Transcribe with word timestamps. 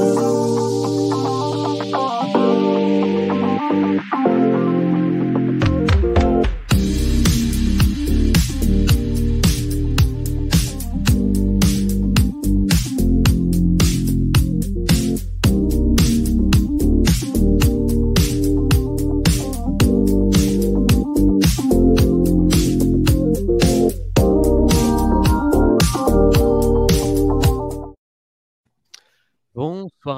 Oh, 0.00 0.14
you. 0.14 0.27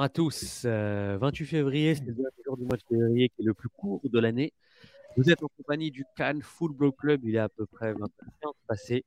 Bonsoir 0.01 0.09
à 0.09 0.09
tous. 0.09 0.65
28 0.65 0.67
euh, 0.67 1.45
février, 1.45 1.93
c'est 1.93 2.05
le 2.05 2.13
dernier 2.13 2.31
jour 2.43 2.57
du 2.57 2.63
mois 2.63 2.75
de 2.75 2.81
février 2.89 3.29
qui 3.29 3.43
est 3.43 3.45
le 3.45 3.53
plus 3.53 3.69
court 3.69 4.01
de 4.03 4.19
l'année. 4.19 4.51
Vous 5.15 5.29
êtes 5.29 5.43
en 5.43 5.47
compagnie 5.47 5.91
du 5.91 6.05
Cannes 6.15 6.41
Football 6.41 6.91
Club. 6.93 7.21
Il 7.23 7.35
est 7.35 7.37
à 7.37 7.49
peu 7.49 7.67
près 7.67 7.93
21 7.93 8.07
passé. 8.65 9.05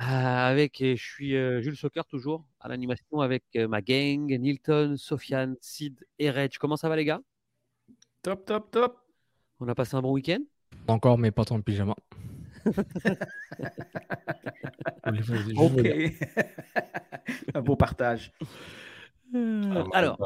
Euh, 0.00 0.04
avec, 0.04 0.78
je 0.80 0.96
suis 0.96 1.36
euh, 1.36 1.60
Jules 1.60 1.76
Soccer 1.76 2.04
toujours 2.06 2.44
à 2.58 2.66
l'animation 2.66 3.20
avec 3.20 3.44
ma 3.54 3.80
gang, 3.82 4.26
Nilton, 4.26 4.96
Sofiane, 4.96 5.54
Sid 5.60 6.04
et 6.18 6.28
Reg. 6.28 6.58
Comment 6.58 6.76
ça 6.76 6.88
va 6.88 6.96
les 6.96 7.04
gars? 7.04 7.20
Top, 8.22 8.44
top, 8.46 8.72
top. 8.72 8.98
On 9.60 9.68
a 9.68 9.76
passé 9.76 9.94
un 9.94 10.02
bon 10.02 10.10
week-end? 10.10 10.40
Encore, 10.88 11.18
mais 11.18 11.30
pas 11.30 11.44
tant 11.44 11.56
de 11.56 11.62
pyjama. 11.62 11.94
ok. 15.56 15.86
un 17.54 17.62
beau 17.62 17.76
partage. 17.76 18.32
Euh, 19.36 19.84
alors, 19.92 20.18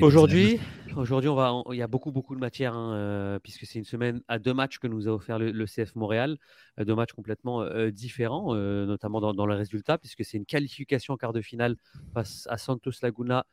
aujourd'hui, 0.00 0.58
aujourd'hui, 0.96 1.28
on 1.28 1.34
va, 1.34 1.62
il 1.72 1.76
y 1.76 1.82
a 1.82 1.86
beaucoup, 1.86 2.12
beaucoup 2.12 2.34
de 2.34 2.40
matière, 2.40 2.74
hein, 2.74 2.94
euh, 2.94 3.38
puisque 3.38 3.66
c'est 3.66 3.78
une 3.78 3.84
semaine 3.84 4.22
à 4.28 4.38
deux 4.38 4.54
matchs 4.54 4.78
que 4.78 4.86
nous 4.86 5.08
a 5.08 5.12
offert 5.12 5.38
le, 5.38 5.66
CF 5.66 5.94
Montréal, 5.94 6.38
euh, 6.78 6.84
deux 6.84 6.94
matchs 6.94 7.12
complètement 7.12 7.64
différents, 7.90 8.54
notamment 8.54 9.20
dans, 9.20 9.34
dans, 9.34 9.46
le 9.46 9.54
résultat, 9.54 9.98
puisque 9.98 10.24
c'est 10.24 10.36
une 10.36 10.46
qualification 10.46 11.14
en 11.14 11.16
quart 11.16 11.32
de 11.32 11.42
finale 11.42 11.76
face 12.12 12.46
à 12.50 12.58
Santos 12.58 12.92
Laguna 13.02 13.46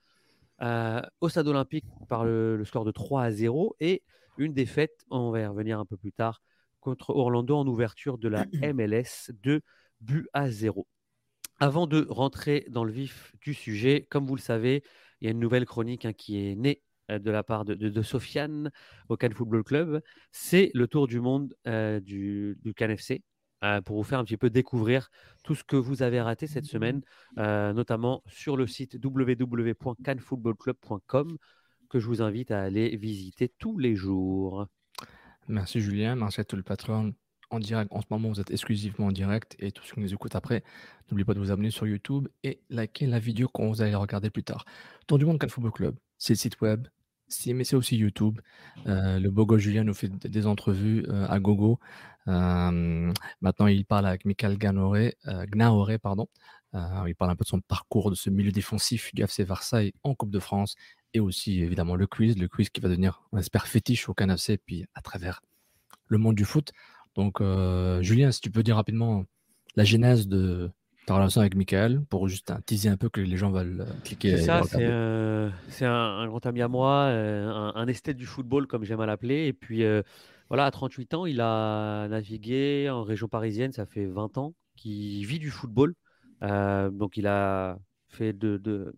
au 1.22 1.30
Stade 1.30 1.48
Olympique 1.48 1.86
par 2.08 2.24
le, 2.24 2.62
score 2.66 2.86
de 2.86 2.92
3 2.92 3.24
à 3.24 3.32
0 3.32 3.76
et 3.80 4.04
une 4.38 4.54
défaite, 4.54 5.04
on 5.10 5.32
va 5.32 5.42
y 5.42 5.46
revenir 5.46 5.80
un 5.80 5.86
peu 5.86 5.98
plus 5.98 6.12
tard, 6.12 6.42
contre 6.80 7.12
Orlando 7.12 7.58
en 7.58 7.68
ouverture 7.68 8.18
de 8.18 8.28
la 8.28 8.46
MLS 8.74 9.32
de 9.44 9.62
but 10.00 10.28
à 10.34 10.50
0. 10.50 10.88
Avant 11.62 11.86
de 11.86 12.08
rentrer 12.10 12.66
dans 12.70 12.84
le 12.84 12.92
vif 12.92 13.36
du 13.40 13.54
sujet, 13.54 14.08
comme 14.10 14.26
vous 14.26 14.36
le 14.36 14.42
savez, 14.42 14.84
il 15.20 15.26
y 15.26 15.28
a 15.28 15.32
une 15.32 15.40
nouvelle 15.40 15.68
chronique 15.68 16.06
hein, 16.06 16.14
qui 16.14 16.40
est 16.40 16.56
née 16.56 16.82
euh, 17.12 17.20
de 17.20 17.30
la 17.30 17.44
part 17.44 17.66
de, 17.66 18.02
Sofiane 18.02 18.72
au 19.10 19.18
Cannes 19.18 19.36
Football 19.36 19.64
Club. 19.64 20.02
C'est 20.32 20.72
le 20.74 20.88
tour 20.88 21.06
du 21.06 21.20
monde 21.20 21.54
euh, 21.68 22.00
du, 22.00 22.58
du 22.64 22.74
FC 22.76 23.22
euh, 23.64 23.80
pour 23.80 23.98
vous 23.98 24.04
faire 24.04 24.18
un 24.18 24.24
petit 24.24 24.38
peu 24.38 24.50
découvrir 24.50 25.12
tout 25.44 25.54
ce 25.54 25.64
que 25.64 25.76
vous 25.76 26.02
avez 26.02 26.20
raté 26.20 26.48
cette 26.48 26.66
semaine, 26.66 27.04
notamment 27.38 28.24
sur 28.26 28.58
le 28.58 28.66
site 28.66 28.98
www.cannesfootballclub.com 29.00 31.38
que 31.92 32.00
je 32.00 32.08
vous 32.08 32.24
invite 32.24 32.50
à 32.50 32.64
aller 32.64 32.98
visiter 32.98 33.54
tous 33.60 33.78
les 33.78 33.96
jours. 33.96 34.66
Merci 35.48 35.80
Julien, 35.80 36.16
merci 36.16 36.42
à 36.42 36.44
tout 36.44 36.56
le 36.56 36.64
patron 36.64 37.14
en 37.52 37.60
direct. 37.60 37.92
En 37.94 38.02
ce 38.02 38.08
moment, 38.10 38.30
vous 38.30 38.40
êtes 38.40 38.52
exclusivement 38.52 39.08
en 39.08 39.12
direct 39.12 39.56
et 39.60 39.72
tous 39.72 39.84
ceux 39.84 39.94
qui 39.94 40.00
nous 40.00 40.14
écoutent 40.14 40.36
après, 40.36 40.64
n'oubliez 41.10 41.26
pas 41.26 41.34
de 41.34 41.40
vous 41.40 41.52
abonner 41.52 41.72
sur 41.72 41.86
YouTube 41.86 42.28
et 42.44 42.62
liker 42.70 43.06
la 43.06 43.20
vidéo 43.20 43.48
quand 43.48 43.68
vous 43.68 43.82
allez 43.82 43.96
regarder 43.96 44.30
plus 44.30 44.44
tard. 44.44 44.66
Tour 45.08 45.20
du 45.20 45.26
monde 45.26 45.40
Cannes 45.40 45.50
Football 45.50 45.72
Club, 45.72 45.96
c'est 46.18 46.34
le 46.34 46.38
site 46.38 46.60
web, 46.62 46.88
mais 47.48 47.64
c'est 47.64 47.76
aussi 47.76 47.98
YouTube. 47.98 48.40
Euh, 48.88 49.20
le 49.20 49.30
Bogo 49.30 49.58
Julien 49.58 49.84
nous 49.84 49.94
fait 49.94 50.10
des 50.10 50.48
entrevues 50.48 51.06
euh, 51.08 51.28
à 51.28 51.40
gogo. 51.40 51.80
Euh, 52.28 53.12
maintenant, 53.42 53.68
il 53.68 53.86
parle 53.86 54.06
avec 54.06 54.26
Michael 54.26 54.58
Gnaoré, 54.58 55.18
pardon. 56.00 56.28
il 56.74 57.16
parle 57.16 57.32
un 57.32 57.36
peu 57.36 57.44
de 57.44 57.50
son 57.50 57.62
parcours, 57.62 58.10
de 58.10 58.16
ce 58.16 58.30
milieu 58.30 58.52
défensif 58.52 59.14
du 59.14 59.24
FC 59.24 59.44
Versailles 59.44 59.94
en 60.04 60.14
Coupe 60.16 60.32
de 60.32 60.40
France 60.40 60.76
et 61.14 61.20
aussi 61.20 61.62
évidemment 61.62 61.96
le 61.96 62.08
quiz, 62.08 62.38
le 62.38 62.48
quiz 62.48 62.70
qui 62.70 62.80
va 62.80 62.90
devenir, 62.90 63.24
on 63.32 63.38
espère, 63.38 63.68
fétiche 63.68 64.08
au 64.08 64.14
Canafc, 64.14 64.58
puis 64.66 64.86
à 64.94 65.02
travers 65.02 65.42
le 66.08 66.18
monde 66.18 66.36
du 66.36 66.46
foot. 66.46 66.72
Donc, 67.16 67.42
euh, 67.42 68.02
Julien, 68.02 68.32
si 68.32 68.42
tu 68.42 68.52
peux 68.52 68.64
dire 68.64 68.76
rapidement 68.76 69.26
la 69.76 69.84
genèse 69.84 70.28
de 70.28 70.70
ta 71.08 71.16
relation 71.16 71.42
avec 71.42 71.56
Michael 71.56 72.04
pour 72.10 72.28
juste 72.28 72.54
teaser 72.66 72.90
un 72.90 72.98
peu 72.98 73.10
que 73.10 73.22
les 73.22 73.38
gens 73.38 73.52
veulent 73.52 73.82
euh, 73.82 73.94
cliquer. 74.04 74.38
C'est 74.38 74.44
ça, 74.44 74.62
c'est 74.64 75.86
un, 75.86 76.28
grand 76.28 76.46
ami 76.46 76.62
à 76.62 76.68
moi, 76.68 77.06
euh, 77.10 77.72
un, 77.74 77.88
esthète 77.88 78.18
du 78.18 78.26
football, 78.26 78.68
comme 78.68 78.84
j'aime 78.84 79.02
à 79.02 79.06
l'appeler. 79.06 79.48
Et 79.48 79.54
puis, 79.54 79.84
voilà, 80.50 80.66
à 80.66 80.72
38 80.72 81.14
ans, 81.14 81.26
il 81.26 81.42
a 81.42 82.08
navigué 82.08 82.90
en 82.90 83.04
région 83.04 83.28
parisienne, 83.28 83.72
ça 83.72 83.86
fait 83.86 84.06
20 84.06 84.38
ans 84.38 84.54
qu'il 84.76 85.26
vit 85.26 85.40
du 85.40 85.50
football. 85.50 85.96
donc, 86.42 87.18
il 87.18 87.28
a 87.28 87.78
fait 88.10 88.34
de, 88.34 88.58
de 88.58 88.94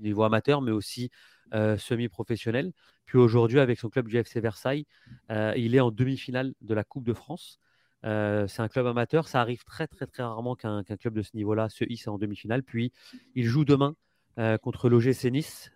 niveau 0.00 0.22
amateur, 0.22 0.60
mais 0.60 0.70
aussi 0.70 1.10
semi-professionnel. 1.52 2.72
Puis 3.10 3.18
aujourd'hui, 3.18 3.58
avec 3.58 3.76
son 3.80 3.88
club 3.88 4.06
du 4.06 4.16
FC 4.18 4.38
Versailles, 4.38 4.86
euh, 5.32 5.52
il 5.56 5.74
est 5.74 5.80
en 5.80 5.90
demi-finale 5.90 6.54
de 6.60 6.74
la 6.74 6.84
Coupe 6.84 7.02
de 7.02 7.12
France. 7.12 7.58
Euh, 8.04 8.46
c'est 8.46 8.62
un 8.62 8.68
club 8.68 8.86
amateur. 8.86 9.26
Ça 9.26 9.40
arrive 9.40 9.64
très, 9.64 9.88
très, 9.88 10.06
très 10.06 10.22
rarement 10.22 10.54
qu'un 10.54 10.84
club 10.84 11.14
de 11.14 11.22
ce 11.22 11.30
niveau-là 11.34 11.68
se 11.70 11.84
hisse 11.88 12.06
en 12.06 12.18
demi-finale. 12.18 12.62
Puis, 12.62 12.92
il 13.34 13.46
joue 13.46 13.64
demain 13.64 13.96
euh, 14.38 14.58
contre 14.58 14.88
l'OGC 14.88 15.24
Nice, 15.24 15.72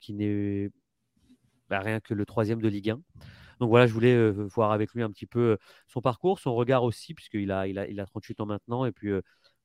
qui 0.00 0.14
n'est 0.14 0.70
bah, 1.68 1.80
rien 1.80 2.00
que 2.00 2.14
le 2.14 2.24
troisième 2.24 2.62
de 2.62 2.68
Ligue 2.68 2.88
1. 2.88 3.00
Donc 3.60 3.68
voilà, 3.68 3.86
je 3.86 3.92
voulais 3.92 4.30
voir 4.30 4.72
avec 4.72 4.94
lui 4.94 5.02
un 5.02 5.10
petit 5.10 5.26
peu 5.26 5.58
son 5.88 6.00
parcours, 6.00 6.38
son 6.38 6.54
regard 6.54 6.82
aussi, 6.82 7.12
puisqu'il 7.12 7.52
a, 7.52 7.66
il 7.66 7.78
a, 7.78 7.86
il 7.88 8.00
a 8.00 8.06
38 8.06 8.40
ans 8.40 8.46
maintenant. 8.46 8.86
Et 8.86 8.92
puis, 8.92 9.12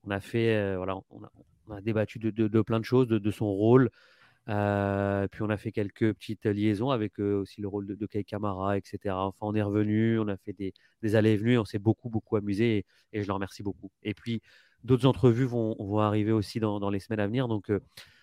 on 0.04 0.12
a 0.12 0.20
fait, 0.20 0.76
voilà, 0.76 1.00
on 1.12 1.74
a, 1.74 1.80
débattu 1.80 2.20
de, 2.20 2.62
plein 2.62 2.82
de 2.82 2.86
choses, 2.86 3.08
de, 3.08 3.32
son 3.32 3.46
rôle, 3.46 3.90
euh, 4.50 5.28
puis 5.28 5.42
on 5.42 5.50
a 5.50 5.58
fait 5.58 5.72
quelques 5.72 6.14
petites 6.14 6.46
liaisons 6.46 6.90
avec 6.90 7.20
euh, 7.20 7.42
aussi 7.42 7.62
le 7.62 7.68
rôle 7.68 7.86
de, 7.86 7.96
de 7.96 8.06
Kai 8.06 8.24
Kamara, 8.24 8.78
etc. 8.78 9.16
Enfin, 9.16 9.40
on 9.42 9.56
est 9.56 9.62
revenu, 9.62 10.20
on 10.20 10.28
a 10.28 10.38
fait 10.38 10.54
des, 10.54 11.16
allées 11.16 11.32
et 11.32 11.38
venues, 11.38 11.58
on 11.58 11.66
s'est 11.66 11.80
beaucoup, 11.80 12.10
beaucoup 12.10 12.38
amusé 12.38 12.86
et, 13.12 13.22
je 13.22 13.28
le 13.28 13.34
remercie 13.34 13.64
beaucoup. 13.64 13.92
Et 14.04 14.14
puis, 14.14 14.42
d'autres 14.84 15.06
entrevues 15.06 15.46
vont, 15.46 16.00
arriver 16.00 16.32
aussi 16.32 16.60
dans, 16.60 16.90
les 16.90 17.00
semaines 17.00 17.20
à 17.20 17.28
venir. 17.28 17.48
Donc, 17.48 17.70
euh, 17.70 17.80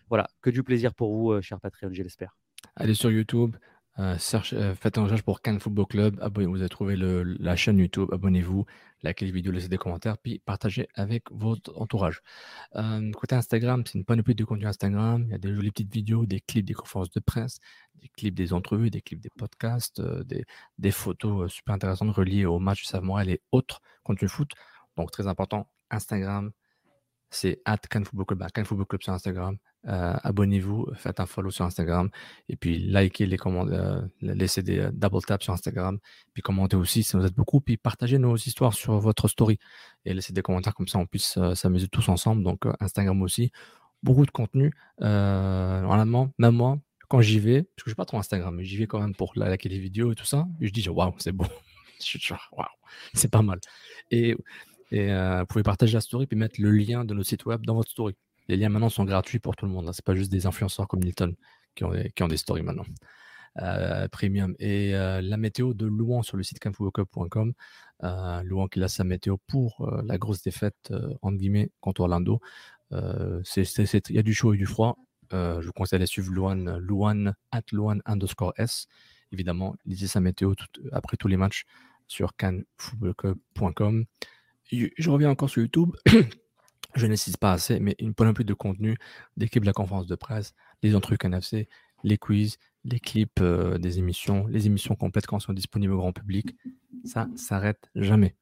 voilà, 0.09 0.29
que 0.41 0.51
du 0.51 0.63
plaisir 0.63 0.95
pour 0.95 1.15
vous, 1.15 1.41
cher 1.43 1.61
Patreon, 1.61 1.91
j'espère. 1.93 2.37
Allez 2.77 2.95
sur 2.95 3.11
YouTube, 3.11 3.57
euh, 4.01 4.17
euh, 4.53 4.75
faites 4.75 4.99
un 4.99 5.05
recherche 5.05 5.23
pour 5.23 5.41
Cannes 5.41 5.61
Football 5.61 5.87
Club. 5.87 6.31
Vous 6.37 6.61
avez 6.61 6.69
trouvé 6.69 6.97
la 6.97 7.57
chaîne 7.57 7.79
YouTube. 7.79 8.09
Abonnez-vous, 8.13 8.67
likez 9.03 9.27
les 9.27 9.33
vidéos, 9.33 9.53
laissez 9.53 9.69
des 9.69 9.79
commentaires, 9.79 10.19
puis 10.19 10.41
partagez 10.45 10.89
avec 10.95 11.31
votre 11.31 11.81
entourage. 11.81 12.21
Euh, 12.75 13.13
côté 13.13 13.37
Instagram, 13.37 13.85
c'est 13.87 13.99
une 13.99 14.05
panoplie 14.05 14.35
de 14.35 14.45
contenu 14.45 14.67
Instagram. 14.67 15.25
Il 15.27 15.31
y 15.31 15.35
a 15.35 15.39
des 15.39 15.55
jolies 15.55 15.71
petites 15.71 15.93
vidéos, 15.93 16.27
des 16.27 16.41
clips 16.41 16.65
des 16.65 16.75
conférences 16.75 17.11
de 17.11 17.21
presse, 17.21 17.59
des 17.95 18.09
clips 18.09 18.35
des 18.35 18.53
entrevues, 18.53 18.91
des 18.91 19.01
clips 19.01 19.21
des 19.21 19.31
podcasts, 19.37 20.03
des, 20.79 20.91
photos 20.91 21.53
super 21.53 21.75
intéressantes 21.75 22.15
reliées 22.15 22.47
au 22.47 22.59
match 22.59 22.83
du 22.83 22.87
Savoie 22.87 23.25
et 23.25 23.41
autres 23.53 23.81
contenus 24.03 24.31
foot. 24.31 24.51
Donc 24.97 25.11
très 25.13 25.27
important, 25.29 25.69
Instagram, 25.91 26.51
c'est 27.35 27.61
at 27.65 27.79
Cannes 27.79 28.05
bah, 28.13 28.49
Football 28.65 28.87
Club 28.87 29.03
sur 29.03 29.13
Instagram. 29.13 29.57
Euh, 29.87 30.15
abonnez-vous, 30.23 30.89
faites 30.95 31.21
un 31.21 31.27
follow 31.27 31.51
sur 31.51 31.65
Instagram 31.67 32.09
et 32.49 32.57
puis 32.57 32.79
likez 32.79 33.27
les 33.27 33.37
commandes, 33.37 33.71
euh, 33.71 34.01
laissez 34.23 34.63
des 34.63 34.79
euh, 34.79 34.91
double 34.91 35.21
taps 35.21 35.45
sur 35.45 35.53
Instagram, 35.53 35.99
puis 36.33 36.43
commentez 36.43 36.75
aussi, 36.75 37.03
ça 37.03 37.19
nous 37.19 37.27
aide 37.27 37.35
beaucoup, 37.35 37.61
puis 37.61 37.77
partagez 37.77 38.19
nos 38.19 38.35
histoires 38.35 38.73
sur 38.73 38.99
votre 38.99 39.29
story 39.29 39.59
et 40.07 40.15
laissez 40.15 40.33
des 40.33 40.41
commentaires 40.41 40.75
comme 40.75 40.89
ça, 40.89 40.99
on 40.99 41.07
puisse 41.07 41.39
s'amuser 41.55 41.89
tous 41.89 42.09
ensemble. 42.09 42.43
Donc 42.43 42.63
Instagram 42.81 43.21
aussi, 43.21 43.53
beaucoup 44.03 44.25
de 44.25 44.31
contenu. 44.31 44.73
normalement, 45.01 46.31
même 46.39 46.55
moi, 46.55 46.79
quand 47.09 47.21
j'y 47.21 47.39
vais, 47.39 47.65
parce 47.65 47.85
que 47.85 47.87
je 47.87 47.91
suis 47.91 47.97
pas 47.97 48.07
trop 48.07 48.19
Instagram, 48.19 48.55
mais 48.55 48.65
j'y 48.65 48.79
vais 48.79 48.87
quand 48.87 49.01
même 49.01 49.15
pour 49.15 49.33
liker 49.37 49.69
les 49.69 49.79
vidéos 49.79 50.13
et 50.13 50.15
tout 50.15 50.25
ça, 50.25 50.47
je 50.61 50.71
dis 50.71 50.89
waouh, 50.89 51.15
c'est 51.19 51.33
beau, 51.33 51.45
waouh, 52.53 52.67
c'est 53.13 53.31
pas 53.31 53.43
mal. 53.43 53.61
Et, 54.11 54.35
et 54.95 55.09
vous 55.41 55.47
pouvez 55.47 55.63
partager 55.63 55.95
la 55.95 56.01
story 56.01 56.27
puis 56.27 56.39
mettre 56.39 56.61
le 56.61 56.71
lien 56.71 57.05
de 57.05 57.15
notre 57.15 57.29
site 57.29 57.47
web 57.47 57.65
dans 57.67 57.75
votre 57.75 57.91
story. 57.91 58.15
Les 58.49 58.57
liens 58.57 58.69
maintenant 58.69 58.91
sont 58.91 59.05
gratuits 59.05 59.39
pour 59.39 59.57
tout 59.57 59.67
le 59.67 59.73
monde. 59.73 59.87
Ce 59.87 59.89
n'est 59.91 60.05
pas 60.05 60.15
juste 60.15 60.31
des 60.31 60.47
influenceurs 60.47 60.87
comme 60.87 61.01
Nilton 61.01 61.35
qui 61.75 61.85
ont 61.85 62.29
des, 62.29 62.37
stories 62.37 62.63
maintenant. 62.63 62.85
Euh, 63.63 64.09
premium. 64.09 64.55
Et 64.59 64.95
euh, 64.95 65.21
la 65.21 65.37
météo 65.37 65.75
de 65.75 65.87
Louan 65.87 66.23
sur 66.23 66.37
le 66.37 66.43
site 66.43 66.59
camfootballclub.com. 66.59 67.53
Euh, 68.03 68.43
Louan 68.43 68.69
qui 68.69 68.83
a 68.83 68.89
sa 68.89 69.05
météo 69.05 69.37
pour 69.47 69.91
la 70.05 70.19
grosse 70.19 70.43
défaite, 70.43 70.93
entre 71.23 71.37
guillemets, 71.37 71.71
contre 71.81 72.03
Orlando. 72.03 72.41
Il 72.91 73.43
y 74.11 74.19
a 74.19 74.23
du 74.23 74.35
chaud 74.35 74.55
et 74.55 74.59
du 74.59 74.67
froid. 74.67 74.97
je 75.33 75.65
vous 75.65 75.73
conseille 75.73 76.01
de 76.01 76.07
suivre 76.07 76.33
Louan, 76.33 76.79
Louan, 76.79 77.33
at 77.51 77.63
Louan 77.73 77.99
underscore 78.07 78.53
S. 78.57 78.87
Évidemment, 79.33 79.75
lisez 79.85 80.07
sa 80.07 80.21
météo 80.21 80.55
après 80.93 81.17
tous 81.17 81.29
les 81.29 81.37
matchs 81.37 81.65
sur 82.07 82.37
canfootballclub.com. 82.37 84.05
Je 84.71 85.11
reviens 85.11 85.31
encore 85.31 85.51
sur 85.51 85.63
YouTube. 85.63 85.95
je 86.95 87.07
n'insiste 87.07 87.39
pas 87.39 87.53
assez, 87.53 87.81
mais 87.81 87.97
une 87.99 88.15
un 88.19 88.33
peu 88.33 88.45
de 88.45 88.55
contenu 88.55 88.97
d'équipe 89.37 89.63
de 89.63 89.67
la 89.67 89.73
conférence 89.73 90.07
de 90.07 90.15
presse, 90.15 90.55
les 90.83 90.93
trucs 91.01 91.25
NFC, 91.25 91.69
les 92.03 92.19
quiz, 92.19 92.59
les 92.85 93.01
clips 93.01 93.41
euh, 93.41 93.79
des 93.79 93.99
émissions, 93.99 94.47
les 94.47 94.67
émissions 94.67 94.95
complètes 94.95 95.27
quand 95.27 95.37
elles 95.37 95.43
sont 95.43 95.53
disponibles 95.53 95.95
au 95.95 95.99
grand 95.99 96.13
public. 96.13 96.55
Ça 97.05 97.29
s'arrête 97.35 97.91
jamais. 97.95 98.37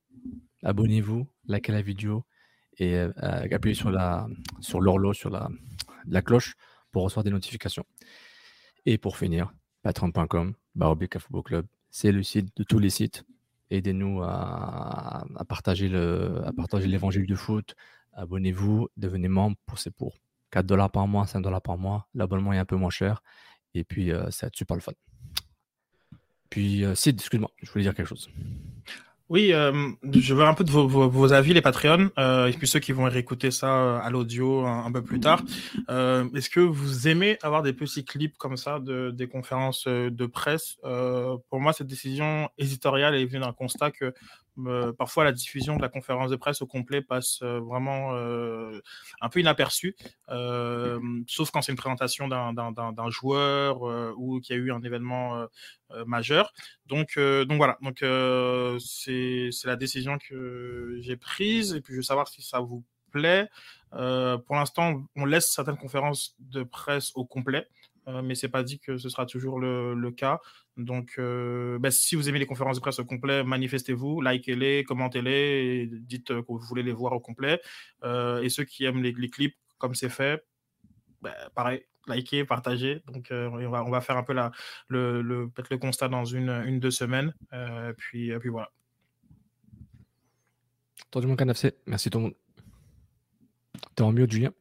Abonnez-vous, 0.63 1.27
likez 1.47 1.73
la 1.73 1.83
vidéo 1.83 2.25
et 2.79 2.97
euh, 2.97 3.13
appuyez 3.17 3.75
sur 3.75 3.91
la 3.91 4.29
sur 4.61 4.81
l'horloge, 4.81 5.19
sur 5.19 5.31
la, 5.31 6.23
cloche 6.23 6.55
pour 6.91 7.05
recevoir 7.05 7.25
des 7.25 7.31
notifications. 7.31 7.85
Et 8.85 8.99
pour 8.99 9.17
finir, 9.17 9.53
patreon.com, 9.83 10.55
Barobic 10.75 11.19
Football 11.19 11.43
Club, 11.43 11.67
c'est 11.91 12.13
le 12.13 12.23
site 12.23 12.57
de 12.57 12.65
tous 12.65 12.79
les 12.79 12.91
sites. 12.91 13.25
Aidez-nous 13.73 14.23
à, 14.23 15.25
partager 15.49 15.89
l'évangile 15.89 17.25
du 17.27 17.37
foot, 17.37 17.75
abonnez-vous, 18.13 18.89
devenez 18.99 19.29
membre. 19.29 19.57
Pour, 19.65 19.79
c'est 19.79 19.91
pour 19.91 20.19
4 20.51 20.67
dollars 20.67 20.91
par 20.91 21.09
mois, 21.09 21.27
5 21.27 21.41
dollars 21.41 21.63
par 21.63 21.79
mois. 21.79 22.07
L'abonnement 22.15 22.53
est 22.53 22.59
un 22.59 22.67
peu 22.67 22.77
moins 22.77 22.91
cher. 22.91 23.23
Et 23.73 23.83
puis, 23.83 24.13
euh, 24.13 24.31
ça 24.31 24.49
super 24.53 24.77
le 24.77 24.83
fun. 24.83 24.93
Puis, 26.51 26.85
euh, 26.85 26.95
Sid, 26.95 27.19
excuse-moi, 27.19 27.51
je 27.63 27.71
voulais 27.71 27.85
dire 27.85 27.95
quelque 27.95 28.09
chose. 28.09 28.29
Oui, 29.33 29.55
euh, 29.55 29.89
je 30.13 30.35
veux 30.35 30.45
un 30.45 30.53
peu 30.53 30.63
de 30.63 30.71
vos, 30.71 31.33
avis, 31.33 31.55
les 31.55 31.63
Patreons, 31.63 32.11
euh, 32.19 32.49
et 32.49 32.53
puis 32.53 32.69
ceux 32.69 32.81
qui 32.81 32.93
vont 32.93 33.05
réécouter 33.05 33.51
ça 33.51 33.75
euh, 33.75 33.99
à 33.99 34.11
l'audio 34.11 34.67
un, 34.67 34.93
peu 34.93 35.01
plus 35.01 35.21
tard. 35.21 35.43
Euh, 35.89 36.29
Est-ce 36.35 36.51
que 36.51 36.61
vous 36.61 37.09
aimez 37.09 37.39
avoir 37.43 37.63
des 37.63 37.73
petits 37.73 38.05
clips 38.05 38.37
comme 38.37 38.59
ça 38.59 38.79
de, 38.79 39.11
des 39.11 39.29
conférences 39.29 39.89
de 39.89 40.27
presse? 40.27 40.77
Pour 40.83 41.61
moi, 41.61 41.73
cette 41.73 41.87
décision 41.87 42.51
éditoriale 42.59 43.15
est 43.15 43.25
venue 43.25 43.41
d'un 43.41 43.55
constat 43.55 43.91
que 43.91 44.13
euh, 44.59 44.93
parfois, 44.93 45.25
la 45.25 45.33
diffusion 45.33 45.77
de 45.77 45.83
la 45.83 45.89
conférence 45.89 46.31
de 46.31 46.37
presse 46.37 46.63
au 46.63 46.67
complet 46.67 47.01
passe 47.01 47.41
euh, 47.43 47.61
vraiment 47.61 48.15
euh, 48.15 48.81
un 49.21 49.29
peu 49.29 49.41
inaperçue, 49.41 49.97
sauf 51.27 51.51
quand 51.51 51.63
c'est 51.63 51.73
une 51.73 51.79
présentation 51.79 52.29
d'un 52.29 53.11
joueur 53.11 53.83
ou 54.19 54.41
qu'il 54.41 54.57
y 54.57 54.59
a 54.59 54.63
eu 54.63 54.73
un 54.73 54.83
événement 54.83 55.47
majeur. 56.07 56.53
Donc, 56.87 57.19
donc 57.19 57.57
voilà, 57.57 57.79
donc 57.83 57.99
c'est 58.81 59.51
la 59.65 59.77
décision 59.77 60.19
que 60.19 60.99
j'ai 61.01 61.17
prise 61.17 61.75
et 61.75 61.81
puis 61.81 61.95
je 61.95 61.99
veux 61.99 62.03
savoir 62.03 62.29
si 62.29 62.43
ça 62.43 62.61
vous 62.61 62.85
plaît. 63.11 63.49
pour 63.91 64.57
l'instant, 64.57 65.05
on 65.17 65.25
laisse 65.25 65.51
certaines 65.51 65.77
conférences 65.77 66.37
de 66.39 66.63
presse 66.63 67.13
au 67.15 67.25
complet. 67.25 67.69
Euh, 68.09 68.23
mais 68.23 68.35
c'est 68.35 68.49
pas 68.49 68.63
dit 68.63 68.79
que 68.79 68.97
ce 68.99 69.09
sera 69.09 69.27
toujours 69.27 69.61
le, 69.61 69.95
le 69.95 70.11
cas. 70.11 70.41
Donc, 70.77 71.15
euh, 71.19 71.79
ben, 71.79 71.91
si 71.91 72.17
vous 72.17 72.29
aimez 72.29 72.39
les 72.39 72.47
conférences 72.47 72.77
de 72.77 72.81
presse 72.81 72.99
au 72.99 73.05
complet, 73.05 73.45
manifestez-vous, 73.45 74.21
likez-les, 74.21 74.85
commentez-les, 74.85 75.87
dites 75.87 76.31
euh, 76.31 76.43
que 76.43 76.49
vous 76.49 76.59
voulez 76.59 76.83
les 76.83 76.93
voir 76.93 77.13
au 77.13 77.21
complet. 77.21 77.61
et 78.05 78.49
ceux 78.49 78.65
qui 78.65 78.85
aiment 78.85 79.03
les, 79.03 79.31
clips, 79.31 79.57
comme 79.79 79.95
c'est 79.95 80.09
fait, 80.09 80.45
ben, 81.21 81.35
pareil, 81.55 81.85
likez, 82.09 82.45
partagez. 82.45 83.03
Donc, 83.07 83.29
on, 83.31 83.69
va, 83.69 83.85
on 83.85 83.91
va 83.91 84.01
faire 84.01 84.17
un 84.17 84.25
peu 84.25 84.35
le, 84.89 85.23
le, 85.23 85.49
peut-être 85.49 85.71
le 85.71 85.79
constat 85.79 86.09
dans 86.09 86.25
une, 86.25 86.51
une 86.67 86.81
deux 86.81 86.91
semaines. 86.91 87.35
puis, 87.97 88.33
puis 88.39 88.49
voilà. 88.49 88.71
Entendu 91.07 91.27
mon 91.27 91.37
canapé. 91.37 91.75
Merci 91.87 92.11
tout 92.11 92.19
le 92.19 92.25
monde. 92.25 92.35
T'es 93.95 94.03
en 94.03 94.13
mieux, 94.13 94.27
Julien? 94.29 94.53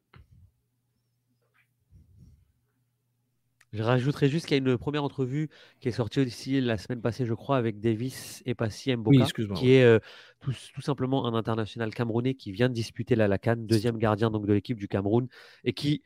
Je 3.73 3.83
rajouterais 3.83 4.27
juste 4.27 4.47
qu'il 4.47 4.57
y 4.57 4.59
a 4.59 4.71
une 4.71 4.77
première 4.77 5.03
entrevue 5.03 5.49
qui 5.79 5.87
est 5.87 5.93
sortie 5.93 6.19
aussi 6.19 6.59
la 6.59 6.77
semaine 6.77 7.01
passée, 7.01 7.25
je 7.25 7.33
crois, 7.33 7.55
avec 7.55 7.79
Davis 7.79 8.43
et 8.45 8.53
Passy 8.53 8.93
Mboka, 8.93 9.25
qui 9.55 9.71
est 9.71 9.83
euh, 9.83 9.99
tout, 10.41 10.81
simplement 10.81 11.25
un 11.25 11.33
international 11.33 11.93
camerounais 11.93 12.33
qui 12.33 12.51
vient 12.51 12.67
de 12.67 12.73
disputer 12.73 13.15
la, 13.15 13.29
la 13.29 13.37
Cannes, 13.37 13.65
deuxième 13.65 13.97
gardien 13.97 14.29
donc, 14.29 14.45
de 14.45 14.51
l'équipe 14.51 14.77
du 14.77 14.89
Cameroun, 14.89 15.29
et 15.63 15.71
qui 15.71 16.01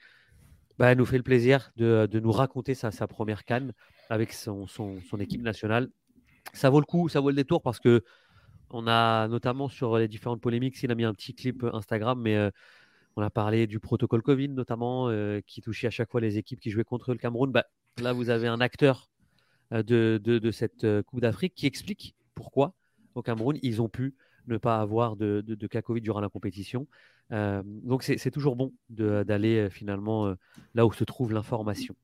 bah, 0.77 0.93
nous 0.93 1.05
fait 1.05 1.17
le 1.17 1.23
plaisir 1.23 1.71
de, 1.75 2.07
nous 2.13 2.31
raconter 2.31 2.75
sa, 2.75 2.91
sa, 2.91 3.07
première 3.07 3.45
Cannes 3.45 3.73
avec 4.11 4.31
son, 4.31 4.67
son, 4.67 4.99
équipe 5.19 5.41
nationale. 5.41 5.89
Ça 6.53 6.69
vaut 6.69 6.79
le 6.79 6.85
coup, 6.85 7.09
ça 7.09 7.19
vaut 7.19 7.29
le 7.29 7.35
détour 7.35 7.63
parce 7.63 7.79
que 7.79 8.03
on 8.69 8.87
a 8.87 9.27
notamment 9.27 9.69
sur 9.69 9.97
les 9.97 10.07
différentes 10.07 10.41
polémiques, 10.41 10.75
il 10.83 10.91
a 10.91 10.95
mis 10.95 11.03
un 11.03 11.13
petit 11.13 11.33
clip 11.33 11.63
Instagram, 11.63 12.19
mais 12.21 12.35
euh, 12.35 12.51
on 13.15 13.21
a 13.21 13.29
parlé 13.29 13.67
du 13.67 13.79
protocole 13.79 14.21
Covid 14.21 14.49
notamment, 14.49 15.09
euh, 15.09 15.41
qui 15.45 15.61
touchait 15.61 15.87
à 15.87 15.91
chaque 15.91 16.11
fois 16.11 16.21
les 16.21 16.37
équipes 16.37 16.59
qui 16.59 16.69
jouaient 16.69 16.83
contre 16.83 17.11
le 17.13 17.17
Cameroun. 17.17 17.51
Bah, 17.51 17.65
là, 18.01 18.13
vous 18.13 18.29
avez 18.29 18.47
un 18.47 18.59
acteur 18.59 19.09
euh, 19.73 19.83
de, 19.83 20.51
cette 20.51 20.83
euh, 20.83 21.01
Coupe 21.03 21.21
d'Afrique 21.21 21.53
qui 21.55 21.65
explique 21.65 22.15
pourquoi 22.33 22.73
au 23.15 23.21
Cameroun, 23.21 23.57
ils 23.61 23.81
ont 23.81 23.89
pu 23.89 24.15
ne 24.47 24.57
pas 24.57 24.81
avoir 24.81 25.15
de, 25.15 25.67
cas 25.69 25.81
Covid 25.81 26.01
durant 26.01 26.19
la 26.19 26.29
compétition. 26.29 26.85
donc 27.31 28.03
c'est 28.03 28.29
toujours 28.29 28.57
bon 28.57 28.73
d'aller 28.89 29.69
finalement 29.71 30.35
là 30.75 30.85
où 30.85 30.91
se 30.91 31.05
trouve 31.05 31.31
l'information. 31.31 31.95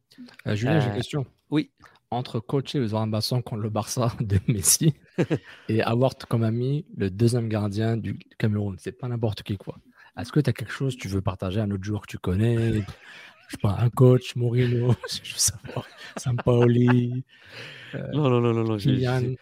Julien, 0.48 0.80
j'ai 0.80 0.88
une 0.88 0.96
question. 0.96 1.25
Oui. 1.50 1.70
Entre 2.10 2.39
coacher 2.39 2.80
les 2.80 2.89
Basson 3.08 3.41
contre 3.41 3.62
le 3.62 3.70
Barça 3.70 4.13
de 4.22 4.39
Messi 4.48 4.94
et 5.70 5.84
avoir 5.84 6.15
comme 6.15 6.44
ami 6.44 6.86
le 6.96 7.12
deuxième 7.12 7.50
gardien 7.50 7.98
du 7.98 8.18
Cameroun, 8.38 8.77
c'est 8.80 8.94
pas 8.94 9.10
n'importe 9.10 9.44
qui 9.44 9.58
quoi. 9.58 9.75
Est-ce 10.18 10.32
que 10.32 10.39
tu 10.39 10.50
as 10.50 10.53
quelque 10.53 10.72
chose 10.72 10.96
que 10.96 11.01
tu 11.01 11.08
veux 11.08 11.22
partager, 11.22 11.60
un 11.62 11.72
autre 11.72 11.84
joueur 11.84 12.01
que 12.01 12.12
tu 12.12 12.18
connais? 12.18 12.74
Je 12.74 13.58
sais 13.58 13.62
pas, 13.62 13.77
un 13.80 13.89
coach, 13.89 14.36
Mourinho, 14.36 14.94
je 15.24 15.34
veux 15.34 15.38
savoir, 15.38 15.86
Sampaoli. 16.18 17.25
Euh, 17.96 18.08
non, 18.13 18.30
non, 18.30 18.39
non, 18.39 18.53
non, 18.53 18.63
non. 18.63 18.77
Kylian, 18.77 19.36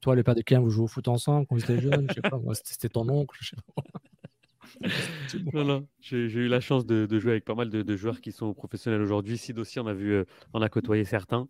toi, 0.00 0.14
le 0.14 0.22
père 0.22 0.34
de 0.34 0.40
Kylian, 0.42 0.62
vous 0.62 0.70
jouez 0.70 0.84
au 0.84 0.88
foot 0.88 1.08
ensemble 1.08 1.46
quand 1.46 1.54
vous 1.54 1.62
étiez 1.62 1.80
jeune 1.80 2.06
Je 2.08 2.14
sais 2.14 2.22
pas, 2.22 2.40
c'était 2.54 2.88
ton 2.88 3.08
oncle. 3.08 3.36
Je 3.40 3.50
sais 3.50 3.56
pas. 3.74 3.82
non, 5.52 5.64
non, 5.64 5.86
j'ai 6.00 6.16
eu 6.16 6.48
la 6.48 6.60
chance 6.60 6.86
de, 6.86 7.06
jouer 7.18 7.32
avec 7.32 7.44
pas 7.44 7.54
mal 7.54 7.68
de, 7.70 7.96
joueurs 7.96 8.20
qui 8.20 8.32
sont 8.32 8.54
professionnels 8.54 9.02
aujourd'hui. 9.02 9.36
Sid 9.38 9.58
aussi, 9.58 9.78
on 9.80 9.86
a 9.86 9.94
vu, 9.94 10.12
euh, 10.12 10.24
on 10.52 10.62
a 10.62 10.68
côtoyé 10.68 11.04
certains. 11.04 11.48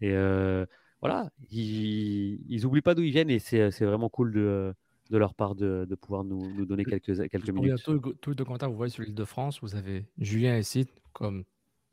Et 0.00 0.12
euh, 0.12 0.66
voilà, 1.00 1.30
ils, 1.50 2.40
ils 2.48 2.66
oublient 2.66 2.82
pas 2.82 2.94
d'où 2.94 3.02
ils 3.02 3.12
viennent 3.12 3.30
et 3.30 3.38
c'est 3.38 3.70
vraiment 3.80 4.08
cool 4.08 4.32
de, 4.32 4.74
de 5.10 5.18
leur 5.18 5.34
part 5.34 5.54
de, 5.54 5.86
de 5.88 5.94
pouvoir 5.94 6.24
nous, 6.24 6.52
nous, 6.54 6.64
donner 6.64 6.84
quelques, 6.84 7.28
quelques 7.28 7.50
minutes. 7.50 7.82
Tous 7.84 8.30
les 8.30 8.34
de 8.36 8.44
commentaires 8.44 8.70
vous 8.70 8.76
voyez 8.76 8.92
sur 8.92 9.02
l'île 9.02 9.14
de 9.14 9.24
France, 9.24 9.60
vous 9.60 9.74
avez 9.74 10.06
Julien 10.18 10.56
et 10.56 10.62
Sid 10.62 10.88
comme 11.12 11.44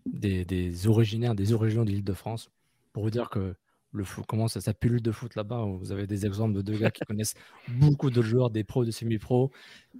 des, 0.06 0.46
des 0.46 0.88
originaires, 0.88 1.36
des 1.36 1.54
origines 1.54 1.84
de 1.84 1.90
l'île 1.90 2.04
de 2.04 2.14
France, 2.14 2.52
pour 2.94 3.04
vous 3.04 3.10
dire 3.10 3.30
que 3.30 3.56
le 3.92 4.04
foot, 4.04 4.26
comment 4.28 4.48
ça, 4.48 4.62
ça 4.62 4.74
pullule 4.74 5.02
de 5.02 5.12
foot 5.12 5.36
là-bas. 5.36 5.66
Vous 5.66 5.92
avez 5.92 6.08
des 6.08 6.26
exemples 6.26 6.54
de 6.54 6.62
deux 6.62 6.78
gars 6.78 6.92
qui 6.92 7.04
connaissent 7.06 7.34
beaucoup 7.80 8.12
de 8.12 8.22
joueurs, 8.22 8.50
des 8.50 8.64
pros, 8.64 8.86
des 8.86 8.92
semi-pros. 8.92 9.52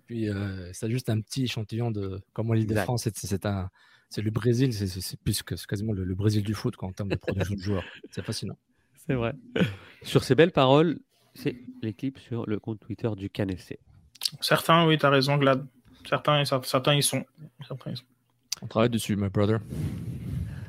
Puis 0.06 0.30
euh, 0.30 0.72
c'est 0.74 0.90
juste 0.90 1.10
un 1.10 1.20
petit 1.22 1.44
échantillon 1.46 1.92
de 1.92 2.22
comment 2.34 2.54
l'île 2.54 2.68
de 2.68 2.76
France, 2.76 3.10
c'est 3.14 3.46
un. 3.46 3.70
C'est 4.10 4.22
le 4.22 4.32
Brésil, 4.32 4.74
c'est 4.74 5.20
plus 5.20 5.44
que 5.44 5.56
quasiment 5.68 5.92
le, 5.92 6.16
Brésil 6.16 6.42
du 6.42 6.54
foot 6.54 6.76
en 6.80 6.94
termes 6.94 7.10
de 7.10 7.18
production 7.18 7.56
de 7.56 7.60
joueurs. 7.60 7.84
C'est 8.10 8.24
fascinant. 8.24 8.58
C'est 9.06 9.16
vrai. 9.16 9.34
Sur 10.02 10.24
ces 10.24 10.34
belles 10.34 10.54
paroles, 10.54 11.00
c'est 11.38 11.56
les 11.82 11.94
clips 11.94 12.20
sur 12.20 12.46
le 12.48 12.60
compte 12.60 12.80
Twitter 12.80 13.10
du 13.16 13.30
CanFC. 13.30 13.80
Certains, 14.42 14.86
oui, 14.88 14.98
tu 14.98 15.06
as 15.06 15.10
raison, 15.10 15.38
Glad. 15.38 15.66
Certains, 16.10 16.44
certains, 16.46 16.96
ils 16.96 17.04
sont. 17.04 17.26
certains, 17.66 17.92
ils 17.92 17.98
sont. 17.98 18.06
On 18.62 18.68
travaille 18.68 18.90
dessus, 18.90 19.16
my 19.16 19.30
brother. 19.30 19.60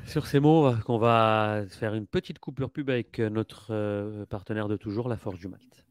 Sur 0.05 0.27
ces 0.27 0.39
mots, 0.39 0.73
qu'on 0.85 0.97
va 0.97 1.63
faire 1.69 1.95
une 1.95 2.07
petite 2.07 2.39
coupure 2.39 2.71
pub 2.71 2.89
avec 2.89 3.19
notre 3.19 3.67
euh, 3.71 4.25
partenaire 4.25 4.67
de 4.67 4.75
toujours, 4.75 5.09
la 5.09 5.17
Forge 5.17 5.39
du 5.39 5.47
Malte. 5.47 5.85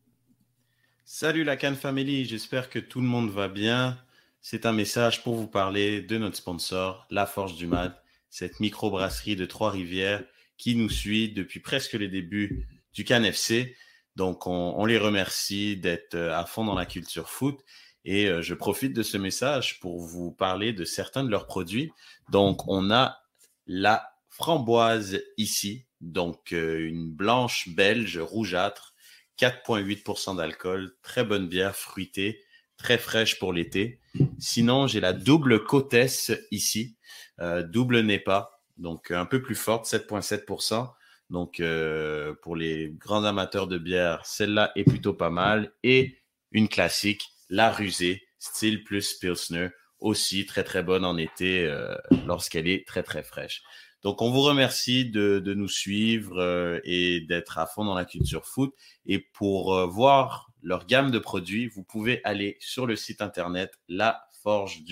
Salut 1.04 1.44
la 1.44 1.56
Cannes 1.56 1.74
Family, 1.74 2.24
j'espère 2.24 2.68
que 2.68 2.78
tout 2.78 3.00
le 3.00 3.06
monde 3.06 3.30
va 3.30 3.48
bien. 3.48 3.98
c'est 4.40 4.66
un 4.66 4.72
message 4.72 5.22
pour 5.24 5.34
vous 5.34 5.46
parler 5.46 6.02
de 6.02 6.18
notre 6.18 6.36
sponsor, 6.36 7.06
La 7.10 7.26
Forge 7.26 7.56
du 7.56 7.66
Malt, 7.66 7.94
cette 8.28 8.60
microbrasserie 8.60 9.34
de 9.34 9.46
Trois-Rivières 9.46 10.22
qui 10.58 10.76
nous 10.76 10.90
suit 10.90 11.32
depuis 11.32 11.60
presque 11.60 11.94
les 11.94 12.08
débuts 12.08 12.68
du 12.92 13.04
CanFC. 13.04 13.74
Donc, 14.18 14.48
on, 14.48 14.84
les 14.84 14.98
remercie 14.98 15.76
d'être 15.76 16.16
euh, 16.16 16.36
à 16.36 16.44
fond 16.44 16.64
dans 16.64 16.74
la 16.74 16.86
culture 16.86 17.30
foot. 17.30 17.60
Et 18.04 18.26
euh, 18.26 18.42
je 18.42 18.52
profite 18.52 18.92
de 18.92 19.04
ce 19.04 19.16
message 19.16 19.78
pour 19.78 20.00
vous 20.00 20.32
parler 20.32 20.72
de 20.72 20.84
certains 20.84 21.22
de 21.22 21.30
leurs 21.30 21.46
produits. 21.46 21.92
Donc, 22.28 22.66
on 22.66 22.90
a 22.90 23.20
la 23.68 24.10
framboise 24.28 25.22
ici, 25.36 25.86
donc 26.00 26.52
euh, 26.52 26.80
une 26.80 27.12
blanche 27.12 27.68
belge 27.68 28.18
rougeâtre, 28.18 28.92
4,8% 29.38 30.36
d'alcool, 30.36 30.96
très 31.02 31.22
bonne 31.22 31.46
bière 31.46 31.76
fruitée, 31.76 32.40
très 32.76 32.98
fraîche 32.98 33.38
pour 33.38 33.52
l'été. 33.52 34.00
Sinon, 34.40 34.88
j'ai 34.88 34.98
la 34.98 35.12
double 35.12 35.62
côtesse 35.62 36.32
ici, 36.50 36.96
euh, 37.38 37.62
double 37.62 38.00
NEPA, 38.00 38.50
donc 38.78 39.12
un 39.12 39.26
peu 39.26 39.40
plus 39.40 39.54
forte, 39.54 39.86
7,7%. 39.86 40.90
Donc, 41.30 41.60
euh, 41.60 42.34
pour 42.42 42.56
les 42.56 42.90
grands 42.90 43.24
amateurs 43.24 43.66
de 43.66 43.78
bière, 43.78 44.24
celle-là 44.24 44.72
est 44.76 44.84
plutôt 44.84 45.14
pas 45.14 45.30
mal. 45.30 45.72
Et 45.82 46.18
une 46.52 46.68
classique, 46.68 47.28
la 47.50 47.70
rusée, 47.70 48.22
style 48.38 48.84
plus 48.84 49.14
Pilsner, 49.14 49.68
aussi 50.00 50.46
très 50.46 50.64
très 50.64 50.82
bonne 50.82 51.04
en 51.04 51.16
été 51.16 51.66
euh, 51.66 51.94
lorsqu'elle 52.26 52.68
est 52.68 52.86
très 52.86 53.02
très 53.02 53.22
fraîche. 53.22 53.62
Donc, 54.02 54.22
on 54.22 54.30
vous 54.30 54.42
remercie 54.42 55.10
de, 55.10 55.40
de 55.40 55.54
nous 55.54 55.68
suivre 55.68 56.38
euh, 56.38 56.78
et 56.84 57.20
d'être 57.22 57.58
à 57.58 57.66
fond 57.66 57.84
dans 57.84 57.94
la 57.94 58.04
culture 58.04 58.46
foot. 58.46 58.72
Et 59.06 59.18
pour 59.18 59.74
euh, 59.74 59.86
voir 59.86 60.50
leur 60.62 60.86
gamme 60.86 61.10
de 61.10 61.18
produits, 61.18 61.66
vous 61.68 61.82
pouvez 61.82 62.20
aller 62.24 62.56
sur 62.60 62.86
le 62.86 62.94
site 62.94 63.22
internet 63.22 63.72
La 63.88 64.22
Forge 64.42 64.82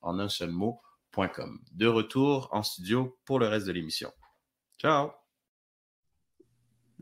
en 0.00 0.18
un 0.18 0.28
seul 0.28 0.50
mot.com. 0.50 1.60
De 1.72 1.86
retour 1.86 2.48
en 2.52 2.62
studio 2.62 3.18
pour 3.26 3.38
le 3.38 3.46
reste 3.46 3.66
de 3.66 3.72
l'émission. 3.72 4.10
Ciao! 4.78 5.25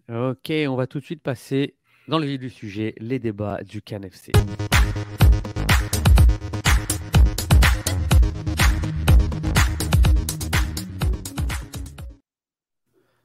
Ok, 0.09 0.51
on 0.69 0.77
va 0.77 0.87
tout 0.87 1.01
de 1.01 1.05
suite 1.05 1.23
passer 1.23 1.75
dans 2.09 2.19
le 2.19 2.27
vif 2.27 2.39
du 2.39 2.51
sujet, 2.51 2.95
les 2.99 3.19
débats 3.19 3.63
du 3.63 3.81
CanFC. 3.81 4.33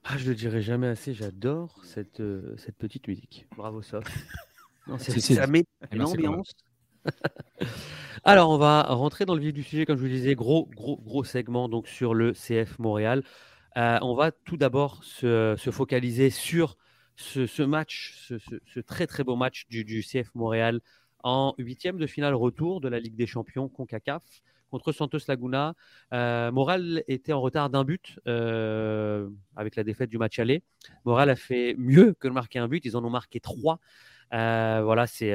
Ah, 0.03 0.17
je 0.17 0.27
le 0.29 0.35
dirai 0.35 0.61
jamais 0.61 0.87
assez, 0.87 1.13
j'adore 1.13 1.79
cette, 1.83 2.19
euh, 2.19 2.55
cette 2.57 2.75
petite 2.77 3.07
musique. 3.07 3.45
Bravo, 3.55 3.81
si. 3.81 3.91
ça 5.19 5.47
met 5.47 5.65
Eh 5.91 5.95
une 5.95 5.99
ben, 5.99 6.07
c'est 6.07 6.17
pas 6.17 6.23
mal. 6.23 6.29
ambiance. 6.31 6.53
Alors, 8.23 8.49
on 8.49 8.57
va 8.57 8.83
rentrer 8.83 9.25
dans 9.25 9.35
le 9.35 9.41
vif 9.41 9.53
du 9.53 9.63
sujet, 9.63 9.85
comme 9.85 9.97
je 9.97 10.01
vous 10.01 10.07
disais, 10.09 10.33
gros, 10.35 10.67
gros, 10.75 10.97
gros 10.97 11.23
segment 11.23 11.69
donc 11.69 11.87
sur 11.87 12.13
le 12.13 12.33
CF 12.33 12.79
Montréal. 12.79 13.23
Euh, 13.77 13.99
on 14.01 14.15
va 14.15 14.31
tout 14.31 14.57
d'abord 14.57 15.03
se, 15.03 15.55
se 15.57 15.71
focaliser 15.71 16.29
sur 16.29 16.77
ce, 17.15 17.63
match, 17.63 18.31
ce, 18.65 18.79
très 18.79 19.05
très 19.05 19.23
beau 19.23 19.35
match 19.35 19.67
du, 19.69 20.01
CF 20.01 20.33
Montréal 20.35 20.79
en 21.23 21.53
huitième 21.57 21.97
de 21.97 22.07
finale 22.07 22.33
retour 22.33 22.79
de 22.79 22.87
la 22.87 22.99
Ligue 22.99 23.15
des 23.15 23.27
Champions 23.27 23.67
CONCACAF 23.67 24.23
contre 24.71 24.91
Santos 24.91 25.19
Laguna. 25.27 25.73
Euh, 26.13 26.51
Montréal 26.51 27.03
était 27.07 27.33
en 27.33 27.41
retard 27.41 27.69
d'un 27.69 27.83
but 27.83 28.19
euh, 28.27 29.27
avec 29.55 29.75
la 29.75 29.83
défaite 29.83 30.09
du 30.09 30.17
match 30.17 30.39
aller. 30.39 30.63
Montréal 31.05 31.29
a 31.29 31.35
fait 31.35 31.75
mieux 31.77 32.13
que 32.13 32.27
de 32.27 32.33
marquer 32.33 32.59
un 32.59 32.67
but, 32.67 32.85
ils 32.85 32.95
en 32.95 33.03
ont 33.03 33.09
marqué 33.09 33.39
trois. 33.39 33.79
Euh, 34.33 34.81
voilà, 34.83 35.05
c'est 35.07 35.33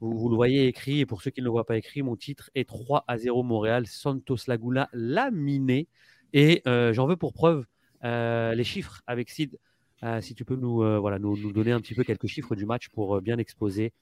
vous, 0.00 0.18
vous 0.18 0.28
le 0.28 0.36
voyez 0.36 0.66
écrit, 0.66 1.00
et 1.00 1.06
pour 1.06 1.22
ceux 1.22 1.30
qui 1.30 1.40
ne 1.40 1.44
le 1.44 1.50
voient 1.50 1.66
pas 1.66 1.76
écrit, 1.76 2.02
mon 2.02 2.16
titre 2.16 2.50
est 2.54 2.66
3 2.66 3.04
à 3.06 3.18
0 3.18 3.42
Montréal, 3.42 3.86
Santos 3.86 4.38
Laguna 4.46 4.88
laminé. 4.92 5.88
Et 6.32 6.62
euh, 6.66 6.92
j'en 6.92 7.06
veux 7.06 7.16
pour 7.16 7.32
preuve 7.32 7.64
euh, 8.04 8.54
les 8.54 8.64
chiffres 8.64 9.02
avec 9.06 9.30
Sid. 9.30 9.58
Euh, 10.02 10.20
si 10.20 10.34
tu 10.34 10.44
peux 10.44 10.56
nous, 10.56 10.82
euh, 10.82 10.98
voilà, 10.98 11.18
nous, 11.18 11.36
nous 11.36 11.52
donner 11.52 11.70
un 11.72 11.80
petit 11.80 11.94
peu 11.94 12.02
quelques 12.02 12.26
chiffres 12.26 12.56
du 12.56 12.66
match 12.66 12.88
pour 12.88 13.16
euh, 13.16 13.20
bien 13.20 13.38
exposer 13.38 13.92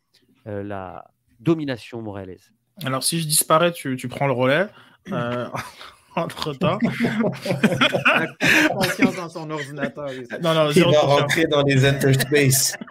euh, 0.47 0.63
la 0.63 1.11
domination 1.41 2.01
montréalaise. 2.01 2.53
Alors, 2.85 3.05
si 3.05 3.21
je 3.21 3.27
disparais, 3.27 3.73
tu, 3.73 3.97
tu 3.97 4.09
prends 4.09 4.27
le 4.27 4.33
relais. 4.33 4.67
Euh, 5.13 5.47
entre 6.17 6.55
temps. 6.55 6.79
Confiance 8.71 9.17
dans 9.17 9.29
son 9.29 9.51
ordinateur. 9.51 10.09
Non, 10.43 10.55
non, 10.55 10.71
Il 10.71 10.83
va 10.85 11.01
rentrer 11.01 11.47
dans 11.47 11.63
les 11.63 11.85
interspace. 11.85 12.77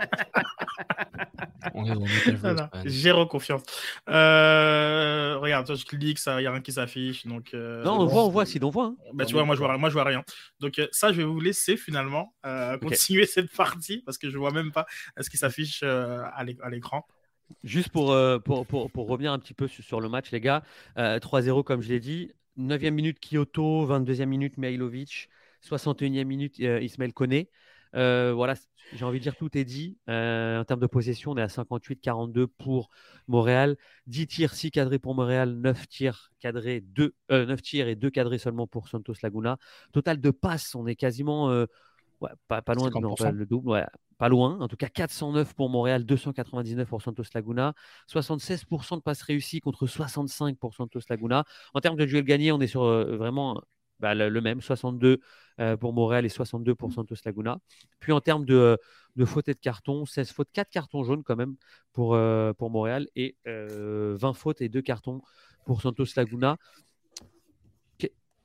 On 1.74 1.86
zéro 2.86 3.26
confiance. 3.26 3.64
Euh, 4.10 5.38
regarde, 5.40 5.66
toi, 5.66 5.76
je 5.76 5.86
clique, 5.86 6.20
il 6.26 6.38
n'y 6.38 6.46
a 6.46 6.52
rien 6.52 6.62
qui 6.62 6.72
s'affiche. 6.72 7.26
Donc, 7.26 7.54
euh, 7.54 7.84
Non, 7.84 8.00
on 8.02 8.06
voit, 8.06 8.26
on 8.26 8.30
voit, 8.30 8.46
on 8.62 8.70
voit. 8.70 8.86
hein. 8.86 8.96
Bah, 9.14 9.26
tu 9.26 9.34
vois, 9.34 9.46
moi 9.46 9.56
je 9.56 9.60
vois, 9.60 9.78
moi, 9.78 9.90
je 9.90 9.94
vois 9.94 10.04
rien. 10.04 10.24
Donc, 10.60 10.80
euh, 10.80 10.88
ça, 10.92 11.12
je 11.12 11.18
vais 11.18 11.24
vous 11.24 11.40
laisser 11.40 11.78
finalement 11.78 12.34
euh, 12.46 12.78
continuer 12.78 13.26
cette 13.26 13.52
partie 13.52 14.02
parce 14.06 14.18
que 14.18 14.30
je 14.30 14.38
vois 14.38 14.52
même 14.52 14.72
pas 14.72 14.86
ce 15.20 15.30
qui 15.30 15.38
s'affiche 15.38 15.82
euh, 15.84 16.22
à 16.34 16.44
l'é- 16.44 16.58
à 16.62 16.70
l'écran. 16.70 17.06
Juste 17.64 17.90
pour, 17.90 18.12
euh, 18.12 18.38
pour, 18.38 18.66
pour, 18.68 18.92
pour 18.92 19.08
revenir 19.08 19.34
un 19.34 19.40
petit 19.40 19.54
peu 19.56 19.68
sur, 19.68 19.84
sur 19.84 20.02
le 20.02 20.10
match, 20.10 20.32
les 20.32 20.40
gars. 20.42 20.64
Euh, 20.98 21.20
3-0, 21.20 21.64
comme 21.64 21.82
je 21.82 21.90
l'ai 21.90 22.00
dit. 22.00 22.32
9e 22.58 22.92
minute, 22.94 23.20
Kyoto. 23.20 23.86
22e 23.86 24.26
minute, 24.26 24.58
Mihailovic. 24.58 25.30
61e 25.62 26.24
minute, 26.26 26.60
euh, 26.62 26.80
Ismaël 26.82 27.14
Koné. 27.14 27.50
Euh, 27.96 28.34
voilà, 28.34 28.56
j'ai 28.94 29.06
envie 29.06 29.20
de 29.20 29.24
dire 29.24 29.36
tout 29.36 29.56
est 29.58 29.66
dit. 29.66 29.98
Euh, 30.10 30.60
en 30.60 30.66
termes 30.66 30.80
de 30.80 30.88
possession, 30.88 31.32
on 31.32 31.38
est 31.38 31.42
à 31.42 31.48
58-42 31.48 32.48
pour 32.48 32.90
Montréal. 33.28 33.78
10 34.08 34.28
tirs, 34.28 34.54
6 34.54 34.72
cadrés 34.72 35.00
pour 35.00 35.16
Montréal. 35.16 35.56
9 35.56 35.88
tirs 35.88 36.32
cadrés, 36.40 36.82
2, 36.82 37.14
9 37.30 37.62
tirs 37.62 37.88
et 37.88 37.96
2 37.96 38.10
cadrés 38.10 38.38
seulement 38.38 38.68
pour 38.68 38.88
Santos 38.88 39.14
Laguna. 39.24 39.58
Total 39.92 40.20
de 40.20 40.32
passes, 40.32 40.76
on 40.76 40.88
est 40.88 40.96
quasiment 40.96 41.50
euh, 41.50 41.66
ouais, 42.22 42.30
pas, 42.48 42.62
pas 42.62 42.74
loin 42.74 42.90
de 42.90 42.94
non, 43.00 43.16
50%. 43.16 43.24
pas 43.24 43.32
le 43.32 43.46
double. 43.46 43.70
ouais, 43.70 43.86
pas 44.18 44.30
loin. 44.30 44.60
En 44.60 44.68
tout 44.68 44.78
cas, 44.78 44.90
409 44.90 45.54
pour 45.56 45.70
Montréal, 45.70 46.06
299 46.06 46.88
pour 46.88 47.02
Santos 47.02 47.24
Laguna. 47.34 47.74
76% 48.08 48.98
de 48.98 49.02
passes 49.02 49.22
réussies 49.22 49.62
contre 49.62 49.88
65 49.88 50.58
pour 50.58 50.74
Santos 50.76 51.02
Laguna. 51.10 51.46
En 51.74 51.80
termes 51.82 51.98
de 51.98 52.06
duel 52.06 52.24
gagné, 52.24 52.52
on 52.52 52.60
est 52.60 52.68
sur 52.68 52.84
euh, 52.84 53.18
vraiment 53.18 53.62
bah, 54.00 54.16
le, 54.16 54.30
le 54.30 54.42
même, 54.42 54.62
62 54.62 55.08
euh, 55.08 55.18
pour 55.80 55.94
Montréal 55.94 56.26
et 56.26 56.30
62 56.30 56.76
pour 56.76 56.92
Santos 56.94 57.16
Laguna. 57.26 57.60
Puis 58.00 58.12
en 58.12 58.22
termes 58.22 58.46
de, 58.46 58.56
euh, 58.56 58.76
de 59.16 59.26
fautes 59.26 59.48
et 59.50 59.54
de 59.54 59.60
cartons, 59.60 60.06
16 60.06 60.32
fautes, 60.32 60.50
4 60.54 60.70
cartons 60.70 61.04
jaunes 61.04 61.24
quand 61.24 61.36
même 61.36 61.56
pour, 61.94 62.16
euh, 62.16 62.54
pour 62.54 62.70
Montréal 62.70 63.08
et 63.16 63.36
euh, 63.48 64.16
20 64.20 64.34
fautes 64.34 64.62
et 64.62 64.70
2 64.70 64.82
cartons 64.82 65.22
pour 65.66 65.82
Santos 65.82 66.06
Laguna. 66.16 66.58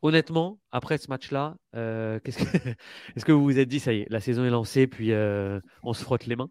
Honnêtement, 0.03 0.59
après 0.71 0.99
ce 0.99 1.09
match-là, 1.09 1.57
euh, 1.75 2.21
qu'est-ce 2.23 2.37
que- 2.37 2.45
est-ce 3.17 3.25
que 3.25 3.33
vous 3.33 3.43
vous 3.43 3.59
êtes 3.59 3.69
dit, 3.69 3.81
ça 3.81 3.95
y 3.95 4.01
est, 4.01 4.07
la 4.11 4.21
saison 4.21 4.45
est 4.45 4.51
lancée, 4.51 4.87
puis 4.87 5.13
euh, 5.13 5.61
on 5.83 5.95
se 5.95 6.05
frotte 6.05 6.27
les 6.27 6.37
mains? 6.37 6.51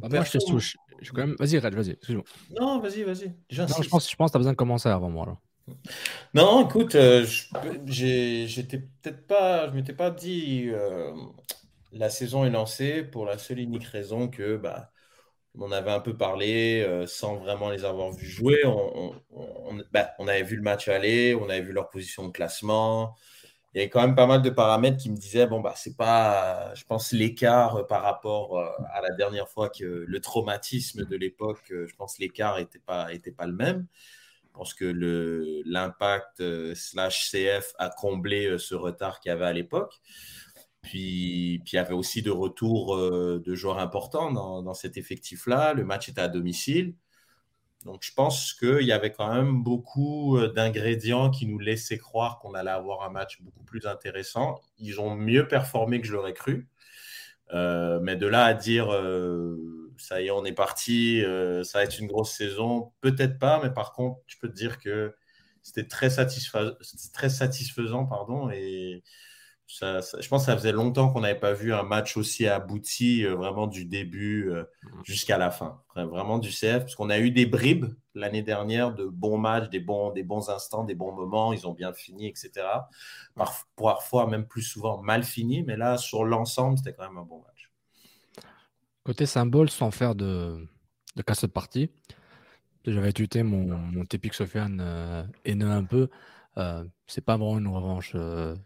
Bah, 0.00 0.08
moi, 0.10 0.24
je 0.24 0.38
te 0.38 0.50
touche. 0.50 0.74
Je 1.00 1.04
suis 1.04 1.12
quand 1.12 1.26
même... 1.26 1.36
Vas-y, 1.38 1.58
Red, 1.58 1.74
vas-y. 1.74 1.90
excuse-moi. 1.90 2.24
Non, 2.58 2.80
vas-y, 2.80 3.02
vas-y. 3.02 3.34
Je 3.50 3.62
pense, 3.62 4.10
je 4.10 4.16
pense 4.16 4.30
que 4.30 4.32
tu 4.32 4.36
as 4.36 4.38
besoin 4.38 4.52
de 4.52 4.56
commencer 4.56 4.88
avant 4.88 5.10
moi. 5.10 5.26
Là. 5.26 5.38
Non, 6.34 6.66
écoute, 6.68 6.94
euh, 6.94 7.24
je- 7.86 8.44
j'étais 8.46 8.78
peut-être 8.78 9.26
pas, 9.26 9.68
je 9.68 9.72
m'étais 9.74 9.92
pas 9.92 10.10
dit 10.10 10.66
euh, 10.68 11.12
la 11.92 12.10
saison 12.10 12.44
est 12.44 12.50
lancée 12.50 13.02
pour 13.02 13.24
la 13.26 13.38
seule 13.38 13.60
et 13.60 13.62
unique 13.62 13.84
raison 13.84 14.28
que 14.28 14.56
bah, 14.56 14.90
on 15.58 15.72
avait 15.72 15.90
un 15.92 16.00
peu 16.00 16.16
parlé 16.16 16.82
euh, 16.86 17.06
sans 17.06 17.36
vraiment 17.36 17.70
les 17.70 17.84
avoir 17.84 18.12
vus 18.12 18.26
jouer. 18.28 18.62
On, 18.66 19.14
bah, 19.92 20.10
on 20.18 20.28
avait 20.28 20.42
vu 20.42 20.56
le 20.56 20.62
match 20.62 20.88
aller, 20.88 21.34
on 21.34 21.48
avait 21.48 21.62
vu 21.62 21.72
leur 21.72 21.90
position 21.90 22.26
de 22.28 22.32
classement. 22.32 23.16
Il 23.74 23.78
y 23.78 23.80
avait 23.82 23.90
quand 23.90 24.02
même 24.02 24.16
pas 24.16 24.26
mal 24.26 24.42
de 24.42 24.50
paramètres 24.50 24.98
qui 24.98 25.10
me 25.10 25.16
disaient 25.16 25.46
bon 25.46 25.60
bah 25.60 25.74
c'est 25.76 25.96
pas, 25.96 26.74
je 26.76 26.84
pense 26.84 27.12
l'écart 27.12 27.86
par 27.88 28.02
rapport 28.02 28.58
à 28.60 29.00
la 29.02 29.12
dernière 29.16 29.48
fois 29.48 29.70
que 29.70 29.84
le 29.84 30.20
traumatisme 30.20 31.04
de 31.06 31.16
l'époque, 31.16 31.64
je 31.70 31.94
pense 31.96 32.18
l'écart 32.18 32.58
était 32.58 32.78
pas 32.80 33.12
était 33.14 33.32
pas 33.32 33.46
le 33.46 33.54
même. 33.54 33.86
Je 34.56 34.58
pense 34.58 34.72
que 34.72 35.62
l'impact 35.66 36.40
euh, 36.40 36.74
slash 36.74 37.30
CF 37.30 37.74
a 37.78 37.90
comblé 37.90 38.46
euh, 38.46 38.56
ce 38.56 38.74
retard 38.74 39.20
qu'il 39.20 39.28
y 39.28 39.32
avait 39.32 39.44
à 39.44 39.52
l'époque. 39.52 40.00
Puis, 40.80 41.60
puis 41.62 41.72
il 41.72 41.76
y 41.76 41.78
avait 41.78 41.92
aussi 41.92 42.22
de 42.22 42.30
retour 42.30 42.96
euh, 42.96 43.42
de 43.44 43.54
joueurs 43.54 43.78
importants 43.78 44.32
dans, 44.32 44.62
dans 44.62 44.72
cet 44.72 44.96
effectif-là. 44.96 45.74
Le 45.74 45.84
match 45.84 46.08
était 46.08 46.22
à 46.22 46.28
domicile. 46.28 46.94
Donc 47.84 47.98
je 48.02 48.14
pense 48.14 48.54
qu'il 48.54 48.80
y 48.86 48.92
avait 48.92 49.12
quand 49.12 49.30
même 49.30 49.62
beaucoup 49.62 50.38
d'ingrédients 50.54 51.30
qui 51.30 51.46
nous 51.46 51.58
laissaient 51.58 51.98
croire 51.98 52.38
qu'on 52.38 52.54
allait 52.54 52.70
avoir 52.70 53.02
un 53.02 53.10
match 53.10 53.42
beaucoup 53.42 53.62
plus 53.62 53.86
intéressant. 53.86 54.62
Ils 54.78 55.02
ont 55.02 55.14
mieux 55.14 55.46
performé 55.48 56.00
que 56.00 56.06
je 56.06 56.14
l'aurais 56.14 56.32
cru. 56.32 56.66
Mais 57.52 58.16
de 58.16 58.26
là 58.26 58.44
à 58.44 58.54
dire, 58.54 58.88
ça 59.98 60.20
y 60.22 60.26
est, 60.26 60.30
on 60.30 60.44
est 60.44 60.52
parti, 60.52 61.22
euh, 61.24 61.64
ça 61.64 61.78
va 61.78 61.84
être 61.84 61.98
une 61.98 62.06
grosse 62.06 62.32
saison, 62.32 62.92
peut-être 63.00 63.38
pas, 63.38 63.60
mais 63.62 63.70
par 63.72 63.92
contre, 63.92 64.20
je 64.26 64.36
peux 64.40 64.48
te 64.48 64.54
dire 64.54 64.78
que 64.78 65.14
c'était 65.62 65.86
très, 65.86 66.08
satisfa- 66.08 66.76
très 67.12 67.28
satisfaisant, 67.28 68.06
pardon, 68.06 68.50
et 68.50 69.02
je 69.68 70.28
pense 70.28 70.42
que 70.42 70.46
ça 70.46 70.56
faisait 70.56 70.72
longtemps 70.72 71.10
qu'on 71.12 71.20
n'avait 71.20 71.38
pas 71.38 71.52
vu 71.52 71.74
un 71.74 71.82
match 71.82 72.16
aussi 72.16 72.46
abouti, 72.46 73.24
euh, 73.24 73.34
vraiment 73.34 73.66
du 73.66 73.84
début 73.84 74.48
euh, 74.50 74.64
mm. 74.84 75.00
jusqu'à 75.04 75.38
la 75.38 75.50
fin. 75.50 75.82
Vraiment 75.96 76.38
du 76.38 76.50
CF, 76.50 76.80
parce 76.80 76.94
qu'on 76.94 77.10
a 77.10 77.18
eu 77.18 77.30
des 77.30 77.46
bribes 77.46 77.86
l'année 78.14 78.42
dernière 78.42 78.94
de 78.94 79.06
bons 79.06 79.38
matchs, 79.38 79.68
des 79.70 79.80
bons, 79.80 80.12
des 80.12 80.22
bons 80.22 80.50
instants, 80.50 80.84
des 80.84 80.94
bons 80.94 81.12
moments, 81.12 81.52
ils 81.52 81.66
ont 81.66 81.72
bien 81.72 81.92
fini, 81.92 82.28
etc. 82.28 82.88
parfois, 83.76 84.26
même 84.26 84.46
plus 84.46 84.62
souvent, 84.62 85.02
mal 85.02 85.24
fini, 85.24 85.62
mais 85.64 85.76
là, 85.76 85.98
sur 85.98 86.24
l'ensemble, 86.24 86.78
c'était 86.78 86.94
quand 86.94 87.08
même 87.08 87.18
un 87.18 87.24
bon 87.24 87.40
match. 87.40 87.55
Côté 89.06 89.24
symbole, 89.24 89.70
sans 89.70 89.92
faire 89.92 90.16
de, 90.16 90.66
de 91.14 91.22
casse 91.22 91.42
de 91.42 91.46
partie, 91.46 91.92
j'avais 92.84 93.12
tuté 93.12 93.44
mon, 93.44 93.78
mon 93.78 94.04
Tepic 94.04 94.34
Sofiane 94.34 94.80
euh, 94.80 95.22
haineux 95.44 95.70
un 95.70 95.84
peu. 95.84 96.08
Euh, 96.58 96.84
c'est 97.06 97.20
pas 97.20 97.36
vraiment 97.36 97.60
une 97.60 97.68
revanche. 97.68 98.14
Euh, 98.16 98.56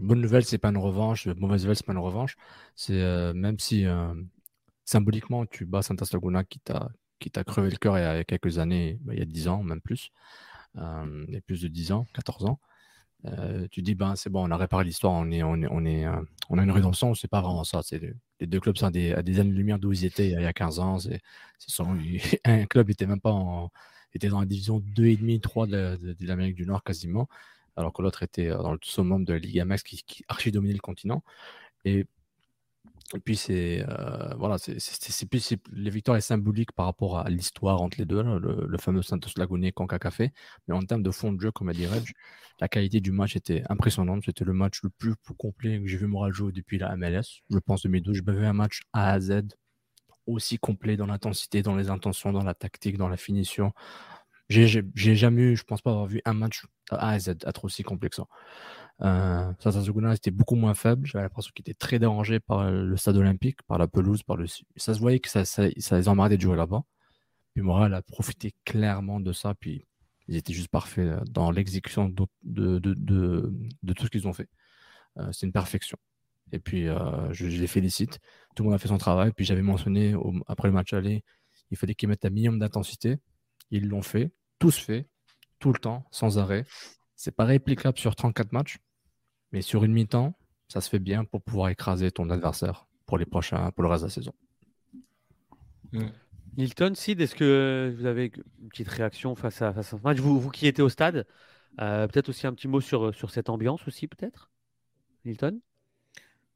bonne 0.00 0.22
nouvelle, 0.22 0.46
c'est 0.46 0.56
pas 0.56 0.70
une 0.70 0.78
revanche. 0.78 1.26
Mauvaise 1.26 1.64
nouvelle, 1.64 1.76
c'est 1.76 1.84
pas 1.84 1.92
une 1.92 1.98
revanche. 1.98 2.36
C'est 2.76 2.98
euh, 2.98 3.34
même 3.34 3.58
si 3.58 3.84
symboliquement 4.86 5.44
tu 5.44 5.66
bats 5.66 5.82
Santos 5.82 6.06
Laguna 6.14 6.44
qui 6.44 6.60
t'a 6.60 6.88
qui 7.18 7.30
t'a 7.30 7.44
crevé 7.44 7.68
le 7.68 7.76
cœur 7.76 7.98
il 7.98 8.02
y 8.02 8.04
a 8.04 8.24
quelques 8.24 8.56
années, 8.56 8.98
bah, 9.02 9.12
il 9.12 9.18
y 9.18 9.22
a 9.22 9.26
10 9.26 9.48
ans, 9.48 9.62
même 9.62 9.82
plus, 9.82 10.12
il 10.76 11.26
y 11.28 11.36
a 11.36 11.42
plus 11.42 11.60
de 11.60 11.68
10 11.68 11.92
ans, 11.92 12.06
14 12.14 12.46
ans. 12.46 12.58
Tu 13.70 13.82
dis 13.82 13.94
ben 13.94 14.16
c'est 14.16 14.30
bon, 14.30 14.46
on 14.46 14.50
a 14.50 14.56
réparé 14.56 14.84
l'histoire, 14.84 15.12
on 15.12 15.30
est, 15.30 15.42
on 15.42 15.56
est, 15.62 15.66
on 15.70 15.84
est, 15.84 16.06
on 16.50 16.58
a 16.58 16.62
une 16.62 16.70
rédemption. 16.70 17.14
C'est 17.14 17.28
pas 17.28 17.40
vraiment 17.40 17.64
ça. 17.64 17.80
C'est 17.82 18.00
les 18.40 18.46
deux 18.46 18.60
clubs 18.60 18.76
sont 18.76 18.90
des, 18.90 19.12
à 19.12 19.22
des 19.22 19.40
années-lumière 19.40 19.78
d'où 19.78 19.92
ils 19.92 20.04
étaient 20.04 20.28
il 20.28 20.40
y 20.40 20.44
a 20.44 20.52
15 20.52 20.78
ans. 20.80 20.98
C'est, 20.98 21.20
un 22.44 22.66
club 22.66 22.90
était 22.90 23.06
même 23.06 23.20
pas 23.20 23.32
en, 23.32 23.70
était 24.14 24.28
dans 24.28 24.40
la 24.40 24.46
division 24.46 24.80
2,5, 24.80 25.40
3 25.40 25.66
de, 25.66 25.96
de, 25.96 26.26
l'Amérique 26.26 26.54
du 26.54 26.66
Nord 26.66 26.82
quasiment, 26.84 27.28
alors 27.76 27.92
que 27.92 28.02
l'autre 28.02 28.22
était 28.22 28.48
euh, 28.48 28.62
dans 28.62 28.72
le 28.72 28.78
summum 28.82 29.24
de 29.24 29.32
la 29.32 29.38
Liga 29.38 29.64
Max 29.64 29.82
qui, 29.82 30.02
qui 30.04 30.24
archi 30.28 30.52
dominait 30.52 30.74
le 30.74 30.80
continent. 30.80 31.22
Et, 31.84 32.06
puis 33.24 33.36
c'est 33.36 33.84
euh, 33.88 34.34
voilà, 34.36 34.56
les 35.72 35.90
victoires 35.90 36.16
est 36.16 36.22
symbolique 36.22 36.72
par 36.72 36.86
rapport 36.86 37.18
à 37.18 37.28
l'histoire 37.28 37.80
entre 37.82 37.98
les 37.98 38.06
deux, 38.06 38.22
le, 38.22 38.78
fameux 38.78 39.02
Santos 39.02 39.30
Laguna 39.36 39.70
Conca 39.72 39.98
Café. 39.98 40.32
Mais 40.66 40.74
en 40.74 40.82
termes 40.82 41.02
de 41.02 41.10
fond 41.10 41.32
de 41.32 41.40
jeu, 41.40 41.50
comme 41.50 41.68
a 41.68 41.74
dit 41.74 41.86
Reg, 41.86 42.04
la 42.60 42.68
qualité 42.68 43.00
du 43.00 43.12
match 43.12 43.36
était 43.36 43.62
impressionnante. 43.68 44.22
C'était 44.24 44.44
le 44.44 44.52
match 44.52 44.80
le 44.82 44.90
plus, 44.90 45.14
complet 45.36 45.80
que 45.80 45.86
j'ai 45.86 45.98
vu 45.98 46.06
Moral 46.06 46.32
jouer 46.32 46.52
depuis 46.52 46.78
la 46.78 46.96
MLS. 46.96 47.42
Je 47.50 47.58
pense 47.58 47.82
2012. 47.82 48.16
J'ai 48.16 48.32
vu 48.32 48.46
un 48.46 48.52
match 48.52 48.82
A 48.92 49.12
à 49.12 49.20
Z 49.20 49.42
aussi 50.26 50.58
complet 50.58 50.96
dans 50.96 51.06
l'intensité, 51.06 51.62
dans 51.62 51.76
les 51.76 51.90
intentions, 51.90 52.32
dans 52.32 52.42
la 52.42 52.54
tactique, 52.54 52.96
dans 52.96 53.08
la 53.08 53.18
finition. 53.18 53.72
J'ai 54.48 55.16
jamais 55.16 55.42
eu, 55.42 55.56
je 55.56 55.64
pense 55.64 55.80
pas 55.80 55.90
avoir 55.90 56.06
vu 56.06 56.20
un 56.24 56.34
match 56.34 56.66
A 56.90 57.10
à 57.10 57.18
Z 57.18 57.30
être 57.46 57.64
aussi 57.64 57.82
complet 57.82 58.10
que 58.10 58.16
ça. 58.16 58.26
Euh, 59.02 59.52
était 60.12 60.30
beaucoup 60.30 60.54
moins 60.54 60.74
faible. 60.74 61.06
J'avais 61.06 61.24
l'impression 61.24 61.50
qu'il 61.54 61.62
était 61.62 61.74
très 61.74 61.98
dérangé 61.98 62.40
par 62.40 62.70
le 62.70 62.96
stade 62.96 63.16
olympique, 63.16 63.62
par 63.66 63.78
la 63.78 63.88
pelouse, 63.88 64.22
par 64.22 64.36
le. 64.36 64.46
Ça 64.76 64.94
se 64.94 65.00
voyait 65.00 65.18
que 65.18 65.28
ça, 65.28 65.62
les 65.66 66.08
emmerdait 66.08 66.36
de 66.36 66.42
jouer 66.42 66.56
là-bas. 66.56 66.82
Puis 67.54 67.62
Moral 67.62 67.94
a 67.94 68.02
profité 68.02 68.54
clairement 68.64 69.20
de 69.20 69.32
ça. 69.32 69.54
Puis 69.54 69.86
ils 70.28 70.36
étaient 70.36 70.52
juste 70.52 70.68
parfaits 70.68 71.06
euh, 71.06 71.20
dans 71.30 71.50
l'exécution 71.50 72.08
de, 72.08 72.82
tout 73.92 74.04
ce 74.04 74.10
qu'ils 74.10 74.28
ont 74.28 74.32
fait. 74.32 74.48
Euh, 75.18 75.30
c'est 75.32 75.46
une 75.46 75.52
perfection. 75.52 75.98
Et 76.52 76.58
puis, 76.58 76.88
euh, 76.88 77.32
je, 77.32 77.46
les 77.46 77.66
félicite. 77.66 78.20
Tout 78.54 78.62
le 78.62 78.68
monde 78.68 78.74
a 78.74 78.78
fait 78.78 78.88
son 78.88 78.98
travail. 78.98 79.32
Puis, 79.32 79.44
j'avais 79.44 79.62
mentionné 79.62 80.14
après 80.46 80.68
le 80.68 80.74
match 80.74 80.92
aller, 80.92 81.24
il 81.70 81.76
fallait 81.76 81.94
qu'ils 81.94 82.08
mettent 82.08 82.24
un 82.24 82.30
minimum 82.30 82.58
d'intensité. 82.58 83.18
Ils 83.70 83.88
l'ont 83.88 84.02
fait, 84.02 84.32
tous 84.58 84.76
fait, 84.78 85.08
tout 85.58 85.72
le 85.72 85.78
temps, 85.78 86.06
sans 86.10 86.38
arrêt. 86.38 86.64
C'est 87.16 87.34
pas 87.34 87.44
réplicable 87.44 87.98
sur 87.98 88.16
34 88.16 88.52
matchs, 88.52 88.78
mais 89.52 89.62
sur 89.62 89.84
une 89.84 89.92
mi-temps, 89.92 90.36
ça 90.68 90.80
se 90.80 90.88
fait 90.88 90.98
bien 90.98 91.24
pour 91.24 91.42
pouvoir 91.42 91.68
écraser 91.68 92.10
ton 92.10 92.30
adversaire 92.30 92.86
pour 93.06 93.18
les 93.18 93.26
prochains, 93.26 93.70
pour 93.72 93.82
le 93.82 93.88
reste 93.88 94.02
de 94.02 94.08
la 94.08 94.14
saison. 94.14 94.34
Mm. 95.92 96.06
Milton, 96.56 96.94
Sid, 96.94 97.20
est-ce 97.20 97.34
que 97.34 97.94
vous 97.98 98.06
avez 98.06 98.32
une 98.62 98.68
petite 98.68 98.88
réaction 98.88 99.34
face 99.34 99.60
à, 99.60 99.72
face 99.72 99.92
à 99.92 99.98
ce 99.98 100.02
match? 100.02 100.18
Vous, 100.18 100.38
vous 100.38 100.50
qui 100.50 100.66
étiez 100.66 100.84
au 100.84 100.88
stade, 100.88 101.26
euh, 101.80 102.06
peut-être 102.06 102.28
aussi 102.28 102.46
un 102.46 102.54
petit 102.54 102.68
mot 102.68 102.80
sur, 102.80 103.12
sur 103.14 103.30
cette 103.30 103.48
ambiance 103.48 103.86
aussi, 103.88 104.06
peut-être? 104.06 104.50
Milton 105.24 105.60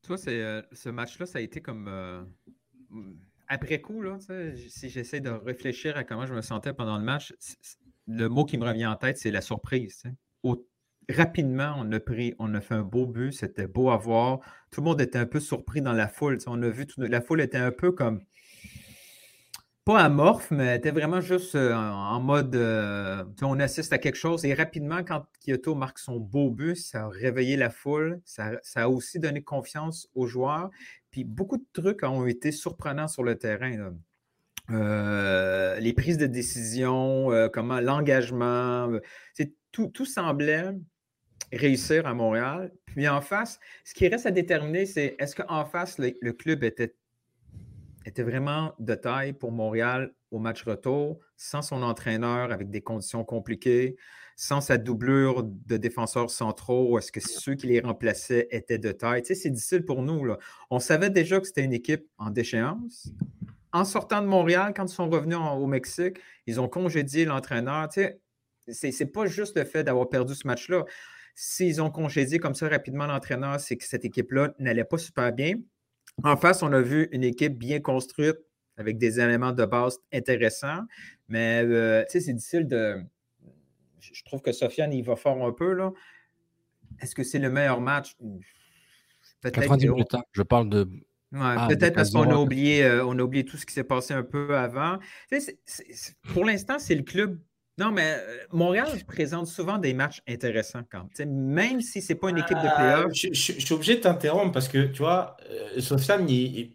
toi, 0.02 0.16
euh, 0.28 0.62
ce 0.72 0.88
match-là, 0.88 1.26
ça 1.26 1.38
a 1.38 1.40
été 1.42 1.60
comme 1.60 1.86
euh, 1.88 2.22
après 3.48 3.80
coup, 3.80 4.02
là, 4.02 4.18
si 4.68 4.90
j'essaie 4.90 5.20
de 5.20 5.30
réfléchir 5.30 5.96
à 5.96 6.04
comment 6.04 6.26
je 6.26 6.34
me 6.34 6.42
sentais 6.42 6.72
pendant 6.72 6.98
le 6.98 7.04
match, 7.04 7.34
le 8.06 8.28
mot 8.28 8.44
qui 8.44 8.58
me 8.58 8.64
revient 8.64 8.86
en 8.86 8.96
tête, 8.96 9.18
c'est 9.18 9.30
la 9.30 9.40
surprise. 9.40 10.02
rapidement, 11.08 11.74
on 11.78 11.90
a 11.92 12.00
pris, 12.00 12.34
on 12.38 12.54
a 12.54 12.60
fait 12.60 12.74
un 12.74 12.82
beau 12.82 13.06
but, 13.06 13.32
c'était 13.32 13.66
beau 13.66 13.90
à 13.90 13.96
voir. 13.96 14.40
Tout 14.70 14.82
le 14.82 14.84
monde 14.84 15.00
était 15.00 15.18
un 15.18 15.26
peu 15.26 15.40
surpris 15.40 15.80
dans 15.80 15.94
la 15.94 16.08
foule. 16.08 16.38
On 16.46 16.62
a 16.62 16.68
vu, 16.68 16.86
la 16.98 17.20
foule 17.22 17.40
était 17.40 17.58
un 17.58 17.72
peu 17.72 17.92
comme 17.92 18.22
pas 19.88 20.00
amorphe, 20.02 20.50
mais 20.50 20.76
était 20.76 20.90
vraiment 20.90 21.22
juste 21.22 21.54
euh, 21.54 21.72
en 21.74 22.20
mode 22.20 22.54
euh, 22.54 23.24
on 23.40 23.58
assiste 23.58 23.90
à 23.94 23.96
quelque 23.96 24.16
chose. 24.16 24.44
Et 24.44 24.52
rapidement, 24.52 25.02
quand 25.02 25.24
Kyoto 25.40 25.74
marque 25.74 25.98
son 25.98 26.20
beau 26.20 26.50
but, 26.50 26.76
ça 26.76 27.04
a 27.04 27.08
réveillé 27.08 27.56
la 27.56 27.70
foule. 27.70 28.20
Ça, 28.26 28.60
a 28.74 28.88
aussi 28.90 29.18
donné 29.18 29.40
confiance 29.40 30.10
aux 30.14 30.26
joueurs. 30.26 30.68
Puis 31.10 31.24
beaucoup 31.24 31.56
de 31.56 31.64
trucs 31.72 32.02
ont 32.02 32.26
été 32.26 32.52
surprenants 32.52 33.08
sur 33.08 33.22
le 33.22 33.36
terrain. 33.38 33.94
Euh, 34.68 35.80
les 35.80 35.94
prises 35.94 36.18
de 36.18 36.26
décision, 36.26 37.30
comment 37.54 37.80
l'engagement, 37.80 38.90
c'est 39.32 39.54
tout, 39.72 39.86
tout 39.86 40.04
semblait 40.04 40.68
réussir 41.50 42.06
à 42.06 42.12
Montréal. 42.12 42.72
Puis 42.84 43.08
en 43.08 43.22
face, 43.22 43.58
ce 43.84 43.94
qui 43.94 44.06
reste 44.06 44.26
à 44.26 44.32
déterminer, 44.32 44.84
c'est 44.84 45.16
est-ce 45.18 45.34
qu'en 45.34 45.64
face, 45.64 45.96
le 45.98 46.32
club 46.32 46.62
était 46.62 46.94
était 48.04 48.22
vraiment 48.22 48.74
de 48.78 48.94
taille 48.94 49.32
pour 49.32 49.52
Montréal 49.52 50.12
au 50.30 50.38
match 50.38 50.62
retour, 50.64 51.20
sans 51.36 51.62
son 51.62 51.82
entraîneur, 51.82 52.52
avec 52.52 52.70
des 52.70 52.80
conditions 52.80 53.24
compliquées, 53.24 53.96
sans 54.36 54.60
sa 54.60 54.78
doublure 54.78 55.42
de 55.42 55.76
défenseurs 55.76 56.30
centraux, 56.30 56.96
est-ce 56.98 57.10
que 57.10 57.20
ceux 57.20 57.54
qui 57.54 57.66
les 57.66 57.80
remplaçaient 57.80 58.46
étaient 58.50 58.78
de 58.78 58.92
taille? 58.92 59.22
Tu 59.22 59.28
sais, 59.28 59.34
c'est 59.34 59.50
difficile 59.50 59.84
pour 59.84 60.02
nous. 60.02 60.24
Là. 60.24 60.38
On 60.70 60.78
savait 60.78 61.10
déjà 61.10 61.40
que 61.40 61.46
c'était 61.46 61.64
une 61.64 61.72
équipe 61.72 62.06
en 62.18 62.30
déchéance. 62.30 63.10
En 63.72 63.84
sortant 63.84 64.22
de 64.22 64.26
Montréal, 64.26 64.72
quand 64.76 64.84
ils 64.84 64.94
sont 64.94 65.10
revenus 65.10 65.36
au 65.36 65.66
Mexique, 65.66 66.18
ils 66.46 66.60
ont 66.60 66.68
congédié 66.68 67.24
l'entraîneur. 67.24 67.88
Tu 67.88 68.06
sais, 68.68 68.92
c'est 68.92 69.06
pas 69.06 69.26
juste 69.26 69.58
le 69.58 69.64
fait 69.64 69.82
d'avoir 69.82 70.08
perdu 70.08 70.34
ce 70.34 70.46
match-là. 70.46 70.84
S'ils 71.34 71.82
ont 71.82 71.90
congédié 71.90 72.38
comme 72.38 72.54
ça 72.54 72.68
rapidement 72.68 73.06
l'entraîneur, 73.06 73.58
c'est 73.60 73.76
que 73.76 73.84
cette 73.84 74.04
équipe-là 74.04 74.54
n'allait 74.58 74.84
pas 74.84 74.98
super 74.98 75.32
bien. 75.32 75.54
En 76.24 76.36
face, 76.36 76.62
on 76.62 76.72
a 76.72 76.80
vu 76.80 77.08
une 77.12 77.24
équipe 77.24 77.56
bien 77.56 77.80
construite 77.80 78.38
avec 78.76 78.98
des 78.98 79.20
éléments 79.20 79.52
de 79.52 79.64
base 79.64 79.98
intéressants, 80.12 80.82
mais 81.28 81.62
euh, 81.64 82.04
c'est 82.08 82.32
difficile 82.32 82.66
de. 82.66 83.02
Je 84.00 84.24
trouve 84.24 84.40
que 84.40 84.52
Sofiane, 84.52 84.92
il 84.92 85.02
va 85.02 85.16
fort 85.16 85.44
un 85.44 85.52
peu. 85.52 85.72
là. 85.72 85.92
Est-ce 87.00 87.14
que 87.14 87.22
c'est 87.22 87.38
le 87.38 87.50
meilleur 87.50 87.80
match? 87.80 88.16
Peut-être. 89.40 89.76
minutes, 89.76 90.14
hein. 90.14 90.22
je 90.32 90.42
parle 90.42 90.68
de. 90.68 90.88
Ah, 91.34 91.66
peut-être 91.68 91.94
parce 91.94 92.10
qu'on 92.10 92.30
a, 92.30 92.36
oublié, 92.36 92.84
euh, 92.84 93.04
on 93.04 93.18
a 93.18 93.22
oublié 93.22 93.44
tout 93.44 93.58
ce 93.58 93.66
qui 93.66 93.74
s'est 93.74 93.84
passé 93.84 94.14
un 94.14 94.22
peu 94.22 94.56
avant. 94.56 94.98
pour 96.32 96.46
l'instant, 96.46 96.78
c'est 96.78 96.94
le 96.94 97.02
club 97.02 97.38
non, 97.78 97.92
mais 97.92 98.16
euh, 98.16 98.38
Montréal 98.52 98.88
présente 99.06 99.46
souvent 99.46 99.78
des 99.78 99.94
matchs 99.94 100.20
intéressants 100.28 100.82
quand 100.90 101.06
même. 101.20 101.80
si 101.80 102.02
ce 102.02 102.12
n'est 102.12 102.18
pas 102.18 102.30
une 102.30 102.38
équipe 102.38 102.58
de 102.58 102.74
playoff. 102.74 103.04
Euh, 103.06 103.10
je, 103.12 103.32
suis 103.32 103.72
obligé 103.72 103.94
de 103.94 104.00
t'interrompre 104.00 104.50
parce 104.50 104.66
que, 104.66 104.86
tu 104.86 104.98
vois, 104.98 105.36
euh, 105.48 105.80
Sofiane, 105.80 106.26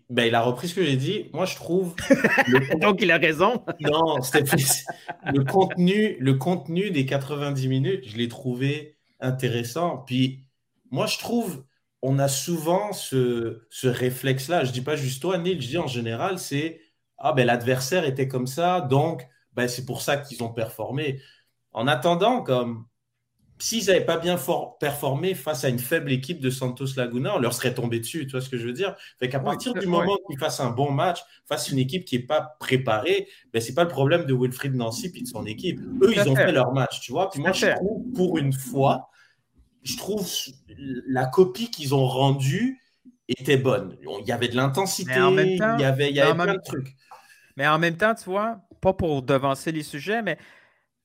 ben, 0.09 0.25
il, 0.25 0.33
a 0.33 0.41
repris 0.41 0.69
ce 0.69 0.75
que 0.75 0.85
j'ai 0.85 0.95
dit. 0.95 1.29
Moi, 1.33 1.45
je 1.45 1.55
trouve. 1.55 1.93
Donc, 2.81 3.01
il 3.01 3.11
a 3.11 3.17
raison. 3.17 3.65
non, 3.81 4.15
le 4.15 5.43
contenu, 5.43 6.15
le 6.21 6.33
contenu 6.35 6.89
des 6.89 7.05
90 7.05 7.67
minutes, 7.67 8.07
je 8.07 8.15
l'ai 8.15 8.29
trouvé 8.29 8.95
intéressant. 9.19 9.97
Puis, 10.07 10.45
moi, 10.89 11.05
je 11.07 11.17
trouve, 11.17 11.65
on 12.01 12.17
a 12.17 12.29
souvent 12.29 12.93
ce, 12.93 13.65
ce 13.69 13.87
réflexe-là. 13.87 14.63
Je 14.63 14.69
ne 14.69 14.73
dis 14.73 14.81
pas 14.81 14.95
juste 14.95 15.21
toi, 15.21 15.37
Neil, 15.37 15.59
je 15.59 15.67
dis 15.67 15.77
en 15.77 15.87
général, 15.87 16.39
c'est 16.39 16.79
Ah, 17.17 17.33
ben 17.33 17.45
l'adversaire 17.45 18.05
était 18.05 18.29
comme 18.29 18.47
ça, 18.47 18.79
donc 18.79 19.27
ben, 19.55 19.67
c'est 19.67 19.85
pour 19.85 20.01
ça 20.01 20.17
qu'ils 20.17 20.43
ont 20.43 20.49
performé. 20.49 21.21
En 21.71 21.87
attendant, 21.87 22.41
comme 22.41 22.85
s'ils 23.59 23.85
n'avaient 23.85 24.03
pas 24.03 24.17
bien 24.17 24.37
performé 24.79 25.35
face 25.35 25.63
à 25.63 25.69
une 25.69 25.79
faible 25.79 26.11
équipe 26.11 26.41
de 26.41 26.49
Santos 26.49 26.87
Laguna, 26.97 27.35
on 27.35 27.39
leur 27.39 27.53
serait 27.53 27.73
tombé 27.73 27.99
dessus. 27.99 28.25
Tu 28.25 28.31
vois 28.31 28.41
ce 28.41 28.49
que 28.49 28.57
je 28.57 28.65
veux 28.65 28.73
dire? 28.73 28.95
Fait 29.19 29.29
qu'à 29.29 29.39
partir 29.39 29.73
du 29.73 29.87
moment 29.87 30.17
qu'ils 30.27 30.37
fassent 30.37 30.59
un 30.59 30.71
bon 30.71 30.91
match 30.91 31.21
face 31.47 31.69
à 31.69 31.71
une 31.71 31.79
équipe 31.79 32.03
qui 32.03 32.17
n'est 32.17 32.25
pas 32.25 32.57
préparée, 32.59 33.27
ben, 33.53 33.61
ce 33.61 33.69
n'est 33.69 33.75
pas 33.75 33.83
le 33.83 33.89
problème 33.89 34.25
de 34.25 34.33
Wilfried 34.33 34.75
Nancy 34.75 35.11
et 35.15 35.21
de 35.21 35.27
son 35.27 35.45
équipe. 35.45 35.79
Eux, 36.01 36.13
ils 36.13 36.27
ont 36.27 36.35
fait 36.35 36.51
leur 36.51 36.73
match, 36.73 36.99
tu 36.99 37.11
vois? 37.11 37.29
Puis 37.29 37.39
moi, 37.39 37.53
je 37.53 37.67
trouve, 37.67 38.11
pour 38.13 38.37
une 38.37 38.53
fois, 38.53 39.09
je 39.83 39.97
trouve 39.97 40.27
la 41.07 41.25
copie 41.25 41.69
qu'ils 41.71 41.93
ont 41.95 42.05
rendue 42.05 42.81
était 43.29 43.57
bonne. 43.57 43.97
Il 44.01 44.27
y 44.27 44.31
avait 44.31 44.49
de 44.49 44.55
l'intensité, 44.55 45.13
il 45.15 45.57
y 45.79 45.83
avait, 45.85 46.09
il 46.09 46.15
y 46.15 46.19
avait 46.19 46.33
plein 46.33 46.53
de 46.53 46.61
trucs. 46.63 46.95
Mais 47.55 47.67
en 47.67 47.79
même 47.79 47.95
temps, 47.95 48.13
tu 48.15 48.25
vois, 48.25 48.59
pas 48.83 48.93
pour 48.93 49.21
devancer 49.23 49.71
les 49.71 49.83
sujets, 49.83 50.21
mais 50.21 50.37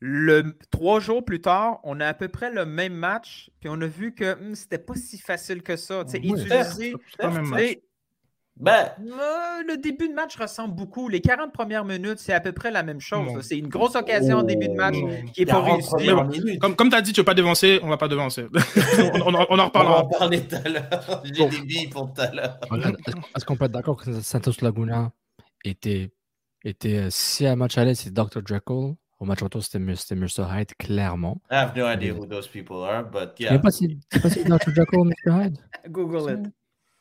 Le, 0.00 0.56
trois 0.70 1.00
jours 1.00 1.24
plus 1.24 1.40
tard, 1.40 1.80
on 1.82 1.98
a 1.98 2.06
à 2.06 2.14
peu 2.14 2.28
près 2.28 2.52
le 2.52 2.64
même 2.64 2.92
match, 2.94 3.50
puis 3.58 3.68
on 3.68 3.80
a 3.80 3.86
vu 3.88 4.14
que 4.14 4.34
hmm, 4.36 4.54
c'était 4.54 4.78
pas 4.78 4.94
si 4.94 5.18
facile 5.18 5.60
que 5.62 5.74
ça. 5.76 6.04
Oui, 6.14 6.18
utiliser- 6.30 6.94
match. 7.18 7.76
Ben, 8.60 8.90
euh, 9.00 9.62
le 9.68 9.76
début 9.76 10.08
de 10.08 10.14
match 10.14 10.36
ressemble 10.36 10.74
beaucoup. 10.74 11.08
Les 11.08 11.20
40 11.20 11.52
premières 11.52 11.84
minutes, 11.84 12.18
c'est 12.18 12.32
à 12.32 12.40
peu 12.40 12.50
près 12.52 12.70
la 12.72 12.82
même 12.84 13.00
chose. 13.00 13.40
C'est 13.42 13.56
une 13.58 13.68
grosse 13.68 13.94
occasion 13.96 14.38
en 14.38 14.42
début 14.44 14.66
de 14.68 14.74
match 14.74 14.96
Non. 14.96 15.08
qui 15.32 15.40
n'est 15.40 15.46
pas 15.46 15.62
40 15.62 15.82
réussie. 15.96 16.58
Comme, 16.58 16.74
comme 16.76 16.90
tu 16.90 16.96
as 16.96 17.00
dit, 17.02 17.12
tu 17.12 17.20
veux 17.20 17.24
pas 17.24 17.34
devancer, 17.34 17.78
on 17.84 17.88
va 17.88 17.96
pas 17.96 18.08
devancer. 18.08 18.46
on, 19.14 19.20
on, 19.26 19.34
en- 19.34 19.46
on 19.50 19.52
en 19.52 19.52
On 19.52 19.56
va 19.56 19.64
reparlera. 19.66 20.02
en 20.04 20.08
parler 20.08 20.40
tout 20.46 20.56
à 20.56 20.68
l'heure. 20.68 21.22
J'ai 21.24 21.32
Bon. 21.44 21.48
des 21.48 21.60
billes 21.60 21.88
pour 21.88 22.12
tout 22.12 22.20
à 22.20 22.32
l'heure. 22.32 22.58
Regarde, 22.68 22.96
Est-ce 23.06 23.14
qu'on- 23.16 23.22
est-ce 23.36 23.44
qu'on 23.44 23.56
peut 23.56 23.64
être 23.66 23.72
d'accord 23.72 23.96
que 23.96 24.20
Santos 24.22 24.52
Laguna 24.62 25.12
était, 25.64 26.10
était 26.64 26.98
euh, 26.98 27.10
si 27.10 27.46
à 27.46 27.56
match 27.56 27.78
aller, 27.78 27.94
c'est 27.94 28.10
Dr. 28.12 28.40
Jekyll, 28.46 28.94
au 29.20 29.24
match 29.24 29.42
retour, 29.42 29.62
c'était 29.62 29.78
Mr. 29.78 29.96
c'était 29.96 30.14
Mr. 30.16 30.44
Hyde, 30.50 30.74
clairement. 30.78 31.40
I 31.50 31.54
have 31.56 31.76
no 31.76 31.86
idea 31.86 32.12
who 32.14 32.26
those 32.26 32.46
people 32.48 32.84
are, 32.84 33.04
but 33.04 33.38
yeah. 33.40 33.52
sais 33.52 33.58
pas 33.60 33.70
si 33.70 33.88
tu 33.88 33.98
sais 34.12 34.20
pas 34.20 34.30
si 34.30 34.44
Dr. 34.44 34.74
Jekyll, 34.74 35.04
Mr. 35.04 35.32
Hyde? 35.32 35.58
Google 35.90 36.30
it. 36.32 36.52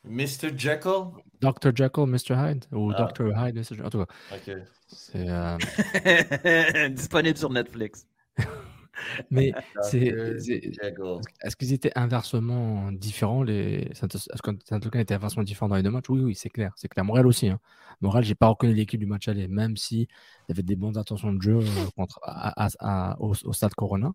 Mr. 0.06 0.52
Jekyll? 0.58 1.12
Dr. 1.42 1.72
Jekyll, 1.76 2.06
Mr. 2.08 2.36
Hyde 2.36 2.66
Ou 2.72 2.92
Ah. 2.96 3.04
Dr. 3.14 3.32
Hyde, 3.36 3.56
Mr. 3.56 3.76
Jekyll 3.76 3.86
En 3.86 3.90
tout 3.90 4.00
cas, 4.06 4.14
Ok. 4.36 4.58
c'est. 4.88 5.30
euh, 5.30 6.90
Disponible 6.90 7.38
sur 7.38 7.50
Netflix. 7.52 8.08
Mais 9.32 9.52
c'est. 9.82 10.16
Est-ce 11.42 11.56
qu'ils 11.56 11.74
étaient 11.74 11.92
inversement 11.96 12.92
différents 12.92 13.44
les... 13.44 13.90
Est-ce 13.92 14.42
que 14.42 14.52
Santos 14.66 14.90
était 14.94 15.14
inversement 15.14 15.44
différent 15.44 15.70
dans 15.70 15.76
les 15.76 15.84
deux 15.84 15.90
matchs? 15.92 16.10
Oui, 16.10 16.22
oui, 16.22 16.36
c'est 16.36 16.50
clair. 16.50 16.74
C'est 16.76 16.88
clair. 16.88 17.06
Montréal 17.06 17.28
aussi. 17.28 17.48
Hein. 17.50 17.60
Montréal, 18.02 18.24
j'ai 18.24 18.36
pas 18.36 18.48
reconnu 18.48 18.74
l'équipe 18.74 19.00
du 19.00 19.06
match 19.06 19.28
aller, 19.28 19.48
même 19.48 19.78
si 19.78 20.02
il 20.02 20.08
y 20.50 20.52
avait 20.52 20.64
des 20.64 20.76
bonnes 20.76 20.98
intentions 20.98 21.34
de 21.34 21.42
jeu 21.42 21.58
euh, 21.58 21.90
contre, 21.96 22.20
à- 22.24 22.66
à- 22.66 22.70
à- 22.80 23.20
au, 23.22 23.34
au 23.44 23.54
stade 23.54 23.74
Corona. 23.74 24.14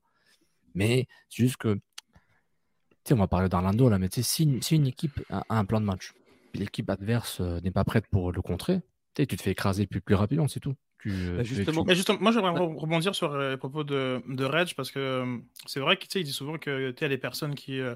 Mais 0.75 1.07
c'est 1.29 1.43
juste 1.45 1.57
que. 1.57 1.75
Tu 1.75 3.09
sais, 3.09 3.15
on 3.15 3.19
va 3.19 3.27
parler 3.27 3.49
d'Orlando 3.49 3.89
là, 3.89 3.99
mais 3.99 4.09
tu 4.09 4.23
sais, 4.23 4.29
si, 4.29 4.45
une- 4.45 4.63
si 4.63 4.77
une 4.77 4.87
équipe 4.87 5.21
a, 5.29 5.43
a 5.49 5.59
un 5.59 5.65
plan 5.65 5.81
de 5.81 5.87
match, 5.87 6.13
l'équipe 6.55 6.89
adverse 6.89 7.41
euh, 7.41 7.61
n'est 7.61 7.73
pas 7.73 7.85
prête 7.85 8.07
pour 8.07 8.31
le 8.31 8.43
contrer, 8.43 8.81
tu 9.15 9.27
te 9.27 9.43
fais 9.43 9.51
écraser 9.51 9.87
plus, 9.87 10.01
plus 10.01 10.15
rapidement, 10.15 10.47
c'est 10.47 10.61
tout. 10.61 10.75
Tu, 11.03 11.11
euh, 11.11 11.37
Bah, 11.39 11.43
justement. 11.43 11.83
tu- 11.83 11.89
Mais 11.89 11.95
justement, 11.95 12.19
moi 12.21 12.33
j'aimerais 12.33 12.53
re- 12.53 12.77
rebondir 12.79 13.15
sur 13.15 13.33
euh, 13.33 13.51
les 13.51 13.57
propos 13.57 13.85
de, 13.85 14.23
de 14.29 14.45
Reg 14.45 14.73
parce 14.75 14.91
que 14.91 14.99
euh, 14.99 15.39
c'est 15.67 15.81
vrai 15.81 15.97
qu'il 15.97 16.21
il 16.21 16.25
dit 16.25 16.33
souvent 16.33 16.59
que 16.59 16.91
tu 16.91 16.99
sais, 16.99 17.01
il 17.01 17.03
y 17.03 17.07
a 17.07 17.09
des 17.09 17.19
personnes 17.19 17.55
qui, 17.55 17.81
euh, 17.81 17.95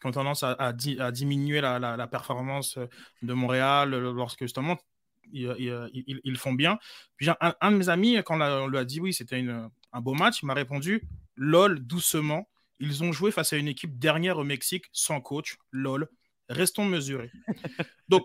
qui 0.00 0.06
ont 0.06 0.10
tendance 0.12 0.42
à, 0.42 0.52
à 0.52 0.72
di- 0.72 0.98
à 1.00 1.10
diminuer 1.12 1.60
la, 1.60 1.78
la- 1.78 1.96
la 1.96 2.06
performance 2.06 2.78
de 3.22 3.32
Montréal 3.32 3.90
lorsque 3.90 4.40
justement 4.42 4.78
ils, 5.32 5.52
ils- 5.58 6.20
ils- 6.24 6.36
font 6.38 6.52
bien. 6.52 6.78
Puis 7.16 7.28
un, 7.28 7.36
un 7.60 7.72
de 7.72 7.76
mes 7.76 7.88
amis, 7.88 8.16
quand 8.24 8.40
on, 8.40 8.68
lui 8.68 8.78
a 8.78 8.84
dit 8.84 9.00
oui, 9.00 9.12
c'était 9.12 9.38
une- 9.40 9.68
un 9.92 10.00
beau 10.00 10.14
match, 10.14 10.42
il 10.42 10.46
m'a 10.46 10.54
répondu 10.54 11.02
lol, 11.36 11.80
doucement. 11.80 12.48
Ils 12.78 13.02
ont 13.02 13.10
joué 13.12 13.30
face 13.32 13.52
à 13.52 13.56
une 13.56 13.68
équipe 13.68 13.98
dernière 13.98 14.38
au 14.38 14.44
Mexique 14.44 14.84
sans 14.92 15.20
coach, 15.20 15.56
lol. 15.72 16.08
Restons 16.48 16.84
mesurés. 16.84 17.32
Donc, 18.08 18.24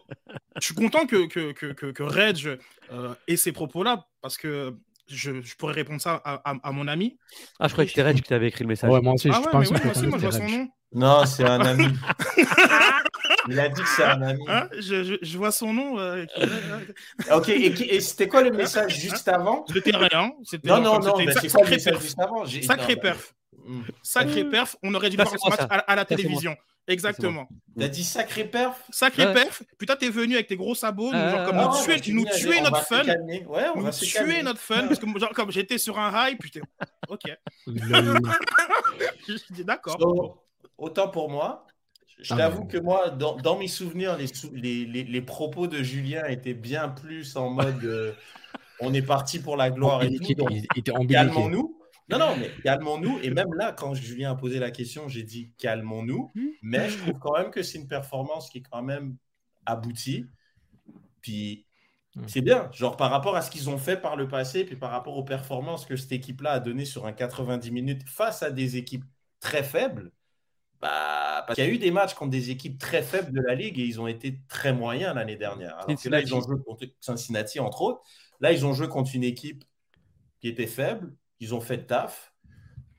je 0.60 0.66
suis 0.66 0.76
content 0.76 1.08
que, 1.08 1.26
que, 1.28 1.54
que, 1.54 1.68
que, 1.74 1.88
que 1.88 2.04
Reg 2.04 2.60
euh, 2.92 3.16
ait 3.28 3.36
ces 3.36 3.52
propos-là 3.52 4.08
parce 4.22 4.38
que 4.38 4.76
je, 5.08 5.42
je 5.42 5.56
pourrais 5.56 5.74
répondre 5.74 6.00
ça 6.02 6.22
à, 6.24 6.52
à- 6.52 6.56
à 6.64 6.72
mon 6.72 6.88
ami. 6.88 7.18
Ah, 7.60 7.68
je 7.68 7.74
croyais 7.74 7.88
que 7.88 7.92
c'était 7.92 8.04
Reg 8.08 8.16
qui 8.16 8.22
t'avait 8.24 8.48
écrit 8.48 8.64
le 8.64 8.70
message. 8.70 8.90
Ouais, 8.90 9.02
moi 9.02 9.14
aussi, 9.14 9.30
Ah 9.30 9.34
je 9.34 9.40
ouais, 9.40 9.46
mais 9.46 9.52
pense 9.52 9.70
ouais, 9.70 9.80
moi 9.84 9.92
aussi, 9.92 10.08
moi 10.08 10.18
je 10.20 10.28
vois 10.28 10.32
son 10.32 10.48
nom. 10.50 10.68
Non, 10.94 11.26
c'est 11.26 11.46
un 11.46 11.60
ami. 11.62 11.86
Il 13.50 13.60
a 13.60 13.70
dit 13.70 13.82
que 13.82 13.88
c'est 13.90 14.04
un 14.04 14.22
ami. 14.22 14.44
Hein 14.48 14.68
je, 14.78 15.04
je, 15.04 15.16
je 15.22 15.38
vois 15.38 15.52
son 15.52 15.74
nom. 15.74 16.00
euh, 16.00 16.26
Ok, 17.34 17.50
et, 17.50 17.74
qui- 17.74 17.84
et 17.86 18.00
c'était 18.02 18.28
quoi 18.28 18.42
le 18.44 18.52
message 18.52 19.00
juste 19.00 19.28
avant? 19.28 19.66
C'était 19.72 19.96
rien. 19.96 20.32
Non, 20.64 20.82
non, 20.82 21.02
c'était 21.02 21.26
non, 21.26 21.32
sac- 21.32 21.42
c'est 21.42 21.52
quoi 21.52 21.64
le 21.64 21.70
message 21.72 21.94
perf. 21.94 22.04
juste 22.04 22.20
avant? 22.20 22.46
Sacré 22.46 22.96
non, 22.96 23.02
perf. 23.02 23.34
Hmm. 23.66 23.82
Sacré 24.04 24.44
perf. 24.46 24.76
On 24.84 24.94
aurait 24.94 25.10
dû 25.10 25.16
voir 25.18 25.30
ce 25.30 25.50
match 25.50 25.60
ça. 25.60 25.66
à, 25.70 25.78
à 25.80 25.96
la 25.96 26.06
télévision. 26.06 26.56
Exactement. 26.88 27.48
T'as 27.80 27.88
dit 27.88 28.04
sacré 28.04 28.44
perf 28.44 28.84
Sacré 28.90 29.26
Ouais. 29.28 29.34
perf. 29.34 29.64
Putain, 29.78 29.96
t'es 29.96 30.10
venu 30.10 30.34
avec 30.36 30.48
tes 30.48 30.56
gros 30.58 30.76
sabots, 30.76 31.12
nous, 31.12 31.18
Ah, 31.18 31.30
genre, 31.30 31.46
comme 31.46 31.58
ah, 31.60 31.66
nous 31.72 31.72
ouais, 31.92 32.00
tuer, 32.02 32.14
bah, 32.14 32.20
nous 32.22 32.38
tuer 32.38 32.50
bien, 32.52 32.60
on 32.60 32.64
notre 32.64 32.84
fun. 32.86 33.04
Ouais, 33.06 33.66
on 33.74 33.78
Nous 33.78 33.84
va 33.86 33.92
se 33.92 34.04
tuer 34.06 34.14
calmer. 34.20 34.44
notre 34.44 34.60
fun. 34.60 34.88
Parce 34.88 35.00
que 35.00 35.20
genre, 35.20 35.30
comme 35.34 35.52
j'étais 35.52 35.78
sur 35.78 35.98
un 36.00 36.12
high, 36.30 36.38
putain. 36.38 36.62
Ok. 37.08 37.22
Le- 37.68 37.74
Je 39.28 39.54
dis 39.54 39.64
d'accord. 39.64 39.98
So, 40.00 40.44
autant 40.78 41.08
pour 41.10 41.30
moi. 41.30 41.66
Je 42.20 42.34
Ah, 42.34 42.38
t'avoue 42.38 42.66
que 42.66 42.78
moi, 42.78 43.10
dans, 43.10 43.36
dans 43.38 43.58
mes 43.58 43.68
souvenirs, 43.68 44.16
les, 44.18 44.28
sou- 44.28 44.52
les, 44.54 44.86
les- 44.86 45.04
les 45.04 45.22
propos 45.22 45.66
de 45.68 45.82
Julien 45.82 46.26
étaient 46.26 46.54
bien 46.54 46.88
plus 46.90 47.36
en 47.36 47.50
mode 47.50 47.84
euh, 47.84 48.12
on 48.80 48.94
est 48.94 49.02
parti 49.02 49.40
pour 49.40 49.58
la 49.58 49.72
gloire 49.72 50.04
et 50.04 50.08
il, 50.08 50.20
tout. 50.20 50.26
il- 50.30 50.36
donc 50.36 50.52
il 50.52 50.66
était 50.76 50.92
ambigu. 50.92 51.14
calmons-nous. 51.14 51.81
Non, 52.12 52.20
non, 52.20 52.36
mais 52.38 52.52
calmons-nous. 52.64 53.20
Et 53.24 53.30
même 53.30 53.54
là, 53.54 53.72
quand 53.72 53.94
Julien 53.94 54.32
a 54.32 54.36
posé 54.36 54.60
la 54.60 54.72
question, 54.72 55.08
j'ai 55.08 55.24
dit 55.24 55.54
calmons-nous. 55.58 56.32
Mais 56.62 56.90
je 56.90 56.98
trouve 56.98 57.20
quand 57.20 57.38
même 57.38 57.52
que 57.52 57.64
c'est 57.64 57.78
une 57.78 57.88
performance 57.88 58.50
qui 58.50 58.60
est 58.60 58.64
quand 58.70 58.84
même 58.84 59.18
aboutie. 59.66 60.26
Puis 61.22 61.66
Hmm. 62.16 62.24
c'est 62.28 62.42
bien. 62.42 62.70
Genre 62.74 62.98
par 62.98 63.10
rapport 63.10 63.36
à 63.36 63.42
ce 63.42 63.50
qu'ils 63.50 63.70
ont 63.70 63.78
fait 63.78 63.98
par 63.98 64.16
le 64.16 64.28
passé, 64.28 64.66
puis 64.66 64.76
par 64.76 64.92
rapport 64.92 65.18
aux 65.18 65.24
performances 65.24 65.86
que 65.86 65.96
cette 65.96 66.12
équipe-là 66.12 66.52
a 66.54 66.60
données 66.60 66.86
sur 66.86 67.06
un 67.06 67.14
90 67.14 67.72
minutes 67.72 68.08
face 68.08 68.44
à 68.44 68.52
des 68.52 68.76
équipes 68.78 69.06
très 69.40 69.64
faibles. 69.64 70.12
Bah, 70.82 71.44
parce 71.46 71.56
qu'il 71.56 71.64
y 71.64 71.68
a 71.68 71.72
eu 71.72 71.78
des 71.78 71.92
matchs 71.92 72.16
contre 72.16 72.32
des 72.32 72.50
équipes 72.50 72.80
très 72.80 73.04
faibles 73.04 73.32
de 73.32 73.42
la 73.42 73.56
ligue 73.56 73.80
et 73.80 73.84
ils 73.84 74.02
ont 74.02 74.08
été 74.08 74.42
très 74.50 74.74
moyens 74.74 75.16
l'année 75.16 75.38
dernière. 75.38 75.78
Alors 75.78 76.02
que 76.02 76.10
là, 76.10 76.20
ils 76.20 76.34
ont 76.34 76.42
joué 76.42 76.58
contre 76.66 76.86
Cincinnati, 77.00 77.60
entre 77.60 77.82
autres. 77.82 78.02
Là, 78.40 78.52
ils 78.52 78.66
ont 78.66 78.74
joué 78.74 78.88
contre 78.90 79.12
une 79.16 79.24
équipe 79.24 79.64
qui 80.40 80.48
était 80.48 80.68
faible. 80.68 81.16
Ils 81.42 81.54
ont 81.54 81.60
fait 81.60 81.76
le 81.76 81.86
taf. 81.86 82.34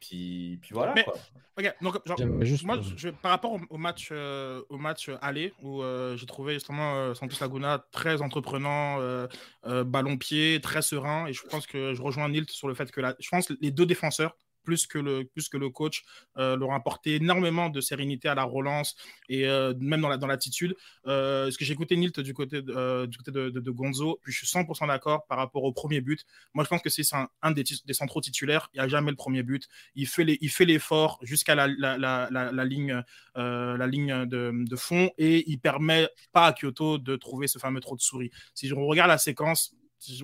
Puis, 0.00 0.59
puis 0.61 0.74
voilà. 0.74 0.92
Mais- 0.94 1.05
quoi. 1.05 1.14
Ok, 1.59 1.74
donc, 1.83 1.98
genre, 2.07 2.16
juste- 2.44 2.64
moi, 2.64 2.81
je, 2.96 3.11
par 3.11 3.31
rapport 3.31 3.52
au, 3.52 3.61
au 3.68 3.76
match, 3.78 4.09
euh, 4.11 4.62
au 4.70 4.78
match 4.78 5.11
aller, 5.20 5.52
où 5.62 5.83
euh, 5.83 6.16
j'ai 6.16 6.24
trouvé 6.26 6.55
justement 6.55 6.94
euh, 6.96 7.14
Santos 7.14 7.37
Laguna 7.42 7.85
très 7.92 8.22
entreprenant, 8.22 8.98
euh, 9.00 9.26
euh, 9.66 9.85
ballon-pied, 9.85 10.61
très 10.62 10.81
serein, 10.81 11.26
et 11.26 11.33
je 11.35 11.42
pense 11.42 11.66
que 11.66 11.92
je 11.94 12.00
rejoins 12.02 12.31
Nilt 12.31 12.50
sur 12.50 12.68
le 12.68 12.74
fait 12.74 12.90
que 12.90 13.00
la, 13.02 13.14
je 13.20 13.28
pense 13.28 13.46
que 13.46 13.52
les 13.61 13.70
deux 13.70 13.85
défenseurs, 13.85 14.35
plus 14.62 14.87
que 14.87 14.98
le, 14.98 15.25
plus 15.25 15.48
que 15.48 15.57
le 15.57 15.70
coach, 15.70 16.05
euh, 16.38 16.57
leur 16.57 16.72
apporté 16.72 17.16
énormément 17.16 17.68
de 17.68 17.81
sérénité 17.81 18.29
à 18.29 18.35
la 18.35 18.44
relance 18.44 18.96
et 19.29 19.46
euh, 19.46 19.75
même 19.81 20.01
dans 20.01 20.09
la- 20.09 20.16
dans 20.16 20.27
l'attitude. 20.27 20.75
Euh, 21.07 21.51
ce 21.51 21.59
que 21.59 21.64
j'ai 21.64 21.72
écouté 21.72 21.96
Nilt 21.96 22.20
du 22.20 22.35
côté, 22.35 22.62
de, 22.62 22.72
euh, 22.75 23.07
du 23.07 23.18
côté 23.18 23.31
de, 23.33 23.70
Gonzo, 23.70 24.20
puis 24.22 24.33
je 24.33 24.38
suis 24.38 24.46
100% 24.46 24.87
d'accord 24.87 25.27
par 25.27 25.38
rapport 25.38 25.64
au 25.64 25.72
premier 25.72 26.01
but. 26.01 26.25
Moi, 26.55 26.64
je 26.64 26.68
pense 26.68 26.83
que 26.83 26.90
c'est 26.90 27.03
un, 27.42 27.51
des, 27.51 27.64
centraux 27.92 28.20
titulaires. 28.20 28.68
Il 28.75 28.81
n'y 28.81 28.85
a 28.85 28.88
jamais 28.88 29.11
le 29.11 29.16
premier 29.16 29.42
but. 29.42 29.66
Il 29.94 30.07
fait 30.07 30.64
l'effort 30.64 31.18
jusqu'à 31.22 31.55
la, 31.55 31.66
la, 31.68 31.96
la, 32.31 32.64
ligne, 32.64 33.03
la 33.35 33.87
ligne 33.87 34.27
de, 34.27 34.53
de 34.53 34.77
fond 34.77 35.11
et 35.18 35.51
il 35.51 35.59
permet 35.59 36.09
pas 36.33 36.46
à 36.46 36.53
Kyoto 36.53 36.98
de 36.98 37.16
trouver 37.16 37.46
ce 37.46 37.59
fameux 37.59 37.81
trou 37.81 37.96
de 37.96 38.03
souris. 38.03 38.31
Si 38.55 38.72
on 38.72 38.87
regarde 38.87 39.09
la 39.09 39.18
séquence, 39.18 39.75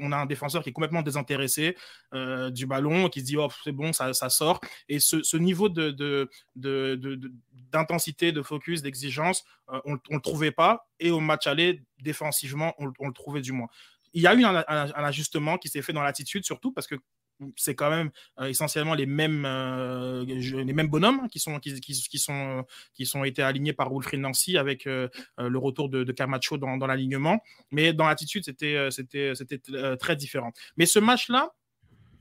on 0.00 0.12
a 0.12 0.16
un 0.16 0.26
défenseur 0.26 0.62
qui 0.62 0.70
est 0.70 0.72
complètement 0.72 1.02
désintéressé 1.02 1.76
euh, 2.14 2.50
du 2.50 2.66
ballon, 2.66 3.08
qui 3.08 3.20
se 3.20 3.24
dit 3.24 3.36
oh, 3.36 3.48
c'est 3.64 3.72
bon, 3.72 3.92
ça, 3.92 4.12
sort. 4.30 4.60
Et 4.88 4.98
ce, 5.00 5.36
niveau 5.36 5.68
d'intensité, 7.68 8.32
de 8.32 8.42
focus, 8.42 8.82
d'exigence, 8.82 9.44
euh, 9.72 9.80
on 9.84 9.92
ne 9.92 9.98
le 10.10 10.20
trouvait 10.20 10.52
pas. 10.52 10.88
Et 11.00 11.10
au 11.10 11.20
match 11.20 11.46
aller, 11.46 11.82
défensivement, 12.00 12.74
on, 12.78 12.86
le 12.86 13.12
trouvait 13.12 13.40
du 13.40 13.52
moins. 13.52 13.68
Il 14.14 14.22
y 14.22 14.26
a 14.26 14.34
eu 14.34 14.44
un 14.44 14.64
ajustement 14.66 15.58
qui 15.58 15.68
s'est 15.68 15.82
fait 15.82 15.92
dans 15.92 16.02
l'attitude, 16.02 16.44
surtout 16.44 16.72
parce 16.72 16.86
que 16.86 16.96
c'est 17.56 17.74
quand 17.74 17.90
même 17.90 18.10
euh, 18.40 18.46
essentiellement 18.46 18.94
les 18.94 19.06
mêmes, 19.06 19.44
euh, 19.46 20.24
les 20.24 20.72
mêmes 20.72 20.88
bonhommes 20.88 21.28
qui 21.28 21.38
sont, 21.38 21.58
qui, 21.60 21.80
qui, 21.80 21.92
qui 21.92 22.18
sont, 22.18 22.64
qui 22.94 23.06
sont 23.06 23.24
été 23.24 23.42
alignés 23.42 23.72
par 23.72 23.92
Wilfried 23.92 24.20
Nancy 24.20 24.58
avec 24.58 24.86
euh, 24.86 25.08
euh, 25.38 25.48
le 25.48 25.58
retour 25.58 25.88
de, 25.88 26.04
de 26.04 26.12
Camacho 26.12 26.58
dans, 26.58 26.76
dans 26.76 26.86
l'alignement. 26.86 27.40
Mais 27.70 27.92
dans 27.92 28.06
l'attitude, 28.06 28.44
c'était, 28.44 28.74
euh, 28.74 28.90
c'était, 28.90 29.34
c'était 29.34 29.60
euh, 29.70 29.96
très 29.96 30.16
différent. 30.16 30.52
Mais 30.76 30.86
ce 30.86 30.98
match-là, 30.98 31.52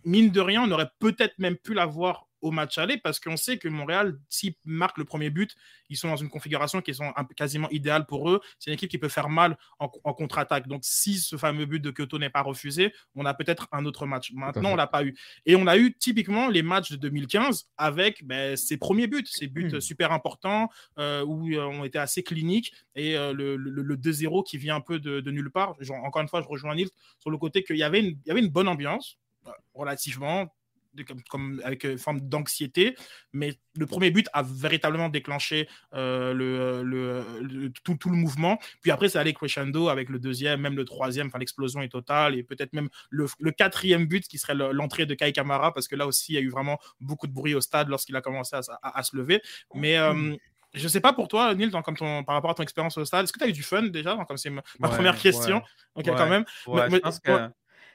mine 0.08 0.30
de 0.32 0.41
rien, 0.41 0.63
on 0.63 0.72
aurait 0.72 0.89
peut-être 1.00 1.38
même 1.39 1.58
pu 1.58 1.74
l'avoir 1.74 2.26
au 2.41 2.52
match 2.52 2.78
aller 2.78 2.98
parce 2.98 3.20
qu'on 3.20 3.36
sait 3.36 3.58
que 3.58 3.67
Montréal, 3.67 4.20
s'ils 4.30 4.54
marquent 4.63 5.00
le 5.00 5.06
premier 5.06 5.32
but, 5.32 5.56
ils 5.89 5.98
sont 5.98 6.08
dans 6.08 6.17
une 6.17 6.30
configuration 6.30 6.82
qui 6.82 6.91
est 6.91 7.02
quasiment 7.36 7.67
idéale 7.72 8.06
pour 8.06 8.30
eux. 8.30 8.41
C'est 8.60 8.70
une 8.70 8.76
équipe 8.76 8.91
qui 8.91 9.00
peut 9.00 9.10
faire 9.10 9.28
mal 9.28 9.58
en, 9.80 9.89
en 10.04 10.13
contre-attaque. 10.13 10.67
Donc, 10.67 10.82
si 10.84 11.17
ce 11.17 11.36
fameux 11.36 11.65
but 11.65 11.80
de 11.80 11.89
Kyoto 11.89 12.20
n'est 12.20 12.30
pas 12.30 12.43
refusé, 12.43 12.93
on 13.15 13.26
a 13.26 13.34
peut-être 13.34 13.67
un 13.72 13.86
autre 13.86 14.06
match. 14.06 14.32
Maintenant, 14.34 14.70
on 14.74 14.76
l'a 14.76 14.86
pas 14.86 15.04
eu. 15.04 15.17
Et 15.48 15.56
on 15.56 15.65
a 15.65 15.78
eu 15.80 15.96
typiquement 15.98 16.48
les 16.48 16.62
matchs 16.62 16.91
de 16.91 16.98
2015 16.98 17.70
avec 17.76 18.24
ben, 18.24 18.56
ses 18.56 18.78
premiers 18.78 19.08
buts, 19.08 19.26
ces 19.26 19.48
buts 19.48 19.72
Hmm. 19.74 19.80
super 19.82 20.12
importants 20.12 20.70
euh, 21.00 21.24
où 21.26 21.50
euh, 21.50 21.63
on 21.63 21.84
était 21.86 21.98
assez 21.98 22.22
cliniques 22.22 22.72
et 22.96 23.17
euh, 23.17 23.34
le, 23.34 23.56
le- 23.56 23.82
le 23.82 23.98
2-0 23.98 24.43
qui 24.48 24.60
vient 24.60 24.76
un 24.76 24.82
peu 24.82 25.00
de, 25.00 25.22
de 25.22 25.32
nulle 25.32 25.50
part. 25.50 25.76
Genre, 25.80 25.98
encore 26.04 26.22
une 26.22 26.28
fois, 26.30 26.43
je 26.43 26.48
rejoins 26.48 26.76
Nils 26.76 26.89
sur 27.17 27.32
le 27.32 27.38
côté 27.39 27.63
qu'il 27.63 27.78
y 27.78 27.84
avait 27.84 28.00
une, 28.02 28.20
il 28.26 28.28
y 28.28 28.32
avait 28.32 28.41
une 28.41 28.50
bonne 28.52 28.67
ambiance, 28.67 29.17
relativement 29.73 30.47
comme, 31.03 31.21
comme, 31.29 31.62
avec 31.63 31.83
une 31.83 31.97
forme 31.97 32.21
d'anxiété, 32.21 32.95
mais 33.33 33.53
le 33.75 33.86
premier 33.86 34.12
but 34.12 34.27
a 34.33 34.43
véritablement 34.43 35.10
déclenché 35.10 35.67
le, 35.93 36.33
le, 36.83 37.69
tout, 37.83 37.95
tout, 37.95 38.10
le 38.10 38.15
mouvement. 38.15 38.57
Puis 38.81 38.91
après, 38.91 39.10
c'est 39.10 39.19
allé 39.19 39.33
crescendo 39.33 39.89
avec 39.89 40.10
le 40.10 40.19
deuxième, 40.19 40.62
même 40.62 40.75
le 40.75 40.86
troisième, 40.86 41.27
enfin 41.27 41.39
l'explosion 41.39 41.81
est 41.81 41.89
totale, 41.89 42.36
et 42.36 42.43
peut-être 42.43 42.73
même 42.73 42.89
le, 43.10 43.27
quatrième 43.51 44.05
but 44.05 44.27
qui 44.27 44.38
serait 44.38 44.55
l'entrée 44.55 45.05
de 45.05 45.13
Kai 45.13 45.31
Kamara, 45.31 45.73
parce 45.73 45.88
que 45.88 45.95
là 45.95 46.07
aussi, 46.07 46.33
il 46.33 46.36
y 46.36 46.38
a 46.39 46.41
eu 46.41 46.49
vraiment 46.49 46.79
beaucoup 46.99 47.27
de 47.27 47.33
bruit 47.33 47.55
au 47.55 47.62
stade 47.62 47.89
lorsqu'il 47.89 48.15
a 48.15 48.21
commencé 48.21 48.55
à, 48.55 48.62
à, 48.81 49.03
se 49.03 49.15
lever. 49.15 49.41
Mais 49.73 49.97
je 50.73 50.88
sais 50.88 51.01
pas 51.01 51.13
pour 51.13 51.27
toi, 51.27 51.55
Neil, 51.55 51.71
comme 51.71 51.97
ton, 51.97 52.23
par 52.23 52.36
rapport 52.36 52.51
à 52.51 52.53
ton 52.53 52.63
expérience 52.63 52.97
au 52.97 53.05
stade, 53.05 53.23
est-ce 53.23 53.33
que 53.33 53.39
tu 53.39 53.45
as 53.45 53.49
eu 53.49 53.53
du 53.53 53.63
fun 53.63 53.83
déjà? 53.83 54.17
C'est 54.36 54.49
ma, 54.49 54.62
première 54.79 55.17
question. 55.17 55.62
Ok, 55.95 56.05
quand 56.05 56.29
même. 56.29 56.45
je 56.65 56.97
pense 56.99 57.19
que 57.19 57.49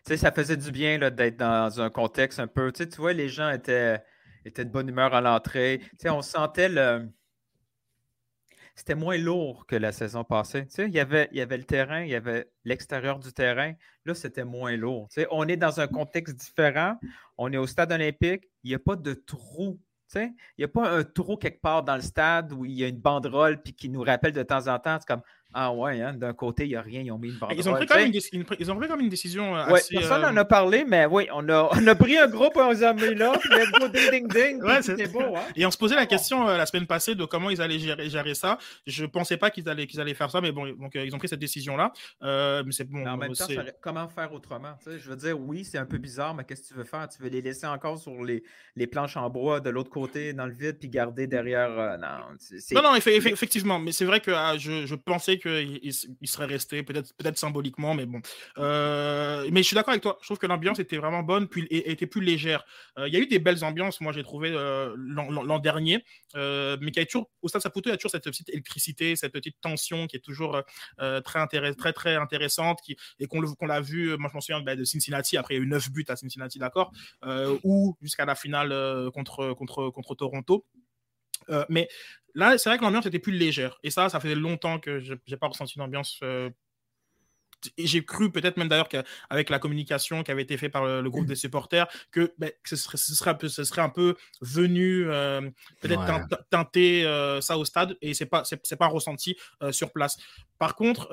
ça 0.05 0.33
faisait 0.33 0.57
du 0.57 0.71
bien 0.71 0.99
d'être 1.11 1.37
dans 1.37 1.81
un 1.81 1.91
contexte 1.91 2.41
un 2.41 2.47
peu. 2.47 2.73
Tu 2.73 2.87
vois, 2.97 3.13
les 3.13 3.29
gens 3.29 3.51
étaient, 3.51 4.03
de 4.45 4.65
bonne 4.65 4.89
humeur 4.89 5.15
à 5.15 5.21
l'entrée. 5.21 5.81
On 6.05 6.23
sentait 6.23 6.69
le. 6.69 7.09
C'était 8.75 8.95
moins 8.95 9.19
lourd 9.19 9.67
que 9.67 9.77
la 9.77 9.93
saison 9.93 10.25
passée. 10.25 10.67
Tu 10.67 10.71
sais, 10.71 10.87
il, 10.87 10.95
y 10.95 10.99
avait, 10.99 11.29
le 11.35 11.65
terrain, 11.65 12.01
il 12.01 12.09
y 12.09 12.15
avait 12.15 12.51
l'extérieur 12.65 13.19
du 13.19 13.31
terrain. 13.31 13.75
Là, 14.07 14.15
c'était 14.15 14.45
moins 14.45 14.75
lourd. 14.77 15.09
Tu 15.11 15.21
sais, 15.21 15.27
on 15.31 15.47
est 15.47 15.59
dans 15.59 15.81
un 15.81 15.87
contexte 15.87 16.37
différent. 16.37 16.99
On 17.37 17.53
est 17.53 17.59
au 17.59 17.67
stade 17.67 17.93
olympique. 17.93 18.49
Il 18.65 18.71
n'y 18.71 18.75
a 18.75 18.79
pas 18.79 18.97
de 18.97 19.13
trou 19.13 19.79
il 20.15 20.35
n'y 20.59 20.65
a 20.65 20.69
pas 20.69 20.91
un 20.91 21.05
trou 21.05 21.37
quelque 21.37 21.61
part 21.61 21.83
dans 21.83 21.97
le 21.97 22.03
stade 22.03 22.53
où 22.53 22.65
il 22.65 22.73
y 22.73 22.85
a 22.85 22.89
une 22.89 23.01
banderole 23.01 23.63
puis 23.63 23.75
qui 23.75 23.89
nous 23.89 24.03
rappelle 24.03 24.33
de 24.33 24.43
temps 24.43 24.69
en 24.69 24.79
temps. 24.79 24.99
C'est 25.01 25.07
comme 25.07 25.23
ah 25.55 25.73
ouais, 25.73 26.01
hein, 26.01 26.15
d'un 26.15 26.33
côté, 26.33 26.65
il 26.65 26.71
n'y 26.71 26.77
a 26.77 26.81
rien, 26.81 27.03
ils 27.03 27.13
ont 27.13 27.19
mis 27.19 27.29
une 27.29 27.35
banderole. 27.35 27.59
Ils 27.59 27.69
ont 27.69 27.75
pris 27.75 27.87
quand 27.87 27.97
même 27.97 28.13
une, 28.33 28.45
ils 28.59 28.73
ont 28.73 28.77
pris 28.77 28.89
comme 28.89 29.01
une 29.01 29.11
décision 29.11 29.55
euh, 29.55 29.67
ouais, 29.69 29.81
Personne 29.91 30.23
n'en 30.23 30.37
euh, 30.37 30.41
a 30.41 30.45
parlé, 30.47 30.85
mais 30.87 31.05
oui, 31.05 31.29
on 31.33 31.47
a, 31.51 31.69
on 31.73 31.87
a 31.87 31.95
pris 31.95 32.17
un 32.17 32.27
groupe, 32.27 32.53
on 32.57 32.71
les 32.71 32.83
a 32.83 32.95
mis 32.95 33.15
là, 33.15 33.33
puis 33.39 33.51
let's 33.51 33.71
go 33.73 33.89
ding 33.89 34.11
ding 34.11 34.29
ding. 34.29 34.63
Ouais, 34.63 35.07
beau. 35.09 35.37
Hein? 35.37 35.43
Et 35.55 35.67
on 35.67 35.71
se 35.71 35.77
posait 35.77 35.95
la 35.95 36.07
question 36.07 36.49
euh, 36.49 36.57
la 36.57 36.65
semaine 36.65 36.87
passée 36.87 37.15
de 37.15 37.25
comment 37.27 37.51
ils 37.51 37.61
allaient 37.61 37.79
gérer, 37.79 38.09
gérer 38.09 38.35
ça. 38.35 38.57
Je 38.87 39.03
ne 39.03 39.09
pensais 39.09 39.37
pas 39.37 39.51
qu'ils 39.51 39.69
allaient, 39.69 39.87
qu'ils 39.87 40.01
allaient 40.01 40.15
faire 40.15 40.31
ça, 40.31 40.41
mais 40.41 40.53
bon, 40.53 40.67
donc 40.73 40.93
ils 40.95 41.15
ont 41.15 41.19
pris 41.19 41.29
cette 41.29 41.41
décision-là. 41.41 41.93
mais 42.23 42.73
c'est 42.73 42.89
bon. 42.89 43.07
en 43.07 43.17
même 43.19 43.35
temps, 43.35 43.47
comment 43.83 44.09
faire 44.09 44.33
autrement 44.33 44.79
Je 44.87 45.11
veux 45.11 45.17
dire, 45.17 45.39
oui, 45.39 45.65
c'est 45.65 45.79
un 45.79 45.87
peu 45.87 45.99
bizarre, 45.99 46.35
mais 46.35 46.45
qu'est-ce 46.45 46.63
que 46.63 46.69
tu 46.69 46.75
veux 46.75 46.85
faire? 46.85 47.09
Tu 47.09 47.23
veux 47.23 47.29
les 47.29 47.43
laisser 47.43 47.67
encore 47.67 47.99
sur 47.99 48.25
les, 48.25 48.43
les 48.77 48.87
planches 48.87 49.19
en 49.19 49.29
bois 49.29 49.61
de 49.61 49.69
l'autre 49.69 49.91
côté, 49.91 50.33
dans 50.33 50.47
le 50.47 50.53
vide, 50.53 50.79
puis 50.79 50.89
garder 50.89 51.27
derrière. 51.27 51.99
non, 51.99 52.83
non, 52.83 52.83
non, 52.83 52.95
effectivement, 52.95 53.79
mais 53.79 53.93
c'est 53.93 54.07
vrai 54.07 54.21
que 54.21 54.31
ah, 54.31 54.57
je, 54.57 54.87
je 54.87 54.95
pensais 54.95 55.39
qu'ils 55.43 55.93
il 56.21 56.29
serait 56.29 56.47
resté, 56.47 56.83
peut-être 56.83 57.15
peut 57.17 57.33
symboliquement, 57.35 57.95
mais 57.95 58.07
bon. 58.07 58.21
Euh, 58.59 59.49
mais 59.51 59.63
je 59.63 59.67
suis 59.67 59.75
d'accord 59.75 59.91
avec 59.93 60.03
toi. 60.03 60.19
Je 60.21 60.27
trouve 60.27 60.39
que 60.39 60.47
l'ambiance 60.47 60.79
était 60.79 60.97
vraiment 60.97 61.23
bonne, 61.23 61.49
puis 61.49 61.67
était 61.71 62.07
plus 62.07 62.23
légère. 62.23 62.65
Euh, 62.99 63.09
il 63.09 63.15
y 63.15 63.17
a 63.17 63.21
eu 63.21 63.27
des 63.27 63.39
belles 63.39 63.65
ambiances, 63.65 64.01
moi 64.01 64.13
j'ai 64.13 64.23
trouvé 64.23 64.51
euh, 64.53 64.95
l'an 64.97 65.59
dernier, 65.59 66.05
mais 66.35 66.91
qui 66.93 67.01
a 67.01 67.07
toujours, 67.07 67.31
au 67.43 67.49
Stade 67.49 67.63
Saputo, 67.63 67.89
il 67.89 67.93
y 67.93 67.95
a 67.95 67.97
toujours 67.97 68.11
cette 68.11 68.25
petite 68.25 68.49
électricité, 68.51 69.17
cette 69.17 69.33
petite 69.33 69.61
tension 69.61 70.07
qui 70.07 70.17
est 70.17 70.21
toujours 70.21 70.63
très, 71.25 71.47
très, 71.47 71.93
très 71.93 72.17
intéressante, 72.17 72.81
qui, 72.83 72.97
et 73.19 73.27
qu'on 73.27 73.67
l'a 73.67 73.81
vu, 73.81 74.17
moi 74.17 74.29
je 74.31 74.35
m'en 74.35 74.41
souviens 74.41 74.61
bah, 74.61 74.77
de 74.77 74.85
Cincinnati, 74.85 75.37
après 75.37 75.55
il 75.55 75.59
y 75.59 75.61
a 75.61 75.65
eu 75.65 75.69
9 75.69 75.91
buts 75.91 76.05
à 76.09 76.17
Cincinnati, 76.17 76.59
d'accord, 76.59 76.93
ou 77.65 77.97
jusqu'à 78.01 78.25
la 78.25 78.35
finale 78.35 79.11
contre, 79.13 79.53
contre, 79.55 79.91
contre 79.91 80.15
Toronto. 80.15 80.65
Mais 81.69 81.89
Là, 82.35 82.57
c'est 82.57 82.69
vrai 82.69 82.79
que 82.79 82.83
l'ambiance 82.83 83.07
était 83.07 83.19
plus 83.19 83.33
légère. 83.33 83.79
Et 83.83 83.91
ça, 83.91 84.09
ça 84.09 84.21
faisait 84.21 84.35
longtemps 84.35 84.79
que 84.79 85.01
je 85.01 85.15
n'ai 85.29 85.37
pas 85.37 85.49
ressenti 85.49 85.75
une 85.77 85.83
ambiance. 85.83 86.19
Euh, 86.23 86.51
et 87.77 87.87
j'ai 87.87 88.05
cru 88.05 88.33
peut-être 88.33 88.57
même 88.57 88.69
d'ailleurs 88.69 88.89
qu'avec 88.89 89.49
la 89.49 89.61
communication 89.61 90.25
qui 90.25 90.33
avait 90.33 90.43
été 90.43 90.57
faite 90.57 90.73
par 90.73 90.85
le, 90.85 91.09
groupe 91.11 91.27
des 91.27 91.37
supporters, 91.37 91.87
que, 92.11 92.33
ben, 92.37 92.51
ce, 92.65 92.75
serait, 92.75 92.97
ce, 92.97 93.15
serait 93.15 93.31
un 93.31 93.35
peu, 93.35 93.49
ce, 93.49 93.63
serait 93.63 93.83
un 93.83 93.89
peu, 93.89 94.17
venu 94.41 95.05
euh, 95.09 95.49
peut-être 95.81 96.27
teinter 96.51 97.05
euh, 97.05 97.41
ça 97.41 97.57
au 97.57 97.65
stade 97.65 97.97
et 98.01 98.15
c'est 98.15 98.27
pas 98.27 98.43
c'est, 98.45 98.77
pas 98.77 98.89
ressenti 98.89 99.37
sur 99.71 99.93
place. 99.93 100.17
Par 100.59 100.75
contre, 100.75 101.09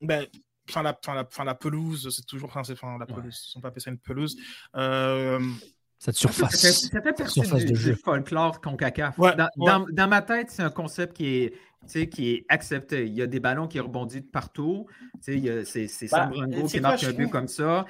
ben, 0.00 0.26
Enfin 0.68 0.82
la, 0.82 0.98
la, 1.06 1.44
la, 1.44 1.54
pelouse, 1.54 2.08
c'est 2.10 2.26
toujours. 2.26 2.50
Enfin, 2.52 2.98
la 2.98 3.06
pelouse, 3.06 3.24
ouais. 3.24 3.30
sont 3.30 3.60
pas 3.60 3.68
appelés 3.68 3.80
ça 3.80 3.90
une 3.92 3.98
pelouse. 3.98 4.36
Cette 5.98 6.16
surface. 6.16 6.54
Ça 6.54 7.00
fait, 7.00 7.12
partie 7.12 7.40
du, 7.40 7.72
de 7.72 7.94
folklore 7.94 8.60
CONCACAF. 8.60 9.18
dans, 9.18 9.86
dans, 9.90 10.08
ma 10.08 10.22
tête, 10.22 10.50
c'est 10.50 10.62
un 10.62 10.70
concept 10.70 11.16
qui 11.16 11.26
est, 11.26 12.08
qui 12.08 12.30
est 12.30 12.46
accepté. 12.48 13.06
Il 13.06 13.14
y 13.14 13.22
a 13.22 13.26
des 13.26 13.40
ballons 13.40 13.66
qui 13.66 13.80
rebondissent 13.80 14.30
partout. 14.30 14.86
C'est 15.20 15.40
bah, 15.40 15.64
Sambrango 15.64 16.66
qui 16.66 16.80
marque 16.80 17.04
un 17.04 17.12
but 17.12 17.30
comme 17.30 17.48
ça. 17.48 17.86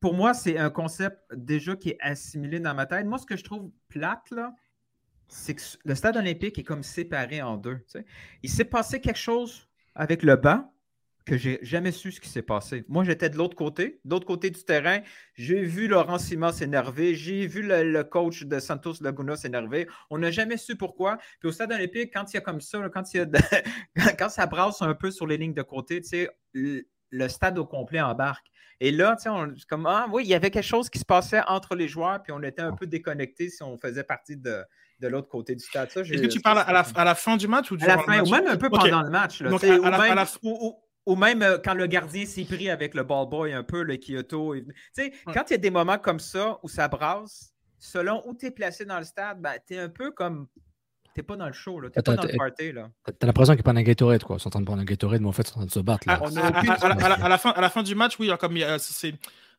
pour 0.00 0.14
moi, 0.14 0.34
c'est 0.34 0.58
un 0.58 0.70
concept 0.70 1.18
déjà 1.34 1.76
qui 1.76 1.90
est 1.90 1.98
assimilé 2.00 2.58
dans 2.58 2.74
ma 2.74 2.86
tête. 2.86 3.06
Moi, 3.06 3.18
ce 3.18 3.26
que 3.26 3.36
je 3.36 3.44
trouve 3.44 3.70
plate, 3.88 4.30
là, 4.32 4.52
c'est 5.28 5.54
que 5.54 5.62
le 5.84 5.94
stade 5.94 6.16
olympique 6.16 6.58
est 6.58 6.64
comme 6.64 6.82
séparé 6.82 7.40
en 7.40 7.56
deux. 7.56 7.78
Il 8.42 8.50
s'est 8.50 8.64
passé 8.64 9.00
quelque 9.00 9.18
chose 9.18 9.68
avec 9.94 10.22
le 10.22 10.36
banc 10.36 10.72
que 11.28 11.36
j'ai 11.36 11.58
jamais 11.62 11.92
su 11.92 12.10
ce 12.10 12.20
qui 12.20 12.28
s'est 12.28 12.42
passé. 12.42 12.84
Moi, 12.88 13.04
j'étais 13.04 13.28
de 13.28 13.36
l'autre 13.36 13.54
côté, 13.54 14.00
de 14.04 14.10
l'autre 14.10 14.26
côté 14.26 14.50
du 14.50 14.64
terrain. 14.64 15.00
J'ai 15.34 15.62
vu 15.62 15.86
Laurent 15.86 16.18
Simon 16.18 16.52
s'énerver. 16.52 17.14
J'ai 17.14 17.46
vu 17.46 17.62
le, 17.62 18.02
coach 18.02 18.44
de 18.44 18.58
Santos 18.58 18.94
Laguna 19.00 19.36
s'énerver. 19.36 19.86
On 20.10 20.18
n'a 20.18 20.30
jamais 20.30 20.56
su 20.56 20.76
pourquoi. 20.76 21.18
Puis 21.38 21.48
au 21.48 21.52
stade 21.52 21.72
olympique, 21.72 22.12
quand 22.14 22.32
il 22.32 22.36
y 22.36 22.38
a 22.38 22.40
comme 22.40 22.60
ça, 22.60 22.80
quand, 22.88 23.12
il 23.12 23.18
y 23.18 23.20
a 23.20 23.26
quand 24.18 24.28
ça 24.30 24.46
brasse 24.46 24.80
un 24.80 24.94
peu 24.94 25.10
sur 25.10 25.26
les 25.26 25.36
lignes 25.36 25.54
de 25.54 25.62
côté, 25.62 26.00
tu 26.00 26.08
sais, 26.08 26.30
le, 26.52 27.28
stade 27.28 27.58
au 27.58 27.66
complet 27.66 28.00
embarque. 28.00 28.46
Et 28.80 28.90
là, 28.90 29.16
tu 29.16 29.24
sais, 29.24 29.28
on, 29.28 29.52
comme, 29.68 29.86
ah 29.86 30.06
oui, 30.10 30.22
il 30.24 30.28
y 30.28 30.34
avait 30.34 30.50
quelque 30.50 30.64
chose 30.64 30.88
qui 30.88 30.98
se 30.98 31.04
passait 31.04 31.42
entre 31.46 31.74
les 31.74 31.88
joueurs, 31.88 32.22
puis 32.22 32.32
on 32.32 32.42
était 32.42 32.62
un 32.62 32.72
peu 32.72 32.86
déconnectés 32.86 33.50
si 33.50 33.62
on 33.62 33.76
faisait 33.76 34.04
partie 34.04 34.36
de, 34.36 34.62
de 35.00 35.08
l'autre 35.08 35.28
côté 35.28 35.54
du 35.54 35.64
stade. 35.64 35.88
Est-ce 35.94 36.22
que 36.22 36.26
tu 36.26 36.40
parles 36.40 36.60
à 36.60 36.72
la, 36.72 36.86
à 36.94 37.04
la, 37.04 37.14
fin 37.14 37.36
du 37.36 37.48
match 37.48 37.70
ou 37.70 37.76
à 37.80 37.86
la 37.86 37.98
fin, 37.98 38.22
ou 38.22 38.30
même 38.30 38.46
un 38.46 38.56
peu 38.56 38.70
pendant 38.70 39.02
le 39.02 39.10
match. 39.10 39.40
Là, 39.40 39.50
Donc, 39.50 39.64
à, 39.64 40.14
la, 40.14 40.26
ou 40.42 40.76
même 41.16 41.42
euh, 41.42 41.58
quand 41.62 41.74
le 41.74 41.86
gardien 41.86 42.26
s'est 42.26 42.44
pris 42.44 42.70
avec 42.70 42.94
le 42.94 43.02
ball 43.02 43.28
boy 43.28 43.52
un 43.52 43.62
peu, 43.62 43.82
le 43.82 43.96
Kyoto. 43.96 44.54
Tu 44.54 44.64
sais, 44.92 45.12
quand 45.26 45.44
il 45.48 45.52
y 45.52 45.54
a 45.54 45.58
des 45.58 45.70
moments 45.70 45.98
comme 45.98 46.20
ça 46.20 46.58
où 46.62 46.68
ça 46.68 46.88
brasse, 46.88 47.52
selon 47.78 48.22
où 48.26 48.34
tu 48.34 48.46
es 48.46 48.50
placé 48.50 48.84
dans 48.84 48.98
le 48.98 49.04
stade, 49.04 49.40
ben, 49.40 49.54
tu 49.66 49.74
es 49.74 49.78
un 49.78 49.88
peu 49.88 50.10
comme. 50.10 50.48
T'es 51.14 51.22
pas 51.22 51.36
dans 51.36 51.46
le 51.46 51.52
show, 51.52 51.80
là. 51.80 51.90
T'es 51.90 52.00
pas 52.00 52.14
dans 52.14 52.22
le 52.22 52.36
party, 52.36 52.72
là. 52.72 52.90
T'as 53.18 53.26
l'impression 53.26 53.54
qu'ils 53.54 53.64
prennent 53.64 53.78
un 53.78 53.82
Gatorade, 53.82 54.22
quoi. 54.22 54.36
Ils 54.36 54.40
sont 54.40 54.48
en 54.48 54.50
train 54.50 54.60
de 54.60 54.66
prendre 54.66 54.82
un 54.82 54.84
Gatorade, 54.84 55.20
mais 55.20 55.28
en 55.28 55.32
fait, 55.32 55.42
ils 55.42 55.50
sont 55.50 55.54
en 55.54 55.60
train 55.60 55.66
de 55.66 55.72
se 55.72 55.80
battre, 55.80 56.06
là. 56.06 56.14
À, 56.14 57.28
la, 57.28 57.38
fin, 57.38 57.50
à 57.50 57.60
la 57.60 57.70
fin 57.70 57.82
du 57.82 57.94
match, 57.94 58.18
oui, 58.20 58.30
comme 58.38 58.56
c'est 58.78 59.14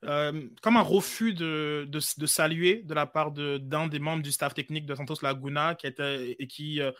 euh, 0.05 0.47
comme 0.61 0.77
un 0.77 0.81
refus 0.81 1.33
de, 1.33 1.85
de, 1.89 1.99
de, 2.17 2.25
saluer 2.25 2.83
de 2.85 2.93
la 2.93 3.05
part 3.05 3.31
d'un 3.31 3.87
des 3.87 3.99
membres 3.99 4.23
du 4.23 4.31
staff 4.31 4.53
technique 4.53 4.85
de 4.85 4.95
Santos 4.95 5.17
Laguna 5.21 5.75
qui 5.75 5.87
était 5.87 6.37
et 6.39 6.47
qui 6.47 6.81
euh, 6.81 6.91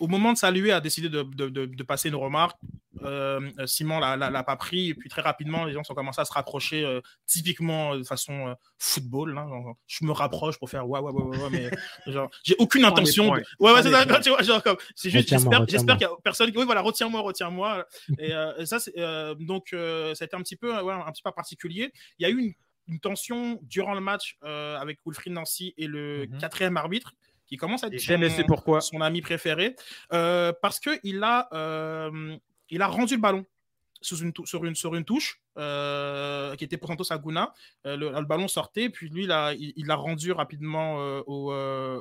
au 0.00 0.06
moment 0.06 0.32
de 0.32 0.38
saluer, 0.38 0.72
a 0.72 0.80
décidé 0.80 1.08
de, 1.08 1.22
de, 1.22 1.66
de, 1.66 1.82
passer 1.82 2.08
une 2.08 2.14
remarque. 2.14 2.56
Euh, 3.02 3.40
Simon 3.66 3.98
l'a 4.00 4.42
pas 4.42 4.56
pris, 4.56 4.90
et 4.90 4.94
puis 4.94 5.08
très 5.08 5.22
rapidement, 5.22 5.64
les 5.64 5.72
gens 5.72 5.84
sont 5.84 5.94
commencé 5.94 6.20
à 6.20 6.24
se 6.24 6.32
rapprocher, 6.32 6.84
euh, 6.84 7.00
typiquement 7.26 7.96
de 7.96 8.02
façon 8.02 8.48
euh, 8.48 8.54
football. 8.78 9.36
Hein, 9.38 9.48
je 9.86 10.04
me 10.04 10.12
rapproche 10.12 10.58
pour 10.58 10.70
faire 10.70 10.88
ouais, 10.88 11.00
ouais, 11.00 11.12
ouais, 11.12 11.38
ouais, 11.38 11.50
mais 11.50 12.12
genre, 12.12 12.30
j'ai 12.42 12.56
aucune 12.58 12.84
intention. 12.84 13.30
Ouais, 13.30 13.42
ouais, 13.60 13.82
c'est 13.82 13.90
ça, 13.90 14.20
tu 14.20 14.30
vois, 14.30 14.42
genre, 14.42 14.62
comme, 14.62 14.76
c'est 14.94 15.10
juste, 15.10 15.28
j'espère 15.28 15.96
qu'il 15.96 16.06
y 16.06 16.10
a 16.10 16.16
personne 16.22 16.50
qui, 16.50 16.58
oui, 16.58 16.64
voilà, 16.64 16.80
retiens-moi, 16.80 17.20
retiens-moi. 17.20 17.86
et, 18.18 18.32
ça, 18.66 18.78
c'est, 18.78 18.94
donc, 19.38 19.68
ça 19.70 19.76
a 20.20 20.24
été 20.24 20.36
un 20.36 20.42
petit 20.42 20.56
peu, 20.56 20.80
ouais, 20.80 20.92
un 20.92 21.12
petit 21.12 21.22
peu 21.22 21.30
particulier. 21.32 21.92
Il 22.18 22.22
y 22.22 22.26
a 22.26 22.30
eu 22.30 22.38
une, 22.38 22.52
une 22.88 23.00
tension 23.00 23.60
durant 23.62 23.94
le 23.94 24.00
match 24.00 24.38
avec 24.42 24.98
Wilfried 25.06 25.32
Nancy 25.32 25.74
et 25.76 25.86
le 25.86 26.26
mm-hmm. 26.26 26.38
quatrième 26.38 26.76
arbitre 26.76 27.12
qui 27.48 27.56
commence 27.56 27.82
à 27.82 27.88
être 27.88 27.98
son, 27.98 28.44
pourquoi. 28.46 28.80
son 28.80 29.00
ami 29.00 29.20
préféré, 29.20 29.74
euh, 30.12 30.52
parce 30.62 30.78
qu'il 30.78 31.22
a, 31.24 31.48
euh, 31.52 32.36
il 32.70 32.82
a 32.82 32.86
rendu 32.86 33.14
le 33.14 33.20
ballon 33.20 33.44
sur 34.00 34.22
une, 34.22 34.32
sur 34.44 34.64
une, 34.64 34.76
sur 34.76 34.94
une 34.94 35.04
touche 35.04 35.40
euh, 35.56 36.54
qui 36.54 36.62
était 36.62 36.76
pour 36.76 36.88
Santos 36.88 37.12
Aguna. 37.12 37.52
Le, 37.84 37.96
le, 37.96 38.24
ballon 38.24 38.46
sortait, 38.46 38.90
puis 38.90 39.08
lui, 39.08 39.24
il 39.24 39.86
l'a 39.86 39.94
rendu 39.96 40.30
rapidement 40.30 40.96
au, 41.26 41.52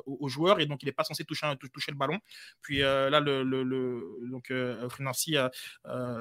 au, 0.05 0.27
joueur, 0.27 0.59
et 0.59 0.67
donc 0.67 0.83
il 0.83 0.85
n'est 0.85 0.91
pas 0.91 1.05
censé 1.05 1.23
toucher, 1.23 1.51
toucher 1.73 1.91
le 1.91 1.97
ballon. 1.97 2.19
Puis 2.61 2.79
là, 2.79 3.19
le, 3.19 3.43
le, 3.43 4.29
donc, 4.29 4.49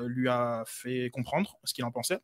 lui 0.07 0.29
a 0.29 0.65
fait 0.67 1.11
comprendre 1.13 1.59
ce 1.65 1.75
qu'il 1.75 1.85
en 1.85 1.91
pensait. 1.91 2.21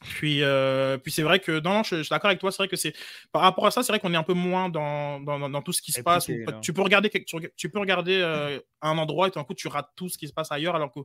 Puis, 0.00 0.42
euh, 0.42 0.96
puis 0.96 1.12
c'est 1.12 1.22
vrai 1.22 1.40
que, 1.40 1.60
non, 1.60 1.82
je, 1.82 1.96
suis 2.02 2.08
d'accord 2.08 2.28
avec 2.28 2.40
toi, 2.40 2.50
c'est 2.50 2.58
vrai 2.58 2.68
que 2.68 2.76
c'est, 2.76 2.94
par 3.32 3.42
rapport 3.42 3.66
à 3.66 3.70
ça, 3.70 3.82
c'est 3.82 3.92
vrai 3.92 4.00
qu'on 4.00 4.14
est 4.14 4.16
un 4.16 4.22
peu 4.22 4.32
moins 4.32 4.70
dans, 4.70 5.20
dans, 5.20 5.50
dans 5.50 5.62
tout 5.62 5.72
ce 5.72 5.82
qui 5.82 5.92
se 5.92 6.00
passe. 6.00 6.28
tu 6.62 6.72
peux 6.72 6.82
regarder, 6.82 7.10
tu, 7.10 7.68
peux 7.68 7.78
regarder 7.78 8.18
euh, 8.22 8.58
un 8.80 8.96
endroit 8.96 9.28
et 9.28 9.30
tout 9.30 9.38
d'un 9.38 9.44
coup, 9.44 9.54
tu 9.54 9.68
rates 9.68 9.90
tout 9.96 10.08
ce 10.08 10.16
qui 10.16 10.26
se 10.26 10.32
passe 10.32 10.50
ailleurs, 10.50 10.74
alors 10.74 10.90
que 10.90 11.00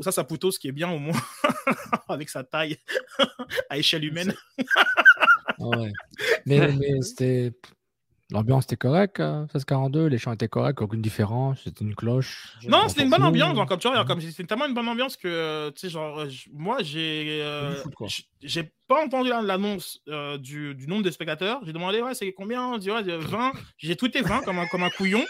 ça, 0.00 0.12
ça 0.12 0.22
plutôt 0.24 0.52
ce 0.52 0.60
qui 0.60 0.68
est 0.68 0.72
bien 0.72 0.90
au 0.90 0.98
moins, 0.98 1.20
avec 2.08 2.28
sa 2.28 2.44
taille 2.44 2.78
à 3.70 3.78
échelle 3.78 4.04
humaine. 4.04 4.34
ouais. 5.58 5.92
Mais, 6.46 6.72
mais 6.72 7.02
c'était. 7.02 7.52
L'ambiance 8.32 8.64
était 8.64 8.76
correcte, 8.76 9.20
euh, 9.20 9.46
16-42, 9.54 10.06
les 10.06 10.18
chants 10.18 10.32
étaient 10.32 10.48
corrects, 10.48 10.80
aucune 10.80 11.02
différence, 11.02 11.58
c'était 11.64 11.84
une 11.84 11.94
cloche. 11.94 12.54
Non, 12.66 12.82
on 12.84 12.88
c'était 12.88 13.02
une 13.04 13.10
bonne 13.10 13.22
ambiance. 13.22 13.54
genre, 13.56 13.66
Comme 13.66 13.78
tu 13.78 13.88
vois, 13.88 14.04
comme 14.04 14.20
c'était 14.20 14.44
tellement 14.44 14.66
une 14.66 14.74
bonne 14.74 14.88
ambiance 14.88 15.16
que, 15.16 15.28
euh, 15.28 15.70
tu 15.70 15.80
sais, 15.80 15.88
genre, 15.90 16.20
euh, 16.20 16.28
moi, 16.52 16.78
j'ai 16.80 17.40
euh, 17.42 17.74
j'ai 18.42 18.72
pas 18.88 19.04
entendu 19.04 19.28
la- 19.30 19.42
l'annonce 19.42 20.00
euh, 20.08 20.38
du, 20.38 20.74
du 20.74 20.86
nombre 20.86 21.02
de 21.02 21.10
spectateurs. 21.10 21.60
J'ai 21.64 21.72
demandé, 21.72 22.00
ouais, 22.02 22.14
c'est 22.14 22.32
combien? 22.32 22.64
On 22.66 22.78
dit, 22.78 22.90
ouais, 22.90 23.02
de 23.02 23.12
20. 23.14 23.52
J'ai 23.78 23.96
tweeté 23.96 24.22
20 24.22 24.42
comme 24.42 24.58
un, 24.58 24.66
comme 24.66 24.82
un 24.82 24.90
couillon. 24.90 25.24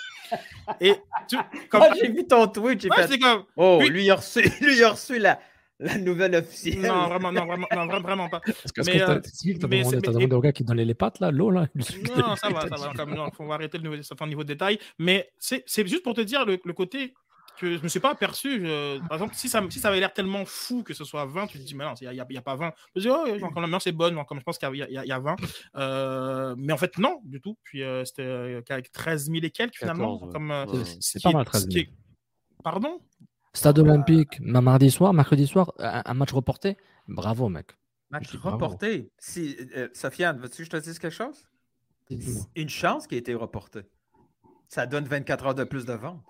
Et 0.81 0.95
tu- 1.29 1.37
comme, 1.69 1.81
Moi, 1.81 1.91
j'ai 2.01 2.11
vu 2.11 2.27
ton 2.27 2.47
tweet, 2.49 2.81
j'ai 2.81 2.89
Ouais, 2.89 3.07
fait. 3.07 3.19
comme. 3.19 3.45
Oh, 3.57 3.79
Puis- 3.81 3.91
lui, 3.91 4.05
il 4.05 4.11
a 4.11 4.17
reçu, 4.17 4.41
lui, 4.61 4.77
il 4.79 4.85
a 4.85 4.91
reçu 4.93 5.19
la, 5.19 5.39
la 5.83 5.99
nouvelle 5.99 6.35
officielle. 6.37 6.81
Non, 6.83 7.09
vraiment, 7.09 7.33
non, 7.33 7.47
vraiment, 7.47 7.67
non, 7.75 7.87
vra- 7.87 8.03
vraiment 8.03 8.29
pas. 8.29 8.41
Est-ce 8.47 8.73
que 8.73 8.81
Mais, 8.87 8.99
que 8.99 9.11
euh, 9.11 9.21
si, 9.25 9.59
t'as 9.59 9.67
mais 9.69 9.79
demandé, 9.81 9.97
c'est- 9.97 10.07
mais- 10.09 10.13
demandé 10.15 10.35
au 10.37 10.41
gars 10.41 10.53
qui 10.53 10.65
donnait 10.65 10.85
les 10.85 10.95
pattes, 10.95 11.21
là, 11.21 11.31
l'eau, 11.31 11.51
là 11.51 11.67
Non, 11.75 11.83
ça 12.37 12.49
va, 12.51 12.69
ça 12.69 12.77
va. 12.77 12.93
Comme, 12.95 13.15
non, 13.15 13.31
faut 13.33 13.51
arrêter 13.53 13.79
le 13.79 13.89
niveau, 13.89 14.03
certain 14.03 14.27
niveau 14.27 14.43
de 14.45 14.49
détail. 14.49 14.79
Mais 14.99 15.31
c'est 15.39 15.63
c'est 15.67 15.87
juste 15.87 16.03
pour 16.03 16.15
te 16.15 16.21
dire 16.21 16.45
le, 16.47 16.59
le 16.65 16.73
côté 16.73 17.13
que 17.61 17.77
je 17.77 17.83
me 17.83 17.89
suis 17.89 18.01
pas 18.01 18.13
aperçu. 18.13 18.63
euh, 18.65 18.99
par 19.01 19.13
exemple, 19.19 19.35
si 19.35 19.49
ça, 19.49 19.63
si 19.69 19.79
ça 19.79 19.89
avait 19.89 20.01
l'air 20.01 20.13
tellement 20.13 20.45
fou 20.47 20.83
que 20.83 20.95
ce 20.95 21.05
soit 21.05 21.27
20, 21.27 21.47
tu 21.49 21.59
te 21.59 21.63
dis, 21.63 21.75
mais 21.75 21.85
non, 21.85 21.93
il 22.01 22.05
n'y 22.11 22.19
a, 22.21 22.27
il 22.29 22.35
y 22.35 22.39
a 22.39 22.43
pas 22.43 22.57
20. 22.57 22.73
Je 22.97 23.01
me 23.01 23.03
dis, 23.03 23.41
oh, 23.43 23.49
quand 23.53 23.61
l'ambiance 23.61 23.87
est 23.87 23.93
bonne, 23.93 24.15
genre, 24.15 24.25
comme 24.27 24.39
je 24.39 24.43
pense 24.45 24.57
qu'il 24.59 24.75
y, 24.75 24.83
a- 24.83 24.89
il 24.89 24.95
y 24.95 24.99
a- 24.99 25.05
y 25.05 25.13
a 25.13 25.19
20. 25.19 25.37
Euh, 25.77 26.55
mais 26.57 26.73
en 26.73 26.77
fait, 26.79 26.97
non, 26.99 27.21
du 27.25 27.41
tout. 27.41 27.57
Puis 27.63 27.83
euh, 27.83 28.05
c'était 28.07 28.23
euh, 28.23 28.63
qu'avec 28.63 28.91
13 28.91 29.27
000 29.31 29.39
et 29.45 29.51
quelques, 29.51 29.77
finalement. 29.77 30.15
14, 30.19 30.23
ouais. 30.23 30.33
Comme, 30.33 30.51
euh, 30.51 30.65
Ouais. 30.67 30.85
C'est- 30.85 30.97
C'est 31.01 31.23
pas 31.23 31.31
mal, 31.33 31.45
ce 31.45 31.51
13 31.51 31.67
qui 31.69 31.75
000. 31.81 31.85
est- 31.87 32.63
Pardon? 32.65 33.01
Stade 33.55 33.79
olympique, 33.81 34.41
ma- 34.41 34.61
mardi 34.61 34.91
soir, 34.91 35.13
mercredi 35.13 35.47
soir, 35.47 35.73
un, 35.79 36.03
un 36.05 36.15
match 36.15 36.33
reporté. 36.33 36.77
Bravo, 37.09 37.49
mec. 37.49 37.73
Match 38.11 38.35
reporté. 38.37 39.11
Si, 39.19 39.57
euh, 39.77 39.89
Sofiane, 39.93 40.39
veux-tu 40.39 40.59
que 40.59 40.65
je 40.65 40.71
te 40.71 40.77
dise 40.77 40.99
quelque 40.99 41.13
chose? 41.15 41.45
Une 42.57 42.69
chance 42.69 43.07
qui 43.07 43.15
a 43.15 43.19
été 43.19 43.35
reportée. 43.35 43.83
Ça 44.69 44.87
donne 44.87 45.05
24 45.05 45.47
heures 45.47 45.55
de 45.55 45.65
plus 45.65 45.85
de 45.85 45.93
vente. 45.93 46.23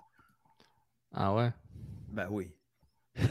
Ah 1.13 1.33
ouais? 1.33 1.51
Ben 2.09 2.27
oui. 2.29 2.51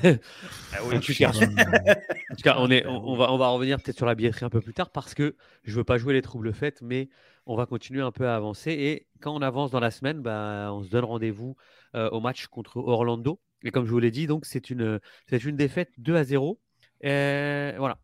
En 0.80 1.00
tout 1.00 1.12
cas, 1.18 1.30
en 2.30 2.34
tout 2.36 2.42
cas, 2.42 2.56
on, 2.58 2.70
est, 2.70 2.86
on, 2.86 3.08
on 3.10 3.16
va, 3.16 3.32
on 3.32 3.36
va 3.38 3.48
revenir 3.48 3.80
peut-être 3.82 3.96
sur 3.96 4.06
la 4.06 4.14
billetterie 4.14 4.44
un 4.44 4.50
peu 4.50 4.60
plus 4.60 4.72
tard 4.74 4.90
parce 4.90 5.14
que 5.14 5.36
je 5.64 5.74
veux 5.74 5.84
pas 5.84 5.98
jouer 5.98 6.12
les 6.14 6.22
troubles 6.22 6.52
faits, 6.54 6.80
mais 6.82 7.08
on 7.46 7.56
va 7.56 7.66
continuer 7.66 8.00
un 8.02 8.12
peu 8.12 8.28
à 8.28 8.36
avancer. 8.36 8.70
Et 8.70 9.08
quand 9.20 9.34
on 9.34 9.42
avance 9.42 9.70
dans 9.70 9.80
la 9.80 9.90
semaine, 9.90 10.20
bah, 10.22 10.70
on 10.72 10.82
se 10.82 10.88
donne 10.88 11.04
rendez-vous 11.04 11.56
euh, 11.94 12.08
au 12.10 12.20
match 12.20 12.46
contre 12.46 12.76
Orlando. 12.76 13.40
Et 13.64 13.70
comme 13.70 13.86
je 13.86 13.90
vous 13.90 13.98
l'ai 13.98 14.10
dit, 14.10 14.26
donc 14.26 14.44
c'est 14.44 14.70
une, 14.70 15.00
c'est 15.28 15.44
une 15.44 15.56
défaite 15.56 15.90
2 15.98 16.16
à 16.16 16.24
0. 16.24 16.58
Et 17.02 17.74
voilà, 17.78 17.98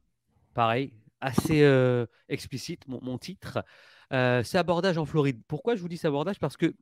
pareil, 0.55 0.93
assez 1.21 1.63
euh, 1.63 2.07
explicite 2.29 2.87
mon, 2.89 3.19
titre. 3.19 3.65
Euh, 4.13 4.43
c'est 4.43 4.59
abordage 4.59 4.99
en 4.99 5.05
Floride. 5.05 5.41
Pourquoi 5.49 5.77
je 5.77 5.81
vous 5.81 5.89
dis 5.89 6.01
abordage 6.05 6.39
Parce 6.39 6.57
que 6.57 6.75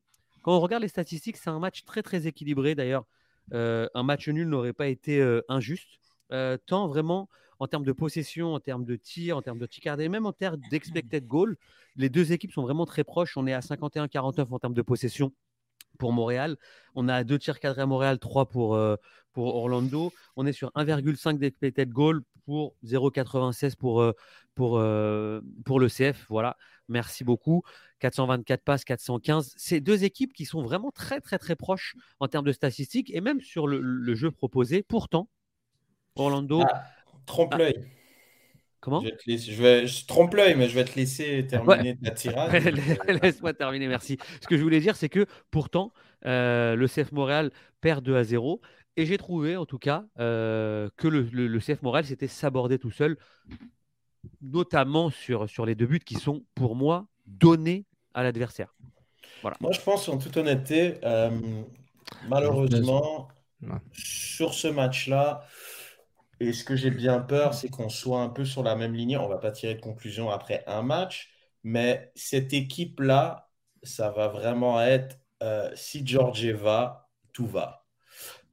quand 0.43 0.57
on 0.57 0.61
regarde 0.61 0.83
les 0.83 0.89
statistiques, 0.89 1.37
c'est 1.37 1.51
un 1.51 1.59
match 1.59 1.85
très 1.85 2.03
très 2.03 2.27
équilibré. 2.27 2.75
D'ailleurs, 2.75 3.05
euh, 3.53 3.89
un 3.95 4.03
match 4.03 4.29
nul 4.29 4.49
n'aurait 4.49 4.73
pas 4.73 4.87
été 4.89 5.21
euh, 5.21 5.43
injuste. 5.49 5.99
Euh, 6.33 6.57
tant 6.67 6.89
vraiment 6.89 7.29
en 7.59 7.67
termes 7.67 7.85
de 7.85 7.93
possession, 7.93 8.55
en 8.55 8.61
termes 8.61 8.85
de 8.85 8.97
tir, 8.97 9.37
en 9.37 9.43
termes 9.43 9.59
de 9.59 9.67
tir 9.67 9.83
gardé, 9.83 10.09
même 10.09 10.27
en 10.27 10.33
termes 10.33 10.61
d'expected 10.71 11.27
goal, 11.27 11.57
les 11.95 12.09
deux 12.09 12.33
équipes 12.33 12.53
sont 12.53 12.63
vraiment 12.63 12.85
très 12.85 13.05
proches. 13.05 13.37
On 13.37 13.47
est 13.47 13.53
à 13.53 13.61
51-49 13.61 14.47
en 14.51 14.59
termes 14.59 14.75
de 14.75 14.83
possession 14.83 15.33
pour 15.97 16.13
Montréal. 16.13 16.57
On 16.95 17.09
a 17.09 17.25
deux 17.25 17.39
tirs 17.39 17.61
cadrés 17.61 17.83
à 17.83 17.87
Montréal, 17.87 18.19
trois 18.19 18.49
pour, 18.49 18.75
euh, 18.75 18.97
pour 19.33 19.55
Orlando. 19.55 20.13
On 20.37 20.47
est 20.47 20.53
sur 20.53 20.71
1,5 20.75 21.39
d'expected 21.39 21.91
goal 21.91 22.23
pour 22.45 22.75
0,96 22.85 23.75
pour, 23.77 24.01
euh, 24.01 24.13
pour, 24.55 24.79
euh, 24.79 25.41
pour 25.65 25.81
le 25.81 25.89
CF. 25.89 26.27
Voilà, 26.29 26.57
merci 26.89 27.25
beaucoup. 27.25 27.63
424 27.99 28.63
passes, 28.63 28.85
415. 28.85 29.55
C'est 29.57 29.81
deux 29.81 30.05
équipes 30.05 30.33
qui 30.33 30.45
sont 30.45 30.63
vraiment 30.63 30.91
très, 30.91 31.21
très, 31.21 31.39
très 31.39 31.57
proches 31.57 31.95
en 32.21 32.29
termes 32.29 32.47
de 32.47 32.53
statistiques 32.53 33.11
et 33.13 33.21
même 33.21 33.41
sur 33.41 33.67
le, 33.67 33.81
le 33.81 34.15
jeu 34.15 34.31
proposé. 34.31 34.83
Pourtant, 34.83 35.29
Orlando. 36.15 36.63
Ah, 36.63 36.85
trompe-l'œil. 37.27 37.75
Comment 38.87 39.01
Je, 39.01 39.07
vais 39.07 39.17
te 39.17 39.23
laisser- 39.29 39.51
je 39.53 39.61
vais, 39.61 39.87
je 39.89 40.07
trompe 40.07 40.35
l'œil, 40.35 40.55
mais 40.55 40.69
je 40.69 40.75
vais 40.77 40.85
te 40.85 40.95
laisser 40.95 41.45
terminer 41.49 41.97
ta 41.97 42.13
tirade. 42.13 42.53
Laisse-moi 43.23 43.53
terminer, 43.53 43.89
merci. 43.89 44.17
Ce 44.41 44.47
que 44.47 44.57
je 44.57 44.63
voulais 44.63 44.79
dire, 44.79 44.95
c'est 44.95 45.09
que 45.09 45.27
pourtant, 45.51 45.93
euh, 46.25 46.77
le 46.77 46.87
CF 46.87 47.11
Montréal 47.11 47.51
perd 47.81 48.05
2 48.05 48.15
à 48.17 48.23
0. 48.23 48.61
Et 48.97 49.05
j'ai 49.05 49.19
trouvé, 49.19 49.57
en 49.57 49.67
tout 49.67 49.79
cas, 49.79 50.05
euh, 50.21 50.89
que 50.97 51.09
le, 51.09 51.23
le- 51.33 51.49
le 51.49 51.59
CF 51.59 51.83
Montréal 51.83 52.05
s'était 52.07 52.29
sabordé 52.29 52.79
tout 52.79 52.93
seul, 52.93 53.17
notamment 54.41 55.11
sur, 55.11 55.51
sur 55.51 55.67
les 55.67 55.75
deux 55.75 55.87
buts 55.87 55.99
qui 55.99 56.15
sont, 56.15 56.45
pour 56.55 56.77
moi, 56.77 57.09
donnés 57.27 57.87
à 58.15 58.23
l'adversaire. 58.23 58.73
Voilà. 59.43 59.57
Moi, 59.61 59.73
je 59.73 59.81
pense, 59.81 60.09
en 60.09 60.19
toute 60.19 60.37
honnêteté, 60.37 60.95
euh, 61.03 61.31
malheureusement, 62.29 63.27
sur 63.93 64.55
ce 64.55 64.69
match-là, 64.69 65.45
et 66.41 66.53
ce 66.53 66.65
que 66.65 66.77
j'ai 66.77 66.91
bien 66.91 67.21
peur, 67.21 67.55
c'est 67.55 67.69
qu'on 67.69 67.89
soit 67.89 68.21
un 68.21 68.29
peu 68.29 68.45
sur 68.45 68.63
la 68.63 68.77
même 68.77 68.95
lignée. 68.95 69.17
On 69.17 69.29
va 69.29 69.39
pas 69.39 69.51
tirer 69.53 69.75
de 69.75 69.81
conclusion 69.81 70.31
après 70.31 70.65
un 70.67 70.83
match, 70.83 71.31
mais 71.65 72.13
cette 72.15 72.53
équipe-là, 72.53 73.51
ça 73.83 74.11
va 74.11 74.29
vraiment 74.29 74.81
être 74.83 75.19
euh, 75.43 75.71
si 75.75 76.07
Georgie 76.07 76.53
va, 76.53 77.09
tout 77.33 77.47
va. 77.47 77.87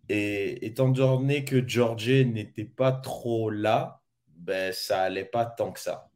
Et 0.10 0.66
étant 0.66 0.90
donné 0.90 1.46
que 1.46 1.68
Georgie 1.68 2.26
n'était 2.26 2.66
pas 2.66 2.92
trop 2.92 3.50
là, 3.50 4.02
ben, 4.28 4.74
ça 4.74 5.02
allait 5.04 5.26
pas 5.26 5.46
tant 5.46 5.72
que 5.72 5.80
ça. 5.80 6.10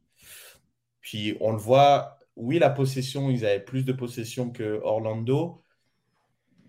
Puis 1.00 1.36
on 1.40 1.52
le 1.52 1.58
voit, 1.58 2.18
oui, 2.36 2.58
la 2.58 2.70
possession, 2.70 3.30
ils 3.30 3.46
avaient 3.46 3.64
plus 3.64 3.84
de 3.84 3.92
possession 3.92 4.50
que 4.50 4.80
Orlando, 4.82 5.62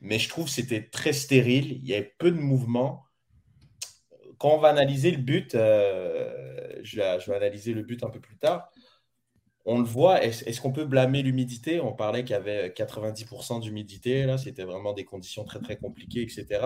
mais 0.01 0.19
je 0.19 0.29
trouve 0.29 0.45
que 0.45 0.51
c'était 0.51 0.89
très 0.89 1.13
stérile. 1.13 1.73
Il 1.73 1.87
y 1.87 1.93
avait 1.93 2.15
peu 2.17 2.31
de 2.31 2.39
mouvement. 2.39 3.05
Quand 4.39 4.55
on 4.55 4.57
va 4.57 4.69
analyser 4.69 5.11
le 5.11 5.17
but, 5.17 5.53
euh, 5.53 6.79
je, 6.81 6.95
vais, 6.95 7.35
analyser 7.35 7.73
le 7.73 7.83
but 7.83 8.03
un 8.03 8.09
peu 8.09 8.19
plus 8.19 8.37
tard. 8.37 8.71
On 9.65 9.77
le 9.77 9.85
voit, 9.85 10.23
est-ce 10.23 10.61
qu'on 10.61 10.71
peut 10.71 10.85
blâmer 10.85 11.21
l'humidité? 11.21 11.79
On 11.81 11.93
parlait 11.93 12.23
qu'il 12.23 12.31
y 12.31 12.35
avait 12.35 12.69
90% 12.69 13.61
d'humidité, 13.61 14.25
là, 14.25 14.37
c'était 14.37 14.63
vraiment 14.63 14.93
des 14.93 15.05
conditions 15.05 15.43
très 15.43 15.59
très 15.59 15.77
compliquées, 15.77 16.21
etc. 16.21 16.65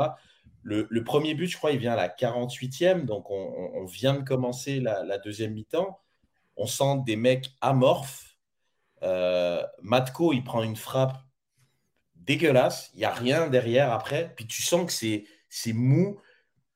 Le, 0.62 1.04
premier 1.04 1.34
but, 1.34 1.48
je 1.48 1.58
crois, 1.58 1.72
il 1.72 1.80
vient 1.80 1.94
à 1.94 1.98
la 1.98 2.08
48e, 2.08 3.06
donc 3.06 3.30
on, 3.30 3.86
vient 3.86 4.14
de 4.14 4.24
commencer 4.24 4.80
la, 4.80 5.18
deuxième 5.18 5.54
mi-temps. 5.54 6.00
On 6.56 6.68
sent 6.68 7.02
des 7.06 7.18
mecs 7.18 7.50
amorphes. 7.60 8.38
Euh, 9.02 9.62
Matko, 9.82 10.32
il 10.32 10.44
prend 10.44 10.64
une 10.64 10.78
frappe 10.78 11.18
dégueulasse. 12.16 12.92
Il 12.94 13.00
n'y 13.00 13.06
a 13.06 13.14
rien 13.14 13.48
derrière 13.48 13.92
après. 13.92 14.34
Puis 14.36 14.48
tu 14.48 14.62
sens 14.62 14.86
que 14.86 15.24
c'est 15.50 15.74
mou. 15.74 16.20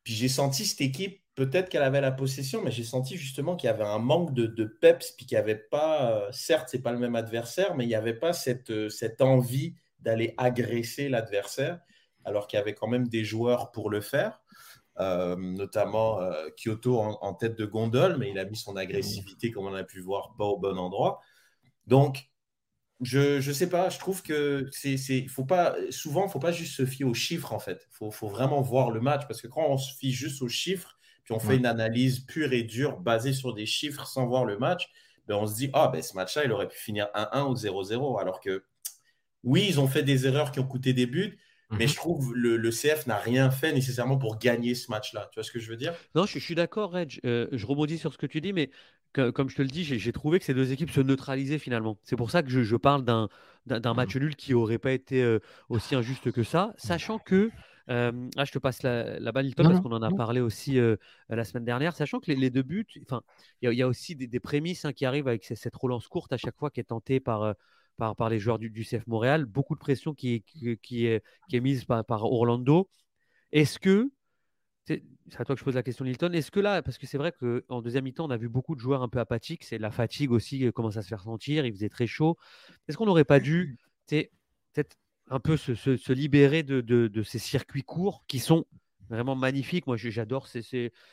J'ai 0.08 0.30
senti 0.30 0.66
cette 0.66 0.80
équipe, 0.80 1.22
peut-être 1.36 1.68
qu'elle 1.68 1.84
avait 1.84 2.00
la 2.00 2.12
possession, 2.12 2.62
mais 2.64 2.72
j'ai 2.72 2.86
senti 2.86 3.18
justement 3.18 3.58
qu'il 3.58 3.68
y 3.68 3.70
avait 3.70 3.84
un 3.84 4.00
manque 4.00 4.34
de, 4.34 4.46
de 4.46 4.64
peps, 4.64 5.12
puis 5.12 5.26
qu'il 5.26 5.36
n'y 5.36 5.42
avait 5.42 5.56
pas, 5.56 6.12
euh, 6.12 6.32
certes, 6.32 6.70
c'est 6.72 6.82
pas 6.82 6.94
le 6.94 6.98
même 6.98 7.16
adversaire, 7.16 7.76
mais 7.76 7.84
il 7.84 7.90
n'y 7.90 7.96
avait 7.96 8.14
pas 8.14 8.32
cette, 8.32 8.72
euh, 8.72 8.90
cette 8.90 9.22
envie 9.22 9.76
d'aller 10.00 10.34
agresser 10.38 11.10
l'adversaire, 11.10 11.82
alors 12.24 12.48
qu'il 12.48 12.58
y 12.58 12.62
avait 12.62 12.74
quand 12.74 12.88
même 12.88 13.10
des 13.10 13.26
joueurs 13.26 13.72
pour 13.72 13.90
le 13.90 14.00
faire. 14.00 14.40
Euh, 15.00 15.36
notamment 15.36 16.22
euh, 16.22 16.48
Kyoto 16.56 17.00
en, 17.00 17.20
en 17.22 17.34
tête 17.36 17.56
de 17.56 17.66
gondole, 17.66 18.18
mais 18.18 18.32
il 18.32 18.40
a 18.40 18.46
mis 18.46 18.56
son 18.56 18.78
agressivité, 18.78 19.52
comme 19.52 19.68
on 19.68 19.76
a 19.76 19.84
pu 19.84 20.00
voir, 20.00 20.34
pas 20.38 20.46
au 20.46 20.58
bon 20.58 20.78
endroit. 20.78 21.20
Donc, 21.86 22.30
je 23.02 23.40
je 23.42 23.52
sais 23.52 23.70
pas, 23.70 23.90
je 23.90 24.00
trouve 24.00 24.24
que 24.24 24.68
c'est 24.72 24.98
c'est 24.98 25.28
faut 25.28 25.46
pas 25.46 25.76
souvent 25.92 26.26
il 26.28 26.32
faut 26.32 26.40
pas 26.40 26.52
juste 26.52 26.76
se 26.76 26.86
fier 26.86 27.06
aux 27.06 27.14
chiffres 27.14 27.54
en 27.54 27.60
fait. 27.60 27.88
Faut 27.92 28.12
faut 28.12 28.28
vraiment 28.28 28.62
voir 28.62 28.92
le 28.92 29.00
match 29.02 29.28
parce 29.28 29.42
que 29.42 29.48
quand 29.48 29.66
on 29.70 29.78
se 29.78 29.94
fie 29.96 30.12
juste 30.12 30.42
aux 30.42 30.48
chiffres 30.50 30.98
puis 31.24 31.34
on 31.34 31.40
fait 31.40 31.56
Ouais. 31.56 31.58
une 31.58 31.66
analyse 31.66 32.20
pure 32.22 32.54
et 32.54 32.64
dure 32.64 33.00
basée 33.00 33.34
sur 33.34 33.54
des 33.54 33.66
chiffres 33.66 34.08
sans 34.08 34.26
voir 34.28 34.46
le 34.46 34.58
match, 34.58 34.90
ben 35.28 35.36
on 35.36 35.46
se 35.48 35.56
dit 35.56 35.70
ah 35.74 35.90
ben 35.90 36.02
ce 36.02 36.16
match-là 36.16 36.46
il 36.46 36.52
aurait 36.52 36.68
pu 36.70 36.78
finir 36.78 37.08
1-1 37.14 37.46
ou 37.46 37.56
0-0 37.56 38.18
alors 38.20 38.40
que 38.42 38.64
oui, 39.44 39.66
ils 39.70 39.80
ont 39.80 39.88
fait 39.88 40.04
des 40.04 40.28
erreurs 40.28 40.52
qui 40.52 40.60
ont 40.60 40.68
coûté 40.68 40.94
des 40.94 41.06
buts, 41.08 41.40
mais 41.76 41.88
Mhm. 41.88 41.88
je 41.88 41.96
trouve 41.96 42.34
le, 42.36 42.58
le 42.58 42.72
CF 42.72 43.08
n'a 43.08 43.18
rien 43.18 43.52
fait 43.52 43.74
nécessairement 43.74 44.18
pour 44.18 44.38
gagner 44.40 44.76
ce 44.76 44.92
match-là. 44.92 45.30
Tu 45.32 45.36
vois 45.40 45.44
ce 45.44 45.52
que 45.52 45.60
je 45.60 45.70
veux 45.70 45.78
dire? 45.78 45.96
Non, 46.16 46.26
je, 46.26 46.40
je 46.40 46.44
suis 46.46 46.56
d'accord, 46.56 46.92
Reg. 46.92 47.20
Euh, 47.26 47.48
je 47.52 47.66
rebondis 47.66 47.98
sur 47.98 48.14
ce 48.14 48.18
que 48.18 48.26
tu 48.26 48.42
dis, 48.42 48.54
mais 48.54 48.70
que- 49.18 49.30
comme 49.32 49.50
je 49.50 49.56
te 49.56 49.62
le 49.62 49.68
dis, 49.68 49.84
j'ai 49.84 50.12
trouvé 50.12 50.40
que 50.40 50.46
ces 50.46 50.54
deux 50.54 50.72
équipes 50.72 50.92
se 50.92 51.02
neutralisaient 51.02 51.60
finalement. 51.60 51.98
C'est 52.04 52.16
pour 52.16 52.32
ça 52.32 52.44
que 52.44 52.50
je, 52.50 52.62
je 52.64 52.76
parle 52.76 53.04
d'un 53.04 53.30
match 53.94 54.16
nul 54.16 54.36
qui 54.36 54.54
aurait 54.54 54.78
pas 54.80 54.92
été 54.92 55.24
euh, 55.24 55.40
aussi 55.70 55.96
injuste 55.96 56.32
que 56.32 56.44
ça, 56.44 56.74
sachant 56.78 57.20
que. 57.20 57.52
euh, 57.90 58.30
ah, 58.36 58.46
je 58.46 58.52
te 58.52 58.60
passe 58.60 58.84
la, 58.84 59.20
la 59.20 59.32
balle, 59.32 59.46
Hilton, 59.48 59.64
Non, 59.64 59.70
parce 59.70 59.80
qu'on 59.82 59.92
en 59.94 60.02
a 60.02 60.10
non. 60.10 60.18
parlé 60.18 60.42
aussi 60.42 60.78
euh, 60.80 60.98
la 61.30 61.46
semaine 61.46 61.66
dernière, 61.66 61.96
sachant 61.96 62.20
que 62.20 62.28
les, 62.32 62.36
les 62.36 62.50
deux 62.50 62.62
buts, 62.64 62.86
enfin, 63.04 63.22
il 63.62 63.66
y, 63.66 63.70
a- 63.70 63.74
il 63.74 63.78
y 63.78 63.82
a 63.82 63.88
aussi 63.88 64.16
des, 64.16 64.28
des 64.28 64.40
prémices 64.40 64.86
hein, 64.86 64.94
qui 64.94 65.06
arrivent 65.06 65.28
avec 65.28 65.46
cette 65.46 65.76
relance 65.76 66.08
courte 66.08 66.34
à 66.34 66.38
chaque 66.38 66.58
fois 66.58 66.70
qui 66.70 66.80
est 66.80 66.84
tentée 66.84 67.20
par, 67.20 67.56
par, 67.98 68.16
par 68.16 68.30
les 68.30 68.40
joueurs 68.40 68.60
du, 68.60 68.70
du 68.70 68.84
CF 68.84 69.08
Montréal, 69.08 69.46
beaucoup 69.46 69.74
de 69.76 69.80
pression 69.80 70.14
qui 70.14 70.36
est, 70.36 70.40
qui, 70.42 70.78
qui 70.80 71.06
est, 71.08 71.24
qui 71.50 71.56
est 71.56 71.62
mise 71.62 71.86
par, 71.86 72.04
par 72.06 72.24
Orlando. 72.26 72.90
Est-ce 73.52 73.80
que 73.80 74.10
c'est- 75.30 75.40
à 75.42 75.46
toi 75.46 75.56
que 75.56 75.60
je 75.60 75.66
pose 75.66 75.76
la 75.76 75.84
question, 75.84 76.06
Nilton. 76.06 76.32
Est-ce 76.34 76.52
que 76.52 76.60
là, 76.60 76.82
parce 76.82 76.98
que 76.98 77.08
c'est 77.08 77.18
vrai 77.18 77.32
qu'en 77.32 77.82
deuxième 77.82 78.04
mi-temps, 78.04 78.26
on 78.26 78.30
a 78.30 78.38
vu 78.38 78.50
beaucoup 78.50 78.76
de 78.76 78.80
joueurs 78.80 79.02
un 79.02 79.10
peu 79.10 79.20
apathiques, 79.20 79.64
c'est 79.64 79.78
la 79.78 79.92
fatigue 79.92 80.32
aussi 80.32 80.60
qui 80.60 80.72
commence 80.72 80.98
à 80.98 81.02
se 81.02 81.08
faire 81.08 81.22
sentir, 81.22 81.66
il 81.66 81.74
faisait 81.74 81.90
très 81.90 82.08
chaud. 82.08 82.38
Est-ce 82.88 82.98
qu'on 82.98 83.06
n'aurait 83.06 83.26
pas 83.26 83.40
dû 83.40 83.78
peut-être 84.08 84.98
un 85.30 85.40
peu 85.40 85.58
se, 85.58 86.12
libérer 86.12 86.64
de, 86.64 87.24
ces 87.24 87.40
circuits 87.40 87.84
courts 87.84 88.24
qui 88.28 88.40
sont 88.40 88.66
vraiment 89.10 89.36
magnifiques? 89.36 89.88
Moi, 89.88 89.98
j'adore 89.98 90.48
ce, 90.48 90.62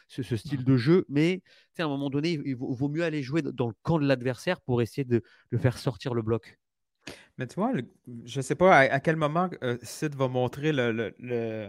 style 0.09 0.65
de 0.65 0.77
jeu, 0.77 1.05
mais 1.09 1.43
à 1.79 1.85
un 1.85 1.89
moment 1.89 2.11
donné, 2.11 2.41
il 2.45 2.57
vaut, 2.57 2.89
mieux 2.89 3.05
aller 3.05 3.23
jouer 3.23 3.43
dans 3.43 3.67
le 3.69 3.75
camp 3.83 3.99
de 3.99 4.07
l'adversaire 4.07 4.61
pour 4.61 4.83
essayer 4.83 5.05
de, 5.05 5.23
faire 5.59 5.79
sortir 5.79 6.15
le 6.15 6.23
bloc. 6.23 6.59
Mais 7.37 7.49
tu 7.49 7.57
vois, 7.57 7.73
je 8.25 8.39
ne 8.39 8.43
sais 8.43 8.55
pas 8.55 8.79
à, 8.79 9.01
quel 9.01 9.17
moment 9.17 9.51
euh, 9.65 9.77
Sid 9.83 10.15
va 10.15 10.29
montrer 10.29 10.73
le 10.73 11.13
le 11.19 11.69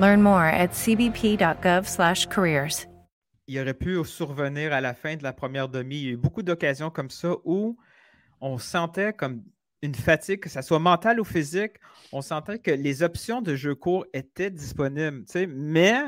Learn 0.00 0.22
more 0.22 0.42
at 0.42 0.68
cbp.gov/careers. 0.68 2.86
Il 3.46 3.60
aurait 3.60 3.74
pu 3.74 4.02
survenir 4.04 4.72
à 4.72 4.80
la 4.80 4.94
fin 4.94 5.16
de 5.16 5.22
la 5.22 5.32
première 5.32 5.68
demi. 5.68 5.96
Il 5.96 6.04
y 6.04 6.08
a 6.08 6.12
eu 6.12 6.16
beaucoup 6.16 6.42
d'occasions 6.42 6.90
comme 6.90 7.10
ça 7.10 7.34
où 7.44 7.76
on 8.40 8.58
sentait 8.58 9.12
comme 9.12 9.42
une 9.82 9.94
fatigue, 9.94 10.40
que 10.40 10.48
ce 10.48 10.62
soit 10.62 10.78
mentale 10.78 11.20
ou 11.20 11.24
physique, 11.24 11.72
on 12.12 12.22
sentait 12.22 12.58
que 12.58 12.70
les 12.70 13.02
options 13.02 13.42
de 13.42 13.56
jeu 13.56 13.74
court 13.74 14.06
étaient 14.12 14.50
disponibles, 14.50 15.24
mais 15.48 16.02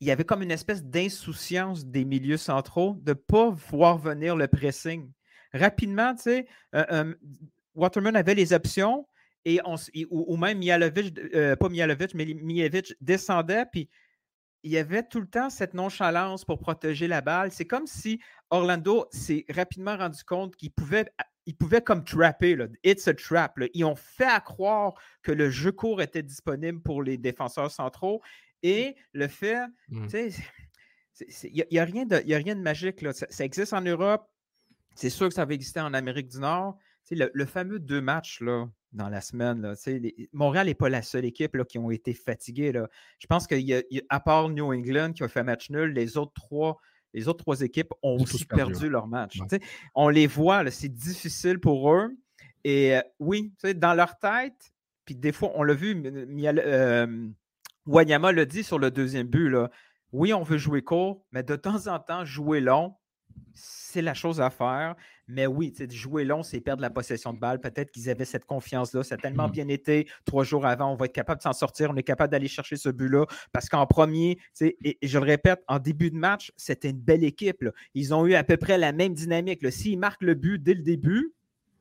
il 0.00 0.06
y 0.06 0.10
avait 0.10 0.24
comme 0.24 0.42
une 0.42 0.50
espèce 0.50 0.82
d'insouciance 0.82 1.86
des 1.86 2.04
milieux 2.04 2.36
centraux 2.36 2.96
de 3.02 3.10
ne 3.10 3.14
pas 3.14 3.50
voir 3.50 3.98
venir 3.98 4.36
le 4.36 4.48
pressing. 4.48 5.10
Rapidement, 5.52 6.14
tu 6.14 6.22
sais, 6.22 6.46
euh, 6.74 6.84
euh, 6.90 7.14
Waterman 7.74 8.16
avait 8.16 8.34
les 8.34 8.52
options, 8.52 9.06
et 9.44 9.60
on, 9.64 9.76
ou, 10.10 10.36
même 10.36 10.58
Mialovic, 10.58 11.18
euh, 11.34 11.56
pas 11.56 11.68
Mialovic, 11.68 12.14
mais 12.14 12.24
Mialovic 12.24 12.94
descendait, 13.00 13.66
puis 13.70 13.88
il 14.62 14.70
y 14.70 14.78
avait 14.78 15.02
tout 15.02 15.20
le 15.20 15.26
temps 15.26 15.50
cette 15.50 15.74
nonchalance 15.74 16.44
pour 16.44 16.58
protéger 16.58 17.08
la 17.08 17.20
balle. 17.20 17.50
C'est 17.50 17.64
comme 17.64 17.86
si 17.86 18.20
Orlando 18.50 19.06
s'est 19.10 19.44
rapidement 19.50 19.96
rendu 19.96 20.22
compte 20.22 20.54
qu'il 20.56 20.70
pouvait, 20.70 21.06
il 21.46 21.56
pouvait 21.56 21.80
comme 21.80 22.04
trapper. 22.04 22.54
Là. 22.54 22.66
It's 22.84 23.08
a 23.08 23.14
trap. 23.14 23.58
Ils 23.74 23.84
ont 23.84 23.96
fait 23.96 24.26
à 24.26 24.40
croire 24.40 24.94
que 25.22 25.32
le 25.32 25.50
jeu 25.50 25.72
court 25.72 26.00
était 26.00 26.22
disponible 26.22 26.80
pour 26.80 27.02
les 27.02 27.18
défenseurs 27.18 27.70
centraux. 27.70 28.22
Et 28.62 28.94
le 29.12 29.26
fait, 29.26 29.66
mmh. 29.88 30.06
tu 30.06 30.30
sais, 30.30 31.48
il 31.48 31.66
n'y 31.70 31.78
a, 31.78 31.84
rien 31.84 32.06
de, 32.06 32.16
a 32.16 32.38
rien 32.38 32.54
de 32.54 32.62
magique. 32.62 33.02
Là. 33.02 33.12
Ça, 33.12 33.44
existe 33.44 33.72
en 33.72 33.80
Europe. 33.80 34.28
C'est 34.94 35.10
sûr 35.10 35.28
que 35.28 35.34
ça 35.34 35.44
va 35.44 35.54
exister 35.54 35.80
en 35.80 35.92
Amérique 35.92 36.28
du 36.28 36.38
Nord. 36.38 36.78
Le, 37.10 37.30
le, 37.34 37.46
fameux 37.46 37.80
deux 37.80 38.00
matchs 38.00 38.40
là, 38.40 38.68
dans 38.92 39.08
la 39.08 39.20
semaine. 39.20 39.74
Montréal 40.32 40.66
n'est 40.66 40.74
pas 40.74 40.88
la 40.88 41.02
seule 41.02 41.24
équipe 41.24 41.56
là, 41.56 41.64
qui 41.64 41.78
ont 41.78 41.90
été 41.90 42.14
fatiguées. 42.14 42.72
Là. 42.72 42.88
Je 43.18 43.26
pense 43.26 43.46
qu'à 43.46 44.20
part 44.20 44.48
New 44.48 44.72
England 44.72 45.12
qui 45.12 45.22
a 45.22 45.28
fait 45.28 45.42
match 45.42 45.70
nul, 45.70 45.92
les 45.92 46.16
autres 46.16 46.32
trois, 46.34 46.78
les 47.14 47.28
autres 47.28 47.42
trois 47.42 47.60
équipes 47.60 47.92
ont 48.02 48.16
aussi 48.20 48.44
perdu, 48.44 48.88
leur 48.88 49.06
match. 49.06 49.38
On 49.94 50.08
les 50.08 50.26
voit, 50.26 50.70
c'est 50.70 50.88
difficile 50.88 51.58
pour 51.58 51.92
eux. 51.92 52.10
Et 52.64 52.96
euh, 52.96 53.00
oui, 53.18 53.52
dans 53.76 53.94
leur 53.94 54.18
tête, 54.18 54.72
puis 55.04 55.16
des 55.16 55.32
fois, 55.32 55.50
on 55.54 55.64
l'a 55.64 55.74
vu, 55.74 56.00
euh, 56.04 57.28
Wanyama 57.86 58.32
l'a 58.32 58.44
dit 58.44 58.62
sur 58.62 58.78
le 58.78 58.90
deuxième 58.90 59.26
but. 59.26 59.48
Là, 59.48 59.68
oui, 60.12 60.32
on 60.32 60.42
veut 60.42 60.58
jouer 60.58 60.82
court, 60.82 61.24
mais 61.32 61.42
de 61.42 61.56
temps 61.56 61.88
en 61.88 61.98
temps, 61.98 62.24
jouer 62.24 62.60
long, 62.60 62.94
c'est 63.54 64.02
la 64.02 64.14
chose 64.14 64.40
à 64.40 64.50
faire. 64.50 64.94
Mais 65.32 65.46
oui, 65.46 65.72
jouer 65.90 66.24
long, 66.24 66.42
c'est 66.42 66.60
perdre 66.60 66.82
la 66.82 66.90
possession 66.90 67.32
de 67.32 67.38
balle. 67.38 67.58
Peut-être 67.58 67.90
qu'ils 67.90 68.10
avaient 68.10 68.26
cette 68.26 68.44
confiance-là. 68.44 69.02
Ça 69.02 69.14
a 69.14 69.18
tellement 69.18 69.48
mmh. 69.48 69.52
bien 69.52 69.68
été. 69.68 70.08
Trois 70.26 70.44
jours 70.44 70.66
avant, 70.66 70.92
on 70.92 70.96
va 70.96 71.06
être 71.06 71.14
capable 71.14 71.38
de 71.38 71.42
s'en 71.42 71.54
sortir. 71.54 71.90
On 71.90 71.96
est 71.96 72.02
capable 72.02 72.30
d'aller 72.30 72.48
chercher 72.48 72.76
ce 72.76 72.90
but-là. 72.90 73.24
Parce 73.50 73.70
qu'en 73.70 73.86
premier, 73.86 74.38
et, 74.60 74.98
je 75.02 75.18
le 75.18 75.24
répète, 75.24 75.62
en 75.68 75.78
début 75.78 76.10
de 76.10 76.16
match, 76.16 76.52
c'était 76.56 76.90
une 76.90 77.00
belle 77.00 77.24
équipe. 77.24 77.64
Ils 77.94 78.12
ont 78.12 78.26
eu 78.26 78.34
à 78.34 78.44
peu 78.44 78.58
près 78.58 78.76
la 78.76 78.92
même 78.92 79.14
dynamique. 79.14 79.70
S'ils 79.72 79.98
marquent 79.98 80.22
le 80.22 80.34
but 80.34 80.62
dès 80.62 80.74
le 80.74 80.82
début, 80.82 81.32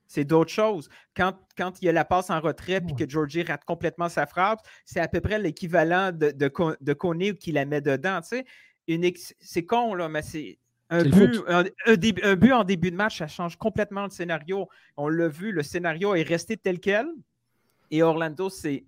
c'est 0.08 0.24
d'autres 0.24 0.52
choses. 0.52 0.88
Quand, 1.16 1.34
quand 1.58 1.82
il 1.82 1.86
y 1.86 1.90
a 1.90 1.92
la 1.92 2.06
passe 2.06 2.30
en 2.30 2.40
retrait 2.40 2.82
et 2.88 2.96
que 2.96 3.10
Georgie 3.10 3.44
rate 3.44 3.66
complètement 3.66 4.08
sa 4.08 4.26
frappe, 4.26 4.60
c'est 4.86 5.00
à 5.02 5.10
peu 5.10 5.20
près 5.20 5.40
l'équivalent 5.40 6.12
de, 6.12 6.32
de, 6.32 6.52
de 6.82 7.32
qui 7.34 7.52
la 7.52 7.66
met 7.66 7.82
dedans. 7.82 8.22
C'est 8.24 9.66
con, 9.66 9.94
là, 9.94 10.08
mais 10.08 10.22
c'est 10.22 10.58
un 10.92 12.36
but, 12.36 12.52
en 12.52 12.64
début 12.64 12.92
de 12.92 12.96
match, 12.96 13.20
ça 13.20 13.28
change 13.28 13.56
complètement 13.56 14.04
le 14.04 14.10
scénario. 14.10 14.68
On 14.98 15.08
l'a 15.08 15.30
vu, 15.30 15.52
le 15.52 15.64
scénario 15.64 16.16
est 16.16 16.24
resté 16.24 16.58
tel 16.58 16.80
quel. 16.80 17.08
Et 17.90 18.04
Orlando 18.04 18.50
s'est 18.50 18.86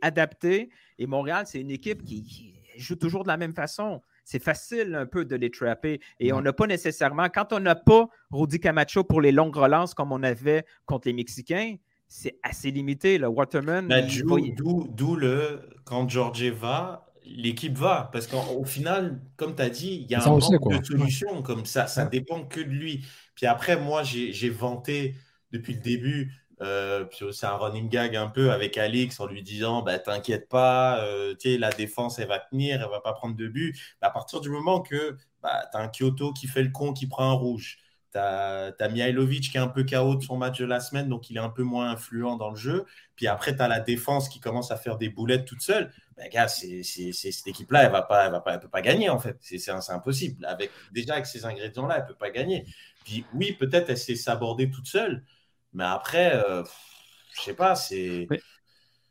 adapté. 0.00 0.70
Et 0.98 1.06
Montréal, 1.06 1.44
c'est 1.46 1.60
une 1.60 1.70
équipe 1.70 2.02
qui, 2.04 2.54
joue 2.78 2.96
toujours 2.96 3.22
de 3.22 3.28
la 3.28 3.36
même 3.36 3.52
façon. 3.52 4.00
C'est 4.24 4.42
facile 4.42 4.94
un 4.94 5.04
peu 5.04 5.26
de 5.26 5.36
les 5.36 5.50
trapper. 5.50 6.00
Et 6.18 6.32
on 6.32 6.40
n'a 6.40 6.54
pas 6.54 6.66
nécessairement, 6.66 7.28
quand 7.28 7.52
on 7.52 7.60
n'a 7.60 7.74
pas 7.74 8.08
Rudy 8.30 8.58
Camacho 8.60 9.04
pour 9.04 9.20
les 9.20 9.32
longues 9.32 9.56
relances 9.56 9.92
comme 9.92 10.12
on 10.12 10.22
avait 10.22 10.64
contre 10.86 11.08
les 11.08 11.12
Mexicains, 11.12 11.76
c'est 12.08 12.38
assez 12.42 12.70
limité. 12.70 13.18
Le 13.18 13.28
Waterman. 13.28 13.88
Ben, 13.88 14.08
d'où 14.56 15.16
le 15.16 15.68
quand 15.84 16.08
Georgie 16.08 16.50
va, 16.50 17.11
l'équipe 17.24 17.76
va. 17.76 18.10
Parce 18.12 18.26
qu'au 18.26 18.64
final, 18.64 19.20
comme 19.36 19.54
tu 19.54 19.62
as 19.62 19.70
dit, 19.70 20.04
il 20.04 20.10
y 20.10 20.14
a 20.14 20.22
un 20.22 20.28
manque 20.28 20.80
de 20.80 20.84
solution. 20.84 21.42
Comme 21.42 21.66
ça, 21.66 21.86
ça 21.86 22.04
dépend 22.04 22.44
que 22.44 22.60
de 22.60 22.70
lui. 22.70 23.04
Puis 23.34 23.46
après, 23.46 23.76
moi, 23.76 24.02
j'ai 24.02 24.50
vanté 24.50 25.16
depuis 25.52 25.74
le 25.74 25.80
début. 25.80 26.32
Euh, 26.60 27.06
c'est 27.32 27.46
un 27.46 27.56
running 27.56 27.88
gag 27.88 28.14
un 28.14 28.28
peu 28.28 28.52
avec 28.52 28.78
Alix 28.78 29.18
en 29.18 29.26
lui 29.26 29.42
disant 29.42 29.82
bah, 29.82 29.98
T'inquiète 29.98 30.48
pas, 30.48 31.00
euh, 31.04 31.34
la 31.44 31.70
défense 31.70 32.20
elle 32.20 32.28
va 32.28 32.38
tenir, 32.38 32.80
elle 32.80 32.88
va 32.88 33.00
pas 33.00 33.12
prendre 33.14 33.34
de 33.34 33.48
but. 33.48 33.76
Bah, 34.00 34.08
à 34.08 34.10
partir 34.10 34.40
du 34.40 34.48
moment 34.48 34.80
que 34.80 35.16
bah, 35.42 35.64
tu 35.72 35.76
as 35.76 35.80
un 35.80 35.88
Kyoto 35.88 36.32
qui 36.32 36.46
fait 36.46 36.62
le 36.62 36.70
con, 36.70 36.92
qui 36.92 37.08
prend 37.08 37.28
un 37.28 37.34
rouge, 37.34 37.78
tu 38.12 38.18
as, 38.18 38.88
Mihailovic 38.90 39.50
qui 39.50 39.56
est 39.56 39.60
un 39.60 39.68
peu 39.68 39.84
KO 39.84 40.16
de 40.16 40.22
son 40.22 40.36
match 40.36 40.58
de 40.60 40.66
la 40.66 40.80
semaine, 40.80 41.08
donc 41.08 41.30
il 41.30 41.36
est 41.36 41.40
un 41.40 41.48
peu 41.48 41.62
moins 41.62 41.90
influent 41.90 42.36
dans 42.36 42.50
le 42.50 42.56
jeu. 42.56 42.84
Puis 43.16 43.26
après, 43.26 43.56
tu 43.56 43.62
as 43.62 43.68
la 43.68 43.80
défense 43.80 44.28
qui 44.28 44.38
commence 44.38 44.70
à 44.70 44.76
faire 44.76 44.98
des 44.98 45.08
boulettes 45.08 45.46
toute 45.46 45.62
seule. 45.62 45.90
Ben, 46.22 46.28
gars, 46.30 46.48
c'est, 46.48 46.82
cette 46.82 47.46
équipe-là, 47.48 47.84
elle 47.84 47.92
va 47.92 48.02
pas, 48.02 48.26
elle 48.26 48.32
va 48.32 48.40
pas, 48.40 48.58
peut 48.58 48.68
pas 48.68 48.80
gagner 48.80 49.08
en 49.08 49.18
fait. 49.18 49.36
C'est, 49.40 49.70
impossible. 49.90 50.44
Avec, 50.44 50.70
déjà, 50.92 51.14
avec 51.14 51.26
ces 51.26 51.44
ingrédients-là, 51.44 51.98
elle 51.98 52.06
peut 52.06 52.14
pas 52.14 52.30
gagner. 52.30 52.64
Puis 53.04 53.24
oui, 53.34 53.52
peut-être 53.52 53.90
elle 53.90 53.98
s'est 53.98 54.14
s'aborder 54.14 54.70
toute 54.70 54.86
seule. 54.86 55.24
Mais 55.72 55.84
après, 55.84 56.34
euh, 56.34 56.62
je 57.34 57.42
sais 57.42 57.54
pas, 57.54 57.74
c'est. 57.74 58.28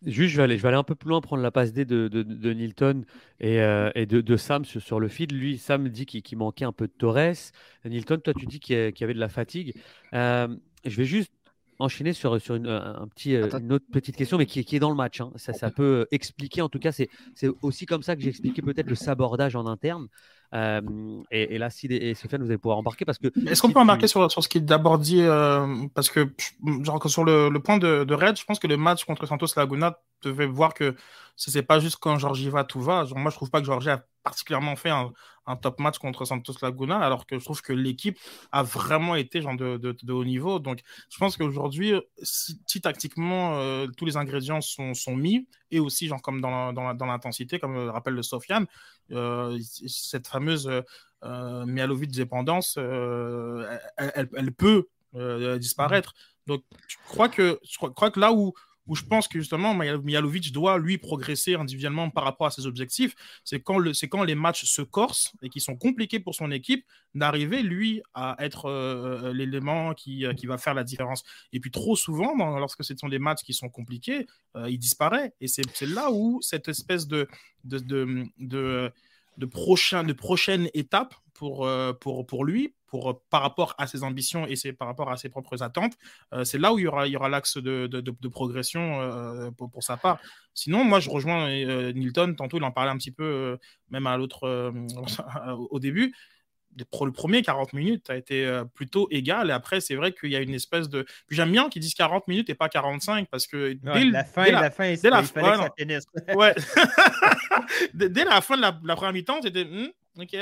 Juste, 0.04 0.32
je 0.32 0.38
vais, 0.38 0.44
aller, 0.44 0.58
je 0.58 0.64
vais 0.64 0.70
aller 0.70 0.78
un 0.78 0.84
peu 0.84 0.96
plus 0.96 1.10
loin, 1.10 1.22
prendre 1.22 1.44
la 1.44 1.52
passe 1.52 1.74
D 1.74 1.86
de, 1.86 2.08
de, 2.08 2.54
Nilton 2.54 3.04
et, 3.40 3.62
euh, 3.62 3.92
et 3.94 4.08
de, 4.08 4.22
de, 4.22 4.36
Sam 4.36 4.66
sur, 4.66 4.82
sur, 4.82 5.00
le 5.00 5.08
feed. 5.08 5.32
Lui, 5.32 5.60
Sam 5.60 5.90
dit 5.90 6.08
qu'il 6.08 6.38
manquait 6.40 6.66
un 6.66 6.72
peu 6.72 6.88
de 6.88 6.94
Torres. 6.94 7.52
Nilton, 7.86 8.18
toi, 8.18 8.34
tu 8.34 8.48
dis 8.48 8.60
qu'il 8.60 8.94
y, 8.98 9.04
avait 9.04 9.14
de 9.14 9.20
la 9.20 9.30
fatigue. 9.30 9.76
Euh, 10.14 10.48
je 10.86 10.98
vais 10.98 11.06
juste 11.06 11.32
enchaîner 11.82 12.14
sur, 12.14 12.40
sur 12.40 12.56
une, 12.56 12.68
un 12.68 13.08
petit, 13.08 13.36
euh, 13.36 13.50
une 13.60 13.74
autre 13.74 13.86
petite 13.92 14.16
question, 14.16 14.38
mais 14.38 14.46
qui, 14.46 14.64
qui 14.64 14.76
est 14.76 14.80
dans 14.80 14.90
le 14.90 14.96
match. 14.96 15.22
Hein. 15.22 15.32
Ça, 15.36 15.54
ça 15.54 15.70
peut 15.70 16.08
expliquer, 16.12 16.62
en 16.62 16.70
tout 16.70 16.80
cas, 16.80 16.92
c'est 16.92 17.10
aussi 17.62 17.86
comme 17.86 18.04
ça 18.04 18.16
que 18.16 18.22
j'ai 18.22 18.30
expliqué 18.30 18.62
peut-être 18.62 18.90
le 18.90 18.96
sabordage 18.96 19.56
en 19.56 19.66
interne. 19.66 20.08
Euh, 20.54 20.82
et, 21.32 21.58
là, 21.58 21.70
si 21.70 21.88
et 21.88 22.14
Sofiane, 22.14 22.42
vous 22.42 22.50
allez 22.50 22.58
pouvoir 22.58 22.78
embarquer 22.78 23.06
parce 23.06 23.18
que. 23.18 23.28
Est-ce 23.48 23.62
qu'on 23.62 23.72
peut 23.72 23.80
embarquer 23.80 24.08
sur, 24.08 24.30
sur 24.30 24.44
ce 24.44 24.50
qu'il 24.50 24.66
d'abord 24.66 25.00
dit 25.00 25.22
euh, 25.22 25.88
Parce 25.94 26.10
que, 26.10 26.34
genre, 26.84 27.10
sur 27.10 27.24
le, 27.24 27.50
le 27.50 27.60
point 27.62 27.78
de, 27.78 28.04
de 28.04 28.14
Red, 28.14 28.38
je 28.38 28.44
pense 28.44 28.60
que 28.60 28.68
le 28.68 28.78
match 28.78 29.06
contre 29.06 29.26
Santos 29.26 29.48
Laguna 29.56 29.98
devait 30.24 30.48
voir 30.48 30.74
que 30.74 30.96
ce 31.36 31.56
n'est 31.58 31.64
pas 31.64 31.80
juste 31.80 31.98
quand 32.02 32.18
Georgie 32.18 32.50
va, 32.50 32.64
tout 32.64 32.82
va. 32.82 33.06
Genre, 33.06 33.18
moi, 33.18 33.32
je 33.32 33.36
trouve 33.38 33.50
pas 33.50 33.62
que 33.62 33.66
Georgie 33.66 33.90
a 33.90 34.06
particulièrement 34.24 34.76
fait 34.76 34.90
un, 34.90 35.12
un, 35.46 35.56
top 35.56 35.80
match 35.80 35.98
contre 35.98 36.26
Santos 36.26 36.54
Laguna, 36.62 37.00
alors 37.00 37.26
que 37.26 37.40
je 37.40 37.44
trouve 37.44 37.62
que 37.62 37.74
l'équipe 37.74 38.18
a 38.52 38.64
vraiment 38.64 39.16
été 39.16 39.42
genre 39.42 39.58
de, 39.58 39.78
de, 39.78 39.96
de, 40.02 40.14
haut 40.14 40.26
niveau. 40.26 40.60
Donc, 40.60 40.82
je 41.10 41.18
pense 41.18 41.38
qu'aujourd'hui, 41.38 41.94
si, 42.22 42.82
tactiquement 42.82 43.56
euh, 43.56 43.88
tous 43.98 44.06
les 44.06 44.18
ingrédients 44.18 44.62
sont, 44.62 44.94
sont, 44.94 45.16
mis, 45.16 45.48
et 45.72 45.80
aussi 45.80 46.08
genre 46.08 46.22
comme 46.22 46.42
dans, 46.42 46.74
dans, 46.74 47.06
l'intensité, 47.06 47.60
comme 47.60 47.74
le 47.74 47.90
rappelle 47.90 48.14
le 48.14 48.24
Sofiane, 48.24 48.68
euh, 49.12 49.60
cette 49.88 50.28
fameuse 50.28 50.70
euh, 51.24 51.66
Mialovic 51.66 52.12
dépendance, 52.12 52.76
euh, 52.78 53.78
elle, 53.98 54.30
elle, 54.36 54.52
peut 54.52 54.88
disparaître. 55.60 56.14
Donc, 56.48 56.64
je 56.88 56.98
crois 57.08 57.30
que, 57.30 57.60
je 57.64 57.78
crois, 57.78 58.12
que 58.12 58.20
là 58.20 58.32
où 58.32 58.54
où 58.88 58.96
je 58.96 59.04
pense 59.04 59.28
que 59.28 59.40
justement 59.40 59.74
Mihalovic 59.74 60.52
doit 60.52 60.78
lui 60.78 60.98
progresser 60.98 61.56
individuellement 61.56 62.10
par 62.10 62.24
rapport 62.24 62.48
à 62.48 62.52
ses 62.52 62.66
objectifs, 62.66 63.16
c'est 63.44 63.60
quand, 63.60 63.78
le, 63.78 63.92
quand 64.08 64.24
les 64.24 64.36
matchs 64.36 64.66
se 64.66 64.82
corsent 64.82 65.34
et 65.42 65.50
qui 65.50 65.60
sont 65.60 65.76
compliqués 65.76 66.20
pour 66.20 66.36
son 66.36 66.52
équipe, 66.52 66.86
d'arriver 67.14 67.62
lui 67.62 68.02
à 68.14 68.36
être 68.40 68.66
euh, 68.66 69.22
euh, 69.24 69.34
l'élément 69.34 69.94
qui, 69.94 70.26
qui, 70.38 70.48
va 70.48 70.58
faire 70.58 70.74
la 70.74 70.84
différence. 70.84 71.24
Et 71.54 71.60
puis 71.60 71.72
trop 71.72 71.96
souvent, 71.96 72.36
lorsque 72.58 72.84
ce 72.84 72.96
sont 72.98 73.10
des 73.10 73.20
matchs 73.20 73.44
qui 73.44 73.54
sont 73.54 73.70
compliqués, 73.70 74.28
il 74.68 74.78
disparaît. 74.78 75.34
Et 75.40 75.48
c'est 75.48 75.82
là 75.82 76.12
où 76.12 76.40
cette 76.42 76.68
espèce 76.68 77.08
de, 77.08 77.28
de, 77.64 77.80
de, 77.80 78.26
de, 78.40 78.92
de, 79.38 79.46
prochain, 79.46 80.04
de 80.04 80.14
prochaine 80.14 80.70
étape 80.74 81.16
pour 81.34 82.46
lui, 82.46 82.74
pour, 82.92 83.22
par 83.32 83.42
rapport 83.42 83.74
à 83.80 83.88
ses 83.88 84.04
ambitions 84.04 84.46
et 84.46 84.56
c'est 84.56 84.74
par 84.74 84.88
rapport 84.88 85.10
à 85.10 85.18
ses 85.18 85.30
propres 85.30 85.64
attentes, 85.64 85.94
c'est 86.44 86.60
là 86.60 86.74
où 86.74 86.78
il 86.78 86.84
y 86.84 86.88
aura, 86.88 87.08
il 87.08 87.14
y 87.14 87.16
aura 87.16 87.30
l'axe 87.30 87.58
de, 87.58 87.88
de, 87.88 88.02
de, 88.02 88.28
progression 88.28 89.52
pour, 89.58 89.72
pour, 89.72 89.82
sa 89.82 89.98
part. 89.98 90.20
Sinon, 90.54 90.84
moi, 90.84 91.00
je 91.00 91.10
rejoins 91.10 91.50
Nilton. 91.94 92.36
Tantôt, 92.36 92.58
il 92.58 92.64
en 92.64 92.72
parlait 92.72 92.92
un 92.92 92.98
petit 92.98 93.12
peu, 93.12 93.58
même 93.90 94.06
à 94.06 94.18
l'autre, 94.18 94.74
au 95.72 95.80
début 95.80 96.14
le 96.78 97.12
premier 97.12 97.42
40 97.42 97.74
minutes 97.74 98.10
a 98.10 98.16
été 98.16 98.46
euh, 98.46 98.64
plutôt 98.64 99.08
égal. 99.12 99.50
Et 99.50 99.54
après, 99.54 99.82
c'est 99.82 99.96
vrai 99.96 100.14
qu'il 100.14 100.32
y 100.32 100.36
a 100.36 100.40
une 100.40 100.54
espèce 100.54 100.90
de. 100.90 101.04
Puis 101.28 101.36
j'aime 101.36 101.52
bien 101.52 101.70
qu'ils 101.70 101.82
disent 101.82 101.94
40 101.94 102.28
minutes 102.28 102.50
et 102.50 102.56
pas 102.56 102.70
45 102.70 103.28
parce 103.30 103.48
que 103.48 103.74
dès 103.74 104.06
la 104.06 104.24
fin, 104.24 104.46
dès 104.46 104.52
la, 104.52 104.72
fin, 104.72 104.94
dès 104.94 105.10
la, 105.10 105.22
ouais, 106.36 106.56
dès, 107.94 108.24
la 108.24 108.42
fin 108.42 108.58
de 108.58 108.62
la, 108.62 108.96
première 108.96 109.14
mi-temps, 109.14 109.42
c'était. 109.42 109.66
Hmm, 109.66 109.90
ok, 110.18 110.36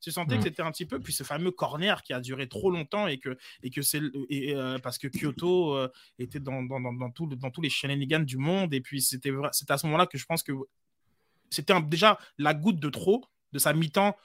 tu 0.00 0.10
sentais 0.10 0.36
que 0.36 0.42
c'était 0.44 0.62
un 0.62 0.70
petit 0.70 0.86
peu. 0.86 1.00
Puis 1.00 1.12
ce 1.12 1.22
fameux 1.22 1.50
corner 1.50 2.02
qui 2.02 2.12
a 2.12 2.20
duré 2.20 2.48
trop 2.48 2.70
longtemps 2.70 3.06
et 3.06 3.18
que, 3.18 3.36
et 3.62 3.70
que 3.70 3.82
c'est. 3.82 4.00
Et, 4.28 4.54
euh, 4.54 4.78
parce 4.78 4.98
que 4.98 5.08
Kyoto 5.08 5.76
euh, 5.76 5.88
était 6.18 6.40
dans, 6.40 6.62
dans, 6.62 6.80
dans, 6.80 6.92
dans, 6.92 7.10
tout, 7.10 7.26
dans 7.26 7.50
tous 7.50 7.62
les 7.62 7.70
shenanigans 7.70 8.24
du 8.24 8.36
monde. 8.36 8.74
Et 8.74 8.80
puis 8.80 9.00
c'était 9.00 9.32
à 9.68 9.78
ce 9.78 9.86
moment-là 9.86 10.06
que 10.06 10.18
je 10.18 10.26
pense 10.26 10.42
que 10.42 10.52
c'était 11.50 11.80
déjà 11.82 12.18
la 12.38 12.54
goutte 12.54 12.80
de 12.80 12.90
trop 12.90 13.24
de 13.52 13.58
sa 13.58 13.72
mi-temps 13.72 14.16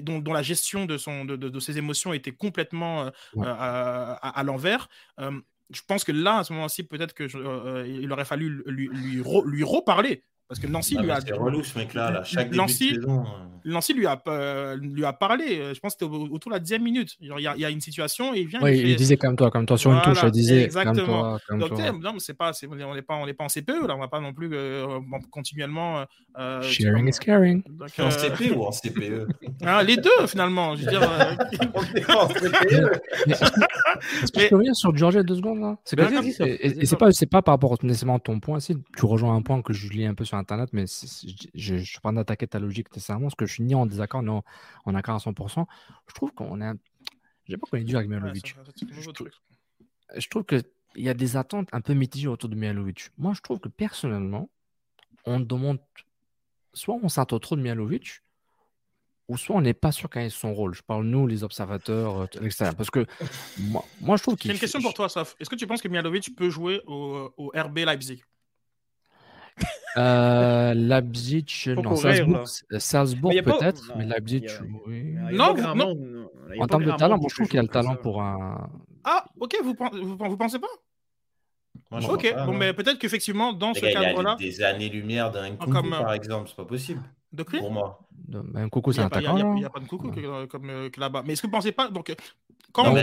dont, 0.00 0.20
dont, 0.20 0.32
la 0.32 0.42
gestion 0.42 0.86
de, 0.86 0.96
son, 0.96 1.24
de, 1.24 1.36
de, 1.36 1.60
ses 1.60 1.78
émotions 1.78 2.12
était 2.12 2.32
complètement 2.32 3.06
euh, 3.06 3.10
à, 3.36 4.12
à, 4.28 4.42
l'envers. 4.44 4.88
Euh, 5.18 5.40
je 5.70 5.82
pense 5.86 6.04
que 6.04 6.12
là, 6.12 6.38
à 6.38 6.44
ce 6.44 6.52
moment-ci, 6.52 6.84
peut-être 6.84 7.14
qu'il 7.14 8.12
aurait 8.12 8.24
fallu 8.24 8.62
lui, 8.66 8.88
lui, 8.92 9.22
lui 9.44 9.64
reparler 9.64 10.22
parce 10.50 10.58
que 10.58 10.66
Nancy 10.66 10.96
lui 10.96 11.12
a. 11.12 11.20
C'est 11.20 11.32
relou 11.32 11.62
ce 11.62 11.78
mec-là, 11.78 12.10
là. 12.10 12.24
chaque 12.24 12.52
Nancy, 12.52 12.88
début 12.88 12.96
de 12.96 13.02
saison. 13.02 13.24
Nancy 13.64 13.92
lui 13.92 14.06
a, 14.06 14.20
euh, 14.26 14.76
lui 14.76 15.04
a 15.04 15.12
parlé, 15.12 15.60
euh, 15.60 15.74
je 15.74 15.78
pense 15.80 15.94
que 15.94 16.04
c'était 16.04 16.12
autour 16.12 16.50
de 16.50 16.56
la 16.56 16.58
dixième 16.58 16.82
minute. 16.82 17.16
Il 17.20 17.28
y, 17.28 17.46
a, 17.46 17.54
il 17.54 17.60
y, 17.60 17.64
a, 17.64 17.70
une 17.70 17.80
situation 17.80 18.34
et 18.34 18.40
il 18.40 18.48
vient. 18.48 18.60
Oui, 18.60 18.76
il, 18.76 18.90
fait... 18.90 18.94
disait 18.96 19.16
comme 19.16 19.36
toi, 19.36 19.50
comme 19.50 19.64
toi 19.64 19.78
sur 19.78 19.92
une 19.92 20.00
touche, 20.02 20.18
il 20.24 20.30
disait. 20.32 20.64
Exactement. 20.64 20.96
Comme 20.96 21.06
toi, 21.06 21.40
comme 21.46 21.58
Donc, 21.60 22.00
toi. 22.00 22.12
Non, 22.12 22.18
c'est 22.18 22.34
pas, 22.34 22.50
on 22.68 22.94
n'est 22.94 23.02
pas, 23.02 23.14
on 23.14 23.32
pas 23.32 23.44
en 23.44 23.48
CPE, 23.48 23.86
là, 23.86 23.94
on 23.94 24.00
va 24.00 24.08
pas 24.08 24.20
non 24.20 24.32
plus 24.32 24.50
euh, 24.52 24.98
continuellement. 25.30 26.04
Euh, 26.38 26.62
Sharing 26.62 27.08
is 27.08 27.18
caring. 27.20 27.62
Donc, 27.68 27.90
en 27.98 28.08
CPE 28.08 28.56
ou 28.56 28.64
en 28.64 28.70
CPE 28.70 29.28
ah, 29.64 29.82
Les 29.86 29.96
deux, 29.96 30.26
finalement. 30.26 30.74
Je 30.74 30.84
veux 30.84 30.90
dire. 30.90 31.02
est 31.94 32.10
en 32.10 32.28
CPE. 32.28 33.02
Est-ce 33.26 34.32
que 34.32 34.40
je 34.40 34.48
peux 34.48 34.56
revenir 34.56 34.74
sur 34.74 34.96
Georgia 34.96 35.22
deux 35.22 35.36
secondes 35.36 35.60
là? 35.60 35.76
C'est 35.84 35.96
pas, 36.96 37.10
pas 37.30 37.42
par 37.42 37.54
rapport 37.54 37.76
nécessairement 37.82 38.16
à 38.16 38.20
ton 38.20 38.40
point. 38.40 38.60
Si 38.60 38.76
tu 38.96 39.04
rejoins 39.04 39.34
un 39.34 39.42
point 39.42 39.62
que 39.62 39.72
je 39.72 39.88
lis 39.90 40.06
un 40.06 40.14
peu 40.14 40.24
sur 40.24 40.36
Internet, 40.40 40.70
mais 40.72 40.84
je 41.54 41.74
ne 41.74 41.80
suis 41.80 42.00
pas 42.00 42.12
d'attaquer 42.12 42.46
ta 42.46 42.58
logique 42.58 42.90
nécessairement, 42.90 43.26
parce 43.26 43.34
que 43.34 43.46
je 43.46 43.52
suis 43.54 43.62
ni 43.62 43.74
en 43.74 43.86
désaccord, 43.86 44.22
ni 44.22 44.30
en, 44.30 44.94
accord 44.94 45.14
à 45.14 45.18
100%. 45.18 45.66
Je 46.08 46.14
trouve 46.14 46.32
qu'on 46.32 46.60
est. 46.60 46.74
Je 47.48 47.56
pas 47.56 47.66
qu'on 47.70 47.76
est 47.76 47.84
dur 47.84 47.98
avec 47.98 48.10
Mihalovic. 48.10 48.56
je, 50.16 50.28
trouve... 50.28 50.44
qu'il 50.44 50.62
y 50.96 51.08
a 51.08 51.14
des 51.14 51.36
attentes 51.36 51.68
un 51.72 51.80
peu 51.80 51.94
mitigées 51.94 52.28
autour 52.28 52.48
de 52.48 52.54
Mihalovic. 52.54 53.10
Moi, 53.18 53.32
je 53.34 53.40
trouve 53.40 53.58
que 53.58 53.68
personnellement, 53.68 54.50
on 55.24 55.40
demande. 55.40 55.78
Soit 56.72 56.98
on 57.02 57.08
s'attend 57.08 57.40
trop 57.40 57.56
de 57.56 57.62
Mihalovic, 57.62 58.22
ou 59.28 59.36
soit 59.36 59.56
on 59.56 59.60
n'est 59.60 59.74
pas 59.74 59.92
sûr 59.92 60.08
quel 60.10 60.26
est 60.26 60.30
son 60.30 60.54
rôle. 60.54 60.74
Je 60.74 60.82
parle 60.82 61.04
nous, 61.04 61.26
les 61.26 61.42
observateurs, 61.44 62.22
euh, 62.22 62.26
l'extérieur. 62.40 62.76
Parce 62.76 62.90
que 62.90 63.06
moi, 63.58 63.84
moi 64.00 64.16
je 64.16 64.22
trouve 64.22 64.36
qu'il. 64.38 64.50
J'ai 64.50 64.56
une 64.56 64.60
question 64.60 64.80
pour 64.80 64.94
toi, 64.94 65.08
Saf. 65.08 65.34
Est-ce 65.40 65.50
que 65.50 65.56
tu 65.56 65.66
penses 65.66 65.82
que 65.82 65.88
Mihalovic 65.88 66.36
peut 66.36 66.50
jouer 66.50 66.80
au, 66.86 67.32
au 67.36 67.52
RB 67.54 67.78
Leipzig? 67.78 68.22
Euh, 69.96 70.74
Leipzig, 70.74 71.44
non, 71.76 71.96
Salzbourg, 71.96 72.48
Salzbourg 72.78 73.32
peut-être, 73.44 73.92
mais 73.96 74.06
Leipzig, 74.06 74.46
oui. 74.86 75.14
Non, 75.32 75.54
non. 75.74 76.28
En 76.58 76.66
termes 76.66 76.84
de 76.84 76.92
talent, 76.92 77.18
moi 77.18 77.26
je 77.28 77.34
trouve 77.34 77.48
qu'il 77.48 77.58
a 77.58 77.62
le 77.62 77.68
talent 77.68 77.96
pour 77.96 78.22
un. 78.22 78.68
Ah, 79.04 79.24
ok, 79.38 79.56
vous, 79.62 79.74
vous, 79.92 80.16
vous 80.16 80.36
pensez 80.36 80.58
pas? 80.58 80.68
Moi, 81.90 82.00
Ok, 82.12 82.34
bon, 82.46 82.52
mais 82.52 82.72
peut-être 82.72 82.98
qu'effectivement, 82.98 83.52
dans 83.52 83.74
ce 83.74 83.80
cadre-là. 83.80 84.36
Il 84.38 84.46
y 84.46 84.48
a 84.48 84.52
des 84.52 84.62
années-lumière 84.62 85.30
d'un 85.30 85.50
Nkunku, 85.50 85.90
par 85.90 86.12
exemple, 86.12 86.48
c'est 86.48 86.56
pas 86.56 86.64
possible. 86.64 87.02
De 87.32 87.42
Pour 87.42 87.70
moi. 87.70 88.00
Un 88.54 88.68
coucou, 88.68 88.92
c'est 88.92 89.00
un 89.00 89.06
attaquant. 89.06 89.36
Il 89.36 89.54
n'y 89.54 89.64
a, 89.64 89.70
pas 89.70 89.80
de 89.80 89.86
coucou 89.86 90.10
comme, 90.48 90.70
euh, 90.70 90.88
là-bas. 90.96 91.22
Mais 91.24 91.32
est-ce 91.32 91.42
que 91.42 91.46
vous 91.46 91.52
ne 91.52 91.56
pensez 91.56 91.72
pas. 91.72 91.88
Donc, 91.88 92.14
quand, 92.72 92.84
on, 92.86 92.94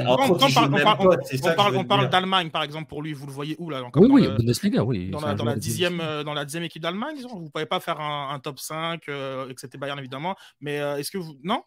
parle, 1.85 2.09
d'Allemagne, 2.09 2.49
par 2.49 2.63
exemple, 2.63 2.87
pour 2.87 3.01
lui, 3.01 3.13
vous 3.13 3.25
le 3.25 3.31
voyez 3.31 3.55
où 3.59 3.69
là 3.69 3.83
Oui, 3.95 4.07
oui, 4.09 4.27
Bundesliga, 4.27 4.83
oui. 4.83 5.09
Dans 5.09 5.21
la, 5.21 5.33
dans 5.33 5.45
la, 5.45 5.55
dixième, 5.55 5.99
euh, 5.99 6.23
dans 6.23 6.33
la 6.33 6.45
dixième 6.45 6.63
équipe 6.63 6.81
d'Allemagne, 6.81 7.17
vous 7.29 7.43
ne 7.43 7.49
pouvez 7.49 7.65
pas 7.65 7.79
faire 7.79 7.99
un, 7.99 8.33
un 8.33 8.39
top 8.39 8.59
5, 8.59 9.07
euh, 9.09 9.51
c'était 9.57 9.77
Bayern 9.77 9.99
évidemment. 9.99 10.35
Mais 10.61 10.79
euh, 10.79 10.97
est-ce 10.97 11.11
que 11.11 11.17
vous. 11.17 11.37
Non, 11.43 11.63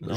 non. 0.00 0.14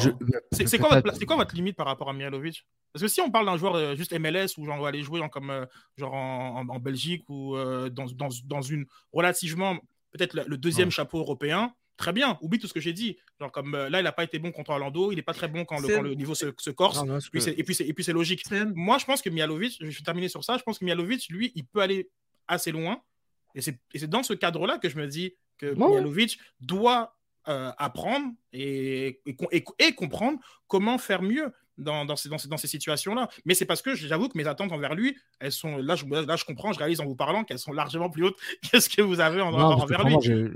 C'est 0.52 0.78
quoi, 0.78 1.00
votre, 1.00 1.26
quoi 1.26 1.36
votre 1.38 1.56
limite 1.56 1.76
par 1.76 1.88
rapport 1.88 2.10
à 2.10 2.14
Mihalovic 2.14 2.66
Parce 2.94 3.04
que 3.04 3.08
si 3.08 3.22
on 3.22 3.32
parle 3.32 3.46
d'un 3.46 3.58
joueur 3.58 3.96
juste 3.96 4.18
MLS 4.18 4.58
ou 4.58 4.66
genre 4.66 4.78
on 4.78 4.82
va 4.82 4.90
aller 4.90 5.04
jouer 5.04 5.22
en, 5.22 5.30
comme, 5.30 5.66
genre 5.98 6.14
en, 6.14 6.68
en, 6.68 6.80
Belgique 6.80 7.24
ou 7.30 7.56
dans, 7.56 8.06
dans, 8.16 8.30
dans, 8.46 8.62
une 8.62 8.86
relativement. 9.12 9.78
Peut-être 10.12 10.44
le, 10.46 10.58
deuxième 10.58 10.90
ouais. 10.90 10.94
chapeau 10.94 11.20
européen, 11.20 11.74
très 12.02 12.14
bien, 12.14 12.38
oublie 12.42 12.60
tout 12.60 12.68
ce 12.68 12.74
que 12.74 12.80
j'ai 12.80 12.94
dit. 12.94 13.18
Genre 13.40 13.52
comme 13.52 13.76
euh, 13.76 13.90
là, 13.90 14.00
il 14.00 14.04
n'a 14.04 14.12
pas 14.12 14.24
été 14.24 14.40
bon 14.40 14.52
contre 14.52 14.72
Orlando, 14.72 15.12
il 15.12 15.16
n'est 15.16 15.22
pas 15.22 15.34
très 15.34 15.48
bon 15.48 15.64
quand 15.66 15.80
le, 15.80 15.88
quand 15.88 16.02
le 16.02 16.14
niveau 16.16 16.36
se, 16.36 16.48
se 16.58 16.70
corse. 16.72 16.98
Non, 16.98 17.06
non, 17.06 17.20
puis 17.32 17.44
et 17.48 17.94
puis 17.94 18.04
c'est 18.04 18.14
logique. 18.14 18.44
Moi, 18.76 18.98
je 18.98 19.06
pense 19.06 19.22
que 19.22 19.30
Mialovic, 19.30 19.78
je 19.80 19.86
vais 19.86 20.04
terminer 20.04 20.28
sur 20.28 20.44
ça, 20.44 20.58
je 20.58 20.64
pense 20.64 20.80
que 20.80 20.86
Mialovic, 20.86 21.30
lui, 21.30 21.52
il 21.56 21.66
peut 21.66 21.82
aller 21.82 22.10
assez 22.48 22.72
loin. 22.72 23.02
Et 23.56 23.62
c'est 23.62 24.10
dans 24.10 24.24
ce 24.24 24.34
cadre-là 24.34 24.78
que 24.78 24.90
je 24.90 24.98
me 24.98 25.08
dis 25.08 25.34
que 25.58 25.74
bon. 25.74 25.90
Mialovic 25.90 26.40
doit 26.60 27.18
euh, 27.48 27.72
apprendre 27.78 28.34
et, 28.54 29.22
et, 29.26 29.36
et, 29.52 29.66
et, 29.80 29.94
comprendre 29.94 30.40
comment 30.68 30.98
faire 30.98 31.22
mieux 31.22 31.52
dans, 31.82 32.06
dans 32.06 32.16
ces, 32.16 32.30
dans 32.30 32.38
ces, 32.38 32.48
dans 32.48 32.58
ces 32.58 32.68
situations-là. 32.68 33.30
Mais 33.46 33.54
c'est 33.54 33.66
parce 33.66 33.82
que 33.82 33.96
j'avoue 33.96 34.30
que 34.30 34.38
mes 34.38 34.48
attentes 34.48 34.72
envers 34.72 34.96
lui, 34.96 35.18
elles 35.40 35.52
sont 35.52 35.78
là 35.78 35.96
je, 35.96 36.06
là, 36.06 36.36
je 36.36 36.46
comprends, 36.46 36.74
je 36.74 36.80
réalise 36.80 37.02
en 37.02 37.06
vous 37.06 37.16
parlant 37.16 37.44
qu'elles 37.44 37.60
sont 37.60 37.74
largement 37.74 38.10
plus 38.10 38.26
hautes 38.26 38.38
que 38.72 38.80
ce 38.80 38.90
que 38.90 39.02
vous 39.02 39.20
avez 39.20 39.42
en, 39.42 39.52
non, 39.52 39.82
envers 39.82 40.04
lui. 40.04 40.16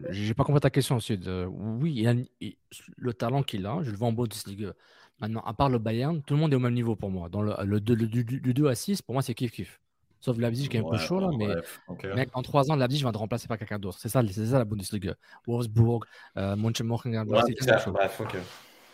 J'ai 0.09 0.33
pas 0.33 0.43
compris 0.43 0.61
ta 0.61 0.69
question, 0.69 0.99
Sud. 0.99 1.27
Oui, 1.49 1.93
il 1.95 2.07
a, 2.07 2.13
il, 2.41 2.55
le 2.97 3.13
talent 3.13 3.43
qu'il 3.43 3.65
a, 3.65 3.79
je 3.83 3.91
le 3.91 3.97
vois 3.97 4.07
en 4.07 4.13
Bundesliga. 4.13 4.73
Maintenant, 5.21 5.41
à 5.41 5.53
part 5.53 5.69
le 5.69 5.79
Bayern, 5.79 6.21
tout 6.21 6.33
le 6.33 6.39
monde 6.41 6.51
est 6.51 6.57
au 6.57 6.59
même 6.59 6.73
niveau 6.73 6.95
pour 6.95 7.09
moi. 7.09 7.29
Dans 7.29 7.41
le, 7.41 7.53
le, 7.63 7.79
le, 7.79 7.95
le 7.95 8.07
du, 8.07 8.23
du, 8.23 8.53
2 8.53 8.67
à 8.67 8.75
6, 8.75 9.01
pour 9.01 9.13
moi, 9.13 9.21
c'est 9.21 9.33
kiff-kiff. 9.33 9.79
Sauf 10.19 10.37
Leipzig 10.37 10.69
qui 10.69 10.77
est 10.77 10.79
un 10.79 10.83
ouais, 10.83 10.97
peu 10.97 10.97
chaud 10.97 11.19
là, 11.19 11.29
mais 11.37 11.53
okay. 11.87 12.07
mec, 12.15 12.29
en 12.33 12.41
3 12.41 12.71
ans, 12.71 12.75
Leipzig 12.75 13.03
va 13.03 13.11
te 13.11 13.17
remplacer 13.17 13.47
par 13.47 13.59
quelqu'un 13.59 13.77
d'autre. 13.77 13.99
C'est 13.99 14.09
ça, 14.09 14.23
ça 14.27 14.57
la 14.57 14.65
Bundesliga. 14.65 15.13
Wolfsburg, 15.45 16.05
euh, 16.37 16.55
Mönchengladbach, 16.55 17.43
ouais, 17.45 17.55
c'est 17.59 17.91
Bref, 17.91 18.21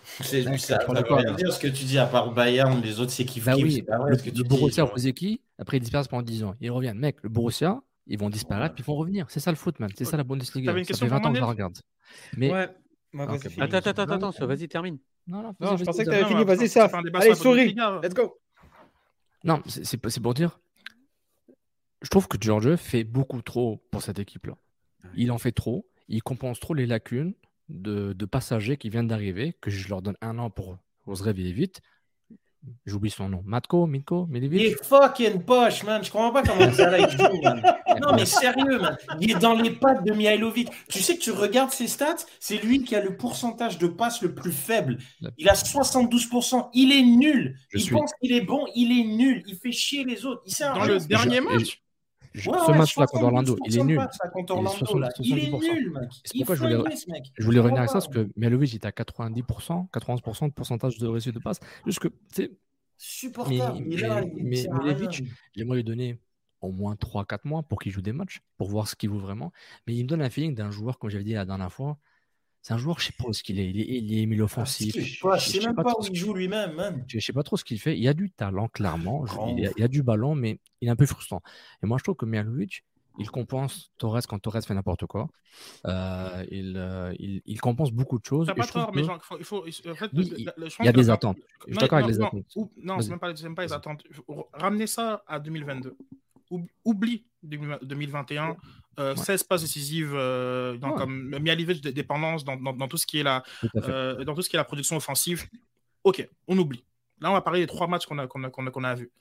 C'est 0.22 0.44
ça, 0.58 0.80
ça 0.80 0.86
veut 0.86 1.14
rien 1.14 1.34
dire 1.34 1.54
ce 1.54 1.60
que 1.60 1.68
tu 1.68 1.84
dis, 1.84 1.98
à 1.98 2.06
part 2.06 2.32
Bayern, 2.34 2.82
les 2.82 3.00
autres, 3.00 3.12
c'est 3.12 3.26
kiff 3.26 3.46
bah 3.46 3.54
oui, 3.56 3.84
le, 3.88 4.18
ce 4.18 4.24
que 4.24 4.30
tu 4.30 4.38
le 4.38 4.44
Borussia 4.44 4.86
qui 5.14 5.42
après 5.58 5.78
ils 5.78 5.80
disparaissent 5.80 6.08
pendant 6.08 6.24
10 6.24 6.44
ans. 6.44 6.56
Ils 6.60 6.72
reviennent. 6.72 6.98
Mec, 6.98 7.18
le 7.22 7.30
Borussia, 7.30 7.82
ils 8.08 8.18
vont 8.18 8.30
disparaître, 8.30 8.74
puis 8.76 8.84
ils 8.84 8.88
vont 8.88 8.96
revenir. 8.96 9.28
C'est 9.30 9.40
ça 9.40 9.52
le 9.52 9.58
foot, 9.58 9.80
man. 9.80 9.90
C'est 9.96 10.06
ça 10.06 10.18
la 10.18 10.24
Bundesliga. 10.24 10.76
Une 10.76 10.84
ça 10.84 10.98
fait 10.98 11.08
20 11.08 11.26
ans 11.26 11.30
que 11.30 11.36
je 11.36 11.42
la 11.42 11.48
regarde. 11.48 11.78
Mais... 12.36 12.52
Ouais. 12.52 12.70
okay. 13.14 13.62
Attends, 13.62 13.78
attends, 13.78 14.02
attends, 14.04 14.30
attends, 14.30 14.48
vas-y, 14.48 14.68
termine. 14.68 14.98
Non, 15.28 15.44
non, 15.44 15.56
non 15.60 15.78
je 15.78 15.84
pensais 15.84 16.04
que 16.04 16.10
tu 16.10 16.16
avais 16.16 16.26
fini. 16.26 16.44
Vas-y, 16.44 16.68
ça. 16.68 16.90
Allez, 17.14 17.36
souris. 17.36 17.76
Let's 18.04 18.14
go. 18.14 18.40
Non, 19.44 19.62
c'est 19.68 20.20
pour 20.20 20.34
dire. 20.34 20.60
Je 22.02 22.10
trouve 22.10 22.28
que 22.28 22.38
George 22.40 22.76
fait 22.78 23.04
beaucoup 23.04 23.42
trop 23.44 23.84
pour 23.92 24.02
cette 24.02 24.18
équipe-là. 24.18 24.56
Il 25.16 25.32
en 25.32 25.38
fait 25.38 25.52
trop. 25.52 25.88
Il 26.08 26.24
compense 26.24 26.60
trop 26.60 26.74
les 26.74 26.88
lacunes 26.88 27.34
de, 27.72 28.14
de, 28.14 28.26
passagers 28.26 28.78
qui 28.78 28.90
viennent 28.90 29.08
d'arriver, 29.08 29.56
que 29.62 29.70
je 29.70 29.88
leur 29.90 30.02
donne 30.02 30.18
un 30.22 30.38
an 30.40 30.50
pour, 30.50 30.78
pour 31.04 31.18
se 31.18 31.24
réveiller 31.24 31.52
vite. 31.52 31.82
J'oublie 32.86 33.10
son 33.10 33.28
nom. 33.28 33.42
Matko, 33.44 33.88
Mitko, 33.88 34.28
Milivic? 34.28 34.62
Il 34.62 34.68
est 34.68 34.84
fucking 34.84 35.42
poche, 35.42 35.84
man. 35.84 36.04
Je 36.04 36.12
comprends 36.12 36.32
pas 36.32 36.44
comment 36.44 36.72
ça 36.72 36.92
là, 36.92 37.08
joue, 37.08 37.42
man. 37.42 37.62
Non, 38.02 38.14
mais 38.14 38.26
sérieux, 38.26 38.80
man. 38.80 38.98
Il 39.20 39.32
est 39.32 39.40
dans 39.40 39.54
les 39.54 39.72
pattes 39.72 40.04
de 40.04 40.14
Mihailovic. 40.14 40.70
Tu 40.88 41.00
sais 41.00 41.18
que 41.18 41.22
tu 41.22 41.32
regardes 41.32 41.72
ses 41.72 41.88
stats, 41.88 42.18
c'est 42.40 42.58
lui 42.58 42.84
qui 42.84 42.96
a 42.96 43.04
le 43.04 43.18
pourcentage 43.18 43.80
de 43.80 43.88
passes 43.88 44.22
le 44.22 44.36
plus 44.36 44.52
faible. 44.52 45.00
Il 45.40 45.50
a 45.50 45.54
72%. 45.54 46.70
Il 46.74 46.92
est 46.92 47.02
nul. 47.02 47.58
Je 47.70 47.80
il 47.80 47.82
suis... 47.82 47.96
pense 47.96 48.12
qu'il 48.22 48.32
est 48.32 48.42
bon, 48.42 48.68
il 48.76 48.92
est 48.92 49.06
nul. 49.06 49.44
Il 49.48 49.56
fait 49.56 49.72
chier 49.72 50.04
les 50.04 50.26
autres. 50.26 50.44
Il 50.46 50.54
dans 50.60 50.86
le 50.86 51.00
dernier 51.00 51.38
je, 51.38 51.42
match? 51.42 51.82
Je, 52.34 52.50
ouais, 52.50 52.58
ce 52.66 52.72
ouais, 52.72 52.78
match-là 52.78 53.08
contre 53.08 53.24
Orlando, 53.26 53.58
il 53.66 53.78
est 53.78 53.84
nul. 53.84 54.08
Il, 55.20 55.38
est 55.38 55.52
nul, 55.52 55.92
mec. 55.92 56.10
C'est 56.24 56.38
pourquoi 56.38 56.56
je 56.56 56.62
voulais, 56.62 56.96
je 57.38 57.44
voulais 57.44 57.60
revenir 57.60 57.82
à 57.82 57.88
ça, 57.88 57.94
parce 57.94 58.08
que 58.08 58.30
Mialovic 58.36 58.74
est 58.74 58.86
à 58.86 58.92
90%, 58.92 59.90
91% 59.92 60.48
de 60.48 60.54
pourcentage 60.54 60.98
de 60.98 61.08
réussite 61.08 61.34
de 61.34 61.40
passe. 61.40 61.60
Juste 61.86 62.00
que, 62.00 62.10
Supportable. 62.98 63.80
Mais, 63.84 63.96
mais, 63.98 64.32
mais, 64.36 64.68
mais 64.70 64.80
Milovic, 64.80 65.24
j'aimerais 65.56 65.78
lui 65.78 65.84
donner 65.84 66.20
au 66.62 66.72
moins 66.72 66.94
3-4 66.94 67.40
mois 67.46 67.64
pour 67.64 67.80
qu'il 67.80 67.92
joue 67.92 68.02
des 68.02 68.14
matchs, 68.14 68.42
pour 68.58 68.70
voir 68.70 68.88
ce 68.88 68.96
qu'il 68.96 69.10
vaut 69.10 69.18
vraiment. 69.18 69.52
Mais 69.88 69.96
il 69.96 70.04
me 70.04 70.08
donne 70.08 70.22
un 70.22 70.30
feeling 70.30 70.54
d'un 70.54 70.70
joueur, 70.70 71.00
comme 71.00 71.10
j'avais 71.10 71.24
dit 71.24 71.34
la 71.34 71.46
dernière 71.46 71.74
fois, 71.74 71.98
c'est 72.62 72.74
un 72.74 72.78
joueur, 72.78 73.00
je 73.00 73.06
sais 73.06 73.14
pas 73.18 73.34
ce 73.34 73.42
qu'il 73.42 73.60
est. 73.60 73.70
Il 73.70 73.80
est, 73.80 73.86
il 73.88 74.20
est 74.20 74.26
milieu 74.28 74.44
ah, 74.44 74.46
offensif. 74.46 74.96
je, 74.96 75.40
sais, 75.40 75.60
sais 75.60 75.66
même 75.66 75.76
pas, 75.76 75.94
où 75.98 76.06
il 76.08 76.16
joue 76.16 76.34
lui-même. 76.34 77.04
Je 77.08 77.20
sais 77.20 77.34
pas 77.34 77.44
trop 77.44 77.58
ce 77.58 77.64
qu'il 77.64 77.80
fait. 77.80 77.98
Il 77.98 78.04
y 78.04 78.08
a 78.08 78.14
du 78.14 78.30
talent, 78.30 78.68
clairement. 78.68 79.26
il, 79.58 79.72
y 79.78 79.84
a, 79.84 79.88
du 79.88 80.04
ballon, 80.04 80.36
mais 80.36 80.60
il 80.80 80.88
est 80.88 80.92
un 80.92 80.96
peu 80.96 81.08
frustrant. 81.08 81.42
Et 81.82 81.88
moi, 81.88 81.98
je 81.98 82.04
trouve 82.04 82.16
que 82.16 82.26
Mialovic, 82.26 82.84
il 83.18 83.30
compense 83.30 83.92
Torres 83.98 84.22
quand 84.28 84.40
Torres 84.40 84.62
fait 84.64 84.74
n'importe 84.74 85.06
quoi. 85.08 85.28
Euh, 85.86 86.46
il, 86.52 86.76
euh, 86.78 87.14
il, 87.20 87.42
il, 87.46 87.60
compense 87.60 87.92
beaucoup 87.92 88.20
de 88.20 88.26
choses. 88.26 88.48
pas 88.48 88.66
tort, 88.68 88.92
mais 88.94 89.02
il 89.40 89.44
faut. 89.44 89.66
En 89.90 89.96
fait, 89.96 90.12
il 90.14 90.50
y 90.84 90.88
a 90.88 90.94
des 90.94 91.10
attentes. 91.10 91.38
Je 91.68 91.74
suis 91.74 91.80
d'accord 91.80 91.98
avec 91.98 92.12
les 92.12 92.22
attentes. 92.22 92.46
Non, 92.78 93.02
ce 93.02 93.08
n'est 93.08 93.18
même, 93.44 93.56
pas 93.56 93.64
les 93.64 93.74
attentes. 93.74 94.04
Ramener 94.54 94.88
ça 94.88 95.24
à 95.28 95.40
2022. 95.40 95.98
Oublie 96.86 97.26
2021. 97.44 98.58
16 99.16 99.44
passes 99.44 99.62
décisives, 99.62 100.12
euh, 100.14 100.78
dans, 100.78 100.94
comme 100.94 101.32
de 101.32 101.90
dépendance 101.90 102.44
dans, 102.44 102.58
dans, 102.58 102.88
tout 102.88 102.98
ce 102.98 103.08
qui 103.08 103.20
est 103.20 103.24
la, 103.24 103.44
euh, 103.76 104.24
dans 104.24 104.36
tout 104.36 104.42
ce 104.42 104.50
qui 104.50 104.56
est 104.56 104.60
la 104.60 104.64
production 104.64 104.98
offensive. 104.98 105.48
Ok, 106.04 106.28
on 106.48 106.58
oublie. 106.58 106.84
Là, 107.20 107.30
on 107.30 107.34
va 107.34 107.42
parler 107.42 107.62
des 107.62 107.68
trois 107.68 107.88
matchs 107.88 108.06
qu'on 108.06 108.18
a, 108.18 108.28
qu'on 108.28 108.44
a, 108.44 108.50
qu'on 108.50 108.84
a, 108.84 108.90
a 108.90 108.96
vus. 108.96 109.12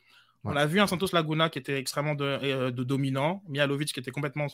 On 0.45 0.57
a 0.57 0.65
vu 0.65 0.81
un 0.81 0.87
Santos 0.87 1.09
Laguna 1.13 1.51
qui 1.51 1.59
était 1.59 1.79
extrêmement 1.79 2.15
de, 2.15 2.25
euh, 2.25 2.71
dominant, 2.71 3.43
Mialovic 3.49 3.93
qui 3.93 4.01
était 4.01 4.11
complètement 4.11 4.47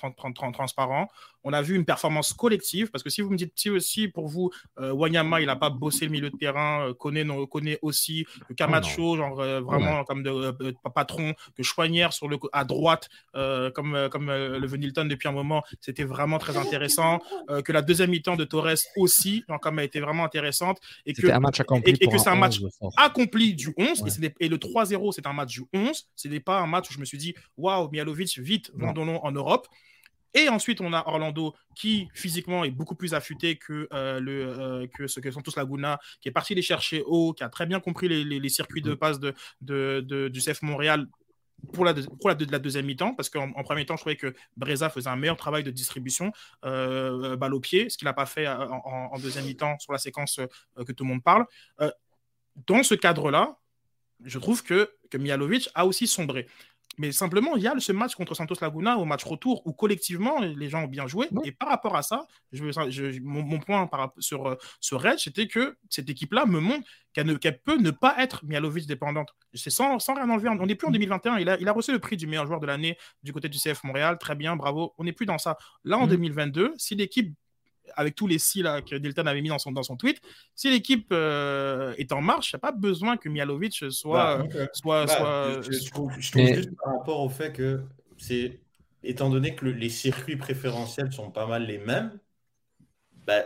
transparent. 0.52 1.08
On 1.44 1.52
a 1.52 1.62
vu 1.62 1.76
une 1.76 1.84
performance 1.84 2.32
collective, 2.32 2.90
parce 2.90 3.04
que 3.04 3.10
si 3.10 3.20
vous 3.20 3.30
me 3.30 3.36
dites 3.36 3.52
si 3.54 3.70
aussi 3.70 4.08
pour 4.08 4.26
vous, 4.26 4.50
euh, 4.80 4.92
Wanyama, 4.92 5.40
il 5.40 5.46
n'a 5.46 5.54
pas 5.54 5.70
bossé 5.70 6.06
le 6.06 6.10
milieu 6.10 6.30
de 6.30 6.36
terrain, 6.36 6.88
euh, 6.88 6.94
connaît, 6.94 7.24
connaît 7.48 7.78
aussi 7.82 8.26
Camacho, 8.56 9.12
oh 9.12 9.16
genre 9.16 9.36
vraiment 9.36 10.02
comme 10.04 10.22
de, 10.24 10.74
patron, 10.92 11.34
que 11.56 11.62
Chouanière 11.62 12.12
sur 12.12 12.28
le, 12.28 12.38
à 12.52 12.64
droite, 12.64 13.08
comme, 13.32 14.08
comme 14.10 14.30
le 14.30 14.66
Venilton 14.66 15.04
depuis 15.04 15.28
un 15.28 15.32
moment, 15.32 15.62
c'était 15.80 16.04
vraiment 16.04 16.38
très 16.38 16.56
intéressant. 16.56 17.20
que 17.64 17.72
la 17.72 17.82
deuxième 17.82 18.10
mi-temps 18.10 18.36
de 18.36 18.44
Torres 18.44 18.74
aussi, 18.96 19.44
comme 19.60 19.78
a 19.78 19.84
été 19.84 20.00
vraiment 20.00 20.24
intéressante. 20.24 20.80
Et 21.04 21.12
que, 21.12 21.26
un 21.28 21.38
match 21.38 21.60
accompli 21.60 21.96
et, 22.00 22.08
que 22.08 22.18
c'est 22.18 22.28
un 22.28 22.34
match 22.34 22.60
accompli 22.96 23.54
du 23.54 23.72
11, 23.76 24.02
et, 24.22 24.34
et 24.40 24.48
le 24.48 24.56
3-0, 24.56 25.12
c'est 25.12 25.26
un 25.26 25.32
match 25.32 25.54
du 25.54 25.62
11 25.72 25.75
ce 26.14 26.28
n'est 26.28 26.40
pas 26.40 26.60
un 26.60 26.66
match 26.66 26.90
où 26.90 26.92
je 26.92 26.98
me 26.98 27.04
suis 27.04 27.18
dit, 27.18 27.34
waouh, 27.56 27.90
Mialovic, 27.90 28.38
vite, 28.38 28.70
vendons-le 28.74 29.12
en 29.12 29.32
Europe. 29.32 29.68
Et 30.36 30.50
ensuite, 30.50 30.82
on 30.82 30.92
a 30.92 31.02
Orlando 31.06 31.54
qui 31.74 32.08
physiquement 32.12 32.62
est 32.62 32.70
beaucoup 32.70 32.94
plus 32.94 33.14
affûté 33.14 33.56
que, 33.56 33.88
euh, 33.94 34.20
le, 34.20 34.60
euh, 34.60 34.86
que 34.94 35.06
ce 35.06 35.18
que 35.18 35.30
sont 35.30 35.40
tous 35.40 35.56
Laguna, 35.56 35.98
qui 36.20 36.28
est 36.28 36.32
parti 36.32 36.54
les 36.54 36.60
chercher 36.60 37.02
haut, 37.06 37.32
qui 37.32 37.42
a 37.42 37.48
très 37.48 37.64
bien 37.64 37.80
compris 37.80 38.06
les, 38.06 38.48
circuits 38.50 38.82
de 38.82 38.94
passe 38.94 39.18
de, 39.18 39.34
de, 39.62 40.28
du 40.28 40.40
CF 40.40 40.60
Montréal 40.60 41.06
pour 41.72 41.86
la, 41.86 41.94
pour 41.94 42.28
la, 42.28 42.34
deuxième 42.34 42.84
mi-temps, 42.84 43.14
parce 43.14 43.30
qu'en 43.30 43.50
premier 43.62 43.86
temps, 43.86 43.96
je 43.96 44.02
trouvais 44.02 44.16
que 44.16 44.34
Breza 44.58 44.90
faisait 44.90 45.08
un 45.08 45.16
meilleur 45.16 45.38
travail 45.38 45.64
de 45.64 45.70
distribution, 45.70 46.30
euh, 46.66 47.34
balle 47.36 47.54
au 47.54 47.60
pied, 47.60 47.88
ce 47.88 47.96
qu'il 47.96 48.04
n'a 48.04 48.12
pas 48.12 48.26
fait 48.26 48.46
en, 48.46 49.18
deuxième 49.18 49.46
mi-temps 49.46 49.78
sur 49.78 49.92
la 49.94 49.98
séquence 49.98 50.38
que 50.76 50.92
tout 50.92 51.04
le 51.04 51.08
monde 51.08 51.22
parle. 51.24 51.46
dans 52.66 52.82
ce 52.82 52.94
cadre-là, 52.94 53.56
je 54.24 54.38
trouve 54.38 54.62
que, 54.62 54.90
que 55.10 55.18
Mialovic 55.18 55.68
a 55.74 55.86
aussi 55.86 56.06
sombré. 56.06 56.46
Mais 56.98 57.12
simplement, 57.12 57.56
il 57.56 57.62
y 57.62 57.66
a 57.66 57.78
ce 57.78 57.92
match 57.92 58.14
contre 58.14 58.34
Santos 58.34 58.56
Laguna 58.60 58.96
au 58.96 59.04
match 59.04 59.24
retour 59.24 59.62
où 59.66 59.72
collectivement 59.72 60.40
les 60.40 60.68
gens 60.70 60.84
ont 60.84 60.88
bien 60.88 61.06
joué. 61.06 61.28
Et 61.44 61.52
par 61.52 61.68
rapport 61.68 61.94
à 61.94 62.02
ça, 62.02 62.26
je, 62.52 63.20
mon, 63.20 63.58
point 63.58 63.86
par, 63.86 64.12
sur, 64.18 64.56
sur 64.80 65.02
Red, 65.02 65.18
c'était 65.18 65.46
que 65.46 65.76
cette 65.90 66.08
équipe-là 66.08 66.46
me 66.46 66.58
montre 66.58 66.88
qu'elle 67.12 67.60
peut 67.62 67.76
ne 67.76 67.90
pas 67.90 68.14
être 68.18 68.44
Mialovic 68.46 68.86
dépendante. 68.86 69.34
C'est 69.52 69.70
sans, 69.70 69.98
sans, 69.98 70.14
rien 70.14 70.28
enlever. 70.30 70.48
On 70.48 70.66
n'est 70.66 70.74
plus 70.74 70.88
en 70.88 70.90
2021. 70.90 71.38
Il 71.38 71.48
a, 71.50 71.60
il 71.60 71.68
a 71.68 71.72
reçu 71.72 71.92
le 71.92 71.98
prix 71.98 72.16
du 72.16 72.26
meilleur 72.26 72.46
joueur 72.46 72.60
de 72.60 72.66
l'année 72.66 72.96
du 73.22 73.32
côté 73.32 73.48
du 73.50 73.58
CF 73.58 73.84
Montréal. 73.84 74.16
Très 74.18 74.34
bien, 74.34 74.56
bravo. 74.56 74.94
On 74.96 75.04
n'est 75.04 75.12
plus 75.12 75.26
dans 75.26 75.38
ça. 75.38 75.58
Là, 75.84 75.98
en 75.98 76.06
2022, 76.06 76.68
mm. 76.68 76.72
si 76.78 76.94
l'équipe 76.94 77.34
avec 77.94 78.14
tous 78.14 78.26
les 78.26 78.38
si 78.38 78.62
là, 78.62 78.82
que 78.82 78.96
Dilton 78.96 79.26
avait 79.26 79.40
mis 79.40 79.48
dans 79.48 79.58
son, 79.58 79.72
dans 79.72 79.82
son 79.82 79.96
tweet, 79.96 80.20
si 80.54 80.70
l'équipe 80.70 81.08
euh, 81.12 81.94
est 81.98 82.12
en 82.12 82.20
marche, 82.20 82.52
il 82.52 82.56
n'y 82.56 82.58
a 82.58 82.60
pas 82.60 82.72
besoin 82.72 83.16
que 83.16 83.28
Mialovic 83.28 83.90
soit. 83.90 84.38
Bah, 84.38 84.46
euh, 84.54 84.66
soit, 84.72 85.06
bah, 85.06 85.60
Je, 85.62 85.90
trouve, 85.90 86.12
juste 86.14 86.76
par 86.82 86.98
rapport 86.98 87.20
au 87.20 87.28
fait 87.28 87.52
que 87.52 87.82
c'est. 88.18 88.60
Étant 89.02 89.30
donné 89.30 89.54
que 89.54 89.66
les 89.66 89.90
circuits 89.90 90.36
préférentiels 90.36 91.12
sont 91.12 91.30
pas 91.30 91.46
mal 91.46 91.64
les 91.64 91.78
mêmes, 91.78 92.18
bah, 93.24 93.44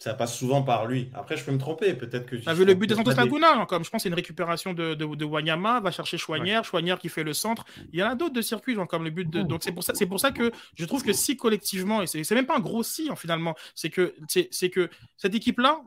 ça 0.00 0.14
passe 0.14 0.34
souvent 0.34 0.62
par 0.62 0.86
lui. 0.86 1.10
Après, 1.12 1.36
je 1.36 1.44
peux 1.44 1.52
me 1.52 1.58
tromper. 1.58 1.92
Peut-être 1.92 2.24
que. 2.24 2.36
Tu 2.36 2.50
vu 2.54 2.64
le 2.64 2.72
but 2.72 2.86
de 2.86 2.94
Santos 2.94 3.12
Laguna, 3.12 3.66
comme 3.66 3.84
je 3.84 3.90
pense 3.90 4.02
c'est 4.02 4.08
une 4.08 4.14
récupération 4.14 4.72
de, 4.72 4.94
de, 4.94 5.24
Wanyama, 5.26 5.80
va 5.80 5.90
chercher 5.90 6.16
Chouanière, 6.16 6.64
Chouanière 6.64 6.98
qui 6.98 7.10
fait 7.10 7.22
le 7.22 7.34
centre. 7.34 7.66
Il 7.92 8.00
y 8.00 8.02
en 8.02 8.08
a 8.08 8.14
d'autres 8.14 8.32
de 8.32 8.40
circuits, 8.40 8.74
genre, 8.74 8.88
comme 8.88 9.04
le 9.04 9.10
but 9.10 9.28
de. 9.28 9.42
Donc 9.42 9.62
c'est 9.62 9.72
pour 9.72 9.84
ça, 9.84 9.92
c'est 9.94 10.06
pour 10.06 10.18
ça 10.18 10.30
que 10.30 10.52
je 10.74 10.86
trouve 10.86 11.04
que 11.04 11.12
si 11.12 11.36
collectivement, 11.36 12.00
et 12.00 12.06
c'est 12.06 12.34
même 12.34 12.46
pas 12.46 12.56
un 12.56 12.60
gros 12.60 12.82
si 12.82 13.10
hein, 13.10 13.14
finalement, 13.14 13.54
c'est 13.74 13.90
que 13.90 14.14
c'est 14.26 14.70
que 14.70 14.88
cette 15.18 15.34
équipe-là 15.34 15.82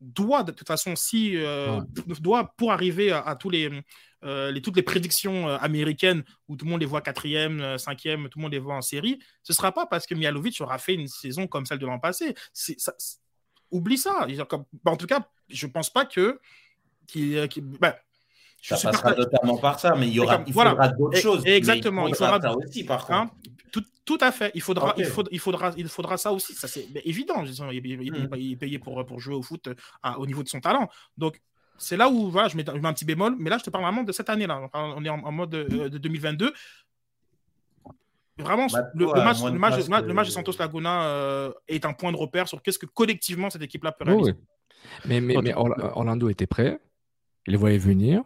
doit 0.00 0.44
de 0.44 0.52
toute 0.52 0.68
façon 0.68 0.94
si 0.94 1.36
euh, 1.36 1.80
doit 2.20 2.54
pour 2.56 2.70
arriver 2.70 3.10
à, 3.10 3.34
tous 3.34 3.50
les, 3.50 3.70
euh, 4.22 4.52
les, 4.52 4.62
toutes 4.62 4.76
les 4.76 4.82
prédictions 4.82 5.48
euh, 5.48 5.56
américaines 5.60 6.22
où 6.46 6.56
tout 6.56 6.64
le 6.64 6.70
monde 6.70 6.80
les 6.80 6.86
voit 6.86 7.00
quatrième, 7.00 7.76
cinquième, 7.78 8.28
tout 8.28 8.38
le 8.38 8.42
monde 8.42 8.52
les 8.52 8.58
voit 8.60 8.76
en 8.76 8.82
série, 8.82 9.18
ce 9.42 9.52
sera 9.52 9.72
pas 9.72 9.86
parce 9.86 10.06
que 10.06 10.14
Mialovic 10.14 10.60
aura 10.60 10.78
fait 10.78 10.94
une 10.94 11.08
saison 11.08 11.48
comme 11.48 11.66
celle 11.66 11.78
de 11.78 11.86
l'an 11.86 11.98
passé. 11.98 12.34
Ça 12.52 12.92
oublie 13.72 13.98
ça. 13.98 14.26
en 14.84 14.96
tout 14.96 15.06
cas, 15.06 15.26
je 15.48 15.66
pense 15.66 15.90
pas 15.90 16.04
que. 16.04 16.40
Ben, 17.80 17.94
ça 18.62 18.76
passera 18.76 19.14
notamment 19.14 19.58
par 19.58 19.80
ça, 19.80 19.94
mais 19.96 20.06
il 20.06 20.14
y 20.14 20.20
aura, 20.20 20.42
il 20.46 20.52
faudra 20.52 20.88
d'autres 20.88 21.18
choses. 21.18 21.42
Exactement, 21.44 22.06
il 22.06 22.14
faudra, 22.14 22.40
ça 22.40 22.54
aussi, 22.54 22.84
par 22.84 23.10
hein, 23.10 23.30
tout, 23.72 23.82
tout, 24.04 24.18
à 24.20 24.30
fait. 24.30 24.52
Il 24.54 24.60
faudra, 24.60 24.94
il, 24.96 25.04
faudra, 25.04 25.30
il, 25.32 25.40
faudra, 25.40 25.72
il 25.76 25.88
faudra 25.88 26.16
ça 26.16 26.32
aussi. 26.32 26.54
Ça, 26.54 26.68
c'est 26.68 26.86
évident. 27.04 27.44
Il, 27.72 28.52
est 28.52 28.56
payé 28.56 28.78
pour, 28.78 29.04
pour 29.04 29.18
jouer 29.18 29.34
au 29.34 29.42
foot 29.42 29.68
à, 30.02 30.18
au 30.20 30.26
niveau 30.26 30.44
de 30.44 30.48
son 30.48 30.60
talent. 30.60 30.88
Donc, 31.18 31.40
c'est 31.76 31.96
là 31.96 32.08
où 32.08 32.30
voilà, 32.30 32.48
je, 32.48 32.56
mets, 32.56 32.68
un 32.68 32.92
petit 32.92 33.04
bémol. 33.04 33.34
Mais 33.38 33.50
là, 33.50 33.58
je 33.58 33.64
te 33.64 33.70
parle 33.70 33.84
vraiment 33.84 34.04
de 34.04 34.12
cette 34.12 34.30
année-là. 34.30 34.70
On 34.74 35.04
est 35.04 35.08
en, 35.08 35.32
mode 35.32 35.54
euh, 35.54 35.88
de 35.88 35.98
2022. 35.98 36.52
Vraiment, 38.42 38.66
bah, 38.66 38.90
le, 38.94 39.06
match, 39.06 39.42
le, 39.42 40.12
match, 40.14 40.26
de 40.26 40.32
Santos 40.32 40.52
Laguna 40.58 41.04
euh, 41.04 41.52
est 41.68 41.84
un 41.84 41.92
point 41.92 42.12
de 42.12 42.16
repère 42.16 42.48
sur 42.48 42.62
qu'est-ce 42.62 42.78
que 42.78 42.86
collectivement 42.86 43.50
cette 43.50 43.62
équipe-là 43.62 43.92
peut 43.92 44.04
réaliser. 44.04 44.34
Mais, 45.06 45.20
mais, 45.20 45.36
mais, 45.42 45.54
Orlando 45.54 46.28
était 46.28 46.46
prêt, 46.46 46.80
il 47.46 47.52
les 47.52 47.56
voyait 47.56 47.78
venir. 47.78 48.22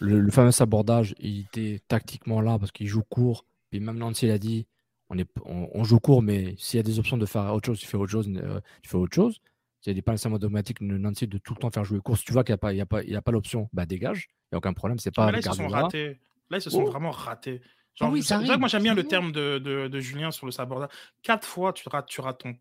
Le, 0.00 0.30
fameux 0.30 0.50
abordage, 0.60 1.14
il 1.18 1.40
était 1.40 1.80
tactiquement 1.88 2.40
là 2.40 2.58
parce 2.58 2.72
qu'il 2.72 2.86
joue 2.86 3.02
court. 3.02 3.46
Et 3.72 3.80
même 3.80 3.98
Nancy 3.98 4.26
l'a 4.26 4.38
dit 4.38 4.66
on, 5.10 5.18
est, 5.18 5.28
on, 5.44 5.84
joue 5.84 6.00
court, 6.00 6.22
mais 6.22 6.54
s'il 6.58 6.78
y 6.78 6.80
a 6.80 6.82
des 6.82 6.98
options 6.98 7.16
de 7.16 7.26
faire 7.26 7.52
autre 7.54 7.66
chose, 7.66 7.78
tu 7.78 7.86
fais 7.86 7.96
autre 7.96 8.10
chose. 8.10 8.28
Euh, 8.28 8.60
tu 8.82 8.90
fais 8.90 8.96
autre 8.96 9.14
chose. 9.14 9.40
S'il 9.80 9.90
y 9.90 9.94
a 9.94 9.94
des 9.94 10.02
pas 10.02 10.12
nécessairement 10.12 10.36
automatiques 10.36 10.80
Nancy 10.80 11.26
de 11.26 11.38
tout 11.38 11.54
le 11.54 11.60
temps 11.60 11.70
faire 11.70 11.84
jouer 11.84 12.00
court, 12.00 12.16
si 12.16 12.24
tu 12.24 12.32
vois 12.32 12.42
qu'il 12.42 12.52
n'y 12.52 12.54
a 12.54 12.58
pas, 12.58 12.72
il 12.72 12.78
y 12.78 12.80
a 12.80 12.86
pas, 12.86 13.02
il 13.02 13.14
a 13.16 13.22
pas 13.22 13.32
l'option, 13.32 13.68
bah 13.72 13.86
dégage. 13.86 14.28
Il 14.30 14.54
n'y 14.54 14.56
a 14.56 14.58
aucun 14.58 14.72
problème. 14.72 14.98
C'est 14.98 15.14
pas 15.14 15.30
là, 15.30 15.38
ils 15.38 15.44
se 15.44 15.52
sont 15.52 15.68
ratés. 15.68 16.18
Là, 16.50 16.58
ils 16.58 16.62
se 16.62 16.70
sont 16.70 16.82
oh. 16.82 16.90
vraiment 16.90 17.10
ratés. 17.10 17.60
Oui, 18.00 18.22
c'est 18.22 18.34
que 18.38 18.56
moi 18.56 18.68
j'aime 18.68 18.82
bien 18.82 18.94
le 18.94 19.04
terme 19.04 19.32
de, 19.32 19.58
de, 19.58 20.00
Julien 20.00 20.30
sur 20.30 20.46
le 20.46 20.52
sabordage. 20.52 20.90
Quatre 21.22 21.46
fois, 21.46 21.72
tu 21.72 21.88
rates, 21.88 22.06
tu 22.06 22.20
rates 22.20 22.38
ton. 22.38 22.56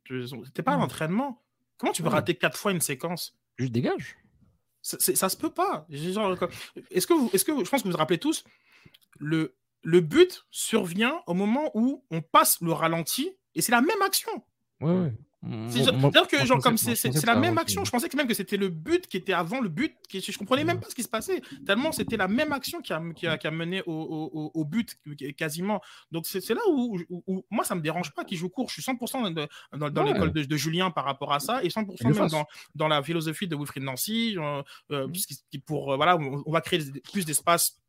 C'était 0.45 0.63
pas 0.63 0.73
un 0.73 0.77
mmh. 0.77 0.81
entraînement. 0.81 1.41
Comment 1.77 1.91
tu 1.91 2.03
peux 2.03 2.09
rater 2.09 2.35
quatre 2.35 2.57
fois 2.57 2.71
une 2.71 2.81
séquence? 2.81 3.35
Juste 3.57 3.71
dégage. 3.71 4.15
Ça, 4.81 4.97
ça 4.99 5.29
se 5.29 5.37
peut 5.37 5.49
pas. 5.49 5.87
Est-ce 5.89 7.07
que, 7.07 7.13
vous, 7.13 7.29
est-ce 7.33 7.45
que 7.45 7.63
je 7.63 7.69
pense 7.69 7.81
que 7.81 7.87
vous 7.87 7.91
vous 7.91 7.97
rappelez 7.97 8.19
tous, 8.19 8.43
le, 9.17 9.55
le 9.81 10.01
but 10.01 10.45
survient 10.51 11.21
au 11.25 11.33
moment 11.33 11.71
où 11.73 12.03
on 12.11 12.21
passe 12.21 12.61
le 12.61 12.71
ralenti 12.71 13.31
et 13.55 13.61
c'est 13.61 13.71
la 13.71 13.81
même 13.81 14.01
action. 14.01 14.31
Ouais, 14.81 14.91
ouais. 14.91 15.13
C'est-à-dire 15.69 16.27
que, 16.27 16.45
genre, 16.45 16.59
comme 16.59 16.77
c'est 16.77 17.25
la 17.25 17.35
même 17.35 17.57
action, 17.57 17.83
je 17.83 17.91
pensais 17.91 18.07
que 18.07 18.15
même 18.15 18.27
que 18.27 18.33
c'était 18.33 18.57
le 18.57 18.69
but 18.69 19.07
qui 19.07 19.17
était 19.17 19.33
avant 19.33 19.59
le 19.59 19.69
but, 19.69 19.93
qui, 20.07 20.21
je 20.21 20.37
comprenais 20.37 20.63
même 20.63 20.79
pas 20.79 20.89
ce 20.89 20.95
qui 20.95 21.03
se 21.03 21.09
passait, 21.09 21.41
tellement 21.65 21.91
c'était 21.91 22.17
la 22.17 22.27
même 22.27 22.51
action 22.53 22.81
qui 22.81 22.93
a, 22.93 23.01
qui 23.15 23.27
a, 23.27 23.37
qui 23.37 23.47
a 23.47 23.51
mené 23.51 23.81
au, 23.85 23.91
au, 23.91 24.51
au, 24.53 24.65
but 24.65 24.97
quasiment. 25.37 25.81
Donc 26.11 26.25
c'est 26.27 26.47
là 26.49 26.61
où, 26.69 26.97
où, 27.09 27.45
moi 27.51 27.63
ça 27.65 27.75
me 27.75 27.81
dérange 27.81 28.13
pas 28.13 28.23
qu'il 28.23 28.37
joue 28.37 28.49
court, 28.49 28.69
je 28.69 28.81
suis 28.81 28.91
100% 28.91 29.33
dans, 29.77 29.89
dans, 29.89 30.03
l'école 30.03 30.31
de, 30.31 30.57
Julien 30.57 30.91
par 30.91 31.05
rapport 31.05 31.33
à 31.33 31.39
ça, 31.39 31.63
et 31.63 31.67
100% 31.67 32.03
même 32.03 32.27
dans, 32.29 32.45
dans, 32.75 32.87
la 32.87 33.03
philosophie 33.03 33.47
de 33.47 33.55
Wilfried 33.55 33.83
Nancy, 33.83 34.35
euh, 34.37 34.61
euh, 34.91 35.07
mmh. 35.07 35.59
pour, 35.65 35.91
euh, 35.91 35.95
voilà, 35.97 36.17
on, 36.17 36.51
va 36.51 36.61
créer 36.61 36.81
plus 37.11 37.25
d'espace 37.25 37.82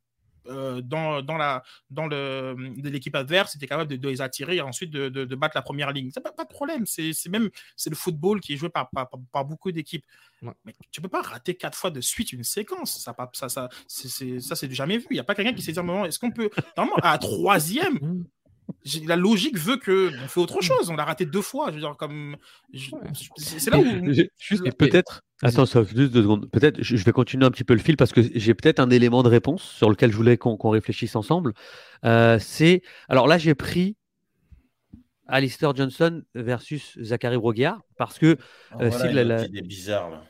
euh, 0.47 0.81
dans, 0.81 1.23
dans, 1.23 1.37
la, 1.37 1.63
dans 1.91 2.07
le, 2.07 2.55
de 2.77 2.89
l'équipe 2.89 3.15
adverse, 3.15 3.57
était 3.57 3.67
capable 3.67 3.97
de, 3.97 4.09
les 4.09 4.21
attirer 4.21 4.57
et 4.57 4.61
ensuite 4.61 4.91
de, 4.91 5.09
de, 5.09 5.35
battre 5.35 5.57
la 5.57 5.63
première 5.63 5.93
ligne. 5.93 6.11
C'est 6.13 6.21
pas, 6.21 6.33
pas 6.33 6.45
de 6.45 6.49
problème. 6.49 6.87
C'est 6.87 7.13
même 7.29 7.51
c'est 7.77 7.91
le 7.91 7.97
football 7.97 8.41
qui 8.41 8.55
est 8.55 8.57
joué 8.57 8.69
par, 8.69 8.91
par, 8.91 9.09
par 9.33 9.45
beaucoup 9.45 9.73
d'équipes. 9.73 10.05
Mais 10.43 10.75
tu 10.91 11.01
peux 11.01 11.09
pas 11.09 11.23
rater 11.23 11.55
quatre 11.55 11.77
fois 11.77 11.91
de 11.91 12.01
suite 12.01 12.33
une 12.33 12.45
séquence. 12.45 13.01
Ça, 13.01 13.15
ça, 13.33 13.49
ça 13.49 13.69
c'est 14.57 14.69
du 14.69 14.75
jamais 14.75 14.99
vu. 14.99 15.07
Il 15.11 15.15
n'y 15.15 15.21
a 15.21 15.25
pas 15.25 15.35
quelqu'un 15.35 15.55
qui 15.55 15.63
s'est 15.63 15.73
dit, 15.73 15.79
est-ce 16.07 16.19
qu'on 16.19 16.31
peut. 16.31 16.51
Normalement, 16.77 16.97
à 17.03 17.19
troisième, 17.19 17.99
la 19.07 19.17
logique 19.17 19.59
veut 19.59 19.77
que 19.77 20.11
on 20.25 20.29
fait 20.29 20.41
autre 20.41 20.61
chose. 20.63 20.91
On 20.91 20.97
l'a 20.97 21.05
raté 21.05 21.27
deux 21.27 21.43
fois. 21.43 21.69
Je 21.69 21.75
veux 21.75 21.81
dire, 21.81 21.97
comme 21.97 22.37
c'est 23.37 23.71
là 23.71 23.79
où 23.79 24.73
peut-être. 24.79 25.23
Attends, 25.43 25.67
sauf 25.67 25.89
juste 25.95 26.13
deux 26.13 26.23
secondes. 26.23 26.51
Peut-être, 26.51 26.83
je 26.83 27.05
vais 27.05 27.13
continuer 27.13 27.45
un 27.45 27.51
petit 27.51 27.65
peu 27.65 27.75
le 27.75 27.81
fil 27.81 27.97
parce 27.97 28.13
que 28.13 28.23
j'ai 28.23 28.55
peut-être 28.55 28.81
un 28.81 28.91
élément 28.91 29.23
de 29.23 29.29
réponse 29.29 29.63
sur 29.63 29.91
lequel 29.91 30.11
je 30.11 30.17
voulais 30.17 30.37
qu'on 30.37 30.71
réfléchisse 30.71 31.17
ensemble. 31.17 31.55
Euh, 32.05 32.39
c'est 32.39 32.83
alors 33.09 33.27
là, 33.27 33.39
j'ai 33.39 33.55
pris 33.55 33.97
Alistair 35.27 35.75
Johnson 35.75 36.23
versus 36.35 36.99
Zachary 37.01 37.37
Broguiard 37.37 37.81
parce 37.99 38.19
que 38.19 38.37
ah, 38.73 38.77
euh, 38.83 38.91
s'il 38.91 39.19
est 39.19 39.63
bizarre 39.63 40.11
là. 40.11 40.23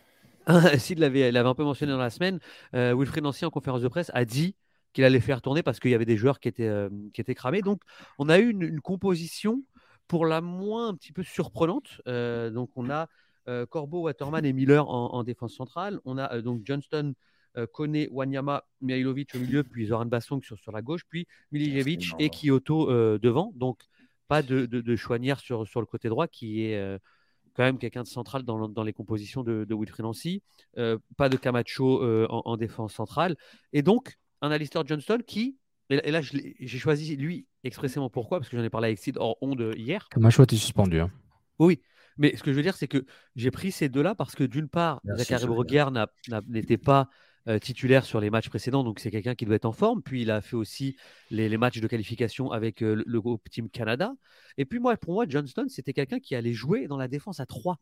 S'il 0.78 1.00
l'avait 1.00 1.36
un 1.36 1.54
peu 1.54 1.64
mentionné 1.64 1.92
dans 1.92 1.98
la 1.98 2.10
semaine, 2.10 2.38
euh, 2.74 2.94
Wilfried 2.94 3.24
Nancy 3.24 3.46
en 3.46 3.50
conférence 3.50 3.80
de 3.80 3.88
presse 3.88 4.10
a 4.12 4.26
dit 4.26 4.54
qu'il 4.94 5.04
allait 5.04 5.20
faire 5.20 5.42
tourner 5.42 5.62
parce 5.62 5.80
qu'il 5.80 5.90
y 5.90 5.94
avait 5.94 6.06
des 6.06 6.16
joueurs 6.16 6.40
qui 6.40 6.48
étaient, 6.48 6.68
euh, 6.68 6.88
qui 7.12 7.20
étaient 7.20 7.34
cramés. 7.34 7.60
Donc, 7.60 7.82
on 8.18 8.30
a 8.30 8.38
eu 8.38 8.50
une, 8.50 8.80
composition 8.80 9.62
pour 10.06 10.24
la 10.24 10.40
moins 10.40 10.88
un 10.88 10.94
petit 10.94 11.12
peu 11.12 11.22
surprenante. 11.22 12.00
Euh, 12.08 12.50
donc, 12.50 12.70
on 12.76 12.88
a 12.88 13.08
euh, 13.48 13.66
Corbeau, 13.66 14.02
Waterman 14.02 14.44
et 14.46 14.52
Miller 14.52 14.88
en, 14.88 15.22
défense 15.24 15.54
centrale. 15.54 16.00
On 16.04 16.16
a 16.16 16.40
donc 16.40 16.62
Johnston, 16.64 17.14
Kone, 17.72 18.06
Wanyama, 18.10 18.64
Mihailovic 18.80 19.34
au 19.34 19.38
milieu, 19.38 19.64
puis 19.64 19.86
Zoran 19.86 20.06
Bassong 20.06 20.42
sur, 20.42 20.58
sur 20.58 20.72
la 20.72 20.80
gauche, 20.80 21.02
puis 21.08 21.26
Milijevic 21.52 22.14
et 22.18 22.30
Kyoto 22.30 23.18
devant. 23.18 23.52
Donc, 23.54 23.80
pas 24.28 24.42
de, 24.42 24.66
de, 24.66 24.96
sur, 24.96 25.66
sur 25.66 25.80
le 25.80 25.86
côté 25.86 26.08
droit 26.08 26.26
qui 26.26 26.62
est 26.62 26.98
quand 27.54 27.62
même 27.62 27.78
quelqu'un 27.78 28.02
de 28.02 28.08
central 28.08 28.42
dans, 28.42 28.68
dans, 28.68 28.82
les 28.82 28.92
compositions 28.92 29.42
de, 29.42 29.64
de 29.64 29.74
Wilfried 29.74 30.04
Nancy. 30.04 30.42
pas 31.16 31.28
de 31.28 31.36
Camacho 31.36 32.02
en, 32.28 32.42
en, 32.44 32.56
défense 32.56 32.94
centrale. 32.94 33.36
Et 33.72 33.82
donc, 33.82 34.16
un 34.44 34.50
Alistair 34.50 34.86
Johnston 34.86 35.18
qui, 35.26 35.58
et 35.90 36.10
là 36.10 36.20
j'ai 36.22 36.78
choisi 36.78 37.16
lui 37.16 37.46
expressément 37.62 38.10
pourquoi, 38.10 38.38
parce 38.38 38.48
que 38.48 38.56
j'en 38.56 38.64
ai 38.64 38.70
parlé 38.70 38.88
avec 38.88 38.98
Sid 38.98 39.16
hors 39.18 39.36
onde 39.40 39.74
hier. 39.76 40.08
Comme 40.10 40.26
un 40.26 40.30
choix, 40.30 40.46
tu 40.46 40.56
suspendu. 40.56 41.00
Hein. 41.00 41.10
Oui, 41.58 41.80
mais 42.16 42.36
ce 42.36 42.42
que 42.42 42.52
je 42.52 42.56
veux 42.56 42.62
dire, 42.62 42.76
c'est 42.76 42.88
que 42.88 43.04
j'ai 43.36 43.50
pris 43.50 43.72
ces 43.72 43.88
deux-là 43.88 44.14
parce 44.14 44.34
que 44.34 44.44
d'une 44.44 44.68
part, 44.68 45.00
Zachary 45.16 45.46
Breguer 45.46 45.86
n'était 46.48 46.78
pas 46.78 47.08
euh, 47.48 47.58
titulaire 47.58 48.04
sur 48.04 48.20
les 48.20 48.30
matchs 48.30 48.48
précédents, 48.48 48.84
donc 48.84 49.00
c'est 49.00 49.10
quelqu'un 49.10 49.34
qui 49.34 49.44
doit 49.44 49.56
être 49.56 49.64
en 49.64 49.72
forme. 49.72 50.02
Puis 50.02 50.22
il 50.22 50.30
a 50.30 50.40
fait 50.40 50.56
aussi 50.56 50.96
les, 51.30 51.56
matchs 51.56 51.80
de 51.80 51.86
qualification 51.86 52.50
avec 52.52 52.82
euh, 52.82 53.02
le, 53.04 53.20
groupe 53.20 53.48
Team 53.50 53.68
Canada. 53.68 54.14
Et 54.56 54.64
puis 54.64 54.78
moi, 54.78 54.96
pour 54.96 55.14
moi, 55.14 55.26
Johnston, 55.28 55.66
c'était 55.68 55.92
quelqu'un 55.92 56.20
qui 56.20 56.34
allait 56.34 56.52
jouer 56.52 56.86
dans 56.86 56.96
la 56.96 57.08
défense 57.08 57.40
à 57.40 57.46
3. 57.46 57.78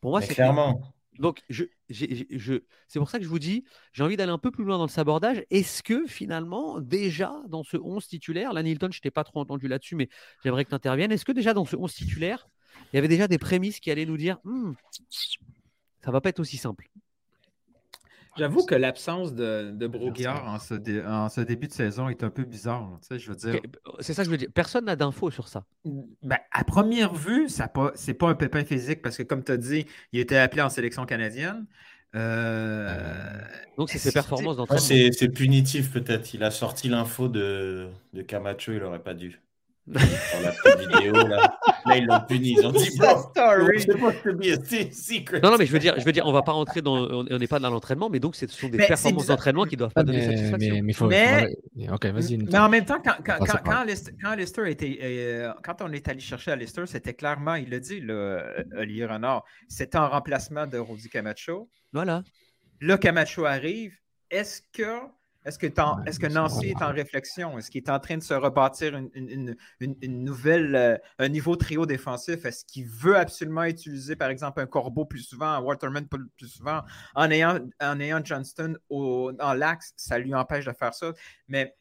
Pour 0.00 0.12
moi, 0.12 0.22
c'est 0.22 0.34
clairement. 0.34 0.94
Donc, 1.18 1.42
je, 1.48 1.64
c'est 1.90 2.98
pour 2.98 3.10
ça 3.10 3.18
que 3.18 3.24
je 3.24 3.28
vous 3.28 3.38
dis, 3.38 3.64
j'ai 3.92 4.02
envie 4.02 4.16
d'aller 4.16 4.32
un 4.32 4.38
peu 4.38 4.50
plus 4.50 4.64
loin 4.64 4.78
dans 4.78 4.84
le 4.84 4.90
sabordage. 4.90 5.42
Est-ce 5.50 5.82
que 5.82 6.06
finalement, 6.06 6.80
déjà 6.80 7.42
dans 7.48 7.64
ce 7.64 7.76
11 7.76 8.06
titulaire, 8.06 8.52
là, 8.52 8.62
Nilton, 8.62 8.90
je 8.92 9.00
t'ai 9.00 9.10
pas 9.10 9.24
trop 9.24 9.40
entendu 9.40 9.68
là-dessus, 9.68 9.96
mais 9.96 10.08
j'aimerais 10.44 10.64
que 10.64 10.70
tu 10.70 10.76
interviennes. 10.76 11.12
Est-ce 11.12 11.24
que 11.24 11.32
déjà 11.32 11.54
dans 11.54 11.64
ce 11.64 11.76
11 11.76 11.92
titulaire, 11.92 12.48
il 12.92 12.96
y 12.96 12.98
avait 12.98 13.08
déjà 13.08 13.26
des 13.26 13.38
prémices 13.38 13.80
qui 13.80 13.90
allaient 13.90 14.06
nous 14.06 14.16
dire, 14.16 14.38
hmm, 14.44 14.72
ça 16.04 16.10
va 16.10 16.20
pas 16.20 16.28
être 16.28 16.40
aussi 16.40 16.56
simple? 16.56 16.88
J'avoue 18.38 18.64
que 18.64 18.74
l'absence 18.74 19.34
de, 19.34 19.70
de 19.72 19.86
en 21.06 21.28
ce, 21.28 21.40
début 21.40 21.66
de 21.68 21.72
saison 21.72 22.08
est 22.08 22.22
un 22.22 22.30
peu 22.30 22.44
bizarre. 22.44 22.98
je 23.10 23.28
veux 23.30 23.36
dire. 23.36 23.60
C'est 24.00 24.14
ça 24.14 24.22
que 24.22 24.26
je 24.26 24.30
veux 24.30 24.38
dire. 24.38 24.48
Personne 24.54 24.84
n'a 24.84 24.96
d'infos 24.96 25.30
sur 25.30 25.48
ça. 25.48 25.64
Ben, 26.22 26.38
à 26.52 26.64
première 26.64 27.14
vue, 27.14 27.48
ce 27.48 27.62
n'est 27.62 28.14
pas 28.14 28.28
un 28.28 28.34
pépin 28.34 28.64
physique 28.64 29.02
parce 29.02 29.16
que, 29.16 29.22
comme 29.22 29.42
tu 29.42 29.52
as 29.52 29.56
dit, 29.56 29.86
il 30.12 30.20
était 30.20 30.36
appelé 30.36 30.62
en 30.62 30.68
sélection 30.70 31.04
canadienne. 31.06 31.66
Euh, 32.14 33.40
Donc, 33.76 33.90
c'est 33.90 33.98
ses 33.98 34.12
performances 34.12 34.56
d'entraînement. 34.56 34.80
c'est 34.80 35.28
punitif, 35.28 35.92
peut-être. 35.92 36.32
Il 36.34 36.42
a 36.42 36.50
sorti 36.50 36.88
l'info 36.88 37.28
de, 37.28 37.88
de 38.14 38.22
Camacho, 38.22 38.72
il 38.72 38.78
n'aurait 38.78 39.02
pas 39.02 39.14
dû 39.14 39.40
la 39.92 40.52
petite 40.52 40.88
vidéo, 40.88 41.12
là. 41.14 41.58
là, 41.86 41.96
ils 41.96 42.06
l'ont 42.06 42.20
puni. 42.28 42.56
Ils 42.58 42.66
ont 42.66 42.72
dit, 42.72 42.98
Non, 45.42 45.50
non, 45.50 45.58
mais 45.58 45.66
je 45.66 45.72
veux 45.72 45.78
dire, 45.78 45.94
je 45.98 46.04
veux 46.04 46.12
dire, 46.12 46.26
on 46.26 46.32
va 46.32 46.42
pas 46.42 46.52
rentrer 46.52 46.82
dans, 46.82 46.96
on 46.96 47.38
n'est 47.38 47.46
pas 47.46 47.58
dans 47.58 47.70
l'entraînement, 47.70 48.10
mais 48.10 48.20
donc 48.20 48.36
ce 48.36 48.46
sont 48.46 48.68
des 48.68 48.78
performances 48.78 49.26
d'entraînement 49.26 49.64
qui 49.64 49.76
doivent 49.76 49.92
pas 49.92 50.02
donner 50.02 50.24
satisfaction. 50.24 50.80
Mais, 50.82 50.92
faut, 50.92 51.06
ok, 51.06 52.06
vas-y. 52.06 52.38
Mais 52.38 52.58
en 52.58 52.68
même 52.68 52.84
temps, 52.84 53.00
quand, 53.02 53.16
quand, 53.24 53.38
quand, 53.38 53.62
quand, 53.64 53.84
quand 54.22 54.64
était, 54.66 54.98
euh, 55.02 55.52
quand 55.62 55.82
on 55.82 55.92
est 55.92 56.08
allé 56.08 56.20
chercher 56.20 56.52
Alistair, 56.52 56.86
c'était 56.86 57.14
clairement, 57.14 57.54
il 57.54 57.70
l'a 57.70 57.80
dit, 57.80 58.00
le, 58.00 58.42
Olivier 58.76 59.06
Renard, 59.06 59.44
c'était 59.68 59.98
en 59.98 60.08
remplacement 60.08 60.66
de 60.66 60.78
Rodi 60.78 61.08
Camacho. 61.08 61.68
Voilà. 61.92 62.22
Là, 62.80 62.98
Camacho 62.98 63.44
arrive. 63.44 63.96
Est-ce 64.30 64.60
que 64.72 65.00
est-ce 65.48 65.58
que, 65.58 65.66
est 65.66 66.18
que, 66.18 66.26
Nancy 66.26 66.68
est 66.68 66.82
en 66.82 66.92
réflexion? 66.92 67.56
Est-ce 67.56 67.70
qu'il 67.70 67.82
est 67.82 67.90
en 67.90 67.98
train 67.98 68.18
de 68.18 68.22
se 68.22 68.34
rebâtir 68.34 68.94
une, 69.14 69.56
nouvelle, 70.02 70.76
euh, 70.76 70.96
un 71.18 71.28
niveau 71.28 71.56
trio 71.56 71.86
défensif? 71.86 72.44
Est-ce 72.44 72.66
qu'il 72.66 72.86
veut 72.86 73.16
absolument 73.16 73.64
utiliser, 73.64 74.14
par 74.14 74.28
exemple, 74.28 74.60
un 74.60 74.66
Corbeau 74.66 75.06
plus 75.06 75.22
souvent, 75.22 75.46
un 75.46 75.60
Waterman 75.60 76.06
plus 76.06 76.48
souvent, 76.48 76.82
en 77.14 77.30
ayant, 77.30 77.60
en 77.80 77.98
ayant 77.98 78.20
Johnston 78.22 78.76
au, 78.90 79.32
dans 79.32 79.54
l'axe? 79.54 79.94
Ça 79.96 80.18
lui 80.18 80.34
empêche 80.34 80.66
de 80.66 80.72
faire 80.72 80.92
ça. 80.92 81.12
Mais, 81.48 81.74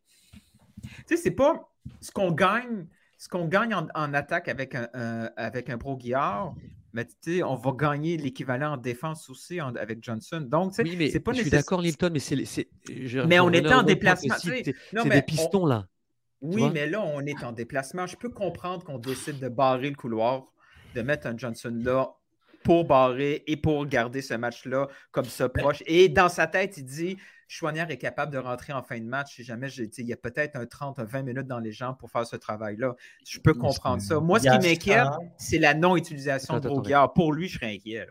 tu 0.81 0.89
sais, 1.07 1.17
c'est 1.17 1.31
pas 1.31 1.69
ce 1.99 2.11
qu'on 2.11 2.31
gagne. 2.31 2.87
Ce 3.19 3.27
qu'on 3.27 3.47
gagne 3.47 3.73
en, 3.73 4.13
attaque 4.13 4.47
avec 4.47 4.75
un, 4.75 4.87
avec 5.37 5.71
un 5.71 5.77
Guillard, 5.77 6.53
mais 6.97 7.43
on 7.43 7.55
va 7.55 7.71
gagner 7.77 8.17
l'équivalent 8.17 8.73
en 8.73 8.77
défense 8.77 9.29
aussi 9.29 9.59
avec 9.59 10.03
Johnson. 10.03 10.41
Donc, 10.41 10.73
oui, 10.79 11.09
c'est 11.11 11.19
pas 11.19 11.33
Je 11.33 11.41
suis 11.41 11.49
d'accord, 11.49 11.81
Lilton, 11.81 12.09
mais 12.11 12.19
c'est. 12.19 12.67
Mais 13.27 13.39
on 13.39 13.51
est 13.51 13.71
en 13.71 13.83
déplacement. 13.83 14.35
C'est 14.37 14.73
des 15.09 15.21
pistons, 15.21 15.65
là. 15.65 15.87
Oui, 16.41 16.63
mais 16.73 16.87
là, 16.87 17.01
on 17.01 17.21
est 17.21 17.43
en 17.43 17.51
déplacement. 17.51 18.05
Je 18.07 18.15
peux 18.15 18.29
comprendre 18.29 18.83
qu'on 18.83 18.99
décide 18.99 19.39
de 19.39 19.49
barrer 19.49 19.89
le 19.89 19.95
couloir, 19.95 20.45
de 20.95 21.01
mettre 21.01 21.27
un 21.27 21.37
Johnson 21.37 21.73
là 21.83 22.09
pour 22.63 22.85
barrer 22.85 23.43
et 23.47 23.57
pour 23.57 23.85
garder 23.85 24.21
ce 24.21 24.33
match-là 24.33 24.87
comme 25.11 25.25
ça 25.25 25.49
proche. 25.49 25.83
Et 25.85 26.09
dans 26.09 26.29
sa 26.29 26.47
tête, 26.47 26.77
il 26.77 26.85
dit 26.85 27.17
Chouanière 27.47 27.89
est 27.91 27.97
capable 27.97 28.33
de 28.33 28.37
rentrer 28.37 28.73
en 28.73 28.83
fin 28.83 28.99
de 28.99 29.05
match 29.05 29.35
si 29.35 29.43
jamais 29.43 29.69
il 29.69 30.05
y 30.05 30.13
a 30.13 30.17
peut-être 30.17 30.57
un 30.57 30.65
30, 30.65 30.99
20 30.99 31.23
minutes 31.23 31.47
dans 31.47 31.59
les 31.59 31.71
jambes 31.71 31.97
pour 31.97 32.11
faire 32.11 32.25
ce 32.25 32.35
travail-là. 32.35 32.95
Je 33.25 33.39
peux 33.39 33.53
comprendre 33.53 34.01
ça. 34.01 34.19
Moi, 34.19 34.39
ce 34.39 34.49
qui 34.49 34.67
m'inquiète, 34.67 35.07
c'est 35.37 35.59
la 35.59 35.73
non-utilisation 35.73 36.59
de 36.59 36.67
Bourguard. 36.67 37.13
Pour 37.13 37.31
lui, 37.31 37.47
je 37.47 37.57
serais 37.57 37.73
inquiet. 37.73 38.07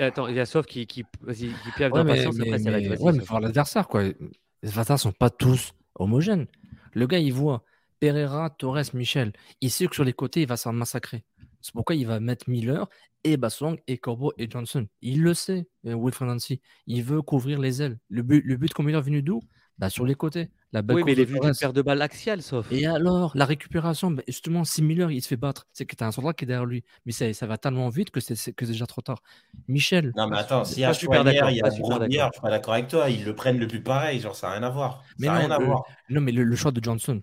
Attends, 0.00 0.28
il 0.28 0.34
y 0.34 0.40
a 0.40 0.46
Sauf 0.46 0.66
qui, 0.66 0.86
qui, 0.86 1.04
qui 1.04 1.54
piave 1.76 1.92
ouais. 1.92 2.04
Mais, 2.04 2.24
mais, 2.34 2.58
mais, 2.58 2.98
ouais, 2.98 3.12
mais 3.12 3.40
l'adversaire, 3.40 3.86
quoi. 3.86 4.02
Les 4.02 4.68
adversaires 4.68 4.96
ne 4.96 5.00
sont 5.00 5.12
pas 5.12 5.30
tous 5.30 5.72
homogènes. 5.94 6.46
Le 6.94 7.06
gars, 7.06 7.18
il 7.18 7.32
voit 7.32 7.62
Pereira, 8.00 8.50
Torres, 8.50 8.94
Michel. 8.94 9.32
Il 9.60 9.70
sait 9.70 9.86
que 9.86 9.94
sur 9.94 10.04
les 10.04 10.12
côtés, 10.12 10.42
il 10.42 10.48
va 10.48 10.56
s'en 10.56 10.72
massacrer. 10.72 11.24
C'est 11.62 11.72
pourquoi 11.72 11.94
il 11.94 12.06
va 12.06 12.20
mettre 12.20 12.48
Miller 12.48 12.88
et 13.24 13.36
Bassong 13.36 13.80
et 13.86 13.98
Corbeau 13.98 14.32
et 14.36 14.50
Johnson. 14.50 14.86
Il 15.00 15.22
le 15.22 15.34
sait, 15.34 15.68
euh, 15.86 15.96
Wilfred 15.96 16.28
Nancy. 16.28 16.60
Il 16.86 17.02
veut 17.04 17.22
couvrir 17.22 17.60
les 17.60 17.82
ailes. 17.82 17.98
Le 18.08 18.22
but, 18.22 18.42
le 18.44 18.56
but 18.56 18.72
combien 18.74 18.98
est 18.98 19.02
venu 19.02 19.22
d'où? 19.22 19.40
Bah, 19.78 19.90
Sur 19.90 20.04
les 20.04 20.14
côtés. 20.14 20.50
La 20.72 20.80
oui, 20.88 21.02
mais 21.04 21.12
il 21.12 21.20
est 21.20 21.24
venu 21.24 21.40
d'une 21.40 21.54
paire 21.54 21.72
de 21.72 21.82
balles 21.82 22.00
axiale, 22.00 22.40
sauf. 22.40 22.70
Et 22.70 22.86
alors, 22.86 23.32
la 23.34 23.44
récupération, 23.44 24.10
bah, 24.10 24.22
justement, 24.26 24.64
si 24.64 24.80
Miller 24.80 25.10
il 25.10 25.20
se 25.20 25.28
fait 25.28 25.36
battre, 25.36 25.66
c'est 25.72 25.84
que 25.86 25.96
tu 25.96 26.04
as 26.04 26.06
un 26.06 26.12
soldat 26.12 26.32
qui 26.32 26.44
est 26.44 26.46
derrière 26.46 26.64
lui. 26.64 26.84
Mais 27.04 27.12
ça, 27.12 27.32
ça 27.32 27.46
va 27.46 27.58
tellement 27.58 27.88
vite 27.88 28.10
que 28.10 28.20
c'est 28.20 28.58
déjà 28.58 28.86
trop 28.86 29.02
tard. 29.02 29.22
Michel. 29.68 30.12
Non, 30.16 30.28
mais 30.28 30.38
attends, 30.38 30.64
s'il 30.64 30.80
y 30.80 30.84
a 30.84 30.90
un 30.90 30.94
super 30.94 31.22
il 31.28 31.56
y 31.56 31.62
a 31.62 31.68
je 31.68 31.74
suis 31.74 31.82
pas 31.82 32.50
d'accord 32.50 32.74
avec 32.74 32.88
toi. 32.88 33.10
Ils 33.10 33.24
le 33.24 33.34
prennent 33.34 33.58
le 33.58 33.66
plus 33.66 33.82
pareil, 33.82 34.20
genre 34.20 34.36
ça 34.36 34.48
n'a 34.48 34.54
rien 34.54 34.62
à 34.62 34.70
voir. 34.70 35.04
Mais 35.18 35.26
non, 35.26 35.34
rien 35.34 35.50
à 35.50 35.58
voir. 35.58 35.84
non, 36.08 36.20
mais 36.20 36.32
le, 36.32 36.56
choix 36.56 36.70
de 36.70 36.82
Johnson, 36.82 37.20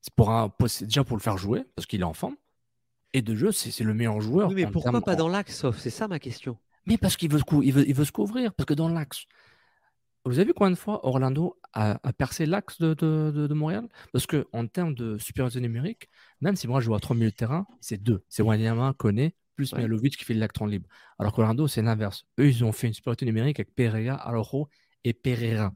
c'est 0.00 0.14
pour 0.14 0.30
un, 0.30 0.52
déjà 0.82 1.04
pour 1.04 1.16
le 1.16 1.22
faire 1.22 1.38
jouer, 1.38 1.62
parce 1.74 1.86
qu'il 1.86 2.00
est 2.00 2.04
en 2.04 2.14
forme 2.14 2.36
et 3.12 3.22
de 3.22 3.34
jeu, 3.34 3.52
c'est 3.52 3.84
le 3.84 3.94
meilleur 3.94 4.20
joueur. 4.20 4.48
Oui, 4.48 4.54
mais 4.54 4.66
pourquoi 4.66 5.00
pas 5.00 5.16
dans 5.16 5.28
l'axe, 5.28 5.64
C'est 5.76 5.90
ça 5.90 6.08
ma 6.08 6.18
question. 6.18 6.56
Mais 6.86 6.96
parce 6.96 7.16
qu'il 7.16 7.30
veut, 7.30 7.40
il 7.62 7.72
veut, 7.72 7.88
il 7.88 7.94
veut 7.94 8.04
se 8.04 8.12
couvrir. 8.12 8.54
Parce 8.54 8.66
que 8.66 8.74
dans 8.74 8.88
l'axe, 8.88 9.26
vous 10.24 10.38
avez 10.38 10.46
vu 10.46 10.54
combien 10.54 10.70
de 10.70 10.76
fois 10.76 11.06
Orlando 11.06 11.58
a, 11.72 11.98
percé 12.12 12.46
l'axe 12.46 12.78
de, 12.78 12.94
de, 12.94 13.46
de, 13.46 13.54
Montréal? 13.54 13.88
Parce 14.12 14.26
qu'en 14.26 14.66
termes 14.66 14.94
de 14.94 15.18
supériorité 15.18 15.60
numérique, 15.60 16.08
même 16.40 16.56
si 16.56 16.68
moi 16.68 16.80
je 16.80 16.86
joue 16.86 16.94
à 16.94 17.00
3 17.00 17.16
milieux 17.16 17.30
de 17.30 17.36
terrain, 17.36 17.66
c'est 17.80 18.02
deux. 18.02 18.22
C'est 18.28 18.42
Wanyama, 18.42 18.94
Kone, 18.98 19.30
plus 19.54 19.72
ouais. 19.72 20.10
qui 20.10 20.24
fait 20.24 20.34
l'électron 20.34 20.66
libre. 20.66 20.88
Alors 21.18 21.32
qu'Orlando, 21.32 21.66
c'est 21.68 21.82
l'inverse. 21.82 22.26
Eux, 22.38 22.48
ils 22.48 22.64
ont 22.64 22.72
fait 22.72 22.86
une 22.86 22.94
supériorité 22.94 23.26
numérique 23.26 23.60
avec 23.60 23.74
Pereira, 23.74 24.16
Aloro 24.16 24.68
et 25.04 25.12
Pereira. 25.12 25.72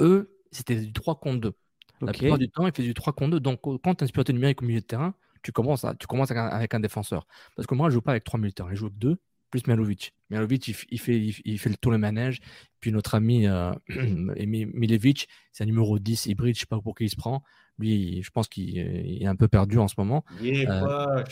Eux, 0.00 0.36
c'était 0.50 0.76
du 0.76 0.92
3 0.92 1.20
contre 1.20 1.40
2. 1.40 1.52
La 2.00 2.12
plupart 2.12 2.38
du 2.38 2.48
temps, 2.48 2.66
ils 2.66 2.72
faisaient 2.72 2.88
du 2.88 2.94
3 2.94 3.12
contre 3.12 3.32
2. 3.32 3.40
Donc, 3.40 3.60
quand 3.62 3.78
tu 3.78 3.86
as 3.86 4.04
une 4.04 4.06
supériorité 4.06 4.32
numérique 4.32 4.62
au 4.62 4.66
milieu 4.66 4.80
de 4.80 4.86
terrain, 4.86 5.14
tu 5.42 5.52
commences, 5.52 5.84
tu 5.98 6.06
commences 6.06 6.30
avec 6.30 6.74
un, 6.74 6.80
défenseur. 6.80 7.26
Parce 7.56 7.66
que 7.66 7.74
moi, 7.74 7.88
je 7.88 7.94
ne 7.94 7.98
joue 7.98 8.02
pas 8.02 8.12
avec 8.12 8.24
trois 8.24 8.38
militaires, 8.38 8.68
je 8.70 8.76
joue 8.76 8.86
avec 8.86 8.98
deux, 8.98 9.18
plus 9.50 9.66
Mialovic. 9.66 10.14
Mialovic, 10.30 10.68
il, 10.68 10.74
fait, 10.74 11.18
il, 11.18 11.58
fait 11.58 11.70
le 11.70 11.76
tour 11.76 11.92
le 11.92 11.98
manège. 11.98 12.40
Puis 12.80 12.92
notre 12.92 13.14
ami 13.14 13.46
euh, 13.46 13.72
Milevic, 13.88 15.28
c'est 15.52 15.64
un 15.64 15.66
numéro 15.66 15.98
10 15.98 16.26
hybride, 16.26 16.54
je 16.54 16.58
ne 16.58 16.60
sais 16.60 16.66
pas 16.66 16.80
pour 16.80 16.94
qui 16.94 17.04
il 17.04 17.10
se 17.10 17.16
prend. 17.16 17.42
Lui, 17.78 18.22
je 18.22 18.30
pense 18.30 18.48
qu'il 18.48 18.78
est 18.78 19.26
un 19.26 19.36
peu 19.36 19.48
perdu 19.48 19.78
en 19.78 19.88
ce 19.88 19.94
moment. 19.98 20.24
Il 20.40 20.48
est 20.48 20.68
euh. 20.68 21.22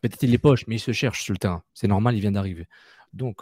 Peut-être 0.00 0.22
il 0.22 0.34
est 0.34 0.38
poche, 0.38 0.66
mais 0.66 0.76
il 0.76 0.80
se 0.80 0.92
cherche 0.92 1.22
sur 1.22 1.32
le 1.32 1.38
terrain. 1.38 1.62
C'est 1.72 1.88
normal, 1.88 2.14
il 2.14 2.20
vient 2.20 2.32
d'arriver. 2.32 2.66
Donc, 3.14 3.40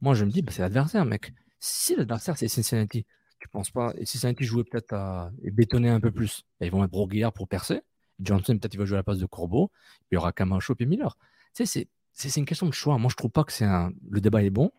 moi, 0.00 0.14
je 0.14 0.24
me 0.24 0.30
dis, 0.30 0.42
bah, 0.42 0.50
c'est 0.50 0.62
l'adversaire, 0.62 1.04
mec. 1.04 1.32
Si 1.60 1.94
l'adversaire, 1.94 2.36
c'est 2.36 2.48
Cincinnati, 2.48 3.06
tu 3.38 3.48
penses 3.48 3.70
pas, 3.70 3.92
et 3.96 4.04
Cincinnati 4.04 4.42
jouait 4.42 4.64
peut-être 4.64 4.92
à 4.94 5.30
bétonner 5.44 5.90
un 5.90 6.00
peu 6.00 6.10
plus, 6.10 6.44
ils 6.60 6.70
vont 6.72 6.80
mettre 6.80 6.90
Broguillard 6.90 7.32
pour 7.32 7.46
percer 7.46 7.82
Johnson, 8.22 8.58
peut-être 8.58 8.74
il 8.74 8.78
va 8.78 8.84
jouer 8.84 8.96
à 8.96 9.00
la 9.00 9.04
place 9.04 9.18
de 9.18 9.26
Corbeau. 9.26 9.70
Il 10.10 10.14
y 10.14 10.18
aura 10.18 10.32
Camacho 10.32 10.74
et 10.78 10.86
Miller. 10.86 11.16
Tu 11.54 11.66
sais, 11.66 11.88
c'est 12.12 12.36
une 12.36 12.46
question 12.46 12.66
de 12.66 12.72
choix. 12.72 12.98
Moi, 12.98 13.10
je 13.10 13.16
trouve 13.16 13.30
pas 13.30 13.44
que 13.44 13.52
c'est 13.52 13.64
un. 13.64 13.92
Le 14.10 14.20
débat 14.20 14.42
est 14.42 14.50
bon, 14.50 14.70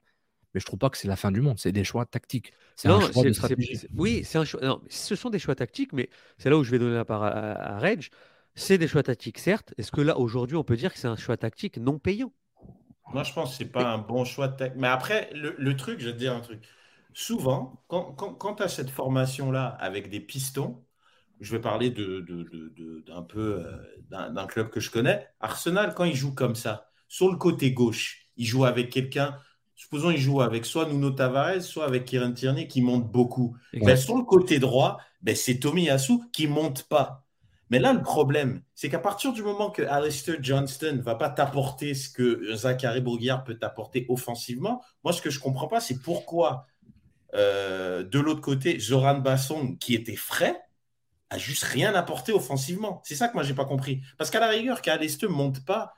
mais 0.53 0.59
je 0.59 0.65
trouve 0.65 0.79
pas 0.79 0.89
que 0.89 0.97
c'est 0.97 1.07
la 1.07 1.15
fin 1.15 1.31
du 1.31 1.41
monde. 1.41 1.59
C'est 1.59 1.71
des 1.71 1.83
choix 1.83 2.05
tactiques. 2.05 2.53
C'est 2.75 2.87
un 2.87 2.99
choix 2.99 3.23
de 3.23 3.33
stratégie. 3.33 3.87
Oui, 3.95 4.21
c'est 4.23 4.37
un 4.37 4.45
choix. 4.45 4.61
Non, 4.61 4.81
ce 4.89 5.15
sont 5.15 5.29
des 5.29 5.39
choix 5.39 5.55
tactiques, 5.55 5.93
mais 5.93 6.09
c'est 6.37 6.49
là 6.49 6.57
où 6.57 6.63
je 6.63 6.71
vais 6.71 6.79
donner 6.79 6.95
la 6.95 7.05
part 7.05 7.23
à, 7.23 7.79
Reg. 7.79 8.07
C'est 8.55 8.77
des 8.77 8.87
choix 8.87 9.01
tactiques, 9.01 9.39
certes. 9.39 9.73
Est-ce 9.77 9.91
que 9.91 10.01
là, 10.01 10.17
aujourd'hui, 10.17 10.57
on 10.57 10.63
peut 10.63 10.77
dire 10.77 10.93
que 10.93 10.99
c'est 10.99 11.07
un 11.07 11.15
choix 11.15 11.37
tactique 11.37 11.77
non 11.77 11.97
payant? 11.97 12.31
Moi, 13.11 13.23
je 13.23 13.33
pense 13.33 13.51
que 13.51 13.57
c'est 13.57 13.71
pas 13.71 13.91
un 13.91 13.97
bon 13.97 14.25
choix 14.25 14.47
tactique. 14.47 14.79
Mais 14.79 14.87
après, 14.87 15.29
le, 15.33 15.75
truc, 15.75 15.99
je 15.99 16.07
vais 16.07 16.13
te 16.13 16.19
dire 16.19 16.35
un 16.35 16.41
truc. 16.41 16.63
Souvent, 17.13 17.83
quand, 17.87 18.13
quand, 18.13 18.55
tu 18.55 18.63
as 18.63 18.67
cette 18.67 18.89
formation-là 18.89 19.67
avec 19.67 20.09
des 20.09 20.19
pistons, 20.19 20.83
je 21.43 21.51
vais 21.51 21.61
parler 21.61 21.89
de, 21.89 22.25
d'un 23.05 23.21
peu 23.21 23.65
euh, 23.65 24.31
d'un 24.31 24.47
club 24.47 24.69
que 24.69 24.79
je 24.79 24.89
connais. 24.89 25.27
Arsenal, 25.39 25.93
quand 25.93 26.05
il 26.05 26.15
joue 26.15 26.33
comme 26.33 26.55
ça, 26.55 26.87
sur 27.07 27.29
le 27.29 27.37
côté 27.37 27.71
gauche, 27.71 28.29
il 28.37 28.45
joue 28.45 28.65
avec 28.65 28.89
quelqu'un. 28.89 29.37
Supposons 29.75 30.11
il 30.11 30.19
joue 30.19 30.41
avec 30.41 30.65
soit 30.65 30.87
Nuno 30.87 31.11
Tavares, 31.11 31.61
soit 31.61 31.85
avec 31.85 32.05
Kieran 32.05 32.31
Tierney 32.31 32.67
qui 32.67 32.81
monte 32.81 33.11
beaucoup. 33.11 33.57
Ben, 33.73 33.97
sur 33.97 34.15
le 34.15 34.23
côté 34.23 34.59
droit, 34.59 34.99
ben, 35.21 35.35
c'est 35.35 35.59
Tommy 35.59 35.83
Yasu 35.83 36.13
qui 36.31 36.47
monte 36.47 36.83
pas. 36.83 37.25
Mais 37.69 37.79
là, 37.79 37.91
le 37.91 38.01
problème, 38.03 38.61
c'est 38.75 38.87
qu'à 38.87 38.99
partir 38.99 39.33
du 39.33 39.41
moment 39.41 39.69
que 39.69 39.81
Alistair 39.81 40.37
Johnston 40.41 40.97
ne 40.97 41.01
va 41.01 41.15
pas 41.15 41.29
t'apporter 41.29 41.93
ce 41.93 42.09
que 42.09 42.55
Zachary 42.55 43.01
Bourguiard 43.01 43.43
peut 43.43 43.57
t'apporter 43.57 44.05
offensivement, 44.09 44.81
moi, 45.03 45.11
ce 45.11 45.21
que 45.21 45.29
je 45.29 45.39
ne 45.39 45.43
comprends 45.43 45.67
pas, 45.67 45.81
c'est 45.81 45.99
pourquoi, 45.99 46.67
euh, 47.33 48.03
de 48.03 48.19
l'autre 48.19 48.41
côté, 48.41 48.79
Zoran 48.79 49.19
Basson, 49.19 49.75
qui 49.75 49.95
était 49.95 50.15
frais, 50.15 50.61
a 51.33 51.37
juste 51.37 51.63
rien 51.63 51.93
apporté 51.95 52.31
offensivement. 52.31 53.01
C'est 53.03 53.15
ça 53.15 53.27
que 53.27 53.33
moi, 53.33 53.43
j'ai 53.43 53.53
pas 53.53 53.65
compris. 53.65 54.01
Parce 54.17 54.29
qu'à 54.29 54.39
la 54.39 54.49
rigueur, 54.49 54.81
qu'Alistair 54.81 55.29
ne 55.29 55.35
monte 55.35 55.65
pas, 55.65 55.93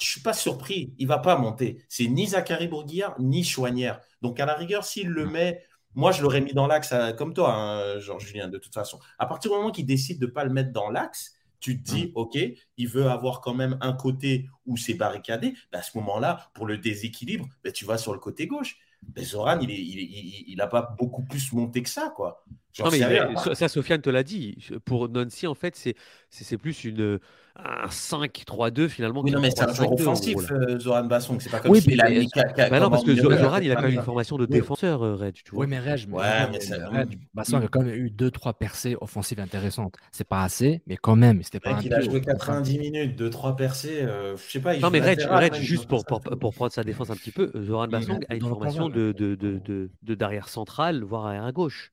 je 0.00 0.06
suis 0.06 0.20
pas 0.20 0.32
surpris. 0.32 0.94
Il 0.98 1.06
va 1.06 1.18
pas 1.18 1.36
monter. 1.36 1.82
C'est 1.88 2.06
ni 2.06 2.28
Zachary 2.28 2.68
Bourguiard, 2.68 3.14
ni 3.20 3.44
Chouanière. 3.44 4.00
Donc, 4.22 4.40
à 4.40 4.46
la 4.46 4.54
rigueur, 4.54 4.84
s'il 4.84 5.08
le 5.08 5.26
met 5.26 5.62
moi, 5.94 6.12
je 6.12 6.22
l'aurais 6.22 6.40
mis 6.40 6.52
dans 6.52 6.66
l'axe 6.66 6.94
comme 7.16 7.34
toi, 7.34 7.52
hein, 7.52 7.98
Jean-Julien, 7.98 8.46
de 8.48 8.58
toute 8.58 8.74
façon. 8.74 9.00
À 9.18 9.26
partir 9.26 9.50
du 9.50 9.56
moment 9.56 9.72
qu'il 9.72 9.86
décide 9.86 10.20
de 10.20 10.26
ne 10.26 10.30
pas 10.30 10.44
le 10.44 10.50
mettre 10.50 10.70
dans 10.70 10.90
l'axe, 10.90 11.34
tu 11.60 11.82
te 11.82 11.90
dis, 11.90 12.06
mm. 12.06 12.12
OK, 12.14 12.38
il 12.76 12.88
veut 12.88 13.08
avoir 13.08 13.40
quand 13.40 13.54
même 13.54 13.76
un 13.80 13.92
côté 13.94 14.48
où 14.66 14.76
c'est 14.76 14.94
barricadé. 14.94 15.54
Ben, 15.72 15.80
à 15.80 15.82
ce 15.82 15.96
moment-là, 15.98 16.50
pour 16.54 16.66
le 16.66 16.78
déséquilibre, 16.78 17.46
ben, 17.64 17.72
tu 17.72 17.84
vas 17.84 17.98
sur 17.98 18.12
le 18.12 18.20
côté 18.20 18.46
gauche. 18.46 18.76
Ben, 19.02 19.24
Zoran, 19.24 19.58
il 19.60 19.68
n'a 19.68 19.74
il, 19.74 20.44
il, 20.48 20.56
pas 20.70 20.94
beaucoup 20.98 21.24
plus 21.24 21.52
monté 21.52 21.82
que 21.82 21.88
ça. 21.88 22.12
quoi. 22.14 22.44
Non, 22.84 22.90
mais, 22.90 23.54
ça, 23.54 23.68
Sofiane 23.68 24.00
te 24.00 24.10
l'a 24.10 24.22
dit. 24.22 24.56
Pour 24.84 25.08
Nancy, 25.08 25.46
en 25.46 25.54
fait, 25.54 25.94
c'est 26.30 26.56
plus 26.58 26.84
une 26.84 27.18
un 27.58 27.88
5-3-2 27.88 28.88
finalement. 28.88 29.20
Oui, 29.22 29.32
non, 29.32 29.40
mais 29.40 29.50
c'est 29.50 29.62
un 29.62 29.72
joueur 29.72 29.92
offensif, 29.92 30.36
euh, 30.50 30.78
Zoran 30.78 31.04
Basson. 31.04 31.36
C'est 31.40 31.50
pas 31.50 31.58
comme 31.58 31.72
oui, 31.72 31.80
s'il 31.80 32.00
a 32.00 32.08
mis. 32.08 32.28
Bah 32.56 32.80
non, 32.80 32.90
parce 32.90 33.04
que 33.04 33.14
Zoran, 33.14 33.58
il 33.58 33.72
a 33.72 33.76
quand 33.76 33.82
même 33.82 33.92
une 33.92 34.02
formation 34.02 34.36
de 34.38 34.46
défenseur, 34.46 35.02
euh, 35.02 35.16
Red. 35.16 35.34
Tu 35.34 35.50
vois. 35.50 35.64
Oui, 35.64 35.66
mais 35.68 35.80
Red, 35.80 36.08
ouais, 36.10 36.50
mais 36.52 36.98
Red, 36.98 37.08
Basson 37.34 37.56
a 37.56 37.68
quand 37.68 37.82
même 37.82 37.94
eu 37.94 38.10
2-3 38.10 38.54
percées 38.54 38.96
offensives 39.00 39.40
intéressantes. 39.40 39.96
C'est 40.12 40.28
pas 40.28 40.42
assez, 40.42 40.82
mais 40.86 40.96
quand 40.96 41.16
même, 41.16 41.42
c'était 41.42 41.60
pas. 41.60 41.78
Il 41.82 41.92
a 41.92 42.00
joué 42.00 42.20
90 42.20 42.78
minutes, 42.78 43.20
2-3 43.20 43.56
percées. 43.56 44.02
Euh, 44.02 44.36
je 44.36 44.50
sais 44.50 44.60
pas. 44.60 44.76
Non, 44.78 44.90
mais 44.90 45.00
Red, 45.00 45.54
juste 45.54 45.88
pour 45.88 46.04
prendre 46.04 46.72
sa 46.72 46.84
défense 46.84 47.10
un 47.10 47.16
petit 47.16 47.32
peu, 47.32 47.50
Zoran 47.60 47.88
Basson 47.88 48.20
a 48.28 48.34
une 48.36 48.46
formation 48.46 48.88
de 48.88 50.14
derrière 50.14 50.48
central, 50.48 51.02
voire 51.02 51.26
arrière 51.26 51.52
gauche. 51.52 51.92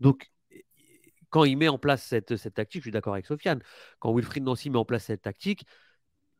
Donc, 0.00 0.30
quand 1.30 1.44
il 1.44 1.56
met 1.56 1.68
en 1.68 1.78
place 1.78 2.02
cette, 2.02 2.36
cette 2.36 2.54
tactique, 2.54 2.80
je 2.82 2.84
suis 2.84 2.90
d'accord 2.90 3.14
avec 3.14 3.26
Sofiane, 3.26 3.60
quand 3.98 4.14
Wilfried 4.14 4.44
Nancy 4.44 4.70
met 4.70 4.78
en 4.78 4.84
place 4.84 5.04
cette 5.04 5.22
tactique, 5.22 5.64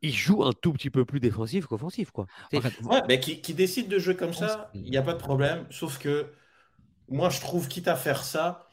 il 0.01 0.13
joue 0.13 0.43
un 0.43 0.53
tout 0.53 0.73
petit 0.73 0.89
peu 0.89 1.05
plus 1.05 1.19
défensif 1.19 1.65
qu'offensif. 1.65 2.11
Quoi. 2.11 2.25
ouais, 2.53 2.61
mais 3.07 3.19
qui, 3.19 3.41
qui, 3.41 3.53
décide 3.53 3.89
de 3.89 3.99
jouer 3.99 4.15
comme 4.15 4.33
ça, 4.33 4.71
il 4.73 4.89
n'y 4.89 4.97
a 4.97 5.01
pas 5.01 5.13
de 5.13 5.19
problème. 5.19 5.65
Sauf 5.69 5.99
que 5.99 6.31
moi, 7.09 7.29
je 7.29 7.41
trouve, 7.41 7.67
quitte 7.67 7.87
à 7.87 7.95
faire 7.95 8.23
ça, 8.23 8.69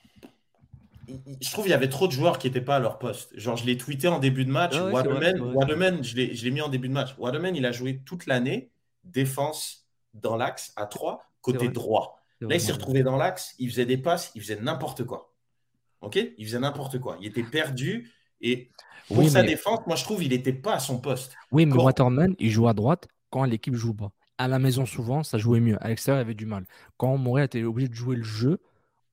je 1.09 1.51
trouve 1.51 1.65
qu'il 1.65 1.73
y 1.73 1.75
avait 1.75 1.89
trop 1.89 2.07
de 2.07 2.13
joueurs 2.13 2.39
qui 2.39 2.47
n'étaient 2.47 2.61
pas 2.61 2.77
à 2.77 2.81
leur 2.81 2.99
poste. 2.99 3.39
Genre, 3.39 3.57
je 3.57 3.65
l'ai 3.65 3.77
tweeté 3.77 4.09
en 4.09 4.19
début 4.19 4.45
de 4.45 4.51
match. 4.51 4.75
Ah 4.77 4.87
Waterman, 4.87 6.03
je 6.03 6.15
l'ai 6.17 6.51
mis 6.51 6.61
en 6.61 6.69
début 6.69 6.89
de 6.89 6.95
match. 6.95 7.15
Waterman, 7.19 7.55
il 7.55 7.67
a 7.67 7.73
joué 7.73 8.01
toute 8.05 8.27
l'année 8.27 8.71
défense 9.05 9.87
dans 10.15 10.37
l'axe 10.37 10.73
à 10.77 10.87
3, 10.87 11.23
côté 11.41 11.69
droit. 11.69 12.16
Là, 12.41 12.55
il 12.55 12.61
s'est 12.61 12.73
retrouvé 12.73 13.03
dans 13.03 13.17
l'axe, 13.17 13.55
il 13.59 13.71
faisait 13.71 13.87
des 13.87 13.97
passes, 13.97 14.31
il 14.35 14.43
faisait 14.43 14.61
n'importe 14.61 15.05
quoi. 15.05 15.33
Ok? 16.03 16.19
Il 16.37 16.47
faisait 16.47 16.59
n'importe 16.59 16.99
quoi. 16.99 17.17
Il 17.21 17.27
était 17.27 17.43
perdu. 17.43 18.13
Et 18.41 18.71
pour 19.09 19.29
sa 19.29 19.43
défense, 19.43 19.81
moi, 19.87 19.97
je 19.97 20.05
trouve 20.05 20.21
qu'il 20.21 20.31
n'était 20.31 20.53
pas 20.53 20.75
à 20.75 20.79
son 20.79 20.99
poste. 20.99 21.35
Oui, 21.51 21.67
mais 21.67 21.75
Waterman, 21.75 22.35
il 22.39 22.51
joue 22.51 22.69
à 22.69 22.75
droite 22.75 23.09
quand 23.31 23.45
l'équipe 23.45 23.75
joue 23.75 23.95
pas. 23.95 24.13
À 24.39 24.49
la 24.49 24.59
maison, 24.59 24.85
souvent, 24.85 25.23
ça 25.23 25.39
jouait 25.39 25.61
mieux. 25.61 25.83
À 25.83 25.89
l'extérieur, 25.89 26.21
il 26.21 26.27
avait 26.27 26.35
du 26.35 26.45
mal. 26.45 26.67
Quand 26.99 27.17
Montréal 27.17 27.47
était 27.47 27.65
obligé 27.65 27.89
de 27.89 27.95
jouer 27.95 28.17
le 28.17 28.23
jeu 28.23 28.61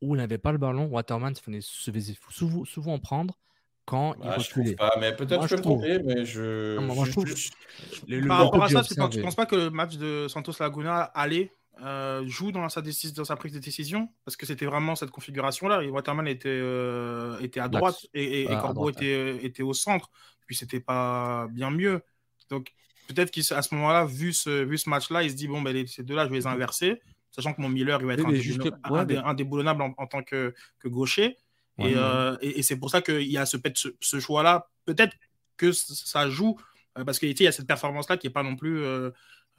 où 0.01 0.15
il 0.15 0.17
n'avait 0.17 0.37
pas 0.37 0.51
le 0.51 0.57
ballon, 0.57 0.87
Waterman 0.87 1.33
se 1.33 1.91
faisait 1.91 2.15
souvent, 2.29 2.65
souvent 2.65 2.99
prendre 2.99 3.37
quand 3.85 4.15
il 4.21 4.29
reculait. 4.29 4.71
Je 4.71 4.75
pas, 4.75 4.95
mais 4.99 5.15
peut-être 5.15 5.41
que 5.43 5.47
je 5.47 5.55
peux 5.55 5.61
me 5.61 5.63
tromper, 5.63 5.99
mais 6.03 6.25
je. 6.25 6.77
moi, 6.79 7.05
je 7.05 7.11
trouve... 7.11 8.27
Par 8.27 8.43
rapport 8.45 8.63
à 8.63 8.69
ça, 8.69 8.83
tu 8.83 8.99
ne 8.99 9.23
penses 9.23 9.35
pas 9.35 9.45
que 9.45 9.55
le 9.55 9.69
match 9.69 9.95
de 9.95 10.27
Santos 10.27 10.53
Laguna 10.59 11.03
allait 11.03 11.53
euh, 11.81 12.23
joue 12.27 12.51
dans 12.51 12.69
sa, 12.69 12.81
dans 12.81 13.25
sa, 13.25 13.35
prise 13.35 13.53
de 13.53 13.59
décision 13.59 14.09
parce 14.25 14.37
que 14.37 14.45
c'était 14.45 14.65
vraiment 14.65 14.95
cette 14.95 15.09
configuration-là. 15.09 15.83
Waterman 15.83 16.27
était, 16.27 16.49
euh, 16.49 17.39
était 17.39 17.59
à 17.59 17.67
droite 17.67 18.05
et, 18.13 18.43
et, 18.43 18.45
Corbeau 18.45 18.89
était, 18.89 19.43
était 19.43 19.63
au 19.63 19.73
centre. 19.73 20.11
Puis 20.45 20.55
c'était 20.55 20.79
pas 20.79 21.47
bien 21.49 21.71
mieux. 21.71 22.01
Donc 22.49 22.71
peut-être 23.07 23.31
qu'à 23.31 23.61
ce 23.61 23.75
moment-là, 23.75 24.05
vu 24.05 24.33
ce, 24.33 24.63
vu 24.63 24.77
ce 24.77 24.89
match-là, 24.89 25.23
il 25.23 25.31
se 25.31 25.35
dit 25.35 25.47
bon, 25.47 25.61
ben, 25.61 25.85
ces 25.87 26.03
deux-là, 26.03 26.25
je 26.25 26.29
vais 26.29 26.37
les 26.37 26.47
inverser, 26.47 27.01
sachant 27.31 27.53
que 27.53 27.61
mon 27.61 27.69
Miller 27.69 27.99
il 28.01 28.05
va 28.05 28.13
être 28.13 29.25
indéboulonnable, 29.25 29.81
en, 29.97 30.07
tant 30.07 30.21
que, 30.21 30.53
que 30.79 30.87
gaucher. 30.87 31.37
Euh, 31.79 32.37
et, 32.41 32.61
c'est 32.61 32.77
pour 32.77 32.91
ça 32.91 33.01
qu'il 33.01 33.31
y 33.31 33.37
a 33.37 33.47
ce, 33.47 33.57
ce, 33.99 34.19
choix-là. 34.19 34.69
Peut-être 34.85 35.15
que 35.57 35.71
ça 35.71 36.29
joue 36.29 36.59
parce 36.93 37.17
qu'il 37.17 37.41
y 37.41 37.47
a 37.47 37.51
cette 37.51 37.65
performance-là 37.65 38.17
qui 38.17 38.27
n'est 38.27 38.33
pas 38.33 38.43
non 38.43 38.55
plus 38.55 38.83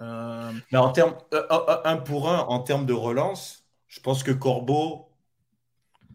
euh, 0.00 0.52
mais 0.72 0.78
en 0.78 0.90
termes, 0.90 1.14
euh, 1.32 1.42
euh, 1.50 1.76
un 1.84 1.96
pour 1.96 2.28
un, 2.28 2.40
en 2.40 2.60
termes 2.60 2.86
de 2.86 2.92
relance, 2.92 3.64
je 3.88 4.00
pense 4.00 4.22
que 4.22 4.32
Corbeau 4.32 5.08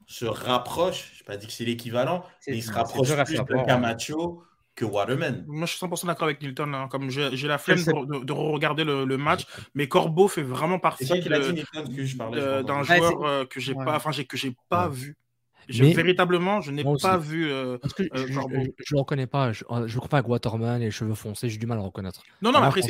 se 0.05 0.25
rapproche, 0.25 1.11
je 1.13 1.19
n'ai 1.19 1.25
pas 1.25 1.37
dit 1.37 1.47
que 1.47 1.53
c'est 1.53 1.65
l'équivalent, 1.65 2.25
mais 2.47 2.57
il 2.57 2.63
se 2.63 2.71
rapproche 2.71 3.13
plus 3.25 3.37
de 3.37 3.65
Camacho 3.65 4.43
que 4.75 4.85
Waterman. 4.85 5.45
Moi, 5.47 5.65
je 5.65 5.75
suis 5.75 5.85
100% 5.85 6.07
d'accord 6.07 6.25
avec 6.25 6.41
Nilton. 6.41 6.73
Hein. 6.73 6.87
Comme 6.89 7.09
j'ai 7.09 7.47
la 7.47 7.57
flemme 7.57 7.83
de, 7.83 8.33
regarder 8.33 8.83
le, 8.83 9.17
match, 9.17 9.45
mais 9.75 9.87
Corbeau 9.87 10.27
fait 10.27 10.43
vraiment 10.43 10.79
partie 10.79 11.05
d'un 11.05 12.83
joueur 12.83 13.47
que 13.49 13.59
j'ai 13.59 13.75
pas, 13.75 13.95
enfin, 13.95 14.11
que 14.23 14.37
j'ai 14.37 14.55
pas 14.67 14.87
vu 14.87 15.17
véritablement, 15.69 16.61
je 16.61 16.71
n'ai 16.71 16.83
pas 17.01 17.17
vu. 17.17 17.49
Euh, 17.49 17.77
je, 17.97 18.03
ne 18.03 18.65
le 18.91 18.97
reconnais 18.97 19.27
pas. 19.27 19.51
Je 19.51 19.63
ne 19.63 19.95
crois 19.95 20.09
pas 20.09 20.17
avec 20.17 20.29
Waterman 20.29 20.81
et 20.81 20.85
les 20.85 20.91
cheveux 20.91 21.13
foncés, 21.13 21.49
j'ai 21.49 21.57
du 21.57 21.65
mal 21.65 21.77
à 21.77 21.81
le 21.81 21.87
reconnaître. 21.87 22.21
Non, 22.41 22.51
non, 22.51 22.59
après, 22.59 22.81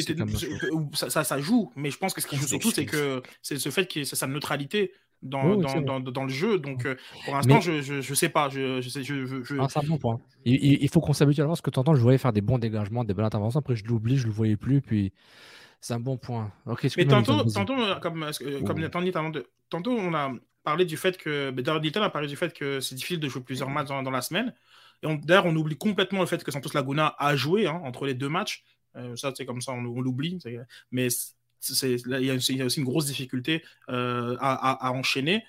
ça, 0.94 1.24
ça, 1.24 1.40
joue. 1.40 1.72
Mais 1.76 1.92
je 1.92 1.98
pense 1.98 2.14
que 2.14 2.22
ce 2.22 2.28
qui 2.28 2.36
joue 2.36 2.48
surtout, 2.48 2.72
c'est 2.72 2.86
que 2.86 3.22
c'est 3.42 3.58
ce 3.58 3.70
fait 3.70 3.86
que 3.86 4.04
c'est 4.04 4.16
sa 4.16 4.28
neutralité 4.28 4.92
dans, 5.22 5.58
dans, 5.58 6.00
dans, 6.00 6.24
le 6.24 6.30
jeu. 6.30 6.60
Donc, 6.60 6.86
euh, 6.86 6.96
pour 7.26 7.36
l'instant, 7.36 7.60
je, 7.60 7.82
je, 7.82 8.14
sais 8.14 8.30
pas. 8.30 8.50
Je, 8.50 8.82
je 8.82 8.90
sais, 8.90 9.04
je, 9.04 9.44
ah, 9.60 9.68
c'est 9.70 9.80
un 9.80 9.88
bon 9.88 9.98
point. 9.98 10.20
Il, 10.46 10.82
il 10.82 10.90
faut 10.90 11.02
qu'on 11.02 11.14
s'habitue 11.14 11.42
à 11.42 11.44
l'avance. 11.44 11.58
Ce 11.58 11.62
que 11.62 11.70
tu 11.70 11.80
entends, 11.80 11.96
je 11.96 12.02
voyais 12.02 12.18
faire 12.18 12.34
des 12.34 12.42
bons 12.42 12.58
dégagements, 12.58 13.04
des 13.04 13.14
belles 13.14 13.26
interventions. 13.26 13.60
Après, 13.60 13.76
je 13.76 13.86
l'oublie, 13.86 14.18
je 14.18 14.28
le 14.28 14.34
voyais 14.34 14.56
plus. 14.56 14.82
Puis, 14.82 15.12
c'est 15.82 15.94
un 15.94 16.00
bon 16.00 16.18
point. 16.18 16.52
mais 16.98 17.06
tantôt, 17.06 17.44
tantôt, 17.44 17.76
comme, 18.02 18.26
comme 18.66 18.90
tantôt, 19.70 19.92
on 19.92 20.14
a 20.14 20.32
parlé 20.64 20.86
du 20.86 20.97
fait 20.97 21.18
que. 21.18 21.51
Darren 21.51 21.82
a 22.03 22.10
parlé 22.10 22.28
du 22.28 22.36
fait 22.36 22.53
que 22.53 22.80
c'est 22.80 22.95
difficile 22.95 23.20
de 23.20 23.28
jouer 23.28 23.41
plusieurs 23.41 23.70
matchs 23.70 23.88
dans, 23.88 24.12
la 24.12 24.22
semaine. 24.22 24.53
Et 25.03 25.18
d'ailleurs, 25.24 25.45
on 25.45 25.55
oublie 25.55 25.78
complètement 25.78 26.20
le 26.20 26.26
fait 26.26 26.43
que 26.43 26.51
Santos 26.51 26.72
Laguna 26.74 27.16
a 27.18 27.36
joué 27.36 27.68
hein, 27.68 27.82
entre 27.84 28.05
les 28.05 28.14
deux 28.14 28.30
matchs. 28.30 28.64
Euh, 28.95 29.16
ça, 29.16 29.32
c'est 29.36 29.45
comme 29.45 29.62
ça, 29.62 29.72
on, 29.72 29.82
l'oublie. 29.82 30.38
Mais 30.91 31.07
il 31.70 32.26
y, 32.26 32.32
a 32.32 32.34
aussi 32.36 32.80
une 32.80 32.86
grosse 32.86 33.05
difficulté 33.05 33.64
euh, 33.89 34.36
à, 34.39 34.91
enchaîner. 34.91 35.43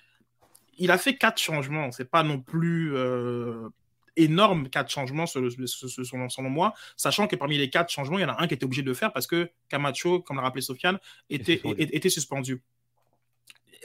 Il 0.78 0.90
a 0.90 0.98
fait 0.98 1.16
quatre 1.16 1.40
changements. 1.40 1.90
C'est 1.92 2.10
pas 2.10 2.22
non 2.22 2.40
plus 2.40 2.94
euh, 2.94 3.68
énorme, 4.16 4.68
quatre 4.68 4.90
changements 4.90 5.26
selon, 5.26 6.50
moi, 6.50 6.74
sachant 6.96 7.26
que 7.26 7.36
parmi 7.36 7.58
les 7.58 7.70
quatre 7.70 7.90
changements, 7.90 8.18
il 8.18 8.22
y 8.22 8.24
en 8.24 8.30
a 8.30 8.42
un 8.42 8.46
qui 8.46 8.54
était 8.54 8.64
obligé 8.64 8.82
de 8.82 8.88
le 8.88 8.94
faire 8.94 9.12
parce 9.12 9.26
que 9.26 9.50
Camacho, 9.68 10.20
comme 10.20 10.36
l'a 10.36 10.42
rappelé 10.42 10.62
Sofiane, 10.62 10.98
était, 11.28 11.60
était 11.78 12.08
suspendu 12.08 12.62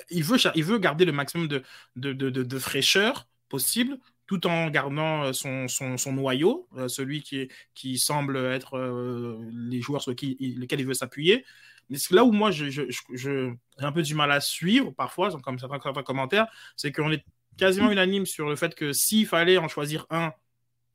il 0.10 0.24
veut, 0.24 0.38
il 0.56 0.64
veut 0.64 0.78
garder 0.78 1.06
le 1.06 1.12
maximum 1.12 1.48
de, 1.48 1.64
de, 1.96 2.14
de, 2.14 2.60
fraîcheur 2.60 3.28
possible 3.50 3.98
tout 4.28 4.48
en 4.48 4.70
gardant 4.70 5.24
euh, 5.24 5.34
son, 5.34 5.68
son, 5.68 5.98
son 5.98 6.14
noyau, 6.14 6.68
euh, 6.78 6.88
celui 6.88 7.22
qui, 7.22 7.48
qui 7.74 7.98
semble 7.98 8.38
être 8.38 8.78
euh, 8.78 9.40
les 9.52 9.82
joueurs 9.82 10.02
sur 10.02 10.16
qui, 10.16 10.36
lesquels 10.58 10.80
il 10.80 10.88
veut 10.88 10.94
s'appuyer. 10.94 11.46
Mais 11.90 11.98
là 12.10 12.24
où 12.26 12.32
moi, 12.32 12.50
j'ai 12.50 12.72
je, 12.72 12.84
je, 13.14 13.54
un 13.78 13.92
peu 13.92 14.02
du 14.02 14.16
mal 14.16 14.32
à 14.32 14.42
suivre, 14.42 14.92
parfois, 14.92 15.30
comme 15.42 15.60
certains, 15.60 15.78
commentaires, 16.04 16.48
c'est 16.76 16.92
qu'on 16.92 17.12
est 17.12 17.24
quasiment 17.58 17.92
unanime 17.92 18.26
sur 18.26 18.50
le 18.50 18.56
fait 18.56 18.74
que 18.74 18.92
s'il 18.92 19.28
fallait 19.28 19.60
en 19.60 19.68
choisir 19.68 20.08
un, 20.10 20.34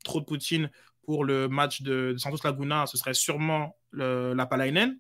trop 0.03 0.20
de 0.20 0.24
Poutine 0.24 0.70
pour 1.05 1.24
le 1.24 1.46
match 1.48 1.82
de, 1.82 2.16
Santos 2.18 2.38
Laguna, 2.42 2.86
ce 2.86 2.96
serait 2.96 3.14
sûrement 3.14 3.78
la 3.92 4.46
Palainen. 4.46 4.98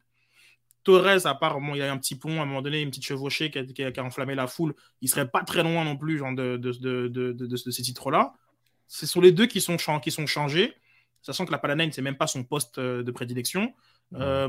Torres, 0.82 1.26
à 1.26 1.34
part, 1.34 1.58
il 1.60 1.76
y 1.76 1.82
a 1.82 1.92
un 1.92 1.98
petit 1.98 2.16
pont, 2.16 2.40
à 2.40 2.42
un 2.42 2.46
moment 2.46 2.62
donné, 2.62 2.80
une 2.80 2.90
petite 2.90 3.04
chevauchée 3.04 3.50
qui 3.50 3.82
a, 3.82 4.04
enflammé 4.04 4.34
la 4.34 4.46
foule. 4.46 4.74
Il 5.00 5.08
serait 5.08 5.28
pas 5.28 5.42
très 5.42 5.62
loin 5.62 5.84
non 5.84 5.96
plus 5.96 6.18
genre, 6.18 6.34
de, 6.34 6.56
de, 6.56 6.72
de, 7.08 7.32
de 7.32 7.56
ces 7.56 7.82
titres-là. 7.82 8.32
Ce 8.88 9.06
sont 9.06 9.20
les 9.20 9.32
deux 9.32 9.46
qui 9.46 9.60
sont, 9.60 9.76
qui 10.02 10.10
sont 10.10 10.26
changés, 10.26 10.74
sachant 11.22 11.44
que 11.44 11.52
la 11.52 11.58
Palainen, 11.58 11.92
c'est 11.92 12.02
même 12.02 12.16
pas 12.16 12.26
son 12.26 12.44
poste 12.44 12.78
euh, 12.78 13.02
de 13.02 13.10
prédilection. 13.12 13.72
Euh, 14.14 14.48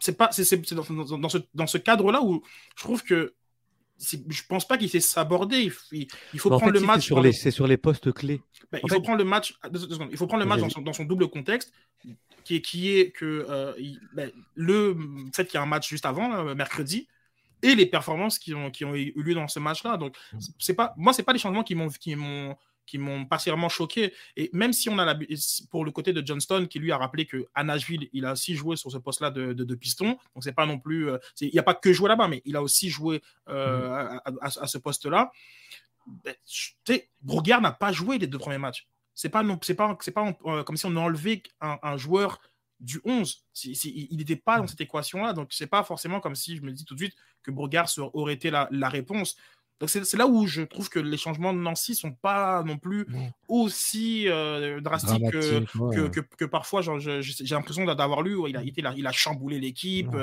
c'est 0.00 0.16
pas, 0.16 0.30
c'est, 0.32 0.74
dans, 0.74 1.18
dans, 1.18 1.28
ce, 1.28 1.38
dans 1.54 1.66
ce 1.66 1.78
cadre-là 1.78 2.20
où 2.22 2.42
je 2.76 2.82
trouve 2.82 3.04
que 3.04 3.34
je 3.98 4.42
pense 4.48 4.66
pas 4.66 4.76
qu'il 4.76 4.90
sait 4.90 5.00
s'aborder. 5.00 5.70
Il, 5.92 6.06
il, 6.32 6.38
faut 6.38 6.50
prendre 6.50 6.72
le 6.72 6.80
match. 6.80 7.10
C'est 7.32 7.50
sur, 7.50 7.66
les 7.66 7.76
postes 7.76 8.12
clés. 8.12 8.40
Ben, 8.72 8.80
il, 8.82 8.90
faut 8.90 9.00
prendre 9.00 9.18
le 9.18 9.24
match, 9.24 9.54
il 10.10 10.16
faut 10.16 10.26
prendre 10.26 10.42
le 10.42 10.48
match 10.48 10.60
dans 10.60 10.68
son, 10.68 10.82
dans 10.82 10.92
son, 10.92 11.04
double 11.04 11.28
contexte, 11.28 11.72
qui 12.44 12.56
est, 12.56 12.60
qui 12.60 12.90
est 12.96 13.10
que 13.10 13.46
euh, 13.48 13.72
ben, 14.14 14.30
le 14.54 14.96
fait 15.32 15.44
qu'il 15.46 15.54
y 15.54 15.58
a 15.58 15.62
un 15.62 15.66
match 15.66 15.88
juste 15.88 16.06
avant, 16.06 16.54
mercredi, 16.54 17.06
et 17.62 17.74
les 17.74 17.86
performances 17.86 18.38
qui 18.38 18.54
ont, 18.54 18.70
qui 18.70 18.84
ont 18.84 18.94
eu 18.94 19.12
lieu 19.16 19.34
dans 19.34 19.48
ce 19.48 19.58
match-là. 19.58 19.96
Donc, 19.96 20.16
mm. 20.32 20.38
c'est 20.58 20.74
pas, 20.74 20.92
moi, 20.96 21.12
c'est 21.12 21.22
pas 21.22 21.32
les 21.32 21.38
changements 21.38 21.62
qui 21.62 21.74
m'ont, 21.74 21.88
qui 21.88 22.14
m'ont, 22.14 22.56
qui 22.86 22.98
m'ont 22.98 23.24
particulièrement 23.26 23.68
choqué. 23.68 24.12
Et 24.36 24.50
même 24.52 24.72
si 24.72 24.88
on 24.88 24.98
a 24.98 25.04
la, 25.04 25.18
pour 25.70 25.84
le 25.84 25.90
côté 25.90 26.12
de 26.12 26.24
Johnston, 26.24 26.66
qui 26.68 26.78
lui 26.78 26.92
a 26.92 26.98
rappelé 26.98 27.26
que 27.26 27.46
à 27.54 27.64
Nashville, 27.64 28.08
il 28.12 28.24
a 28.24 28.32
aussi 28.32 28.54
joué 28.54 28.76
sur 28.76 28.90
ce 28.90 28.98
poste-là 28.98 29.30
de, 29.30 29.52
de, 29.52 29.74
piston. 29.74 30.18
Donc 30.34 30.44
c'est 30.44 30.52
pas 30.52 30.66
non 30.66 30.78
plus, 30.78 31.10
euh, 31.10 31.18
il 31.40 31.50
n'y 31.52 31.58
a 31.58 31.62
pas 31.62 31.74
que 31.74 31.92
joué 31.92 32.08
là-bas, 32.08 32.28
mais 32.28 32.42
il 32.44 32.56
a 32.56 32.62
aussi 32.62 32.90
joué 32.90 33.22
euh, 33.48 34.14
mm. 34.14 34.38
à, 34.40 34.66
ce 34.66 34.78
poste-là. 34.78 35.30
Ben, 36.06 36.34
Brogard 37.22 37.60
n'a 37.60 37.72
pas 37.72 37.92
joué 37.92 38.18
les 38.18 38.26
deux 38.26 38.38
premiers 38.38 38.58
matchs. 38.58 38.86
C'est 39.14 39.28
pas 39.28 39.42
non, 39.42 39.58
c'est 39.62 39.74
pas, 39.74 39.96
c'est 40.00 40.12
pas 40.12 40.36
euh, 40.46 40.64
comme 40.64 40.76
si 40.76 40.86
on 40.86 40.96
enlevait 40.96 41.42
un, 41.60 41.78
un 41.82 41.96
joueur 41.96 42.40
du 42.80 43.00
11. 43.04 43.44
il 43.64 44.16
n'était 44.16 44.36
pas 44.36 44.58
dans 44.58 44.64
mm. 44.64 44.68
cette 44.68 44.80
équation-là, 44.80 45.32
donc 45.32 45.52
c'est 45.52 45.66
pas 45.66 45.82
forcément 45.84 46.20
comme 46.20 46.34
si 46.34 46.56
je 46.56 46.62
me 46.62 46.72
dis 46.72 46.84
tout 46.84 46.94
de 46.94 47.00
suite 47.00 47.16
que 47.42 47.50
Brogard 47.50 47.88
aurait 48.12 48.34
été 48.34 48.50
la, 48.50 48.68
la 48.70 48.88
réponse. 48.88 49.36
Donc 49.80 49.90
c'est 49.90 50.16
là 50.16 50.26
où 50.26 50.46
je 50.46 50.62
trouve 50.62 50.88
que 50.88 51.00
les 51.00 51.16
changements 51.16 51.52
de 51.52 51.58
Nancy 51.58 51.94
sont 51.94 52.12
pas 52.12 52.62
non 52.62 52.78
plus 52.78 53.06
aussi 53.48 54.28
euh, 54.28 54.80
drastiques 54.80 55.30
que, 55.30 56.08
que, 56.08 56.20
que, 56.20 56.44
parfois 56.44 56.80
j'ai 56.80 57.20
l'impression 57.50 57.84
d'avoir 57.84 58.22
lu 58.22 58.36
où 58.36 58.46
il 58.46 58.56
a, 58.56 58.62
été 58.62 58.82
il 58.96 59.06
a 59.06 59.12
chamboulé 59.12 59.58
l'équipe. 59.58 60.14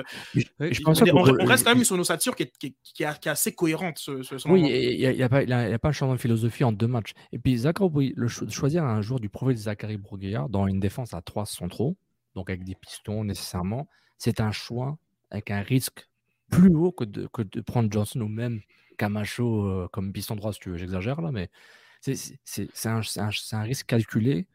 on, 0.85 1.45
reste 1.45 1.65
quand 1.65 1.75
même 1.75 1.83
sur 1.83 1.95
une 1.95 2.01
ossature 2.01 2.35
qui 2.35 2.43
est, 2.43 2.57
qui, 2.57 2.75
qui, 2.81 3.03
est, 3.03 3.27
assez 3.27 3.53
cohérente. 3.53 3.97
Ce, 3.99 4.47
oui, 4.47 4.61
il 4.61 5.15
n'y 5.15 5.21
a, 5.21 5.29
pas, 5.29 5.39
a, 5.39 5.79
pas 5.79 5.89
un 5.89 5.91
changement 5.91 6.15
de 6.15 6.21
philosophie 6.21 6.63
en 6.63 6.71
deux 6.71 6.87
matchs. 6.87 7.11
Et 7.33 7.37
puis 7.37 7.57
Zachary, 7.57 8.13
le 8.15 8.27
choisir 8.27 8.85
un 8.85 9.01
joueur 9.01 9.19
du 9.19 9.29
profil 9.29 9.55
de 9.55 9.61
Zachary 9.61 9.97
Broguillard 9.97 10.47
dans 10.49 10.65
une 10.65 10.79
défense 10.79 11.13
à 11.13 11.21
trois 11.21 11.45
centraux, 11.45 11.97
donc 12.35 12.49
avec 12.49 12.63
des 12.63 12.75
pistons 12.75 13.25
nécessairement, 13.25 13.87
c'est 14.17 14.39
un 14.39 14.51
choix 14.51 14.97
avec 15.29 15.51
un 15.51 15.61
risque 15.61 16.07
plus 16.49 16.73
haut 16.75 16.91
que 16.91 17.05
de, 17.05 17.27
que 17.27 17.41
de 17.41 17.61
prendre 17.61 17.91
Johnson 17.91 18.21
ou 18.21 18.27
même 18.27 18.61
Camacho 19.01 19.65
euh, 19.65 19.87
comme 19.91 20.13
piston 20.13 20.35
droit, 20.35 20.53
si 20.53 20.59
tu 20.59 20.69
veux, 20.69 20.77
j'exagère 20.77 21.21
là, 21.21 21.31
mais 21.31 21.49
c'est 22.01 22.37
un, 22.85 23.01
un, 23.17 23.61
risque 23.63 23.87
calculé, 23.87 24.47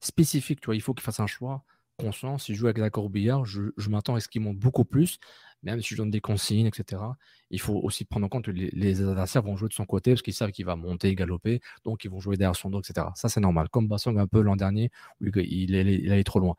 spécifique. 0.00 0.60
Tu 0.60 0.66
vois, 0.66 0.74
il 0.74 0.82
faut 0.82 0.94
qu'il 0.94 1.04
fasse 1.04 1.20
un 1.20 1.28
choix 1.28 1.64
conscient. 1.96 2.36
Si 2.38 2.54
je 2.54 2.58
joue 2.58 2.66
avec 2.66 2.78
la 2.78 2.90
Corbillard, 2.90 3.44
je, 3.44 3.62
je 3.76 3.88
m'attends 3.90 4.16
à 4.16 4.20
ce 4.20 4.26
qu'il 4.26 4.42
monte 4.42 4.58
beaucoup 4.58 4.84
plus, 4.84 5.20
même 5.62 5.80
si 5.80 5.90
je 5.94 5.96
donne 5.96 6.10
des 6.10 6.20
consignes, 6.20 6.66
etc. 6.66 7.02
Il 7.50 7.60
faut 7.60 7.74
aussi 7.74 8.04
prendre 8.04 8.26
en 8.26 8.28
compte 8.28 8.46
que 8.46 8.50
les, 8.50 9.00
adversaires 9.00 9.42
vont 9.42 9.56
jouer 9.56 9.68
de 9.68 9.74
son 9.74 9.86
côté 9.86 10.10
parce 10.10 10.22
qu'ils 10.22 10.34
savent 10.34 10.50
qu'il 10.50 10.66
va 10.66 10.74
monter, 10.74 11.14
galoper, 11.14 11.60
donc 11.84 12.04
ils 12.04 12.10
vont 12.10 12.18
jouer 12.18 12.36
derrière 12.36 12.56
son 12.56 12.70
dos, 12.70 12.80
etc. 12.80 13.06
Ça, 13.14 13.28
c'est 13.28 13.40
normal. 13.40 13.68
Comme 13.68 13.86
Bassong 13.86 14.18
un 14.18 14.26
peu 14.26 14.40
l'an 14.40 14.56
dernier, 14.56 14.90
où 15.20 15.26
il, 15.26 15.32
il, 15.36 15.70
il, 15.72 16.12
allait 16.12 16.24
trop 16.24 16.40
loin. 16.40 16.56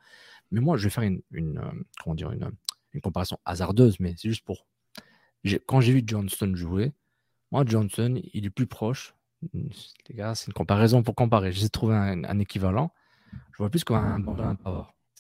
Mais 0.52 0.62
moi, 0.62 0.78
je 0.78 0.86
vais 0.86 0.90
faire 0.90 1.04
une, 1.04 1.22
une 1.32 1.58
euh, 1.58 1.84
comment 2.02 2.16
dire, 2.16 2.32
une, 2.32 2.50
une 2.94 3.02
comparaison 3.02 3.38
hasardeuse, 3.44 4.00
mais 4.00 4.16
c'est 4.18 4.30
juste 4.30 4.46
pour. 4.46 4.66
Quand 5.68 5.82
j'ai 5.82 5.94
vu 5.94 6.04
Johnston 6.06 6.56
jouer, 6.56 6.94
moi, 7.52 7.64
Johnson, 7.66 8.20
il 8.34 8.46
est 8.46 8.50
plus 8.50 8.68
proche. 8.68 9.16
Les 9.54 10.16
gars, 10.16 10.36
c'est 10.36 10.48
une 10.48 10.54
comparaison 10.54 11.04
pour 11.04 11.16
comparer. 11.16 11.52
J'essaie 11.52 11.68
de 11.68 11.72
trouver 11.72 11.96
un, 11.96 12.40
équivalent. 12.40 12.92
Je 13.52 13.58
vois 13.58 13.70
plus 13.70 13.84
comme 13.84 13.98
un 13.98 14.58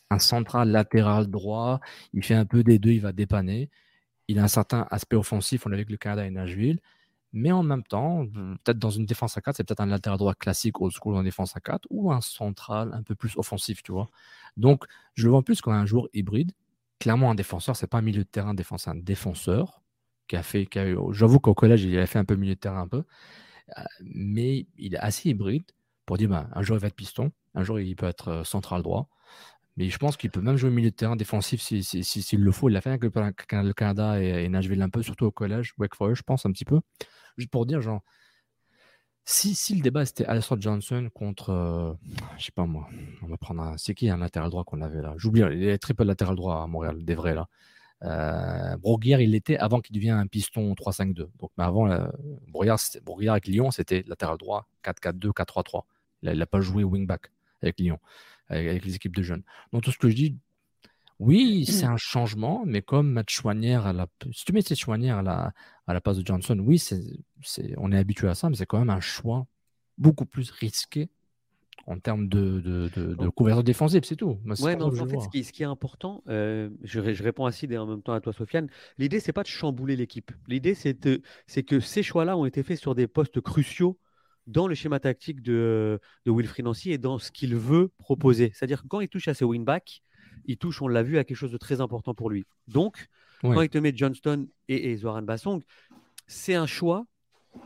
Un 0.09 0.19
central 0.19 0.69
latéral 0.69 1.27
droit. 1.27 1.79
Il 2.13 2.23
fait 2.23 2.33
un 2.33 2.45
peu 2.45 2.63
des 2.63 2.79
deux, 2.79 2.91
il 2.91 3.01
va 3.01 3.11
dépanner. 3.11 3.69
Il 4.27 4.39
a 4.39 4.43
un 4.43 4.47
certain 4.47 4.87
aspect 4.89 5.15
offensif. 5.15 5.65
On 5.65 5.69
l'a 5.69 5.75
vu 5.75 5.81
avec 5.81 5.91
le 5.91 5.97
Canada 5.97 6.25
et 6.25 6.31
Nashville. 6.31 6.79
Mais 7.33 7.51
en 7.51 7.63
même 7.63 7.83
temps, 7.83 8.25
peut-être 8.63 8.79
dans 8.79 8.89
une 8.89 9.05
défense 9.05 9.37
à 9.37 9.41
4, 9.41 9.57
c'est 9.57 9.63
peut-être 9.65 9.81
un 9.81 9.87
latéral 9.87 10.17
droit 10.17 10.33
classique 10.33 10.79
old 10.79 10.93
school 10.93 11.15
en 11.15 11.23
défense 11.23 11.55
à 11.57 11.59
4 11.59 11.85
ou 11.89 12.11
un 12.11 12.21
central 12.21 12.91
un 12.93 13.03
peu 13.03 13.13
plus 13.13 13.35
offensif, 13.35 13.83
tu 13.83 13.91
vois. 13.91 14.07
Donc, 14.55 14.85
je 15.15 15.25
le 15.25 15.31
vois 15.31 15.43
plus 15.43 15.59
comme 15.59 15.73
un 15.73 15.85
joueur 15.85 16.07
hybride. 16.13 16.53
Clairement, 16.97 17.29
un 17.29 17.35
défenseur, 17.35 17.75
c'est 17.75 17.87
pas 17.87 17.97
un 17.97 18.01
milieu 18.01 18.23
de 18.23 18.29
terrain 18.29 18.53
défense, 18.53 18.87
un 18.87 18.95
défenseur 18.95 19.81
qui 20.27 20.35
a 20.35 20.43
fait. 20.43 20.67
J'avoue 21.11 21.39
qu'au 21.39 21.53
collège, 21.53 21.83
il 21.83 21.97
a 21.97 22.05
fait 22.07 22.19
un 22.19 22.25
peu 22.25 22.35
milieu 22.35 22.55
de 22.55 22.59
terrain 22.59 22.81
un 22.81 22.87
peu. 22.87 23.03
Euh, 23.77 23.83
mais 24.03 24.67
il 24.77 24.95
est 24.95 24.99
assez 24.99 25.29
hybride 25.29 25.65
pour 26.05 26.17
dire 26.17 26.29
ben, 26.29 26.49
un 26.53 26.61
jour 26.61 26.77
il 26.77 26.79
va 26.79 26.87
être 26.87 26.95
piston, 26.95 27.31
un 27.55 27.63
jour 27.63 27.79
il 27.79 27.95
peut 27.95 28.05
être 28.05 28.27
euh, 28.29 28.43
central 28.43 28.83
droit. 28.83 29.09
Mais 29.77 29.89
je 29.89 29.97
pense 29.97 30.17
qu'il 30.17 30.31
peut 30.31 30.41
même 30.41 30.55
jouer 30.57 30.69
milieu 30.69 30.91
de 30.91 30.95
terrain 30.95 31.15
défensif 31.15 31.61
s'il 31.61 31.83
si, 31.83 32.03
si, 32.03 32.37
le 32.37 32.51
faut. 32.51 32.69
Il 32.69 32.73
l'a 32.73 32.81
fait 32.81 32.91
avec 32.91 33.03
le, 33.03 33.73
Canada 33.73 34.21
et, 34.21 34.45
et, 34.45 34.49
Nashville 34.49 34.81
un 34.81 34.89
peu, 34.89 35.03
surtout 35.03 35.25
au 35.25 35.31
collège, 35.31 35.73
Wake 35.77 35.95
Forest, 35.95 36.19
je 36.19 36.23
pense, 36.23 36.45
un 36.45 36.51
petit 36.51 36.63
peu. 36.65 36.79
Juste 37.37 37.51
pour 37.51 37.65
dire, 37.65 37.81
genre, 37.81 38.01
si, 39.25 39.55
si 39.55 39.75
le 39.75 39.81
débat 39.81 40.05
c'était 40.05 40.25
Alistair 40.25 40.61
Johnson 40.61 41.09
contre, 41.13 41.49
euh, 41.49 41.93
je 42.37 42.45
sais 42.45 42.51
pas 42.51 42.65
moi, 42.65 42.87
on 43.23 43.27
va 43.27 43.37
prendre 43.37 43.63
un. 43.63 43.77
C'est 43.77 43.95
qui 43.95 44.09
un 44.09 44.17
latéral 44.17 44.51
droit 44.51 44.63
qu'on 44.63 44.81
avait 44.81 45.01
là? 45.01 45.15
J'oublie, 45.17 45.41
il 45.51 45.63
y 45.63 45.71
a 45.71 45.77
triple 45.79 46.03
latéral 46.03 46.35
droit 46.35 46.61
à 46.61 46.67
Montréal, 46.67 47.03
des 47.03 47.15
vrais 47.15 47.33
là. 47.33 47.49
Euh, 48.05 48.77
il 49.19 49.31
l'était 49.31 49.57
avant 49.57 49.81
qu'il 49.81 49.95
devienne 49.95 50.15
un 50.15 50.27
piston 50.27 50.73
3-5-2. 50.73 51.27
Donc, 51.39 51.51
mais 51.57 51.63
avant, 51.63 51.89
euh, 51.89 52.07
avec 53.27 53.47
Lyon, 53.47 53.71
c'était 53.71 54.03
latéral 54.07 54.37
droit 54.37 54.67
4-4-2, 54.83 55.31
4-3-3. 55.31 55.83
Il 56.23 56.31
n'a 56.37 56.45
pas 56.45 56.61
joué 56.61 56.83
wingback 56.83 57.31
avec 57.61 57.79
Lyon, 57.79 57.99
avec, 58.49 58.83
les 58.83 58.95
équipes 58.95 59.15
de 59.15 59.23
jeunes. 59.23 59.43
Donc, 59.73 59.83
tout 59.83 59.91
ce 59.91 59.97
que 59.97 60.09
je 60.09 60.15
dis, 60.15 60.37
oui, 61.19 61.65
c'est 61.65 61.85
un 61.85 61.97
changement, 61.97 62.63
mais 62.65 62.81
comme 62.81 63.11
Matt 63.11 63.29
Chouanière, 63.29 63.85
à 63.85 63.93
la, 63.93 64.07
si 64.31 64.43
tu 64.43 64.53
mets 64.53 64.61
Chouanière 64.61 65.17
à 65.17 65.23
la, 65.23 65.53
à 65.87 65.93
la 65.93 66.01
place 66.01 66.17
de 66.17 66.25
Johnson, 66.25 66.59
oui, 66.59 66.77
c'est, 66.77 66.99
on 67.77 67.91
est 67.91 67.97
habitué 67.97 68.27
à 68.27 68.35
ça, 68.35 68.49
mais 68.49 68.55
c'est 68.55 68.65
quand 68.65 68.79
même 68.79 68.89
un 68.89 68.99
choix 68.99 69.47
beaucoup 69.97 70.25
plus 70.25 70.51
risqué 70.51 71.09
en 71.87 71.99
termes 71.99 72.27
de, 72.27 72.59
de, 72.61 72.89
de, 72.89 73.29
couverture 73.29 73.63
défensive, 73.63 74.03
c'est 74.05 74.15
tout. 74.15 74.39
ouais, 74.45 74.81
en 74.81 74.91
fait, 74.91 75.19
ce 75.19 75.29
qui, 75.29 75.43
ce 75.43 75.51
qui, 75.51 75.61
est 75.61 75.67
important, 75.67 76.23
euh, 76.27 76.69
je, 76.83 77.13
je, 77.13 77.23
réponds 77.23 77.45
à 77.45 77.51
Sid 77.51 77.71
et 77.71 77.77
en 77.77 77.85
même 77.85 78.01
temps 78.01 78.13
à 78.13 78.21
toi, 78.21 78.33
Sofiane, 78.33 78.69
l'idée, 78.97 79.19
c'est 79.19 79.33
pas 79.33 79.43
de 79.43 79.47
chambouler 79.47 79.95
l'équipe. 79.95 80.31
L'idée, 80.47 80.73
c'est 80.73 80.95
que 81.63 81.79
ces 81.79 82.03
choix-là 82.03 82.37
ont 82.37 82.45
été 82.45 82.63
faits 82.63 82.79
sur 82.79 82.95
des 82.95 83.07
postes 83.07 83.39
cruciaux 83.39 83.99
dans 84.47 84.67
le 84.67 84.75
schéma 84.75 84.99
tactique 84.99 85.41
de, 85.41 85.99
de 86.25 86.31
Wilfried 86.31 86.65
Nancy 86.65 86.91
et 86.91 86.97
dans 86.97 87.19
ce 87.19 87.31
qu'il 87.31 87.55
veut 87.55 87.91
proposer. 87.99 88.51
C'est-à-dire 88.53 88.81
que 88.81 88.87
quand 88.87 88.99
il 88.99 89.07
touche 89.07 89.27
à 89.27 89.33
ses 89.33 89.45
winbacks, 89.45 90.01
il 90.45 90.57
touche, 90.57 90.81
on 90.81 90.87
l'a 90.87 91.03
vu, 91.03 91.17
à 91.17 91.23
quelque 91.23 91.37
chose 91.37 91.51
de 91.51 91.57
très 91.57 91.81
important 91.81 92.13
pour 92.13 92.29
lui. 92.29 92.45
Donc, 92.67 93.07
quand 93.41 93.61
il 93.61 93.69
te 93.69 93.77
met 93.77 93.93
Johnston 93.95 94.47
et, 94.67 94.91
et 94.91 94.97
Zoran 94.97 95.21
Bassong, 95.21 95.61
c'est 96.25 96.55
un 96.55 96.65
choix 96.65 97.05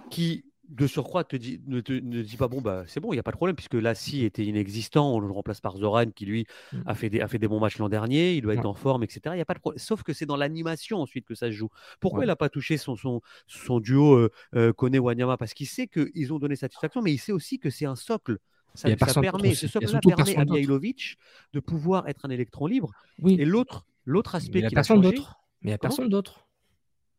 qui 0.09 0.43
de 0.69 0.87
surcroît, 0.87 1.23
te 1.23 1.35
dit, 1.35 1.59
ne, 1.67 1.81
te, 1.81 1.93
ne 1.93 2.21
dis 2.21 2.37
pas 2.37 2.47
bon, 2.47 2.61
bah, 2.61 2.83
c'est 2.87 2.99
bon, 2.99 3.11
il 3.11 3.15
n'y 3.15 3.19
a 3.19 3.23
pas 3.23 3.31
de 3.31 3.35
problème, 3.35 3.55
puisque 3.55 3.73
Lassie 3.73 4.23
était 4.23 4.45
inexistant, 4.45 5.15
on 5.15 5.19
le 5.19 5.31
remplace 5.31 5.61
par 5.61 5.75
Zoran 5.77 6.11
qui 6.11 6.25
lui 6.25 6.45
mmh. 6.71 6.77
a 6.85 6.95
fait 6.95 7.09
des, 7.09 7.21
a 7.21 7.27
fait 7.27 7.39
des 7.39 7.47
bons 7.47 7.59
matchs 7.59 7.79
l'an 7.79 7.89
dernier, 7.89 8.35
il 8.35 8.41
doit 8.41 8.53
être 8.53 8.65
en 8.65 8.75
forme, 8.75 9.03
etc. 9.03 9.21
Il 9.33 9.37
y 9.39 9.41
a 9.41 9.45
pas 9.45 9.55
de 9.55 9.59
problème. 9.59 9.79
Sauf 9.79 10.03
que 10.03 10.13
c'est 10.13 10.27
dans 10.27 10.35
l'animation 10.35 11.01
ensuite 11.01 11.25
que 11.25 11.35
ça 11.35 11.47
se 11.47 11.53
joue. 11.53 11.69
Pourquoi 11.99 12.23
il 12.23 12.27
n'a 12.27 12.35
pas 12.35 12.49
touché 12.49 12.77
son, 12.77 12.95
son, 12.95 13.21
son 13.47 13.79
duo 13.79 14.13
euh, 14.13 14.31
euh 14.55 14.71
Kone-Wanyama 14.73 15.37
Parce 15.37 15.53
qu'il 15.53 15.67
sait 15.67 15.87
qu'ils 15.87 16.33
ont 16.33 16.39
donné 16.39 16.55
satisfaction, 16.55 17.01
mais 17.01 17.13
il 17.13 17.17
sait 17.17 17.31
aussi 17.31 17.59
que 17.59 17.69
c'est 17.69 17.85
un 17.85 17.95
socle. 17.95 18.37
Ça, 18.75 18.89
ça 18.95 19.21
permet, 19.21 19.55
ce 19.55 19.67
socle-là 19.67 19.99
permet 19.99 20.37
à 20.37 20.45
Mihailovic 20.45 21.17
de 21.53 21.59
pouvoir 21.59 22.07
être 22.07 22.25
un 22.25 22.29
électron 22.29 22.67
libre. 22.67 22.91
Oui. 23.19 23.35
Et 23.39 23.45
l'autre, 23.45 23.87
l'autre 24.05 24.35
aspect 24.35 24.63
a 24.63 24.83
changé. 24.83 25.09
Mais 25.09 25.15
il 25.63 25.67
n'y 25.67 25.73
a 25.73 25.77
personne 25.79 26.09
d'autre. 26.09 26.48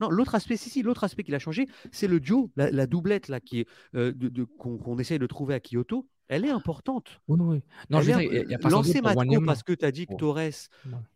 Non, 0.00 0.10
l'autre 0.10 0.34
aspect, 0.34 0.56
si, 0.56 0.70
si, 0.70 0.82
l'autre 0.82 1.04
aspect 1.04 1.24
qui 1.24 1.34
a 1.34 1.38
changé, 1.38 1.68
c'est 1.92 2.08
le 2.08 2.20
duo, 2.20 2.50
la, 2.56 2.86
doublette 2.86 3.28
là, 3.28 3.40
qui 3.40 3.60
est, 3.60 3.68
euh, 3.94 4.12
de, 4.14 4.44
qu'on, 4.44 4.98
essaye 4.98 5.18
de 5.18 5.26
trouver 5.26 5.54
à 5.54 5.60
Kyoto. 5.60 6.08
Elle 6.28 6.44
est 6.44 6.50
importante. 6.50 7.20
Oui, 7.26 7.38
oui. 7.40 7.62
Non, 7.90 8.00
je 8.00 8.12
il 8.12 8.50
y 8.50 8.54
a 8.54 8.58
pas 8.58 8.70
lancer 8.70 9.00
Matko 9.00 9.40
parce 9.44 9.64
que 9.64 9.72
tu 9.72 9.84
as 9.84 9.90
dit 9.90 10.06
que 10.06 10.14
Torres, 10.14 10.68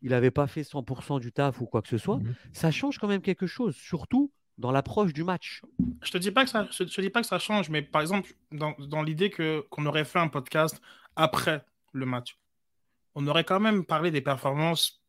il 0.03 0.11
n'avait 0.11 0.33
pas 0.33 0.49
fait 0.49 0.63
100% 0.63 1.21
du 1.21 1.33
taf 1.33 1.61
ou 1.61 1.67
quoi 1.67 1.83
que 1.83 1.89
ce 1.89 1.99
soit, 1.99 2.19
mhm. 2.19 2.35
ça 2.53 2.71
change 2.71 2.99
quand 2.99 3.07
même 3.07 3.23
quelque 3.23 3.47
chose, 3.47 3.77
surtout 3.77 4.33
dans 4.59 4.73
l'approche 4.73 5.13
du 5.13 5.25
match. 5.25 5.63
Je 6.03 6.11
te 6.11 6.19
dis 6.19 6.31
pas 6.31 6.45
que 6.45 6.51
ça, 6.51 6.69
je, 6.71 7.01
dis 7.01 7.11
pas 7.11 7.21
que 7.21 7.27
ça 7.27 7.39
change, 7.39 7.71
mais 7.71 7.83
par 7.83 8.03
exemple, 8.03 8.33
dans, 8.53 8.75
dans 8.79 9.03
l'idée 9.03 9.31
que 9.31 9.65
qu'on 9.71 9.87
aurait 9.87 10.05
fait 10.05 10.19
un 10.19 10.29
podcast 10.29 10.81
après 11.17 11.65
le 11.93 12.07
match, 12.07 12.39
on 13.15 13.27
aurait 13.27 13.45
quand 13.45 13.61
même 13.61 13.85
parlé 13.85 14.11
des 14.11 14.21
performances 14.21 15.04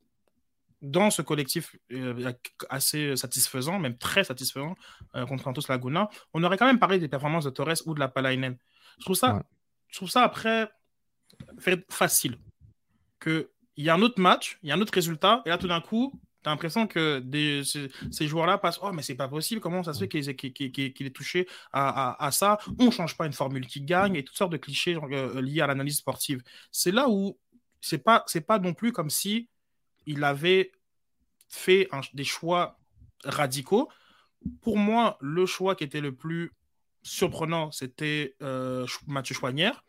dans 0.85 1.09
ce 1.09 1.21
collectif 1.21 1.75
euh, 1.91 2.33
assez 2.69 3.15
satisfaisant, 3.15 3.79
même 3.79 3.97
très 3.97 4.23
satisfaisant 4.23 4.75
euh, 5.15 5.25
contre 5.25 5.43
Santos 5.43 5.63
Laguna, 5.67 6.09
on 6.33 6.43
aurait 6.43 6.57
quand 6.57 6.67
même 6.67 6.79
parlé 6.79 6.99
des 6.99 7.07
performances 7.07 7.45
de 7.45 7.49
Torres 7.49 7.81
ou 7.85 7.93
de 7.93 7.99
la 7.99 8.07
Palainen. 8.07 8.57
Je 8.99 9.05
trouve 9.05 9.15
ça, 9.15 9.43
je 9.89 9.97
trouve 9.97 10.09
ça 10.09 10.23
après, 10.23 10.69
facile. 11.89 12.37
Qu'il 13.21 13.47
y 13.77 13.89
a 13.89 13.95
un 13.95 14.01
autre 14.01 14.21
match, 14.21 14.59
il 14.63 14.69
y 14.69 14.71
a 14.71 14.75
un 14.75 14.81
autre 14.81 14.93
résultat, 14.93 15.41
et 15.45 15.49
là, 15.49 15.57
tout 15.57 15.67
d'un 15.67 15.81
coup, 15.81 16.19
tu 16.43 16.49
as 16.49 16.51
l'impression 16.51 16.85
que 16.85 17.19
des, 17.19 17.63
ces, 17.63 18.27
joueurs-là 18.27 18.59
passent 18.59 18.79
Oh, 18.81 18.91
mais 18.93 19.01
c'est 19.01 19.15
pas 19.15 19.27
possible, 19.27 19.59
comment 19.59 19.83
ça 19.83 19.93
se 19.93 19.99
fait 19.99 20.07
qu'il 20.07 21.07
est 21.07 21.15
touché 21.15 21.47
à, 21.73 22.29
ça? 22.31 22.59
On 22.79 22.91
change 22.91 23.17
pas 23.17 23.25
une 23.25 23.33
formule 23.33 23.65
qui 23.65 23.81
gagne, 23.81 24.15
et 24.15 24.23
toutes 24.23 24.37
sortes 24.37 24.51
de 24.51 24.57
clichés 24.57 24.95
euh, 24.95 25.41
liés 25.41 25.61
à 25.61 25.67
l'analyse 25.67 25.97
sportive. 25.97 26.43
C'est 26.71 26.91
là 26.91 27.09
où 27.09 27.37
c'est 27.81 27.99
pas, 27.99 28.25
pas 28.47 28.59
non 28.59 28.73
plus 28.73 28.91
comme 28.91 29.09
si 29.09 29.47
il 30.05 30.23
avait 30.23 30.71
fait 31.47 31.89
des 32.13 32.23
choix 32.23 32.79
radicaux. 33.23 33.89
Pour 34.61 34.77
moi, 34.77 35.17
le 35.21 35.45
choix 35.45 35.75
qui 35.75 35.83
était 35.83 36.01
le 36.01 36.13
plus 36.13 36.51
surprenant, 37.03 37.71
c'était 37.71 38.35
euh, 38.41 38.85
Mathieu 39.07 39.35
Chouanière. 39.35 39.83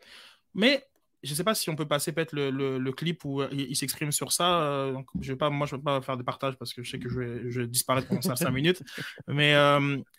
Mais 0.53 0.83
je 1.23 1.31
ne 1.31 1.35
sais 1.35 1.43
pas 1.43 1.55
si 1.55 1.69
on 1.69 1.75
peut 1.75 1.87
passer 1.87 2.11
peut-être 2.11 2.33
le, 2.33 2.91
clip 2.91 3.25
où 3.25 3.41
euh, 3.41 3.49
il, 3.51 3.75
s'exprime 3.75 4.11
sur 4.11 4.31
ça. 4.31 4.61
Euh, 4.61 4.93
donc 4.93 5.07
je 5.19 5.31
vais 5.33 5.37
pas, 5.37 5.49
moi, 5.49 5.67
je 5.67 5.75
ne 5.75 5.79
vais 5.79 5.83
pas 5.83 6.01
faire 6.01 6.17
de 6.17 6.23
partage 6.23 6.55
parce 6.57 6.73
que 6.73 6.83
je 6.83 6.89
sais 6.89 6.99
que 6.99 7.09
je 7.09 7.19
vais, 7.19 7.51
je 7.51 7.61
disparaître 7.61 8.07
pendant 8.07 8.21
5 8.21 8.49
minutes. 8.51 8.83
Mais 9.27 9.55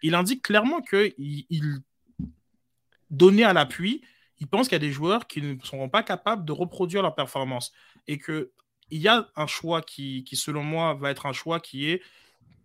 il 0.03 0.15
indique 0.15 0.43
clairement 0.43 0.81
qu'il 0.83 1.15
il 1.19 1.79
donnait 3.11 3.45
à 3.45 3.53
l'appui, 3.53 4.03
il 4.41 4.47
pense 4.47 4.69
qu'il 4.69 4.75
y 4.75 4.77
a 4.77 4.87
des 4.87 4.93
joueurs 4.93 5.27
qui 5.27 5.43
ne 5.43 5.57
seront 5.63 5.89
pas 5.89 6.03
capables 6.03 6.45
de 6.45 6.53
reproduire 6.53 7.03
leur 7.03 7.15
performance. 7.15 7.73
Et 8.07 8.19
qu'il 8.89 9.01
y 9.01 9.09
a 9.09 9.29
un 9.37 9.47
choix 9.47 9.83
qui, 9.83 10.25
qui, 10.25 10.37
selon 10.37 10.63
moi, 10.63 10.95
va 10.95 11.11
être 11.11 11.27
un 11.27 11.33
choix 11.33 11.61
qui 11.61 11.91
est 11.91 12.03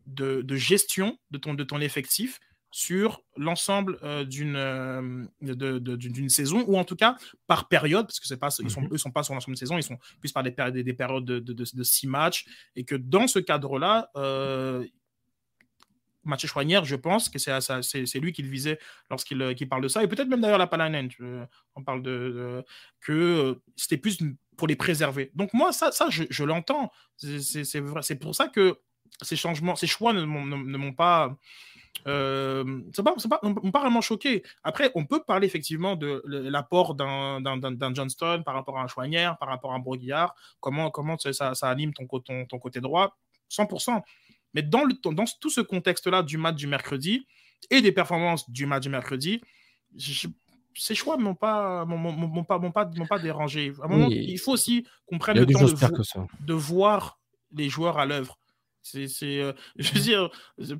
de, 0.07 0.43
gestion 0.55 1.17
de 1.31 1.37
ton, 1.37 1.53
de 1.53 1.63
ton 1.63 1.79
effectif 1.79 2.39
sur 2.71 3.21
l'ensemble 3.37 3.99
euh, 4.01 4.25
d'une 4.25 4.55
euh, 4.55 5.25
d'une 5.41 6.29
saison, 6.29 6.63
ou 6.65 6.75
en 6.75 6.83
tout 6.83 6.95
cas 6.95 7.15
par 7.45 7.67
période, 7.67 8.07
parce 8.07 8.19
que 8.19 8.25
c'est 8.25 8.37
pas, 8.37 8.49
ils 8.59 8.71
sont, 8.71 8.81
mhm. 8.81 8.97
sont 8.97 9.11
pas 9.11 9.21
sur 9.21 9.35
l'ensemble 9.35 9.53
de 9.53 9.59
saison, 9.59 9.77
ils 9.77 9.83
sont 9.83 9.99
plus 10.19 10.31
par 10.31 10.41
des, 10.41 10.55
des, 10.71 10.83
des 10.83 10.93
périodes 10.93 11.23
de, 11.23 11.39
de, 11.39 11.83
six 11.83 12.07
matchs, 12.07 12.45
et 12.75 12.83
que 12.83 12.95
dans 12.95 13.27
ce 13.27 13.37
cadre-là, 13.37 14.09
euh, 14.17 14.83
Mathieu 16.23 16.47
Chouanière, 16.47 16.85
je 16.85 16.95
pense 16.95 17.29
que 17.29 17.39
c'est 17.39 18.19
lui 18.19 18.31
qui 18.31 18.41
le 18.41 18.49
visait 18.49 18.79
lorsqu'il 19.09 19.69
parle 19.69 19.83
de 19.83 19.87
ça, 19.87 20.03
et 20.03 20.07
peut-être 20.07 20.27
même 20.27 20.41
d'ailleurs 20.41 20.57
la 20.57 20.67
Palanen, 20.67 21.09
on 21.75 21.83
parle 21.83 22.01
de, 22.01 22.63
que 23.01 23.59
c'était 23.75 23.97
plus 23.97 24.19
pour 24.57 24.67
les 24.67 24.75
préserver. 24.75 25.31
Donc 25.35 25.53
moi, 25.53 25.71
ça, 25.71 25.91
ça 25.91 26.07
je, 26.09 26.43
l'entends, 26.43 26.91
c'est 27.17 28.19
pour 28.19 28.35
ça 28.35 28.47
que 28.47 28.77
ces 29.21 29.35
changements, 29.35 29.75
ces 29.75 29.87
choix 29.87 30.13
ne, 30.13 30.23
m'ont 30.25 30.93
pas. 30.93 31.35
Euh, 32.07 32.81
ça 32.93 33.03
pas, 33.03 33.13
pas, 33.29 33.39
pas 33.39 33.79
vraiment 33.79 34.01
choqué. 34.01 34.43
Après, 34.63 34.91
on 34.95 35.05
peut 35.05 35.23
parler 35.23 35.45
effectivement 35.45 35.95
de 35.95 36.23
l'apport 36.25 36.95
d'un 36.95 37.93
Johnston 37.93 38.41
par 38.45 38.55
rapport 38.55 38.77
à 38.77 38.83
un 38.83 38.87
Chouanière, 38.87 39.37
par 39.37 39.49
rapport 39.49 39.73
à 39.73 39.75
un 39.75 39.79
Broguillard, 39.79 40.35
comment, 40.59 40.91
ça, 41.17 41.53
ça 41.53 41.69
anime 41.69 41.93
ton, 41.93 42.07
côté 42.07 42.81
droit, 42.81 43.17
100%. 43.49 44.01
Mais 44.53 44.61
dans, 44.61 44.83
le, 44.83 44.93
dans 44.93 45.25
tout 45.39 45.49
ce 45.49 45.61
contexte-là 45.61 46.23
du 46.23 46.37
match 46.37 46.55
du 46.55 46.67
mercredi 46.67 47.25
et 47.69 47.81
des 47.81 47.91
performances 47.91 48.49
du 48.49 48.65
match 48.65 48.83
du 48.83 48.89
mercredi, 48.89 49.41
ces 50.75 50.95
choix 50.95 51.17
ne 51.17 51.23
m'ont 51.23 51.35
pas, 51.35 51.85
pas, 52.47 52.59
pas, 52.59 52.85
pas 53.07 53.19
dérangé. 53.19 53.73
À 53.81 53.85
un 53.85 53.87
moment, 53.87 54.07
il 54.09 54.37
faut 54.39 54.51
aussi 54.51 54.85
qu'on 55.05 55.17
prenne 55.17 55.37
le 55.37 55.45
temps 55.45 55.65
de, 55.65 56.45
de 56.45 56.53
voir 56.53 57.19
les 57.51 57.69
joueurs 57.69 57.97
à 57.99 58.05
l'œuvre. 58.05 58.39
C'est, 58.83 59.07
euh, 59.39 59.53
je 59.77 59.93
veux 59.93 59.99
dire, 60.01 60.29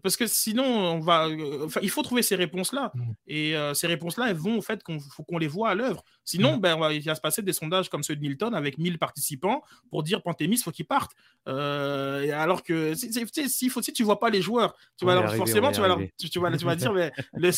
parce 0.01 0.17
que 0.17 0.27
sinon, 0.27 0.65
on 0.65 0.99
va, 0.99 1.27
euh, 1.27 1.67
il 1.81 1.89
faut 1.89 2.03
trouver 2.03 2.21
ces 2.21 2.35
réponses-là. 2.35 2.91
Mmh. 2.93 3.11
Et 3.27 3.55
euh, 3.55 3.73
ces 3.73 3.87
réponses-là, 3.87 4.29
elles 4.29 4.35
vont 4.35 4.57
au 4.57 4.61
fait 4.61 4.83
qu'on 4.83 4.99
faut 4.99 5.23
qu'on 5.23 5.37
les 5.37 5.47
voit 5.47 5.69
à 5.69 5.75
l'œuvre. 5.75 6.03
Sinon, 6.25 6.57
mmh. 6.57 6.61
ben, 6.61 6.91
il 6.91 7.01
va 7.01 7.15
se 7.15 7.21
passer 7.21 7.41
des 7.41 7.53
sondages 7.53 7.89
comme 7.89 8.03
ceux 8.03 8.15
de 8.15 8.21
Milton 8.21 8.53
avec 8.53 8.77
1000 8.77 8.99
participants 8.99 9.63
pour 9.89 10.03
dire 10.03 10.21
Pantémis, 10.21 10.57
faut 10.57 10.71
qu'il 10.71 10.85
parte. 10.85 11.13
alors 11.45 12.61
que 12.63 12.93
si, 12.93 13.69
faut, 13.69 13.81
si 13.81 13.93
tu 13.93 14.03
vois 14.03 14.19
pas 14.19 14.29
les 14.29 14.41
joueurs, 14.41 14.75
tu 14.97 15.05
vas 15.05 15.25
forcément, 15.29 15.71
tu 15.71 15.79
vas, 15.79 15.95
tu, 16.17 16.39
vas, 16.39 16.57
tu 16.57 16.65
vas 16.65 16.75
dire, 16.75 16.93
mais 17.33 17.51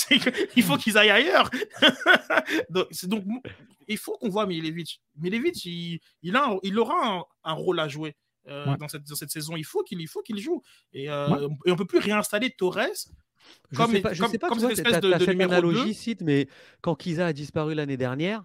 il 0.56 0.64
faut 0.64 0.78
qu'ils 0.78 0.98
aillent 0.98 1.10
ailleurs. 1.10 1.50
donc, 2.70 2.88
donc, 3.06 3.24
il 3.88 3.98
faut 3.98 4.18
qu'on 4.18 4.30
voit 4.30 4.46
Milevich. 4.46 5.00
Milevich, 5.18 5.66
il, 5.66 6.00
il, 6.22 6.36
a, 6.36 6.56
il 6.64 6.78
aura 6.80 7.28
un 7.44 7.54
rôle 7.54 7.80
à 7.80 7.88
jouer. 7.88 8.16
Euh, 8.48 8.78
dans, 8.78 8.88
cette, 8.88 9.08
cette, 9.08 9.32
saison. 9.32 9.56
Il 9.56 9.66
faut 9.66 9.82
qu'il 9.82 10.08
faut 10.08 10.22
qu'il 10.22 10.40
joue. 10.40 10.62
Et, 10.94 11.10
euh, 11.10 11.50
et 11.66 11.72
on 11.72 11.76
peut 11.76 11.86
plus 11.86 12.00
réinstaller 12.00 12.52
Torres. 12.52 13.10
Comme, 13.76 13.92
je 13.92 13.96
sais 13.96 14.02
pas, 14.02 14.14
je 14.14 14.26
sais 14.26 14.38
pas 14.38 14.50
comme 14.50 14.60
cette 14.60 14.72
espèce 14.72 15.00
de, 15.02 15.12
de, 15.12 15.44
analogie, 15.44 16.16
mais 16.22 16.48
quand 16.82 16.96
Kiza 16.96 17.28
a 17.28 17.34
disparu 17.34 17.74
l'année 17.74 17.98
dernière, 17.98 18.44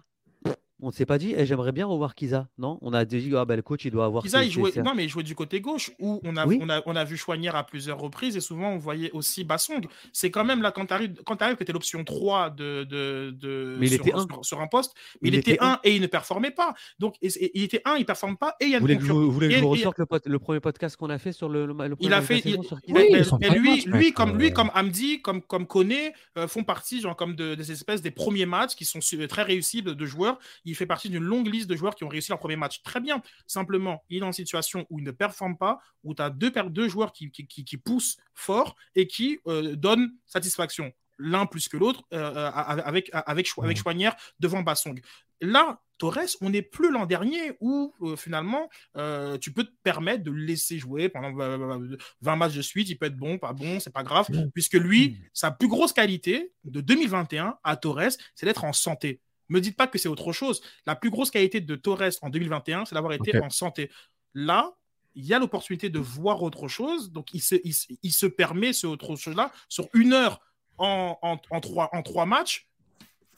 on 0.81 0.87
ne 0.87 0.91
s'est 0.91 1.05
pas 1.05 1.17
dit, 1.17 1.33
eh, 1.37 1.45
j'aimerais 1.45 1.71
bien 1.71 1.85
revoir 1.85 2.15
Kiza. 2.15 2.47
Non, 2.57 2.79
on 2.81 2.93
a 2.93 3.05
dit, 3.05 3.31
ah, 3.35 3.45
ben, 3.45 3.55
le 3.55 3.61
coach, 3.61 3.85
il 3.85 3.91
doit 3.91 4.05
avoir. 4.05 4.23
Kiza, 4.23 4.43
il 4.43 4.51
jouait, 4.51 4.71
non, 4.83 4.93
mais 4.95 5.05
il 5.05 5.09
jouait 5.09 5.23
du 5.23 5.35
côté 5.35 5.61
gauche, 5.61 5.91
où 5.99 6.19
on 6.23 6.35
a, 6.37 6.47
on 6.47 6.69
a, 6.69 6.81
on 6.85 6.95
a 6.95 7.03
vu 7.03 7.17
Chouanière 7.17 7.55
à 7.55 7.65
plusieurs 7.65 7.99
reprises, 7.99 8.35
et 8.35 8.41
souvent 8.41 8.71
on 8.71 8.77
voyait 8.77 9.11
aussi 9.11 9.43
Bassong. 9.43 9.85
C'est 10.11 10.31
quand 10.31 10.43
même 10.43 10.61
là, 10.61 10.71
quand 10.71 10.87
tu 10.87 10.93
arrives, 10.93 11.15
quand 11.25 11.37
tu 11.37 11.43
arrives, 11.43 11.57
que 11.57 11.63
tu 11.63 11.71
l'option 11.71 12.03
3 12.03 12.49
de, 12.49 12.83
de, 12.83 13.35
de 13.39 13.77
mais 13.79 13.87
il 13.87 13.93
sur, 13.93 14.01
était 14.01 14.13
un. 14.13 14.25
Sur, 14.41 14.61
un 14.61 14.67
poste, 14.67 14.93
mais 15.21 15.29
il, 15.29 15.35
était 15.35 15.57
1 15.59 15.79
et 15.83 15.95
il 15.95 16.01
ne 16.01 16.07
performait 16.07 16.51
pas. 16.51 16.73
Donc, 16.99 17.15
il 17.21 17.63
était 17.63 17.81
1, 17.85 17.95
il 17.95 17.99
ne 17.99 18.05
performe 18.05 18.37
pas, 18.37 18.55
et 18.59 18.65
il 18.65 18.71
y 18.71 18.75
a 18.75 18.77
une 18.77 18.81
Vous 18.81 19.31
voulez 19.31 19.49
que 19.49 19.55
je 19.55 19.61
vous 19.61 19.69
ressorte 19.69 19.99
le, 19.99 20.05
le, 20.25 20.39
premier 20.39 20.59
podcast 20.59 20.95
qu'on 20.97 21.09
a 21.09 21.19
fait 21.19 21.31
sur 21.31 21.49
le, 21.49 21.65
le, 21.65 21.73
le 21.73 21.95
Il 21.99 22.13
a 22.13 22.21
fait. 22.21 22.41
Il, 22.45 22.63
sur 22.63 22.79
oui, 22.87 23.09
mais, 23.39 23.49
lui, 23.49 23.83
lui, 23.85 24.13
comme, 24.13 24.37
lui, 24.37 24.51
comme 24.51 24.71
Amdi, 24.73 25.21
comme, 25.21 25.41
comme 25.41 25.67
Kone, 25.67 25.91
euh, 26.37 26.47
font 26.47 26.63
partie 26.63 27.01
genre, 27.01 27.15
comme 27.15 27.35
de, 27.35 27.55
des 27.55 27.71
espèces 27.71 28.01
des 28.01 28.11
premiers 28.11 28.45
matchs 28.45 28.75
qui 28.75 28.85
sont 28.85 28.99
très 29.27 29.43
réussis 29.43 29.81
de, 29.81 29.93
de 29.93 30.05
joueurs. 30.05 30.39
Il 30.71 30.75
fait 30.75 30.85
partie 30.85 31.09
d'une 31.09 31.23
longue 31.23 31.47
liste 31.47 31.69
de 31.69 31.75
joueurs 31.75 31.95
qui 31.95 32.05
ont 32.05 32.07
réussi 32.07 32.29
leur 32.29 32.39
premier 32.39 32.55
match. 32.55 32.81
Très 32.81 33.01
bien. 33.01 33.21
Simplement, 33.45 34.05
il 34.09 34.17
est 34.17 34.19
dans 34.21 34.27
une 34.27 34.33
situation 34.33 34.87
où 34.89 34.99
il 34.99 35.03
ne 35.03 35.11
performe 35.11 35.57
pas, 35.57 35.81
où 36.05 36.15
tu 36.15 36.21
as 36.21 36.29
deux, 36.29 36.49
deux 36.69 36.87
joueurs 36.87 37.11
qui, 37.11 37.29
qui, 37.29 37.77
poussent 37.77 38.15
fort 38.33 38.77
et 38.95 39.05
qui 39.05 39.39
euh, 39.47 39.75
donnent 39.75 40.13
satisfaction. 40.25 40.93
L'un 41.17 41.45
plus 41.45 41.67
que 41.67 41.75
l'autre, 41.75 42.03
euh, 42.13 42.33
euh, 42.33 42.51
avec, 42.51 43.09
avec, 43.11 43.51
avec 43.57 43.77
Chouanière 43.77 44.15
devant 44.39 44.61
Bassong. 44.61 45.01
Là, 45.41 45.81
Torres, 45.97 46.37
on 46.39 46.51
n'est 46.51 46.61
plus 46.61 46.89
l'an 46.89 47.05
dernier 47.05 47.57
où 47.59 47.93
finalement 48.15 48.69
tu 49.41 49.51
peux 49.51 49.65
te 49.65 49.73
permettre 49.83 50.23
de 50.23 50.31
le 50.31 50.45
laisser 50.45 50.79
jouer 50.79 51.09
pendant 51.09 51.33
20 51.33 52.35
matchs 52.37 52.55
de 52.55 52.61
suite. 52.61 52.89
Il 52.89 52.97
peut 52.97 53.07
être 53.07 53.17
bon, 53.17 53.37
pas 53.37 53.51
bon, 53.51 53.81
c'est 53.81 53.93
pas 53.93 54.03
grave, 54.03 54.27
puisque 54.53 54.75
lui, 54.75 55.17
sa 55.33 55.51
plus 55.51 55.67
grosse 55.67 55.91
qualité 55.91 56.53
de 56.63 56.79
2021 56.79 57.57
à 57.63 57.75
Torres, 57.75 58.13
c'est 58.35 58.45
d'être 58.45 58.63
en 58.63 58.73
santé. 58.73 59.19
Me 59.51 59.59
dites 59.59 59.75
pas 59.75 59.87
que 59.87 59.97
c'est 59.97 60.07
autre 60.07 60.31
chose. 60.31 60.61
La 60.85 60.95
plus 60.95 61.09
grosse 61.09 61.29
qualité 61.29 61.59
de 61.59 61.75
Torres 61.75 62.13
en 62.21 62.29
2021, 62.29 62.85
c'est 62.85 62.95
d'avoir 62.95 63.11
été 63.13 63.37
en 63.37 63.49
santé. 63.49 63.91
Là, 64.33 64.71
il 65.13 65.25
y 65.25 65.33
a 65.33 65.39
l'opportunité 65.39 65.89
de 65.89 65.99
voir 65.99 66.41
autre 66.41 66.69
chose. 66.69 67.11
Donc, 67.11 67.33
il 67.33 67.41
se, 67.41 67.55
il, 67.63 68.13
se 68.13 68.25
permet 68.25 68.71
ce 68.71 68.87
autre 68.87 69.17
chose-là 69.17 69.51
sur 69.67 69.89
une 69.93 70.13
heure 70.13 70.39
en, 70.77 71.17
en, 71.21 71.59
trois, 71.59 71.89
en 71.91 72.01
trois 72.01 72.25
matchs 72.25 72.70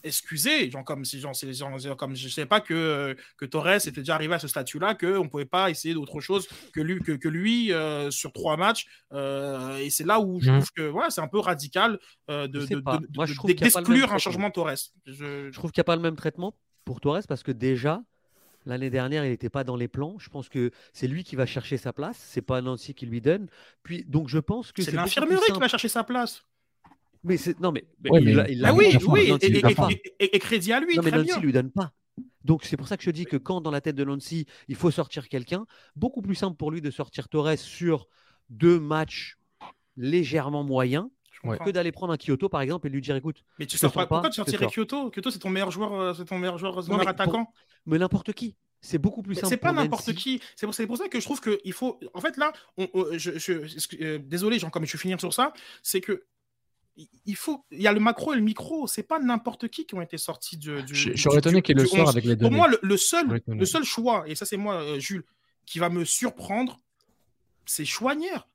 excusez, 0.03 0.69
genre 0.69 0.83
comme 0.83 1.05
si 1.05 1.19
genre, 1.19 1.33
genre, 1.33 1.97
comme 1.97 2.15
je 2.15 2.27
sais 2.27 2.45
pas 2.45 2.61
que, 2.61 3.15
que 3.37 3.45
Torres 3.45 3.87
était 3.87 3.91
déjà 3.91 4.15
arrivé 4.15 4.33
à 4.35 4.39
ce 4.39 4.47
statut-là, 4.47 4.95
qu'on 4.95 5.23
ne 5.23 5.29
pouvait 5.29 5.45
pas 5.45 5.69
essayer 5.69 5.93
d'autre 5.93 6.19
chose 6.19 6.47
que 6.73 6.81
lui, 6.81 6.99
que, 7.01 7.13
que 7.13 7.29
lui 7.29 7.71
euh, 7.71 8.11
sur 8.11 8.33
trois 8.33 8.57
matchs. 8.57 8.85
Euh, 9.13 9.77
et 9.77 9.89
c'est 9.89 10.05
là 10.05 10.19
où 10.19 10.39
je 10.41 10.51
mmh. 10.51 10.59
trouve 10.59 10.71
que 10.71 10.89
ouais, 10.89 11.05
c'est 11.09 11.21
un 11.21 11.27
peu 11.27 11.39
radical 11.39 11.99
euh, 12.29 12.47
de, 12.47 12.65
d'exclure 13.53 14.13
un 14.13 14.17
changement 14.17 14.49
de 14.49 14.53
Torres. 14.53 14.91
Je, 15.05 15.49
je 15.51 15.53
trouve 15.53 15.71
qu'il 15.71 15.79
n'y 15.79 15.83
a 15.83 15.85
pas 15.85 15.95
le 15.95 16.01
même 16.01 16.15
traitement 16.15 16.53
pour 16.85 16.99
Torres 16.99 17.23
parce 17.27 17.43
que 17.43 17.51
déjà, 17.51 18.01
L'année 18.65 18.89
dernière, 18.89 19.25
il 19.25 19.29
n'était 19.29 19.49
pas 19.49 19.63
dans 19.63 19.75
les 19.75 19.87
plans. 19.87 20.15
Je 20.19 20.29
pense 20.29 20.47
que 20.49 20.71
c'est 20.93 21.07
lui 21.07 21.23
qui 21.23 21.35
va 21.35 21.45
chercher 21.45 21.77
sa 21.77 21.91
place. 21.91 22.17
C'est 22.17 22.41
pas 22.41 22.61
Nancy 22.61 22.93
qui 22.93 23.05
lui 23.05 23.19
donne. 23.19 23.47
Puis 23.83 24.05
donc 24.05 24.29
je 24.29 24.39
pense 24.39 24.71
que 24.71 24.81
c'est 24.81 24.91
l'infirmerie 24.91 25.51
qui 25.53 25.59
va 25.59 25.67
chercher 25.67 25.89
sa 25.89 26.03
place. 26.03 26.45
Mais 27.23 27.37
c'est 27.37 27.59
non 27.59 27.71
mais, 27.71 27.85
il, 28.03 28.65
ah 28.65 28.73
oui, 28.73 28.97
oui, 29.07 29.31
et, 30.19 30.39
crédit 30.39 30.73
à 30.73 30.79
lui. 30.79 30.95
Non 30.95 31.03
mais 31.03 31.11
Nancy 31.11 31.39
lui 31.39 31.53
donne 31.53 31.71
pas. 31.71 31.93
Donc 32.43 32.65
c'est 32.65 32.75
pour 32.75 32.87
ça 32.87 32.97
que 32.97 33.03
je 33.03 33.11
dis 33.11 33.25
que 33.25 33.37
quand 33.37 33.61
dans 33.61 33.71
la 33.71 33.81
tête 33.81 33.95
de 33.95 34.03
Nancy, 34.03 34.45
il 34.67 34.75
faut 34.75 34.91
sortir 34.91 35.29
quelqu'un, 35.29 35.65
beaucoup 35.95 36.21
plus 36.21 36.35
simple 36.35 36.57
pour 36.57 36.71
lui 36.71 36.81
de 36.81 36.91
sortir 36.91 37.29
Torres 37.29 37.57
sur 37.57 38.07
deux 38.49 38.79
matchs 38.79 39.37
légèrement 39.95 40.63
moyens 40.63 41.07
que 41.43 41.71
d'aller 41.71 41.91
prendre 41.91 42.13
un 42.13 42.17
Kyoto 42.17 42.49
par 42.49 42.61
exemple 42.61 42.87
et 42.87 42.89
lui 42.89 43.01
dire 43.01 43.15
écoute. 43.15 43.43
Mais 43.59 43.65
tu 43.65 43.77
sors 43.77 43.91
pas, 43.91 44.07
pourquoi 44.07 44.29
tu 44.29 44.35
sortirais 44.35 44.67
Kyoto? 44.67 45.09
Kyoto 45.09 45.29
c'est 45.29 45.39
ton 45.39 45.49
meilleur 45.49 45.71
joueur, 45.71 45.93
euh, 45.93 46.13
c'est 46.13 46.25
ton 46.25 46.39
meilleur 46.39 46.57
joueur, 46.57 46.81
meilleur 46.87 47.07
attaquant. 47.07 47.51
Mais 47.85 47.97
n'importe 47.97 48.33
qui. 48.33 48.55
C'est 48.81 48.97
beaucoup 48.97 49.21
plus 49.21 49.35
simple. 49.35 49.47
C'est 49.47 49.57
pas 49.57 49.71
n'importe 49.71 50.13
qui. 50.13 50.41
C'est 50.57 50.67
pour, 50.67 50.75
pour, 50.87 50.97
ça 50.97 51.07
que 51.07 51.19
je 51.19 51.25
trouve 51.25 51.39
qu'il 51.39 51.71
faut. 51.71 51.99
En 52.13 52.19
fait, 52.19 52.35
là, 52.35 52.51
je, 52.77 54.01
euh, 54.03 54.19
désolé, 54.19 54.59
Jean, 54.59 54.69
comme 54.69 54.85
je 54.85 54.91
vais 54.91 54.97
finir 54.97 55.19
sur 55.21 55.33
ça, 55.33 55.53
c'est 55.81 56.01
que 56.01 56.25
il 57.25 57.35
faut, 57.35 57.65
il 57.71 57.81
y 57.81 57.87
a 57.87 57.93
le 57.93 57.99
macro 57.99 58.33
et 58.33 58.35
le 58.35 58.41
micro. 58.41 58.87
C'est 58.87 59.03
pas 59.03 59.19
n'importe 59.19 59.67
qui 59.67 59.85
qui 59.85 59.95
ont 59.95 60.01
été 60.01 60.17
sortis 60.17 60.57
du. 60.57 60.83
du 60.83 60.93
je, 60.93 61.15
suis 61.15 61.37
étonné 61.37 61.61
qu'il 61.61 61.77
le 61.77 61.85
sort 61.85 62.09
avec 62.09 62.25
les 62.25 62.35
deux. 62.35 62.45
Pour 62.45 62.51
moi, 62.51 62.67
le, 62.81 62.97
seul, 62.97 63.41
le 63.47 63.65
seul 63.65 63.83
choix, 63.83 64.23
et 64.27 64.35
ça 64.35 64.45
c'est 64.45 64.57
moi, 64.57 64.75
euh, 64.75 64.99
Jules, 64.99 65.23
qui 65.65 65.79
va 65.79 65.89
me 65.89 66.05
surprendre, 66.05 66.79
c'est 67.65 67.85
Chouanière. 67.85 68.47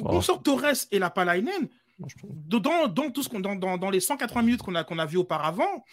Oh. 0.00 0.06
On 0.10 0.20
sort 0.20 0.42
Torres 0.42 0.86
et 0.90 0.98
la 0.98 1.10
Palainen. 1.10 1.68
Dans, 2.22 2.88
dans, 2.88 3.10
tout 3.10 3.22
ce 3.22 3.28
dans, 3.28 3.76
dans, 3.76 3.90
les 3.90 4.00
180 4.00 4.42
minutes 4.42 4.62
qu'on 4.62 4.74
a, 4.74 4.84
qu'on 4.84 4.98
a 4.98 5.04
vu 5.04 5.18
auparavant, 5.18 5.84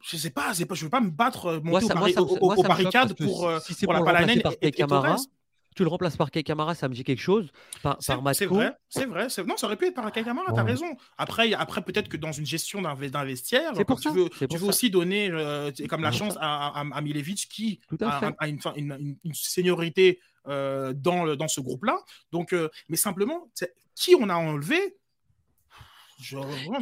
je 0.00 0.16
sais 0.16 0.30
pas, 0.30 0.52
pas, 0.52 0.74
je 0.74 0.84
veux 0.84 0.90
pas 0.90 1.00
me 1.00 1.10
battre, 1.10 1.60
monter 1.64 1.86
aux, 2.20 2.62
barricades 2.62 3.14
pour, 3.14 3.50
si 3.60 3.74
c'est 3.74 3.86
pour, 3.86 3.92
la 3.92 4.02
Palanène 4.02 4.42
et, 4.60 4.68
et, 4.68 4.70
Camara, 4.70 5.16
tu 5.80 5.84
le 5.84 5.88
remplaces 5.88 6.18
par 6.18 6.30
Kai 6.30 6.42
Kamara, 6.42 6.74
ça 6.74 6.90
me 6.90 6.94
dit 6.94 7.04
quelque 7.04 7.22
chose. 7.22 7.50
Par, 7.82 7.96
c'est, 8.00 8.14
vrai, 8.14 8.34
c'est 8.90 9.06
vrai. 9.06 9.28
Non, 9.46 9.56
ça 9.56 9.66
aurait 9.66 9.78
pu 9.78 9.86
être 9.86 9.94
par 9.94 10.12
Kai 10.12 10.22
Kamara, 10.22 10.52
tu 10.52 10.60
as 10.60 10.62
raison. 10.62 10.94
Après, 11.16 11.54
après 11.54 11.80
peut-être 11.80 12.10
que 12.10 12.18
dans 12.18 12.32
une 12.32 12.44
gestion 12.44 12.82
d'un, 12.82 12.94
vestiaire, 13.24 13.72
tu 13.72 14.10
veux, 14.10 14.28
tu 14.28 14.58
veux 14.58 14.68
aussi 14.68 14.90
donner 14.90 15.30
euh, 15.30 15.70
comme 15.88 16.02
la 16.02 16.12
chance 16.12 16.34
à, 16.38 16.80
à, 16.80 17.00
Milevic 17.00 17.48
qui 17.48 17.80
a, 18.02 18.46
une, 18.46 18.58
une, 18.76 19.16
une, 19.24 19.32
seniorité 19.32 20.20
euh, 20.48 20.92
dans, 20.92 21.34
dans 21.34 21.48
ce 21.48 21.62
groupe-là. 21.62 21.96
Donc, 22.30 22.52
euh, 22.52 22.68
mais 22.90 22.98
simplement, 22.98 23.48
qui 23.94 24.14
on 24.14 24.28
a 24.28 24.34
enlevé? 24.34 24.98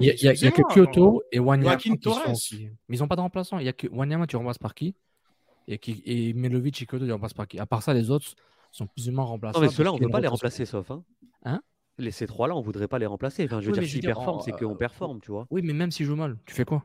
Il 0.01 0.07
y 0.07 0.27
a, 0.27 0.51
que 0.51 0.75
Kyoto 0.75 1.23
et 1.31 1.39
Wanyama 1.39 1.77
qui 1.77 1.93
Mais 1.93 2.97
ils 2.97 2.99
n'ont 2.99 3.07
pas 3.07 3.15
de 3.15 3.21
remplaçant. 3.21 3.61
Il 3.61 3.67
y 3.67 3.69
a 3.69 3.73
que 3.73 3.87
Wanyama, 3.87 4.27
tu 4.27 4.35
remplaces 4.35 4.59
par 4.59 4.75
qui? 4.75 4.97
Et, 5.69 5.79
qui... 5.79 6.03
et 6.05 6.33
Milovic 6.33 6.83
et 6.83 6.87
Kyoto, 6.87 7.07
tu 7.07 7.13
remplaces 7.13 7.35
par 7.35 7.47
qui? 7.47 7.61
À 7.61 7.67
part 7.67 7.85
ça, 7.85 7.95
les 7.95 8.11
autres, 8.11 8.35
sont 8.71 8.87
plus 8.87 9.09
ou 9.09 9.13
moins 9.13 9.25
remplaçables. 9.25 9.65
Non, 9.65 9.71
mais 9.71 9.75
ceux-là, 9.75 9.93
on 9.93 9.99
ne 9.99 10.05
peut 10.05 10.11
pas 10.11 10.21
les 10.21 10.29
remplacer, 10.29 10.65
sauf. 10.65 10.91
Hein, 10.91 11.05
hein? 11.45 11.61
Les, 11.99 12.11
ces 12.11 12.27
trois-là, 12.27 12.55
on 12.55 12.61
ne 12.61 12.65
voudrait 12.65 12.89
pas 12.89 12.99
les 12.99 13.07
remplacer. 13.07 13.45
Enfin, 13.45 13.61
je 13.61 13.67
veux 13.67 13.73
dire, 13.73 13.89
s'ils 13.89 14.01
performent, 14.01 14.41
c'est 14.41 14.53
qu'on 14.53 14.77
performe, 14.77 15.21
tu 15.21 15.31
vois. 15.31 15.47
Oui, 15.51 15.63
mais 15.65 15.73
même 15.73 15.91
s'ils 15.91 16.07
jouent 16.07 16.17
mal, 16.17 16.37
tu 16.47 16.55
fais 16.55 16.65
quoi? 16.65 16.85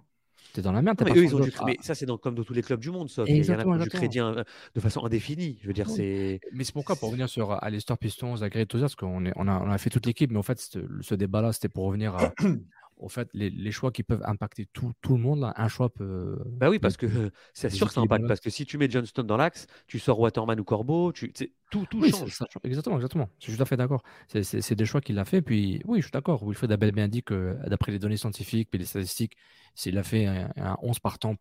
T'es 0.53 0.61
dans 0.61 0.71
la 0.71 0.81
merde. 0.83 1.01
mais, 1.03 1.11
eux, 1.17 1.23
ils 1.23 1.35
ont 1.35 1.39
du... 1.39 1.51
mais 1.65 1.77
ça, 1.81 1.95
c'est 1.95 2.05
comme 2.21 2.35
dans 2.35 2.43
tous 2.43 2.53
les 2.53 2.61
clubs 2.61 2.79
du 2.79 2.91
monde, 2.91 3.09
sauf. 3.09 3.27
Il 3.27 3.43
y 3.43 3.51
en 3.51 3.71
a 3.71 3.77
du 3.77 3.89
crédit 3.89 4.19
de 4.19 4.79
façon 4.79 5.03
indéfinie. 5.05 5.57
Je 5.61 5.67
veux 5.67 5.73
dire, 5.73 5.89
c'est. 5.89 6.39
Mais 6.51 6.63
c'est 6.63 6.73
pourquoi, 6.73 6.95
pour 6.95 7.09
revenir 7.09 7.29
sur 7.29 7.51
Alistair 7.63 7.97
Pistons, 7.97 8.35
Zagre 8.37 8.65
parce 8.67 8.95
qu'on 8.95 9.25
on 9.35 9.47
a, 9.47 9.59
on 9.59 9.71
a 9.71 9.77
fait 9.77 9.89
toute 9.89 10.05
l'équipe, 10.05 10.31
mais 10.31 10.37
en 10.37 10.43
fait, 10.43 10.59
ce 11.01 11.15
débat-là, 11.15 11.53
c'était 11.53 11.69
pour 11.69 11.85
revenir 11.85 12.15
à, 12.15 12.33
au 13.03 13.09
fait, 13.09 13.29
les, 13.33 13.71
choix 13.71 13.91
qui 13.91 14.01
peuvent 14.01 14.23
impacter 14.23 14.65
tout, 14.71 14.93
tout 15.01 15.17
le 15.17 15.21
monde, 15.21 15.51
un 15.55 15.67
choix 15.67 15.89
peut. 15.89 16.39
Bah 16.45 16.69
oui, 16.69 16.79
parce 16.79 16.95
que 16.95 17.05
c'est 17.53 17.69
sûr 17.69 17.87
que 17.87 17.93
ça 17.93 18.01
impacte. 18.01 18.27
Parce 18.27 18.39
que 18.39 18.49
si 18.49 18.65
tu 18.65 18.77
mets 18.77 18.89
Johnston 18.89 19.23
dans 19.23 19.37
l'axe, 19.37 19.67
tu 19.87 19.99
sors 19.99 20.19
Waterman 20.19 20.59
ou 20.59 20.63
Corbeau, 20.63 21.11
tu, 21.11 21.33
tout, 21.69 21.85
tout 21.89 22.09
change. 22.09 22.39
exactement, 22.63 22.95
exactement. 22.95 23.29
Je 23.39 23.45
suis 23.45 23.57
tout 23.57 23.61
à 23.61 23.65
fait 23.65 23.77
d'accord. 23.77 24.03
C'est 24.27 24.75
des 24.75 24.85
choix 24.85 25.01
qu'il 25.01 25.19
a 25.19 25.25
fait. 25.25 25.41
Puis 25.41 25.81
oui, 25.85 25.99
je 25.99 26.05
suis 26.05 26.11
d'accord. 26.11 26.45
Wilfred 26.45 26.71
a 26.71 26.77
bien 26.77 27.07
dit 27.09 27.23
que 27.23 27.57
d'après 27.67 27.91
les 27.91 27.99
données 27.99 28.17
scientifiques 28.17 28.69
et 28.73 28.77
les 28.77 28.85
statistiques, 28.85 29.35
s'il 29.75 29.97
a 29.97 30.03
fait 30.03 30.25
un, 30.25 30.77
11 30.81 30.99
partant 30.99 31.35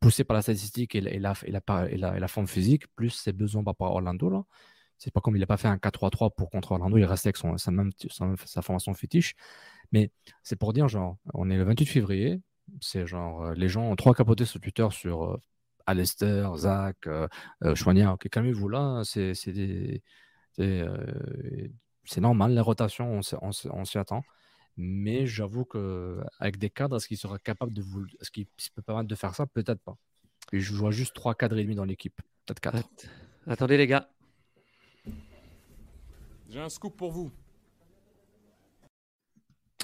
poussé 0.00 0.24
par 0.24 0.34
la 0.34 0.42
statistique 0.42 0.96
et 0.96 1.00
la, 1.00 1.10
et 1.12 1.18
la, 1.18 1.34
et 1.88 1.96
la, 1.96 2.18
la 2.18 2.28
forme 2.28 2.48
physique, 2.48 2.88
plus 2.96 3.10
ses 3.10 3.32
besoins 3.32 3.62
par 3.62 3.72
rapport 3.72 3.88
à 3.88 3.90
Orlando, 3.92 4.28
là. 4.28 4.44
C'est 5.02 5.10
pas 5.10 5.20
comme 5.20 5.34
il 5.34 5.40
n'a 5.40 5.46
pas 5.46 5.56
fait 5.56 5.66
un 5.66 5.78
4-3-3 5.78 6.32
pour 6.36 6.48
contre 6.48 6.72
Orlando, 6.72 6.96
il 6.96 7.04
restait 7.04 7.28
avec 7.28 7.36
son, 7.36 7.58
sa, 7.58 7.72
même, 7.72 7.90
sa 8.44 8.62
formation 8.62 8.94
fétiche. 8.94 9.34
Mais 9.92 10.10
c'est 10.42 10.56
pour 10.56 10.72
dire, 10.72 10.88
genre, 10.88 11.18
on 11.34 11.50
est 11.50 11.56
le 11.56 11.64
28 11.64 11.86
février, 11.86 12.40
c'est 12.80 13.06
genre, 13.06 13.42
euh, 13.42 13.54
les 13.54 13.68
gens 13.68 13.82
ont 13.82 13.96
trois 13.96 14.14
capotés 14.14 14.44
sur 14.44 14.60
Twitter 14.60 14.86
sur 14.90 15.24
euh, 15.24 15.40
Alester, 15.86 16.48
Zach, 16.56 16.96
euh, 17.06 17.28
euh 17.64 17.74
Ok, 18.12 18.28
calmez-vous 18.28 18.68
là, 18.68 19.02
c'est 19.04 19.34
c'est 22.04 22.20
normal, 22.20 22.54
les 22.54 22.60
rotations, 22.60 23.20
on, 23.42 23.84
s'y 23.84 23.98
attend. 23.98 24.22
Mais 24.76 25.26
j'avoue 25.26 25.64
qu'avec 25.64 26.58
des 26.58 26.70
cadres, 26.70 26.96
est-ce 26.96 27.06
qu'il 27.06 27.18
sera 27.18 27.38
capable 27.38 27.72
de 27.72 27.82
vous. 27.82 28.06
Est-ce 28.20 28.30
qu'il 28.30 28.46
peut 28.74 28.82
permettre 28.82 29.08
de 29.08 29.14
faire 29.14 29.34
ça? 29.34 29.46
Peut-être 29.46 29.80
pas. 29.82 29.96
Et 30.52 30.60
je 30.60 30.74
vois 30.74 30.90
juste 30.90 31.14
trois 31.14 31.34
cadres 31.34 31.58
et 31.58 31.62
demi 31.62 31.74
dans 31.74 31.84
l'équipe. 31.84 32.20
Peut-être 32.46 32.60
quatre. 32.60 32.88
Attendez, 33.46 33.76
les 33.76 33.86
gars. 33.86 34.08
J'ai 36.48 36.60
un 36.60 36.68
scoop 36.68 36.96
pour 36.96 37.12
vous. 37.12 37.30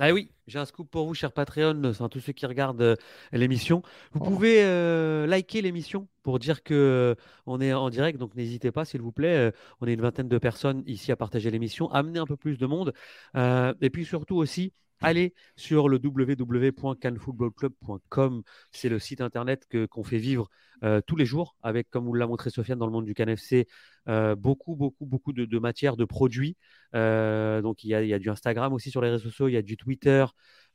Ah 0.01 0.13
oui, 0.13 0.31
j'ai 0.47 0.61
un 0.61 0.65
scoop 0.65 0.89
pour 0.89 1.07
vous, 1.07 1.15
cher 1.15 1.33
Patreon, 1.33 1.83
enfin 1.85 2.09
tous 2.09 2.21
ceux 2.21 2.33
qui 2.33 2.47
regardent 2.47 2.81
euh, 2.83 2.97
l'émission. 3.33 3.83
Vous 4.13 4.21
oh. 4.23 4.25
pouvez 4.25 4.63
euh, 4.63 5.27
liker 5.27 5.61
l'émission 5.61 6.07
pour 6.23 6.39
dire 6.39 6.63
que 6.63 6.75
euh, 6.75 7.15
on 7.47 7.61
est 7.61 7.73
en 7.73 7.91
direct, 7.91 8.17
donc 8.17 8.37
n'hésitez 8.37 8.71
pas, 8.71 8.85
s'il 8.85 9.01
vous 9.03 9.11
plaît. 9.11 9.53
on 9.81 9.89
est 9.89 9.95
une 9.95 10.01
vingtaine 10.01 10.29
de 10.29 10.39
personnes 10.39 10.85
ici 10.87 11.11
à 11.11 11.17
partager 11.17 11.51
l'émission. 11.51 11.91
Amenez 11.91 12.21
un 12.21 12.27
peu 12.27 12.37
plus 12.37 12.59
de 12.59 12.67
monde. 12.67 12.93
et 13.35 13.91
puis 13.91 14.05
surtout 14.05 14.37
aussi, 14.37 14.73
allez 15.01 15.35
sur 15.57 15.89
le 15.89 15.99
www.canfootballclub.com. 16.03 18.43
C'est 18.73 18.89
le 18.89 18.99
site 18.99 19.21
internet 19.21 19.67
que, 19.69 19.87
qu'on 19.87 20.05
fait 20.05 20.19
vivre 20.19 20.49
euh, 20.85 21.01
tous 21.05 21.17
les 21.17 21.27
jours 21.27 21.57
avec, 21.63 21.91
comme 21.91 22.05
vous 22.05 22.15
l'a 22.15 22.27
montré 22.27 22.51
Sofiane 22.51 22.79
dans 22.79 22.87
le 22.87 22.93
monde 22.93 23.05
du 23.05 23.15
CanFC, 23.15 23.67
euh, 24.09 24.37
beaucoup, 24.37 24.77
beaucoup, 24.77 25.07
beaucoup 25.07 25.33
de, 25.33 25.59
matières, 25.59 25.97
de 25.97 26.05
produits. 26.05 26.57
Euh, 26.95 27.61
donc 27.63 27.85
il 27.85 27.89
y, 27.89 27.95
a, 27.95 28.03
il 28.03 28.09
y, 28.09 28.15
a, 28.15 28.19
du 28.19 28.31
Instagram 28.31 28.73
aussi 28.73 28.91
sur 28.91 29.01
les 29.01 29.11
réseaux 29.11 29.29
sociaux, 29.29 29.49
il 29.49 29.53
y 29.53 29.57
a 29.57 29.63
du 29.63 29.77
Twitter, 29.77 30.25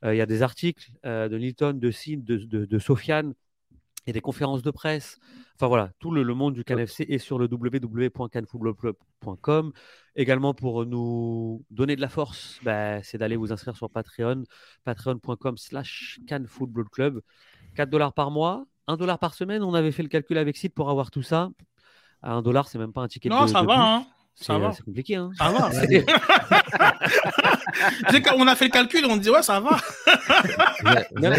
il 0.02 0.16
y 0.16 0.20
a 0.20 0.26
des 0.26 0.42
articles 0.42 0.90
de 1.04 1.38
Nilton, 1.38 1.72
de 1.72 1.90
Sid, 1.90 2.24
de, 2.24 2.36
de, 2.36 2.66
de 2.66 2.78
Sofiane. 2.78 3.32
Il 4.06 4.10
y 4.10 4.12
a 4.12 4.14
des 4.14 4.20
conférences 4.20 4.62
de 4.62 4.70
presse. 4.70 5.18
Enfin 5.56 5.68
voilà, 5.68 5.90
tout 5.98 6.10
le, 6.10 6.22
monde 6.34 6.54
du 6.54 6.64
CanFC 6.64 7.06
est 7.08 7.18
sur 7.18 7.38
le 7.38 7.48
www.canfootballclub.com. 7.50 9.72
Également 10.16 10.52
pour 10.52 10.84
nous 10.84 11.64
donner 11.70 11.96
de 11.96 12.00
la 12.00 12.08
force, 12.08 12.58
bah, 12.62 13.02
c'est 13.02 13.18
d'aller 13.18 13.36
vous 13.36 13.52
inscrire 13.52 13.76
sur 13.76 13.88
Patreon, 13.88 14.42
patreon.com 14.84 15.56
slash 15.56 16.20
canfootballclub. 16.28 17.20
4 17.76 17.88
dollars 17.88 18.12
par 18.12 18.30
mois, 18.30 18.66
1 18.88 18.96
dollar 18.96 19.18
par 19.18 19.34
semaine. 19.34 19.62
On 19.62 19.74
avait 19.74 19.92
fait 19.92 20.02
le 20.02 20.08
calcul 20.08 20.38
avec 20.38 20.56
Sid 20.56 20.74
pour 20.74 20.90
avoir 20.90 21.10
tout 21.10 21.22
ça. 21.22 21.50
À 22.20 22.32
1 22.32 22.42
dollar, 22.42 22.68
c'est 22.68 22.78
même 22.78 22.92
pas 22.92 23.02
un 23.02 23.08
ticket 23.08 23.28
non, 23.28 23.46
ça 23.46 23.62
va, 23.62 23.78
hein. 23.78 24.06
Euh, 24.50 24.70
c'est 24.72 24.82
compliqué. 24.82 25.14
Hein. 25.14 25.30
Ça 25.38 25.50
va. 25.50 25.70
on 28.36 28.46
a 28.46 28.54
fait 28.56 28.64
le 28.64 28.70
calcul, 28.70 29.06
on 29.06 29.16
dit 29.16 29.30
ouais, 29.30 29.42
ça 29.42 29.60
va. 29.60 29.76
même, 31.14 31.32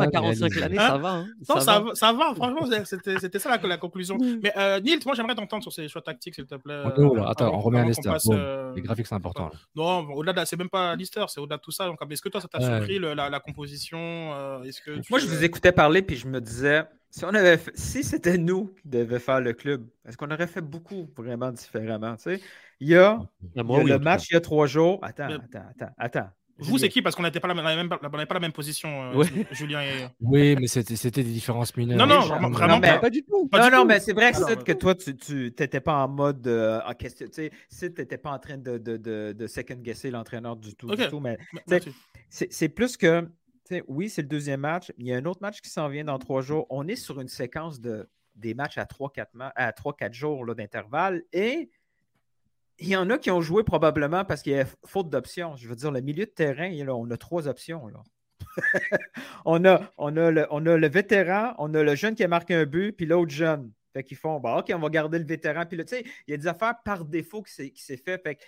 à 0.00 0.06
45 0.08 0.54
l'année, 0.56 0.76
ça 0.76 0.98
va. 0.98 1.10
Hein. 1.10 1.28
Non, 1.48 1.60
ça, 1.60 1.78
va. 1.80 1.94
ça 1.94 2.12
va. 2.12 2.34
Franchement, 2.34 2.66
c'était 2.84 3.38
ça 3.38 3.50
la, 3.50 3.58
la, 3.68 3.76
conclusion. 3.76 4.16
Mm. 4.16 4.40
Mais 4.42 4.52
euh, 4.56 4.80
Nils, 4.80 4.98
moi, 5.06 5.14
j'aimerais 5.14 5.36
t'entendre 5.36 5.62
sur 5.62 5.72
ces 5.72 5.86
choix 5.88 6.02
tactiques, 6.02 6.34
s'il 6.34 6.46
te 6.46 6.56
plaît. 6.56 6.82
attends, 7.26 7.54
on 7.54 7.60
remet 7.60 7.78
un 7.78 7.86
Lister. 7.86 8.12
Euh, 8.30 8.74
les 8.74 8.82
graphiques, 8.82 9.06
c'est 9.06 9.14
important. 9.14 9.50
Non, 9.76 10.08
au-delà 10.10 10.32
de 10.32 10.44
c'est 10.44 10.58
même 10.58 10.70
pas 10.70 10.96
Lister, 10.96 11.24
c'est 11.28 11.40
au-delà 11.40 11.56
de 11.56 11.62
tout 11.62 11.70
ça. 11.70 11.88
Est-ce 12.10 12.22
que 12.22 12.28
toi, 12.28 12.40
ça 12.40 12.48
t'a 12.48 12.60
surpris 12.60 12.98
la, 12.98 13.40
composition 13.40 14.62
Est-ce 14.64 14.82
que 14.82 15.00
Moi, 15.08 15.20
je 15.20 15.26
vous 15.26 15.44
écoutais 15.44 15.70
parler, 15.72 16.02
puis 16.02 16.16
je 16.16 16.26
me 16.26 16.40
disais 16.40 16.84
si, 17.10 17.24
on 17.24 17.34
avait 17.34 17.58
si 17.74 18.02
c'était 18.02 18.38
nous 18.38 18.74
qui 18.82 18.88
devions 18.88 19.18
faire 19.18 19.40
le 19.40 19.52
club, 19.52 19.86
est-ce 20.06 20.16
qu'on 20.16 20.30
aurait 20.30 20.46
fait 20.46 20.60
beaucoup 20.60 21.08
vraiment 21.16 21.50
différemment? 21.50 22.16
Il 22.80 22.88
y 22.88 22.96
a, 22.96 23.18
ah, 23.20 23.26
le 23.56 23.98
match 23.98 24.30
il 24.30 24.34
y 24.34 24.36
a 24.36 24.40
trois 24.40 24.66
jours. 24.66 24.98
Attends, 25.02 25.24
attends, 25.24 25.64
attends, 25.70 25.94
attends. 25.96 26.30
Vous, 26.60 26.78
c'est 26.78 26.88
qui 26.88 27.02
Parce 27.02 27.14
qu'on 27.14 27.22
n'avait 27.22 27.38
pas, 27.38 27.48
la 27.48 27.54
même, 27.54 27.88
pas 27.88 27.98
la 28.34 28.40
même 28.40 28.52
position, 28.52 29.12
euh, 29.12 29.24
Julien 29.52 29.80
et. 29.82 30.08
Oui, 30.20 30.56
mais 30.56 30.66
c'était 30.66 31.22
des 31.22 31.32
différences 31.32 31.76
mineures. 31.76 31.98
Non, 31.98 32.06
non, 32.06 32.50
vraiment, 32.50 32.80
pas. 32.80 33.10
du 33.10 33.22
tout. 33.22 33.48
non, 33.52 33.70
non, 33.70 33.84
mais 33.84 34.00
c'est 34.00 34.12
vrai 34.12 34.32
que, 34.32 34.62
que 34.62 34.72
toi, 34.72 34.94
tu 34.94 35.54
n'étais 35.58 35.80
pas 35.80 36.04
en 36.04 36.08
mode. 36.08 36.46
Euh, 36.46 36.80
en 36.84 36.94
question, 36.94 37.26
tu 37.26 37.32
sais, 37.34 37.52
si 37.68 37.92
tu 37.92 38.00
n'étais 38.00 38.18
pas 38.18 38.30
en 38.30 38.38
train 38.38 38.58
de, 38.58 38.78
de, 38.78 38.96
de, 38.96 39.34
de 39.38 39.46
second-guesser 39.46 40.10
l'entraîneur 40.10 40.56
du 40.56 40.74
tout. 40.74 40.88
Du 40.88 41.08
tout 41.08 41.20
mais 41.20 41.38
c'est 42.28 42.68
plus 42.68 42.96
que 42.96 43.28
oui, 43.86 44.08
c'est 44.08 44.22
le 44.22 44.28
deuxième 44.28 44.60
match. 44.60 44.92
Il 44.98 45.06
y 45.06 45.12
a 45.12 45.16
un 45.16 45.24
autre 45.24 45.40
match 45.42 45.60
qui 45.60 45.68
s'en 45.68 45.88
vient 45.88 46.04
dans 46.04 46.18
trois 46.18 46.42
jours. 46.42 46.66
On 46.70 46.86
est 46.88 46.96
sur 46.96 47.20
une 47.20 47.28
séquence 47.28 47.80
de 47.80 48.08
des 48.34 48.54
matchs 48.54 48.78
à 48.78 48.84
3-4 48.84 50.12
jours 50.12 50.54
d'intervalle 50.54 51.24
et 51.32 51.70
il 52.78 52.88
y 52.88 52.96
en 52.96 53.10
a 53.10 53.18
qui 53.18 53.30
ont 53.30 53.40
joué 53.40 53.64
probablement 53.64 54.24
parce 54.24 54.42
qu'il 54.42 54.52
y 54.52 54.60
a 54.60 54.66
faute 54.84 55.10
d'options. 55.10 55.56
Je 55.56 55.68
veux 55.68 55.74
dire, 55.74 55.90
le 55.90 56.00
milieu 56.00 56.24
de 56.24 56.30
terrain, 56.30 56.70
on 56.88 57.10
a 57.10 57.16
trois 57.16 57.48
options. 57.48 57.90
on, 59.44 59.64
a, 59.64 59.92
on, 59.98 60.16
a 60.16 60.30
le, 60.30 60.46
on 60.50 60.64
a 60.66 60.76
le 60.76 60.88
vétéran, 60.88 61.54
on 61.58 61.74
a 61.74 61.82
le 61.82 61.94
jeune 61.96 62.14
qui 62.14 62.22
a 62.22 62.28
marqué 62.28 62.54
un 62.54 62.66
but, 62.66 62.92
puis 62.92 63.06
l'autre 63.06 63.32
jeune. 63.32 63.72
Fait 63.92 64.04
qu'ils 64.04 64.16
font, 64.16 64.38
bah, 64.38 64.58
OK, 64.58 64.70
on 64.74 64.78
va 64.78 64.90
garder 64.90 65.18
le 65.18 65.24
vétéran. 65.24 65.66
Puis 65.66 65.78
il 65.78 66.04
y 66.28 66.34
a 66.34 66.36
des 66.36 66.46
affaires 66.46 66.74
par 66.84 67.04
défaut 67.04 67.42
qui 67.42 67.72
s'est 67.74 67.96
fait. 67.96 68.22
Fait 68.22 68.38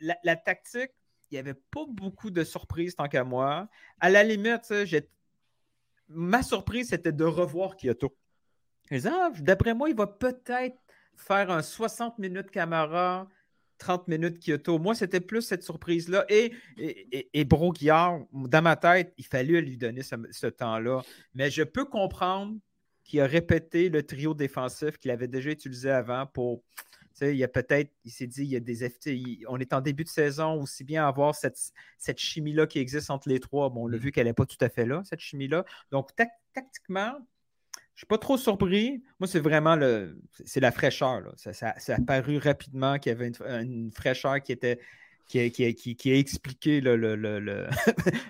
la, 0.00 0.36
tactique, 0.36 0.92
il 1.30 1.34
n'y 1.34 1.38
avait 1.38 1.54
pas 1.54 1.84
beaucoup 1.88 2.30
de 2.30 2.44
surprises 2.44 2.94
tant 2.96 3.08
qu'à 3.08 3.24
moi. 3.24 3.68
À 4.00 4.10
la 4.10 4.22
limite, 4.22 4.72
ma 6.08 6.42
surprise, 6.42 6.90
c'était 6.90 7.12
de 7.12 7.24
revoir 7.24 7.76
Kyoto. 7.76 8.16
Ah, 8.90 9.30
d'après 9.38 9.74
moi, 9.74 9.88
il 9.88 9.96
va 9.96 10.06
peut-être 10.06 10.76
faire 11.16 11.50
un 11.50 11.62
60 11.62 12.18
minutes 12.18 12.50
Camara, 12.50 13.28
30 13.78 14.08
minutes 14.08 14.38
Kyoto. 14.38 14.78
Moi, 14.78 14.94
c'était 14.94 15.20
plus 15.20 15.42
cette 15.42 15.62
surprise-là. 15.62 16.24
Et, 16.28 16.52
et, 16.76 17.28
et, 17.32 17.44
dans 17.44 18.62
ma 18.62 18.76
tête, 18.76 19.14
il 19.16 19.26
fallait 19.26 19.60
lui 19.60 19.76
donner 19.76 20.02
ce 20.02 20.46
temps-là. 20.46 21.02
Mais 21.34 21.50
je 21.50 21.62
peux 21.62 21.84
comprendre 21.84 22.56
qu'il 23.04 23.20
a 23.20 23.26
répété 23.26 23.88
le 23.88 24.02
trio 24.02 24.34
défensif 24.34 24.98
qu'il 24.98 25.10
avait 25.10 25.28
déjà 25.28 25.50
utilisé 25.50 25.90
avant 25.90 26.26
pour 26.26 26.62
il 27.20 27.36
y 27.36 27.44
a 27.44 27.48
peut-être, 27.48 27.90
il 28.04 28.10
s'est 28.10 28.26
dit, 28.26 28.42
il 28.42 28.50
y 28.50 28.56
a 28.56 28.60
des 28.60 28.88
FT, 28.88 29.10
on 29.48 29.58
est 29.58 29.72
en 29.72 29.80
début 29.80 30.04
de 30.04 30.08
saison, 30.08 30.60
aussi 30.60 30.84
bien 30.84 31.06
avoir 31.06 31.34
cette, 31.34 31.58
cette 31.98 32.18
chimie-là 32.18 32.66
qui 32.66 32.78
existe 32.78 33.10
entre 33.10 33.28
les 33.28 33.40
trois. 33.40 33.70
Bon, 33.70 33.84
on 33.84 33.86
l'a 33.86 33.98
mm. 33.98 34.00
vu 34.00 34.12
qu'elle 34.12 34.26
n'est 34.26 34.32
pas 34.32 34.46
tout 34.46 34.58
à 34.60 34.68
fait 34.68 34.86
là, 34.86 35.02
cette 35.04 35.20
chimie-là. 35.20 35.64
Donc, 35.90 36.10
tactiquement, 36.52 37.12
je 37.12 37.98
ne 37.98 37.98
suis 37.98 38.06
pas 38.06 38.18
trop 38.18 38.36
surpris. 38.36 39.02
Moi, 39.20 39.28
c'est 39.28 39.40
vraiment 39.40 39.76
le, 39.76 40.20
c'est 40.44 40.60
la 40.60 40.72
fraîcheur. 40.72 41.32
Ça, 41.36 41.52
ça, 41.52 41.74
a 41.94 42.00
paru 42.00 42.38
rapidement 42.38 42.98
qu'il 42.98 43.12
y 43.12 43.14
avait 43.14 43.30
une, 43.62 43.92
fraîcheur 43.92 44.42
qui 44.42 44.50
était, 44.50 44.80
qui, 45.28 45.50
qui, 45.52 45.74
qui, 45.74 45.94
qui 45.94 46.10
a 46.10 46.16
expliqué 46.16 46.80
le, 46.80 46.96
le, 46.96 47.14
le 47.14 47.68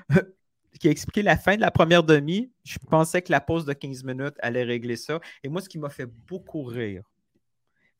qui 0.78 0.89
a 0.89 0.90
expliqué 0.90 1.23
la 1.23 1.39
fin 1.39 1.56
de 1.56 1.62
la 1.62 1.70
première 1.70 2.02
demi. 2.02 2.52
Je 2.65 2.78
pensais 2.90 3.23
que 3.23 3.32
la 3.32 3.40
pause 3.40 3.65
de 3.65 3.73
15 3.73 4.05
minutes 4.05 4.35
allait 4.40 4.65
régler 4.65 4.97
ça. 4.97 5.20
Et 5.43 5.48
moi, 5.48 5.62
ce 5.62 5.69
qui 5.69 5.78
m'a 5.78 5.89
fait 5.89 6.06
beaucoup 6.06 6.62
rire, 6.62 7.02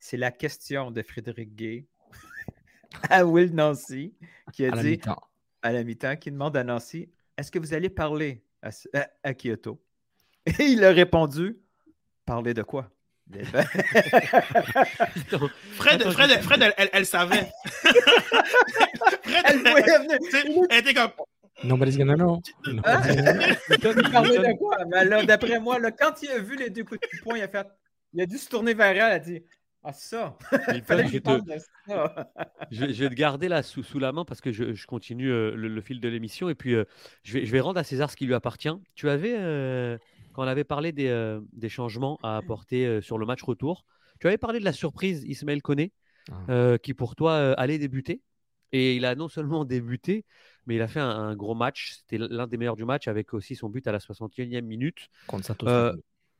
c'est 0.05 0.17
la 0.17 0.29
question 0.29 0.91
de 0.91 1.01
Frédéric 1.01 1.55
Gay 1.55 1.87
à 3.09 3.25
Will 3.25 3.55
Nancy, 3.55 4.13
qui 4.53 4.63
a 4.63 4.69
dit 4.69 5.01
à 5.63 5.71
la 5.71 5.83
mi-temps, 5.83 6.15
qui 6.17 6.29
demande 6.29 6.55
à 6.55 6.63
Nancy 6.63 7.09
Est-ce 7.35 7.49
que 7.49 7.57
vous 7.57 7.73
allez 7.73 7.89
parler 7.89 8.43
à, 8.61 9.33
Kyoto? 9.33 9.81
Et 10.59 10.65
il 10.65 10.85
a 10.85 10.91
répondu 10.91 11.57
Parler 12.23 12.53
de 12.53 12.61
quoi? 12.61 12.91
Fred, 15.73 16.03
Fred, 16.11 16.41
Fred, 16.43 16.73
elle, 16.77 17.05
savait. 17.07 17.49
Fred, 19.23 19.43
elle, 19.45 19.61
elle, 19.65 20.19
elle 20.69 20.79
était 20.79 20.93
comme 20.93 21.09
Nobody's 21.63 21.97
gonna 21.97 22.15
know. 22.15 22.39
De 22.67 22.79
quoi? 24.57 25.23
D'après 25.23 25.59
moi, 25.59 25.79
là, 25.79 25.89
quand 25.89 26.21
il 26.21 26.29
a 26.29 26.37
vu 26.37 26.55
les 26.57 26.69
deux 26.69 26.83
coups 26.83 26.99
de 27.01 27.07
poing, 27.23 27.37
il 27.37 27.41
a 27.41 27.47
fait. 27.47 27.65
Il 28.13 28.21
a 28.21 28.27
dû 28.27 28.37
se 28.37 28.47
tourner 28.47 28.75
vers 28.75 28.91
elle, 28.91 28.97
il 28.97 29.01
a 29.01 29.19
dit 29.19 29.43
Ah, 29.87 29.93
ça! 29.93 30.35
Il 30.73 30.81
fallait 30.83 31.03
que 31.03 31.09
je, 31.09 31.17
te... 31.19 31.59
ça. 31.87 32.31
je, 32.71 32.85
vais 32.85 33.09
te 33.09 33.13
garder 33.13 33.47
là 33.47 33.61
sous, 33.61 33.83
sous 33.83 33.99
la 33.99 34.11
main 34.11 34.25
parce 34.25 34.41
que 34.41 34.51
je, 34.51 34.85
continue 34.87 35.31
euh, 35.31 35.55
le, 35.55 35.81
fil 35.81 35.99
de 35.99 36.09
l'émission 36.09 36.49
et 36.49 36.55
puis 36.55 36.73
euh, 36.73 36.85
je, 37.21 37.33
vais, 37.33 37.45
je 37.45 37.51
vais 37.51 37.59
rendre 37.59 37.79
à 37.79 37.83
César 37.83 38.09
ce 38.09 38.15
qui 38.15 38.25
lui 38.25 38.33
appartient. 38.33 38.71
Tu 38.95 39.09
avais, 39.11 39.35
euh, 39.37 39.99
quand 40.33 40.43
on 40.43 40.47
avait 40.47 40.63
parlé 40.63 40.91
des, 40.91 41.39
des 41.53 41.69
changements 41.69 42.17
à 42.23 42.35
apporter 42.37 42.99
sur 43.01 43.19
le 43.19 43.27
match 43.27 43.43
retour, 43.43 43.85
tu 44.19 44.25
avais 44.25 44.39
parlé 44.39 44.59
de 44.59 44.65
la 44.65 44.73
surprise 44.73 45.23
Ismaël 45.23 45.61
Koné, 45.61 45.93
ah. 46.29 46.77
qui 46.81 46.95
pour 46.95 47.15
toi 47.15 47.53
allait 47.53 47.77
débuter. 47.77 48.21
Et 48.71 48.95
il 48.95 49.05
a 49.05 49.13
non 49.13 49.29
seulement 49.29 49.65
débuté, 49.65 50.25
mais 50.65 50.75
il 50.75 50.81
a 50.81 50.87
fait 50.87 50.99
un, 50.99 51.35
gros 51.35 51.53
match. 51.53 51.99
C'était 51.99 52.17
l'un 52.17 52.47
des 52.47 52.57
meilleurs 52.57 52.75
du 52.75 52.85
match 52.85 53.07
avec 53.07 53.35
aussi 53.35 53.55
son 53.55 53.69
but 53.69 53.85
à 53.87 53.91
la 53.91 53.99
61e 53.99 54.61
minute. 54.61 55.09
Contre 55.27 55.45
Santos. 55.45 55.67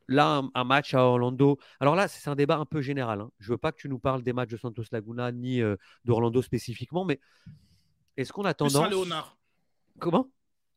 Là, 0.08 0.44
un, 0.54 0.64
match 0.64 0.94
à 0.94 1.04
Orlando. 1.04 1.58
Alors 1.80 1.96
là, 1.96 2.08
c'est 2.08 2.30
un 2.30 2.36
débat 2.36 2.58
un 2.58 2.66
peu 2.66 2.82
général. 2.82 3.22
Hein. 3.22 3.32
Je 3.40 3.52
veux 3.52 3.58
pas 3.58 3.72
que 3.72 3.78
tu 3.78 3.90
nous 3.90 4.00
parles 4.00 4.22
des 4.22 4.34
matchs 4.34 4.52
de 4.52 4.58
Santos 4.58 4.84
Laguna 4.92 5.32
ni 5.32 5.62
euh, 5.62 5.76
d'Orlando 6.04 6.42
spécifiquement, 6.42 7.06
mais 7.06 7.20
est-ce 8.18 8.32
qu'on 8.32 8.46
a 8.46 8.54
tendance. 8.54 8.90
Léonard. 8.90 9.38
Comment? 10.00 10.30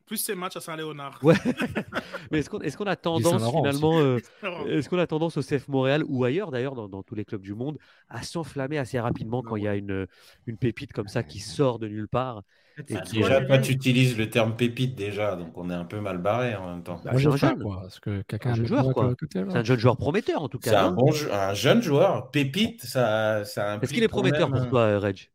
Plus 0.09 0.16
ces 0.16 0.35
matchs 0.35 0.56
à 0.56 0.60
Saint-Léonard. 0.60 1.20
Ouais. 1.22 1.36
Mais 2.32 2.40
est-ce 2.40 2.51
qu'on 2.51 2.60
est 2.60 2.90
a 2.90 2.97
tendance 2.97 3.51
finalement, 3.51 4.01
euh, 4.01 4.18
est-ce 4.66 4.89
qu'on 4.89 4.98
a 4.98 5.06
tendance 5.06 5.36
au 5.36 5.43
CF 5.43 5.68
Montréal 5.68 6.02
ou 6.09 6.24
ailleurs 6.24 6.51
d'ailleurs 6.51 6.74
dans, 6.74 7.02
tous 7.02 7.14
les 7.14 7.24
clubs 7.24 7.43
du 7.43 7.55
monde 7.55 7.78
à 8.09 8.22
s'enflammer 8.22 8.78
assez 8.78 8.98
rapidement 8.98 9.43
quand 9.43 9.56
il 9.56 9.64
y 9.64 9.68
a 9.68 9.76
une, 9.76 10.06
une 10.47 10.56
pépite 10.56 10.93
comme 10.93 11.09
ça 11.09 11.22
qui 11.22 11.39
sort 11.39 11.78
de 11.78 11.86
nulle 11.86 12.09
part 12.09 12.43
et 12.89 12.94
Déjà, 13.12 13.40
toi, 13.40 13.59
tu 13.59 13.72
utilises 13.72 14.16
le 14.16 14.30
terme 14.30 14.55
pépite 14.55 14.94
déjà, 14.94 15.35
donc 15.35 15.56
on 15.56 15.68
est 15.70 15.74
un 15.74 15.85
peu 15.85 16.01
mal 16.01 16.18
barré 16.18 16.55
en 16.55 16.70
même 16.70 16.82
temps. 16.82 17.01
Bah, 17.05 17.10
un 17.14 17.18
jeune 17.18 17.62
quoi. 17.62 17.80
Parce 17.82 17.98
que 17.98 18.22
quelqu'un 18.22 18.51
un 18.51 18.55
jeune 18.55 18.66
joueur, 18.66 18.93
quoi. 18.93 19.14
C'est 19.32 19.39
un 19.39 19.64
jeune 19.64 19.78
joueur 19.78 19.97
prometteur 19.97 20.43
en 20.43 20.48
tout 20.48 20.59
cas. 20.59 20.70
C'est 20.70 20.76
un, 20.76 20.93
bon, 20.93 21.10
un 21.32 21.55
jeune 21.55 21.82
joueur. 21.82 22.30
Pépite, 22.30 22.85
ça, 22.85 23.44
ça 23.44 23.78
Est-ce 23.82 23.93
qu'il 23.93 24.02
est 24.02 24.09
prometteur 24.09 24.51
pour 24.51 24.68
toi, 24.68 24.98
Reg? 24.98 25.28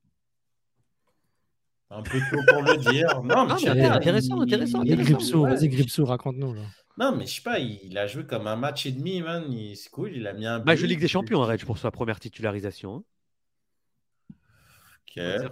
Un 1.94 2.02
peu 2.02 2.20
tôt 2.30 2.40
pour 2.48 2.62
le 2.64 2.78
dire. 2.78 3.22
Non, 3.24 3.46
mais, 3.46 3.86
intéressant, 3.86 4.42
intéressant. 4.42 4.84
Vas-y, 4.84 5.70
Gripsou, 5.70 6.06
raconte-nous. 6.06 6.56
Non, 6.98 7.16
mais 7.16 7.26
je 7.26 7.36
sais 7.36 7.42
pas, 7.42 7.60
il 7.60 7.98
a 7.98 8.06
joué 8.06 8.26
comme 8.26 8.46
un 8.48 8.56
match 8.56 8.86
et 8.86 8.92
demi, 8.92 9.22
man. 9.22 9.46
C'est 9.76 9.90
cool, 9.90 10.12
il 10.16 10.28
a 10.28 10.34
mis 10.34 10.46
un. 10.46 10.60
Bah, 10.60 10.76
je 10.76 10.86
Ligue 10.86 11.00
des 11.00 11.08
Champions, 11.08 11.42
Reg, 11.42 11.64
pour 11.66 11.78
sa 11.78 11.92
première 11.92 12.20
titularisation. 12.20 12.98
Hein. 12.98 13.04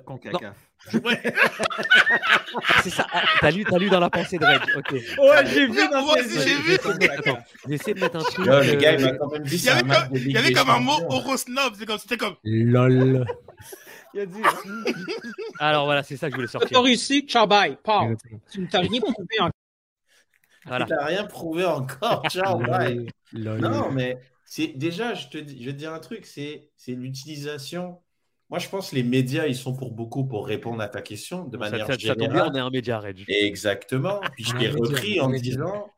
Ok. 0.07 0.29
Dire 0.39 0.53
Ouais. 1.03 1.21
c'est 2.83 2.89
ça. 2.89 3.05
Ah, 3.13 3.23
t'as 3.39 3.51
lu, 3.51 3.63
as 3.71 3.77
lu 3.77 3.89
dans 3.89 3.99
la 3.99 4.09
pensée 4.09 4.39
de 4.39 4.45
Reg. 4.45 4.61
Ok. 4.75 4.91
Ouais, 4.91 5.45
j'ai 5.45 5.67
vu. 5.67 5.73
Moi 5.89 6.15
aussi, 6.17 6.39
j'ai 6.41 6.55
vu. 6.55 6.77
J'essaie 7.67 7.93
de 7.93 7.99
mettre 7.99 8.17
un 8.17 8.23
truc. 8.23 8.45
le 8.45 8.75
gars, 8.75 8.93
il 8.93 9.05
m'a 9.05 9.11
quand 9.13 9.31
même 9.31 9.43
dit. 9.43 9.57
Il 9.57 9.63
y 9.63 9.69
avait, 9.69 9.81
comme, 9.81 10.15
il 10.15 10.31
y 10.31 10.37
avait 10.37 10.53
comme 10.53 10.69
un 10.69 10.79
mot 10.79 10.99
Eurosnob. 11.11 11.75
C'était 11.99 12.17
comme. 12.17 12.35
LOL. 12.43 13.25
Il 14.13 14.19
a 14.19 14.25
dit. 14.25 14.41
Alors 15.59 15.85
voilà, 15.85 16.03
c'est 16.03 16.17
ça 16.17 16.27
que 16.27 16.31
je 16.31 16.37
voulais 16.37 16.47
sortir. 16.47 16.85
ici, 16.87 17.21
ciao 17.27 17.47
bye, 17.47 17.77
Paul. 17.83 18.17
Tu 18.51 18.61
ne 18.61 18.67
t'as 18.67 18.81
rien 18.81 19.01
prouvé 19.01 19.39
encore. 19.39 19.51
Voilà. 20.65 20.85
Tu 20.85 20.93
n'as 20.93 21.05
rien 21.05 21.23
prouvé 21.25 21.65
encore, 21.65 22.23
ciao 22.29 22.59
bye. 22.59 23.07
non, 23.33 23.91
mais 23.91 24.19
c'est 24.45 24.67
déjà, 24.67 25.13
je 25.13 25.27
te, 25.27 25.37
dis, 25.37 25.61
je 25.61 25.67
vais 25.67 25.73
te 25.73 25.77
dire 25.77 25.93
un 25.93 25.99
truc, 25.99 26.25
c'est 26.25 26.69
l'utilisation. 26.87 27.99
Moi, 28.49 28.59
je 28.59 28.67
pense 28.67 28.89
que 28.89 28.95
les 28.95 29.03
médias, 29.03 29.47
ils 29.47 29.55
sont 29.55 29.73
pour 29.73 29.93
beaucoup 29.93 30.25
pour 30.25 30.45
répondre 30.45 30.81
à 30.81 30.89
ta 30.89 31.01
question 31.01 31.45
de 31.45 31.57
manière 31.57 31.87
ça, 31.87 31.97
générale. 31.97 32.19
Ça 32.19 32.25
tombe 32.25 32.33
bien, 32.33 32.51
on 32.51 32.55
est 32.55 32.59
un 32.59 32.69
média, 32.69 32.99
Reg. 32.99 33.23
Exactement. 33.29 34.19
Puis 34.35 34.43
je 34.43 34.57
t'ai 34.57 34.67
repris 34.67 35.21
en 35.21 35.29
disant, 35.29 35.89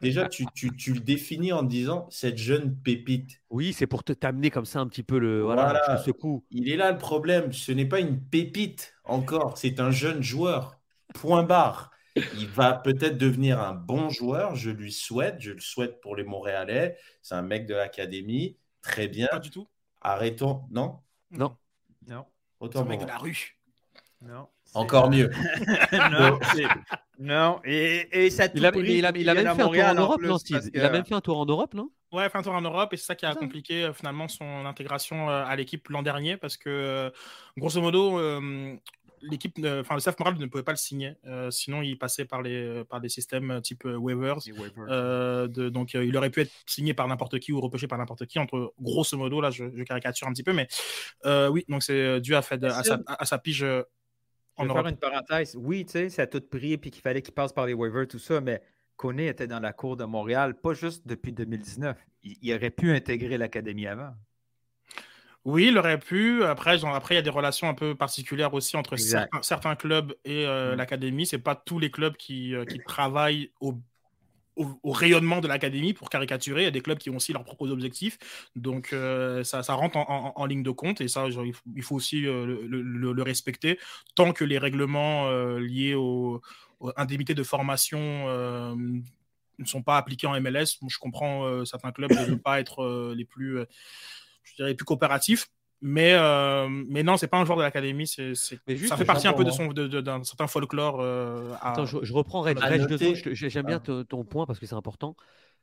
Déjà, 0.00 0.28
tu, 0.28 0.46
le 0.46 1.00
définis 1.00 1.52
en 1.52 1.62
disant 1.62 2.06
cette 2.10 2.38
jeune 2.38 2.76
pépite. 2.76 3.42
Oui, 3.50 3.72
c'est 3.72 3.86
pour 3.86 4.04
te 4.04 4.12
t'amener 4.12 4.50
comme 4.50 4.64
ça 4.64 4.80
un 4.80 4.88
petit 4.88 5.02
peu 5.02 5.18
le 5.18 5.42
voilà, 5.42 6.02
ce 6.04 6.10
coup. 6.10 6.44
Il 6.50 6.70
est 6.70 6.76
là 6.76 6.92
le 6.92 6.98
problème. 6.98 7.52
Ce 7.52 7.72
n'est 7.72 7.86
pas 7.86 8.00
une 8.00 8.20
pépite 8.20 8.94
encore. 9.04 9.58
C'est 9.58 9.80
un 9.80 9.90
jeune 9.90 10.22
joueur. 10.22 10.78
Point 11.14 11.42
barre. 11.42 11.90
Il 12.16 12.46
va 12.46 12.74
peut-être 12.74 13.18
devenir 13.18 13.60
un 13.60 13.74
bon 13.74 14.08
joueur. 14.08 14.54
Je 14.54 14.70
lui 14.70 14.92
souhaite. 14.92 15.36
Je 15.40 15.52
le 15.52 15.60
souhaite 15.60 16.00
pour 16.00 16.16
les 16.16 16.24
Montréalais. 16.24 16.96
C'est 17.22 17.34
un 17.34 17.42
mec 17.42 17.66
de 17.66 17.74
l'académie. 17.74 18.56
Très 18.82 19.08
bien. 19.08 19.28
Pas 19.30 19.38
du 19.38 19.50
tout. 19.50 19.68
Arrêtons. 20.00 20.64
Non? 20.70 21.00
Non. 21.30 21.56
Non. 22.06 22.26
Autant 22.60 22.82
un 22.82 22.84
mec 22.84 23.00
de 23.00 23.06
la 23.06 23.18
rue. 23.18 23.58
Non. 24.22 24.48
Encore 24.74 25.10
mieux. 25.10 25.30
non, 25.92 26.38
Et, 27.64 28.30
ça 28.30 28.46
il 28.54 28.64
a, 28.64 28.72
il, 28.74 29.06
a, 29.06 29.12
il 29.14 29.28
a, 29.28 29.34
même 29.34 29.54
fait 29.54 29.62
un 29.62 29.68
tour 29.68 29.84
en 29.84 29.94
Europe, 29.94 30.22
non, 30.22 30.38
Steve 30.38 30.70
Il 30.72 30.80
a 30.80 30.90
même 30.90 31.04
fait 31.04 31.14
un 31.14 31.20
tour 31.20 31.38
en 31.38 31.46
Europe, 31.46 31.74
non? 31.74 31.90
Ouais, 32.12 32.22
il 32.22 32.26
a 32.26 32.30
fait 32.30 32.38
un 32.38 32.42
tour 32.42 32.54
en 32.54 32.60
Europe 32.60 32.92
et 32.92 32.96
c'est 32.96 33.06
ça 33.06 33.14
qui 33.16 33.26
a 33.26 33.34
compliqué 33.34 33.84
euh, 33.84 33.92
finalement 33.92 34.28
son 34.28 34.66
intégration 34.66 35.28
euh, 35.30 35.44
à 35.44 35.56
l'équipe 35.56 35.88
l'an 35.88 36.02
dernier 36.02 36.36
parce 36.36 36.56
que, 36.56 36.68
euh, 36.70 37.10
grosso 37.56 37.80
modo, 37.80 38.20
l'équipe, 39.22 39.58
enfin 39.58 39.94
le 39.94 40.00
staff 40.00 40.18
moral 40.18 40.36
ne 40.38 40.46
pouvait 40.46 40.62
pas 40.62 40.72
le 40.72 40.76
signer, 40.76 41.14
sinon 41.50 41.80
il 41.80 41.98
passait 41.98 42.26
par 42.26 42.42
les 42.42 42.84
par 42.84 43.00
des 43.00 43.08
systèmes 43.08 43.60
type 43.62 43.84
waivers. 43.84 44.36
de, 44.38 45.68
donc 45.70 45.94
il 45.94 46.14
aurait 46.16 46.28
pu 46.28 46.42
être 46.42 46.52
signé 46.66 46.92
par 46.92 47.08
n'importe 47.08 47.38
qui 47.38 47.50
ou 47.50 47.60
repêché 47.60 47.86
par 47.86 47.96
n'importe 47.96 48.26
qui. 48.26 48.38
Entre 48.38 48.74
grosso 48.78 49.16
modo, 49.16 49.40
là 49.40 49.50
je, 49.50 49.64
caricature 49.84 50.28
un 50.28 50.32
petit 50.32 50.42
peu, 50.42 50.52
mais 50.52 50.68
oui, 51.48 51.64
donc 51.68 51.82
c'est 51.82 52.20
dû 52.20 52.34
à, 52.34 52.42
fait, 52.42 52.62
à, 52.62 52.82
sa, 52.82 52.98
à, 53.06 53.24
sa, 53.24 53.38
pige 53.38 53.64
je 54.58 54.64
vais 54.64 54.72
faire 54.72 54.86
une 54.86 54.96
parenthèse. 54.96 55.56
Oui, 55.56 55.84
tu 55.84 55.92
sais, 55.92 56.08
ça 56.08 56.22
a 56.22 56.26
tout 56.26 56.40
pris 56.40 56.76
puis 56.78 56.90
qu'il 56.90 57.02
fallait 57.02 57.22
qu'il 57.22 57.34
passe 57.34 57.52
par 57.52 57.66
les 57.66 57.74
waivers, 57.74 58.06
tout 58.06 58.18
ça, 58.18 58.40
mais 58.40 58.62
Koné 58.96 59.28
était 59.28 59.46
dans 59.46 59.60
la 59.60 59.72
cour 59.72 59.96
de 59.96 60.04
Montréal, 60.04 60.54
pas 60.54 60.74
juste 60.74 61.06
depuis 61.06 61.32
2019. 61.32 61.96
Il, 62.22 62.54
aurait 62.54 62.70
pu 62.70 62.92
intégrer 62.92 63.36
l'académie 63.36 63.86
avant. 63.86 64.14
Oui, 65.44 65.66
il 65.68 65.76
aurait 65.76 65.98
pu. 65.98 66.42
Après, 66.44 66.82
après, 66.84 67.14
il 67.14 67.16
y 67.16 67.18
a 67.18 67.22
des 67.22 67.30
relations 67.30 67.68
un 67.68 67.74
peu 67.74 67.94
particulières 67.94 68.54
aussi 68.54 68.76
entre 68.76 68.96
certains, 68.96 69.76
clubs 69.76 70.14
et 70.24 70.46
euh, 70.46 70.72
mm. 70.72 70.76
l'académie. 70.76 71.26
Ce 71.26 71.36
n'est 71.36 71.42
pas 71.42 71.54
tous 71.54 71.78
les 71.78 71.90
clubs 71.90 72.16
qui, 72.16 72.54
euh, 72.54 72.64
qui 72.64 72.78
travaillent 72.78 73.50
au 73.60 73.74
au, 74.56 74.92
rayonnement 74.92 75.40
de 75.40 75.48
l'académie 75.48 75.94
pour 75.94 76.10
caricaturer. 76.10 76.62
Il 76.62 76.64
y 76.64 76.68
a 76.68 76.72
des 76.72 76.80
clubs 76.80 76.98
qui 76.98 77.10
ont 77.10 77.16
aussi 77.16 77.32
leurs 77.32 77.44
propres 77.44 77.70
objectifs. 77.70 78.18
Donc, 78.56 78.92
euh, 78.92 79.42
ça, 79.44 79.60
rentre 79.74 79.96
en, 79.96 80.46
ligne 80.46 80.62
de 80.62 80.70
compte 80.70 81.00
et 81.00 81.08
ça, 81.08 81.26
il 81.74 81.82
faut 81.82 81.96
aussi 81.96 82.26
euh, 82.26 82.66
le, 82.66 83.22
respecter 83.22 83.78
tant 84.14 84.32
que 84.32 84.44
les 84.44 84.58
règlements 84.58 85.28
euh, 85.28 85.58
liés 85.58 85.94
aux, 85.94 86.40
indemnités 86.96 87.34
de 87.34 87.42
formation 87.42 87.98
ne 88.76 89.64
sont 89.64 89.82
pas 89.82 89.96
appliqués 89.96 90.26
en 90.26 90.38
MLS. 90.40 90.78
je 90.86 90.98
comprends 90.98 91.64
certains 91.64 91.92
clubs 91.92 92.12
ne 92.28 92.34
pas 92.34 92.60
être 92.60 93.14
les 93.16 93.24
plus, 93.24 93.58
je 94.42 94.54
dirais, 94.56 94.70
les 94.70 94.74
plus 94.74 94.84
coopératifs. 94.84 95.48
Mais, 95.80 96.14
euh, 96.14 96.68
mais 96.68 97.02
non, 97.02 97.16
c'est 97.16 97.26
pas 97.26 97.38
un 97.38 97.44
joueur 97.44 97.58
de 97.58 97.62
l'académie. 97.62 98.06
C'est, 98.06 98.34
ça 98.34 98.96
fait 98.96 99.04
partie 99.04 99.28
un 99.28 99.32
peu 99.32 99.44
de 99.44 99.50
son, 99.50 99.68
d'un 99.68 100.24
certain 100.24 100.46
folklore. 100.46 101.00
Euh, 101.00 101.52
Attends, 101.60 101.84
je, 101.84 102.12
reprends 102.12 102.40
Red. 102.40 102.58
J'aime 103.32 103.66
bien 103.66 103.82
ah. 103.86 104.04
ton, 104.08 104.24
point 104.24 104.46
parce 104.46 104.58
que 104.58 104.66
c'est 104.66 104.74
important. 104.74 105.16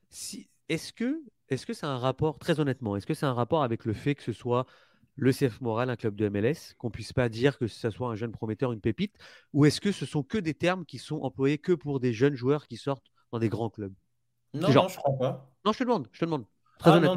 Si, 0.09 0.49
est-ce 0.69 0.93
que, 0.93 1.21
est-ce 1.49 1.65
que 1.65 1.73
c'est 1.73 1.85
un 1.85 1.97
rapport, 1.97 2.37
très 2.37 2.59
honnêtement, 2.59 2.95
est-ce 2.95 3.05
que 3.07 3.13
c'est 3.13 3.25
un 3.25 3.33
rapport 3.33 3.63
avec 3.63 3.85
le 3.85 3.93
fait 3.93 4.15
que 4.15 4.23
ce 4.23 4.33
soit 4.33 4.65
le 5.15 5.31
CF 5.31 5.59
Moral, 5.61 5.89
un 5.89 5.95
club 5.95 6.15
de 6.15 6.29
MLS, 6.29 6.75
qu'on 6.77 6.89
puisse 6.89 7.13
pas 7.13 7.29
dire 7.29 7.57
que 7.57 7.67
ce 7.67 7.89
soit 7.89 8.09
un 8.09 8.15
jeune 8.15 8.31
prometteur, 8.31 8.71
une 8.71 8.79
pépite, 8.79 9.15
ou 9.53 9.65
est-ce 9.65 9.81
que 9.81 9.91
ce 9.91 10.05
sont 10.05 10.23
que 10.23 10.37
des 10.37 10.53
termes 10.53 10.85
qui 10.85 10.97
sont 10.97 11.21
employés 11.21 11.57
que 11.57 11.73
pour 11.73 11.99
des 11.99 12.13
jeunes 12.13 12.35
joueurs 12.35 12.67
qui 12.67 12.77
sortent 12.77 13.11
dans 13.31 13.39
des 13.39 13.49
grands 13.49 13.69
clubs? 13.69 13.93
Non, 14.53 14.69
non, 14.71 14.87
je 14.87 14.97
crois 14.97 15.17
pas. 15.17 15.51
Non, 15.65 15.71
je 15.73 15.79
te 15.79 15.83
demande, 15.83 16.07
je 16.11 16.19
te 16.19 16.25
demande. 16.25 16.45
Ah, 16.83 16.99
non, 16.99 17.15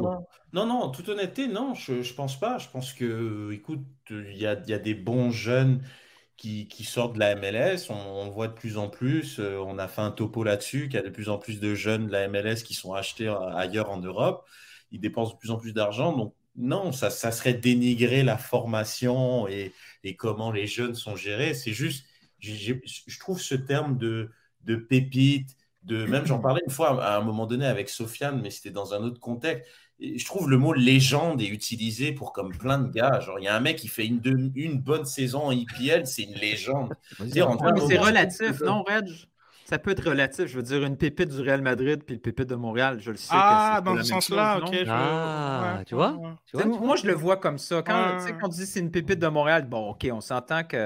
non. 0.53 0.65
non, 0.65 0.89
toute 0.89 1.09
honnêteté, 1.09 1.47
non, 1.47 1.73
je, 1.73 1.93
ne 1.93 2.13
pense 2.13 2.39
pas. 2.39 2.57
Je 2.57 2.69
pense 2.69 2.93
que, 2.93 3.51
écoute, 3.51 3.85
il 4.09 4.37
y 4.37 4.45
a, 4.45 4.59
y 4.67 4.73
a, 4.73 4.79
des 4.79 4.93
bons 4.93 5.31
jeunes 5.31 5.81
qui, 6.37 6.67
qui, 6.67 6.83
sortent 6.83 7.13
de 7.13 7.19
la 7.19 7.35
MLS. 7.35 7.89
On, 7.89 8.29
voit 8.29 8.47
de 8.47 8.53
plus 8.53 8.77
en 8.77 8.89
plus. 8.89 9.39
Euh, 9.39 9.57
on 9.65 9.77
a 9.77 9.87
fait 9.87 10.01
un 10.01 10.11
topo 10.11 10.43
là-dessus, 10.43 10.83
qu'il 10.83 10.95
y 10.95 10.97
a 10.97 11.01
de 11.01 11.09
plus 11.09 11.29
en 11.29 11.37
plus 11.37 11.59
de 11.59 11.75
jeunes 11.75 12.07
de 12.07 12.11
la 12.11 12.27
MLS 12.27 12.63
qui 12.63 12.73
sont 12.73 12.93
achetés 12.93 13.27
ailleurs 13.27 13.89
en 13.89 13.99
Europe. 13.99 14.45
Ils 14.91 14.99
dépensent 14.99 15.33
de 15.33 15.39
plus 15.39 15.51
en 15.51 15.57
plus 15.57 15.73
d'argent. 15.73 16.15
Donc, 16.15 16.33
non, 16.55 16.91
ça, 16.91 17.09
ça, 17.09 17.31
serait 17.31 17.53
dénigrer 17.53 18.23
la 18.23 18.37
formation 18.37 19.47
et, 19.47 19.73
et, 20.03 20.15
comment 20.15 20.51
les 20.51 20.67
jeunes 20.67 20.95
sont 20.95 21.15
gérés. 21.15 21.53
C'est 21.53 21.73
juste, 21.73 22.05
je 22.39 23.19
trouve 23.19 23.41
ce 23.41 23.55
terme 23.55 23.97
de 23.97 24.29
de 24.65 24.75
pépites, 24.75 25.55
de 25.85 26.05
même 26.05 26.25
j'en 26.25 26.39
parlais 26.39 26.61
une 26.65 26.71
fois 26.71 27.03
à 27.03 27.17
un 27.17 27.21
moment 27.21 27.45
donné 27.45 27.65
avec 27.65 27.89
Sofiane, 27.89 28.41
mais 28.41 28.49
c'était 28.49 28.71
dans 28.71 28.93
un 28.93 29.03
autre 29.03 29.19
contexte. 29.19 29.69
Et 29.99 30.19
je 30.19 30.25
trouve 30.25 30.49
le 30.49 30.57
mot 30.57 30.73
légende 30.73 31.41
est 31.41 31.47
utilisé 31.47 32.11
pour 32.11 32.33
comme 32.33 32.51
plein 32.51 32.79
de 32.79 32.91
gars. 32.91 33.21
Genre, 33.21 33.39
il 33.39 33.45
y 33.45 33.47
a 33.47 33.55
un 33.55 33.61
mec 33.61 33.77
qui 33.77 33.87
fait 33.87 34.05
une, 34.05 34.51
une 34.55 34.79
bonne 34.79 35.05
saison 35.05 35.43
en 35.43 35.51
IPL, 35.51 36.05
c'est 36.05 36.23
une 36.23 36.33
légende. 36.33 36.93
c'est 37.31 37.41
relatif, 37.41 38.59
non, 38.61 38.83
Reg? 38.83 39.07
Ça 39.65 39.79
peut 39.79 39.91
être 39.91 40.07
relatif. 40.07 40.45
Je 40.45 40.57
veux 40.57 40.63
dire, 40.63 40.83
une 40.83 40.97
pépite 40.97 41.29
du 41.29 41.41
Real 41.41 41.61
Madrid 41.61 42.03
puis 42.05 42.15
le 42.15 42.21
pépite 42.21 42.47
de 42.47 42.55
Montréal, 42.55 42.99
je 42.99 43.11
le 43.11 43.17
sais. 43.17 43.29
Ah, 43.31 43.81
dans 43.83 43.95
ce 43.97 44.03
sens-là, 44.03 44.59
ok. 44.59 44.75
Ah, 44.87 45.81
tu 45.85 45.95
vois? 45.95 46.17
Moi, 46.53 46.95
je 46.97 47.07
le 47.07 47.13
vois 47.13 47.37
comme 47.37 47.57
ça. 47.57 47.81
Quand, 47.81 48.17
quand 48.39 48.47
on 48.47 48.49
dit 48.49 48.65
c'est 48.65 48.79
une 48.79 48.91
pépite 48.91 49.19
de 49.19 49.27
Montréal, 49.27 49.65
bon, 49.67 49.91
ok, 49.91 50.07
on 50.11 50.21
s'entend 50.21 50.63
que. 50.63 50.77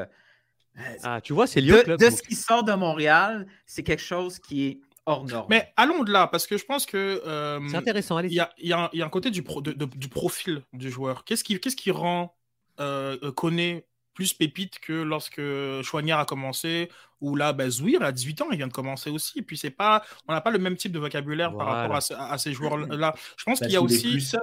Euh, 0.77 0.95
ah, 1.03 1.19
tu 1.19 1.33
vois, 1.33 1.45
c'est 1.45 1.59
lié 1.59 1.83
de, 1.83 1.97
de 1.97 2.09
ce 2.09 2.21
qui 2.21 2.35
sort 2.35 2.63
de 2.63 2.71
Montréal, 2.73 3.47
c'est 3.65 3.83
quelque 3.83 4.03
chose 4.03 4.39
qui 4.39 4.67
est 4.67 4.79
hors 5.09 5.25
norme. 5.25 5.47
Mais 5.49 5.73
allons 5.75 6.03
de 6.03 6.11
là, 6.11 6.27
parce 6.27 6.47
que 6.47 6.57
je 6.57 6.65
pense 6.65 6.85
que. 6.85 7.21
Euh, 7.25 7.59
c'est 7.67 7.77
intéressant, 7.77 8.17
allez. 8.17 8.29
Il 8.29 8.35
y 8.35 8.39
a, 8.39 8.51
y, 8.61 8.73
a 8.73 9.05
un 9.05 9.09
côté 9.09 9.31
du, 9.31 9.43
du 9.43 10.07
profil 10.07 10.61
du 10.73 10.89
joueur. 10.89 11.25
Qu'est-ce 11.25 11.43
qui, 11.43 11.59
qu'est-ce 11.59 11.75
qui 11.75 11.91
rend 11.91 12.35
euh, 12.79 13.17
euh 13.23 13.81
plus 14.13 14.33
pépite 14.33 14.79
que 14.79 14.91
lorsque 14.91 15.41
Chouanière 15.81 16.19
a 16.19 16.25
commencé, 16.25 16.89
ou 17.21 17.35
là, 17.35 17.53
bah, 17.53 17.69
Zouir, 17.69 18.01
à 18.01 18.11
18 18.11 18.41
ans, 18.41 18.47
il 18.51 18.57
vient 18.57 18.67
de 18.67 18.73
commencer 18.73 19.09
aussi. 19.09 19.39
Et 19.39 19.41
puis, 19.41 19.57
c'est 19.57 19.69
pas, 19.69 20.03
on 20.27 20.33
n'a 20.33 20.41
pas 20.41 20.51
le 20.51 20.59
même 20.59 20.75
type 20.75 20.91
de 20.91 20.99
vocabulaire 20.99 21.55
par 21.55 21.67
rapport 21.67 21.95
à, 21.95 22.37
ces 22.37 22.51
joueurs-là. 22.51 23.15
Je 23.37 23.43
pense 23.45 23.59
qu'il 23.59 23.71
y 23.71 23.77
a 23.77 23.81
aussi. 23.81 24.11
Plus 24.11 24.35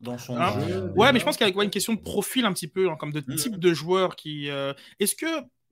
dans 0.00 0.18
son 0.18 0.36
hein 0.36 0.52
Ouais, 0.96 1.12
mais 1.12 1.20
je 1.20 1.24
pense 1.24 1.36
qu'il 1.36 1.46
y 1.46 1.58
a 1.58 1.62
une 1.62 1.70
question 1.70 1.94
de 1.94 2.00
profil 2.00 2.44
un 2.44 2.52
petit 2.52 2.66
peu, 2.66 2.90
hein, 2.90 2.96
comme 2.98 3.12
de 3.12 3.22
mm. 3.24 3.36
type 3.36 3.58
de 3.58 3.72
joueur 3.72 4.16
qui. 4.16 4.50
Euh, 4.50 4.74
est-ce 4.98 5.14
que, 5.14 5.26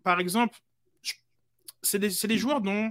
par 0.05 0.21
exemple, 0.21 0.57
c'est 1.83 1.99
des, 1.99 2.11
des, 2.11 2.39
joueurs 2.39 2.61
dont 2.61 2.87
euh, 2.87 2.91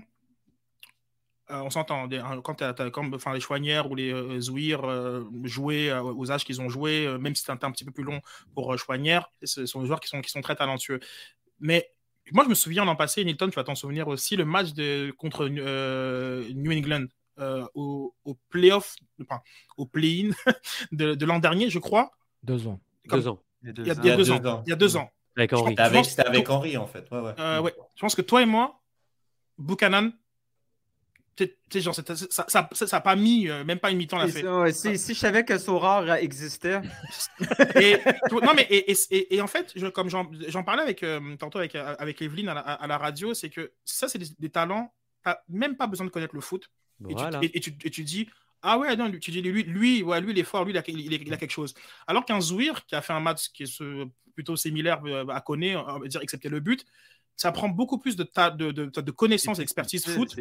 on 1.49 1.69
s'entend, 1.69 2.07
quand, 2.43 3.13
enfin, 3.13 3.33
les 3.33 3.39
Chouanières 3.39 3.89
ou 3.89 3.95
les 3.95 4.13
euh, 4.13 4.39
Zouir 4.39 4.83
euh, 4.83 5.23
jouaient 5.43 5.91
aux 5.91 6.31
âges 6.31 6.45
qu'ils 6.45 6.61
ont 6.61 6.69
joué, 6.69 7.07
même 7.19 7.35
si 7.35 7.43
c'est 7.43 7.51
un 7.51 7.57
temps 7.57 7.67
un 7.67 7.71
petit 7.71 7.85
peu 7.85 7.91
plus 7.91 8.03
long 8.03 8.21
pour 8.53 8.77
Chouanières, 8.77 9.31
ce 9.43 9.65
sont 9.65 9.81
des 9.81 9.87
joueurs 9.87 9.99
qui 9.99 10.07
sont, 10.07 10.21
qui 10.21 10.29
sont 10.29 10.41
très 10.41 10.55
talentueux. 10.55 10.99
Mais 11.59 11.91
moi, 12.31 12.43
je 12.43 12.49
me 12.49 12.55
souviens 12.55 12.85
l'an 12.85 12.95
passé, 12.95 13.25
Nilton, 13.25 13.49
tu 13.49 13.55
vas 13.55 13.63
t'en 13.63 13.75
souvenir 13.75 14.07
aussi, 14.07 14.35
le 14.35 14.45
match 14.45 14.73
de, 14.73 15.11
contre 15.17 15.47
New 15.47 16.71
England 16.71 17.05
au, 17.73 18.13
au 18.25 18.37
playoff, 18.49 18.95
enfin, 19.21 19.41
au 19.77 19.85
play-in 19.85 20.31
de, 20.91 21.25
l'an 21.25 21.39
dernier, 21.39 21.69
je 21.69 21.79
crois. 21.79 22.11
Deux 22.43 22.67
ans. 22.67 22.79
deux 23.05 23.27
ans. 23.27 23.39
Il 23.63 23.67
y 23.67 23.91
a, 23.91 23.95
deux, 23.95 24.31
ans. 24.31 24.63
Il 24.65 24.69
y 24.69 24.73
a 24.73 24.75
deux 24.77 24.95
ans. 24.95 25.11
Avec 25.35 25.51
Henry. 25.51 25.75
C'était 26.05 26.25
avec, 26.25 26.49
Henry, 26.49 26.77
en 26.77 26.87
fait. 26.87 27.09
Ouais, 27.11 27.19
ouais. 27.19 27.59
ouais. 27.59 27.75
Je 27.95 28.01
pense 28.01 28.15
que 28.15 28.21
toi 28.21 28.41
et 28.41 28.45
moi, 28.45 28.79
Buchanan, 29.57 30.11
genre, 31.75 31.95
ça 31.95 32.03
n'a 32.07 32.15
ça, 32.15 32.69
ça, 32.71 33.01
pas 33.01 33.15
mis, 33.15 33.47
euh, 33.47 33.63
même 33.63 33.79
pas 33.79 33.91
une 33.91 33.97
mi-temps 33.97 34.17
la 34.17 34.27
fait. 34.27 34.71
si, 34.71 34.97
si, 34.97 35.13
je 35.13 35.19
savais 35.19 35.45
que 35.45 35.57
Sorare 35.57 36.15
existait. 36.15 36.81
et, 37.75 37.97
non, 38.31 38.53
mais 38.55 38.67
et, 38.69 39.35
et, 39.35 39.41
en 39.41 39.47
fait, 39.47 39.71
je, 39.75 39.87
comme 39.87 40.09
j'en 40.09 40.63
parlais 40.63 40.83
avec, 40.83 41.03
euh, 41.03 41.35
tantôt 41.37 41.59
avec, 41.59 41.75
euh, 41.75 41.95
avec 41.99 42.21
Evelyne 42.21 42.49
à 42.49 42.87
la, 42.87 42.97
radio, 42.97 43.33
c'est 43.33 43.49
que 43.49 43.71
ça, 43.85 44.07
c'est 44.07 44.19
des, 44.39 44.49
talents, 44.49 44.93
tu 45.25 45.31
même 45.49 45.75
pas 45.77 45.87
besoin 45.87 46.05
de 46.05 46.11
connaître 46.11 46.35
le 46.35 46.41
foot. 46.41 46.69
Et, 47.41 47.59
tu, 47.59 47.77
tu, 47.77 48.03
dis, 48.03 48.27
ah 48.61 48.77
ouais, 48.77 48.95
non, 48.95 49.09
tu 49.11 49.31
dis, 49.31 49.41
lui, 49.41 49.63
lui, 49.63 50.03
ouais, 50.03 50.19
lui 50.21 50.31
il 50.31 50.39
est 50.39 50.43
fort, 50.43 50.65
lui, 50.65 50.73
il 50.73 50.77
a, 50.77 50.83
il, 50.87 51.33
a 51.33 51.37
quelque 51.37 51.51
chose. 51.51 51.73
Alors 52.07 52.25
qu'un 52.25 52.41
Zouir, 52.41 52.85
qui 52.85 52.95
a 52.95 53.01
fait 53.01 53.13
un 53.13 53.21
match 53.21 53.49
qui 53.53 53.63
est 53.63 53.81
plutôt 54.33 54.55
similaire 54.55 55.01
à 55.29 55.41
Koné, 55.41 55.75
on 55.75 55.99
va 55.99 56.07
dire, 56.07 56.21
excepté 56.21 56.49
le 56.49 56.59
but, 56.59 56.85
ça 57.39 57.53
prend 57.53 57.69
beaucoup 57.69 57.97
plus 57.97 58.17
de, 58.17 58.27
de, 58.57 58.71
de, 58.71 59.01
de 59.01 59.11
connaissances 59.11 59.59
et 59.59 59.61
d'expertise 59.61 60.05
foot. 60.05 60.35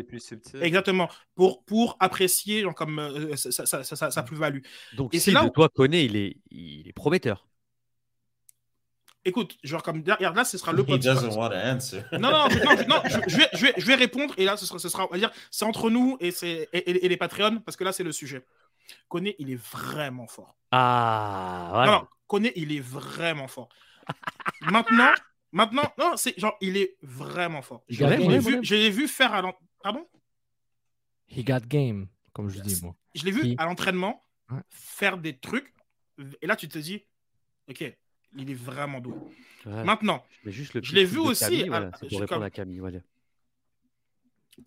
Exactement. 0.61 1.09
Pour, 1.37 1.63
pour 1.63 1.97
apprécier 2.01 2.63
genre, 2.63 2.75
comme, 2.75 2.99
euh, 2.99 3.37
sa, 3.37 4.23
plus-value. 4.25 4.63
Donc, 4.97 5.15
et 5.15 5.21
si 5.21 5.31
là 5.31 5.45
où... 5.45 5.51
toi 5.51 5.69
connais, 5.69 6.07
il 6.07 6.17
est, 6.17 6.39
il 6.51 6.89
est 6.89 6.93
prometteur. 6.93 7.47
Écoute, 9.25 9.59
genre 9.63 9.85
comme 9.85 9.99
regarde 9.99 10.35
là, 10.35 10.45
ce 10.45 10.59
sera 10.59 10.73
le 10.73 10.83
podcast. 10.83 11.23
Non, 11.23 12.33
non, 12.33 12.49
non, 12.49 12.49
non 12.89 13.03
je, 13.07 13.37
vais, 13.37 13.49
je, 13.53 13.67
vais, 13.67 13.75
je, 13.77 13.87
vais, 13.87 13.95
répondre 13.95 14.35
et 14.37 14.45
là, 14.45 14.57
ce 14.57 14.67
sera, 14.67 14.81
ce 14.81 14.89
sera 14.89 15.07
on 15.07 15.13
va 15.13 15.19
dire, 15.19 15.31
c'est 15.53 15.65
entre 15.65 15.91
nous 15.91 16.17
et, 16.19 16.35
et, 16.43 17.05
et, 17.05 17.09
les 17.09 17.17
Patreons 17.17 17.61
parce 17.65 17.77
que 17.77 17.85
là, 17.85 17.93
c'est 17.93 18.03
le 18.03 18.11
sujet. 18.11 18.45
Koné, 19.07 19.37
il 19.39 19.53
est 19.53 19.61
vraiment 19.73 20.27
fort. 20.27 20.57
Ah, 20.73 21.69
voilà. 21.71 21.93
Non, 21.93 21.99
non, 21.99 22.07
Koné, 22.27 22.53
il 22.57 22.73
est 22.73 22.81
vraiment 22.81 23.47
fort. 23.47 23.69
Maintenant, 24.63 25.13
Maintenant, 25.53 25.91
non, 25.99 26.13
c'est 26.17 26.39
genre, 26.39 26.57
il 26.61 26.77
est 26.77 26.97
vraiment 27.03 27.63
fort. 27.63 27.83
Je 27.89 28.05
l'ai 28.75 28.91
vu, 28.91 29.09
faire 29.09 29.33
à 29.33 29.43
l'entraînement. 29.43 29.69
Pardon 29.83 30.07
He 31.31 31.45
got 31.45 31.61
game, 31.67 32.09
comme 32.33 32.49
je 32.49 32.61
dis 32.61 32.81
moi. 32.83 32.95
Je 33.15 33.25
l'ai 33.25 33.31
vu 33.31 33.55
à 33.59 33.65
l'entraînement 33.65 34.25
faire 34.71 35.19
des 35.19 35.37
trucs. 35.37 35.73
Et 36.43 36.47
là, 36.47 36.57
tu 36.57 36.69
te 36.69 36.79
dis, 36.79 37.05
ok, 37.69 37.97
il 38.37 38.51
est 38.51 38.55
vraiment 38.55 39.01
doué. 39.01 39.15
Maintenant, 39.65 40.25
juste 40.45 40.83
je 40.83 40.95
l'ai 40.95 41.05
vu 41.05 41.19
aussi. 41.19 41.67
pour 42.09 42.21
répondre 42.21 42.45
à 42.45 42.51
Camille. 42.51 42.83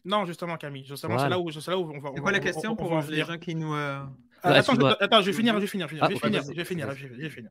Non, 0.06 0.26
justement, 0.26 0.58
Camille. 0.58 0.86
Justement, 0.86 1.20
c'est 1.20 1.30
là, 1.30 1.40
où, 1.40 1.50
là 1.50 1.78
où 1.78 1.92
on 1.94 2.00
va. 2.00 2.12
C'est 2.16 2.22
quoi 2.22 2.32
la 2.32 2.40
question 2.40 2.76
pour 2.76 2.98
les 3.02 3.24
gens 3.24 3.38
qui 3.38 3.56
nous. 3.56 3.74
Euh, 3.74 4.04
attends, 4.42 4.76
je, 4.76 5.04
attends, 5.04 5.22
je 5.22 5.28
vais 5.28 5.34
finir, 5.34 5.54
je 5.56 5.60
vais 5.60 5.68
finir, 5.68 5.88
je 5.88 5.96
vais 5.96 6.16
finir, 6.16 6.44
je 6.44 6.54
vais 6.54 6.66
finir, 6.66 6.96
je 6.96 7.08
vais 7.08 7.30
finir. 7.30 7.50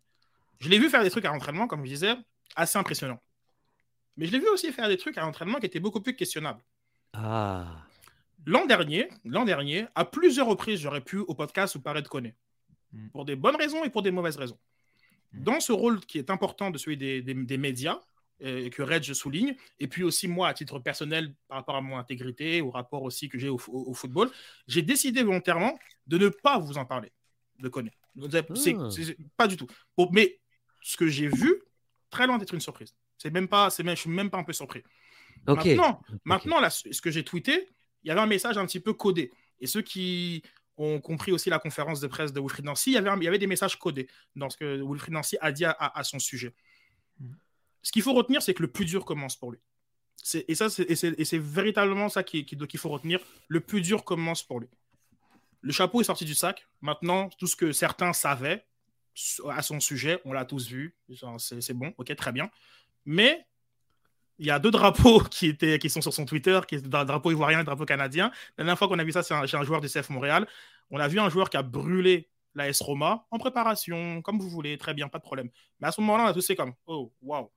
Je 0.58 0.68
l'ai 0.68 0.78
vu 0.78 0.88
faire 0.88 1.02
des 1.02 1.10
trucs 1.10 1.24
à 1.24 1.32
l'entraînement, 1.32 1.66
comme 1.66 1.84
je 1.84 1.90
disais, 1.90 2.14
assez 2.56 2.78
impressionnant. 2.78 3.20
Mais 4.16 4.26
je 4.26 4.32
l'ai 4.32 4.38
vu 4.38 4.48
aussi 4.48 4.72
faire 4.72 4.88
des 4.88 4.96
trucs 4.96 5.16
à 5.18 5.22
l'entraînement 5.22 5.58
qui 5.58 5.66
étaient 5.66 5.80
beaucoup 5.80 6.00
plus 6.00 6.14
questionnables. 6.14 6.62
Ah. 7.12 7.86
L'an 8.46 8.66
dernier, 8.66 9.08
l'an 9.24 9.44
dernier, 9.44 9.86
à 9.94 10.04
plusieurs 10.04 10.46
reprises, 10.46 10.80
j'aurais 10.80 11.00
pu 11.00 11.18
au 11.18 11.34
podcast 11.34 11.76
vous 11.76 11.82
parler 11.82 12.02
de 12.02 12.08
connaître. 12.08 12.38
Hmm. 12.92 13.08
Pour 13.10 13.24
des 13.24 13.36
bonnes 13.36 13.56
raisons 13.56 13.84
et 13.84 13.90
pour 13.90 14.02
des 14.02 14.10
mauvaises 14.10 14.36
raisons. 14.36 14.58
Hmm. 15.32 15.42
Dans 15.44 15.60
ce 15.60 15.72
rôle 15.72 16.00
qui 16.00 16.18
est 16.18 16.30
important 16.30 16.70
de 16.70 16.78
celui 16.78 16.96
des, 16.96 17.22
des, 17.22 17.58
médias, 17.58 18.00
et 18.40 18.66
euh, 18.66 18.70
que 18.70 18.82
Red 18.82 19.04
je 19.04 19.12
souligne, 19.12 19.54
et 19.78 19.86
puis 19.86 20.02
aussi 20.02 20.26
moi, 20.26 20.48
à 20.48 20.54
titre 20.54 20.78
personnel, 20.78 21.34
par 21.48 21.58
rapport 21.58 21.76
à 21.76 21.80
mon 21.80 21.98
intégrité, 21.98 22.62
au 22.62 22.70
rapport 22.70 23.02
aussi 23.02 23.28
que 23.28 23.38
j'ai 23.38 23.48
au, 23.48 23.58
football, 23.58 24.30
j'ai 24.66 24.82
décidé 24.82 25.22
volontairement 25.22 25.78
de 26.06 26.18
ne 26.18 26.28
pas 26.28 26.58
vous 26.58 26.78
en 26.78 26.86
parler, 26.86 27.12
de 27.58 27.68
connaître. 27.68 27.98
C'est 28.54 28.76
ah. 28.78 28.88
pas 29.36 29.46
du 29.46 29.56
tout. 29.56 29.66
mais 30.12 30.40
ce 30.82 30.96
que 30.96 31.06
j'ai 31.06 31.28
vu, 31.28 31.62
très 32.10 32.26
loin 32.26 32.38
d'être 32.38 32.54
une 32.54 32.60
surprise. 32.60 32.94
C'est 33.18 33.30
même 33.30 33.48
pas, 33.48 33.70
c'est 33.70 33.82
même, 33.82 33.96
je 33.96 34.02
suis 34.02 34.10
même 34.10 34.30
pas 34.30 34.38
un 34.38 34.44
peu 34.44 34.52
surpris. 34.52 34.82
Maintenant, 35.46 36.02
maintenant 36.24 36.60
là, 36.60 36.70
ce 36.70 37.00
que 37.00 37.10
j'ai 37.10 37.24
tweeté, 37.24 37.68
il 38.02 38.08
y 38.08 38.10
avait 38.10 38.20
un 38.20 38.26
message 38.26 38.58
un 38.58 38.66
petit 38.66 38.80
peu 38.80 38.92
codé. 38.92 39.30
Et 39.60 39.66
ceux 39.66 39.82
qui 39.82 40.42
ont 40.76 41.00
compris 41.00 41.32
aussi 41.32 41.50
la 41.50 41.58
conférence 41.58 42.00
de 42.00 42.06
presse 42.06 42.32
de 42.32 42.40
Wilfried 42.40 42.64
Nancy, 42.64 42.90
il 42.90 42.94
y 42.94 42.96
avait, 42.96 43.10
il 43.16 43.24
y 43.24 43.28
avait 43.28 43.38
des 43.38 43.46
messages 43.46 43.78
codés 43.78 44.08
dans 44.36 44.48
ce 44.48 44.56
que 44.56 44.82
Wilfried 44.82 45.12
Nancy 45.12 45.36
a 45.40 45.52
dit 45.52 45.64
à, 45.64 46.02
son 46.04 46.18
sujet. 46.18 46.54
Mm. 47.18 47.32
Ce 47.82 47.92
qu'il 47.92 48.02
faut 48.02 48.12
retenir, 48.12 48.42
c'est 48.42 48.54
que 48.54 48.62
le 48.62 48.70
plus 48.70 48.84
dur 48.84 49.04
commence 49.04 49.36
pour 49.36 49.52
lui. 49.52 49.58
Et 50.48 50.54
ça, 50.54 50.68
c'est 50.68 51.38
véritablement 51.38 52.08
ça 52.08 52.22
qu'il 52.22 52.78
faut 52.78 52.90
retenir. 52.90 53.20
Le 53.48 53.60
plus 53.60 53.80
dur 53.80 54.04
commence 54.04 54.42
pour 54.42 54.60
lui. 54.60 54.68
Le 55.62 55.72
chapeau 55.72 56.00
est 56.00 56.04
sorti 56.04 56.24
du 56.24 56.34
sac. 56.34 56.66
Maintenant, 56.82 57.30
tout 57.38 57.46
ce 57.46 57.56
que 57.56 57.72
certains 57.72 58.12
savaient, 58.12 58.66
à 59.50 59.62
son 59.62 59.80
sujet, 59.80 60.20
on 60.24 60.32
l'a 60.32 60.44
tous 60.44 60.68
vu, 60.68 60.96
c'est 61.38 61.74
bon, 61.74 61.92
ok, 61.98 62.14
très 62.16 62.32
bien. 62.32 62.50
Mais 63.04 63.46
il 64.38 64.46
y 64.46 64.50
a 64.50 64.58
deux 64.58 64.70
drapeaux 64.70 65.20
qui, 65.30 65.46
étaient, 65.46 65.78
qui 65.78 65.90
sont 65.90 66.00
sur 66.00 66.12
son 66.12 66.24
Twitter, 66.24 66.58
qui 66.66 66.76
est 66.76 66.94
un 66.94 67.04
drapeau 67.04 67.30
ivoirien 67.30 67.58
et 67.58 67.60
un 67.60 67.64
drapeau 67.64 67.84
canadien. 67.84 68.30
La 68.56 68.64
dernière 68.64 68.78
fois 68.78 68.88
qu'on 68.88 68.98
a 68.98 69.04
vu 69.04 69.12
ça, 69.12 69.22
c'est 69.22 69.34
un, 69.34 69.42
un, 69.42 69.64
joueur 69.64 69.80
du 69.80 69.88
CF 69.88 70.08
Montréal. 70.10 70.46
On 70.90 70.98
a 70.98 71.06
vu 71.06 71.20
un 71.20 71.28
joueur 71.28 71.50
qui 71.50 71.56
a 71.56 71.62
brûlé 71.62 72.28
la 72.54 72.68
S 72.68 72.80
Roma 72.80 73.26
en 73.30 73.38
préparation, 73.38 74.22
comme 74.22 74.38
vous 74.38 74.48
voulez, 74.48 74.76
très 74.78 74.94
bien, 74.94 75.08
pas 75.08 75.18
de 75.18 75.22
problème. 75.22 75.50
Mais 75.78 75.88
à 75.88 75.92
ce 75.92 76.00
moment-là, 76.00 76.24
on 76.24 76.26
a 76.26 76.32
tous 76.32 76.46
fait 76.46 76.56
comme, 76.56 76.74
oh, 76.86 77.12
waouh. 77.22 77.50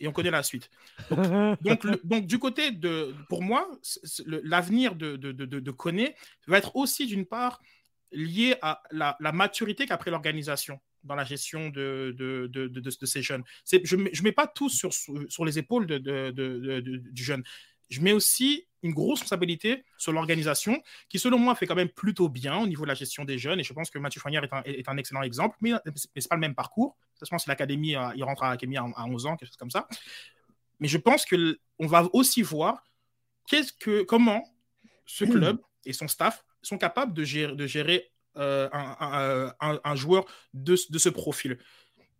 Et 0.00 0.06
on 0.06 0.12
connaît 0.12 0.30
la 0.30 0.44
suite. 0.44 0.70
Donc, 1.10 1.86
donc, 2.04 2.26
du 2.26 2.38
côté 2.38 2.70
de, 2.70 3.14
pour 3.28 3.42
moi, 3.42 3.68
l'avenir 4.26 4.94
de, 4.94 5.16
de, 5.16 5.32
de, 5.32 5.44
de 5.44 6.14
va 6.46 6.58
être 6.58 6.76
aussi 6.76 7.06
d'une 7.06 7.26
part 7.26 7.60
lié 8.12 8.56
à 8.62 8.82
la, 8.90 9.16
maturité 9.32 9.86
qu'a 9.86 9.96
pris 9.96 10.10
l'organisation 10.10 10.80
dans 11.04 11.14
la 11.14 11.24
gestion 11.24 11.68
de, 11.68 12.14
de, 12.16 12.46
de, 12.48 13.06
ces 13.06 13.22
jeunes. 13.22 13.44
Je 13.70 13.96
ne 13.96 14.22
mets, 14.22 14.32
pas 14.32 14.46
tout 14.46 14.68
sur, 14.68 14.92
sur 14.92 15.44
les 15.44 15.58
épaules 15.58 15.86
du 15.86 17.22
jeune. 17.22 17.42
Je 17.90 18.00
mets 18.00 18.12
aussi 18.12 18.66
une 18.82 18.92
grosse 18.92 19.20
responsabilité 19.20 19.84
sur 19.96 20.12
l'organisation, 20.12 20.82
qui 21.08 21.18
selon 21.18 21.38
moi 21.38 21.54
fait 21.54 21.66
quand 21.66 21.74
même 21.74 21.88
plutôt 21.88 22.28
bien 22.28 22.56
au 22.58 22.66
niveau 22.66 22.84
de 22.84 22.88
la 22.88 22.94
gestion 22.94 23.24
des 23.24 23.38
jeunes. 23.38 23.60
Et 23.60 23.64
je 23.64 23.72
pense 23.72 23.90
que 23.90 23.98
Mathieu 23.98 24.20
Fournière 24.20 24.44
est 24.44 24.52
un, 24.52 24.62
est 24.64 24.88
un 24.88 24.96
excellent 24.96 25.22
exemple, 25.22 25.56
mais, 25.60 25.72
ce 25.96 26.06
n'est 26.14 26.22
pas 26.28 26.36
le 26.36 26.40
même 26.40 26.54
parcours. 26.54 26.96
Je 27.20 27.28
pense 27.28 27.44
que 27.44 27.50
l'académie, 27.50 27.96
euh, 27.96 28.10
il 28.14 28.22
rentre 28.22 28.44
à 28.44 28.50
l'académie 28.50 28.76
à, 28.76 28.84
11 28.84 29.26
ans, 29.26 29.36
quelque 29.36 29.48
chose 29.48 29.56
comme 29.56 29.70
ça. 29.70 29.88
Mais 30.78 30.86
je 30.86 30.98
pense 30.98 31.26
qu'on 31.26 31.86
va 31.86 32.04
aussi 32.12 32.42
voir 32.42 32.84
qu'est-ce 33.48 33.72
que, 33.72 34.02
comment 34.02 34.44
ce 35.06 35.24
club 35.24 35.60
et 35.84 35.92
son 35.92 36.06
staff 36.06 36.44
sont 36.62 36.78
capables 36.78 37.14
de 37.14 37.24
gérer, 37.24 37.54
de 37.54 37.66
gérer 37.66 38.10
euh, 38.36 38.68
un, 38.72 39.80
un, 39.82 39.96
joueur 39.96 40.24
de, 40.54 40.76
de, 40.90 40.98
ce 40.98 41.08
profil. 41.08 41.58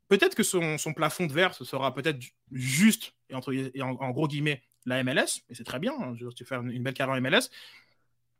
Peut-être 0.08 0.34
que 0.34 0.42
son, 0.42 0.78
son, 0.78 0.92
plafond 0.92 1.26
de 1.26 1.32
verre, 1.32 1.54
ce 1.54 1.64
sera 1.64 1.94
peut-être 1.94 2.18
juste, 2.50 3.14
et, 3.30 3.34
entre, 3.34 3.52
et 3.52 3.82
en, 3.82 4.10
gros 4.10 4.26
guillemets, 4.26 4.64
la 4.84 5.04
MLS, 5.04 5.42
et 5.48 5.54
c'est 5.54 5.64
très 5.64 5.78
bien, 5.78 5.92
hein, 5.92 6.16
faire 6.44 6.62
une 6.62 6.82
belle 6.82 6.94
carrière 6.94 7.16
en 7.16 7.20
MLS, 7.20 7.50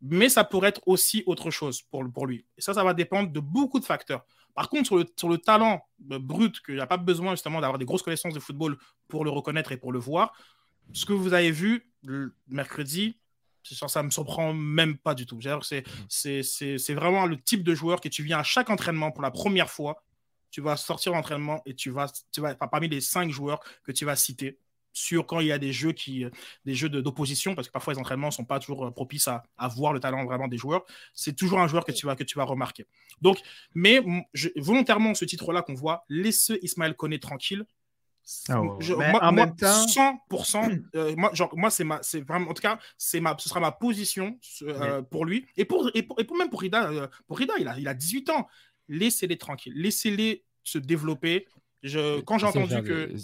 mais 0.00 0.28
ça 0.28 0.44
pourrait 0.44 0.70
être 0.70 0.80
aussi 0.86 1.22
autre 1.26 1.50
chose 1.50 1.82
pour, 1.82 2.04
pour 2.12 2.26
lui. 2.26 2.46
Et 2.56 2.62
ça, 2.62 2.74
ça 2.74 2.82
va 2.82 2.94
dépendre 2.94 3.30
de 3.30 3.40
beaucoup 3.40 3.80
de 3.80 3.84
facteurs. 3.84 4.24
Par 4.54 4.68
contre, 4.68 4.86
sur 4.86 4.96
le, 4.96 5.06
sur 5.14 5.28
le 5.28 5.38
talent 5.38 5.86
euh, 6.10 6.18
brut, 6.18 6.60
qu'il 6.62 6.74
n'y 6.74 6.80
a 6.80 6.86
pas 6.86 6.96
besoin 6.96 7.32
justement 7.32 7.60
d'avoir 7.60 7.78
des 7.78 7.84
grosses 7.84 8.02
connaissances 8.02 8.34
de 8.34 8.40
football 8.40 8.76
pour 9.06 9.24
le 9.24 9.30
reconnaître 9.30 9.70
et 9.70 9.76
pour 9.76 9.92
le 9.92 10.00
voir, 10.00 10.32
ce 10.92 11.06
que 11.06 11.12
vous 11.12 11.32
avez 11.32 11.52
vu 11.52 11.92
le 12.02 12.34
ça 13.74 14.02
ne 14.02 14.06
me 14.06 14.10
surprend 14.10 14.52
même 14.52 14.96
pas 14.96 15.14
du 15.14 15.26
tout. 15.26 15.38
C'est 16.08 16.94
vraiment 16.94 17.26
le 17.26 17.40
type 17.40 17.62
de 17.62 17.74
joueur 17.74 18.00
que 18.00 18.08
tu 18.08 18.22
viens 18.22 18.38
à 18.38 18.42
chaque 18.42 18.70
entraînement 18.70 19.10
pour 19.10 19.22
la 19.22 19.30
première 19.30 19.70
fois. 19.70 20.02
Tu 20.50 20.60
vas 20.60 20.76
sortir 20.76 21.12
l'entraînement 21.12 21.62
et 21.66 21.74
tu 21.74 21.90
vas, 21.90 22.10
tu 22.32 22.40
vas 22.40 22.54
parmi 22.54 22.88
les 22.88 23.00
cinq 23.00 23.30
joueurs 23.30 23.60
que 23.84 23.92
tu 23.92 24.04
vas 24.04 24.16
citer 24.16 24.58
sur 24.92 25.26
quand 25.26 25.40
il 25.40 25.46
y 25.46 25.52
a 25.52 25.58
des 25.58 25.72
jeux 25.72 25.92
qui 25.92 26.24
des 26.64 26.74
jeux 26.74 26.88
d'opposition 26.88 27.54
parce 27.54 27.68
que 27.68 27.72
parfois 27.72 27.92
les 27.94 28.00
entraînements 28.00 28.30
sont 28.30 28.44
pas 28.44 28.58
toujours 28.58 28.92
propices 28.92 29.28
à, 29.28 29.44
à 29.56 29.68
voir 29.68 29.92
le 29.92 30.00
talent 30.00 30.24
vraiment 30.24 30.48
des 30.48 30.56
joueurs 30.56 30.84
c'est 31.14 31.36
toujours 31.36 31.60
un 31.60 31.68
joueur 31.68 31.84
que 31.84 31.92
tu 31.92 32.06
vas 32.06 32.16
que 32.16 32.24
tu 32.24 32.36
vas 32.36 32.44
remarquer 32.44 32.86
donc 33.20 33.38
mais 33.74 34.02
volontairement 34.56 35.14
ce 35.14 35.24
titre 35.24 35.52
là 35.52 35.62
qu'on 35.62 35.74
voit 35.74 36.04
laissez 36.08 36.58
Ismaël 36.62 36.94
Koné 36.94 37.20
tranquille 37.20 37.64
ah 38.48 38.60
en 38.60 39.32
même 39.32 39.56
temps 39.56 39.86
100% 39.86 40.82
euh, 40.94 41.14
moi 41.16 41.30
genre 41.32 41.50
moi 41.56 41.70
c'est 41.70 41.84
ma 41.84 41.98
c'est 42.02 42.20
vraiment 42.20 42.50
en 42.50 42.54
tout 42.54 42.62
cas 42.62 42.78
c'est 42.98 43.20
ma 43.20 43.34
ce 43.38 43.48
sera 43.48 43.60
ma 43.60 43.72
position 43.72 44.38
euh, 44.62 45.02
pour 45.02 45.24
lui. 45.24 45.46
Et 45.56 45.64
pour, 45.64 45.90
et 45.94 46.02
pour, 46.02 46.20
et 46.20 46.24
pour 46.24 46.36
même 46.36 46.50
pour 46.50 46.60
Rida 46.60 46.90
euh, 46.90 47.08
pour 47.26 47.38
Rida 47.38 47.54
il 47.58 47.68
a 47.68 47.78
il 47.78 47.88
a 47.88 47.94
18 47.94 48.30
ans. 48.30 48.46
Laissez-les 48.88 49.38
tranquilles. 49.38 49.74
Laissez-les 49.76 50.44
se 50.62 50.78
développer. 50.78 51.46
Je, 51.82 52.20
quand 52.20 52.38
j'ai 52.38 52.46
entendu 52.46 52.82
que 52.82 53.14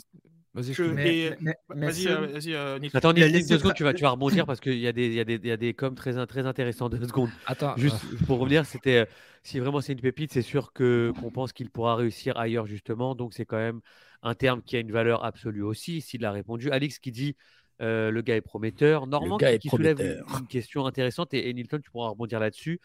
Vas-y, 0.55 0.73
vas-y, 0.73 2.07
vas-y, 2.07 2.55
euh, 2.55 2.79
Attends, 2.95 3.13
deux 3.13 3.43
secondes, 3.43 3.75
tu 3.75 3.83
vas, 3.83 3.93
tu 3.93 4.03
vas 4.03 4.11
rebondir 4.11 4.47
parce 4.47 4.61
qu'il 4.61 4.79
y 4.79 4.87
a 4.87 4.93
des, 4.93 5.07
il 5.07 5.15
y 5.15 5.21
a 5.21 5.25
des, 5.25 5.35
il 5.35 5.47
y 5.49 5.51
a 5.51 5.57
des 5.57 5.75
coms 5.75 5.97
très, 5.97 6.25
très 6.27 6.47
intéressants. 6.47 6.89
Deux 6.89 7.05
secondes. 7.09 7.31
Attends. 7.47 7.77
Juste 7.77 7.97
pour 8.27 8.39
revenir, 8.39 8.65
c'était 8.65 8.99
euh, 8.99 9.05
si 9.43 9.59
vraiment 9.59 9.81
c'est 9.81 9.95
une 9.95 10.01
pépite, 10.01 10.33
c'est 10.33 10.43
sûr 10.43 10.73
que 10.73 11.13
qu'on 11.21 11.33
pense 11.33 11.53
qu'il 11.53 11.71
pourra 11.71 11.97
réussir 11.97 12.39
ailleurs 12.39 12.67
justement. 12.67 13.17
Donc 13.17 13.35
c'est 13.35 13.45
quand 13.45 13.57
même 13.57 13.81
un 14.23 14.35
terme 14.35 14.63
qui 14.63 14.77
a 14.77 14.79
une 14.79 14.93
valeur 14.93 15.25
absolue 15.25 15.63
aussi. 15.63 16.01
S'il 16.01 16.25
a 16.25 16.31
répondu, 16.31 16.71
Alix 16.71 17.01
qui 17.01 17.11
dit 17.11 17.35
euh, 17.83 18.13
le 18.13 18.23
gars 18.23 18.37
est 18.37 18.41
prometteur. 18.41 19.09
Normand 19.09 19.39
qui, 19.39 19.69
soulève 19.69 20.01
une, 20.39 20.47
question 20.47 20.87
intéressante 20.87 21.35
et, 21.35 21.53
Nilton, 21.53 21.81
tu 21.83 21.91
pourras 21.91 22.11
rebondir 22.11 22.39
là-dessus. 22.39 22.81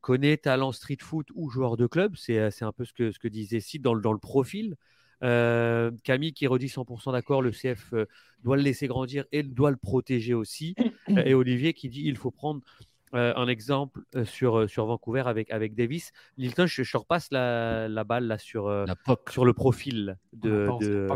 connaît 0.00 0.36
talent 0.36 0.72
street 0.72 0.98
foot 1.00 1.28
ou 1.36 1.48
joueur 1.48 1.76
de 1.76 1.86
club, 1.86 2.16
c'est 2.16 2.40
un 2.62 2.72
peu 2.72 2.84
ce 2.84 2.92
que, 2.92 3.12
ce 3.12 3.20
que 3.20 3.28
disait 3.28 3.60
Sid 3.60 3.82
dans, 3.82 3.94
dans 3.94 4.12
le 4.12 4.18
profil. 4.18 4.74
Euh, 5.22 5.90
Camille 6.04 6.32
qui 6.32 6.46
redit 6.46 6.66
100% 6.66 7.12
d'accord, 7.12 7.42
le 7.42 7.50
CF 7.50 7.92
euh, 7.92 8.06
doit 8.42 8.56
le 8.56 8.62
laisser 8.62 8.86
grandir 8.86 9.24
et 9.32 9.42
doit 9.42 9.70
le 9.70 9.76
protéger 9.76 10.34
aussi. 10.34 10.74
et 11.08 11.34
Olivier 11.34 11.72
qui 11.72 11.88
dit 11.88 12.02
il 12.04 12.16
faut 12.16 12.30
prendre 12.30 12.60
euh, 13.14 13.32
un 13.36 13.48
exemple 13.48 14.00
sur, 14.24 14.68
sur 14.68 14.86
Vancouver 14.86 15.22
avec, 15.26 15.50
avec 15.50 15.74
Davis. 15.74 16.12
Lilton, 16.36 16.66
je, 16.66 16.82
je 16.82 16.96
repasse 16.96 17.28
la, 17.30 17.88
la, 17.88 18.04
balle 18.04 18.26
là 18.26 18.36
sur, 18.36 18.84
sur 19.30 19.44
le 19.44 19.52
profil 19.54 20.18
de, 20.32 20.68
de, 20.80 21.06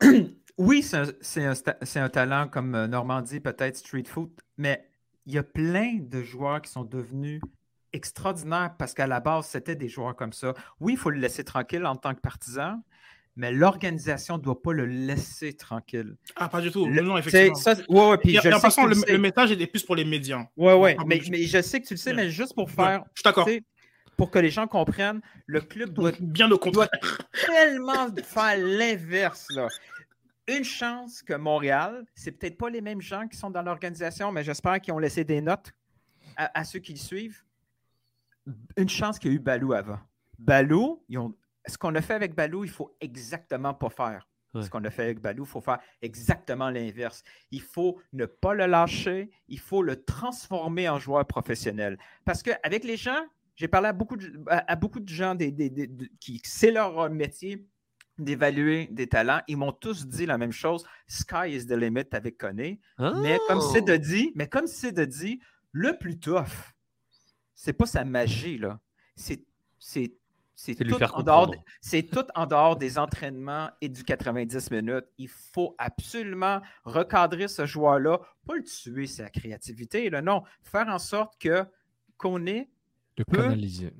oui, 0.58 0.82
c'est 0.82 0.96
un, 1.44 1.52
un, 1.52 2.02
un, 2.02 2.08
talent 2.08 2.48
comme 2.48 2.86
Normandie, 2.86 3.40
peut-être 3.40 3.76
street 3.76 4.04
foot, 4.06 4.38
mais 4.56 4.84
il 5.26 5.32
y 5.32 5.38
a 5.38 5.42
plein 5.42 5.98
de 6.00 6.22
joueurs 6.22 6.60
qui 6.60 6.70
sont 6.70 6.84
devenus 6.84 7.40
extraordinaire 7.92 8.74
parce 8.78 8.94
qu'à 8.94 9.06
la 9.06 9.20
base, 9.20 9.46
c'était 9.46 9.76
des 9.76 9.88
joueurs 9.88 10.16
comme 10.16 10.32
ça. 10.32 10.54
Oui, 10.80 10.94
il 10.94 10.98
faut 10.98 11.10
le 11.10 11.18
laisser 11.18 11.44
tranquille 11.44 11.84
en 11.86 11.96
tant 11.96 12.14
que 12.14 12.20
partisan, 12.20 12.82
mais 13.36 13.52
l'organisation 13.52 14.36
ne 14.36 14.42
doit 14.42 14.60
pas 14.60 14.72
le 14.72 14.86
laisser 14.86 15.54
tranquille. 15.54 16.16
Ah, 16.36 16.48
pas 16.48 16.60
du 16.60 16.70
tout. 16.70 16.86
non, 16.88 17.16
effectivement. 17.16 17.54
Ça, 17.54 17.74
ouais, 17.88 18.10
ouais, 18.10 18.18
puis 18.18 18.38
en 18.38 18.60
passant, 18.60 18.86
le, 18.86 19.18
message 19.18 19.52
est 19.52 19.66
plus 19.66 19.82
pour 19.82 19.96
les 19.96 20.04
médias. 20.04 20.44
Oui, 20.56 20.72
oui, 20.74 20.96
mais, 21.06 21.20
mais, 21.30 21.42
je 21.44 21.62
sais 21.62 21.80
que 21.80 21.86
tu 21.86 21.94
le 21.94 21.98
sais, 21.98 22.12
mais 22.12 22.30
juste 22.30 22.54
pour 22.54 22.70
faire. 22.70 23.04
je 23.14 23.20
suis 23.20 23.24
d'accord. 23.24 23.48
Pour 24.16 24.32
que 24.32 24.40
les 24.40 24.50
gens 24.50 24.66
comprennent, 24.66 25.20
le 25.46 25.60
club 25.60 25.92
doit, 25.92 26.10
bien 26.20 26.50
au 26.50 26.58
contraire. 26.58 26.88
tellement 27.46 28.08
faire 28.24 28.58
l'inverse. 28.58 29.46
Une 30.48 30.64
chance 30.64 31.22
que 31.22 31.34
Montréal, 31.34 32.04
c'est 32.16 32.32
peut-être 32.32 32.58
pas 32.58 32.70
les 32.70 32.80
mêmes 32.80 33.02
gens 33.02 33.28
qui 33.28 33.36
sont 33.36 33.50
dans 33.50 33.62
l'organisation, 33.62 34.32
mais 34.32 34.42
j'espère 34.42 34.80
qu'ils 34.80 34.92
ont 34.94 34.98
laissé 34.98 35.22
des 35.22 35.40
notes 35.40 35.70
à, 36.36 36.58
à 36.58 36.64
ceux 36.64 36.80
qui 36.80 36.92
le 36.92 36.98
suivent 36.98 37.44
une 38.76 38.88
chance 38.88 39.18
qu'il 39.18 39.30
y 39.30 39.34
a 39.34 39.36
eu 39.36 39.40
Balou 39.40 39.72
avant. 39.72 39.98
Balou, 40.38 41.04
ce 41.66 41.78
qu'on 41.78 41.94
a 41.94 42.00
fait 42.00 42.14
avec 42.14 42.34
Balou, 42.34 42.64
il 42.64 42.70
faut 42.70 42.96
exactement 43.00 43.74
pas 43.74 43.90
faire. 43.90 44.28
Ce 44.54 44.70
qu'on 44.70 44.82
a 44.84 44.90
fait 44.90 45.02
avec 45.02 45.20
Balou, 45.20 45.44
il 45.44 45.48
faut 45.48 45.60
faire 45.60 45.78
exactement 46.02 46.70
l'inverse. 46.70 47.22
Il 47.50 47.60
faut 47.60 48.00
ne 48.12 48.26
pas 48.26 48.54
le 48.54 48.66
lâcher, 48.66 49.30
il 49.46 49.60
faut 49.60 49.82
le 49.82 50.02
transformer 50.02 50.88
en 50.88 50.98
joueur 50.98 51.24
professionnel. 51.26 51.98
Parce 52.24 52.42
qu'avec 52.42 52.82
les 52.84 52.96
gens, 52.96 53.24
j'ai 53.56 53.68
parlé 53.68 53.88
à 53.88 53.92
beaucoup 53.92 54.16
de, 54.16 54.32
à, 54.46 54.74
beaucoup 54.74 55.00
de 55.00 55.08
gens 55.08 55.36
qui, 56.20 56.40
c'est 56.44 56.70
leur 56.70 57.10
métier 57.10 57.66
d'évaluer 58.18 58.88
des 58.90 59.06
talents. 59.06 59.40
Ils 59.48 59.56
m'ont 59.56 59.72
tous 59.72 60.06
dit 60.06 60.26
la 60.26 60.38
même 60.38 60.52
chose. 60.52 60.84
Sky 61.06 61.50
is 61.50 61.66
the 61.66 61.72
limit 61.72 62.08
avec 62.12 62.38
Koné. 62.38 62.80
Mais 62.98 63.38
comme 63.46 63.60
c'est 63.60 63.82
de 63.82 63.96
dit, 63.96 64.32
mais 64.34 64.48
comme 64.48 64.66
c'est 64.66 64.92
de 64.92 65.04
dit, 65.04 65.40
le 65.72 65.96
plus 65.98 66.18
tough, 66.18 66.72
c'est 67.58 67.72
pas 67.72 67.86
sa 67.86 68.04
magie, 68.04 68.56
là. 68.56 68.78
C'est, 69.16 69.44
tout, 70.76 71.02
en 71.02 71.22
dehors, 71.24 71.52
c'est 71.80 72.04
tout 72.04 72.24
en 72.36 72.46
dehors 72.46 72.76
des 72.76 72.98
entraînements 72.98 73.70
et 73.80 73.88
du 73.88 74.04
90 74.04 74.70
minutes. 74.70 75.06
Il 75.18 75.28
faut 75.28 75.74
absolument 75.76 76.60
recadrer 76.84 77.48
ce 77.48 77.66
joueur-là, 77.66 78.20
pas 78.46 78.54
le 78.54 78.62
tuer 78.62 79.08
sa 79.08 79.28
créativité, 79.28 80.08
là, 80.08 80.22
non. 80.22 80.44
Faire 80.62 80.86
en 80.86 81.00
sorte 81.00 81.36
que 81.40 81.64
qu'on 82.16 82.46
ait. 82.46 82.70
De 83.16 83.24
canaliser. 83.24 83.92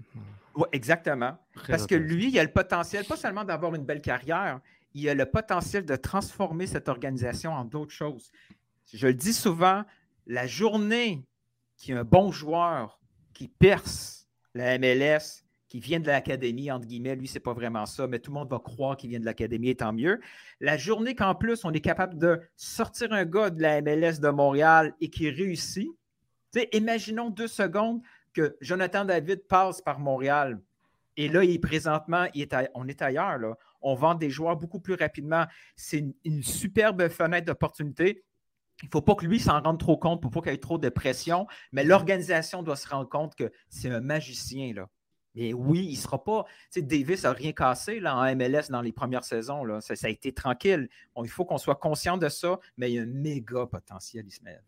Oui, 0.55 0.67
exactement. 0.71 1.37
Parce 1.67 1.89
que 1.89 1.97
lui, 1.97 2.29
il 2.29 2.39
a 2.39 2.45
le 2.45 2.53
potentiel, 2.53 3.05
pas 3.07 3.17
seulement 3.17 3.45
d'avoir 3.45 3.75
une 3.75 3.85
belle 3.85 4.03
carrière, 4.03 4.61
il 4.95 5.09
a 5.09 5.15
le 5.15 5.27
potentiel 5.27 5.85
de 5.85 5.97
transformer 5.97 6.69
cette 6.69 6.89
organisation 6.89 7.53
en 7.53 7.65
d'autres 7.65 7.93
choses. 7.93 8.31
Je 8.93 9.09
le 9.09 9.15
dis 9.15 9.35
souvent, 9.35 9.83
la 10.27 10.47
journée 10.47 11.27
qui 11.77 11.91
est 11.91 11.97
un 11.97 12.05
bon 12.05 12.31
joueur 12.31 12.98
qui 13.39 13.47
perce 13.47 14.27
la 14.53 14.77
MLS, 14.81 15.45
qui 15.69 15.79
vient 15.79 16.01
de 16.01 16.09
l'académie, 16.09 16.73
entre 16.73 16.87
guillemets, 16.87 17.15
lui, 17.15 17.29
c'est 17.29 17.39
pas 17.39 17.53
vraiment 17.53 17.87
ça, 17.87 18.09
mais 18.09 18.19
tout 18.19 18.33
le 18.33 18.35
monde 18.35 18.51
va 18.51 18.59
croire 18.59 18.97
qu'il 18.97 19.11
vient 19.11 19.21
de 19.21 19.25
l'académie, 19.25 19.69
et 19.69 19.77
tant 19.77 19.93
mieux. 19.93 20.21
La 20.59 20.77
journée 20.77 21.15
qu'en 21.15 21.37
plus, 21.37 21.65
on 21.65 21.71
est 21.71 21.81
capable 21.81 22.19
de 22.19 22.41
sortir 22.57 23.13
un 23.13 23.25
gars 23.25 23.51
de 23.51 23.63
la 23.63 23.81
MLS 23.81 24.19
de 24.19 24.31
Montréal 24.31 24.93
et 25.01 25.09
qui 25.09 25.31
réussit, 25.31 25.89
imaginons 26.73 27.31
deux 27.31 27.47
secondes 27.47 28.03
que 28.33 28.57
Jonathan 28.61 29.05
David 29.05 29.47
passe 29.47 29.81
par 29.81 30.01
Montréal. 30.01 30.61
Et 31.17 31.29
là, 31.29 31.45
il 31.45 31.53
est 31.53 31.59
présentement, 31.61 32.27
il 32.35 32.43
est 32.43 32.71
on 32.75 32.89
est 32.89 33.03
ailleurs. 33.03 33.39
Là. 33.39 33.57
On 33.83 33.95
vend 33.95 34.17
des 34.17 34.31
joueurs 34.31 34.57
beaucoup 34.57 34.81
plus 34.81 34.95
rapidement. 34.95 35.45
C'est 35.77 36.05
une 36.25 36.43
superbe 36.43 37.09
fenêtre 37.09 37.47
d'opportunité. 37.47 38.25
Il 38.83 38.87
ne 38.87 38.91
faut 38.91 39.03
pas 39.03 39.15
que 39.15 39.27
lui 39.27 39.41
s'en 39.41 39.61
rende 39.61 39.79
trop 39.79 39.97
compte 39.97 40.23
pour 40.23 40.31
pas 40.31 40.41
qu'il 40.41 40.53
y 40.53 40.55
ait 40.55 40.59
trop 40.59 40.79
de 40.79 40.89
pression, 40.89 41.47
mais 41.73 41.85
l'organisation 41.85 42.63
doit 42.63 42.77
se 42.77 42.89
rendre 42.89 43.09
compte 43.09 43.35
que 43.35 43.51
c'est 43.69 43.91
un 43.91 44.01
magicien. 44.01 44.73
Là. 44.73 44.89
Mais 45.35 45.53
oui, 45.53 45.87
il 45.87 45.93
ne 45.93 45.97
sera 45.97 46.23
pas. 46.23 46.45
Tu 46.73 46.81
sais, 46.81 46.83
Davis 46.83 47.25
n'a 47.25 47.33
rien 47.33 47.53
cassé 47.53 48.01
là, 48.01 48.17
en 48.17 48.37
MLS 48.37 48.71
dans 48.71 48.83
les 48.83 48.93
premières 48.93 49.25
saisons. 49.25 49.65
Là. 49.65 49.81
Ça, 49.81 49.95
a 50.01 50.09
été 50.09 50.33
tranquille. 50.33 50.89
il 51.17 51.29
faut 51.29 51.45
qu'on 51.45 51.59
soit 51.59 51.77
conscient 51.77 52.19
de 52.19 52.29
ça, 52.29 52.59
mais 52.77 52.91
il 52.91 52.95
y 52.95 52.99
a 52.99 53.03
un 53.03 53.07
méga 53.07 53.67
potentiel, 53.67 54.27
Ismaël. 54.27 54.63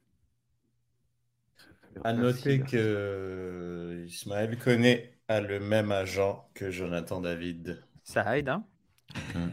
À 2.04 2.12
noter 2.12 2.60
que 2.60 4.04
Ismaël 4.06 4.56
connaît 4.58 5.18
a 5.28 5.40
le 5.40 5.58
même 5.60 5.90
agent 5.92 6.48
que 6.54 6.70
Jonathan 6.70 7.20
David. 7.20 7.82
Ça 8.04 8.36
aide, 8.38 8.48
hein? 8.48 8.64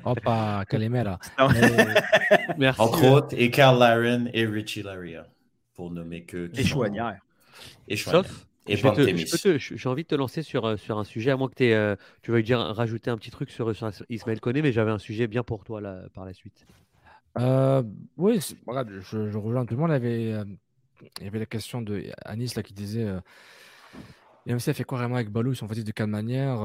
Opa, 0.04 0.66
Calimera. 0.68 1.20
Merci. 2.58 2.82
Entre 2.82 3.06
autres, 3.06 3.36
et 3.38 3.50
Carl 3.52 3.80
Laren 3.80 4.30
et 4.34 4.46
Richie 4.46 4.84
Laria, 4.84 5.28
pour 5.74 5.92
nommer 5.92 6.24
que. 6.24 6.50
Et 6.58 6.64
Chouanière. 6.64 7.20
Et 7.88 7.96
Sauf, 7.98 8.48
et 8.68 8.76
j'ai 8.76 9.90
envie 9.90 10.04
de 10.04 10.08
te 10.08 10.16
lancer 10.16 10.44
sur, 10.44 10.66
euh, 10.66 10.78
sur 10.78 10.98
un 10.98 11.04
sujet, 11.04 11.32
à 11.32 11.38
moins 11.38 11.50
que 11.50 11.64
euh, 11.64 11.96
tu 12.22 12.32
veuilles 12.32 12.44
dire 12.44 12.60
rajouter 12.60 13.10
un 13.10 13.18
petit 13.18 13.32
truc 13.32 13.50
sur, 13.50 13.74
sur 13.76 13.92
Ismaël 14.10 14.40
Koné, 14.40 14.62
mais 14.62 14.72
j'avais 14.72 14.92
un 14.92 15.00
sujet 15.00 15.28
bien 15.28 15.44
pour 15.44 15.64
toi 15.64 15.80
là, 15.80 16.04
par 16.14 16.26
la 16.26 16.34
suite. 16.34 16.66
Euh, 17.40 17.84
oui, 18.18 18.40
je, 18.42 19.30
je, 19.30 19.38
rejoins 19.38 19.66
tout 19.66 19.76
le 19.76 19.80
monde. 19.80 19.92
Il 19.92 19.94
y 19.94 19.96
avait, 19.96 20.48
il 21.20 21.24
y 21.24 21.28
avait 21.28 21.40
la 21.40 21.46
question 21.46 21.82
de 21.82 22.04
Anis 22.26 22.56
là, 22.56 22.64
qui 22.64 22.74
disait 22.74 23.06
euh, 23.06 24.60
ça 24.60 24.74
fait 24.74 24.84
quoi 24.84 24.98
vraiment 24.98 25.16
avec 25.16 25.30
Balou 25.30 25.54
Ils 25.54 25.56
sont 25.56 25.68
faits 25.68 25.84
de 25.86 25.92
quelle 25.92 26.08
manière 26.08 26.58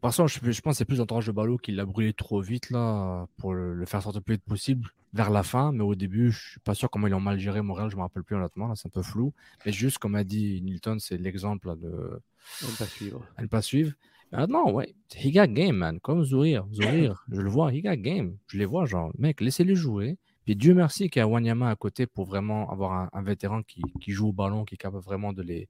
par 0.00 0.14
contre, 0.14 0.28
je, 0.28 0.50
je 0.50 0.60
pense 0.60 0.74
que 0.74 0.78
c'est 0.78 0.84
plus 0.84 0.98
l'entourage 0.98 1.26
de 1.26 1.32
Ballot 1.32 1.58
qui 1.58 1.72
l'a 1.72 1.84
brûlé 1.84 2.12
trop 2.12 2.40
vite 2.40 2.70
là 2.70 3.26
pour 3.36 3.52
le, 3.52 3.84
faire 3.84 4.02
sortir 4.02 4.20
le 4.20 4.24
plus 4.24 4.34
vite 4.34 4.44
possible 4.44 4.88
vers 5.12 5.30
la 5.30 5.42
fin. 5.42 5.72
Mais 5.72 5.82
au 5.82 5.94
début, 5.94 6.30
je 6.30 6.50
suis 6.50 6.60
pas 6.60 6.74
sûr 6.74 6.90
comment 6.90 7.06
ils 7.06 7.14
ont 7.14 7.20
mal 7.20 7.38
géré 7.38 7.60
Montréal. 7.62 7.90
Je 7.90 7.96
me 7.96 8.02
rappelle 8.02 8.22
plus 8.22 8.36
honnêtement. 8.36 8.74
C'est 8.74 8.86
un 8.88 8.90
peu 8.90 9.02
flou. 9.02 9.32
Mais 9.64 9.72
juste 9.72 9.98
comme 9.98 10.14
a 10.14 10.24
dit 10.24 10.60
Nilton, 10.62 10.98
c'est 10.98 11.18
l'exemple 11.18 11.76
de 11.76 12.20
ne 12.62 12.76
pas 12.78 12.86
suivre. 12.86 13.22
À 13.36 13.42
ne 13.42 13.48
pas 13.48 13.62
suivre. 13.62 13.92
maintenant, 14.32 14.70
ouais, 14.70 14.94
he 15.14 15.32
got 15.32 15.48
game, 15.48 15.76
man. 15.76 16.00
Comme 16.00 16.24
Zourir, 16.24 16.66
Zourir, 16.72 17.24
je 17.30 17.40
le 17.40 17.50
vois, 17.50 17.72
he 17.72 17.82
got 17.82 17.96
game. 17.96 18.36
Je 18.46 18.58
les 18.58 18.66
vois, 18.66 18.86
genre, 18.86 19.12
mec, 19.18 19.40
laissez-les 19.40 19.76
jouer. 19.76 20.18
Puis 20.46 20.54
Dieu 20.54 20.74
merci 20.74 21.10
qu'il 21.10 21.18
y 21.20 21.22
a 21.22 21.26
Wanyama 21.26 21.68
à 21.68 21.76
côté 21.76 22.06
pour 22.06 22.24
vraiment 22.24 22.70
avoir 22.70 23.10
un, 23.12 23.22
vétéran 23.22 23.62
qui, 23.62 23.82
joue 24.12 24.28
au 24.28 24.32
ballon, 24.32 24.64
qui 24.64 24.76
est 24.76 24.78
capable 24.78 25.02
vraiment 25.02 25.32
de 25.32 25.42
les, 25.42 25.68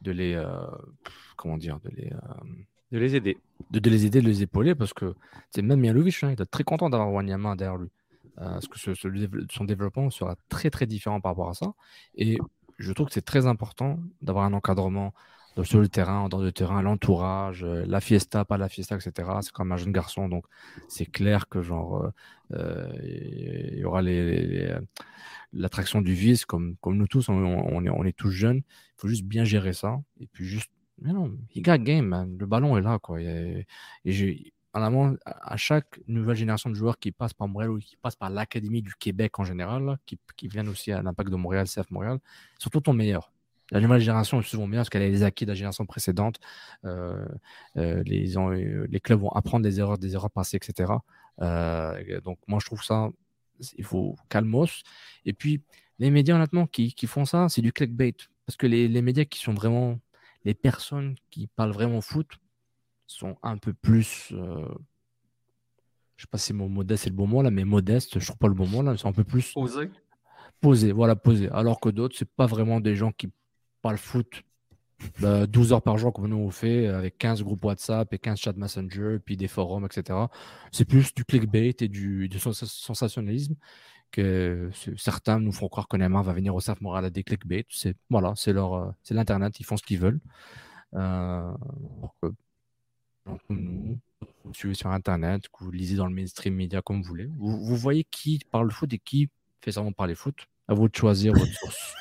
de 0.00 0.12
les, 0.12 0.34
euh, 0.34 0.64
comment 1.36 1.56
dire, 1.56 1.80
de 1.80 1.90
les, 1.90 2.12
euh, 2.12 2.44
de 2.92 2.98
les 2.98 3.16
aider, 3.16 3.38
de, 3.70 3.90
les 3.90 4.06
aider, 4.06 4.20
de 4.20 4.26
les 4.26 4.42
épauler, 4.42 4.74
parce 4.74 4.92
que 4.92 5.14
c'est 5.50 5.62
même 5.62 5.80
Mialovic, 5.80 6.22
hein, 6.22 6.34
il 6.36 6.40
est 6.40 6.46
très 6.46 6.62
content 6.62 6.90
d'avoir 6.90 7.10
Wanyama 7.10 7.56
derrière 7.56 7.78
lui, 7.78 7.88
euh, 8.38 8.60
parce 8.60 8.68
que 8.68 8.94
son 9.50 9.64
développement 9.64 10.10
sera 10.10 10.36
très 10.50 10.68
très 10.68 10.86
différent 10.86 11.20
par 11.20 11.32
rapport 11.32 11.48
à 11.48 11.54
ça. 11.54 11.72
Et 12.16 12.38
je 12.78 12.92
trouve 12.92 13.06
que 13.06 13.14
c'est 13.14 13.24
très 13.24 13.46
important 13.46 13.98
d'avoir 14.20 14.44
un 14.44 14.52
encadrement 14.52 15.14
sur 15.64 15.80
le 15.80 15.88
terrain, 15.88 16.28
dehors 16.28 16.42
du 16.42 16.52
terrain, 16.52 16.80
l'entourage, 16.82 17.62
euh, 17.64 17.84
la 17.86 18.00
fiesta, 18.00 18.44
pas 18.44 18.56
la 18.58 18.68
fiesta, 18.68 18.96
etc. 18.96 19.28
C'est 19.42 19.52
comme 19.52 19.72
un 19.72 19.76
jeune 19.76 19.92
garçon, 19.92 20.28
donc 20.28 20.44
c'est 20.88 21.06
clair 21.06 21.48
que 21.48 21.62
genre 21.62 22.10
euh, 22.52 22.92
il 23.02 23.78
y 23.78 23.84
aura 23.84 24.02
l'attraction 25.52 26.02
du 26.02 26.12
vice, 26.12 26.44
comme, 26.44 26.76
comme 26.82 26.96
nous 26.96 27.06
tous, 27.06 27.30
on, 27.30 27.84
est, 27.84 27.90
on 27.90 28.04
est 28.04 28.16
tous 28.16 28.30
jeunes. 28.30 28.58
Il 28.58 29.00
faut 29.00 29.08
juste 29.08 29.24
bien 29.24 29.44
gérer 29.44 29.72
ça. 29.72 30.00
Et 30.20 30.26
puis 30.26 30.44
juste, 30.46 30.70
mais 31.02 31.12
non, 31.12 31.36
il 31.54 31.62
got 31.62 31.78
game, 31.78 32.36
le 32.38 32.46
ballon 32.46 32.76
est 32.76 32.82
là, 32.82 32.98
quoi. 32.98 33.18
En 34.74 34.82
amont, 34.82 35.18
à 35.26 35.56
chaque 35.58 36.00
nouvelle 36.08 36.36
génération 36.36 36.70
de 36.70 36.74
joueurs 36.74 36.98
qui 36.98 37.12
passe 37.12 37.34
par 37.34 37.46
Montréal 37.46 37.72
ou 37.72 37.78
qui 37.78 37.96
passe 37.96 38.16
par 38.16 38.30
l'Académie 38.30 38.80
du 38.80 38.94
Québec 38.94 39.38
en 39.38 39.44
général, 39.44 39.98
qui, 40.06 40.18
qui 40.34 40.48
viennent 40.48 40.68
aussi 40.68 40.92
à 40.92 41.02
l'impact 41.02 41.30
de 41.30 41.36
Montréal, 41.36 41.66
CF 41.66 41.90
Montréal, 41.90 42.18
surtout 42.58 42.80
ton 42.80 42.94
meilleur 42.94 43.30
la 43.72 43.80
nouvelle 43.80 44.00
génération 44.00 44.38
est 44.38 44.44
souvent 44.44 44.66
meilleure 44.66 44.82
parce 44.82 44.90
qu'elle 44.90 45.02
a 45.02 45.08
les 45.08 45.22
acquis 45.22 45.46
de 45.46 45.50
la 45.50 45.54
génération 45.54 45.86
précédente. 45.86 46.38
Euh, 46.84 47.24
euh, 47.78 48.02
les, 48.04 48.36
euh, 48.36 48.86
les, 48.88 49.00
clubs 49.00 49.20
vont 49.20 49.30
apprendre 49.30 49.64
des 49.64 49.80
erreurs, 49.80 49.96
des 49.96 50.12
erreurs 50.14 50.30
passées, 50.30 50.58
etc. 50.58 50.92
donc, 52.22 52.38
moi, 52.46 52.58
je 52.60 52.66
trouve 52.66 52.84
ça, 52.84 53.08
il 53.78 53.84
faut 53.84 54.14
calmos. 54.28 54.82
Et 55.24 55.32
puis, 55.32 55.62
les 55.98 56.10
médias, 56.10 56.34
honnêtement, 56.34 56.66
qui, 56.66 56.94
font 57.06 57.24
ça, 57.24 57.48
c'est 57.48 57.62
du 57.62 57.72
clickbait. 57.72 58.14
Parce 58.44 58.56
que 58.56 58.66
les, 58.66 59.02
médias 59.02 59.24
qui 59.24 59.38
sont 59.38 59.54
vraiment, 59.54 59.98
les 60.44 60.54
personnes 60.54 61.16
qui 61.30 61.46
parlent 61.46 61.72
vraiment 61.72 62.00
foot, 62.00 62.28
sont 63.06 63.36
un 63.42 63.58
peu 63.58 63.72
plus. 63.74 64.28
je 64.30 64.36
ne 64.36 64.66
sais 66.16 66.26
pas 66.30 66.38
si 66.38 66.52
mon 66.52 66.68
modeste 66.68 67.06
est 67.06 67.10
le 67.10 67.16
bon 67.16 67.26
mot 67.26 67.42
là, 67.42 67.50
mais 67.50 67.64
modeste, 67.64 68.14
je 68.14 68.18
ne 68.18 68.24
trouve 68.24 68.38
pas 68.38 68.48
le 68.48 68.54
bon 68.54 68.66
mot 68.66 68.82
là, 68.82 68.96
c'est 68.96 69.06
un 69.06 69.12
peu 69.12 69.24
plus. 69.24 69.52
Posé. 69.52 69.90
Posé, 70.60 70.92
voilà, 70.92 71.16
posé. 71.16 71.50
Alors 71.50 71.80
que 71.80 71.88
d'autres, 71.88 72.16
c'est 72.16 72.30
pas 72.30 72.46
vraiment 72.46 72.80
des 72.80 72.96
gens 72.96 73.12
qui 73.12 73.28
pas 73.82 73.90
le 73.90 73.98
foot 73.98 74.42
12 75.20 75.68
bah, 75.68 75.74
heures 75.74 75.82
par 75.82 75.98
jour 75.98 76.12
comme 76.12 76.28
nous 76.28 76.36
on 76.36 76.50
fait 76.50 76.86
avec 76.86 77.18
15 77.18 77.42
groupes 77.42 77.64
WhatsApp 77.64 78.12
et 78.14 78.18
15 78.18 78.38
chats 78.38 78.52
Messenger 78.56 79.18
puis 79.24 79.36
des 79.36 79.48
forums 79.48 79.84
etc 79.84 80.16
c'est 80.70 80.84
plus 80.84 81.12
du 81.12 81.24
clickbait 81.24 81.74
et 81.80 81.88
du, 81.88 82.30
sensationnalisme 82.38 83.56
que 84.12 84.70
certains 84.96 85.40
nous 85.40 85.52
font 85.52 85.68
croire 85.68 85.88
que 85.88 85.96
Neymar 85.96 86.22
va 86.22 86.32
venir 86.32 86.54
au 86.54 86.60
SAF 86.60 86.80
Moral 86.80 87.06
à 87.06 87.10
des 87.10 87.24
clickbait 87.24 87.66
c'est 87.68 87.96
voilà 88.10 88.34
c'est 88.36 88.52
leur 88.52 88.74
euh, 88.74 88.90
c'est 89.02 89.14
l'internet 89.14 89.58
ils 89.58 89.66
font 89.66 89.76
ce 89.76 89.82
qu'ils 89.82 89.98
veulent. 89.98 90.20
Euh, 90.94 91.52
donc, 93.26 93.40
vous 93.48 94.54
suivez 94.54 94.74
sur 94.74 94.90
internet 94.90 95.44
vous 95.58 95.70
lisez 95.70 95.96
dans 95.96 96.06
le 96.06 96.14
mainstream 96.14 96.54
média 96.54 96.82
comme 96.82 97.02
vous 97.02 97.08
voulez. 97.08 97.30
Vous, 97.38 97.64
vous 97.64 97.76
voyez 97.76 98.04
qui 98.04 98.40
parle 98.50 98.70
foot 98.70 98.92
et 98.92 98.98
qui 98.98 99.30
fait 99.60 99.72
seulement 99.72 99.92
parler 99.92 100.14
foot? 100.14 100.46
À 100.68 100.74
vous 100.74 100.88
de 100.88 100.94
choisir 100.94 101.32
votre 101.32 101.52
source 101.52 101.94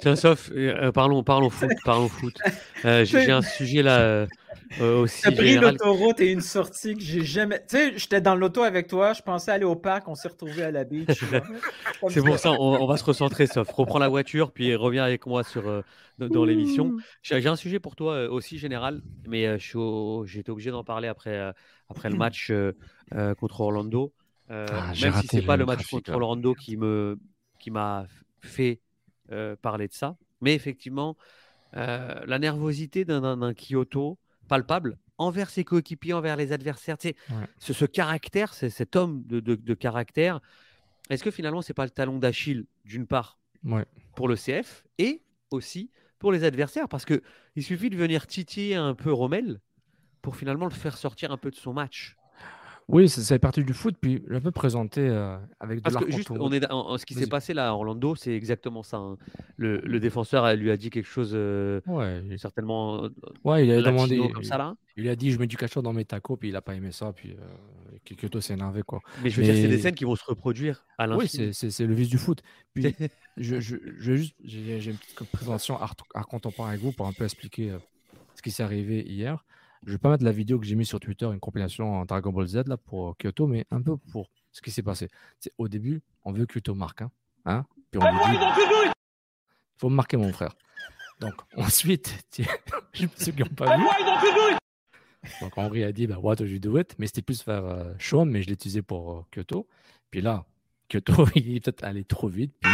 Tiens, 0.00 0.16
sauf, 0.16 0.50
euh, 0.54 0.92
parlons, 0.92 1.22
parlons 1.22 1.50
foot, 1.50 1.70
parlons 1.84 2.08
foot. 2.08 2.36
Euh, 2.84 3.04
j'ai 3.04 3.30
un 3.30 3.42
sujet 3.42 3.82
là 3.82 4.00
euh, 4.00 5.00
aussi. 5.02 5.22
T'as 5.22 5.32
pris 5.32 5.56
l'autoroute 5.56 6.20
et 6.20 6.32
une 6.32 6.40
sortie 6.40 6.94
que 6.94 7.02
j'ai 7.02 7.24
jamais. 7.24 7.60
Tu 7.60 7.76
sais, 7.76 7.98
j'étais 7.98 8.20
dans 8.20 8.34
l'auto 8.34 8.62
avec 8.62 8.88
toi, 8.88 9.12
je 9.12 9.22
pensais 9.22 9.50
aller 9.50 9.64
au 9.64 9.76
parc, 9.76 10.08
on 10.08 10.14
s'est 10.14 10.28
retrouvé 10.28 10.62
à 10.62 10.70
la 10.70 10.84
beach. 10.84 11.08
C'est 12.08 12.22
pour 12.22 12.38
ça, 12.38 12.52
on, 12.52 12.86
va 12.86 12.96
se 12.96 13.04
recentrer, 13.04 13.46
sauf. 13.46 13.68
Reprends 13.70 13.98
la 13.98 14.08
voiture, 14.08 14.52
puis 14.52 14.74
reviens 14.74 15.04
avec 15.04 15.26
moi 15.26 15.44
sur, 15.44 15.82
dans, 16.18 16.44
l'émission. 16.44 16.96
J'ai 17.22 17.46
un 17.46 17.56
sujet 17.56 17.78
pour 17.78 17.96
toi 17.96 18.28
aussi 18.30 18.58
général, 18.58 19.02
mais 19.26 19.58
j'étais 19.58 20.50
obligé 20.50 20.70
d'en 20.70 20.84
parler 20.84 21.08
après, 21.08 21.52
après 21.88 22.10
le 22.10 22.16
match 22.16 22.52
contre 23.38 23.60
Orlando. 23.60 24.12
Ah, 24.48 24.92
même 25.00 25.14
si 25.14 25.28
c'est 25.28 25.42
pas 25.42 25.56
le 25.56 25.64
match 25.64 25.86
contre 25.88 26.12
Orlando 26.12 26.54
qui 26.54 26.76
me 26.76 27.16
qui 27.62 27.70
m'a 27.70 28.06
fait 28.40 28.80
euh, 29.32 29.56
parler 29.56 29.88
de 29.88 29.92
ça. 29.92 30.16
Mais 30.40 30.54
effectivement, 30.54 31.16
euh, 31.76 32.20
la 32.26 32.38
nervosité 32.38 33.04
d'un 33.04 33.54
Kyoto 33.54 34.18
palpable 34.48 34.98
envers 35.18 35.50
ses 35.50 35.64
coéquipiers, 35.64 36.12
envers 36.12 36.36
les 36.36 36.52
adversaires, 36.52 36.98
tu 36.98 37.14
ce, 37.58 37.72
ce, 37.72 37.84
caractère, 37.84 38.52
cet 38.54 38.96
homme 38.96 39.22
de, 39.26 39.74
caractère, 39.74 40.40
est-ce 41.10 41.22
que 41.22 41.30
finalement, 41.30 41.62
c'est 41.62 41.74
pas 41.74 41.84
le 41.84 41.90
talon 41.90 42.18
d'Achille, 42.18 42.66
d'une 42.84 43.06
part, 43.06 43.38
pour 44.14 44.28
le 44.28 44.36
CF 44.36 44.84
et 44.98 45.22
aussi 45.50 45.90
pour 46.18 46.32
les 46.32 46.44
adversaires? 46.44 46.88
Parce 46.88 47.04
que 47.04 47.22
il 47.56 47.62
suffit 47.62 47.90
de 47.90 47.96
venir 47.96 48.26
titiller 48.26 48.76
un 48.76 48.94
peu 48.94 49.12
Rommel 49.12 49.60
pour 50.20 50.36
finalement 50.36 50.66
le 50.66 50.72
faire 50.72 50.96
sortir 50.96 51.32
un 51.32 51.36
peu 51.36 51.50
de 51.50 51.56
son 51.56 51.72
match. 51.72 52.16
Oui, 52.92 53.08
ça 53.08 53.22
fait 53.22 53.38
partie 53.38 53.64
du 53.64 53.72
foot, 53.72 53.96
puis 53.98 54.22
je 54.28 54.36
peux 54.36 54.50
présenter 54.50 55.00
euh, 55.00 55.38
avec 55.58 55.78
de 55.78 55.82
Parce 55.82 56.04
que 56.04 56.12
juste, 56.12 56.30
on 56.30 56.52
est 56.52 56.60
ce 56.60 57.06
qui 57.06 57.14
s'est 57.14 57.26
passé 57.26 57.54
là 57.54 57.70
à 57.70 57.72
Orlando, 57.72 58.14
c'est 58.14 58.36
exactement 58.36 58.82
ça. 58.82 58.98
Hein. 58.98 59.16
Le, 59.56 59.98
défenseur 59.98 60.46
elle 60.46 60.60
lui 60.60 60.70
a 60.70 60.76
dit 60.76 60.90
quelque 60.90 61.08
chose 61.08 61.32
euh, 61.32 61.80
ouais. 61.86 62.22
certainement. 62.36 63.04
Euh, 63.04 63.08
ouais, 63.44 63.66
il 63.66 63.72
a 63.72 63.80
demandé 63.80 64.18
comme 64.32 64.44
ça 64.44 64.58
là. 64.58 64.76
Il 64.98 65.08
a 65.08 65.16
dit 65.16 65.32
je 65.32 65.38
mets 65.38 65.46
du 65.46 65.56
cachot 65.56 65.80
dans 65.80 65.94
mes 65.94 66.04
tacos, 66.04 66.36
puis 66.36 66.50
il 66.50 66.56
a 66.56 66.60
pas 66.60 66.74
aimé 66.74 66.92
ça, 66.92 67.14
puis 67.14 67.34
euh, 67.34 68.28
tout 68.28 68.40
s'est 68.42 68.52
énervé 68.52 68.82
quoi. 68.82 69.00
Mais 69.22 69.30
je 69.30 69.40
veux 69.40 69.44
dire, 69.46 69.54
c'est 69.54 69.68
des 69.68 69.78
scènes 69.78 69.94
qui 69.94 70.04
vont 70.04 70.16
se 70.16 70.24
reproduire 70.26 70.84
à 70.98 71.06
l'infini. 71.06 71.46
Oui, 71.46 71.54
c'est 71.54 71.86
le 71.86 71.94
vice 71.94 72.10
du 72.10 72.18
foot. 72.18 72.42
Puis 72.74 72.84
je, 73.38 73.58
je, 73.58 73.76
je, 73.98 74.16
juste, 74.16 74.34
j'ai 74.44 74.90
une 74.90 74.98
petite 74.98 75.32
présentation 75.32 75.80
à, 75.80 75.90
à 76.14 76.24
contemporain 76.24 76.68
avec 76.68 76.82
vous 76.82 76.92
pour 76.92 77.06
un 77.06 77.12
peu 77.14 77.24
expliquer 77.24 77.74
ce 78.34 78.42
qui 78.42 78.50
s'est 78.50 78.62
arrivé 78.62 79.02
hier. 79.08 79.42
Je 79.84 79.92
vais 79.92 79.98
pas 79.98 80.10
mettre 80.10 80.24
la 80.24 80.32
vidéo 80.32 80.58
que 80.58 80.66
j'ai 80.66 80.76
mise 80.76 80.88
sur 80.88 81.00
Twitter, 81.00 81.26
une 81.26 81.40
compilation 81.40 82.00
en 82.00 82.04
Dragon 82.04 82.30
Ball 82.30 82.46
Z 82.46 82.62
là 82.66 82.76
pour 82.76 83.16
Kyoto, 83.16 83.46
mais 83.48 83.66
un 83.70 83.82
peu 83.82 83.96
pour 83.96 84.30
ce 84.52 84.60
qui 84.60 84.70
s'est 84.70 84.82
passé. 84.82 85.08
C'est 85.40 85.52
au 85.58 85.68
début, 85.68 86.02
on 86.24 86.32
veut 86.32 86.46
que 86.46 86.54
Kyoto 86.54 86.74
marque, 86.74 87.02
hein, 87.02 87.10
hein 87.44 87.66
Puis 87.90 88.00
on 88.00 88.10
lui 88.10 88.38
dit, 88.38 88.92
faut 89.76 89.90
me 89.90 89.96
marquer 89.96 90.16
mon 90.16 90.32
frère. 90.32 90.54
Donc 91.20 91.34
ensuite, 91.56 92.16
ceux 93.16 93.32
qui 93.32 93.40
n'ont 93.40 93.48
pas 93.48 93.76
vu. 93.76 93.84
Donc 95.40 95.58
Henri 95.58 95.82
a 95.82 95.92
dit, 95.92 96.06
bah, 96.06 96.18
what 96.20 96.36
do 96.36 96.44
you 96.44 96.60
do 96.60 96.78
it? 96.78 96.94
Mais 96.98 97.06
c'était 97.06 97.22
plus 97.22 97.42
faire 97.42 97.64
euh, 97.64 97.92
Sean, 97.98 98.26
mais 98.26 98.42
je 98.42 98.46
l'ai 98.48 98.54
utilisé 98.54 98.82
pour 98.82 99.12
euh, 99.12 99.22
Kyoto. 99.32 99.66
Puis 100.10 100.20
là, 100.20 100.44
Kyoto, 100.88 101.26
il 101.34 101.56
est 101.56 101.60
peut-être 101.60 101.84
allé 101.84 102.04
trop 102.04 102.28
vite. 102.28 102.54
Puis... 102.60 102.70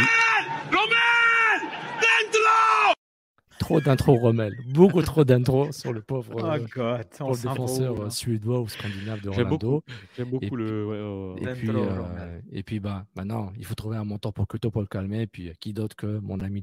trop 3.59 3.79
d'intro 3.79 4.15
Rommel, 4.15 4.55
beaucoup 4.67 5.01
trop 5.01 5.23
d'intro 5.23 5.71
sur 5.71 5.93
le 5.93 6.01
pauvre 6.01 6.33
oh 6.35 6.41
God, 6.75 7.05
le 7.19 7.41
défenseur 7.41 8.01
euh, 8.01 8.09
suédois 8.09 8.61
ou 8.61 8.67
scandinave 8.67 9.21
de 9.21 9.29
Ronaldo. 9.29 9.83
J'aime 10.17 10.29
beaucoup, 10.29 10.55
le. 10.55 11.35
et, 11.37 11.45
puis, 11.53 11.69
euh, 11.69 12.39
et 12.51 12.63
puis 12.63 12.79
bah 12.79 13.05
maintenant, 13.15 13.51
il 13.57 13.65
faut 13.65 13.75
trouver 13.75 13.97
un 13.97 14.05
montant 14.05 14.31
pour 14.31 14.47
Kuto 14.47 14.71
pour 14.71 14.81
le 14.81 14.87
calmer. 14.87 15.21
Et 15.21 15.27
puis 15.27 15.51
qui 15.59 15.73
d'autre 15.73 15.95
que 15.95 16.19
mon 16.19 16.39
ami. 16.39 16.61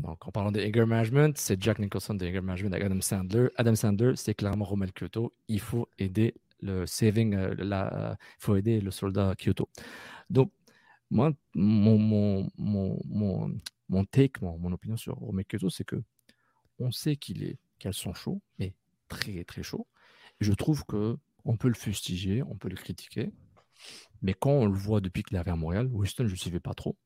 Donc, 0.00 0.26
en 0.26 0.32
parlant 0.32 0.50
de 0.50 0.60
Anger 0.60 0.86
Management, 0.86 1.38
c'est 1.38 1.60
Jack 1.62 1.78
Nicholson 1.78 2.14
de 2.14 2.26
Anger 2.26 2.40
Management 2.40 2.72
avec 2.74 2.84
Adam 2.84 3.00
Sandler. 3.00 3.48
Adam 3.56 3.74
Sandler, 3.74 4.12
c'est 4.16 4.34
clairement 4.34 4.64
Romel 4.64 4.92
Kyoto. 4.92 5.32
Il 5.48 5.60
faut 5.60 5.88
aider 5.98 6.34
le 6.60 6.86
saving, 6.86 7.34
euh, 7.34 7.54
la, 7.58 8.16
il 8.20 8.44
faut 8.44 8.56
aider 8.56 8.80
le 8.80 8.90
soldat 8.90 9.34
Kyoto. 9.36 9.68
Donc, 10.30 10.50
moi, 11.10 11.32
mon, 11.54 11.98
mon, 11.98 12.50
mon, 12.56 13.60
mon, 13.88 14.04
take, 14.04 14.40
mon, 14.40 14.72
opinion 14.72 14.96
sur 14.96 15.14
Romeo 15.14 15.70
c'est 15.70 15.84
que 15.84 16.02
on 16.78 16.90
sait 16.90 17.16
qu'il 17.16 17.44
est 17.44 17.58
qu'elles 17.78 17.94
sont 17.94 18.14
chauds, 18.14 18.40
mais 18.58 18.74
très 19.08 19.44
très 19.44 19.62
chaud. 19.62 19.86
je 20.40 20.52
trouve 20.52 20.84
que 20.84 21.16
on 21.44 21.56
peut 21.56 21.68
le 21.68 21.74
fustiger, 21.74 22.42
on 22.42 22.56
peut 22.56 22.68
le 22.68 22.76
critiquer, 22.76 23.30
mais 24.22 24.34
quand 24.34 24.50
on 24.50 24.66
le 24.66 24.76
voit 24.76 25.00
depuis 25.00 25.22
qu'il 25.22 25.36
est 25.36 25.38
arrivé 25.38 25.52
à 25.52 25.56
Montréal, 25.56 25.88
Winston, 25.92 26.26
je 26.26 26.32
ne 26.32 26.36
suivais 26.36 26.60
pas 26.60 26.74
trop, 26.74 26.96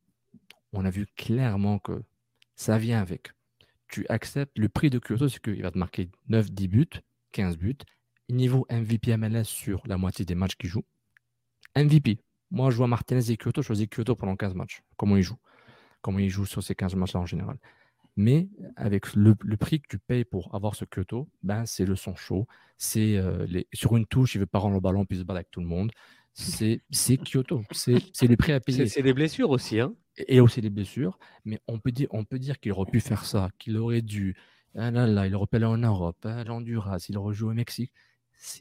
on 0.72 0.84
a 0.84 0.90
vu 0.90 1.06
clairement 1.16 1.78
que 1.78 2.04
ça 2.54 2.78
vient 2.78 3.00
avec. 3.00 3.32
Tu 3.88 4.06
acceptes 4.08 4.56
le 4.58 4.68
prix 4.68 4.90
de 4.90 4.98
Kyoto, 4.98 5.28
c'est 5.28 5.42
qu'il 5.42 5.62
va 5.62 5.70
te 5.70 5.78
marquer 5.78 6.10
9, 6.28 6.50
10 6.50 6.68
buts, 6.68 6.88
15 7.32 7.56
buts, 7.56 7.78
niveau 8.28 8.66
MVP 8.70 9.16
MLS 9.16 9.44
sur 9.44 9.82
la 9.86 9.96
moitié 9.96 10.24
des 10.24 10.34
matchs 10.34 10.56
qu'il 10.56 10.68
joue. 10.68 10.84
MVP, 11.76 12.18
moi, 12.50 12.70
je 12.70 12.76
vois 12.76 12.86
Martinez 12.86 13.30
et 13.30 13.36
Kyoto, 13.36 13.62
je 13.62 13.66
choisis 13.66 13.86
Kyoto 13.88 14.14
pendant 14.14 14.36
15 14.36 14.54
matchs. 14.54 14.82
Comment 14.96 15.16
il 15.16 15.22
joue 15.22 15.38
Comment 16.00 16.18
il 16.18 16.30
joue 16.30 16.46
sur 16.46 16.62
ces 16.62 16.74
15 16.74 16.94
matchs-là 16.94 17.20
en 17.20 17.26
général. 17.26 17.58
Mais 18.16 18.48
avec 18.76 19.14
le, 19.14 19.34
prix 19.56 19.80
que 19.80 19.88
tu 19.88 19.98
payes 19.98 20.24
pour 20.24 20.54
avoir 20.54 20.74
ce 20.74 20.84
Kyoto, 20.84 21.28
ben, 21.42 21.66
c'est 21.66 21.84
le 21.84 21.94
son 21.94 22.14
chaud. 22.14 22.46
C'est 22.76 23.16
euh, 23.16 23.46
sur 23.72 23.96
une 23.96 24.06
touche, 24.06 24.34
il 24.34 24.38
veut 24.38 24.46
pas 24.46 24.58
rendre 24.58 24.74
le 24.74 24.80
ballon 24.80 25.04
puis 25.04 25.18
se 25.18 25.22
battre 25.22 25.36
avec 25.36 25.50
tout 25.50 25.60
le 25.60 25.66
monde. 25.66 25.92
C'est 26.32 26.80
Kyoto. 27.18 27.62
C'est 27.72 28.26
le 28.26 28.36
prix 28.36 28.52
à 28.52 28.60
payer. 28.60 28.86
C'est 28.88 29.02
des 29.02 29.12
blessures 29.12 29.50
aussi. 29.50 29.80
Hein 29.80 29.94
et 30.26 30.40
aussi 30.40 30.60
des 30.60 30.70
blessures. 30.70 31.18
Mais 31.44 31.60
on 31.68 31.78
peut 31.78 31.92
dire, 31.92 32.08
on 32.10 32.24
peut 32.24 32.38
dire 32.38 32.58
qu'il 32.58 32.72
aurait 32.72 32.90
pu 32.90 33.00
faire 33.00 33.24
ça, 33.24 33.50
qu'il 33.58 33.76
aurait 33.78 34.02
dû. 34.02 34.36
Ah 34.74 34.90
là 34.90 35.06
là, 35.06 35.26
il 35.26 35.34
aurait 35.34 35.46
pu 35.46 35.56
aller 35.56 35.64
en 35.66 35.78
Europe, 35.78 36.24
à 36.24 36.44
l'Honduras, 36.44 37.04
il 37.08 37.16
aurait 37.16 37.34
joué 37.34 37.50
au 37.50 37.54
Mexique. 37.54 37.92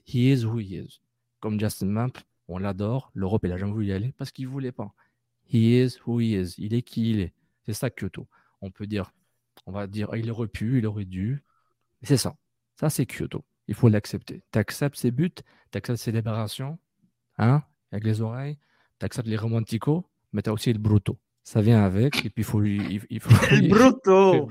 He 0.06 0.32
is 0.32 0.46
who 0.46 0.60
he 0.60 0.72
is. 0.72 1.02
comme 1.40 1.60
Justin 1.60 1.88
Mamp, 1.88 2.18
on 2.48 2.58
l'adore. 2.60 3.12
L'Europe, 3.14 3.42
il 3.44 3.50
n'a 3.50 3.58
jamais 3.58 3.72
voulu 3.74 3.88
y 3.88 3.94
aller 3.94 4.14
parce 4.18 4.32
qu'il 4.32 4.46
ne 4.46 4.52
voulait 4.52 4.72
pas. 4.72 4.94
He 5.52 5.84
is 5.86 5.98
who 6.06 6.20
he 6.20 6.34
is. 6.34 6.56
Il 6.58 6.74
est 6.74 6.82
qui 6.82 7.12
il 7.12 7.20
est. 7.22 7.34
C'est 7.66 7.74
ça 7.74 7.90
Kyoto. 7.90 8.28
On 8.62 8.72
peut 8.72 8.88
dire, 8.88 9.12
on 9.66 9.72
va 9.72 9.88
dire, 9.88 10.16
il 10.16 10.30
aurait 10.32 10.48
pu, 10.48 10.80
il 10.80 10.86
aurait 10.88 11.06
dû. 11.06 11.44
C'est 12.02 12.18
ça. 12.18 12.36
Ça, 12.80 12.90
c'est 12.90 13.06
Kyoto. 13.06 13.44
Il 13.68 13.76
faut 13.76 13.90
l'accepter. 13.90 14.44
Tu 14.52 14.60
acceptes 14.60 14.98
ses 14.98 15.12
buts, 15.12 15.32
tu 15.72 15.78
acceptes 15.78 16.00
ses 16.00 16.12
libérations, 16.12 16.80
hein, 17.38 17.64
avec 17.92 18.04
les 18.06 18.22
oreilles, 18.22 18.58
tu 19.00 19.06
acceptes 19.06 19.28
les 19.28 19.38
romanticos, 19.38 20.06
mais 20.34 20.42
tu 20.42 20.50
as 20.50 20.54
aussi 20.54 20.72
le 20.74 20.80
bruto. 20.80 21.20
Ça 21.44 21.62
vient 21.62 21.84
avec, 21.84 22.26
et 22.26 22.30
puis 22.30 22.42
il 22.42 22.44
faut. 22.44 22.64
Il, 22.64 23.02
il 23.10 23.20
faut 23.22 23.32
El 23.50 23.70
bruto. 23.70 24.50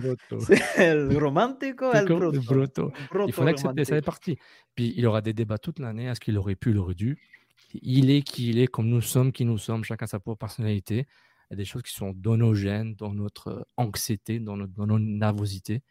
El 0.76 1.16
romántico, 1.18 1.92
el 1.92 2.06
Bruto, 2.06 2.30
le 2.30 2.40
bruto. 2.40 2.92
Il 3.26 3.32
faut 3.32 3.44
l'accepter, 3.44 3.84
ça 3.84 3.96
romántico. 3.96 4.00
partie. 4.00 4.38
Puis 4.74 4.94
il 4.96 5.00
y 5.02 5.06
aura 5.06 5.20
des 5.20 5.34
débats 5.34 5.58
toute 5.58 5.78
l'année. 5.78 6.06
Est-ce 6.06 6.20
qu'il 6.20 6.38
aurait 6.38 6.56
pu, 6.56 6.70
il 6.70 6.78
aurait 6.78 6.94
dû? 6.94 7.18
Il 7.82 8.10
est 8.10 8.22
qui 8.22 8.48
il 8.50 8.58
est, 8.58 8.66
comme 8.66 8.88
nous 8.88 9.00
sommes 9.00 9.32
qui 9.32 9.44
nous 9.44 9.58
sommes, 9.58 9.84
chacun 9.84 10.06
sa 10.06 10.18
propre 10.20 10.38
personnalité. 10.38 11.06
Il 11.50 11.52
y 11.52 11.54
a 11.54 11.56
des 11.56 11.64
choses 11.64 11.82
qui 11.82 11.92
sont 11.92 12.12
dans 12.16 12.36
nos 12.36 12.54
gènes, 12.54 12.94
dans 12.96 13.12
notre 13.14 13.48
euh, 13.48 13.62
anxiété, 13.76 14.40
dans 14.40 14.56
notre, 14.56 14.72
dans 14.72 14.86
nos 14.86 14.98
nervosités, 14.98 15.82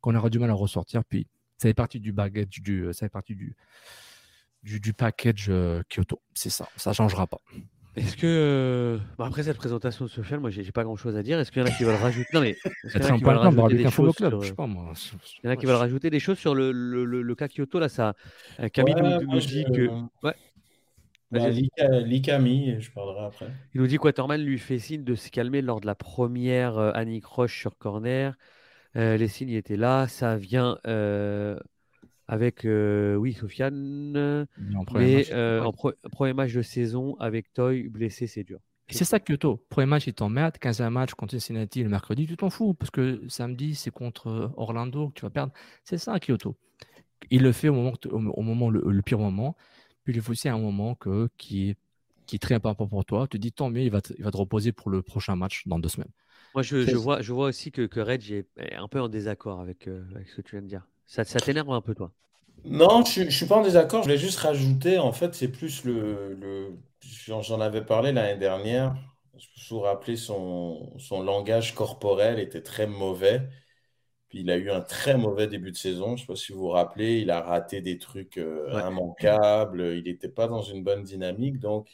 qu'on 0.00 0.14
aura 0.14 0.30
du 0.30 0.38
mal 0.38 0.50
à 0.50 0.54
ressortir. 0.54 1.04
Puis 1.04 1.26
ça 1.58 1.68
fait 1.68 1.74
partie 1.74 1.98
du 2.00 2.12
baggage, 2.12 2.46
du, 2.48 2.82
euh, 2.86 2.92
ça 2.92 3.06
fait 3.06 3.10
partie 3.10 3.34
du, 3.34 3.56
du, 4.62 4.78
du 4.80 4.92
package 4.92 5.46
euh, 5.48 5.82
Kyoto. 5.88 6.20
C'est 6.34 6.50
ça, 6.50 6.68
ça 6.76 6.90
ne 6.90 6.94
changera 6.94 7.26
pas. 7.26 7.40
Est-ce 7.94 8.16
que. 8.16 8.26
euh, 8.26 8.98
bon, 9.18 9.24
après 9.24 9.42
cette 9.42 9.58
présentation 9.58 10.06
de 10.06 10.10
Sofiane, 10.10 10.40
moi, 10.40 10.48
j'ai 10.50 10.70
pas 10.72 10.82
grand 10.82 10.96
chose 10.96 11.14
à 11.16 11.22
dire. 11.22 11.38
Est-ce 11.38 11.52
qu'il 11.52 11.60
y 11.60 11.64
en 11.64 11.68
a 11.68 11.70
qui 11.72 11.84
veulent 11.84 11.94
rajouter? 12.00 12.28
Non, 12.32 12.40
mais. 12.40 12.56
Euh. 14.32 14.40
Il 15.42 15.46
y 15.46 15.48
en 15.48 15.50
a 15.50 15.56
qui 15.56 15.66
veulent 15.66 15.74
rajouter 15.76 16.08
des 16.10 16.20
choses 16.20 16.38
sur 16.38 16.54
le, 16.54 16.72
le, 16.72 17.04
le- 17.04 17.20
le 17.20 17.34
cas 17.34 17.48
Kyoto. 17.48 17.78
Là, 17.80 17.90
ça. 17.90 18.14
euh, 18.60 18.68
Camille 18.70 18.94
Ouais, 18.94 19.02
nous, 19.20 19.32
nous 19.32 19.38
dit 19.40 19.64
que. 19.64 19.88
Ouais. 20.22 20.34
Bah, 21.32 21.48
Likami, 21.48 22.80
je 22.80 22.90
parlerai 22.90 23.24
après. 23.24 23.50
Il 23.74 23.80
nous 23.80 23.86
dit 23.86 23.96
qu'Waterman 23.96 24.40
lui 24.42 24.58
fait 24.58 24.78
signe 24.78 25.04
de 25.04 25.14
se 25.14 25.30
calmer 25.30 25.62
lors 25.62 25.80
de 25.80 25.86
la 25.86 25.94
première 25.94 26.78
euh, 26.78 26.92
Annie 26.94 27.20
Croche 27.20 27.58
sur 27.58 27.76
corner. 27.78 28.34
Euh, 28.96 29.16
les 29.16 29.28
signes 29.28 29.50
étaient 29.50 29.76
là. 29.76 30.06
Ça 30.08 30.36
vient 30.36 30.78
euh, 30.86 31.58
avec, 32.28 32.64
euh, 32.64 33.14
oui, 33.16 33.32
Sofiane. 33.32 34.46
Mais 34.58 34.76
en 34.76 34.84
premier 34.84 35.06
Mais 35.06 35.16
match, 35.16 35.28
euh, 35.32 35.60
ouais. 35.60 35.66
en 35.66 35.72
pro- 35.72 35.92
premier 36.12 36.32
match 36.34 36.52
de 36.52 36.62
saison 36.62 37.16
avec 37.18 37.52
Toy 37.54 37.88
blessé, 37.88 38.26
c'est 38.26 38.44
dur. 38.44 38.60
Et 38.88 38.94
c'est 38.94 39.04
ça 39.04 39.18
Kyoto. 39.20 39.64
Premier 39.70 39.86
match, 39.86 40.06
il 40.06 40.12
t'emmerde. 40.14 40.58
15e 40.58 40.90
match 40.90 41.14
contre 41.14 41.32
Cincinnati 41.32 41.82
le 41.82 41.88
mercredi, 41.88 42.26
tu 42.26 42.36
t'en 42.36 42.50
fous. 42.50 42.74
Parce 42.74 42.90
que 42.90 43.22
samedi, 43.28 43.74
c'est 43.74 43.90
contre 43.90 44.52
Orlando 44.56 45.08
que 45.08 45.14
tu 45.14 45.22
vas 45.22 45.30
perdre. 45.30 45.52
C'est 45.84 45.98
ça 45.98 46.18
Kyoto. 46.20 46.56
Il 47.30 47.42
le 47.42 47.52
fait 47.52 47.68
au 47.68 47.74
moment, 47.74 47.92
au, 48.10 48.16
au 48.18 48.42
moment 48.42 48.70
le, 48.70 48.82
le 48.86 49.02
pire 49.02 49.18
moment. 49.18 49.56
Puis 50.04 50.12
il 50.12 50.16
le 50.16 50.22
fait 50.22 50.30
aussi 50.30 50.48
à 50.48 50.54
un 50.54 50.58
moment 50.58 50.94
que, 50.94 51.28
qui, 51.38 51.70
est, 51.70 51.76
qui 52.26 52.36
est 52.36 52.38
très 52.38 52.54
important 52.54 52.86
pour 52.86 53.04
toi. 53.04 53.26
Tu 53.28 53.38
te 53.38 53.42
dis 53.42 53.52
tant 53.52 53.70
mieux, 53.70 53.82
il 53.82 53.90
va 53.90 54.00
te, 54.00 54.12
il 54.18 54.24
va 54.24 54.30
te 54.30 54.36
reposer 54.36 54.72
pour 54.72 54.90
le 54.90 55.02
prochain 55.02 55.36
match 55.36 55.62
dans 55.66 55.78
deux 55.78 55.88
semaines. 55.88 56.10
Moi, 56.54 56.62
je, 56.62 56.96
vois, 56.96 57.22
je 57.22 57.32
vois 57.32 57.46
aussi 57.46 57.72
que, 57.72 57.86
que 57.86 58.00
Reg 58.00 58.30
est 58.30 58.74
un 58.74 58.88
peu 58.88 59.00
en 59.00 59.08
désaccord 59.08 59.60
avec, 59.60 59.88
euh, 59.88 60.04
avec 60.14 60.28
ce 60.28 60.36
que 60.36 60.42
tu 60.42 60.56
viens 60.56 60.62
de 60.62 60.68
dire. 60.68 60.86
Ça, 61.06 61.24
ça 61.24 61.40
t'énerve 61.40 61.70
un 61.70 61.80
peu, 61.80 61.94
toi? 61.94 62.10
Non, 62.64 63.04
je, 63.04 63.22
ne 63.22 63.30
suis 63.30 63.46
pas 63.46 63.56
en 63.56 63.62
désaccord. 63.62 64.02
Je 64.02 64.08
voulais 64.08 64.18
juste 64.18 64.38
rajouter, 64.38 64.98
en 64.98 65.12
fait, 65.12 65.34
c'est 65.34 65.48
plus 65.48 65.84
le, 65.84 66.34
le 66.34 66.76
j'en 67.00 67.42
j'en 67.42 67.60
avais 67.60 67.84
parlé 67.84 68.12
l'année 68.12 68.38
dernière. 68.38 68.94
Je 69.36 69.46
me 69.46 69.64
suis 69.64 69.78
rappelé 69.80 70.16
son, 70.16 70.92
son 70.98 71.22
langage 71.22 71.74
corporel 71.74 72.38
était 72.38 72.62
très 72.62 72.86
mauvais. 72.86 73.48
Puis 74.32 74.40
il 74.40 74.50
a 74.50 74.56
eu 74.56 74.70
un 74.70 74.80
très 74.80 75.16
mauvais 75.18 75.46
début 75.46 75.70
de 75.72 75.76
saison. 75.76 76.08
Je 76.16 76.22
ne 76.22 76.26
sais 76.26 76.26
pas 76.26 76.36
si 76.36 76.52
vous 76.52 76.60
vous 76.60 76.68
rappelez, 76.70 77.20
il 77.20 77.30
a 77.30 77.42
raté 77.42 77.82
des 77.82 77.98
trucs 77.98 78.38
euh, 78.38 78.72
Ouais. 78.72 78.82
immanquables. 78.88 79.82
Il 79.98 80.04
n'était 80.04 80.30
pas 80.30 80.48
dans 80.48 80.62
une 80.62 80.82
bonne 80.82 81.02
dynamique. 81.04 81.58
Donc, 81.60 81.88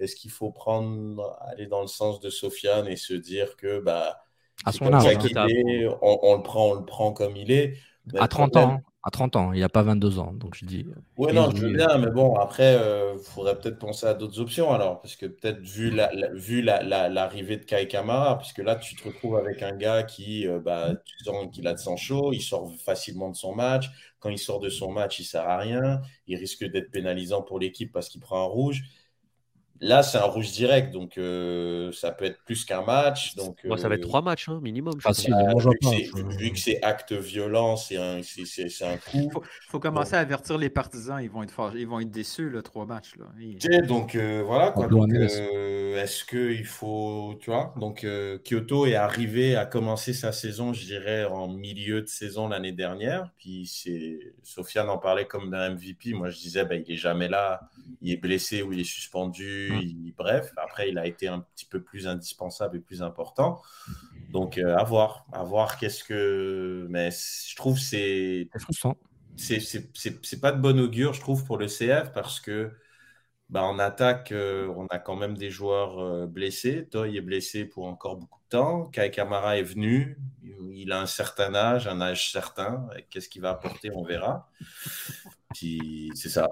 est-ce 0.00 0.16
qu'il 0.16 0.32
faut 0.32 0.50
prendre, 0.50 1.36
aller 1.42 1.66
dans 1.68 1.82
le 1.82 1.86
sens 1.86 2.18
de 2.20 2.30
Sofiane 2.30 2.88
et 2.88 2.96
se 2.96 3.14
dire 3.14 3.56
que 3.56 3.78
bah, 3.78 4.24
À 4.64 4.72
son 4.72 4.84
comme 4.84 4.92
âge, 4.92 5.04
ça 5.04 5.44
hein. 5.44 5.46
est, 5.48 5.86
on, 6.02 6.18
on 6.24 6.36
le 6.36 6.42
prend, 6.42 6.70
on 6.72 6.74
le 6.80 6.84
prend 6.84 7.12
comme 7.12 7.36
il 7.36 7.52
est? 7.52 7.78
Mais 8.12 8.20
À 8.20 8.22
le 8.22 8.28
30 8.28 8.56
problème, 8.56 8.56
ans. 8.56 8.82
À 9.04 9.10
30 9.10 9.36
ans. 9.36 9.52
Il 9.52 9.60
n'a 9.60 9.68
pas 9.68 9.82
22 9.82 10.18
ans. 10.18 10.32
Donc 10.32 10.54
je 10.56 10.64
dis. 10.64 10.84
euh, 10.88 10.94
oui, 11.16 11.28
il- 11.28 11.34
non, 11.34 11.48
je 11.54 11.62
veux 11.62 11.70
bien, 11.70 11.96
mais 11.98 12.10
bon, 12.10 12.34
après, 12.34 12.74
il 13.14 13.18
faudrait 13.22 13.56
peut-être 13.56 13.78
penser 13.78 14.04
à 14.06 14.14
d'autres 14.14 14.40
options 14.40 14.72
alors, 14.72 15.00
parce 15.00 15.14
que 15.14 15.26
peut-être 15.26 15.60
vu 15.60 15.90
la, 15.90 16.10
la- 16.12 16.32
vu 16.34 16.60
la, 16.60 16.82
la- 16.82 17.08
l'arrivée 17.08 17.56
de 17.56 17.64
Kai 17.64 17.86
Kamara, 17.86 18.36
puisque 18.38 18.58
là, 18.58 18.74
tu 18.74 18.96
te 18.96 19.04
retrouves 19.04 19.36
avec 19.36 19.62
un 19.62 19.76
gars 19.76 20.02
qui, 20.02 20.48
euh, 20.48 20.58
bah, 20.58 20.92
tu 21.04 21.14
sens 21.24 21.46
qu'il 21.52 21.68
a 21.68 21.74
de 21.74 21.78
sang 21.78 21.96
chaud, 21.96 22.32
il 22.32 22.40
sort 22.40 22.72
facilement 22.84 23.30
de 23.30 23.36
son 23.36 23.54
match. 23.54 23.86
Quand 24.18 24.30
il 24.30 24.38
sort 24.38 24.58
de 24.58 24.68
son 24.70 24.90
match, 24.90 25.20
il 25.20 25.24
sert 25.24 25.48
à 25.48 25.58
rien. 25.58 26.00
Il 26.26 26.36
risque 26.36 26.64
d'être 26.64 26.90
pénalisant 26.90 27.42
pour 27.42 27.60
l'équipe 27.60 27.92
parce 27.92 28.08
qu'il 28.08 28.20
prend 28.20 28.42
un 28.42 28.46
rouge. 28.48 28.82
Là, 29.80 30.02
c'est 30.02 30.18
un 30.18 30.24
rouge 30.24 30.52
direct, 30.52 30.92
donc 30.92 31.18
euh, 31.18 31.90
ça 31.92 32.12
peut 32.12 32.24
être 32.24 32.38
plus 32.44 32.64
qu'un 32.64 32.82
match. 32.82 33.34
Donc, 33.34 33.58
Moi, 33.64 33.76
ça 33.76 33.88
va 33.88 33.96
être 33.96 34.04
euh, 34.04 34.08
trois 34.08 34.22
matchs, 34.22 34.48
hein, 34.48 34.60
minimum. 34.62 34.94
je 34.96 35.02
Facile, 35.02 35.32
pense. 35.32 35.42
il 35.42 35.46
bah, 35.46 35.70
vu 35.70 35.78
que 35.78 35.84
pas. 35.84 35.90
c'est, 35.90 36.04
je- 36.04 36.36
vu 36.38 36.50
que 36.52 36.58
c'est 36.58 36.82
acte 36.82 37.12
violent, 37.12 37.76
c'est 37.76 37.96
un, 37.96 38.20
c'est, 38.22 38.84
un 38.84 38.96
coup. 38.96 39.30
faut, 39.32 39.42
faut 39.68 39.80
commencer 39.80 40.14
à 40.14 40.20
avertir 40.20 40.58
les 40.58 40.70
partisans. 40.70 41.20
Ils 41.20 41.28
vont 41.28 41.42
être, 41.42 41.72
ils 41.76 41.86
vont 41.86 42.00
être 42.00 42.10
déçus, 42.10 42.48
le 42.48 42.62
trois 42.62 42.86
matchs. 42.86 43.16
Là. 43.18 43.26
Ils- 43.40 43.58
donc 43.86 44.14
euh, 44.14 44.42
voilà 44.46 44.70
quoi. 44.70 44.86
Donc, 44.86 45.10
euh, 45.12 46.00
est-ce 46.02 46.24
qu'il 46.24 46.64
faut, 46.64 47.34
tu 47.40 47.50
vois, 47.50 47.74
donc 47.78 48.04
euh, 48.04 48.38
Kyoto 48.44 48.86
est 48.86 48.94
arrivé 48.94 49.56
à 49.56 49.66
commencer 49.66 50.12
sa 50.12 50.32
saison, 50.32 50.72
je 50.72 50.84
dirais, 50.84 51.24
en 51.24 51.48
milieu 51.48 52.00
de 52.00 52.06
saison 52.08 52.48
l'année 52.48 52.72
dernière. 52.72 53.30
Puis 53.38 53.66
c'est 53.66 54.18
Sofiane 54.44 54.88
en 54.88 54.98
parlait 54.98 55.26
comme 55.26 55.50
d'un 55.50 55.70
MVP. 55.70 56.12
Moi, 56.14 56.30
je 56.30 56.38
disais, 56.38 56.64
ben, 56.64 56.82
il 56.86 56.94
est 56.94 56.96
jamais 56.96 57.28
là, 57.28 57.68
il 58.00 58.12
est 58.12 58.16
blessé 58.16 58.62
ou 58.62 58.72
il 58.72 58.80
est 58.80 58.84
suspendu. 58.84 59.72
Mm. 59.74 59.80
il- 59.82 60.14
Bref, 60.16 60.52
après, 60.56 60.88
il 60.90 60.98
a 60.98 61.06
été 61.06 61.26
un 61.28 61.40
petit 61.40 61.66
peu 61.66 61.82
plus 61.82 62.06
indispensable 62.06 62.76
et 62.76 62.80
plus 62.80 63.02
important. 63.02 63.60
Donc, 64.30 64.58
euh, 64.58 64.76
à 64.76 64.84
voir, 64.84 65.26
à 65.32 65.42
voir 65.42 65.76
qu'est-ce 65.78 66.04
que. 66.04 66.86
Mais 66.88 67.10
je 67.10 67.56
trouve 67.56 67.74
que 67.76 67.80
c'est 67.82 68.48
C'est 69.36 70.40
pas 70.40 70.52
de 70.52 70.60
bon 70.60 70.78
augure, 70.80 71.12
je 71.12 71.20
trouve, 71.20 71.44
pour 71.44 71.58
le 71.58 71.66
CF 71.66 72.12
parce 72.12 72.38
que 72.40 72.72
bah, 73.50 73.62
en 73.64 73.78
attaque, 73.78 74.30
euh, 74.32 74.68
on 74.76 74.86
a 74.86 74.98
quand 74.98 75.16
même 75.16 75.36
des 75.36 75.50
joueurs 75.50 75.98
euh, 75.98 76.26
blessés. 76.26 76.86
Toy 76.90 77.16
est 77.16 77.20
blessé 77.20 77.64
pour 77.64 77.86
encore 77.86 78.16
beaucoup 78.16 78.40
de 78.40 78.48
temps. 78.48 78.86
Kai 78.86 79.10
Kamara 79.10 79.58
est 79.58 79.62
venu. 79.62 80.16
Il 80.72 80.92
a 80.92 81.00
un 81.00 81.06
certain 81.06 81.54
âge, 81.54 81.86
un 81.88 82.00
âge 82.00 82.30
certain. 82.32 82.88
Qu'est-ce 83.10 83.28
qu'il 83.28 83.42
va 83.42 83.50
apporter, 83.50 83.90
on 83.94 84.04
verra. 84.04 84.48
Puis 85.54 86.10
c'est 86.14 86.28
ça. 86.28 86.48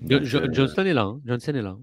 Donc, 0.00 0.22
Jo- 0.22 0.38
euh, 0.40 0.48
Johnston 0.52 0.84
est 0.86 0.94
là. 0.94 1.02
hein. 1.02 1.20
Johnson 1.24 1.54
est 1.54 1.62
là. 1.62 1.76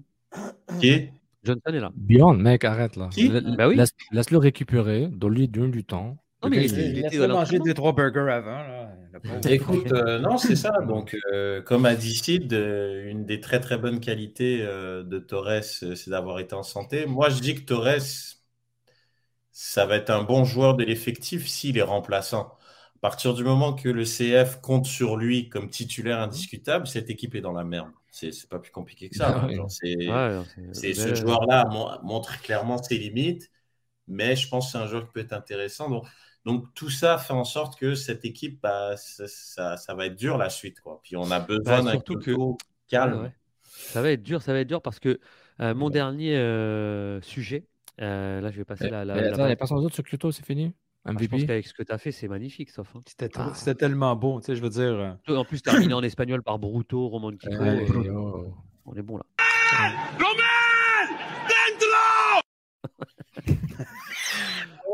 Qui? 0.80 1.10
Johnson 1.42 1.60
est 1.72 1.80
là. 1.80 1.90
Beyond, 1.94 2.34
mec, 2.34 2.64
arrête 2.64 2.96
là. 2.96 3.08
Qui? 3.10 3.28
La- 3.28 3.40
Bah 3.40 3.68
oui. 3.68 3.76
Laisse, 3.76 3.92
laisse-le 4.12 4.38
récupérer, 4.38 5.08
donne-lui 5.08 5.48
donne 5.48 5.70
du 5.70 5.84
temps. 5.84 6.16
Non, 6.42 6.48
mais 6.48 6.64
il 6.64 6.98
était 6.98 7.18
manger 7.28 7.58
l'entraînement. 7.58 7.64
deux, 7.64 7.74
trois 7.74 7.92
burgers 7.94 8.30
avant. 8.32 8.50
Là. 8.62 8.86
Pauvre. 9.22 9.40
Écoute, 9.50 9.92
euh, 9.92 10.18
non, 10.20 10.38
c'est 10.38 10.56
ça. 10.56 10.70
Donc, 10.88 11.16
euh, 11.32 11.60
comme 11.62 11.84
a 11.84 11.94
dit 11.94 12.14
Sid, 12.14 12.52
euh, 12.54 13.10
une 13.10 13.26
des 13.26 13.40
très 13.40 13.60
très 13.60 13.76
bonnes 13.76 14.00
qualités 14.00 14.60
euh, 14.62 15.02
de 15.02 15.18
Torres, 15.18 15.62
c'est 15.64 16.08
d'avoir 16.08 16.38
été 16.38 16.54
en 16.54 16.62
santé. 16.62 17.06
Moi, 17.06 17.28
je 17.28 17.40
dis 17.40 17.54
que 17.54 17.60
Torres, 17.62 18.00
ça 19.52 19.86
va 19.86 19.96
être 19.96 20.10
un 20.10 20.22
bon 20.22 20.44
joueur 20.44 20.76
de 20.76 20.84
l'effectif 20.84 21.46
s'il 21.48 21.76
est 21.78 21.82
remplaçant. 21.82 22.56
À 23.02 23.08
partir 23.08 23.32
du 23.34 23.44
moment 23.44 23.72
que 23.74 23.88
le 23.88 24.04
CF 24.04 24.60
compte 24.60 24.84
sur 24.86 25.16
lui 25.16 25.48
comme 25.48 25.70
titulaire 25.70 26.18
indiscutable, 26.20 26.86
cette 26.86 27.08
équipe 27.08 27.34
est 27.34 27.40
dans 27.40 27.52
la 27.52 27.64
merde. 27.64 27.90
C'est 28.10 28.48
pas 28.48 28.58
plus 28.58 28.72
compliqué 28.72 29.08
que 29.08 29.16
ça. 29.16 29.28
Ah 29.28 29.46
hein. 29.46 29.68
c'est- 29.68 29.96
Ouais, 30.08 30.74
ce 30.94 31.14
joueur-là 31.14 31.64
mon- 31.70 32.02
montre 32.02 32.40
clairement 32.42 32.82
ses 32.82 32.98
limites, 32.98 33.50
mais 34.08 34.36
je 34.36 34.48
pense 34.48 34.66
que 34.66 34.72
c'est 34.72 34.78
un 34.84 34.86
joueur 34.86 35.06
qui 35.06 35.12
peut 35.12 35.20
être 35.20 35.32
intéressant. 35.32 35.88
Donc, 35.88 36.06
donc 36.44 36.74
tout 36.74 36.90
ça 36.90 37.16
fait 37.18 37.32
en 37.32 37.44
sorte 37.44 37.78
que 37.78 37.94
cette 37.94 38.24
équipe, 38.26 38.60
bah, 38.60 38.96
ça, 38.98 39.26
ça- 39.28 39.76
ça 39.78 39.94
va 39.94 40.06
être 40.06 40.16
dur 40.16 40.36
la 40.36 40.50
suite. 40.50 40.80
Quoi. 40.80 41.00
Puis 41.02 41.16
on 41.16 41.30
a 41.30 41.40
besoin 41.40 41.78
Bah, 41.78 41.82
d'un 41.82 41.90
surtout 41.92 42.18
que- 42.18 42.36
calme. 42.88 43.14
Ouais, 43.14 43.22
ouais. 43.22 43.32
Ça 43.62 44.02
va 44.02 44.10
être 44.10 44.22
dur, 44.22 44.42
ça 44.42 44.52
va 44.52 44.60
être 44.60 44.68
dur 44.68 44.82
parce 44.82 44.98
que 45.00 45.20
euh, 45.60 45.74
mon 45.74 45.88
dernier 45.90 46.36
euh, 46.36 47.20
sujet, 47.22 47.66
euh, 48.00 48.40
là 48.40 48.50
je 48.50 48.56
vais 48.58 48.64
passer 48.64 48.90
la, 48.90 49.04
la, 49.04 49.14
mais 49.14 49.22
la 49.22 49.28
attends, 49.28 49.44
il 49.44 49.46
n'y 49.46 49.52
a 49.52 49.56
personne 49.56 49.80
d'autre 49.80 49.94
sur 49.94 50.04
Kyoto, 50.04 50.32
c'est 50.32 50.44
fini? 50.44 50.74
Ah, 51.04 51.12
je 51.12 51.26
pense 51.26 51.28
MVP 51.28 51.46
qu'avec 51.46 51.66
ce 51.66 51.74
que 51.74 51.82
tu 51.82 51.92
as 51.92 51.98
fait, 51.98 52.12
c'est 52.12 52.28
magnifique, 52.28 52.70
sauf. 52.70 52.88
hein. 52.94 53.02
C'était 53.06 53.30
Ah. 53.36 53.52
c'était 53.54 53.74
tellement 53.74 54.14
beau. 54.16 54.40
Tu 54.40 54.46
sais, 54.46 54.56
je 54.56 54.62
veux 54.62 54.68
dire. 54.68 55.18
euh, 55.28 55.36
En 55.36 55.44
plus, 55.44 55.62
terminé 55.62 55.94
en 55.94 56.02
espagnol 56.02 56.42
par 56.42 56.58
Bruto, 56.58 57.08
Romantico. 57.08 57.52
Allez, 57.54 57.90
euh, 57.90 58.12
oh. 58.14 58.54
on 58.84 58.94
est 58.94 59.02
bon 59.02 59.16
là. 59.16 59.24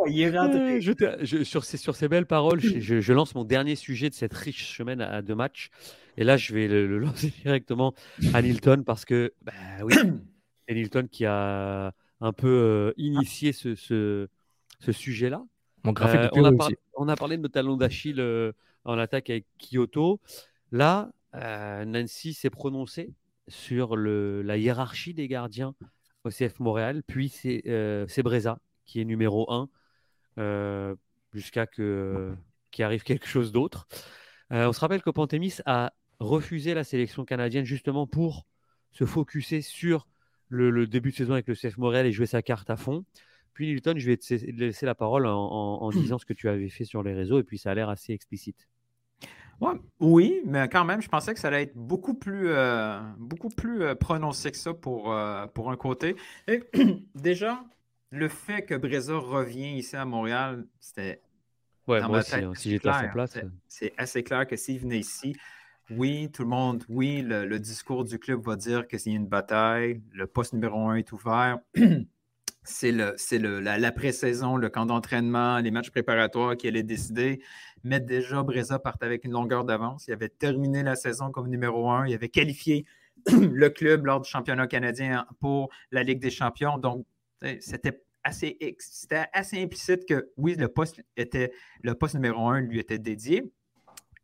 il 0.09 0.20
est 0.20 0.37
rentré. 0.39 0.81
Je 0.81 0.93
te- 0.93 1.24
je- 1.24 1.43
sur, 1.45 1.65
ces, 1.65 1.77
sur 1.77 1.97
ces 1.97 2.09
belles 2.09 2.27
paroles, 2.27 2.61
je, 2.61 2.81
je- 2.81 3.01
je 3.01 3.12
lance 3.12 3.35
mon 3.35 3.45
dernier 3.45 3.74
sujet 3.74 4.09
de 4.09 4.15
cette 4.15 4.35
riche 4.35 4.77
semaine 4.77 5.01
à, 5.01 5.16
à 5.16 5.23
deux 5.23 5.35
matchs. 5.35 5.70
Et 6.16 6.24
là, 6.24 6.37
je 6.37 6.55
vais 6.55 6.69
le, 6.69 6.87
le 6.87 6.99
lancer 6.99 7.33
directement 7.45 7.95
à 8.33 8.43
Nilton 8.43 8.83
parce 8.85 9.05
que, 9.05 9.33
bah 9.43 9.53
oui, 9.83 9.95
c'est 10.69 10.74
Nilton 10.74 11.09
qui 11.11 11.24
a 11.27 11.93
un 12.20 12.33
peu 12.33 12.49
euh, 12.49 12.93
initié 12.97 13.53
ce, 13.53 13.74
ce, 13.74 14.28
ce 14.81 14.93
sujet-là. 14.93 15.43
Mon 15.87 15.93
graphique 15.93 16.21
Euh, 16.21 16.29
on, 16.33 16.45
a 16.45 16.51
haut 16.51 16.57
par- 16.57 16.67
aussi. 16.67 16.77
on 16.95 17.09
a 17.09 17.17
parlé 17.17 17.37
de 17.37 17.43
nos 17.43 17.49
talons 17.49 17.77
d'Achille 17.77 18.21
euh, 18.21 18.53
en 18.85 18.99
attaque 18.99 19.31
avec 19.31 19.47
Kyoto. 19.59 20.21
Là, 20.73 21.11
euh, 21.35 21.85
Nancy 21.85 22.35
s'est 22.35 22.51
prononcé 22.51 23.15
sur 23.49 23.97
le, 23.97 24.43
la 24.43 24.57
hiérarchie 24.57 25.15
des 25.15 25.29
gardiens 25.29 25.75
au 26.25 26.31
CF 26.31 26.59
Montréal. 26.61 27.03
Puis 27.07 27.29
c'est 27.29 28.23
Breza 28.23 28.59
qui 28.85 29.01
est 29.01 29.05
numéro 29.05 29.51
1 29.53 29.69
euh, 30.39 30.95
jusqu'à 31.33 31.67
que 31.67 32.35
qu'il 32.71 32.85
arrive 32.85 33.05
quelque 33.05 33.27
chose 33.27 33.53
d'autre. 33.53 33.87
On 34.51 34.73
se 34.73 34.81
rappelle 34.81 35.03
que 35.03 35.11
Pantémis 35.11 35.55
a 35.65 35.93
refusé 36.21 36.75
la 36.75 36.85
sélection 36.85 37.25
canadienne 37.25 37.65
justement 37.65 38.07
pour 38.07 38.47
se 38.93 39.05
focuser 39.05 39.61
sur 39.61 40.07
le, 40.49 40.87
début 40.87 41.11
de 41.11 41.17
saison 41.17 41.33
avec 41.33 41.49
le 41.49 41.55
CF 41.55 41.77
Montréal 41.79 42.07
et 42.07 42.13
jouer 42.13 42.27
sa 42.27 42.43
carte 42.43 42.71
à 42.71 42.77
fond. 42.77 43.05
Puis 43.57 43.69
Nilton, 43.69 43.95
je 43.97 44.07
vais 44.07 44.19
te 44.19 44.35
laisser 44.35 44.85
la 44.85 44.95
parole 44.95 45.24
en 45.27 45.89
disant 45.91 46.19
ce 46.19 46.27
que 46.27 46.35
tu 46.35 46.47
avais 46.47 46.69
fait 46.69 46.85
sur 46.85 47.03
les 47.03 47.15
réseaux 47.15 47.39
et 47.39 47.43
puis 47.43 47.57
ça 47.57 47.70
a 47.70 47.74
l'air 47.74 47.89
assez 47.89 48.12
explicite 48.12 48.69
oui, 50.01 50.43
mais 50.45 50.69
quand 50.69 50.85
même, 50.85 51.01
je 51.01 51.09
pensais 51.09 51.33
que 51.33 51.41
ça 51.41 51.49
allait 51.49 51.62
être 51.62 51.77
beaucoup 51.77 52.15
plus, 52.15 52.49
euh, 52.49 53.01
beaucoup 53.19 53.49
plus 53.49 53.83
euh, 53.83 53.95
prononcé 53.95 54.51
que 54.51 54.57
ça 54.57 54.74
pour, 54.74 55.12
euh, 55.12 55.47
pour 55.47 55.70
un 55.70 55.77
côté. 55.77 56.16
Et, 56.47 56.62
déjà, 57.15 57.65
le 58.11 58.28
fait 58.28 58.62
que 58.62 58.74
Breza 58.74 59.16
revient 59.16 59.78
ici 59.78 59.97
à 59.97 60.05
Montréal, 60.05 60.66
c'était. 60.78 61.23
Ouais, 61.87 62.01
moi 62.07 62.19
aussi, 62.19 62.35
hein, 62.35 62.53
si 62.55 62.70
j'étais 62.70 62.89
à 62.89 63.03
sa 63.03 63.09
place. 63.09 63.39
C'est 63.69 63.95
assez 63.97 64.23
clair 64.23 64.47
que 64.47 64.57
s'il 64.57 64.81
venait 64.81 64.99
ici, 64.99 65.37
oui, 65.91 66.31
tout 66.33 66.43
le 66.43 66.49
monde, 66.49 66.85
oui, 66.89 67.23
le, 67.23 67.47
le 67.47 67.59
discours 67.61 68.05
du 68.05 68.19
club 68.19 68.41
va 68.43 68.57
dire 68.57 68.89
que 68.89 68.97
a 68.97 69.01
une 69.07 69.27
bataille, 69.27 70.03
le 70.12 70.27
poste 70.27 70.53
numéro 70.53 70.89
un 70.89 70.97
est 70.97 71.12
ouvert. 71.12 71.61
c'est 72.66 72.93
le, 72.93 73.16
le, 73.32 73.60
la, 73.60 73.93
pré-saison, 73.93 74.56
le 74.56 74.68
camp 74.68 74.86
d'entraînement, 74.86 75.59
les 75.59 75.70
matchs 75.70 75.90
préparatoires 75.90 76.56
qui 76.56 76.68
allaient 76.68 76.82
décider. 76.82 77.40
Mais 77.84 78.01
déjà, 78.01 78.43
Breza 78.43 78.78
partait 78.78 79.06
avec 79.06 79.24
une 79.24 79.32
longueur 79.32 79.64
d'avance. 79.64 80.06
Il 80.09 80.12
avait 80.12 80.28
terminé 80.28 80.82
la 80.82 80.97
saison 80.97 81.30
comme 81.30 81.48
numéro 81.48 81.90
un. 81.90 82.06
Il 82.06 82.14
avait 82.14 82.28
qualifié 82.28 82.84
le 83.26 83.68
club 83.68 84.06
lors 84.06 84.20
du 84.20 84.28
championnat 84.28 84.66
canadien 84.66 85.26
pour 85.40 85.70
la 85.90 86.02
Ligue 86.02 86.20
des 86.20 86.30
champions. 86.30 86.78
Donc, 86.78 87.06
c'était 87.60 88.02
assez, 88.24 88.59
assez 89.32 89.62
implicite 89.62 90.06
que 90.06 90.30
oui, 90.36 90.56
le 90.56 90.68
poste, 90.68 91.01
le 91.16 91.93
poste 91.94 92.14
numéro 92.14 92.48
un 92.48 92.60
lui 92.60 92.80
était 92.80 92.98
dédié. 92.98 93.44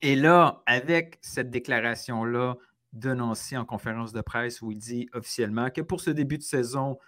Et 0.00 0.16
là, 0.16 0.62
avec 0.66 1.18
cette 1.20 1.50
déclaration-là 1.50 2.56
de 2.92 3.14
Nancy 3.14 3.56
en 3.56 3.64
conférence 3.64 4.12
de 4.12 4.20
presse 4.20 4.60
où 4.60 4.72
il 4.72 4.76
dit 4.76 5.08
officiellement 5.14 5.70
que 5.70 5.80
pour 5.80 6.00
ce 6.00 6.10
début 6.10 6.38
de 6.38 6.42
saison, 6.42 6.98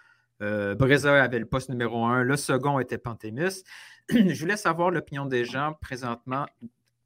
euh, 0.41 0.75
avait 0.77 1.39
le 1.39 1.45
poste 1.45 1.69
numéro 1.69 2.05
un. 2.05 2.23
Le 2.23 2.37
second 2.37 2.79
était 2.79 2.97
Pantémis. 2.97 3.63
Je 4.09 4.39
voulais 4.39 4.57
savoir 4.57 4.91
l'opinion 4.91 5.25
des 5.25 5.45
gens 5.45 5.73
présentement 5.81 6.45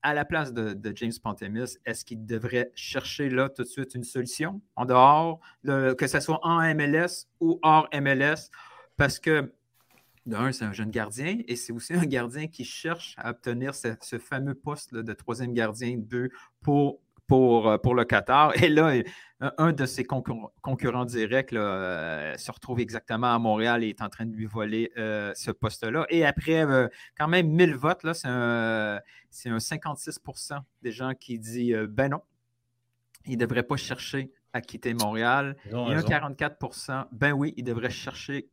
à 0.01 0.13
la 0.13 0.25
place 0.25 0.53
de, 0.53 0.91
James 0.95 1.11
Pantémis. 1.21 1.77
Est-ce 1.85 2.05
qu'il 2.05 2.25
devrait 2.25 2.71
chercher 2.75 3.29
là 3.29 3.49
tout 3.49 3.63
de 3.63 3.67
suite 3.67 3.95
une 3.95 4.03
solution 4.03 4.61
en 4.75 4.85
dehors, 4.85 5.39
que 5.65 6.07
ce 6.07 6.19
soit 6.19 6.39
en 6.43 6.61
MLS 6.73 7.27
ou 7.39 7.59
hors 7.61 7.89
MLS? 7.93 8.49
Parce 8.97 9.19
que 9.19 9.53
d'un, 10.25 10.51
c'est 10.51 10.65
un 10.65 10.73
jeune 10.73 10.91
gardien 10.91 11.39
et 11.47 11.55
c'est 11.55 11.73
aussi 11.73 11.93
un 11.95 12.05
gardien 12.05 12.47
qui 12.47 12.63
cherche 12.63 13.15
à 13.17 13.31
obtenir 13.31 13.73
ce, 13.75 13.95
fameux 14.19 14.55
poste 14.55 14.93
de 14.93 15.13
troisième 15.13 15.53
gardien 15.53 15.97
de 15.97 16.01
but 16.01 16.31
pour 16.61 16.99
pour, 17.29 17.69
euh, 17.69 17.77
pour 17.77 17.95
le 17.95 18.03
Qatar. 18.03 18.61
Et 18.61 18.67
là, 18.67 18.91
un 19.57 19.71
de 19.71 19.85
ses 19.85 20.03
concurrents 20.03 21.05
directs 21.05 21.53
euh, 21.53 22.35
se 22.35 22.51
retrouve 22.51 22.81
exactement 22.81 23.33
à 23.33 23.39
Montréal 23.39 23.85
et 23.85 23.89
est 23.89 24.01
en 24.01 24.09
train 24.09 24.25
de 24.25 24.35
lui 24.35 24.45
voler 24.45 24.91
euh, 24.97 25.31
ce 25.35 25.51
poste-là. 25.51 26.05
Et 26.09 26.25
après 26.25 26.65
quand 27.17 27.29
même 27.29 27.47
1000 27.47 27.75
votes, 27.75 28.05
c'est 28.13 28.27
un, 28.27 28.97
un, 28.97 29.57
56% 29.57 30.59
des 30.81 30.91
gens 30.91 31.13
qui 31.13 31.39
disent 31.39 31.87
ben 31.89 32.09
non, 32.09 32.21
il 33.25 33.33
ne 33.33 33.45
devrait 33.45 33.63
pas 33.63 33.77
chercher 33.77 34.33
à 34.51 34.61
quitter 34.61 34.95
Montréal. 34.95 35.55
Et 35.71 35.75
un 35.75 36.01
44% 36.01 37.05
ben 37.11 37.31
oui, 37.31 37.53
il 37.55 37.63
devrait 37.63 37.91
chercher 37.91 38.49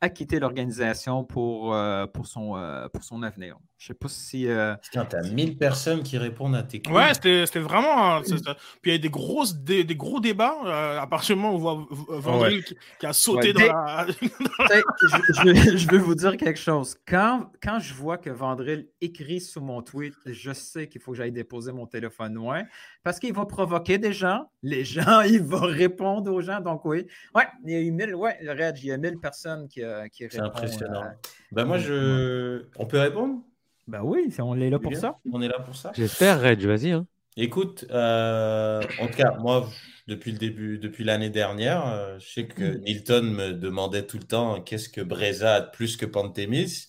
à 0.00 0.10
quitter 0.10 0.38
l'organisation 0.38 1.24
pour, 1.24 1.74
pour, 2.12 2.26
son, 2.26 2.88
pour 2.92 3.02
son 3.02 3.22
avenir. 3.22 3.56
Je 3.78 3.86
sais 3.86 3.94
pas 3.94 4.08
si. 4.08 4.48
Euh... 4.48 4.74
Putain, 4.82 5.04
t'as 5.04 5.22
1000 5.22 5.56
personnes 5.56 6.02
qui 6.02 6.18
répondent 6.18 6.56
à 6.56 6.64
tes 6.64 6.80
questions. 6.80 6.96
Ouais, 6.96 7.14
c'était 7.14 7.60
vraiment. 7.60 8.20
Puis 8.22 8.90
il 8.90 8.92
y 8.92 8.94
a 8.96 8.98
des, 8.98 9.08
grosses, 9.08 9.56
des, 9.56 9.84
gros 9.94 10.18
débats. 10.18 10.56
Euh, 10.66 10.98
à 10.98 11.06
partir 11.06 11.36
du 11.36 11.42
moment 11.42 11.54
où 11.54 11.68
on 11.68 12.18
voit 12.18 12.18
Vandril 12.18 12.64
qui, 12.64 13.06
a 13.06 13.12
sauté 13.12 13.52
dans, 13.52 13.60
la... 13.60 14.06
je, 14.10 15.76
je, 15.76 15.90
veux 15.92 15.98
vous 15.98 16.16
dire 16.16 16.36
quelque 16.36 16.58
chose. 16.58 16.96
Quand, 17.06 17.52
quand 17.62 17.78
je 17.78 17.94
vois 17.94 18.18
que 18.18 18.30
Vandril 18.30 18.88
écrit 19.00 19.40
sous 19.40 19.60
mon 19.60 19.80
tweet, 19.80 20.14
je 20.26 20.52
sais 20.52 20.88
qu'il 20.88 21.00
faut 21.00 21.12
que 21.12 21.18
j'aille 21.18 21.30
déposer 21.30 21.70
mon 21.70 21.86
téléphone 21.86 22.34
loin 22.34 22.64
parce 23.04 23.20
qu'il 23.20 23.32
va 23.32 23.46
provoquer 23.46 23.98
des 23.98 24.12
gens. 24.12 24.50
Les 24.64 24.84
gens, 24.84 25.20
il 25.26 25.42
va 25.42 25.60
répondre 25.60 26.32
aux 26.32 26.40
gens. 26.40 26.60
Donc, 26.60 26.84
oui. 26.84 27.06
Ouais, 27.32 27.44
il 27.64 27.72
y 27.72 27.76
a 27.76 27.80
eu 27.80 27.92
1000, 27.92 28.16
ouais, 28.16 28.36
il 28.40 28.86
y 28.86 28.92
a 28.92 28.98
1000 28.98 29.20
personnes 29.20 29.68
qui, 29.68 29.84
euh, 29.84 30.08
qui 30.08 30.26
répondent. 30.26 30.50
C'est 30.52 30.64
impressionnant. 30.64 31.04
Ben, 31.52 31.64
moi, 31.64 31.78
je. 31.78 32.64
On 32.76 32.84
peut 32.84 32.98
répondre? 32.98 33.40
Ben 33.88 34.02
oui, 34.02 34.32
on 34.38 34.60
est 34.60 34.68
là 34.68 34.78
pour 34.78 34.94
ça. 34.94 35.18
On 35.32 35.40
est 35.40 35.48
là 35.48 35.60
pour 35.60 35.74
ça. 35.74 35.92
J'espère, 35.94 36.42
Reg, 36.42 36.60
vas-y. 36.60 36.92
Hein. 36.92 37.06
Écoute, 37.38 37.86
euh, 37.90 38.82
en 39.00 39.06
tout 39.06 39.14
cas, 39.14 39.34
moi, 39.38 39.66
depuis 40.08 40.30
le 40.30 40.38
début, 40.38 40.78
depuis 40.78 41.04
l'année 41.04 41.30
dernière, 41.30 41.86
euh, 41.86 42.18
je 42.18 42.28
sais 42.28 42.46
que 42.46 42.64
mm. 42.64 42.80
Nilton 42.82 43.22
me 43.22 43.52
demandait 43.52 44.06
tout 44.06 44.18
le 44.18 44.24
temps 44.24 44.60
qu'est-ce 44.60 44.90
que 44.90 45.00
Breza 45.00 45.54
a 45.54 45.60
de 45.62 45.70
plus 45.70 45.96
que 45.96 46.04
Pantémis. 46.04 46.88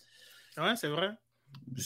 Ouais, 0.57 0.75
c'est 0.75 0.89
vrai. 0.89 1.11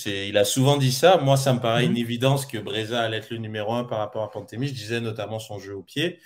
Il 0.07 0.35
a 0.35 0.45
souvent 0.45 0.77
dit 0.77 0.91
ça. 0.91 1.17
Moi, 1.17 1.37
ça 1.37 1.53
me 1.53 1.59
paraît 1.59 1.85
une 1.85 1.93
mm. 1.93 1.97
évidence 1.97 2.45
que 2.47 2.57
Breza 2.57 2.99
allait 2.99 3.17
être 3.17 3.29
le 3.29 3.37
numéro 3.37 3.73
un 3.73 3.83
par 3.83 3.99
rapport 3.99 4.23
à 4.23 4.31
Pantémis. 4.31 4.67
Je 4.69 4.73
disais 4.73 4.99
notamment 4.99 5.37
son 5.37 5.59
jeu 5.59 5.75
au 5.75 5.83
pied. 5.83 6.19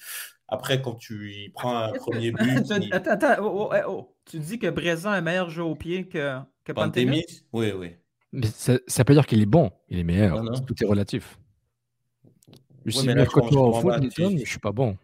Après, 0.47 0.81
quand 0.81 0.95
tu 0.95 1.33
y 1.33 1.49
prends 1.49 1.75
un 1.75 1.91
premier 1.91 2.31
but. 2.31 2.71
Attends, 2.93 3.11
attends, 3.11 3.35
oh, 3.43 3.69
oh, 3.69 3.75
eh, 3.75 3.81
oh, 3.85 4.15
Tu 4.23 4.39
dis 4.39 4.59
que 4.59 4.67
Breza 4.67 5.11
a 5.11 5.15
un 5.15 5.21
meilleur 5.21 5.49
jeu 5.49 5.63
au 5.63 5.75
pied 5.75 6.07
que, 6.07 6.37
que 6.63 6.71
Pantémis? 6.71 7.25
Oui, 7.51 7.73
oui. 7.75 7.97
Mais 8.33 8.47
ça 8.47 8.73
ne 8.73 8.77
veut 8.77 9.03
pas 9.03 9.13
dire 9.13 9.25
qu'il 9.25 9.41
est 9.41 9.45
bon, 9.45 9.71
il 9.89 9.99
est 9.99 10.03
meilleur. 10.03 10.43
Tout 10.65 10.75
est 10.83 10.85
relatif. 10.85 11.39
Je 12.85 12.91
suis 12.91 13.07
meilleur 13.07 13.31
que 13.31 13.49
toi 13.49 13.67
au 13.67 13.73
foot, 13.73 13.95
mais 14.19 14.37
je 14.43 14.49
suis 14.49 14.59
pas 14.59 14.71
bon. 14.71 14.97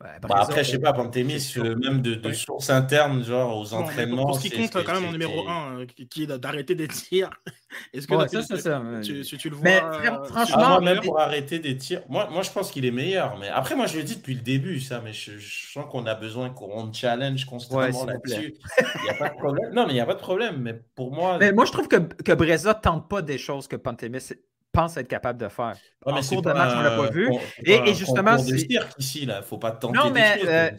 Bah, 0.00 0.36
après, 0.36 0.62
je 0.62 0.70
sais 0.70 0.78
pas, 0.78 0.92
Pantémis, 0.92 1.54
même 1.56 2.02
de, 2.02 2.14
de 2.14 2.32
sources 2.32 2.70
internes, 2.70 3.24
genre 3.24 3.58
aux 3.58 3.74
entraînements. 3.74 4.26
Pour 4.26 4.36
ce 4.36 4.48
qui 4.48 4.50
compte, 4.50 4.84
quand 4.84 4.94
même, 4.94 5.06
en 5.06 5.12
numéro 5.12 5.48
1, 5.48 5.80
euh, 5.80 5.86
qui 6.08 6.22
est 6.22 6.26
d'arrêter 6.26 6.76
des 6.76 6.86
tirs. 6.86 7.30
Est-ce 7.92 8.06
que 8.06 8.14
ouais, 8.14 8.28
ça, 8.28 8.42
c'est 8.42 8.58
ça. 8.58 8.80
Tu, 9.02 9.22
tu, 9.24 9.50
le 9.50 9.56
vois 9.56 9.64
mais, 9.64 9.82
euh, 9.82 10.24
franchement, 10.24 10.80
même 10.80 11.00
pour 11.00 11.18
arrêter 11.18 11.58
des 11.58 11.76
tirs, 11.76 12.02
moi, 12.08 12.28
moi 12.30 12.42
je 12.42 12.50
pense 12.50 12.70
qu'il 12.70 12.84
est 12.84 12.92
meilleur. 12.92 13.36
Mais 13.38 13.48
après, 13.48 13.74
moi, 13.74 13.86
je 13.86 13.96
le 13.96 14.04
dis 14.04 14.16
depuis 14.16 14.34
le 14.34 14.40
début, 14.40 14.78
ça, 14.78 15.00
mais 15.02 15.12
je, 15.12 15.32
sens 15.38 15.84
qu'on 15.90 16.06
a 16.06 16.14
besoin 16.14 16.50
qu'on 16.50 16.92
challenge 16.92 17.44
constamment 17.44 18.04
là-dessus. 18.04 18.54
Il 18.78 19.02
n'y 19.02 19.10
a 19.10 19.14
pas 19.14 19.30
de 19.30 19.34
problème. 19.34 19.72
Non, 19.74 19.84
mais 19.84 19.92
il 19.92 19.96
n'y 19.96 20.00
a 20.00 20.06
pas 20.06 20.14
de 20.14 20.20
problème. 20.20 20.58
Mais 20.60 20.80
pour 20.94 21.12
moi. 21.12 21.38
Mais 21.40 21.52
moi, 21.52 21.64
je 21.64 21.72
trouve 21.72 21.88
que, 21.88 21.96
que 21.96 22.32
Breza 22.32 22.72
ne 22.74 22.80
tente 22.80 23.08
pas 23.08 23.20
des 23.20 23.36
choses 23.36 23.66
que 23.66 23.74
Pantémis 23.74 24.30
pense 24.72 24.96
être 24.96 25.08
capable 25.08 25.40
de 25.40 25.48
faire. 25.48 25.76
en 26.04 26.20
cours 26.20 26.42
de 26.42 26.52
match, 26.52 26.72
on 26.74 26.78
ne 26.78 26.84
l'a 26.84 26.96
pas 26.96 27.10
vu. 27.10 27.30
et, 27.64 27.94
justement, 27.94 28.38
c'est 28.38 28.66
ici, 28.98 29.26
là, 29.26 29.42
faut 29.42 29.58
pas 29.58 29.72
tenter 29.72 29.98
non, 29.98 30.10
mais, 30.10 30.38
euh, 30.44 30.70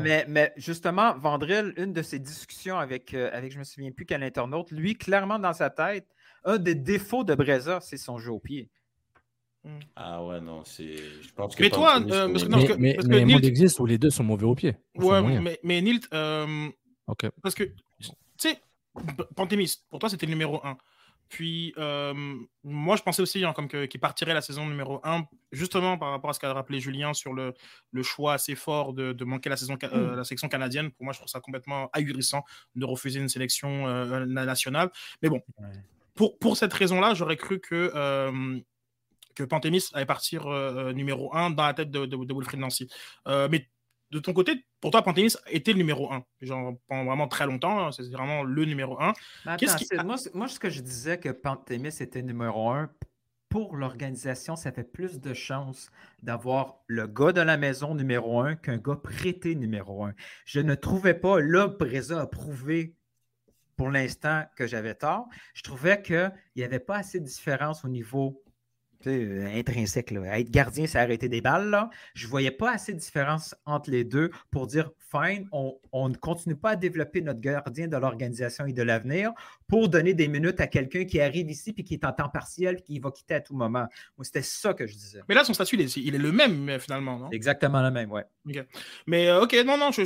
mais, 0.00 0.24
mais, 0.28 0.52
justement, 0.56 1.16
Vandril, 1.18 1.72
une 1.76 1.92
de 1.92 2.02
ses 2.02 2.18
discussions 2.18 2.78
avec, 2.78 3.14
euh, 3.14 3.30
avec 3.32 3.52
je 3.52 3.58
me 3.58 3.64
souviens 3.64 3.90
plus 3.90 4.06
quel 4.06 4.22
internaute, 4.22 4.70
lui, 4.70 4.96
clairement 4.96 5.38
dans 5.38 5.52
sa 5.52 5.70
tête, 5.70 6.06
un 6.44 6.58
des 6.58 6.74
défauts 6.74 7.24
de 7.24 7.34
Breza, 7.34 7.80
c'est 7.80 7.96
son 7.96 8.18
jeu 8.18 8.32
au 8.32 8.38
pied. 8.38 8.70
Hmm. 9.64 9.78
Ah 9.96 10.24
ouais, 10.24 10.40
non, 10.40 10.62
c'est. 10.64 10.96
Je 10.96 11.32
pense 11.34 11.56
que. 11.56 11.62
Mais 11.62 11.70
toi, 11.70 12.00
euh, 12.00 12.28
parce 12.30 12.44
que, 12.44 12.48
mais, 12.48 12.76
mais, 12.78 12.94
parce 12.94 13.08
que 13.08 13.12
mais 13.12 13.24
Nilt... 13.24 13.44
existe 13.44 13.80
où 13.80 13.86
les 13.86 13.98
deux 13.98 14.10
sont 14.10 14.22
mauvais 14.22 14.46
au 14.46 14.54
pied. 14.54 14.76
Ouais, 14.94 15.20
mais, 15.20 15.58
mais 15.62 15.82
Nilt. 15.82 16.08
Ok. 17.08 17.26
Parce 17.42 17.54
que, 17.54 17.64
tu 17.64 18.10
sais, 18.36 18.60
Pantémis, 19.34 19.78
pour 19.90 19.98
toi, 19.98 20.08
c'était 20.08 20.26
le 20.26 20.32
numéro 20.32 20.64
1. 20.64 20.76
Puis, 21.28 21.74
euh, 21.76 22.14
moi, 22.64 22.96
je 22.96 23.02
pensais 23.02 23.20
aussi 23.20 23.44
hein, 23.44 23.52
comme 23.52 23.68
qu'il 23.68 24.00
partirait 24.00 24.34
la 24.34 24.40
saison 24.40 24.66
numéro 24.66 25.00
1, 25.04 25.26
justement 25.52 25.98
par 25.98 26.10
rapport 26.10 26.30
à 26.30 26.32
ce 26.32 26.40
qu'a 26.40 26.52
rappelé 26.52 26.80
Julien 26.80 27.12
sur 27.12 27.34
le, 27.34 27.54
le, 27.92 28.02
choix 28.02 28.34
assez 28.34 28.54
fort 28.54 28.94
de, 28.94 29.12
de 29.12 29.24
manquer 29.24 29.50
la, 29.50 29.56
saison, 29.56 29.76
euh, 29.82 30.12
mm. 30.12 30.16
la 30.16 30.24
sélection 30.24 30.48
canadienne. 30.48 30.90
Pour 30.90 31.04
moi, 31.04 31.12
je 31.12 31.18
trouve 31.18 31.28
ça 31.30 31.40
complètement 31.40 31.90
ahurissant 31.92 32.44
de 32.76 32.84
refuser 32.86 33.20
une 33.20 33.28
sélection 33.28 33.86
euh, 33.86 34.24
nationale. 34.24 34.90
Mais 35.22 35.28
bon, 35.28 35.42
pour, 36.14 36.38
pour 36.38 36.56
cette 36.56 36.72
raison-là, 36.72 37.14
j'aurais 37.14 37.36
cru 37.36 37.60
que, 37.60 37.92
que 39.34 39.44
Pantémis 39.44 39.84
allait 39.92 40.06
partir 40.06 40.48
numéro 40.94 41.34
1 41.36 41.50
dans 41.50 41.66
la 41.66 41.74
tête 41.74 41.90
de, 41.90 42.06
de, 42.06 42.16
de 42.16 42.34
Wilfried 42.34 42.60
Nancy. 42.60 42.88
mais 43.26 43.68
de 44.10 44.18
ton 44.18 44.32
côté, 44.32 44.64
pour 44.80 44.90
toi, 44.90 45.02
Pantémis 45.02 45.34
était 45.50 45.72
le 45.72 45.78
numéro 45.78 46.12
1. 46.12 46.24
Genre, 46.40 46.74
pendant 46.86 47.04
vraiment 47.04 47.28
très 47.28 47.46
longtemps, 47.46 47.86
hein, 47.86 47.92
c'est 47.92 48.10
vraiment 48.10 48.42
le 48.42 48.64
numéro 48.64 49.00
1. 49.00 49.12
moi, 50.34 50.48
ce 50.48 50.58
que 50.58 50.70
je 50.70 50.80
disais 50.80 51.18
que 51.18 51.28
Pantémis 51.28 51.88
était 52.00 52.22
numéro 52.22 52.70
1, 52.70 52.90
pour 53.48 53.76
l'organisation, 53.76 54.56
ça 54.56 54.72
fait 54.72 54.84
plus 54.84 55.20
de 55.20 55.32
chances 55.32 55.90
d'avoir 56.22 56.80
le 56.86 57.06
gars 57.06 57.32
de 57.32 57.40
la 57.40 57.56
maison 57.56 57.94
numéro 57.94 58.40
1 58.40 58.56
qu'un 58.56 58.76
gars 58.76 58.96
prêté 58.96 59.54
numéro 59.54 60.04
1. 60.04 60.14
Je 60.44 60.60
ne 60.60 60.74
trouvais 60.74 61.14
pas, 61.14 61.40
là, 61.40 61.68
Breza 61.68 62.20
a 62.20 62.26
prouvé 62.26 62.94
pour 63.76 63.90
l'instant 63.90 64.44
que 64.56 64.66
j'avais 64.66 64.94
tort. 64.94 65.28
Je 65.54 65.62
trouvais 65.62 66.02
qu'il 66.02 66.32
n'y 66.56 66.64
avait 66.64 66.80
pas 66.80 66.96
assez 66.96 67.20
de 67.20 67.24
différence 67.24 67.84
au 67.84 67.88
niveau 67.88 68.42
intrinsèque. 69.06 70.10
Là. 70.10 70.38
Être 70.38 70.50
gardien, 70.50 70.86
c'est 70.86 70.98
arrêter 70.98 71.28
des 71.28 71.40
balles. 71.40 71.70
Là. 71.70 71.90
Je 72.14 72.26
ne 72.26 72.30
voyais 72.30 72.50
pas 72.50 72.72
assez 72.72 72.92
de 72.92 72.98
différence 72.98 73.54
entre 73.66 73.90
les 73.90 74.04
deux 74.04 74.30
pour 74.50 74.66
dire 74.66 74.90
fine, 75.10 75.48
on, 75.52 76.08
ne 76.08 76.14
continue 76.14 76.56
pas 76.56 76.70
à 76.70 76.76
développer 76.76 77.20
notre 77.20 77.40
gardien 77.40 77.88
de 77.88 77.96
l'organisation 77.96 78.66
et 78.66 78.72
de 78.72 78.82
l'avenir 78.82 79.32
pour 79.66 79.88
donner 79.88 80.14
des 80.14 80.28
minutes 80.28 80.60
à 80.60 80.66
quelqu'un 80.66 81.04
qui 81.04 81.20
arrive 81.20 81.50
ici 81.50 81.72
puis 81.72 81.84
qui 81.84 81.94
est 81.94 82.04
en 82.04 82.12
temps 82.12 82.28
partiel 82.28 82.76
et 82.78 82.82
qui 82.82 82.98
va 82.98 83.10
quitter 83.10 83.34
à 83.34 83.40
tout 83.40 83.54
moment. 83.54 83.86
Moi, 84.16 84.24
c'était 84.24 84.42
ça 84.42 84.74
que 84.74 84.86
je 84.86 84.94
disais. 84.94 85.20
Mais 85.28 85.34
là, 85.34 85.44
son 85.44 85.54
statut, 85.54 85.76
il 85.76 86.14
est, 86.14 86.18
le 86.18 86.32
même 86.32 86.78
finalement, 86.78 87.18
non? 87.18 87.30
Exactement 87.30 87.82
le 87.82 87.90
même, 87.90 88.10
ouais. 88.10 88.24
Mais 89.06 89.28
euh, 89.28 89.42
ok, 89.42 89.56
non, 89.64 89.76
non, 89.78 89.90
je, 89.92 90.02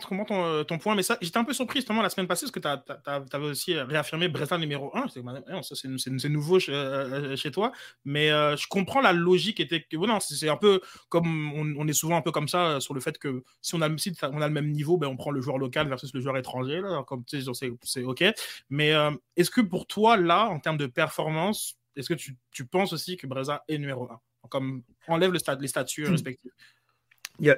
comprends, 0.00 0.24
ton, 0.24 0.64
ton, 0.64 0.78
point. 0.78 0.94
Mais 0.94 1.02
ça, 1.02 1.18
j'étais 1.20 1.38
un 1.38 1.44
peu 1.44 1.52
surpris 1.52 1.80
justement 1.80 2.02
la 2.02 2.10
semaine 2.10 2.26
passée 2.26 2.46
parce 2.46 2.52
que 2.52 2.60
tu 2.60 3.34
avais 3.34 3.46
aussi 3.46 3.74
réaffirmé 3.74 4.28
Breton 4.28 4.58
numéro 4.58 4.90
1. 4.96 5.06
C'est 5.08 6.28
nouveau 6.28 6.58
chez, 6.58 6.72
euh, 6.72 7.36
chez, 7.36 7.50
toi. 7.50 7.72
Mais 8.04 8.21
euh, 8.30 8.56
je 8.56 8.66
comprends 8.68 9.00
la 9.00 9.12
logique 9.12 9.60
était 9.60 9.82
que. 9.82 9.96
non, 9.96 10.20
c'est 10.20 10.48
un 10.48 10.56
peu 10.56 10.80
comme 11.08 11.52
on, 11.54 11.88
est 11.88 11.92
souvent 11.92 12.16
un 12.16 12.22
peu 12.22 12.30
comme 12.30 12.48
ça 12.48 12.80
sur 12.80 12.94
le 12.94 13.00
fait 13.00 13.18
que 13.18 13.42
si 13.60 13.74
on 13.74 13.80
a, 13.80 13.98
si 13.98 14.12
on 14.22 14.40
a 14.40 14.48
le 14.48 14.54
même 14.54 14.70
niveau, 14.70 14.98
ben, 14.98 15.08
on 15.08 15.16
prend 15.16 15.30
le 15.30 15.40
joueur 15.40 15.58
local 15.58 15.88
versus 15.88 16.12
le 16.14 16.20
joueur 16.20 16.36
étranger. 16.36 16.80
Là, 16.80 17.04
comme 17.06 17.24
c'est 17.26 18.02
OK. 18.02 18.24
Mais 18.70 18.92
euh, 18.92 19.10
est-ce 19.36 19.50
que 19.50 19.60
pour 19.60 19.86
toi, 19.86 20.16
là, 20.16 20.48
en 20.48 20.60
termes 20.60 20.76
de 20.76 20.86
performance, 20.86 21.76
est-ce 21.96 22.08
que 22.08 22.14
tu, 22.14 22.36
tu, 22.50 22.66
penses 22.66 22.92
aussi 22.92 23.16
que 23.16 23.26
Breza 23.26 23.64
est 23.68 23.78
numéro 23.78 24.10
1 24.10 24.20
Comme 24.48 24.82
enlève 25.08 25.32
le 25.32 25.38
les 25.60 25.68
statuts 25.68 26.06
hmm. 26.06 26.12
respectifs. 26.12 26.52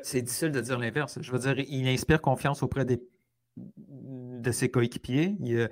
C'est 0.03 0.23
difficile 0.23 0.53
de 0.53 0.61
dire 0.61 0.79
l'inverse. 0.79 1.19
Je 1.21 1.33
veux 1.33 1.39
dire, 1.39 1.59
il 1.59 1.89
inspire 1.89 2.21
confiance 2.21 2.63
auprès 2.63 2.85
des, 2.85 3.01
de 3.57 4.53
ses 4.53 4.71
coéquipiers. 4.71 5.37
Il 5.41 5.69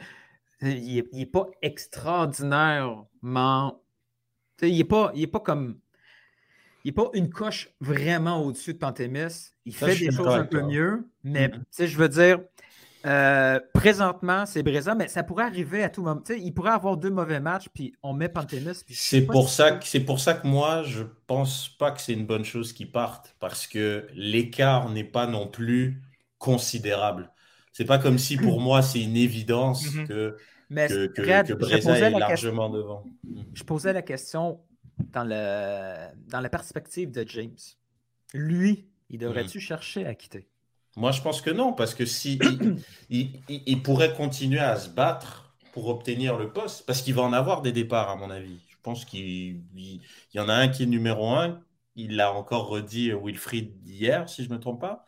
n'est 1.12 1.26
pas 1.26 1.46
extraordinairement. 1.62 3.81
Il 4.62 4.76
n'est 4.76 4.84
pas, 4.84 5.12
il 5.14 5.22
est 5.22 5.26
pas 5.26 5.40
comme 5.40 5.76
il 6.84 6.88
n'est 6.88 6.92
pas 6.92 7.10
une 7.14 7.30
coche 7.30 7.70
vraiment 7.80 8.42
au-dessus 8.44 8.74
de 8.74 8.78
Pantémis. 8.78 9.52
Il 9.64 9.74
fait 9.74 9.96
des 9.96 10.10
choses 10.10 10.34
un 10.34 10.44
peu 10.44 10.62
mieux, 10.62 11.06
mais 11.22 11.48
mm-hmm. 11.48 11.86
je 11.86 11.96
veux 11.96 12.08
dire, 12.08 12.40
euh, 13.06 13.60
présentement, 13.72 14.46
c'est 14.46 14.62
Breza, 14.62 14.94
mais 14.94 15.08
ça 15.08 15.22
pourrait 15.22 15.44
arriver 15.44 15.82
à 15.82 15.88
tout 15.88 16.02
moment. 16.02 16.22
il 16.28 16.52
pourrait 16.52 16.72
avoir 16.72 16.96
deux 16.96 17.10
mauvais 17.10 17.40
matchs, 17.40 17.66
puis 17.72 17.94
on 18.02 18.12
met 18.12 18.28
Pantémis. 18.28 18.82
C'est 18.88 19.22
pour, 19.22 19.48
ça 19.48 19.72
que, 19.72 19.98
pour 19.98 20.20
ça 20.20 20.34
que 20.34 20.46
moi, 20.46 20.82
je 20.84 21.04
pense 21.26 21.68
pas 21.68 21.92
que 21.92 22.00
c'est 22.00 22.12
une 22.14 22.26
bonne 22.26 22.44
chose 22.44 22.72
qu'il 22.72 22.90
parte, 22.90 23.36
parce 23.38 23.66
que 23.66 24.06
l'écart 24.14 24.88
n'est 24.90 25.04
pas 25.04 25.26
non 25.26 25.46
plus 25.46 26.02
considérable. 26.38 27.30
C'est 27.72 27.84
pas 27.84 27.98
comme 27.98 28.18
si 28.18 28.36
pour 28.36 28.60
moi, 28.60 28.82
c'est 28.82 29.00
une 29.00 29.16
évidence 29.16 29.86
mm-hmm. 29.86 30.06
que, 30.08 30.36
mais 30.72 30.88
que, 30.88 31.52
Breza 31.52 31.98
est 31.98 32.10
largement 32.10 32.70
devant. 32.70 33.04
Je 33.52 33.62
posais 33.62 33.92
la 33.92 34.02
question 34.02 34.60
dans, 35.12 35.24
le, 35.24 36.08
dans 36.30 36.40
la 36.40 36.48
perspective 36.48 37.10
de 37.10 37.24
James, 37.28 37.58
lui, 38.32 38.88
il 39.10 39.18
devrait-tu 39.18 39.58
hmm. 39.58 39.62
chercher 39.62 40.06
à 40.06 40.14
quitter? 40.14 40.48
Moi, 40.96 41.12
je 41.12 41.20
pense 41.20 41.40
que 41.40 41.50
non, 41.50 41.72
parce 41.72 41.94
que 41.94 42.06
si 42.06 42.38
il, 43.10 43.82
pourrait 43.82 44.14
continuer 44.14 44.60
à 44.60 44.76
se 44.76 44.88
battre 44.90 45.54
pour 45.72 45.88
obtenir 45.88 46.36
le 46.36 46.50
poste, 46.50 46.84
parce 46.86 47.02
qu'il 47.02 47.14
va 47.14 47.22
en 47.22 47.32
avoir 47.32 47.62
des 47.62 47.72
départs, 47.72 48.10
à 48.10 48.16
mon 48.16 48.30
avis. 48.30 48.58
Je 48.68 48.76
pense 48.82 49.04
qu'il 49.04 49.62
y 50.34 50.40
en 50.40 50.48
a 50.48 50.54
un 50.54 50.68
qui 50.68 50.82
est 50.82 50.86
numéro 50.86 51.30
un. 51.30 51.60
Il 51.94 52.16
l'a 52.16 52.32
encore 52.32 52.68
redit 52.68 53.12
Wilfried 53.12 53.86
hier, 53.86 54.28
si 54.28 54.44
je 54.44 54.48
ne 54.48 54.54
me 54.54 54.60
trompe 54.60 54.80
pas 54.80 55.06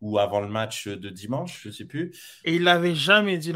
ou 0.00 0.18
avant 0.18 0.40
le 0.40 0.48
match 0.48 0.88
de 0.88 1.08
dimanche, 1.08 1.60
je 1.62 1.68
ne 1.68 1.72
sais 1.72 1.84
plus. 1.84 2.12
Et 2.44 2.56
il 2.56 2.62
l'avait 2.62 2.94
jamais 2.94 3.38
dit. 3.38 3.52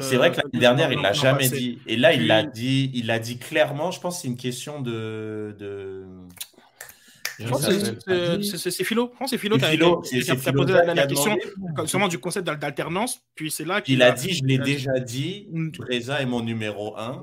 C'est 0.00 0.16
vrai 0.16 0.30
que 0.30 0.36
l'année 0.36 0.58
dernière, 0.58 0.92
il 0.92 1.00
l'a 1.00 1.12
jamais 1.12 1.48
dit. 1.48 1.78
Et 1.86 1.96
là, 1.96 2.12
il 2.12 2.26
l'a 2.26 2.44
dit, 2.44 2.90
il 2.94 3.06
l'a 3.06 3.18
dit 3.18 3.38
clairement. 3.38 3.90
Je 3.90 4.00
pense 4.00 4.16
que 4.16 4.22
c'est 4.22 4.28
une 4.28 4.36
question 4.36 4.80
de. 4.80 5.56
de... 5.58 6.04
C'est 7.38 8.84
Philo. 8.84 9.12
C'est 9.26 9.38
Philo 9.38 9.58
qui 9.58 9.64
a, 9.64 10.52
posé 10.52 10.72
la, 10.72 11.06
question 11.06 11.36
sûrement 11.84 12.08
du 12.08 12.18
concept 12.18 12.46
d'alternance. 12.46 13.20
Puis 13.34 13.50
c'est 13.50 13.64
là 13.64 13.80
qu'il 13.80 14.02
a 14.02 14.12
dit, 14.12 14.32
je 14.32 14.44
l'ai 14.44 14.58
déjà 14.58 14.98
dit, 15.00 15.48
Reza 15.78 16.22
est 16.22 16.26
mon 16.26 16.42
numéro 16.42 16.96
un. 16.96 17.22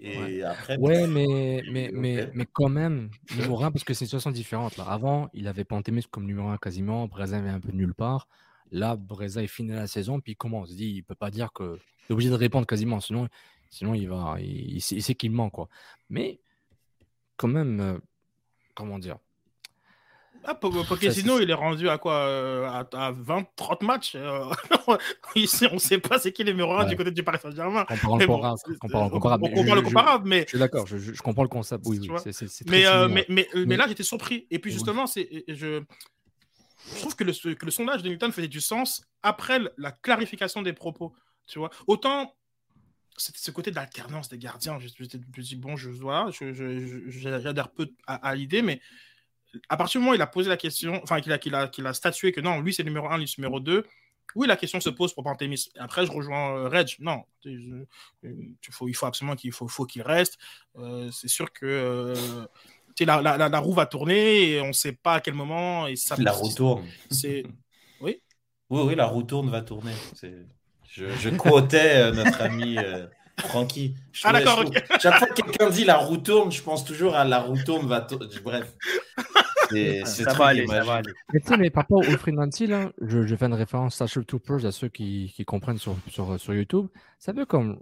Et 0.00 0.42
après, 0.42 0.76
ouais, 0.78 1.06
mais, 1.06 1.62
mais, 1.70 1.90
mais, 1.92 2.30
mais 2.34 2.46
quand 2.52 2.68
même, 2.68 3.10
numéro 3.32 3.62
1, 3.62 3.70
parce 3.70 3.84
que 3.84 3.94
c'est 3.94 4.04
une 4.04 4.08
situation 4.08 4.30
différente. 4.30 4.76
Là. 4.76 4.84
Avant, 4.84 5.28
il 5.34 5.48
avait 5.48 5.64
Pantémis 5.64 6.04
comme 6.10 6.26
numéro 6.26 6.48
1 6.48 6.58
quasiment, 6.58 7.06
Breza 7.06 7.38
avait 7.38 7.48
un 7.48 7.60
peu 7.60 7.72
de 7.72 7.76
nulle 7.76 7.94
part. 7.94 8.28
Là, 8.70 8.96
Breza 8.96 9.42
est 9.42 9.48
fini 9.48 9.70
la 9.70 9.86
saison, 9.86 10.20
puis 10.20 10.36
comment 10.36 10.60
on 10.60 10.66
se 10.66 10.74
dit, 10.74 10.90
il 10.96 11.02
peut 11.02 11.14
pas 11.14 11.30
dire 11.30 11.52
que. 11.52 11.78
Il 12.08 12.12
est 12.12 12.14
obligé 12.14 12.30
de 12.30 12.34
répondre 12.34 12.66
quasiment, 12.66 13.00
sinon, 13.00 13.28
sinon 13.70 13.94
il 13.94 14.08
va. 14.08 14.36
Il, 14.40 14.80
sait 14.80 15.14
qu'il 15.14 15.30
ment, 15.30 15.50
quoi. 15.50 15.68
Mais, 16.10 16.40
quand 17.36 17.48
même, 17.48 17.80
euh, 17.80 17.98
comment 18.74 18.98
dire 18.98 19.18
ah, 20.44 20.54
Pochettino, 20.54 21.40
il 21.40 21.50
est 21.50 21.54
rendu 21.54 21.88
à 21.88 21.98
quoi 21.98 22.14
euh, 22.14 22.66
à, 22.66 23.12
20, 23.12 23.46
30 23.56 23.82
matchs. 23.82 24.12
Euh, 24.14 24.44
on 24.86 24.96
ne 25.36 25.78
sait 25.78 25.98
pas 25.98 26.18
c'est 26.18 26.32
qui 26.32 26.44
le 26.44 26.52
numéro 26.52 26.72
1 26.74 26.86
du 26.86 26.96
côté 26.96 27.10
du 27.10 27.22
Paris 27.22 27.38
Saint-Germain. 27.42 27.84
On 27.90 27.96
parle 27.96 28.26
comparable. 28.26 28.60
On 28.82 29.64
parle 29.64 29.82
comparable, 29.82 30.28
mais. 30.28 30.42
Je 30.42 30.48
suis 30.48 30.58
d'accord, 30.58 30.86
je, 30.86 31.20
comprends 31.22 31.42
le 31.42 31.48
concept. 31.48 31.84
Oui, 31.86 31.98
oui, 32.00 32.10
mais, 32.66 32.86
euh, 32.86 33.08
mais, 33.08 33.26
mais, 33.28 33.48
mais, 33.54 33.76
là, 33.76 33.86
j'étais 33.88 34.02
surpris. 34.02 34.46
Et 34.50 34.58
puis, 34.58 34.72
justement, 34.72 35.06
c'est, 35.06 35.44
je, 35.48 35.82
je 36.94 37.00
trouve 37.00 37.16
que 37.16 37.24
le, 37.24 37.54
que 37.54 37.64
le 37.64 37.70
sondage 37.70 38.02
de 38.02 38.08
Newton 38.08 38.32
faisait 38.32 38.48
du 38.48 38.60
sens 38.60 39.02
après 39.22 39.60
la 39.76 39.92
clarification 39.92 40.62
des 40.62 40.72
propos. 40.72 41.12
Tu 41.46 41.58
vois, 41.58 41.70
autant 41.86 42.34
ce 43.18 43.50
côté 43.50 43.70
d'alternance 43.70 44.28
des 44.28 44.38
gardiens, 44.38 44.78
je 44.78 44.84
me 44.84 45.08
suis 45.08 45.42
dit, 45.42 45.56
bon, 45.56 45.76
je 45.76 45.90
vois, 45.90 46.30
j'adhère 47.08 47.70
peu 47.70 47.90
à, 48.06 48.14
à 48.14 48.34
l'idée, 48.34 48.62
mais 48.62 48.80
à 49.68 49.76
partir 49.76 50.00
du 50.00 50.04
moment 50.04 50.12
où 50.12 50.14
il 50.14 50.22
a 50.22 50.26
posé 50.26 50.48
la 50.48 50.56
question, 50.56 51.00
enfin, 51.02 51.20
qu'il 51.20 51.32
a, 51.32 51.38
qu'il 51.38 51.54
a, 51.54 51.68
qu'il 51.68 51.86
a 51.86 51.94
statué 51.94 52.32
que 52.32 52.40
non, 52.40 52.60
lui 52.60 52.74
c'est 52.74 52.84
numéro 52.84 53.08
1, 53.08 53.18
lui 53.18 53.28
c'est 53.28 53.38
numéro 53.38 53.60
2, 53.60 53.84
oui, 54.34 54.46
la 54.46 54.56
question 54.56 54.80
se 54.80 54.90
pose 54.90 55.14
pour 55.14 55.24
Pantémis. 55.24 55.70
Après, 55.78 56.04
je 56.04 56.12
rejoins 56.12 56.56
euh, 56.56 56.68
Reg. 56.68 56.96
Non, 57.00 57.22
il 57.44 57.86
faut, 58.70 58.88
il 58.88 58.94
faut 58.94 59.06
absolument 59.06 59.36
qu'il 59.36 59.52
faut, 59.52 59.68
faut 59.68 59.86
qu'il 59.86 60.02
reste. 60.02 60.38
Euh, 60.76 61.10
c'est 61.10 61.28
sûr 61.28 61.52
que 61.52 61.66
euh, 61.66 62.46
la, 63.00 63.22
la, 63.22 63.48
la, 63.48 63.58
roue 63.58 63.72
va 63.72 63.86
tourner 63.86 64.50
et 64.50 64.60
on 64.60 64.68
ne 64.68 64.72
sait 64.72 64.92
pas 64.92 65.14
à 65.14 65.20
quel 65.20 65.34
moment. 65.34 65.86
Et 65.86 65.96
ça, 65.96 66.16
la 66.18 66.32
roue 66.32 66.52
tourne. 66.52 66.86
C'est... 67.10 67.44
Oui 68.00 68.22
Oui, 68.70 68.82
oui, 68.86 68.94
la 68.94 69.06
roue 69.06 69.24
tourne 69.24 69.50
va 69.50 69.60
tourner. 69.60 69.92
Je, 70.88 71.08
je 71.08 71.30
quotais 71.30 72.12
notre 72.12 72.42
ami 72.42 72.76
Francky. 73.40 73.94
Ah 74.24 74.32
d'accord, 74.32 74.64
Chaque 75.00 75.18
fois 75.18 75.26
que 75.28 75.42
quelqu'un 75.42 75.70
dit 75.70 75.84
la 75.84 75.96
roue 75.96 76.18
tourne, 76.18 76.50
je 76.50 76.62
pense 76.62 76.84
toujours 76.84 77.14
à 77.14 77.24
la 77.24 77.40
roue 77.40 77.58
tourne 77.64 77.86
va 77.86 78.00
tourner. 78.00 78.26
Bref. 78.42 78.74
C'est, 79.70 80.04
ça, 80.04 80.32
va 80.32 80.46
aller, 80.46 80.66
ça 80.66 80.82
va 80.82 80.94
aller. 80.94 81.12
Mais 81.32 81.40
tu 81.40 81.48
sais, 81.48 81.56
mais 81.58 81.70
par 81.70 81.82
rapport 81.82 81.98
au 81.98 82.02
Free 82.02 82.32
Nancy, 82.32 82.66
là, 82.66 82.90
je, 83.02 83.26
je, 83.26 83.36
fais 83.36 83.44
une 83.46 83.54
référence 83.54 83.94
Starship 83.96 84.26
Troopers 84.26 84.64
à 84.64 84.72
ceux 84.72 84.88
qui, 84.88 85.30
qui 85.36 85.44
comprennent 85.44 85.78
sur, 85.78 85.94
sur, 86.08 86.40
sur, 86.40 86.54
YouTube. 86.54 86.86
C'est 87.18 87.32
un 87.32 87.34
peu 87.34 87.44
comme 87.44 87.78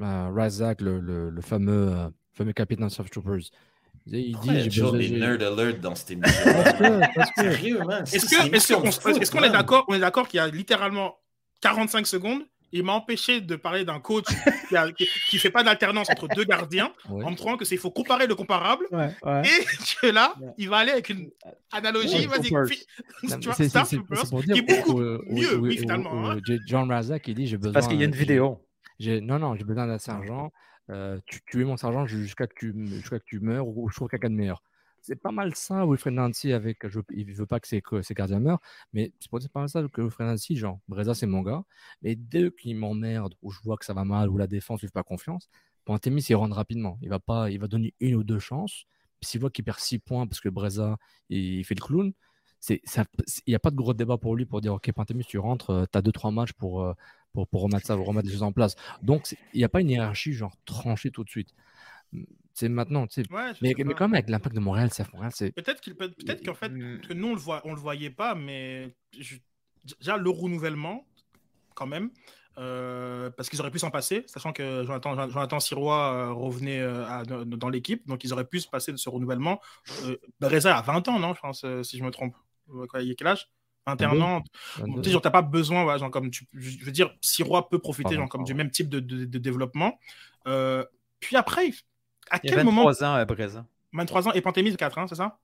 euh, 0.00 0.30
Razak, 0.34 0.80
le, 0.80 0.98
le, 0.98 1.30
le, 1.30 1.40
fameux, 1.42 1.92
euh, 1.92 2.08
fameux 2.32 2.52
capitaine 2.52 2.88
Troopers. 2.88 3.50
Il 4.06 4.38
dit, 4.38 4.60
j'ai 4.60 4.82
besoin 4.82 4.98
des 4.98 5.10
nerd 5.10 5.42
alert 5.42 5.80
dans 5.80 5.94
cette 5.94 6.10
émission. 6.12 6.50
Est-ce, 8.12 8.74
qu'on, 8.74 8.84
est-ce 8.84 9.30
qu'on 9.30 9.42
est 9.42 9.50
d'accord, 9.50 9.84
on 9.88 9.94
est 9.94 10.00
d'accord 10.00 10.28
qu'il 10.28 10.38
y 10.38 10.40
a 10.40 10.48
littéralement 10.48 11.16
45 11.60 12.06
secondes 12.06 12.42
il 12.72 12.82
m'a 12.82 12.92
empêché 12.92 13.40
de 13.40 13.56
parler 13.56 13.84
d'un 13.84 14.00
coach 14.00 14.26
qui 15.28 15.36
ne 15.36 15.40
fait 15.40 15.50
pas 15.50 15.62
d'alternance 15.62 16.10
entre 16.10 16.28
deux 16.28 16.44
gardiens 16.44 16.92
en 17.08 17.30
me 17.30 17.36
trouvant 17.36 17.56
que 17.56 17.64
c'est 17.64 17.76
faut 17.76 17.90
comparer 17.90 18.26
le 18.26 18.34
comparable. 18.34 18.86
Et 18.92 19.64
que 20.00 20.06
là 20.06 20.34
il 20.58 20.68
va 20.68 20.78
aller 20.78 20.92
avec 20.92 21.08
une 21.08 21.30
analogie 21.72 22.26
vas-y 22.26 22.50
c'est 23.22 23.98
pour 24.30 24.42
dire 24.42 24.54
qui 24.54 24.58
est 24.58 24.62
beaucoup 24.62 25.00
mieux 25.00 25.56
oui, 25.56 25.78
finalement 25.78 26.30
hein. 26.30 26.38
John 26.66 26.90
Razak 26.90 27.28
il 27.28 27.34
dit 27.34 27.46
j'ai 27.46 27.56
besoin 27.56 27.72
parce 27.72 27.88
qu'il 27.88 27.98
y 27.98 28.02
a 28.02 28.06
une 28.06 28.12
vidéo. 28.12 28.64
non 29.00 29.38
non 29.38 29.54
j'ai 29.54 29.64
besoin 29.64 29.86
d'un 29.86 29.98
sergent. 29.98 30.52
Euh, 30.88 31.18
tu, 31.26 31.40
tu, 31.46 31.60
es 31.60 31.64
mon 31.64 31.76
sergent 31.76 32.06
jusqu'à 32.06 32.46
que 32.46 32.54
tu 32.54 32.72
jusqu'à 32.86 33.18
que 33.18 33.24
tu 33.26 33.40
meurs 33.40 33.66
ou 33.66 33.88
je 33.88 33.96
trouve 33.96 34.08
quelqu'un 34.08 34.30
de 34.30 34.36
meilleur 34.36 34.62
c'est 35.06 35.16
pas 35.16 35.30
mal 35.30 35.54
ça, 35.54 35.86
Wilfred 35.86 36.14
Nancy, 36.14 36.52
avec. 36.52 36.88
Je, 36.88 37.00
il 37.10 37.32
veut 37.32 37.46
pas 37.46 37.60
que 37.60 37.68
ses, 37.68 37.80
ses 38.02 38.14
gardiens 38.14 38.40
meurent, 38.40 38.60
mais 38.92 39.12
c'est 39.20 39.52
pas 39.52 39.60
mal 39.60 39.68
ça 39.68 39.82
que 39.92 40.00
Wilfred 40.02 40.26
Nancy, 40.28 40.56
genre, 40.56 40.80
Breza, 40.88 41.14
c'est 41.14 41.26
mon 41.26 41.42
gars. 41.42 41.62
Mais 42.02 42.16
dès 42.16 42.50
qu'il 42.50 42.76
m'emmerde, 42.76 43.34
ou 43.40 43.52
je 43.52 43.60
vois 43.62 43.76
que 43.76 43.84
ça 43.84 43.94
va 43.94 44.04
mal, 44.04 44.28
ou 44.28 44.36
la 44.36 44.48
défense 44.48 44.82
ne 44.82 44.88
fait 44.88 44.92
pas 44.92 45.04
confiance, 45.04 45.48
Pantémis, 45.84 46.22
il 46.28 46.34
rentre 46.34 46.56
rapidement. 46.56 46.98
Il 47.02 47.08
va, 47.08 47.20
pas, 47.20 47.50
il 47.50 47.60
va 47.60 47.68
donner 47.68 47.94
une 48.00 48.16
ou 48.16 48.24
deux 48.24 48.40
chances. 48.40 48.86
S'il 49.22 49.40
voit 49.40 49.50
qu'il 49.50 49.64
perd 49.64 49.78
six 49.78 50.00
points 50.00 50.26
parce 50.26 50.40
que 50.40 50.48
Breza, 50.48 50.96
il, 51.28 51.64
fait 51.64 51.76
le 51.76 51.80
clown, 51.80 52.12
il 52.68 52.80
n'y 53.46 53.54
a 53.54 53.60
pas 53.60 53.70
de 53.70 53.76
gros 53.76 53.94
débat 53.94 54.18
pour 54.18 54.34
lui 54.34 54.44
pour 54.44 54.60
dire 54.60 54.74
Ok, 54.74 54.90
Pantémis, 54.92 55.24
tu 55.24 55.38
rentres, 55.38 55.70
euh, 55.70 55.84
tu 55.90 55.96
as 55.96 56.02
deux, 56.02 56.12
trois 56.12 56.32
matchs 56.32 56.52
pour, 56.52 56.82
euh, 56.82 56.94
pour, 57.32 57.46
pour, 57.46 57.62
remettre 57.62 57.86
ça, 57.86 57.94
remettre 57.94 58.26
les 58.26 58.32
choses 58.32 58.42
en 58.42 58.52
place. 58.52 58.74
Donc, 59.02 59.36
il 59.54 59.58
n'y 59.58 59.64
a 59.64 59.68
pas 59.68 59.80
une 59.80 59.90
hiérarchie 59.90 60.32
genre 60.32 60.56
tranchée 60.64 61.12
tout 61.12 61.22
de 61.22 61.30
suite 61.30 61.54
c'est 62.56 62.70
maintenant, 62.70 63.06
tu 63.06 63.22
sais. 63.22 63.28
mais, 63.60 63.74
mais, 63.76 63.94
quand 63.94 64.08
même, 64.08 64.14
avec 64.14 64.30
l'impact 64.30 64.56
de 64.56 64.60
Montréal, 64.60 64.88
c'est 64.90 65.12
Montréal, 65.12 65.30
c'est. 65.34 65.52
Peut-être 65.52 65.82
qu'il 65.82 65.94
peut, 65.94 66.10
peut 66.10 66.36
qu'en 66.42 66.54
fait, 66.54 66.70
que 66.70 67.12
nous, 67.12 67.28
on 67.28 67.34
le, 67.34 67.38
voit, 67.38 67.60
on 67.64 67.74
le 67.74 67.80
voyait 67.80 68.08
pas, 68.08 68.34
mais 68.34 68.96
déjà, 70.00 70.16
le 70.16 70.30
renouvellement, 70.30 71.06
quand 71.74 71.86
même, 71.86 72.10
euh, 72.56 73.28
parce 73.28 73.50
qu'ils 73.50 73.60
auraient 73.60 73.70
pu 73.70 73.78
s'en 73.78 73.90
passer, 73.90 74.24
sachant 74.26 74.54
que 74.54 74.84
Jonathan, 74.84 75.28
Jonathan 75.28 75.60
Sirois 75.60 76.14
euh, 76.14 76.32
revenait 76.32 76.80
euh, 76.80 77.44
dans 77.44 77.68
l'équipe, 77.68 78.08
donc 78.08 78.24
ils 78.24 78.32
auraient 78.32 78.46
pu 78.46 78.60
se 78.60 78.68
passer 78.68 78.90
de 78.90 78.96
ce 78.96 79.10
renouvellement. 79.10 79.60
Reza 80.40 80.78
a 80.78 80.80
20 80.80 81.08
ans, 81.08 81.18
non, 81.18 81.34
je 81.34 81.40
pense, 81.40 81.66
si 81.82 81.98
je 81.98 82.04
me 82.04 82.10
trompe. 82.10 82.34
il 82.94 83.08
y 83.08 83.10
a 83.10 83.14
quel 83.14 83.26
âge? 83.26 83.50
21 83.86 84.18
ans. 84.22 84.42
Tu 85.02 85.10
n'as 85.10 85.20
pas 85.30 85.42
besoin, 85.42 85.98
genre, 85.98 86.10
comme 86.10 86.30
tu, 86.30 86.48
je 86.54 86.82
veux 86.86 86.90
dire, 86.90 87.14
Sirois 87.20 87.68
peut 87.68 87.78
profiter 87.78 88.14
genre, 88.14 88.30
comme 88.30 88.44
du 88.44 88.54
même 88.54 88.70
type 88.70 88.88
de, 88.88 89.00
de, 89.00 89.38
développement. 89.38 90.00
puis 91.20 91.36
après, 91.36 91.70
à 92.30 92.36
il 92.42 92.50
quel 92.50 92.60
a 92.60 92.64
23 92.64 92.72
moment. 92.72 92.88
ans 92.90 93.14
à 93.14 93.24
Breza. 93.24 93.64
23 93.92 94.28
ans 94.28 94.32
et 94.32 94.40
Pantémis 94.40 94.76
4, 94.76 94.98
hein, 94.98 95.06
c'est 95.08 95.14
ça? 95.14 95.38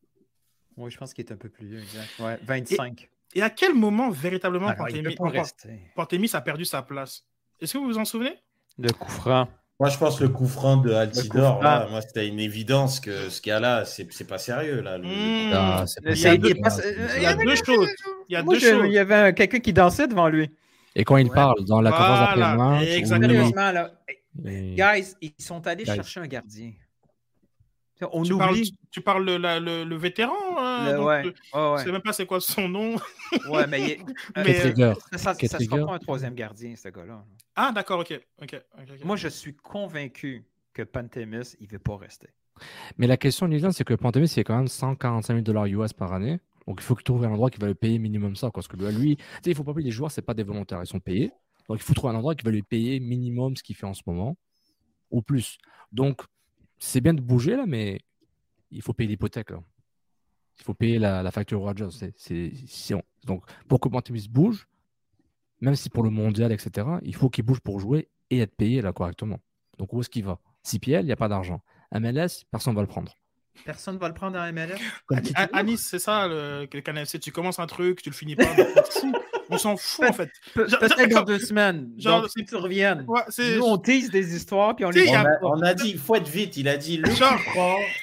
Oui, 0.76 0.90
je 0.90 0.98
pense 0.98 1.12
qu'il 1.14 1.24
est 1.24 1.32
un 1.32 1.36
peu 1.36 1.48
plus 1.48 1.66
vieux, 1.66 1.78
exact. 1.80 2.08
Ouais, 2.18 2.38
25. 2.44 3.08
Et 3.34 3.42
à 3.42 3.50
quel 3.50 3.74
moment, 3.74 4.10
véritablement, 4.10 4.68
Alors, 4.68 4.86
rester. 5.30 5.78
Pantémis 5.94 6.30
a 6.34 6.40
perdu 6.40 6.64
sa 6.64 6.82
place? 6.82 7.24
Est-ce 7.60 7.74
que 7.74 7.78
vous 7.78 7.86
vous 7.86 7.98
en 7.98 8.04
souvenez? 8.04 8.34
Le 8.78 8.90
coup 8.92 9.10
franc. 9.10 9.48
Moi, 9.80 9.88
je 9.88 9.98
pense 9.98 10.20
le 10.20 10.28
coup 10.28 10.46
franc 10.46 10.76
de 10.76 10.92
Altidor, 10.92 11.62
là, 11.62 11.88
moi, 11.90 12.00
c'était 12.02 12.28
une 12.28 12.38
évidence 12.38 13.00
que 13.00 13.28
ce 13.30 13.42
gars-là, 13.42 13.84
c'est 13.84 14.26
pas 14.26 14.38
sérieux. 14.38 14.80
Là, 14.80 14.96
le-. 14.98 15.06
Ah, 15.52 15.84
c'est 15.86 16.02
pas 16.04 16.10
Il 16.12 16.20
y 16.20 16.26
a 16.26 16.36
deux, 16.36 16.48
il 16.50 16.60
passe- 16.60 16.82
il 17.16 17.22
y 17.22 17.26
a 17.26 17.34
deux 17.34 17.56
choses. 17.56 17.88
Il 18.28 18.32
y 18.32 18.36
a 18.36 18.42
Moi, 18.42 18.54
deux 18.54 18.60
je- 18.60 18.66
choses. 18.70 18.86
il 18.86 18.92
y 18.92 18.98
avait 18.98 19.32
quelqu'un 19.34 19.58
qui 19.58 19.72
dansait 19.72 20.06
devant 20.06 20.28
lui. 20.28 20.50
Et 20.94 21.04
quand 21.04 21.16
il 21.16 21.30
parle 21.30 21.64
dans 21.64 21.80
la 21.80 21.90
conférence 21.90 22.18
Voilà, 22.34 22.36
d'après-match, 22.56 22.88
exactement. 22.88 23.28
oui, 23.28 23.34
Sérieusement, 23.38 23.72
là. 23.72 23.90
Guys, 24.34 25.14
ils 25.20 25.34
sont 25.38 25.66
allés 25.66 25.84
Guys. 25.84 25.94
chercher 25.94 26.20
un 26.20 26.26
gardien. 26.26 26.72
On 28.10 28.24
Tu 28.24 28.36
parles, 28.36 28.50
oublie. 28.52 28.76
tu 28.90 29.00
parles 29.00 29.24
le, 29.24 29.36
la- 29.36 29.60
le- 29.60 29.84
le 29.84 29.96
vétéran 29.96 30.34
hein, 30.58 30.90
Le- 30.90 30.96
donc, 30.96 31.06
ouais, 31.06 31.22
euh, 31.22 31.24
ouais, 31.24 31.32
Je 31.54 31.58
ouais. 31.78 31.84
sais 31.84 31.92
même 31.92 32.02
pas 32.02 32.12
c'est 32.12 32.26
quoi 32.26 32.40
son 32.40 32.68
nom. 32.68 32.96
Ouais, 33.48 33.66
mais, 33.68 33.96
il 34.00 34.02
euh, 34.38 34.42
Rigger. 34.42 34.92
ça, 35.16 35.32
Rigger. 35.34 35.46
sera 35.46 35.86
pas 35.86 35.92
un 35.94 35.98
troisième 36.00 36.34
gardien, 36.34 36.74
ce 36.74 36.88
gars-là. 36.88 37.24
Ah, 37.54 37.70
d'accord, 37.72 38.00
ok. 38.00 38.20
Moi, 39.04 39.14
je 39.16 39.28
suis 39.28 39.54
convaincu 39.54 40.44
que 40.72 40.82
Pantemis, 40.82 41.54
il 41.60 41.68
veut 41.68 41.78
pas 41.78 41.96
rester. 41.96 42.26
Mais 42.98 43.06
la 43.06 43.16
question, 43.16 43.46
Lilian, 43.46 43.70
c'est 43.70 43.84
que 43.84 43.94
Pantemis, 43.94 44.26
c'est 44.28 44.42
quand 44.42 44.56
même 44.56 44.66
145 44.68 45.34
000 45.34 45.42
dollars 45.44 45.66
US 45.66 45.92
par 45.92 46.12
année. 46.12 46.40
Donc 46.66 46.78
il 46.80 46.84
faut 46.84 46.94
qu'il 46.96 47.04
trouve 47.04 47.24
un 47.24 47.30
endroit 47.30 47.50
qui 47.50 47.58
va 47.60 47.66
le 47.68 47.74
payer 47.74 47.98
minimum 47.98 48.34
ça. 48.36 48.50
Parce 48.50 48.66
que 48.68 48.76
lui, 48.76 49.16
tu 49.16 49.22
sais, 49.44 49.50
il 49.50 49.54
faut 49.54 49.64
pas 49.64 49.70
oublier 49.72 49.86
les 49.86 49.90
joueurs, 49.92 50.10
c'est 50.10 50.22
pas 50.22 50.34
des 50.34 50.42
volontaires, 50.44 50.80
ils 50.82 50.86
sont 50.86 51.00
payés. 51.00 51.30
Donc 51.68 51.78
il 51.78 51.82
faut 51.82 51.94
trouver 51.94 52.14
un 52.14 52.16
endroit 52.16 52.34
qui 52.34 52.44
va 52.44 52.50
lui 52.50 52.62
payer 52.62 53.00
minimum 53.00 53.56
ce 53.56 53.62
qu'il 53.62 53.76
fait 53.76 53.86
en 53.86 53.94
ce 53.94 54.02
moment, 54.06 54.36
ou 55.10 55.22
plus. 55.22 55.58
Donc 55.92 56.22
c'est 56.78 57.00
bien 57.00 57.14
de 57.14 57.20
bouger 57.20 57.56
là, 57.56 57.66
mais 57.66 58.00
il 58.70 58.82
faut 58.82 58.92
payer 58.92 59.08
l'hypothèque. 59.08 59.50
Il 60.58 60.64
faut 60.64 60.74
payer 60.74 60.98
la, 60.98 61.30
facture 61.30 61.60
Rogers. 61.60 61.88
Donc 63.24 63.44
pour 63.68 63.80
que 63.80 63.88
Pantemis 63.88 64.28
bouge, 64.28 64.68
même 65.60 65.74
si 65.76 65.90
pour 65.90 66.02
le 66.02 66.10
mondial, 66.10 66.52
etc., 66.52 66.86
il 67.02 67.14
faut 67.14 67.30
qu'il 67.30 67.44
bouge 67.44 67.60
pour 67.60 67.80
jouer 67.80 68.08
et 68.30 68.40
être 68.40 68.54
payé 68.54 68.82
là 68.82 68.92
correctement. 68.92 69.38
Donc 69.78 69.92
où 69.92 70.00
est-ce 70.00 70.10
qu'il 70.10 70.24
va? 70.24 70.38
CPL, 70.62 71.02
il 71.02 71.06
n'y 71.06 71.12
a 71.12 71.16
pas 71.16 71.28
d'argent. 71.28 71.62
MLS, 71.92 72.44
personne 72.50 72.72
ne 72.72 72.76
va 72.76 72.82
le 72.82 72.88
prendre. 72.88 73.16
Personne 73.64 73.96
va 73.98 74.08
le 74.08 74.14
prendre 74.14 74.38
en 74.38 74.52
MLS. 74.52 74.76
Nice, 75.64 75.86
c'est 75.88 75.98
ça, 75.98 76.26
le, 76.26 76.66
le 76.72 76.80
KNFC. 76.80 77.20
Tu 77.20 77.30
commences 77.30 77.58
un 77.58 77.66
truc, 77.66 78.02
tu 78.02 78.10
le 78.10 78.14
finis 78.14 78.34
pas. 78.34 78.44
on 79.50 79.58
s'en 79.58 79.76
fout, 79.76 80.04
en 80.08 80.12
fait. 80.12 80.30
Peut-être 80.54 81.08
dans 81.10 81.22
deux 81.22 81.38
semaines. 81.38 81.90
Genre- 81.98 82.22
Donc, 82.22 82.30
si 82.36 82.44
tu 82.44 82.56
reviennes. 82.56 83.06
Nous, 83.06 83.62
on 83.62 83.78
tease 83.78 84.10
des 84.10 84.34
histoires, 84.34 84.74
puis 84.74 84.84
on 84.84 84.90
les 84.90 85.08
On 85.10 85.14
a, 85.14 85.26
on 85.42 85.62
a 85.62 85.74
dit, 85.74 85.90
il 85.90 85.98
faut 85.98 86.14
être 86.16 86.26
vite. 86.28 86.56
Il 86.56 86.66
a 86.68 86.76
dit 86.76 86.96
le 86.96 87.08
Genre, 87.10 87.38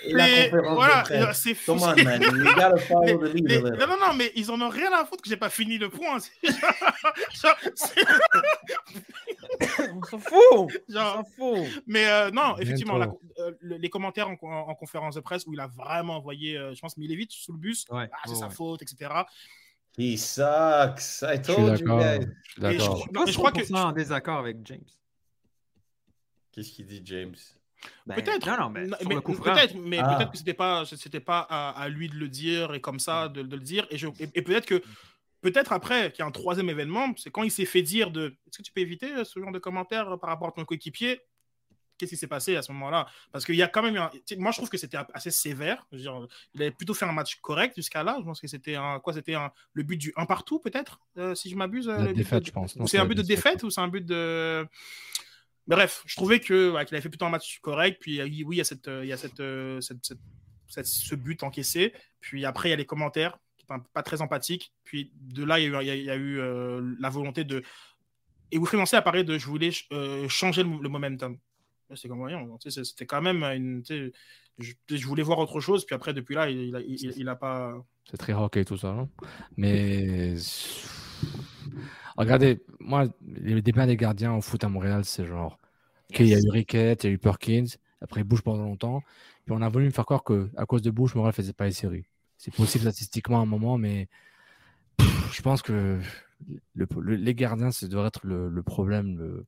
et 0.05 0.13
la 0.13 0.25
mais 0.25 0.49
conférence 0.49 0.75
voilà, 0.75 1.01
de 1.01 1.07
presse. 1.25 1.41
c'est 1.41 1.53
fou. 1.55 1.73
Come 1.73 1.83
on, 1.83 1.95
c'est- 1.95 2.03
man. 2.03 2.21
You 2.21 2.43
gotta 2.53 2.77
follow 2.77 3.01
Mais- 3.05 3.29
the 3.29 3.33
leader. 3.33 3.63
mais- 3.63 3.71
there. 3.71 3.87
non, 3.87 3.87
non, 3.87 4.07
non, 4.07 4.13
mais 4.13 4.31
ils 4.35 4.49
en 4.51 4.61
ont 4.61 4.69
rien 4.69 4.91
à 4.93 5.03
foutre 5.03 5.23
que 5.23 5.29
j'ai 5.29 5.35
pas 5.37 5.49
fini 5.49 5.77
le 5.77 5.89
point. 5.89 6.19
On 9.93 10.03
s'en 10.03 10.19
fout! 10.19 10.33
On 10.51 10.67
genre- 10.87 11.15
s'en 11.15 11.23
fout! 11.23 11.83
mais 11.87 12.07
euh, 12.07 12.31
non, 12.31 12.57
effectivement, 12.57 12.97
la- 12.97 13.11
euh, 13.39 13.51
le- 13.59 13.77
les 13.77 13.89
commentaires 13.89 14.29
en, 14.29 14.37
en- 14.41 14.69
en 14.69 14.75
conférence 14.75 15.15
de 15.15 15.19
presse 15.21 15.45
où 15.47 15.53
il 15.53 15.59
a 15.59 15.67
vraiment 15.67 16.17
envoyé, 16.17 16.57
euh, 16.57 16.73
je 16.73 16.79
pense, 16.79 16.97
Milevich 16.97 17.31
sous 17.33 17.51
le 17.53 17.57
bus. 17.59 17.85
Ouais, 17.89 18.09
Ah, 18.11 18.17
c'est 18.25 18.35
sa 18.35 18.47
ouais. 18.47 18.53
faute, 18.53 18.81
etc. 18.81 19.11
He 19.97 20.17
sucks. 20.17 21.21
I 21.23 21.37
Je 21.37 21.43
suis 21.43 21.55
told 21.55 21.79
you 21.79 21.85
d'accord. 21.87 21.99
guys. 21.99 22.27
Je 22.57 22.61
je- 22.79 23.13
non, 23.13 23.25
mais 23.25 23.31
je 23.31 23.37
crois 23.37 23.51
que 23.51 23.61
100% 23.63 23.75
en 23.87 23.91
désaccord 23.91 24.37
avec 24.37 24.57
James. 24.65 24.83
Qu'est-ce 26.51 26.71
qu'il 26.71 26.85
dit, 26.85 27.01
James? 27.05 27.35
Ben, 28.05 28.15
Peut-être. 28.15 28.45
Non, 28.45 28.57
non, 28.59 28.69
mais, 28.69 28.87
mais 29.07 29.21
peut-être, 29.21 29.75
mais 29.75 29.99
Ah. 30.01 30.15
peut-être 30.15 30.31
que 30.31 30.37
c'était 30.37 30.53
pas, 30.53 30.83
c'était 30.85 31.19
pas 31.21 31.39
à, 31.49 31.69
à 31.81 31.87
lui 31.89 32.09
de 32.09 32.15
le 32.15 32.27
dire 32.27 32.73
et 32.73 32.81
comme 32.81 32.99
ça 32.99 33.29
de, 33.29 33.41
de 33.41 33.55
le 33.55 33.61
dire. 33.61 33.87
Et, 33.89 33.97
je, 33.97 34.07
et, 34.19 34.29
et 34.35 34.41
peut-être 34.41 34.65
que, 34.65 34.81
peut-être 35.41 35.71
après 35.73 36.11
qu'il 36.11 36.19
y 36.19 36.23
a 36.23 36.25
un 36.27 36.31
troisième 36.31 36.69
événement, 36.69 37.13
c'est 37.17 37.31
quand 37.31 37.43
il 37.43 37.51
s'est 37.51 37.65
fait 37.65 37.81
dire 37.81 38.11
de, 38.11 38.35
est-ce 38.47 38.57
que 38.57 38.63
tu 38.63 38.71
peux 38.71 38.81
éviter 38.81 39.13
euh, 39.13 39.23
ce 39.23 39.39
genre 39.39 39.51
de 39.51 39.59
commentaires 39.59 40.09
euh, 40.13 40.17
par 40.17 40.29
rapport 40.29 40.49
à 40.49 40.51
ton 40.51 40.65
coéquipier? 40.65 41.21
Qu'est-ce 41.97 42.11
qui 42.11 42.17
s'est 42.17 42.27
passé 42.27 42.55
à 42.55 42.61
ce 42.61 42.71
moment-là? 42.71 43.07
Parce 43.33 43.43
qu'il 43.43 43.55
y 43.55 43.61
a 43.61 43.67
quand 43.67 43.81
même, 43.83 43.97
un- 43.97 44.09
moi 44.37 44.51
je 44.51 44.57
trouve 44.57 44.69
que 44.69 44.77
c'était 44.77 44.97
assez 45.13 45.31
sévère. 45.31 45.85
Dire, 45.91 46.27
il 46.53 46.61
avait 46.61 46.71
plutôt 46.71 46.93
fait 46.93 47.03
un 47.03 47.11
match 47.11 47.35
correct 47.41 47.75
jusqu'à 47.75 48.03
là. 48.03 48.15
Je 48.19 48.23
pense 48.23 48.39
que 48.39 48.47
c'était 48.47 48.75
un, 48.75 48.99
quoi 49.01 49.11
C'était 49.11 49.33
un, 49.33 49.51
le 49.73 49.83
but 49.83 49.97
du 49.97 50.13
un 50.15 50.25
partout 50.25 50.59
peut-être, 50.59 51.01
euh, 51.17 51.35
si 51.35 51.49
je 51.49 51.57
m'abuse. 51.57 51.87
La 51.89 52.13
défaite, 52.13 52.43
de- 52.43 52.47
je 52.47 52.51
pense. 52.53 52.77
c'est 52.85 52.97
un 52.99 53.05
but 53.05 53.15
de 53.15 53.21
défaite. 53.21 53.63
ou 53.63 53.69
c'est 53.69 53.81
un 53.81 53.89
but 53.89 54.05
de. 54.05 54.65
Bref, 55.67 56.01
je 56.05 56.15
trouvais 56.15 56.39
que 56.39 56.71
ouais, 56.71 56.85
qu'il 56.85 56.95
avait 56.95 57.01
fait 57.03 57.09
plutôt 57.09 57.25
un 57.25 57.29
match 57.29 57.59
correct. 57.59 57.97
Puis 58.01 58.21
oui, 58.43 58.55
il 58.55 58.57
y 58.57 58.61
a, 58.61 58.63
cette, 58.63 58.87
il 58.87 59.05
y 59.07 59.13
a 59.13 59.17
cette, 59.17 59.41
cette- 59.81 60.03
cette- 60.05 60.19
cette- 60.67 60.85
ce 60.87 61.15
but 61.15 61.43
encaissé. 61.43 61.93
Puis 62.21 62.45
après, 62.45 62.69
il 62.69 62.71
y 62.71 62.73
a 62.73 62.77
les 62.77 62.85
commentaires 62.85 63.37
pas 63.77 64.01
très 64.03 64.21
empathiques. 64.21 64.71
Puis 64.83 65.11
de 65.21 65.43
là, 65.43 65.59
il 65.59 65.69
y 65.71 65.75
a 65.75 65.81
eu, 65.81 65.83
il 65.83 65.87
y 65.87 65.91
a- 65.91 65.95
il 65.95 66.03
y 66.05 66.09
a 66.09 66.15
eu, 66.15 66.39
euh, 66.39 66.95
la 66.99 67.09
volonté 67.09 67.43
de. 67.43 67.61
Et 68.51 68.57
Wilfried 68.57 68.79
Lancet 68.79 68.97
apparaît 68.97 69.23
de 69.23 69.37
je 69.37 69.45
voulais 69.45 69.69
euh, 69.91 70.27
changer 70.27 70.63
le, 70.63 70.77
le 70.81 70.89
momentum. 70.89 71.37
C'est 71.95 72.07
comme 72.07 72.19
voyons, 72.19 72.57
tu 72.59 72.69
sais, 72.71 72.83
c'était 72.83 73.05
quand 73.05 73.21
même 73.21 73.43
une. 73.43 73.83
tu 73.83 73.93
sais, 74.07 74.11
Je, 74.59 74.73
je 74.95 75.05
voulais 75.07 75.23
voir 75.23 75.39
autre 75.39 75.59
chose. 75.59 75.85
Puis 75.85 75.95
après, 75.95 76.13
depuis 76.13 76.35
là, 76.35 76.49
il, 76.49 76.59
il, 76.69 76.75
a- 76.75 76.81
il- 76.81 77.13
il 77.17 77.29
a 77.29 77.35
pas. 77.35 77.73
C'est 78.09 78.17
très 78.17 78.33
rock 78.33 78.57
et 78.57 78.65
tout 78.65 78.77
ça. 78.77 79.07
Mais 79.57 80.35
regardez, 82.17 82.61
moi, 82.79 83.05
les 83.25 83.61
débats 83.61 83.85
des 83.85 83.97
gardiens 83.97 84.33
au 84.33 84.41
foot 84.41 84.63
à 84.63 84.69
Montréal, 84.69 85.05
c'est 85.05 85.25
genre. 85.25 85.57
Ok, 86.11 86.19
il 86.21 86.27
y 86.27 86.33
a 86.33 86.39
eu 86.39 86.49
Rickett, 86.49 87.03
il 87.03 87.07
y 87.07 87.09
a 87.11 87.13
eu 87.13 87.17
Perkins, 87.19 87.65
après 88.01 88.23
Bush 88.23 88.41
pendant 88.41 88.63
longtemps. 88.63 89.01
Puis 89.45 89.55
on 89.55 89.61
a 89.61 89.69
voulu 89.69 89.85
me 89.85 89.91
faire 89.91 90.05
croire 90.05 90.23
qu'à 90.23 90.65
cause 90.65 90.81
de 90.81 90.89
Bush, 90.91 91.13
Montréal 91.15 91.33
faisait 91.33 91.53
pas 91.53 91.65
les 91.65 91.71
séries. 91.71 92.05
C'est 92.39 92.53
possible 92.55 92.81
statistiquement 92.83 93.39
à 93.39 93.43
un 93.43 93.45
moment, 93.45 93.77
mais 93.77 94.07
pff, 94.97 95.33
je 95.33 95.41
pense 95.41 95.61
que 95.61 95.99
le- 96.73 96.87
le- 96.97 97.15
les 97.15 97.35
gardiens, 97.35 97.69
ça 97.71 97.87
devrait 97.87 98.07
être 98.07 98.25
le, 98.25 98.47
le 98.49 98.63
problème 98.63 99.17
le, 99.17 99.45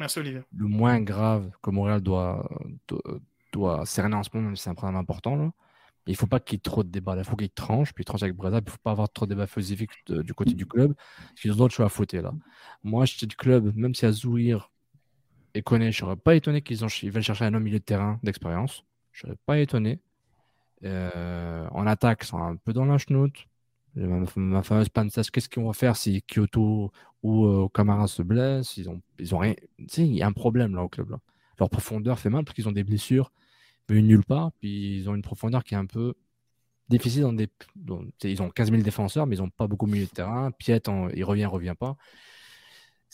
Merci, 0.00 0.18
Olivier. 0.18 0.40
le 0.56 0.66
moins 0.66 1.00
grave 1.00 1.50
que 1.62 1.70
Montréal 1.70 2.00
doit, 2.00 2.48
doit, 2.88 3.02
doit 3.52 3.86
cerner 3.86 4.16
en 4.16 4.22
ce 4.22 4.30
moment, 4.32 4.46
même 4.46 4.56
si 4.56 4.62
c'est 4.64 4.70
un 4.70 4.74
problème 4.74 4.96
important. 4.98 5.36
Là. 5.36 5.52
Il 6.06 6.16
faut 6.16 6.26
pas 6.26 6.40
qu'il 6.40 6.56
y 6.56 6.58
ait 6.58 6.60
trop 6.60 6.82
de 6.84 6.88
débats. 6.88 7.14
là. 7.16 7.20
Il 7.22 7.24
faut 7.28 7.36
qu'il 7.36 7.50
tranche, 7.50 7.92
puis 7.92 8.02
il 8.02 8.06
tranche 8.06 8.22
avec 8.22 8.34
Breda. 8.34 8.60
Il 8.64 8.70
faut 8.70 8.78
pas 8.82 8.92
avoir 8.92 9.10
trop 9.10 9.26
de 9.26 9.34
débats 9.34 9.46
philosophiques 9.46 9.90
de- 10.06 10.22
du 10.22 10.32
côté 10.34 10.54
du 10.54 10.64
club. 10.64 10.94
Parce 10.94 11.40
qu'ils 11.42 11.52
ont 11.52 11.56
d'autres 11.56 11.74
choses 11.74 11.86
à 11.86 11.90
fouetter 11.90 12.22
là. 12.22 12.32
Moi, 12.82 13.04
j'étais 13.04 13.26
du 13.26 13.36
club, 13.36 13.74
même 13.76 13.94
si 13.94 14.06
Azouir 14.06 14.70
et 15.52 15.60
Koné, 15.62 15.92
je 15.92 15.98
serais 15.98 16.16
pas 16.16 16.34
étonné 16.34 16.62
qu'ils 16.62 16.78
veulent 17.10 17.22
chercher 17.22 17.44
un 17.44 17.52
homme 17.54 17.62
milieu 17.62 17.78
de 17.78 17.84
terrain 17.84 18.18
d'expérience. 18.22 18.84
Je 19.12 19.22
serais 19.22 19.36
pas 19.46 19.58
étonné. 19.58 19.98
Euh, 20.86 21.66
en 21.72 21.86
attaque, 21.86 22.20
ils 22.22 22.26
sont 22.26 22.38
un 22.38 22.56
peu 22.56 22.72
dans 22.72 22.84
la 22.84 22.98
chenoute. 22.98 23.46
Ma, 23.94 24.24
ma 24.36 24.62
fameuse 24.62 24.88
pancesse, 24.90 25.30
qu'est-ce 25.30 25.48
qu'ils 25.48 25.62
vont 25.62 25.72
faire 25.72 25.96
si 25.96 26.22
Kyoto 26.22 26.92
ou 27.22 27.46
euh, 27.46 27.68
Camara 27.72 28.06
se 28.06 28.22
blessent? 28.22 28.76
Ils 28.76 28.88
ont, 28.90 29.00
ils 29.18 29.34
ont 29.34 29.38
rien. 29.38 29.54
Il 29.78 30.14
y 30.14 30.22
a 30.22 30.26
un 30.26 30.32
problème 30.32 30.74
là 30.74 30.82
au 30.82 30.88
club. 30.88 31.16
Leur 31.58 31.70
profondeur 31.70 32.18
fait 32.18 32.30
mal 32.30 32.44
parce 32.44 32.54
qu'ils 32.54 32.68
ont 32.68 32.72
des 32.72 32.84
blessures 32.84 33.32
venus 33.88 34.04
nulle 34.04 34.24
part. 34.24 34.52
Puis 34.60 34.98
ils 34.98 35.08
ont 35.08 35.14
une 35.14 35.22
profondeur 35.22 35.64
qui 35.64 35.74
est 35.74 35.78
un 35.78 35.86
peu 35.86 36.14
difficile. 36.88 37.22
Dans 37.22 37.32
des, 37.32 37.48
ils 38.24 38.42
ont 38.42 38.50
15 38.50 38.70
000 38.70 38.82
défenseurs, 38.82 39.26
mais 39.26 39.36
ils 39.36 39.40
n'ont 39.40 39.50
pas 39.50 39.66
beaucoup 39.66 39.86
milieu 39.86 40.04
de 40.04 40.10
terrain. 40.10 40.50
Piet, 40.52 40.82
il 41.14 41.24
revient, 41.24 41.46
revient 41.46 41.74
pas. 41.78 41.96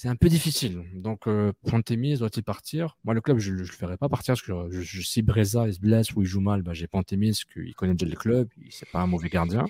C'est 0.03 0.09
un 0.09 0.17
peu 0.17 0.29
difficile. 0.29 0.83
Donc, 0.95 1.29
euh, 1.29 1.53
Pantémis 1.71 2.19
doit-il 2.19 2.43
partir? 2.43 2.97
Moi, 3.05 3.15
le 3.15 3.21
club, 3.21 3.39
je 3.39 3.53
ne 3.53 3.59
le 3.59 3.65
ferai 3.67 3.97
pas 3.97 4.09
partir 4.09 4.33
parce 4.33 4.43
que 4.43 4.53
je, 4.73 4.81
je- 4.81 5.01
si 5.01 5.23
Breza 5.23 5.69
il 5.69 5.75
se 5.75 5.79
blesse 5.79 6.13
ou 6.17 6.23
il 6.23 6.27
joue 6.27 6.41
mal, 6.41 6.63
ben, 6.63 6.73
j'ai 6.73 6.89
Pantémis, 6.89 7.39
qu'il 7.53 7.73
connaît 7.77 7.95
déjà 7.95 8.11
le 8.11 8.17
club, 8.17 8.49
c'est 8.71 8.91
pas 8.91 8.99
un 8.99 9.07
mauvais 9.07 9.29
gardien. 9.29 9.65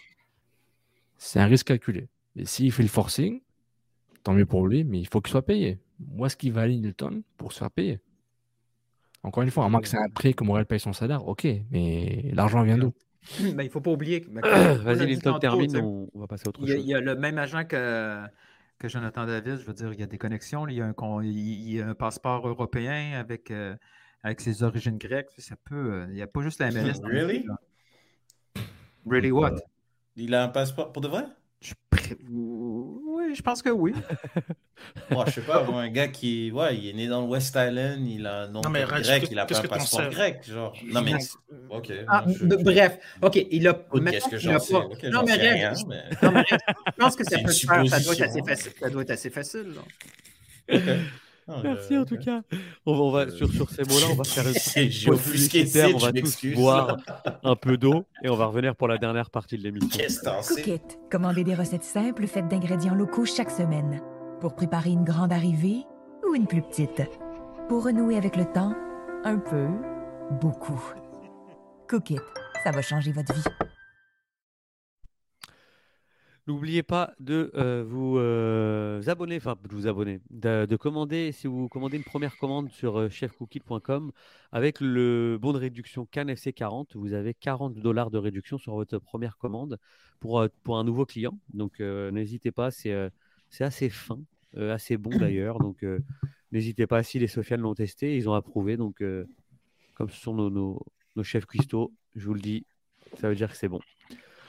C'est 1.19 1.39
un 1.39 1.45
risque 1.45 1.67
calculé. 1.67 2.09
Et 2.35 2.47
s'il 2.47 2.73
fait 2.73 2.83
le 2.83 2.89
forcing, 2.89 3.43
tant 4.23 4.33
mieux 4.33 4.47
pour 4.47 4.67
lui, 4.67 4.85
mais 4.85 5.01
il 5.01 5.07
faut 5.07 5.21
qu'il 5.21 5.33
soit 5.33 5.45
payé. 5.45 5.79
Moi, 6.01 6.31
ce 6.31 6.37
qu'il 6.39 6.55
valide 6.55 6.83
Newton 6.83 7.23
pour 7.37 7.53
se 7.53 7.59
faire 7.59 7.71
payer. 7.71 8.01
Encore 9.23 9.43
une 9.43 9.51
fois, 9.51 9.67
à 9.67 9.69
moins 9.69 9.83
que 9.83 9.89
c'est 9.89 9.99
un 9.99 10.09
prix 10.09 10.33
que 10.35 10.45
Morel 10.45 10.65
paye 10.65 10.81
son 10.81 10.95
salaire, 10.95 11.29
ok, 11.29 11.47
mais 11.71 12.31
l'argent 12.33 12.63
vient 12.63 12.79
d'où? 12.79 12.95
Mais 13.55 13.67
il 13.67 13.71
faut 13.71 13.83
pas 13.83 13.91
oublier. 13.91 14.23
que- 14.23 14.31
l'a 14.41 14.77
Vas-y, 14.77 15.19
tantôt, 15.19 15.39
termine, 15.41 15.77
on, 15.77 16.09
va 16.19 16.27
passer 16.27 16.45
à 16.47 16.49
autre 16.49 16.61
Il 16.63 16.69
chose. 16.69 16.83
il 16.83 16.89
y 16.89 16.95
a 16.95 17.01
le 17.03 17.17
même 17.17 17.37
agent 17.37 17.67
que, 17.67 18.23
que 18.83 18.89
Jonathan 18.89 19.25
Davis. 19.27 19.61
Je 19.61 19.67
veux 19.67 19.73
dire, 19.73 19.93
il 19.93 20.01
y 20.01 20.03
a 20.03 20.07
des 20.07 20.19
connexions. 20.19 20.67
Il 20.67 20.75
y 20.75 20.81
a 20.83 20.87
un, 20.87 20.93
con- 20.93 21.23
il 21.23 21.31
il 21.31 21.73
y 21.73 21.81
a 21.81 21.89
un 21.89 21.95
passeport 21.95 22.47
européen 22.47 23.19
avec, 23.19 23.51
euh, 23.51 23.77
avec 24.23 24.41
ses 24.41 24.63
origines 24.63 24.99
grecques. 24.99 25.31
Ça 25.39 25.55
peut. 25.65 25.93
euh, 25.95 26.07
Il 26.09 26.15
n'y 26.15 26.23
a 26.23 26.27
pas 26.27 26.43
juste 26.43 26.61
la 26.61 26.71
MLS. 26.71 27.01
Really? 27.05 27.47
Really 29.07 29.31
what? 29.31 29.55
Il 30.17 30.35
a 30.35 30.45
un 30.45 30.49
passeport 30.49 30.93
pour 30.93 31.01
de 31.03 31.09
vrai? 31.09 31.25
Oui, 32.31 33.35
je 33.35 33.43
pense 33.43 33.63
que 33.63 33.71
oui. 33.71 33.95
Moi, 35.11 35.25
je 35.29 35.33
sais 35.33 35.41
pas, 35.43 35.65
un 35.65 35.89
gars 35.89 36.09
qui 36.09 36.51
ouais, 36.51 36.77
il 36.77 36.89
est 36.89 36.93
né 36.93 37.07
dans 37.07 37.23
le 37.23 37.29
West 37.29 37.55
Island, 37.57 38.07
il 38.07 38.27
a 38.27 38.43
un 38.43 38.49
nom 38.49 38.63
Non, 38.63 38.71
mais 38.71 38.83
grec, 38.85 39.29
il 39.31 39.39
a 39.39 39.47
pas 39.47 39.59
un 39.59 39.63
passeport 39.63 40.09
grec, 40.11 40.41
genre. 40.45 40.75
Non, 40.85 41.03
mais. 41.03 41.15
Ok. 41.71 41.93
Ah, 42.09 42.25
moi, 42.27 42.35
je- 42.39 42.45
b- 42.47 42.63
bref, 42.65 42.99
OK, 43.23 43.47
il 43.51 43.69
a. 43.69 43.75
Qu'est-ce 44.11 44.29
que 44.29 44.39
j'en 44.39 44.59
sais? 44.59 44.73
pas- 44.73 44.87
Ok, 44.87 45.03
Non, 45.05 45.23
mais 45.25 45.35
sais 45.37 45.51
rien, 45.51 45.75
je- 45.75 45.87
mais. 45.87 46.03
non, 46.23 46.33
mais 46.33 46.45
je 46.51 46.93
pense 46.99 47.17
que 47.17 47.25
ça 47.25 47.39
peut 47.39 47.53
se 47.53 47.67
faire. 47.67 47.87
Ça 47.89 48.01
doit 48.01 48.15
être 48.15 48.23
assez 48.23 48.43
facile. 48.43 48.73
Ça 48.81 48.91
doit 48.91 49.03
être 49.03 49.11
assez 49.11 49.31
facile. 49.31 49.75
là. 49.75 50.77
Ok. 50.77 50.83
Non, 51.49 51.57
Merci 51.63 51.97
en 51.99 52.05
tout 52.05 52.17
cas. 52.19 52.43
On 52.87 52.95
va, 52.95 53.01
on 53.01 53.11
va- 53.11 53.21
Euh, 53.27 53.31
sur, 53.31 53.51
sur 53.51 53.69
ces 53.71 53.83
mots-là, 53.83 54.07
on 54.13 54.15
va 54.15 54.25
faire 54.25 54.47
une 54.47 54.53
publicitaire, 55.17 55.89
on 55.95 55.99
va 55.99 56.13
tous 56.13 56.47
boire 56.55 56.97
un 57.43 57.57
peu 57.57 57.77
d'eau 57.77 58.05
et 58.23 58.29
on 58.29 58.37
va 58.37 58.47
revenir 58.47 58.77
pour 58.77 58.87
la 58.89 58.97
dernière 58.99 59.29
partie 59.31 59.59
de 59.59 59.63
l'émission. 59.65 60.03
Cookit. 60.49 60.81
Commandez 61.11 61.43
des 61.45 61.55
recettes 61.55 61.83
simples 61.85 62.27
faites 62.27 62.49
d'ingrédients 62.49 62.95
locaux 62.95 63.25
chaque 63.25 63.51
semaine. 63.51 64.01
Pour 64.41 64.55
préparer 64.55 64.91
une 64.91 65.05
grande 65.05 65.33
arrivée 65.33 65.85
ou 66.29 66.35
une 66.35 66.47
plus 66.47 66.63
petite. 66.63 67.03
Pour 67.69 67.85
renouer 67.85 68.17
avec 68.17 68.37
le 68.37 68.45
temps, 68.45 68.75
un 69.25 69.39
peu, 69.39 69.67
beaucoup. 70.41 70.81
Cookit. 71.89 72.19
Ça 72.65 72.71
va 72.71 72.83
changer 72.83 73.13
votre 73.13 73.35
vie. 73.35 73.43
N'oubliez 76.49 76.83
pas 76.83 77.15
de 77.21 77.53
euh, 77.55 77.85
vous 77.87 78.19
euh, 78.19 79.01
abonner, 79.07 79.37
enfin 79.37 79.57
de 79.63 79.73
vous 79.73 79.87
abonner, 79.87 80.21
de, 80.31 80.67
de 80.67 80.77
commander, 80.77 81.31
si 81.31 81.47
vous 81.47 81.69
commandez 81.69 81.97
une 81.97 82.03
première 82.03 82.37
commande 82.37 82.69
sur 82.73 82.99
euh, 82.99 83.09
chefcookie.com 83.09 84.11
avec 84.51 84.81
le 84.81 85.39
bon 85.41 85.53
de 85.53 85.59
réduction 85.59 86.05
CanFC 86.05 86.53
40, 86.53 86.97
vous 86.97 87.13
avez 87.13 87.33
40 87.33 87.75
dollars 87.75 88.11
de 88.11 88.19
réduction 88.19 88.59
sur 88.59 88.75
votre 88.75 88.99
première 88.99 89.39
commande 89.39 89.79
pour, 90.19 90.41
euh, 90.41 90.49
pour 90.65 90.79
un 90.79 90.85
nouveau 90.85 91.07
client. 91.07 91.39
Donc 91.55 91.79
euh, 91.79 92.11
n'hésitez 92.11 92.51
pas, 92.51 92.73
c'est 92.73 92.93
euh, 92.93 93.09
assez 93.61 93.89
fin, 93.89 94.19
euh, 94.57 94.75
assez 94.75 94.97
bon 94.97 95.11
d'ailleurs. 95.17 95.61
Donc 95.61 95.85
euh, 95.85 96.01
n'hésitez 96.51 96.89
pas, 96.89 97.05
si 97.05 97.21
les 97.21 97.29
Sofiane 97.29 97.61
l'ont 97.61 97.77
testé, 97.77 98.17
ils 98.17 98.29
ont 98.29 98.35
approuvé. 98.35 98.77
Donc 98.77 99.01
euh, 99.01 99.27
comme 99.95 100.11
ce 100.11 100.21
sont 100.21 100.35
nos, 100.35 100.51
nos, 100.51 100.85
nos 101.15 101.23
chefs 101.23 101.47
cuistots, 101.47 101.93
je 102.17 102.27
vous 102.27 102.35
le 102.35 102.41
dis, 102.41 102.67
ça 103.21 103.29
veut 103.29 103.37
dire 103.37 103.49
que 103.49 103.57
c'est 103.57 103.69
bon. 103.69 103.81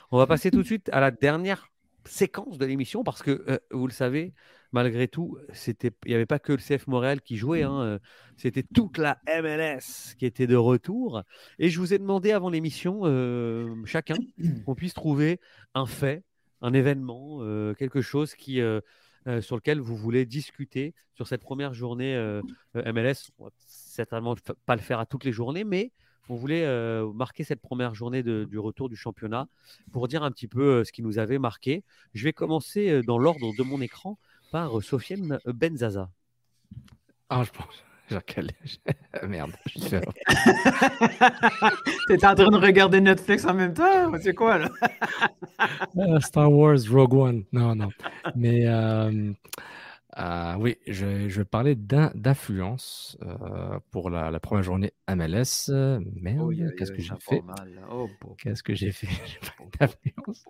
On 0.10 0.18
va 0.18 0.26
passer 0.26 0.50
tout 0.50 0.64
de 0.64 0.68
suite 0.68 0.90
à 0.92 1.00
la 1.00 1.12
dernière 1.12 1.70
séquence 2.06 2.58
de 2.58 2.66
l'émission 2.66 3.04
parce 3.04 3.22
que 3.22 3.44
euh, 3.48 3.58
vous 3.72 3.88
le 3.88 3.94
savez, 3.94 4.34
malgré 4.72 5.08
tout, 5.08 5.38
c'était, 5.54 5.92
il 6.06 6.10
n'y 6.10 6.16
avait 6.16 6.26
pas 6.26 6.40
que 6.40 6.52
le 6.52 6.58
CF 6.58 6.88
Montréal 6.88 7.22
qui 7.22 7.38
jouait, 7.38 7.64
hein, 7.64 7.82
euh, 7.82 8.00
c'était 8.38 8.64
toute 8.64 8.98
la 8.98 9.20
MLS 9.28 10.16
qui 10.18 10.26
était 10.26 10.48
de 10.48 10.56
retour. 10.56 11.24
Et 11.60 11.70
je 11.70 11.80
vous 11.80 11.94
ai 11.94 12.00
demandé 12.00 12.32
avant 12.32 12.50
l'émission, 12.50 13.02
euh, 13.04 13.74
chacun, 13.86 14.16
qu'on 14.66 14.76
puisse 14.76 14.94
trouver 14.94 15.40
un 15.74 15.86
fait, 15.86 16.24
un 16.62 16.74
événement, 16.74 17.40
quelque 17.76 18.02
chose 18.02 18.36
qui, 18.36 18.62
sur 19.42 19.56
lequel 19.58 19.82
vous 19.82 19.98
voulez 19.98 20.26
discuter 20.26 20.94
sur 21.14 21.28
cette 21.28 21.42
première 21.42 21.74
journée 21.74 22.16
MLS. 22.74 23.32
On 23.38 23.46
va 23.46 23.52
certainement 23.68 24.34
pas 24.66 24.78
le 24.78 24.82
faire 24.82 25.00
à 25.00 25.06
toutes 25.06 25.26
les 25.26 25.34
journées, 25.34 25.66
mais 25.66 25.92
on 26.30 26.36
voulait 26.36 26.66
euh, 26.66 27.12
marquer 27.14 27.44
cette 27.44 27.62
première 27.62 27.96
journée 27.96 28.24
de- 28.24 28.46
du 28.46 28.58
retour 28.60 28.90
du 28.90 28.96
championnat 28.96 29.48
pour 29.92 30.08
dire 30.08 30.24
un 30.24 30.32
petit 30.32 30.48
peu 30.48 30.62
euh, 30.80 30.84
ce 30.84 30.92
qui 30.92 31.02
nous 31.04 31.20
avait 31.20 31.38
marqué. 31.40 31.84
Je 32.14 32.24
vais 32.24 32.34
commencer 32.34 32.90
euh, 32.90 33.02
dans 33.04 33.18
l'ordre 33.18 33.52
de 33.58 33.64
mon 33.64 33.82
écran 33.82 34.18
par 34.52 34.78
euh, 34.78 34.82
Sofiane 34.82 35.40
Benzaza. 35.46 36.10
Ah, 37.30 37.44
je 37.44 37.52
pense. 37.52 37.84
Merde. 39.28 39.52
je 39.66 39.80
suis 39.80 39.90
fait- 39.90 40.06
T'es 42.08 42.26
en 42.26 42.36
train 42.36 42.50
de 42.52 42.58
regarder 42.58 43.02
Netflix 43.02 43.46
en 43.46 43.54
même 43.54 43.74
temps? 43.74 44.12
C'est 44.22 44.34
quoi, 44.36 44.60
là? 44.60 44.70
Star 46.20 46.52
Wars 46.52 46.78
Rogue 46.92 47.14
One. 47.14 47.44
Non, 47.52 47.76
non. 47.76 47.90
Mais 48.36 48.68
euh, 48.68 49.32
euh, 50.18 50.56
oui, 50.60 50.78
je, 50.88 51.28
je 51.30 51.38
vais 51.42 51.46
parler 51.46 51.76
d'in- 51.76 52.12
d'influence 52.16 53.18
euh, 53.24 53.80
pour 53.92 54.10
la, 54.10 54.30
la 54.32 54.40
première 54.40 54.64
journée 54.64 54.92
MLS. 55.08 55.70
Euh, 55.70 56.00
Merde, 56.16 56.42
Oh, 56.42 56.52
qu'est-ce 56.78 56.92
que 56.92 57.02
j'ai 57.02 57.14
fait? 57.20 57.42
Oh. 58.26 58.36
Qu'est-ce 58.38 58.64
que 58.64 58.76
j'ai 58.76 58.92
fait? 58.92 59.08
J'ai 59.26 59.40
parlé 59.50 59.72
d'influence. 59.80 60.46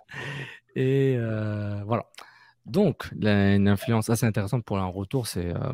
Et 0.75 1.15
euh, 1.17 1.81
voilà. 1.85 2.05
Donc, 2.65 3.09
la- 3.19 3.55
une 3.55 3.67
influence 3.67 4.09
assez 4.09 4.25
intéressante 4.25 4.63
pour 4.65 4.77
un 4.79 4.85
retour, 4.85 5.27
c'est, 5.27 5.53
euh, 5.55 5.71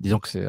disons 0.00 0.18
que 0.18 0.28
c'est, 0.28 0.46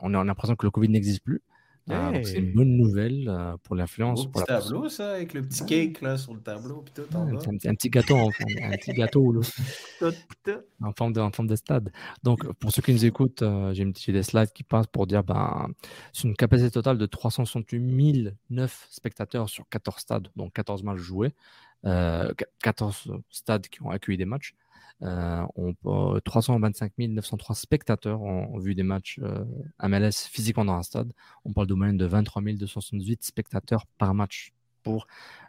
on 0.00 0.14
a 0.14 0.24
l'impression 0.24 0.56
que 0.56 0.66
le 0.66 0.70
Covid 0.70 0.88
n'existe 0.88 1.22
plus. 1.24 1.42
Euh, 1.88 2.12
donc 2.12 2.26
c'est 2.26 2.38
une 2.38 2.46
Hey. 2.48 2.52
bonne 2.54 2.76
nouvelle 2.76 3.28
euh, 3.28 3.56
pour 3.64 3.74
l'influence. 3.74 4.24
Pour 4.30 4.42
petit 4.44 4.52
la 4.52 4.60
tableau, 4.60 4.88
ça, 4.88 5.12
avec 5.12 5.32
le 5.34 5.42
petit 5.42 5.64
cake 5.64 6.00
là 6.02 6.18
sur 6.18 6.34
le 6.34 6.40
tableau, 6.40 6.82
puis 6.82 6.92
tout 6.94 7.16
en 7.16 7.26
Ouais, 7.26 7.36
un, 7.48 7.56
petit- 7.56 7.68
un 7.68 7.74
petit 7.74 7.88
gâteau, 7.90 8.14
en, 8.16 8.28
un 8.28 8.76
petit 8.76 8.92
gâteau 8.92 9.32
là, 9.32 9.40
en 10.82 10.92
forme 10.92 11.12
de, 11.12 11.20
en 11.20 11.30
forme 11.32 11.48
de 11.48 11.56
stade. 11.56 11.90
Donc, 12.22 12.50
pour 12.54 12.70
ceux 12.72 12.82
qui 12.82 12.92
nous 12.92 13.04
écoutent, 13.04 13.42
euh, 13.42 13.72
j'ai 13.72 13.82
une 13.82 13.92
petite- 13.92 14.06
j'ai 14.06 14.12
des 14.12 14.22
slides 14.22 14.52
qui 14.52 14.62
passent 14.62 14.86
pour 14.86 15.06
dire 15.06 15.24
ben, 15.24 15.68
c'est 16.12 16.28
une 16.28 16.36
capacité 16.36 16.70
totale 16.70 16.98
de 16.98 17.06
368 17.06 17.80
009 18.50 18.86
spectateurs 18.90 19.48
sur 19.48 19.68
14 19.68 19.98
stades, 20.00 20.28
donc 20.36 20.52
14 20.52 20.82
matchs 20.82 20.98
joués, 20.98 21.32
euh, 21.86 22.32
qu- 22.34 22.44
14 22.62 23.10
stades 23.30 23.66
qui 23.68 23.82
ont 23.82 23.90
accueilli 23.90 24.18
des 24.18 24.26
matchs. 24.26 24.54
Euh, 25.02 25.46
on, 25.56 25.74
euh, 25.86 26.20
325 26.20 26.92
903 26.98 27.56
spectateurs 27.56 28.20
ont, 28.20 28.54
ont 28.54 28.58
vu 28.58 28.74
des 28.74 28.82
matchs 28.82 29.18
euh, 29.22 29.44
MLS 29.82 30.28
physiquement 30.30 30.64
dans 30.64 30.74
un 30.74 30.82
stade. 30.82 31.12
On 31.44 31.52
parle 31.52 31.66
de 31.66 31.74
moyenne 31.74 31.96
de 31.96 32.06
23 32.06 32.42
268 32.42 33.24
spectateurs 33.24 33.86
par 33.98 34.14
match 34.14 34.52
pour 34.82 35.06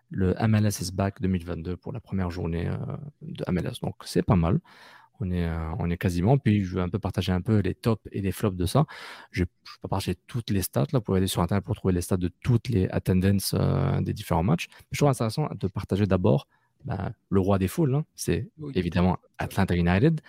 le 0.10 0.36
MLS 0.48 0.82
is 0.82 0.91
back 0.91 1.22
2022 1.22 1.78
pour 1.78 1.94
la 1.94 1.99
première 1.99 2.30
journée 2.30 2.68
euh, 2.68 2.78
de 3.22 3.44
MLS. 3.49 3.80
Donc 3.82 3.95
c'est 4.06 4.23
pas 4.23 4.36
mal. 4.36 4.60
On 5.22 5.32
est, 5.32 5.45
euh, 5.45 5.72
on 5.80 5.90
est 5.90 5.98
quasiment. 5.98 6.38
Puis 6.38 6.64
je 6.64 6.76
vais 6.76 6.82
un 6.82 6.90
peu 6.90 6.99
partager 6.99 7.32
un 7.32 7.41
peu 7.41 7.60
les 7.60 7.76
tops 7.76 8.02
et 8.11 8.22
les 8.22 8.32
flops 8.32 8.57
de 8.57 8.65
ça. 8.65 8.86
Je 9.32 9.44
ne 9.44 9.45
vais 9.45 9.52
pas 9.82 9.88
partager 9.88 10.15
toutes 10.28 10.49
les 10.49 10.61
stats. 10.61 10.88
Là, 10.91 10.99
vous 10.99 11.02
pouvez 11.02 11.19
aller 11.19 11.28
sur 11.28 11.41
Internet 11.41 11.64
pour 11.64 11.76
trouver 11.76 11.94
les 11.94 12.02
stats 12.02 12.18
de 12.18 12.30
toutes 12.41 12.69
les 12.69 12.90
attendances 12.90 13.56
euh, 13.57 14.02
des 14.02 14.14
différents 14.14 14.44
matchs. 14.44 14.68
Je 14.91 14.98
trouve 14.98 15.10
intéressant 15.10 15.48
de 15.53 15.68
partager 15.68 16.06
d'abord 16.06 16.48
ben, 16.85 17.13
le 17.29 17.39
roi 17.39 17.57
des 17.57 17.67
foules. 17.67 17.95
hein. 17.95 18.05
C'est 18.15 18.49
Oui. 18.59 18.71
évidemment 18.75 19.17
Atlanta 19.37 19.75
United 19.75 20.21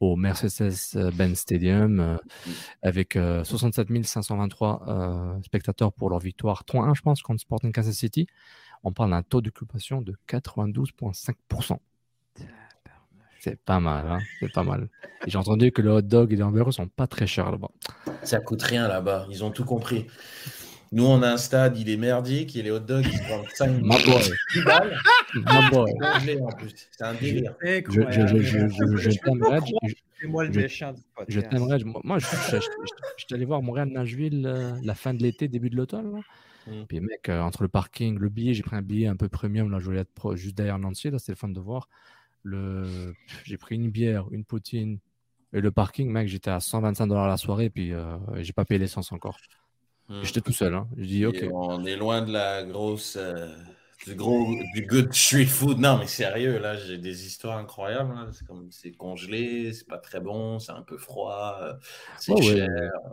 au 0.00 0.16
Mercedes-Benz 0.16 1.38
Stadium 1.38 2.00
euh, 2.00 2.16
avec 2.82 3.16
euh, 3.16 3.44
67 3.44 4.04
523 4.04 4.82
euh, 4.88 5.42
spectateurs 5.42 5.92
pour 5.92 6.10
leur 6.10 6.18
victoire 6.18 6.64
3-1, 6.64 6.94
je 6.96 7.02
pense, 7.02 7.22
contre 7.22 7.40
Sporting 7.40 7.72
Kansas 7.72 7.94
City. 7.94 8.26
On 8.82 8.92
parle 8.92 9.10
d'un 9.10 9.22
taux 9.22 9.40
d'occupation 9.40 10.02
de 10.02 10.14
92,5%. 10.28 11.78
C'est 13.40 13.60
pas 13.60 13.78
mal, 13.78 14.06
hein, 14.08 14.18
c'est 14.40 14.52
pas 14.52 14.62
mal. 14.62 14.88
J'ai 15.26 15.36
entendu 15.36 15.70
que 15.70 15.82
le 15.82 15.90
hot 15.90 16.00
dog 16.02 16.32
et 16.32 16.36
les 16.36 16.42
hamburgers 16.42 16.72
sont 16.72 16.88
pas 16.88 17.06
très 17.06 17.26
chers 17.26 17.50
là-bas. 17.50 17.68
Ça 18.22 18.40
coûte 18.40 18.62
rien 18.62 18.88
là-bas, 18.88 19.26
ils 19.30 19.44
ont 19.44 19.50
tout 19.50 19.66
compris. 19.66 20.06
Nous, 20.94 21.04
on 21.04 21.22
a 21.22 21.32
un 21.32 21.36
stade, 21.36 21.76
il 21.76 21.90
est 21.90 21.96
merdique, 21.96 22.54
et 22.56 22.62
les 22.62 22.70
hot 22.70 22.78
dogs, 22.78 23.04
ils 23.04 23.18
se 23.18 23.28
vendent 23.28 23.48
5 23.52 23.68
My 23.82 23.88
boy. 24.04 24.22
10 24.54 24.62
balles. 24.64 24.96
Plus. 26.56 26.70
C'est 26.92 27.04
un 27.04 27.14
délire. 27.14 27.54
Je, 27.60 28.00
je, 28.10 28.26
je, 28.26 28.36
je, 28.42 28.68
je, 28.96 29.10
je 29.10 29.18
t'aimerais, 29.18 29.58
moi 30.28 30.44
je- 30.46 30.58
méchant 30.60 30.92
du 30.92 31.02
podcast. 31.14 31.30
je 31.30 31.40
t'aimerais. 31.50 31.78
je- 31.80 31.84
Moi, 31.84 32.18
je, 32.20 32.26
je, 32.26 32.56
je, 32.56 32.60
je- 32.60 32.60
je 33.18 33.24
suis 33.26 33.34
allé 33.34 33.44
voir 33.44 33.60
Montréal-Nashville 33.62 34.46
euh, 34.46 34.76
la 34.84 34.94
fin 34.94 35.12
de 35.14 35.22
l'été, 35.22 35.48
début 35.48 35.68
de 35.70 35.76
l'automne. 35.76 36.12
là. 36.12 36.20
Mm. 36.68 36.84
Puis, 36.88 37.00
mec, 37.00 37.28
euh, 37.28 37.40
entre 37.40 37.62
le 37.62 37.68
parking, 37.68 38.16
le 38.18 38.28
billet, 38.28 38.54
j'ai 38.54 38.62
pris 38.62 38.76
un 38.76 38.82
billet 38.82 39.08
un 39.08 39.16
peu 39.16 39.28
premium. 39.28 39.70
Là, 39.70 39.80
je 39.80 39.84
voulais 39.86 40.00
être 40.00 40.14
pro- 40.14 40.36
juste 40.36 40.56
derrière 40.56 40.78
Nancy. 40.78 41.10
Là, 41.10 41.18
c'était 41.18 41.32
le 41.32 41.36
fun 41.36 41.48
de 41.48 41.60
voir. 41.60 41.88
Le... 42.42 43.12
J'ai 43.44 43.56
pris 43.58 43.74
une 43.74 43.90
bière, 43.90 44.26
une 44.30 44.44
poutine. 44.44 44.98
Et 45.52 45.60
le 45.60 45.70
parking, 45.70 46.10
mec, 46.10 46.28
j'étais 46.28 46.50
à 46.50 46.60
125 46.60 47.06
dollars 47.08 47.28
la 47.28 47.36
soirée. 47.36 47.68
Puis, 47.68 47.92
euh, 47.92 48.16
j'ai 48.42 48.52
pas 48.52 48.64
payé 48.64 48.78
l'essence 48.78 49.12
encore. 49.12 49.38
Mm. 50.08 50.22
J'étais 50.22 50.40
tout 50.40 50.52
seul. 50.52 50.74
Hein. 50.74 50.86
Je 50.96 51.04
dis, 51.04 51.26
OK. 51.26 51.36
Et 51.42 51.50
on 51.52 51.84
est 51.84 51.96
loin 51.96 52.22
de 52.22 52.32
la 52.32 52.62
grosse. 52.64 53.16
euh, 53.20 53.48
du 54.06 54.14
gros. 54.14 54.46
Du 54.74 54.84
good 54.86 55.14
street 55.14 55.46
food. 55.46 55.78
Non, 55.78 55.96
mais 55.98 56.06
sérieux, 56.06 56.58
là, 56.58 56.76
j'ai 56.76 56.98
des 56.98 57.26
histoires 57.26 57.56
incroyables. 57.56 58.14
là. 58.14 58.28
C'est 58.32 58.46
comme. 58.46 58.68
C'est 58.70 58.92
congelé, 58.92 59.72
c'est 59.72 59.86
pas 59.88 59.96
très 59.96 60.20
bon, 60.20 60.58
c'est 60.58 60.72
un 60.72 60.82
peu 60.82 60.98
froid, 60.98 61.58
euh, 61.62 61.72
c'est 62.18 62.36
cher. 62.42 62.68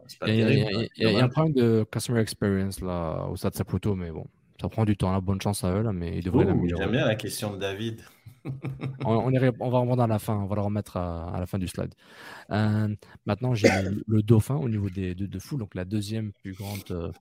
C'est 0.07 0.19
pas 0.19 0.27
Il 0.27 0.35
y, 0.35 0.37
y 0.39 0.41
y 0.41 1.05
a- 1.05 1.11
y 1.11 1.15
a 1.17 1.23
un 1.23 1.29
problème 1.29 1.53
de 1.53 1.85
customer 1.89 2.19
experience 2.19 2.81
là, 2.81 3.25
au 3.31 3.37
stade 3.37 3.55
Saputo, 3.55 3.95
mais 3.95 4.11
bon, 4.11 4.25
ça 4.59 4.67
prend 4.67 4.83
du 4.83 4.97
temps. 4.97 5.13
Là. 5.13 5.21
Bonne 5.21 5.39
chance 5.39 5.63
à 5.63 5.71
eux, 5.71 5.81
là, 5.81 5.93
mais 5.93 6.17
ils 6.17 6.23
devraient 6.25 6.43
Ouh, 6.43 6.47
l'améliorer. 6.49 6.83
J'aime 6.83 6.91
bien 6.91 7.05
la 7.05 7.15
question 7.15 7.53
de 7.53 7.57
David. 7.57 8.01
On, 9.05 9.15
on 9.15 9.31
est- 9.31 9.51
on 9.59 9.69
va 9.69 10.03
à 10.03 10.07
la 10.07 10.19
fin, 10.19 10.35
on 10.35 10.45
va 10.45 10.55
le 10.55 10.61
remettre 10.61 10.97
à, 10.97 11.29
à 11.35 11.39
la 11.39 11.45
fin 11.45 11.59
du 11.59 11.67
slide. 11.67 11.93
Euh, 12.51 12.95
maintenant, 13.25 13.53
j'ai 13.55 13.69
le, 14.07 14.21
dauphin 14.23 14.55
au 14.55 14.69
niveau 14.69 14.89
des, 14.89 15.15
de, 15.15 15.25
de 15.25 15.39
foule, 15.39 15.59
donc 15.59 15.75
la 15.75 15.85
deuxième 15.85 16.31
plus 16.33 16.53
grande 16.53 16.83
euh, 16.91 17.11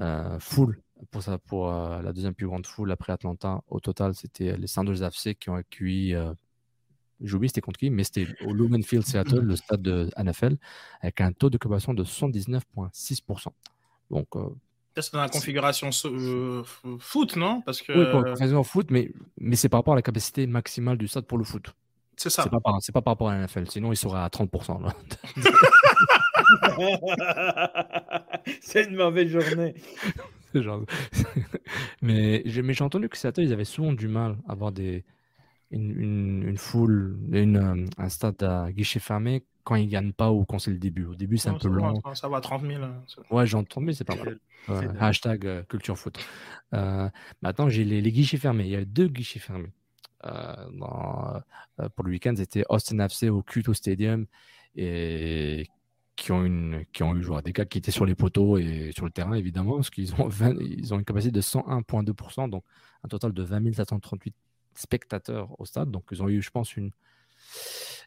euh, 0.00 0.38
foule 0.40 0.80
pour, 1.10 1.22
ça, 1.22 1.38
pour 1.38 1.70
euh, 1.70 2.00
la 2.02 2.12
deuxième 2.12 2.34
plus 2.34 2.46
grande 2.46 2.66
foule 2.66 2.90
après 2.90 3.12
Atlanta. 3.12 3.62
Au 3.68 3.80
total, 3.80 4.14
c'était 4.14 4.56
les 4.56 4.66
Sanders 4.66 5.02
FC 5.02 5.34
qui 5.34 5.50
ont 5.50 5.56
accueilli. 5.56 6.14
J'ai 7.22 7.34
oublié 7.34 7.48
c'était 7.48 7.62
contre 7.62 7.78
qui, 7.78 7.88
mais 7.88 8.04
c'était 8.04 8.26
au 8.44 8.52
Lumen 8.52 8.82
Field 8.82 9.04
Seattle, 9.06 9.40
le 9.40 9.56
stade 9.56 9.80
de 9.80 10.10
NFL, 10.18 10.56
avec 11.00 11.20
un 11.22 11.32
taux 11.32 11.48
d'occupation 11.48 11.94
de 11.94 12.04
79,6%. 12.04 13.48
Donc, 14.10 14.26
euh, 14.36 14.48
C'est 14.98 15.12
dans 15.12 15.20
la 15.20 15.28
configuration 15.28 15.90
euh, 16.06 16.62
foot, 16.98 17.36
non? 17.36 17.60
Parce 17.60 17.82
que... 17.82 17.92
Oui, 17.92 18.10
configuration 18.10 18.64
foot, 18.64 18.90
mais, 18.90 19.10
mais 19.38 19.56
c'est 19.56 19.68
par 19.68 19.80
rapport 19.80 19.92
à 19.92 19.96
la 19.96 20.02
capacité 20.02 20.46
maximale 20.46 20.96
du 20.96 21.06
stade 21.06 21.26
pour 21.26 21.36
le 21.36 21.44
foot. 21.44 21.74
C'est 22.16 22.30
ça. 22.30 22.44
C'est 22.44 22.50
pas, 22.50 22.60
par, 22.60 22.78
pas 22.80 23.02
par 23.02 23.12
rapport 23.12 23.28
à 23.28 23.34
la 23.34 23.44
NFL, 23.44 23.68
sinon 23.68 23.92
il 23.92 23.96
serait 23.96 24.20
à 24.20 24.28
30%. 24.28 24.90
c'est 28.62 28.84
une 28.84 28.96
mauvaise 28.96 29.28
journée. 29.28 29.74
Genre... 30.54 30.86
mais 32.02 32.42
j'ai 32.46 32.82
entendu 32.82 33.10
que 33.10 33.18
Seattle, 33.18 33.42
ils 33.42 33.52
avaient 33.52 33.64
souvent 33.64 33.92
du 33.92 34.08
mal 34.08 34.38
à 34.48 34.52
avoir 34.52 34.72
des, 34.72 35.04
une, 35.70 36.42
une, 36.42 36.56
foule, 36.56 37.18
une, 37.32 37.56
euh, 37.56 37.86
un 37.98 38.08
stade 38.08 38.42
à 38.42 38.72
guichet 38.72 39.00
fermé 39.00 39.44
quand 39.66 39.74
ils 39.74 39.88
gagnent 39.88 40.12
pas 40.12 40.30
ou 40.30 40.44
quand 40.44 40.60
c'est 40.60 40.70
le 40.70 40.78
début. 40.78 41.06
Au 41.06 41.16
début, 41.16 41.38
c'est 41.38 41.48
un 41.48 41.54
peu 41.54 41.66
long. 41.66 42.00
ça 42.14 42.28
va 42.28 42.36
à 42.36 42.40
30 42.40 42.62
000. 42.62 42.84
Hein, 42.84 43.02
ouais, 43.32 43.46
j'en 43.48 43.64
30 43.64 43.84
000, 43.84 43.94
c'est 43.94 44.04
pas 44.04 44.14
mal. 44.14 44.38
hashtag 45.00 45.44
euh, 45.44 45.62
culture 45.64 45.98
foot. 45.98 46.18
Euh, 46.72 47.10
maintenant, 47.42 47.68
j'ai 47.68 47.84
les, 47.84 48.00
les, 48.00 48.12
guichets 48.12 48.36
fermés. 48.36 48.64
Il 48.64 48.70
y 48.70 48.76
a 48.76 48.84
deux 48.84 49.08
guichets 49.08 49.40
fermés. 49.40 49.72
Dans, 50.22 51.40
pour 51.94 52.04
le 52.04 52.10
week-end, 52.10 52.34
c'était 52.36 52.64
Austin 52.68 52.98
FC 53.00 53.28
au 53.28 53.42
Cuto 53.42 53.74
Stadium 53.74 54.26
et 54.74 55.68
qui 56.16 56.32
ont, 56.32 56.44
une, 56.44 56.84
qui 56.92 57.02
ont 57.02 57.14
eu 57.14 57.22
joué 57.22 57.42
des 57.42 57.52
gars 57.52 57.64
qui 57.64 57.78
étaient 57.78 57.90
sur 57.90 58.06
les 58.06 58.14
poteaux 58.14 58.56
et 58.58 58.90
sur 58.94 59.04
le 59.04 59.10
terrain, 59.10 59.34
évidemment, 59.34 59.76
parce 59.76 59.90
qu'ils 59.90 60.14
ont, 60.14 60.28
ils 60.60 60.94
ont 60.94 60.98
une 60.98 61.04
capacité 61.04 61.32
de 61.32 61.40
101,2%, 61.40 62.50
donc 62.50 62.64
un 63.04 63.08
total 63.08 63.32
de 63.32 63.42
20 63.42 63.74
738 63.74 64.34
spectateurs 64.74 65.60
au 65.60 65.64
stade. 65.64 65.90
Donc, 65.90 66.04
ils 66.12 66.22
ont 66.22 66.28
eu, 66.28 66.40
je 66.40 66.50
pense, 66.50 66.76
une. 66.76 66.90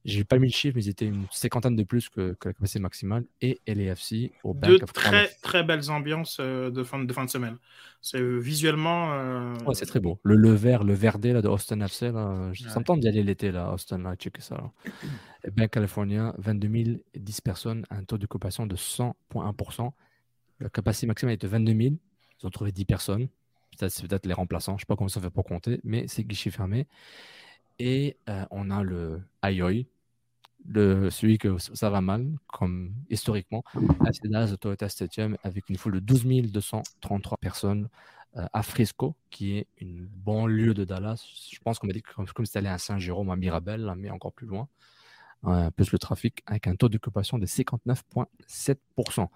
J'ai 0.05 0.23
pas 0.23 0.37
mis 0.39 0.47
le 0.47 0.53
chiffre, 0.53 0.75
mais 0.75 0.83
ils 0.83 0.89
étaient 0.89 1.05
une 1.05 1.25
cinquantaine 1.29 1.75
de 1.75 1.83
plus 1.83 2.07
que, 2.09 2.35
la 2.43 2.53
capacité 2.53 2.79
maximale. 2.79 3.25
Et 3.41 3.59
LAFC 3.67 4.31
au 4.43 4.53
Bank 4.53 4.71
Deux 4.71 4.79
très, 4.79 5.27
très 5.41 5.63
belles 5.63 5.89
ambiances 5.91 6.37
euh, 6.39 6.71
de 6.71 6.83
fin 6.83 6.99
de, 6.99 7.11
fin 7.11 7.25
de 7.25 7.29
semaine. 7.29 7.57
C'est 8.01 8.19
euh, 8.19 8.37
visuellement. 8.37 9.13
Euh, 9.13 9.55
c'est 9.73 9.85
très 9.85 9.99
beau. 9.99 10.19
Le, 10.23 10.35
le 10.35 10.51
vert, 10.51 10.83
le 10.83 10.93
verdé 10.93 11.33
là, 11.33 11.41
de 11.41 11.49
Austin 11.49 11.81
FC, 11.81 12.11
là, 12.11 12.51
je 12.53 12.63
ouais. 12.63 12.99
d'y 12.99 13.07
aller 13.07 13.23
l'été, 13.23 13.51
là, 13.51 13.73
Austin, 13.73 13.97
là, 13.99 14.15
checker 14.15 14.41
ça. 14.41 14.55
Là. 14.55 14.71
Et 15.43 15.51
Bank 15.55 15.69
California, 15.71 16.33
22 16.37 17.01
010 17.15 17.41
personnes, 17.41 17.85
un 17.89 18.03
taux 18.03 18.17
d'occupation 18.17 18.65
de 18.65 18.75
100,1%. 18.75 19.91
La 20.61 20.69
capacité 20.69 21.07
maximale 21.07 21.33
est 21.33 21.41
de 21.41 21.47
22 21.47 21.73
000. 21.73 21.95
Ils 22.41 22.47
ont 22.47 22.49
trouvé 22.49 22.71
10 22.71 22.85
personnes 22.85 23.27
c'est 23.87 24.07
peut-être 24.07 24.25
les 24.25 24.33
remplaçants, 24.33 24.73
je 24.73 24.75
ne 24.75 24.79
sais 24.79 24.85
pas 24.85 24.95
comment 24.95 25.07
ça 25.07 25.21
fait 25.21 25.29
pour 25.29 25.45
compter, 25.45 25.79
mais 25.83 26.07
c'est 26.07 26.23
guichet 26.23 26.51
fermé. 26.51 26.87
Et 27.79 28.17
euh, 28.29 28.45
on 28.51 28.69
a 28.69 28.83
le 28.83 29.21
Ayoy, 29.41 29.87
le, 30.65 31.09
celui 31.09 31.37
que 31.37 31.57
ça 31.57 31.89
va 31.89 32.01
mal, 32.01 32.37
comme 32.47 32.93
historiquement, 33.09 33.63
à 34.05 34.11
Cédas 34.11 34.55
Toyota 34.57 34.89
Stadium, 34.89 35.37
avec 35.43 35.69
une 35.69 35.77
foule 35.77 35.93
de 35.93 35.99
12 35.99 36.51
233 36.51 37.37
personnes 37.37 37.89
euh, 38.37 38.45
à 38.53 38.61
Frisco, 38.61 39.15
qui 39.29 39.57
est 39.57 39.67
une 39.79 40.05
banlieue 40.05 40.73
de 40.73 40.83
Dallas. 40.83 41.25
Je 41.51 41.59
pense 41.59 41.79
qu'on 41.79 41.87
m'a 41.87 41.93
dit 41.93 42.01
comme, 42.01 42.27
comme 42.27 42.45
si 42.45 42.57
allé 42.57 42.67
à 42.67 42.77
Saint-Jérôme, 42.77 43.31
à 43.31 43.35
Mirabel, 43.35 43.91
mais 43.97 44.09
encore 44.11 44.33
plus 44.33 44.47
loin. 44.47 44.67
Euh, 45.47 45.71
plus 45.71 45.93
le 45.93 45.97
trafic, 45.97 46.43
avec 46.47 46.67
un 46.67 46.75
taux 46.75 46.89
d'occupation 46.89 47.39
de 47.39 47.45
59,7%. 47.45 49.29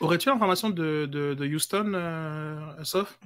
Aurais-tu 0.00 0.28
l'information 0.28 0.70
de, 0.70 1.06
de, 1.06 1.46
Houston, 1.46 1.92
euh, 1.94 2.84
sauf 2.84 3.18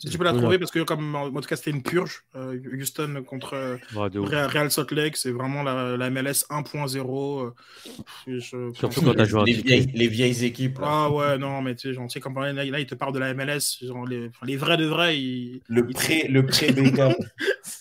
si 0.00 0.08
tu 0.08 0.16
peux 0.16 0.24
la 0.24 0.32
trouver, 0.32 0.58
parce 0.58 0.70
que 0.70 0.80
comme 0.80 1.14
en 1.14 1.30
tout 1.30 1.40
cas 1.42 1.56
c'était 1.56 1.72
une 1.72 1.82
purge, 1.82 2.24
euh, 2.34 2.58
Houston 2.72 3.22
contre 3.26 3.54
euh, 3.54 3.76
Real, 3.94 4.70
Salt 4.70 4.92
Lake, 4.92 5.18
c'est 5.18 5.30
vraiment 5.30 5.62
la, 5.62 6.10
MLS 6.10 6.46
1.0. 6.48 7.52
Euh, 8.26 8.40
Surtout 8.40 9.02
quand 9.02 9.12
tu 9.12 9.20
as 9.20 9.24
joué 9.24 9.44
les 9.44 9.52
vieilles, 9.52 9.90
les 9.92 10.08
vieilles 10.08 10.44
équipes. 10.44 10.78
Ah 10.82 11.10
ouais, 11.10 11.36
non, 11.36 11.60
mais 11.60 11.74
tu 11.74 11.94
sais, 12.08 12.20
comme 12.20 12.34
là, 12.40 12.52
là, 12.52 12.80
il 12.80 12.86
te 12.86 12.94
parle 12.94 13.12
de 13.12 13.18
la 13.18 13.34
MLS, 13.34 13.84
genre 13.86 14.06
les, 14.06 14.30
les 14.42 14.56
vrais 14.56 14.78
de 14.78 14.86
vrais. 14.86 15.18
le 15.68 15.86
pré, 15.86 16.26
le 16.28 16.46
pré 16.46 16.68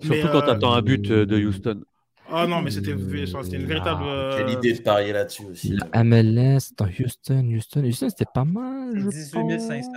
Surtout 0.00 0.28
quand 0.28 0.42
tu 0.42 0.50
attends 0.50 0.74
un 0.74 0.82
but 0.82 1.10
de 1.10 1.46
Houston. 1.46 1.82
Ah 2.30 2.46
non, 2.46 2.60
mais 2.60 2.70
c'était 2.70 2.90
une 2.90 3.06
véritable. 3.06 4.04
Ah, 4.04 4.34
quelle 4.36 4.50
idée 4.50 4.74
de 4.74 4.82
parier 4.82 5.14
là-dessus 5.14 5.44
aussi. 5.50 5.78
La 5.92 6.04
MLS 6.04 6.74
dans 6.76 6.86
Houston, 6.86 7.48
Houston, 7.50 7.84
Houston, 7.84 8.10
c'était 8.10 8.30
pas 8.32 8.44
mal. 8.44 9.08
18 9.08 9.60
500. 9.60 9.90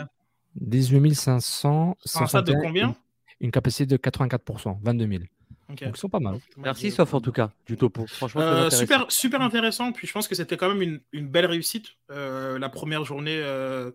18 0.56 1.14
500. 1.14 1.98
Un 2.16 2.28
stade 2.28 2.46
de 2.46 2.54
combien? 2.54 2.96
une, 3.40 3.52
capacité 3.52 3.86
de 3.86 3.98
84%, 3.98 4.78
22 4.84 5.08
000. 5.08 5.24
Donc 5.70 5.82
ils 5.82 5.98
sont 5.98 6.10
pas 6.10 6.20
mal. 6.20 6.40
Merci, 6.58 6.92
sauf 6.92 7.14
en 7.14 7.22
tout 7.22 7.32
cas, 7.32 7.52
du 7.66 7.78
topo. 7.78 8.06
Franchement, 8.06 8.42
euh, 8.42 8.70
super, 8.70 9.06
super 9.10 9.42
intéressant. 9.42 9.92
Puis 9.94 10.06
je 10.06 10.12
pense 10.12 10.28
que 10.28 10.36
c'était 10.36 10.58
quand 10.58 10.68
même 10.68 10.82
une, 10.82 11.00
une 11.14 11.28
belle 11.28 11.46
réussite. 11.46 11.88
Euh, 12.12 12.60
la 12.60 12.70
première 12.70 13.06
journée 13.06 13.40
euh, 13.42 13.92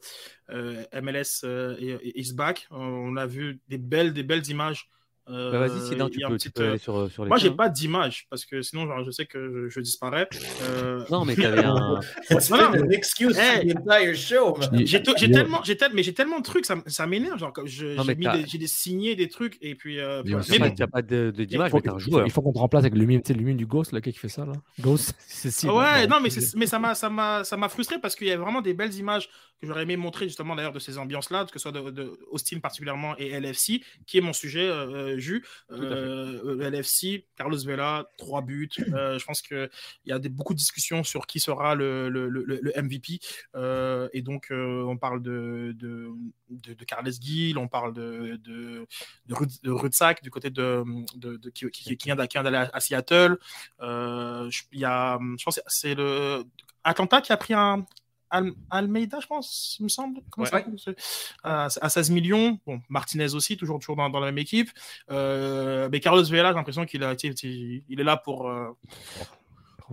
euh 0.50 0.84
MLS 0.94 1.44
is 2.14 2.32
back. 2.32 2.66
On 2.70 3.16
a 3.16 3.26
vu 3.26 3.60
des 3.68 3.78
belles, 3.78 4.14
des 4.14 4.22
belles 4.22 4.48
images 4.48 4.88
bah 5.28 5.58
vas-y, 5.58 5.88
sinon 5.88 6.08
tu 6.08 6.20
peux, 6.20 6.36
tu 6.36 6.50
peux 6.50 6.68
aller 6.68 6.78
sur, 6.78 7.10
sur 7.10 7.24
les 7.24 7.28
Moi, 7.28 7.38
j'ai 7.38 7.50
pas 7.50 7.68
d'image 7.68 8.26
parce 8.30 8.44
que 8.44 8.62
sinon, 8.62 8.86
genre, 8.86 9.02
je 9.04 9.10
sais 9.10 9.26
que 9.26 9.68
je, 9.68 9.68
je 9.68 9.80
disparais. 9.80 10.28
Euh... 10.62 11.04
Non, 11.10 11.24
mais 11.24 11.34
t'avais 11.34 11.64
un. 11.64 12.00
excuse 12.90 13.36
hey. 13.36 13.74
entire 13.76 14.14
show. 14.14 14.56
J'ai 14.72 15.02
tellement, 15.02 15.60
j'ai 15.64 15.76
tellement, 15.76 15.96
mais 15.96 16.02
j'ai 16.02 16.14
tellement 16.14 16.38
de 16.38 16.44
trucs, 16.44 16.64
ça, 16.64 16.76
ça 16.86 17.06
m'énerve. 17.06 17.38
Genre, 17.38 17.52
j'ai 17.64 17.96
des, 17.96 18.58
des 18.58 18.66
signés, 18.66 19.16
des 19.16 19.28
trucs, 19.28 19.58
et 19.60 19.74
puis. 19.74 19.98
Euh, 19.98 20.22
mais, 20.24 20.36
mais 20.50 20.58
bon. 20.58 20.74
t'as 20.76 20.86
pas 20.86 21.02
d'image, 21.02 21.72
mais 21.72 21.80
t'es 21.80 21.90
un 21.90 21.98
joueur. 21.98 22.26
Il 22.26 22.30
faut 22.30 22.42
qu'on 22.42 22.52
te 22.52 22.58
remplace 22.58 22.82
avec 22.82 22.94
le 22.94 23.04
mime, 23.04 23.20
le 23.28 23.42
mime 23.42 23.56
du 23.56 23.66
Ghost, 23.66 23.92
là, 23.92 24.00
qui 24.00 24.12
fait 24.12 24.28
ça, 24.28 24.44
là. 24.44 24.52
Ghost, 24.80 25.14
c'est 25.26 25.50
si. 25.50 25.68
Ouais, 25.68 26.06
non, 26.06 26.20
mais, 26.20 26.30
mais 26.56 26.66
ça 26.66 26.78
m'a, 26.78 26.94
ça 26.94 27.10
m'a, 27.10 27.42
ça 27.44 27.56
m'a 27.56 27.68
frustré 27.68 27.98
parce 28.00 28.14
qu'il 28.14 28.28
y 28.28 28.32
a 28.32 28.36
vraiment 28.36 28.60
des 28.60 28.74
belles 28.74 28.94
images 28.94 29.28
que 29.60 29.66
j'aurais 29.66 29.82
aimé 29.82 29.96
montrer 29.96 30.26
justement 30.26 30.54
d'ailleurs 30.54 30.72
de 30.72 30.78
ces 30.78 30.98
ambiances-là, 30.98 31.46
que 31.46 31.58
ce 31.58 31.62
soit 31.62 31.72
de, 31.72 31.90
de 31.90 32.18
Austin 32.30 32.60
particulièrement 32.60 33.16
et 33.16 33.38
LFC, 33.38 33.82
qui 34.06 34.18
est 34.18 34.20
mon 34.20 34.32
sujet, 34.32 34.68
euh, 34.68 35.18
Jus. 35.18 35.44
Euh, 35.70 36.70
LFC, 36.70 37.26
Carlos 37.36 37.58
Vela, 37.64 38.08
trois 38.18 38.42
buts. 38.42 38.68
Euh, 38.96 39.18
je 39.18 39.26
pense 39.26 39.42
qu'il 39.42 39.68
y 40.06 40.12
a 40.12 40.18
des, 40.18 40.30
beaucoup 40.30 40.54
de 40.54 40.58
discussions 40.58 41.04
sur 41.04 41.26
qui 41.26 41.38
sera 41.38 41.74
le, 41.74 42.08
le, 42.08 42.28
le, 42.28 42.44
le 42.44 42.72
MVP. 42.82 43.18
Euh, 43.54 44.08
et 44.14 44.22
donc, 44.22 44.50
euh, 44.50 44.84
on 44.84 44.96
parle 44.96 45.20
de, 45.22 45.74
de, 45.76 46.08
de, 46.48 46.84
Carles 46.84 47.12
Gil, 47.20 47.58
on 47.58 47.68
parle 47.68 47.92
de, 47.92 48.40
de, 48.42 48.86
de, 49.26 49.70
Rudsack 49.70 50.22
du 50.22 50.30
côté 50.30 50.48
de, 50.48 50.84
qui, 51.52 51.68
qui, 51.70 51.96
qui, 51.96 52.06
vient 52.06 52.16
d'aller 52.16 52.56
à, 52.56 52.70
à 52.72 52.80
Seattle. 52.80 53.36
Il 53.82 54.80
y 54.80 54.84
a, 54.84 55.18
je 55.38 55.44
pense 55.44 55.60
c'est 55.66 55.94
le 55.94 56.44
Atlanta 56.84 57.20
qui 57.20 57.32
a 57.32 57.36
pris 57.36 57.52
un, 57.52 57.84
Almeida, 58.30 59.20
je 59.20 59.26
pense, 59.26 59.76
il 59.78 59.84
me 59.84 59.88
semble. 59.88 60.20
Comment 60.30 60.48
ouais. 60.52 60.64
ça 60.76 60.90
à, 61.42 61.68
à, 61.80 61.88
16 61.88 62.10
millions. 62.10 62.58
Bon, 62.66 62.80
Martinez 62.88 63.34
aussi, 63.34 63.56
toujours, 63.56 63.78
toujours 63.78 63.96
dans, 63.96 64.10
dans 64.10 64.20
la 64.20 64.26
même 64.26 64.38
équipe. 64.38 64.70
Euh, 65.10 65.88
mais 65.90 66.00
Carlos 66.00 66.24
Vela, 66.24 66.50
j'ai 66.50 66.54
l'impression 66.54 66.84
qu'il 66.86 67.02
a, 67.04 67.14
il, 67.22 67.82
il 67.88 68.00
est 68.00 68.04
là 68.04 68.16
pour. 68.16 68.48
Euh, 68.48 68.70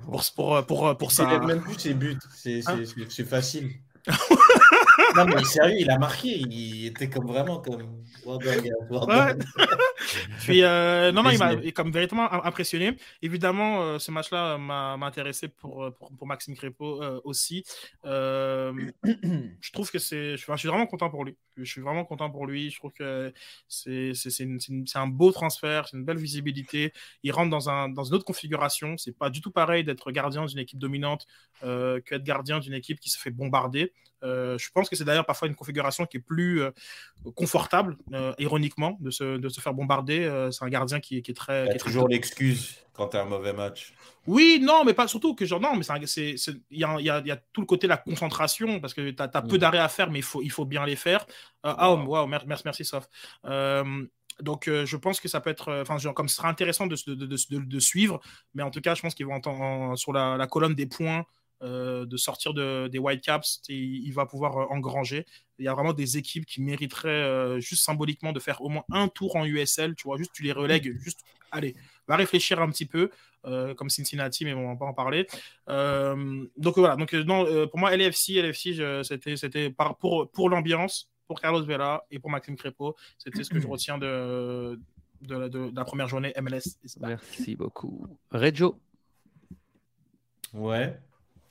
pour, 0.05 0.23
pour, 0.35 0.65
pour, 0.65 0.97
pour 0.97 1.11
ça. 1.11 1.23
Il 1.23 1.29
n'a 1.29 1.45
même 1.45 1.61
plus 1.61 1.77
ses 1.77 1.93
buts. 1.93 2.17
C'est 2.35 2.61
hein? 2.67 3.25
facile. 3.25 3.71
non, 5.15 5.25
mais 5.25 5.43
sérieux, 5.43 5.77
il 5.79 5.89
a 5.89 5.97
marqué. 5.97 6.29
Il 6.29 6.87
était 6.87 7.09
comme 7.09 7.27
vraiment 7.27 7.59
comme. 7.59 8.03
Ouais. 8.25 8.37
Puis, 10.41 10.63
euh, 10.63 11.11
non, 11.11 11.23
non, 11.23 11.29
il 11.31 11.37
m'a 11.37 11.55
comme 11.71 11.91
véritablement 11.91 12.31
impressionné. 12.45 12.95
Évidemment, 13.21 13.81
euh, 13.81 13.99
ce 13.99 14.11
match-là 14.11 14.57
m'a 14.57 14.93
intéressé 15.01 15.47
pour, 15.47 15.91
pour, 15.97 16.11
pour, 16.15 16.27
Maxime 16.27 16.55
Crépeau 16.55 17.01
euh, 17.01 17.19
aussi. 17.23 17.63
Euh, 18.05 18.73
je 19.03 19.71
trouve 19.71 19.91
que 19.91 19.99
c'est. 19.99 20.37
Je, 20.37 20.45
je, 20.45 20.55
suis 20.57 20.67
vraiment 20.67 20.85
content 20.85 21.09
pour 21.09 21.25
lui. 21.25 21.37
Je 21.57 21.63
suis 21.63 21.81
vraiment 21.81 22.05
content 22.05 22.29
pour 22.29 22.45
lui. 22.45 22.69
Je 22.71 22.77
trouve 22.77 22.91
que 22.91 23.33
c'est 23.67 24.13
un 24.95 25.07
beau 25.07 25.31
transfert, 25.31 25.87
c'est 25.87 25.97
une 25.97 26.05
belle 26.05 26.17
visibilité. 26.17 26.93
Il 27.23 27.31
rentre 27.31 27.49
dans, 27.49 27.69
un, 27.69 27.89
dans 27.89 28.03
une 28.03 28.15
autre 28.15 28.25
configuration. 28.25 28.97
C'est 28.97 29.17
pas 29.17 29.29
du 29.29 29.41
tout 29.41 29.51
pareil 29.51 29.83
d'être 29.83 30.11
gardien 30.11 30.45
d'une 30.45 30.59
équipe 30.59 30.79
dominante 30.79 31.27
euh, 31.63 32.01
qu'être 32.01 32.23
gardien 32.23 32.59
d'une 32.59 32.73
équipe 32.73 32.99
qui 32.99 33.09
se 33.09 33.19
fait 33.19 33.31
bombarder. 33.31 33.93
Euh, 34.23 34.57
je 34.57 34.69
pense 34.71 34.82
que 34.89 34.95
c'est 34.95 35.03
d'ailleurs 35.03 35.25
parfois 35.25 35.47
une 35.47 35.55
configuration 35.55 36.05
qui 36.05 36.17
est 36.17 36.19
plus 36.19 36.61
euh, 36.61 36.71
confortable, 37.35 37.97
euh, 38.13 38.33
ironiquement, 38.39 38.97
de 38.99 39.11
se, 39.11 39.37
de 39.37 39.49
se, 39.49 39.61
faire 39.61 39.73
bombarder. 39.73 40.23
Euh, 40.23 40.51
c'est 40.51 40.63
un 40.63 40.69
gardien 40.69 40.99
qui, 40.99 41.21
qui 41.21 41.31
est 41.31 41.35
très. 41.35 41.65
Il 41.65 41.71
y 41.71 41.75
a 41.75 41.79
toujours 41.79 42.07
l'excuse 42.07 42.77
quand 42.93 43.09
tu 43.09 43.17
as 43.17 43.21
un 43.21 43.25
mauvais 43.25 43.53
match. 43.53 43.93
Oui, 44.27 44.59
non, 44.61 44.83
mais 44.85 44.93
pas 44.93 45.07
surtout 45.07 45.35
que 45.35 45.45
genre, 45.45 45.59
non, 45.59 45.75
mais 45.75 45.85
il 45.85 46.37
y 46.71 46.83
a, 46.83 46.99
y, 46.99 47.03
y 47.03 47.31
a, 47.31 47.37
tout 47.51 47.61
le 47.61 47.67
côté 47.67 47.87
de 47.87 47.89
la 47.89 47.97
concentration 47.97 48.79
parce 48.79 48.93
que 48.93 49.09
tu 49.11 49.21
as, 49.21 49.29
as, 49.33 49.41
peu 49.41 49.57
d'arrêts 49.57 49.79
à 49.79 49.89
faire, 49.89 50.09
mais 50.09 50.19
il 50.19 50.23
faut, 50.23 50.41
il 50.41 50.51
faut 50.51 50.65
bien 50.65 50.85
les 50.85 50.95
faire. 50.95 51.25
ah, 51.63 51.93
wow, 51.93 52.05
wow 52.05 52.27
merci, 52.27 52.61
merci, 52.65 52.85
Sof. 52.85 53.07
donc, 54.39 54.69
je 54.69 54.95
pense 54.97 55.19
que 55.19 55.27
ça 55.27 55.41
peut 55.41 55.49
être, 55.49 55.81
enfin, 55.81 55.97
comme 56.13 56.29
ce 56.29 56.35
sera 56.35 56.49
intéressant 56.49 56.87
de, 56.87 56.95
de, 57.07 57.25
de, 57.25 57.37
de, 57.59 57.79
suivre, 57.79 58.21
mais 58.53 58.63
en 58.63 58.71
tout 58.71 58.81
cas, 58.81 58.95
je 58.95 59.01
pense 59.01 59.15
qu'ils 59.15 59.25
vont 59.25 59.35
entendre 59.35 59.97
sur 59.97 60.13
la, 60.13 60.37
la 60.37 60.47
colonne 60.47 60.75
des 60.75 60.85
points. 60.85 61.25
Euh, 61.63 62.05
de 62.05 62.17
sortir 62.17 62.53
de, 62.53 62.89
des 62.89 62.99
Whitecaps, 62.99 63.61
il, 63.69 64.05
il 64.05 64.11
va 64.11 64.25
pouvoir 64.25 64.57
euh, 64.57 64.65
engranger. 64.69 65.25
Il 65.59 65.65
y 65.65 65.69
a 65.69 65.73
vraiment 65.73 65.93
des 65.93 66.17
équipes 66.17 66.45
qui 66.45 66.61
mériteraient 66.61 67.09
euh, 67.09 67.59
juste 67.61 67.83
symboliquement 67.83 68.33
de 68.33 68.39
faire 68.41 68.61
au 68.61 68.67
moins 68.67 68.83
un 68.91 69.07
tour 69.07 69.37
en 69.37 69.45
USL, 69.45 69.95
tu 69.95 70.03
vois, 70.03 70.17
juste 70.17 70.31
tu 70.33 70.43
les 70.43 70.51
relègues, 70.51 70.97
juste, 70.99 71.21
allez, 71.51 71.75
va 72.07 72.17
réfléchir 72.17 72.61
un 72.61 72.69
petit 72.69 72.85
peu. 72.85 73.09
euh, 73.45 73.73
comme 73.75 73.89
Cincinnati, 73.89 74.45
mais 74.45 74.53
on 74.53 74.69
va 74.69 74.75
pas 74.77 74.85
en 74.85 74.93
parler. 74.93 75.27
Euh, 75.67 76.45
donc 76.55 76.77
voilà, 76.77 76.95
donc, 76.95 77.11
non, 77.11 77.45
pour 77.67 77.77
moi, 77.77 77.91
LFC, 77.95 78.41
LFC 78.41 79.03
c'était, 79.03 79.35
c'était 79.35 79.69
pour, 79.99 80.29
pour 80.31 80.49
l'ambiance, 80.49 81.11
pour 81.27 81.41
Carlos 81.41 81.63
Vela 81.65 82.05
et 82.09 82.19
pour 82.19 82.29
Maxime 82.29 82.55
Crépeau. 82.55 82.95
C'était 83.17 83.43
ce 83.43 83.49
que 83.49 83.59
je 83.59 83.67
retiens 83.67 83.97
de, 83.97 84.79
de, 85.21 85.71
la 85.75 85.83
première 85.83 86.07
journée 86.07 86.33
MLS. 86.41 86.77
Merci 87.01 87.57
beaucoup. 87.57 88.07
Reggio? 88.31 88.79
Ouais. 90.53 90.97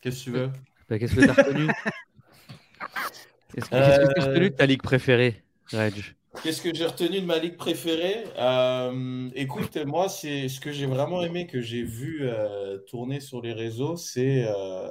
Qu'est-ce 0.03 0.19
que 0.19 0.24
tu 0.24 0.31
veux? 0.33 0.51
Bah, 0.89 0.99
Qu'est-ce 0.99 1.15
que 1.15 1.20
tu 1.20 1.31
as 1.31 1.33
retenu? 1.33 1.69
Qu'est-ce 3.55 3.70
que 3.70 4.15
tu 4.15 4.20
as 4.20 4.24
retenu 4.24 4.51
de 4.51 4.57
ta 4.57 4.66
ligue 4.66 4.83
préférée, 4.83 5.45
Reg? 5.73 5.95
Qu'est-ce 6.43 6.61
que 6.61 6.74
j'ai 6.74 6.87
retenu 6.87 7.20
de 7.20 7.27
ma 7.27 7.39
ligue 7.39 7.57
préférée? 7.57 8.24
Euh, 8.37 9.31
Écoute, 9.37 9.77
moi, 9.87 10.09
c'est 10.09 10.49
ce 10.49 10.59
que 10.61 10.73
j'ai 10.73 10.87
vraiment 10.87 11.23
aimé, 11.23 11.47
que 11.47 11.61
j'ai 11.61 11.85
vu 11.85 12.20
euh, 12.23 12.79
tourner 12.79 13.20
sur 13.20 13.41
les 13.43 13.53
réseaux, 13.53 13.97
c'est 13.97 14.45
euh, 14.49 14.89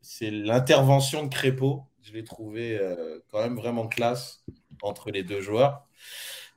c'est 0.00 0.32
l'intervention 0.32 1.22
de 1.22 1.28
Crépeau. 1.28 1.84
Je 2.02 2.12
l'ai 2.12 2.24
trouvé 2.24 2.80
quand 3.30 3.40
même 3.40 3.54
vraiment 3.54 3.86
classe 3.86 4.44
entre 4.82 5.12
les 5.12 5.22
deux 5.22 5.40
joueurs 5.40 5.86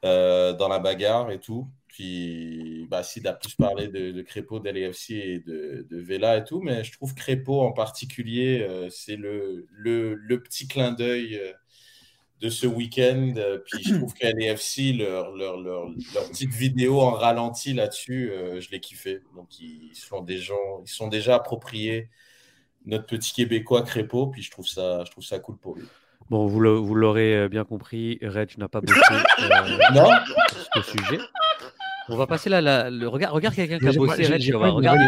dans 0.02 0.68
la 0.68 0.80
bagarre 0.80 1.30
et 1.30 1.40
tout. 1.40 1.70
Puis, 1.96 2.88
bah, 2.90 3.04
Sid 3.04 3.26
a 3.26 3.32
plus 3.32 3.56
parlé 3.56 3.88
de, 3.88 4.12
de 4.12 4.22
Crépeau, 4.22 4.60
d'LAFC 4.60 5.12
et 5.12 5.40
de, 5.40 5.88
de, 5.90 5.98
Vela 6.02 6.38
et 6.38 6.44
tout, 6.44 6.60
mais 6.60 6.84
je 6.84 6.92
trouve 6.92 7.16
Crépeau 7.16 7.62
en 7.62 7.72
particulier, 7.72 8.68
c'est 8.90 9.16
le, 9.16 9.66
le, 9.72 10.14
le, 10.14 10.44
petit 10.44 10.68
clin 10.68 10.92
d'œil 10.92 11.40
de 12.42 12.50
ce 12.50 12.68
week-end. 12.68 13.34
Euh, 13.38 13.60
puis 13.60 13.84
je 13.84 13.96
trouve 13.96 14.14
qu'à 14.14 14.32
l'EFC, 14.32 14.94
leur, 14.94 15.32
leur, 15.32 15.60
leur, 15.60 15.90
leur, 16.14 16.30
petite 16.30 16.52
vidéo 16.52 17.02
en 17.02 17.12
ralenti 17.12 17.74
là-dessus, 17.74 18.32
euh, 18.32 18.60
je 18.60 18.70
l'ai 18.72 18.80
kiffé. 18.80 19.22
Donc 19.36 19.60
ils 19.60 19.96
sont, 19.96 20.22
des 20.22 20.38
gens, 20.38 20.82
ils 20.84 20.90
sont 20.90 21.08
déjà 21.08 21.36
appropriés 21.36 22.10
notre 22.86 23.06
petit 23.06 23.34
Québécois 23.34 23.82
Crépeau, 23.82 24.28
puis 24.28 24.44
je 24.44 24.52
trouve 24.52 24.68
ça, 24.68 25.04
je 25.06 25.12
trouve 25.12 25.24
ça 25.24 25.40
cool 25.40 25.58
pour 25.58 25.76
lui. 25.76 25.86
Bon, 26.30 26.48
vous 26.48 26.60
l'aurez 26.60 27.36
euh, 27.36 27.50
bien 27.50 27.66
compris, 27.66 28.18
Reg 28.22 28.58
n'a 28.58 28.68
pas 28.68 28.82
bossé 28.82 29.00
non? 29.94 30.10
ce 30.76 30.82
sujet. 30.82 31.20
On 32.10 32.18
va 32.18 32.28
passer 32.28 32.50
là, 32.50 32.62
là 32.62 32.90
le 32.90 33.08
regard, 33.08 33.32
regarde 33.32 33.56
quelqu'un 33.56 33.80
qui 33.80 33.88
a 33.88 33.92
bossé, 33.94 34.26
Reg, 34.26 34.54
regarde, 34.54 35.00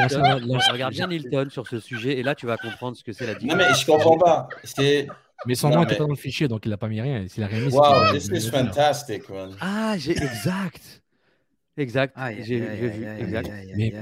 regarde 0.71 0.93
bien 0.93 1.07
Nilton 1.07 1.49
sur 1.49 1.67
ce 1.67 1.79
sujet, 1.79 2.17
et 2.17 2.23
là 2.23 2.35
tu 2.35 2.45
vas 2.47 2.57
comprendre 2.57 2.97
ce 2.97 3.03
que 3.03 3.13
c'est 3.13 3.27
la 3.27 3.35
différence. 3.35 3.61
Non 3.61 3.67
mais 3.69 3.75
je 3.75 3.85
comprends 3.85 4.17
pas. 4.17 4.49
C'est 4.63 5.07
mais 5.45 5.55
son 5.55 5.69
nom 5.69 5.81
n'était 5.81 5.95
pas 5.95 6.05
dans 6.05 6.09
le 6.09 6.15
fichier, 6.15 6.47
donc 6.47 6.65
il 6.65 6.69
n'a 6.69 6.77
pas 6.77 6.87
mis 6.87 6.99
rien. 6.99 7.27
S'il 7.27 7.43
a 7.43 7.47
rien 7.47 7.59
mis, 7.59 7.71
Wow, 7.71 8.11
this 8.11 8.27
is 8.27 8.49
fantastic, 8.49 9.29
man. 9.29 9.51
Ah, 9.61 9.95
j'ai 9.97 10.11
exact. 10.11 11.03
Exact. 11.77 12.17
j'ai 12.41 12.59
vu. 12.59 13.05
Exact. 13.19 13.51
Mais, 13.75 13.93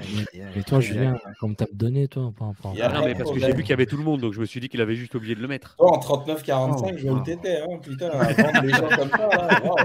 toi, 0.65 0.80
Julien, 0.80 1.19
comme 1.39 1.56
t'as 1.56 1.65
donné, 1.72 2.07
toi, 2.07 2.31
pas, 2.38 2.52
pas, 2.61 2.69
Non, 2.69 3.06
mais 3.06 3.15
parce 3.15 3.31
que 3.31 3.39
j'ai 3.39 3.53
vu 3.53 3.61
qu'il 3.61 3.72
y 3.72 3.73
avait 3.73 3.85
tout 3.85 3.97
le 3.97 4.03
monde, 4.03 4.22
donc 4.22 4.34
je 4.34 4.39
me 4.39 4.45
suis 4.45 4.60
dit 4.60 4.69
qu'il 4.69 4.81
avait 4.81 4.95
juste 4.95 5.14
oublié 5.15 5.35
de 5.35 5.41
le 5.41 5.47
mettre. 5.47 5.76
Toi, 5.76 5.91
en 5.91 5.99
39-45, 5.99 6.97
je 6.97 7.07
vois 7.07 7.19
où 7.19 7.23
t'étais, 7.23 7.61
hein, 7.61 7.77
putain, 7.81 8.10
vendre 8.10 8.61
des 8.61 8.69
gens 8.69 8.88
comme 8.88 9.10
ça, 9.10 9.27
là, 9.27 9.61
wow. 9.64 9.76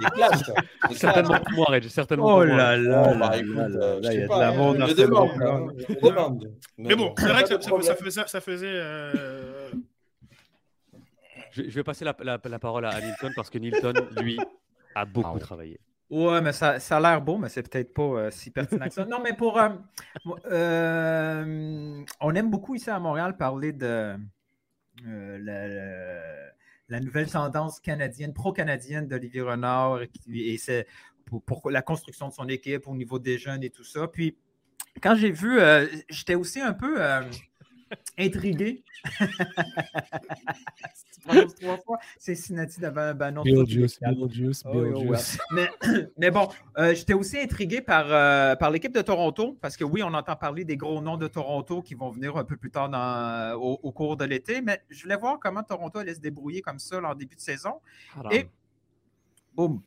C'est 0.00 0.10
classe. 0.10 0.50
Certainement 0.92 1.40
pour 1.40 1.52
moi, 1.52 1.66
Reg, 1.68 1.84
certainement. 1.88 2.36
Oh 2.36 2.44
là 2.44 2.76
là, 2.76 3.14
bah, 3.14 3.36
écoute, 3.36 3.56
euh, 3.56 4.00
je 4.02 4.10
sais 4.10 4.26
pas, 4.26 4.52
je 4.52 4.94
demande. 4.94 6.50
Mais 6.78 6.94
bon, 6.94 7.14
c'est 7.18 7.28
vrai 7.28 7.44
que 7.44 8.28
ça 8.28 8.40
faisait 8.40 8.80
je, 11.52 11.74
vais 11.74 11.82
passer 11.82 12.04
la, 12.04 12.14
parole 12.58 12.84
à, 12.84 13.00
Nilton 13.00 13.30
parce 13.34 13.50
que 13.50 13.58
Nilton, 13.58 13.94
lui, 14.20 14.38
a 14.94 15.04
beaucoup 15.04 15.36
ah 15.36 15.40
travaillé. 15.40 15.80
Ouais, 16.10 16.40
mais 16.40 16.52
ça, 16.52 16.78
a 16.78 17.00
l'air 17.00 17.20
beau, 17.20 17.36
mais 17.36 17.50
c'est 17.50 17.68
peut-être 17.68 17.92
pas 17.92 18.02
euh, 18.02 18.30
si 18.30 18.50
pertinent 18.50 18.88
que 18.88 18.94
ça. 18.94 19.04
Non, 19.04 19.20
mais 19.22 19.34
pour. 19.34 19.58
Euh, 19.58 19.68
euh, 20.46 22.02
on 22.20 22.34
aime 22.34 22.50
beaucoup 22.50 22.74
ici 22.74 22.88
à 22.88 22.98
Montréal 22.98 23.36
parler 23.36 23.72
de 23.72 24.16
la, 25.04 27.00
nouvelle 27.00 27.30
tendance 27.30 27.78
canadienne, 27.80 28.32
pro-canadienne 28.32 29.06
d'Olivier 29.06 29.42
Renard, 29.42 30.00
et, 30.32 30.56
c'est 30.56 30.86
pour, 31.26 31.70
la 31.70 31.82
construction 31.82 32.28
de 32.28 32.32
son 32.32 32.48
équipe 32.48 32.88
au 32.88 32.96
niveau 32.96 33.18
des 33.18 33.36
jeunes 33.36 33.62
et 33.62 33.70
tout 33.70 33.84
ça. 33.84 34.08
Puis, 34.08 34.38
quand 35.02 35.14
j'ai 35.14 35.30
vu, 35.30 35.60
j'étais 36.08 36.36
aussi 36.36 36.62
un 36.62 36.72
peu 36.72 37.02
intrigué. 38.16 38.82
trois 41.26 41.76
fois, 41.78 41.98
c'est 42.18 42.34
Cincinnati 42.34 42.80
devant 42.80 43.00
un 43.00 43.14
banon. 43.14 43.42
Mais, 45.52 45.68
mais 46.18 46.30
bon, 46.30 46.48
euh, 46.78 46.94
j'étais 46.94 47.14
aussi 47.14 47.38
intrigué 47.38 47.80
par, 47.80 48.06
euh, 48.08 48.56
par 48.56 48.70
l'équipe 48.70 48.94
de 48.94 49.02
Toronto, 49.02 49.58
parce 49.60 49.76
que 49.76 49.84
oui, 49.84 50.02
on 50.02 50.14
entend 50.14 50.36
parler 50.36 50.64
des 50.64 50.76
gros 50.76 51.00
noms 51.00 51.16
de 51.16 51.28
Toronto 51.28 51.82
qui 51.82 51.94
vont 51.94 52.10
venir 52.10 52.36
un 52.36 52.44
peu 52.44 52.56
plus 52.56 52.70
tard 52.70 52.88
dans, 52.88 53.54
au, 53.54 53.92
cours 53.92 54.16
de 54.16 54.24
l'été, 54.24 54.60
mais 54.60 54.82
je 54.90 55.02
voulais 55.02 55.16
voir 55.16 55.38
comment 55.40 55.62
Toronto 55.62 55.98
allait 55.98 56.14
se 56.14 56.20
débrouiller 56.20 56.60
comme 56.60 56.78
ça 56.78 57.00
en 57.02 57.14
début 57.14 57.36
de 57.36 57.40
saison. 57.40 57.74
Et 58.30 58.46
boum, 59.54 59.80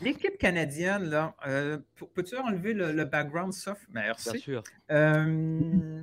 L'équipe 0.00 0.38
canadienne, 0.38 1.10
là, 1.10 1.34
euh, 1.46 1.78
peux-tu 2.14 2.36
enlever 2.36 2.72
le, 2.72 3.04
background 3.04 3.52
soft? 3.52 3.82
Merci. 3.90 4.30
Bien 4.30 4.40
sûr. 4.40 4.62
Euh, 4.90 6.02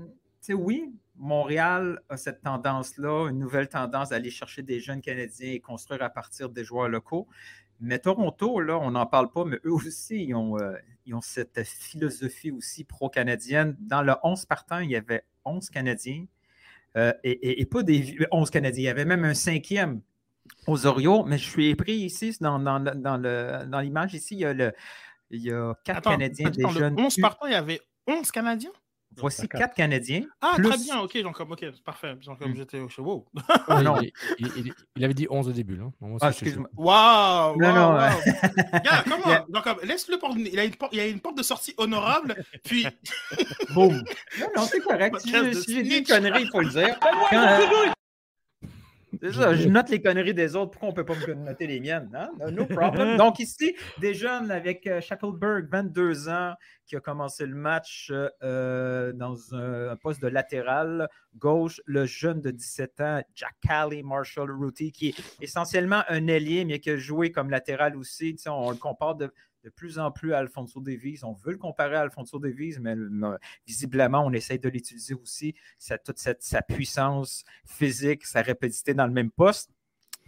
oui, 0.49 0.93
Montréal 1.17 2.01
a 2.09 2.17
cette 2.17 2.41
tendance-là, 2.41 3.29
une 3.29 3.39
nouvelle 3.39 3.69
tendance 3.69 4.09
d'aller 4.09 4.29
chercher 4.29 4.63
des 4.63 4.79
jeunes 4.79 5.01
Canadiens 5.01 5.53
et 5.53 5.59
construire 5.59 6.03
à 6.03 6.09
partir 6.09 6.49
des 6.49 6.63
joueurs 6.63 6.89
locaux. 6.89 7.27
Mais 7.79 7.99
Toronto, 7.99 8.59
là, 8.61 8.77
on 8.77 8.91
n'en 8.91 9.05
parle 9.05 9.29
pas, 9.31 9.43
mais 9.45 9.59
eux 9.65 9.73
aussi, 9.73 10.23
ils 10.23 10.35
ont, 10.35 10.57
euh, 10.57 10.75
ont 11.11 11.21
cette 11.21 11.63
philosophie 11.63 12.51
aussi 12.51 12.83
pro-canadienne. 12.83 13.75
Dans 13.79 14.01
le 14.01 14.13
11 14.23 14.45
partant, 14.45 14.79
il 14.79 14.91
y 14.91 14.95
avait 14.95 15.25
11 15.43 15.69
Canadiens. 15.69 16.25
Euh, 16.97 17.11
et, 17.23 17.65
pas 17.65 17.83
des 17.83 18.17
11 18.31 18.49
Canadiens. 18.49 18.81
Il 18.81 18.85
y 18.85 18.89
avait 18.89 19.05
même 19.05 19.25
un 19.25 19.33
cinquième 19.33 20.01
aux 20.67 20.85
Orioles, 20.85 21.23
mais 21.25 21.37
je 21.37 21.49
suis 21.49 21.75
pris 21.75 21.93
ici, 21.93 22.35
dans, 22.39 22.59
dans, 22.59 23.81
l'image 23.81 24.13
ici, 24.13 24.35
il 24.35 24.39
y 24.39 24.45
a, 24.45 24.53
le, 24.53 24.73
il 25.29 25.41
y 25.41 25.51
a 25.51 25.73
quatre 25.83 26.09
Canadiens 26.09 26.49
des 26.49 26.69
jeunes. 26.69 26.95
Le 26.95 27.03
11 27.03 27.17
partant, 27.17 27.47
il 27.47 27.51
y 27.51 27.55
avait 27.55 27.81
11 28.07 28.31
Canadiens? 28.31 28.71
Voici 29.17 29.47
quatre 29.47 29.75
Canadiens. 29.75 30.23
Ah, 30.41 30.55
très 30.61 30.77
bien, 30.77 30.99
ok, 30.99 31.21
donc, 31.21 31.39
ok, 31.39 31.65
parfait. 31.83 32.15
Donc, 32.25 32.39
hmm. 32.39 32.55
j'étais 32.55 32.79
au 32.79 32.89
wow. 32.99 33.25
Ah, 33.67 33.81
non. 33.81 33.97
Il, 34.39 34.73
il, 34.95 35.03
avait 35.03 35.13
dit 35.13 35.27
11 35.29 35.49
au 35.49 35.51
début. 35.51 35.75
Là. 35.75 35.85
ah, 36.21 36.29
excuse-moi. 36.29 36.69
Waouh! 36.75 37.57
Non, 37.59 37.73
non, 37.73 37.99
comment? 39.03 39.45
Donc, 39.49 39.83
laisse-le 39.83 40.17
porte. 40.17 40.35
Il, 40.37 40.59
a 40.59 40.65
une 40.65 40.75
porte, 40.75 40.93
il 40.93 40.99
a 40.99 41.07
une 41.07 41.19
porte 41.19 41.37
de 41.37 41.43
sortie 41.43 41.73
honorable, 41.77 42.35
puis. 42.63 42.85
Boum! 43.73 44.03
Non, 44.39 44.47
non, 44.57 44.63
c'est 44.63 44.81
correct. 44.81 45.19
Si 45.19 45.73
j'ai 45.73 45.83
dit 45.83 45.97
une 45.97 46.03
connerie, 46.03 46.43
il 46.43 46.49
faut 46.49 46.59
le 46.59 46.69
dire. 46.69 46.99
Quand, 46.99 47.94
c'est 49.21 49.33
ça, 49.33 49.53
je 49.53 49.67
note 49.67 49.89
les 49.89 50.01
conneries 50.01 50.33
des 50.33 50.55
autres. 50.55 50.71
Pourquoi 50.71 50.89
on 50.89 50.91
ne 50.91 50.95
peut 50.95 51.05
pas 51.05 51.15
me 51.15 51.33
noter 51.33 51.67
les 51.67 51.79
miennes? 51.79 52.09
Hein? 52.13 52.29
No 52.51 52.65
problem. 52.65 53.17
Donc, 53.17 53.39
ici, 53.39 53.75
des 53.99 54.13
jeunes 54.13 54.51
avec 54.51 54.87
euh, 54.87 55.01
Shackleberg, 55.01 55.67
22 55.69 56.29
ans, 56.29 56.53
qui 56.85 56.95
a 56.95 56.99
commencé 56.99 57.45
le 57.45 57.55
match 57.55 58.11
euh, 58.43 59.11
dans 59.13 59.55
un, 59.55 59.95
poste 59.95 60.21
de 60.21 60.27
latéral 60.27 61.07
gauche. 61.35 61.81
Le 61.85 62.05
jeune 62.05 62.41
de 62.41 62.51
17 62.51 63.01
ans, 63.01 63.21
Jack 63.33 63.55
Marshall 64.03 64.51
Ruti, 64.51 64.91
qui 64.91 65.09
est 65.09 65.15
essentiellement 65.41 66.03
un 66.09 66.27
ailier, 66.27 66.65
mais 66.65 66.79
qui 66.79 66.91
a 66.91 66.97
joué 66.97 67.31
comme 67.31 67.49
latéral 67.49 67.95
aussi. 67.97 68.35
on 68.47 68.69
le 68.69 68.77
compare 68.77 69.15
de, 69.15 69.31
de 69.65 69.71
plus 69.71 69.97
en 69.97 70.11
plus 70.11 70.33
à 70.33 70.37
Alfonso 70.37 70.79
Davies. 70.79 71.21
On 71.23 71.33
veut 71.33 71.53
le 71.53 71.57
comparer 71.57 71.95
à 71.95 72.01
Alfonso 72.01 72.37
Davies, 72.37 72.77
mais 72.79 72.93
visiblement, 73.65 74.23
on 74.23 74.31
essaye 74.31 74.59
de 74.59 74.69
l'utiliser 74.69 75.15
aussi, 75.15 75.55
toute 76.05 76.19
cette, 76.19 76.43
sa 76.43 76.61
puissance 76.61 77.43
physique, 77.65 78.25
sa 78.25 78.43
rapidité 78.43 78.93
dans 78.93 79.07
le 79.07 79.11
même 79.11 79.31
poste. 79.31 79.71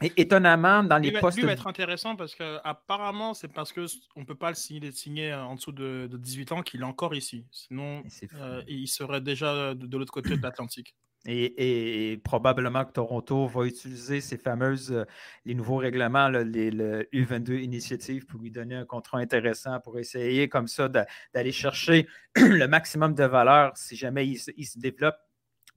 Et 0.02 0.12
étonnamment, 0.18 0.84
dans 0.84 0.98
les 0.98 1.12
postes. 1.12 1.38
Lui 1.38 1.46
va 1.46 1.54
être 1.54 1.68
intéressant 1.68 2.16
parce 2.16 2.36
qu'apparemment, 2.36 3.34
c'est 3.34 3.48
parce 3.48 3.72
qu'on 3.72 4.20
ne 4.20 4.26
peut 4.26 4.36
pas 4.36 4.50
le 4.50 4.56
signer, 4.56 4.92
signer 4.92 5.34
en 5.34 5.56
dessous 5.56 5.72
de, 5.72 6.10
18 6.12 6.52
ans 6.52 6.62
qu'il 6.64 6.82
est 6.82 6.86
encore 6.86 7.16
ici. 7.16 7.46
Sinon, 7.52 8.04
euh, 8.36 8.64
il 8.68 8.88
serait 8.88 9.22
déjà 9.22 9.76
de 9.76 9.98
l'autre 9.98 10.14
côté 10.14 10.36
de 10.36 10.42
l'Atlantique. 10.42 10.96
Et, 11.30 12.20
probablement 12.24 12.86
que 12.86 12.94
Toronto 12.94 13.48
va 13.48 13.66
utiliser 13.66 14.22
ces 14.22 14.38
fameuses, 14.38 14.94
euh, 14.94 15.04
les 15.46 15.56
nouveaux 15.56 15.76
règlements, 15.76 16.30
les, 16.30 16.72
le 16.72 17.04
U22 17.14 17.60
Initiative, 17.60 18.26
pour 18.26 18.40
lui 18.40 18.50
donner 18.50 18.76
un 18.76 18.86
contrat 18.86 19.20
intéressant, 19.20 19.80
pour 19.82 20.00
essayer 20.00 20.48
comme 20.48 20.68
ça 20.68 20.88
d'aller 20.88 21.52
chercher 21.52 22.08
le 22.36 22.66
maximum 22.68 23.14
de 23.14 23.26
valeur 23.26 23.76
si 23.76 23.98
jamais 23.98 24.26
il, 24.26 24.38
se 24.38 24.80
développe 24.80 25.18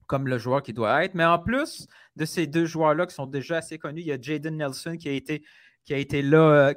comme 0.07 0.27
le 0.27 0.37
joueur 0.37 0.63
qui 0.63 0.71
doit 0.71 1.03
être. 1.03 1.15
Mais 1.15 1.25
en 1.25 1.39
plus 1.39 1.87
de 2.15 2.23
ces 2.23 2.47
deux 2.47 2.65
joueurs-là 2.65 3.05
qui 3.05 3.15
sont 3.15 3.27
déjà 3.27 3.57
assez 3.57 3.77
connus, 3.77 4.01
il 4.01 4.07
y 4.07 4.11
a 4.13 4.21
Jaden 4.21 4.55
Nelson 4.55 4.95
qui 4.97 5.09
a 5.09 5.13
été, 5.13 5.43
qui 5.83 5.93
a 5.93 5.97
été 5.97 6.21
là, 6.21 6.69
euh, 6.69 6.73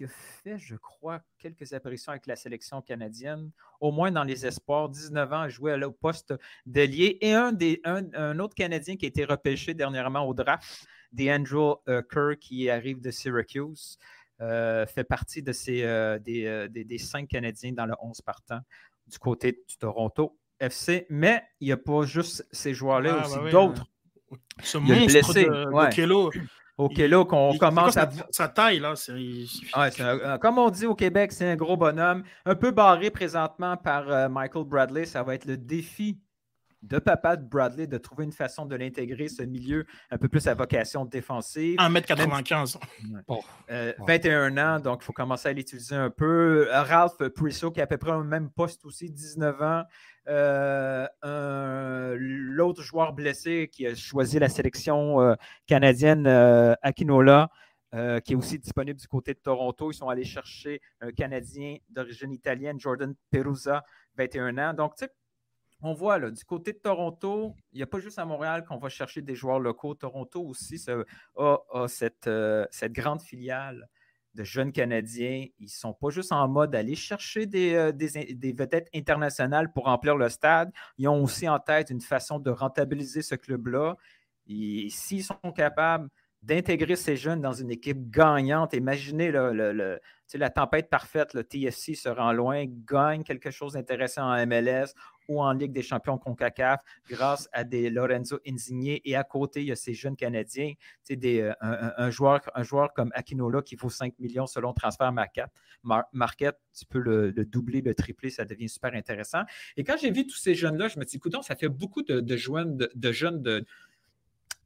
qui 0.00 0.04
a 0.04 0.08
fait, 0.08 0.58
je 0.58 0.76
crois, 0.76 1.20
quelques 1.38 1.74
apparitions 1.74 2.12
avec 2.12 2.26
la 2.26 2.36
sélection 2.36 2.80
canadienne, 2.80 3.50
au 3.80 3.92
moins 3.92 4.10
dans 4.10 4.24
les 4.24 4.46
espoirs. 4.46 4.88
19 4.88 5.32
ans, 5.32 5.48
joué 5.48 5.74
au 5.84 5.92
poste 5.92 6.34
d'ailier. 6.64 7.18
Et 7.20 7.34
un, 7.34 7.52
des, 7.52 7.82
un, 7.84 8.38
autre 8.38 8.54
Canadien 8.54 8.96
qui 8.96 9.04
a 9.04 9.08
été 9.08 9.26
repêché 9.26 9.74
dernièrement 9.74 10.26
au 10.26 10.32
draft, 10.32 10.86
DeAndre 11.12 11.82
euh, 11.88 12.02
Kerr, 12.02 12.38
qui 12.40 12.70
arrive 12.70 13.00
de 13.00 13.10
Syracuse. 13.10 13.98
fait 14.38 15.04
partie 15.06 15.42
de 15.42 15.52
ces, 15.52 15.82
des, 16.24 16.68
des, 16.70 16.98
cinq 16.98 17.28
Canadiens 17.28 17.72
dans 17.72 17.86
le 17.86 17.94
11 18.00 18.22
partant 18.22 18.60
du 19.06 19.18
côté 19.18 19.52
du 19.68 19.76
Toronto 19.76 20.38
FC. 20.60 21.06
Mais 21.10 21.42
il 21.60 21.66
n'y 21.66 21.72
a 21.72 21.76
pas 21.76 22.04
juste 22.04 22.46
ces 22.52 22.72
joueurs-là, 22.72 23.18
ah, 23.20 23.26
aussi 23.26 23.38
bah 23.38 23.50
d'autres. 23.50 23.84
Ce 24.62 24.78
monstre 24.78 25.06
blessé. 25.06 25.44
de, 25.44 26.59
Okelo, 26.80 27.24
qu'on 27.24 27.56
commence 27.58 27.96
à. 27.96 28.08
Sa 28.30 28.48
taille, 28.48 28.80
là, 28.80 28.94
c'est. 28.96 29.12
comme 30.40 30.58
on 30.58 30.70
dit 30.70 30.86
au 30.86 30.94
Québec, 30.94 31.32
c'est 31.32 31.50
un 31.50 31.56
gros 31.56 31.76
bonhomme. 31.76 32.22
Un 32.46 32.54
peu 32.54 32.70
barré 32.70 33.10
présentement 33.10 33.76
par 33.76 34.10
euh, 34.10 34.28
Michael 34.28 34.64
Bradley. 34.64 35.04
Ça 35.04 35.22
va 35.22 35.34
être 35.34 35.44
le 35.44 35.56
défi 35.56 36.18
de 36.82 36.98
papa 36.98 37.36
de 37.36 37.46
Bradley 37.46 37.86
de 37.86 37.98
trouver 37.98 38.24
une 38.24 38.32
façon 38.32 38.66
de 38.66 38.74
l'intégrer, 38.74 39.28
ce 39.28 39.42
milieu 39.42 39.86
un 40.10 40.18
peu 40.18 40.28
plus 40.28 40.46
à 40.46 40.54
vocation 40.54 41.04
défensive. 41.04 41.78
1m95. 41.78 42.78
21 44.06 44.58
ans, 44.58 44.80
donc 44.80 45.00
il 45.02 45.04
faut 45.04 45.12
commencer 45.12 45.48
à 45.48 45.52
l'utiliser 45.52 45.94
un 45.94 46.10
peu. 46.10 46.68
Ralph 46.70 47.16
Priso, 47.34 47.70
qui 47.70 47.80
est 47.80 47.82
à 47.82 47.86
peu 47.86 47.98
près 47.98 48.12
au 48.12 48.24
même 48.24 48.50
poste 48.50 48.84
aussi, 48.84 49.10
19 49.10 49.62
ans. 49.62 49.84
Euh, 51.24 52.16
l'autre 52.18 52.82
joueur 52.82 53.12
blessé 53.12 53.68
qui 53.72 53.86
a 53.86 53.94
choisi 53.94 54.38
la 54.38 54.48
sélection 54.48 55.20
euh, 55.20 55.34
canadienne, 55.66 56.26
euh, 56.26 56.74
Akinola, 56.82 57.50
qui 58.24 58.32
est 58.32 58.36
aussi 58.36 58.58
disponible 58.58 59.00
du 59.00 59.08
côté 59.08 59.34
de 59.34 59.40
Toronto. 59.40 59.90
Ils 59.90 59.94
sont 59.94 60.08
allés 60.08 60.24
chercher 60.24 60.80
un 61.00 61.10
Canadien 61.10 61.78
d'origine 61.88 62.32
italienne, 62.32 62.78
Jordan 62.78 63.14
Perusa, 63.30 63.82
21 64.16 64.58
ans. 64.58 64.74
Donc, 64.74 64.94
tu 64.94 65.04
sais, 65.04 65.10
on 65.82 65.94
voit 65.94 66.18
là, 66.18 66.30
du 66.30 66.44
côté 66.44 66.72
de 66.72 66.78
Toronto, 66.78 67.54
il 67.72 67.76
n'y 67.76 67.82
a 67.82 67.86
pas 67.86 68.00
juste 68.00 68.18
à 68.18 68.24
Montréal 68.24 68.64
qu'on 68.64 68.78
va 68.78 68.88
chercher 68.88 69.22
des 69.22 69.34
joueurs 69.34 69.60
locaux. 69.60 69.94
Toronto 69.94 70.42
aussi 70.42 70.84
a, 71.36 71.88
cette, 71.88 72.30
cette 72.70 72.92
grande 72.92 73.22
filiale 73.22 73.88
de 74.34 74.44
jeunes 74.44 74.72
Canadiens. 74.72 75.46
Ils 75.58 75.64
ne 75.64 75.68
sont 75.68 75.92
pas 75.92 76.10
juste 76.10 76.32
en 76.32 76.46
mode 76.48 76.70
d'aller 76.70 76.94
chercher 76.94 77.48
euh, 77.54 77.92
des, 77.92 78.52
vedettes 78.52 78.88
internationales 78.94 79.72
pour 79.72 79.84
remplir 79.84 80.16
le 80.16 80.28
stade. 80.28 80.70
Ils 80.98 81.08
ont 81.08 81.22
aussi 81.22 81.48
en 81.48 81.58
tête 81.58 81.90
une 81.90 82.00
façon 82.00 82.38
de 82.38 82.50
rentabiliser 82.50 83.22
ce 83.22 83.34
club-là. 83.34 83.96
Et 84.46 84.88
s'ils 84.90 85.24
sont 85.24 85.52
capables 85.54 86.08
d'intégrer 86.42 86.96
ces 86.96 87.16
jeunes 87.16 87.42
dans 87.42 87.52
une 87.52 87.70
équipe 87.70 88.10
gagnante, 88.10 88.72
imaginez 88.72 89.30
la 89.30 90.50
tempête 90.50 90.88
parfaite, 90.88 91.34
le 91.34 91.44
TFC 91.44 91.94
se 91.94 92.08
rend 92.08 92.32
loin, 92.32 92.64
gagne 92.66 93.22
quelque 93.24 93.50
chose 93.50 93.74
d'intéressant 93.74 94.22
en 94.22 94.46
MLS, 94.46 94.94
ou 95.30 95.40
en 95.40 95.52
Ligue 95.52 95.72
des 95.72 95.82
champions 95.82 96.18
CONCACAF 96.18 96.80
grâce 97.08 97.48
à 97.52 97.62
des 97.62 97.88
Lorenzo 97.88 98.40
Insigne. 98.46 98.98
Et 99.04 99.14
à 99.14 99.22
côté, 99.22 99.60
il 99.60 99.68
y 99.68 99.72
a 99.72 99.76
ces 99.76 99.94
jeunes 99.94 100.16
Canadiens, 100.16 100.72
euh, 101.10 101.52
un, 101.60 102.10
joueur, 102.10 102.40
un 102.54 102.62
joueur 102.64 102.92
comme 102.92 103.12
Akinola 103.14 103.62
qui 103.62 103.76
vaut 103.76 103.88
5 103.88 104.18
millions 104.18 104.46
selon 104.46 104.72
Transfer 104.74 105.10
Market. 105.12 105.46
Market 106.12 106.56
tu 106.76 106.84
peux 106.84 106.98
le, 106.98 107.32
doubler, 107.44 107.80
le 107.80 107.94
tripler, 107.94 108.30
ça 108.30 108.44
devient 108.44 108.68
super 108.68 108.92
intéressant. 108.94 109.42
Et 109.76 109.84
quand 109.84 109.96
j'ai 110.00 110.10
vu 110.10 110.26
tous 110.26 110.36
ces 110.36 110.54
jeunes-là, 110.54 110.88
je 110.88 110.98
me 110.98 111.04
dit, 111.04 111.16
écoute, 111.16 111.36
ça 111.42 111.54
fait 111.54 111.68
beaucoup 111.68 112.02
de, 112.02 112.36
jeunes, 112.36 112.76
de, 112.76 113.12
jeunes 113.12 113.40
de, 113.40 113.64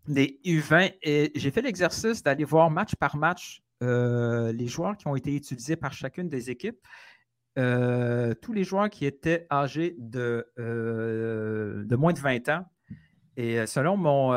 des 0.08 0.40
U20 0.44 0.94
et 1.02 1.30
j'ai 1.34 1.50
fait 1.50 1.62
l'exercice 1.62 2.22
d'aller 2.22 2.44
voir 2.44 2.70
match 2.70 2.94
par 2.94 3.16
match 3.16 3.62
euh, 3.82 4.52
les 4.52 4.66
joueurs 4.66 4.96
qui 4.96 5.06
ont 5.08 5.16
été 5.16 5.34
utilisés 5.34 5.76
par 5.76 5.92
chacune 5.92 6.28
des 6.28 6.48
équipes. 6.50 6.78
Euh, 7.56 8.34
tous 8.34 8.52
les 8.52 8.64
joueurs 8.64 8.90
qui 8.90 9.06
étaient 9.06 9.46
âgés 9.50 9.94
de, 9.98 10.50
euh, 10.58 11.84
moins 11.96 12.12
de 12.12 12.18
20 12.18 12.48
ans. 12.48 12.66
Et 13.36 13.60
euh, 13.60 13.66
selon 13.66 13.96
mon, 13.96 14.32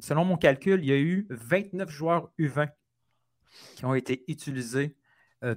selon 0.00 0.24
mon 0.24 0.36
calcul, 0.36 0.80
il 0.80 0.86
y 0.86 0.92
a 0.92 0.98
eu 0.98 1.26
29 1.30 1.90
joueurs 1.90 2.30
U20 2.38 2.68
qui 3.74 3.84
ont 3.84 3.94
été 3.94 4.24
utilisés, 4.28 4.96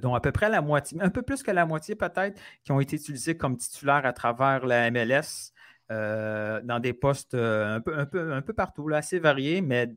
dont 0.01 0.15
à 0.15 0.21
peu 0.21 0.31
près 0.31 0.49
la 0.49 0.61
moitié, 0.61 0.99
un 1.01 1.09
peu 1.09 1.21
plus 1.21 1.43
que 1.43 1.51
la 1.51 1.65
moitié 1.65 1.95
peut-être, 1.95 2.39
qui 2.63 2.71
ont 2.71 2.79
été 2.79 2.95
utilisés 2.95 3.35
comme 3.35 3.57
titulaires 3.57 4.05
à 4.05 4.13
travers 4.13 4.65
la 4.65 4.89
MLS 4.89 5.51
dans 5.89 6.79
des 6.81 6.93
postes 6.93 7.33
un, 7.33 7.81
peu, 7.81 7.97
un, 7.97 8.05
peu, 8.05 8.33
un 8.33 8.41
peu 8.41 8.53
partout, 8.53 8.89
assez 8.93 9.19
variés, 9.19 9.61
mais 9.61 9.91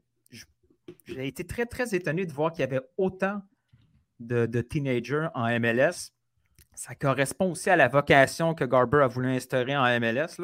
j'ai 1.07 1.27
été 1.29 1.47
très, 1.47 1.67
très 1.67 1.95
étonné 1.95 2.27
de 2.27 2.33
voir 2.33 2.53
qu'il 2.53 2.61
y 2.61 2.65
avait 2.65 2.83
autant 2.97 3.43
de 4.19 4.61
teenagers 4.61 5.29
en 5.35 5.47
MLS 5.61 6.13
ça 6.75 6.95
correspond 6.95 7.53
aussi 7.53 7.71
à 7.71 7.77
la 7.77 7.89
vocation 7.89 8.55
que 8.55 8.65
Garber 8.65 9.03
a 9.03 9.07
voulu 9.07 9.29
instaurer 9.29 9.77
en 9.77 9.85
MLS, 10.01 10.41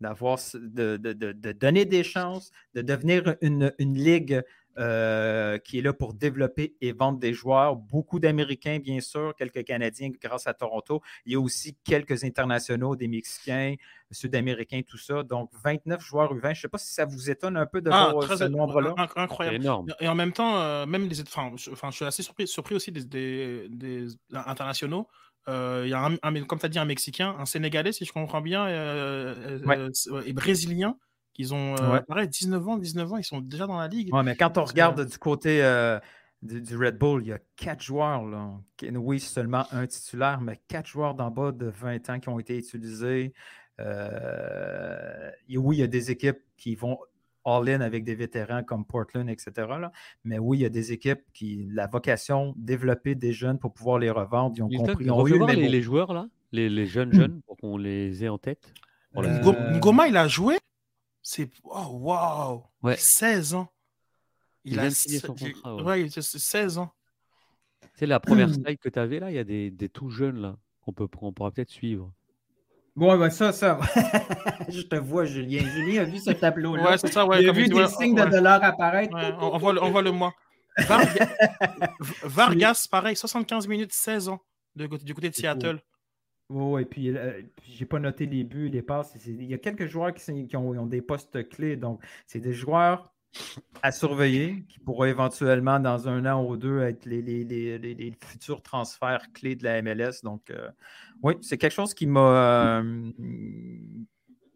d'avoir 0.00 0.38
de, 0.54 0.96
de, 0.96 1.52
donner 1.52 1.84
des 1.84 2.04
chances, 2.04 2.50
de 2.74 2.82
devenir 2.82 3.36
une, 3.40 3.72
ligue 3.78 4.42
euh, 4.78 5.58
qui 5.58 5.78
est 5.78 5.82
là 5.82 5.92
pour 5.92 6.14
développer 6.14 6.76
et 6.80 6.92
vendre 6.92 7.18
des 7.18 7.32
joueurs. 7.32 7.76
Beaucoup 7.76 8.20
d'Américains, 8.20 8.78
bien 8.78 9.00
sûr, 9.00 9.34
quelques 9.36 9.64
Canadiens 9.64 10.10
grâce 10.20 10.46
à 10.46 10.54
Toronto. 10.54 11.02
Il 11.26 11.32
y 11.32 11.36
a 11.36 11.40
aussi 11.40 11.76
quelques 11.84 12.24
internationaux, 12.24 12.96
des 12.96 13.08
Mexicains, 13.08 13.74
Sud-Américains, 14.10 14.80
tout 14.86 14.98
ça. 14.98 15.22
Donc, 15.22 15.50
29 15.62 16.00
joueurs 16.02 16.34
U20. 16.34 16.42
Je 16.42 16.48
ne 16.48 16.54
sais 16.54 16.68
pas 16.68 16.78
si 16.78 16.92
ça 16.92 17.04
vous 17.04 17.30
étonne 17.30 17.56
un 17.56 17.66
peu 17.66 17.80
de 17.80 17.90
ah, 17.92 18.12
voir 18.12 18.38
ce 18.38 18.44
nombre-là. 18.44 18.94
Incroyable. 19.16 19.56
Énorme. 19.56 19.86
Et 20.00 20.08
en 20.08 20.14
même 20.14 20.32
temps, 20.32 20.58
euh, 20.58 20.86
même 20.86 21.08
les. 21.08 21.20
Enfin, 21.20 21.52
je, 21.56 21.70
je, 21.70 21.90
suis 21.90 22.04
assez 22.04 22.22
surpris, 22.22 22.46
surpris 22.46 22.74
aussi 22.74 22.92
des, 22.92 23.68
des 23.68 24.06
internationaux. 24.32 25.08
Euh, 25.48 25.82
il 25.84 25.90
y 25.90 25.94
a 25.94 26.04
un, 26.04 26.16
comme 26.44 26.58
tu 26.58 26.66
as 26.66 26.68
dit, 26.68 26.78
un 26.78 26.84
Mexicain, 26.84 27.34
un 27.38 27.46
Sénégalais, 27.46 27.92
si 27.92 28.04
je 28.04 28.12
comprends 28.12 28.40
bien, 28.40 28.66
euh, 28.66 29.60
euh, 29.66 30.22
et 30.24 30.32
Brésilien, 30.32 30.96
qui 31.34 31.52
ont 31.52 31.74
19 32.08 32.68
ans, 32.68 32.76
19 32.76 33.12
ans, 33.12 33.16
ils 33.16 33.24
sont 33.24 33.40
déjà 33.40 33.66
dans 33.66 33.78
la 33.78 33.88
ligue. 33.88 34.14
Ouais, 34.14 34.22
mais 34.22 34.36
quand 34.36 34.58
on 34.58 34.64
regarde 34.64 35.04
du 35.06 35.18
côté 35.18 35.60
du, 36.42 36.76
Red 36.76 36.98
Bull, 36.98 37.22
il 37.22 37.28
y 37.28 37.32
a 37.32 37.38
quatre 37.56 37.82
joueurs. 37.82 38.24
Là. 38.24 38.50
Oui, 38.94 39.18
seulement 39.18 39.64
un 39.72 39.86
titulaire, 39.86 40.40
mais 40.40 40.60
quatre 40.68 40.86
joueurs 40.86 41.14
d'en 41.14 41.30
bas 41.30 41.52
de 41.52 41.66
20 41.66 42.10
ans 42.10 42.20
qui 42.20 42.28
ont 42.28 42.38
été 42.38 42.58
utilisés. 42.58 43.32
oui, 43.78 43.84
il 45.48 45.80
y 45.80 45.82
a 45.82 45.88
des 45.88 46.10
équipes 46.10 46.40
qui 46.56 46.76
vont 46.76 46.98
all-in 47.44 47.80
avec 47.80 48.04
des 48.04 48.14
vétérans 48.14 48.62
comme 48.62 48.84
Portland, 48.84 49.28
etc. 49.28 49.68
Mais 50.24 50.38
oui, 50.38 50.58
il 50.58 50.60
y 50.62 50.66
a 50.66 50.70
des 50.70 50.92
équipes 50.92 51.22
qui, 51.32 51.68
la 51.70 51.86
vocation, 51.86 52.54
développer 52.56 53.14
des 53.14 53.32
jeunes 53.32 53.58
pour 53.58 53.72
pouvoir 53.72 53.98
les 53.98 54.10
revendre. 54.10 54.54
Ils 54.56 54.62
ont 54.62 54.68
compris. 54.68 55.10
On 55.10 55.26
eu 55.26 55.46
les, 55.46 55.68
les, 55.68 55.82
joueurs, 55.82 56.12
là, 56.12 56.28
les, 56.52 56.86
jeunes 56.86 57.10
hmm. 57.10 57.14
jeunes, 57.14 57.42
pour 57.46 57.56
qu'on 57.56 57.76
les 57.76 58.24
ait 58.24 58.28
en 58.28 58.38
tête. 58.38 58.72
Euh... 59.16 59.76
Ngoma, 59.76 60.08
il 60.08 60.16
a 60.16 60.28
joué? 60.28 60.58
C'est. 61.22 61.50
Oh, 61.64 61.86
wow 61.92 62.64
ouais. 62.82 62.96
16 62.96 63.54
ans. 63.54 63.68
Il, 64.64 64.78
a 64.78 64.90
signé 64.90 65.18
son 65.18 65.34
contrat. 65.34 65.82
Ouais, 65.82 66.08
16 66.08 66.78
ans. 66.78 66.92
C'est 67.94 68.06
la 68.06 68.20
première 68.20 68.48
hmm. 68.48 68.64
slide 68.64 68.78
que 68.78 68.88
tu 68.88 68.98
avais 68.98 69.20
là, 69.20 69.30
il 69.30 69.34
y 69.34 69.38
a 69.38 69.44
des, 69.44 69.70
des 69.70 69.88
tout 69.88 70.08
jeunes 70.08 70.40
là 70.40 70.56
qu'on 70.82 70.92
peut, 70.92 71.08
on 71.20 71.32
pourra 71.32 71.50
peut-être 71.50 71.70
suivre. 71.70 72.12
Bon, 72.94 73.16
ben 73.16 73.30
ça, 73.30 73.52
ça. 73.52 73.78
je 74.68 74.82
te 74.82 74.96
vois, 74.96 75.24
Julien. 75.24 75.62
Julien 75.64 76.02
a 76.02 76.04
vu 76.04 76.18
ce 76.18 76.30
tableau-là. 76.30 76.90
Ouais, 76.90 76.98
c'est 76.98 77.12
ça, 77.12 77.24
ouais. 77.26 77.42
Il 77.42 77.48
a 77.48 77.52
vu 77.52 77.68
des 77.68 77.86
signes 77.86 78.14
de 78.14 78.24
dollars 78.24 78.62
apparaître. 78.62 79.16
on, 79.40 79.56
voit 79.58 79.72
le, 79.72 79.82
on 79.82 79.90
voit 79.90 80.02
le 80.02 80.12
mois. 80.12 80.34
Vargas, 82.22 82.86
pareil, 82.90 83.16
75 83.16 83.68
minutes, 83.68 83.92
16 83.92 84.28
ans, 84.28 84.40
du 84.74 84.88
côté 84.88 85.28
de 85.28 85.34
Seattle. 85.34 85.80
Oui, 86.48 86.82
et 86.82 86.84
puis, 86.84 87.08
euh, 87.10 87.42
puis 87.56 87.72
j'ai 87.72 87.86
pas 87.86 87.98
noté 87.98 88.26
les 88.26 88.44
buts, 88.44 88.68
les 88.68 88.82
passes. 88.82 89.14
Il 89.26 89.44
y 89.44 89.54
a 89.54 89.58
quelques 89.58 89.86
joueurs 89.86 90.12
qui, 90.12 90.46
qui 90.46 90.56
ont, 90.56 90.86
des 90.86 91.00
postes 91.00 91.48
clés. 91.48 91.76
Donc, 91.76 92.02
c'est 92.26 92.40
des 92.40 92.52
joueurs 92.52 93.11
à 93.82 93.90
surveiller 93.92 94.64
qui 94.68 94.78
pourraient 94.78 95.10
éventuellement, 95.10 95.80
dans 95.80 96.08
un 96.08 96.24
an 96.26 96.44
ou 96.44 96.56
deux, 96.56 96.80
être 96.80 97.06
les, 97.06 98.14
futurs 98.20 98.62
transferts 98.62 99.32
clés 99.32 99.56
de 99.56 99.64
la 99.64 99.82
MLS. 99.82 100.22
Donc, 100.22 100.50
euh, 100.50 100.70
oui, 101.22 101.34
c'est 101.40 101.58
quelque 101.58 101.72
chose 101.72 101.94
qui 101.94 102.06
m'a 102.06 102.80
euh, 102.80 103.12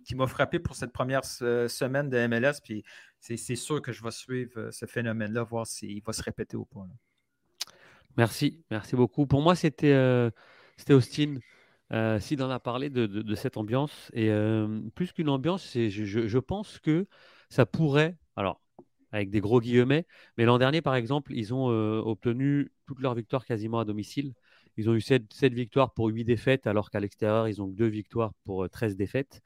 qui 0.04 0.14
m'a 0.14 0.26
frappé 0.26 0.60
pour 0.60 0.76
cette 0.76 0.92
première 0.92 1.24
semaine 1.24 2.08
de 2.08 2.26
MLS. 2.26 2.60
Puis 2.62 2.84
c'est 3.20 3.56
sûr 3.56 3.82
que 3.82 3.92
je 3.92 4.02
vais 4.04 4.12
suivre 4.12 4.52
euh, 4.56 4.70
ce 4.70 4.86
phénomène-là, 4.86 5.42
voir 5.42 5.66
s'il 5.66 6.02
va 6.04 6.12
se 6.12 6.22
répéter 6.22 6.56
ou 6.56 6.64
pas. 6.64 6.86
Merci, 8.16 8.62
merci 8.70 8.94
beaucoup. 8.96 9.26
Pour 9.26 9.42
moi, 9.42 9.54
c'était 9.56 9.94
Austin. 10.90 11.38
Sid 12.20 12.40
en 12.40 12.50
a 12.50 12.58
parlé 12.60 12.88
de, 12.88 13.34
cette 13.34 13.56
ambiance. 13.56 14.10
Et 14.14 14.30
plus 14.94 15.12
qu'une 15.12 15.28
ambiance, 15.28 15.72
je, 15.74 15.88
je, 15.88 16.26
je, 16.26 16.38
pense 16.38 16.78
que 16.78 17.06
ça 17.50 17.66
pourrait, 17.66 18.16
alors 18.36 18.62
avec 19.12 19.30
des 19.30 19.40
gros 19.40 19.60
guillemets, 19.60 20.06
mais 20.36 20.44
l'an 20.44 20.58
dernier, 20.58 20.82
par 20.82 20.94
exemple, 20.94 21.32
ils 21.34 21.54
ont 21.54 21.66
obtenu 21.66 22.72
toutes 22.86 23.00
leurs 23.00 23.14
victoires 23.14 23.44
quasiment 23.44 23.78
à 23.78 23.84
domicile. 23.84 24.34
Ils 24.76 24.90
ont 24.90 24.94
eu 24.94 25.00
7, 25.00 25.32
victoires 25.54 25.92
pour 25.92 26.08
8 26.08 26.24
défaites, 26.24 26.66
alors 26.66 26.90
qu'à 26.90 27.00
l'extérieur, 27.00 27.48
ils 27.48 27.62
ont 27.62 27.66
2 27.66 27.86
victoires 27.86 28.32
pour 28.44 28.68
13 28.68 28.92
euh, 28.92 28.96
défaites. 28.96 29.40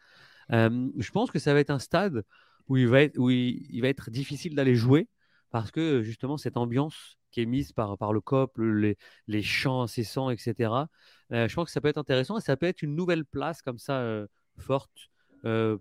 Euh, 0.52 0.88
je 0.98 1.10
pense 1.10 1.30
que 1.30 1.38
ça 1.38 1.54
va 1.54 1.60
être 1.60 1.70
un 1.70 1.78
stade 1.78 2.24
où 2.68 2.76
il 2.76 2.88
va 2.88 3.02
être, 3.02 4.10
difficile 4.10 4.54
d'aller 4.54 4.74
jouer 4.74 5.08
parce 5.50 5.70
que 5.70 6.02
justement, 6.02 6.36
cette 6.36 6.56
ambiance 6.56 7.16
qui 7.32 7.40
est 7.40 7.46
mise 7.46 7.72
par, 7.72 8.12
le 8.12 8.20
COP, 8.20 8.58
les, 8.58 8.96
les 9.28 9.42
chants 9.42 9.82
incessants, 9.82 10.30
etc., 10.30 10.88
euh, 11.32 11.48
je 11.48 11.54
pense 11.54 11.66
que 11.66 11.72
ça 11.72 11.80
peut 11.80 11.88
être 11.88 11.98
intéressant 11.98 12.38
et 12.38 12.40
ça 12.40 12.56
peut 12.56 12.66
être 12.66 12.82
une 12.82 12.94
nouvelle 12.94 13.24
place 13.24 13.62
comme 13.62 13.78
ça 13.78 14.24
forte 14.58 15.10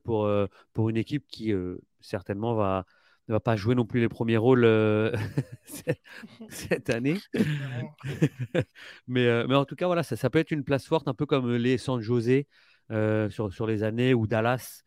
pour 0.03 0.89
une 0.89 0.97
équipe 0.97 1.25
qui 1.27 1.53
certainement 1.99 2.53
va, 2.53 2.85
ne 3.29 3.35
va 3.35 3.39
pas 3.39 3.55
jouer 3.55 3.75
non 3.75 3.85
plus 3.85 4.01
les 4.01 4.09
premiers 4.09 4.37
rôles 4.37 4.65
euh, 4.65 5.15
cette 6.49 6.89
année. 6.89 7.17
mais, 9.07 9.27
euh, 9.27 9.45
mais 9.47 9.55
en 9.55 9.65
tout 9.65 9.75
cas, 9.75 9.85
voilà, 9.85 10.03
ça, 10.03 10.15
ça, 10.15 10.29
peut 10.29 10.39
être 10.39 10.51
une 10.51 10.63
place 10.63 10.85
forte, 10.85 11.07
un 11.07 11.13
peu 11.13 11.25
comme 11.25 11.55
les 11.55 11.77
San 11.77 12.01
José 12.01 12.47
sur, 12.89 13.53
sur 13.53 13.67
les 13.67 13.83
années 13.83 14.15
ou 14.15 14.25
Dallas. 14.25 14.81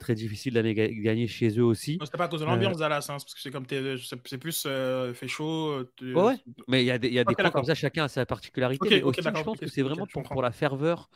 très 0.00 0.14
difficile 0.14 0.54
d'aller 0.54 0.74
gagner 0.74 1.26
chez 1.26 1.58
eux 1.58 1.64
aussi. 1.64 1.98
C'était 2.04 2.18
pas 2.18 2.24
à 2.24 2.28
cause 2.28 2.40
de 2.40 2.44
l'ambiance 2.44 2.76
Dallas, 2.76 3.06
hein, 3.08 3.14
parce 3.14 3.34
que 3.34 3.40
c'est 3.40 3.50
comme 3.50 3.64
c'est 3.68 4.38
plus 4.38 4.68
fait 5.14 5.28
chaud. 5.28 5.82
Ouais, 6.02 6.36
mais 6.68 6.82
il 6.82 6.86
y 6.86 6.90
a 6.90 6.98
des, 6.98 7.08
y 7.08 7.18
a 7.18 7.24
des 7.24 7.34
coins 7.34 7.50
comme 7.50 7.64
ça, 7.64 7.74
chacun 7.74 8.04
a 8.04 8.08
sa 8.08 8.26
particularité. 8.26 9.02
aussi, 9.02 9.22
je 9.22 9.42
pense 9.42 9.58
que 9.58 9.66
c'est 9.66 9.82
vraiment 9.82 10.06
pour, 10.06 10.22
pour, 10.24 10.42
la 10.42 10.52
ferveur 10.52 11.08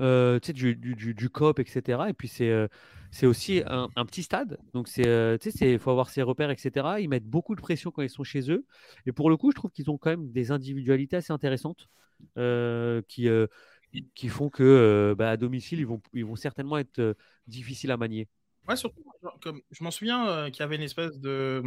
euh, 0.00 0.38
du, 0.40 0.76
du, 0.76 1.14
du, 1.14 1.30
COP, 1.30 1.58
etc. 1.58 2.02
Et 2.08 2.12
puis 2.12 2.28
c'est 2.28 2.50
euh, 2.50 2.68
c'est 3.10 3.26
aussi 3.26 3.62
un, 3.66 3.88
un, 3.96 4.04
petit 4.06 4.22
stade. 4.22 4.58
Donc 4.72 4.88
c'est 4.88 5.06
euh, 5.06 5.38
il 5.60 5.78
faut 5.78 5.90
avoir 5.90 6.10
ses 6.10 6.22
repères, 6.22 6.50
etc. 6.50 6.86
Ils 7.00 7.08
mettent 7.08 7.26
beaucoup 7.26 7.54
de 7.54 7.60
pression 7.60 7.90
quand 7.90 8.02
ils 8.02 8.10
sont 8.10 8.24
chez 8.24 8.50
eux. 8.50 8.64
Et 9.06 9.12
pour 9.12 9.30
le 9.30 9.36
coup, 9.36 9.50
je 9.50 9.56
trouve 9.56 9.70
qu'ils 9.70 9.90
ont 9.90 9.98
quand 9.98 10.10
même 10.10 10.30
des 10.32 10.50
individualités 10.50 11.16
assez 11.16 11.32
intéressantes 11.32 11.88
qui, 13.08 13.28
qui 14.14 14.28
font 14.28 14.48
que 14.50 15.14
bah, 15.16 15.30
à 15.30 15.36
domicile, 15.36 15.78
ils 15.78 15.86
vont, 15.86 16.00
ils 16.12 16.24
vont 16.24 16.36
certainement 16.36 16.78
être 16.78 17.16
difficiles 17.46 17.90
à 17.90 17.96
manier. 17.96 18.28
Ouais, 18.68 18.76
surtout, 18.76 19.04
comme, 19.42 19.60
je 19.70 19.84
m'en 19.84 19.90
souviens 19.90 20.50
qu'il 20.50 20.60
y 20.60 20.62
avait 20.62 20.76
une 20.76 20.82
espèce 20.82 21.18
de, 21.18 21.62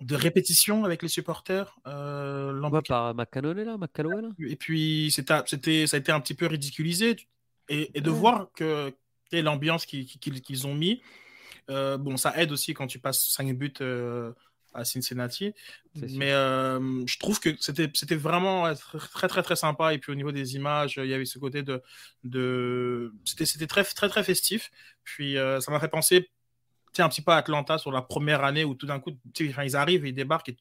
de 0.00 0.14
répétition 0.16 0.84
avec 0.84 1.02
les 1.02 1.08
supporters. 1.08 1.78
Euh, 1.86 2.60
ouais, 2.60 2.80
par 2.82 3.14
là, 3.14 4.20
là. 4.20 4.28
Et 4.48 4.56
puis, 4.56 5.12
c'était, 5.12 5.86
ça 5.86 5.96
a 5.96 6.00
été 6.00 6.10
un 6.10 6.20
petit 6.20 6.34
peu 6.34 6.46
ridiculisé. 6.46 7.16
Et, 7.68 8.00
de 8.00 8.10
voir 8.10 8.48
que 8.54 8.92
l'ambiance 9.32 9.86
qu'ils 9.86 10.66
ont 10.66 10.74
mis, 10.74 11.00
euh, 11.70 11.96
bon, 11.96 12.16
ça 12.16 12.34
aide 12.36 12.52
aussi 12.52 12.74
quand 12.74 12.86
tu 12.86 12.98
passes 12.98 13.24
5 13.28 13.56
buts 13.56 13.72
euh, 13.80 14.32
à 14.74 14.84
Cincinnati. 14.84 15.54
Mais 15.94 16.32
euh, 16.32 17.06
je 17.06 17.18
trouve 17.18 17.40
que 17.40 17.50
c'était 17.60 18.16
vraiment 18.16 18.74
très, 18.74 19.28
très, 19.28 19.42
très 19.42 19.56
sympa. 19.56 19.94
Et 19.94 19.98
puis 19.98 20.12
au 20.12 20.14
niveau 20.14 20.32
des 20.32 20.54
images, 20.56 21.00
il 21.02 21.08
y 21.08 21.14
avait 21.14 21.24
ce 21.24 21.38
côté 21.38 21.62
de. 21.62 21.82
de... 22.24 23.12
C'était 23.24 23.66
très, 23.66 23.84
très, 23.84 24.08
très 24.08 24.24
festif. 24.24 24.70
Puis 25.04 25.36
ça 25.36 25.70
m'a 25.70 25.80
fait 25.80 25.88
penser 25.88 26.30
un 26.98 27.08
petit 27.08 27.22
peu 27.22 27.32
à 27.32 27.36
Atlanta 27.36 27.78
sur 27.78 27.90
la 27.90 28.02
première 28.02 28.44
année 28.44 28.64
où 28.64 28.74
tout 28.74 28.86
d'un 28.86 29.00
coup, 29.00 29.12
ils 29.38 29.76
arrivent, 29.76 30.06
ils 30.06 30.14
débarquent 30.14 30.50
et 30.50 30.56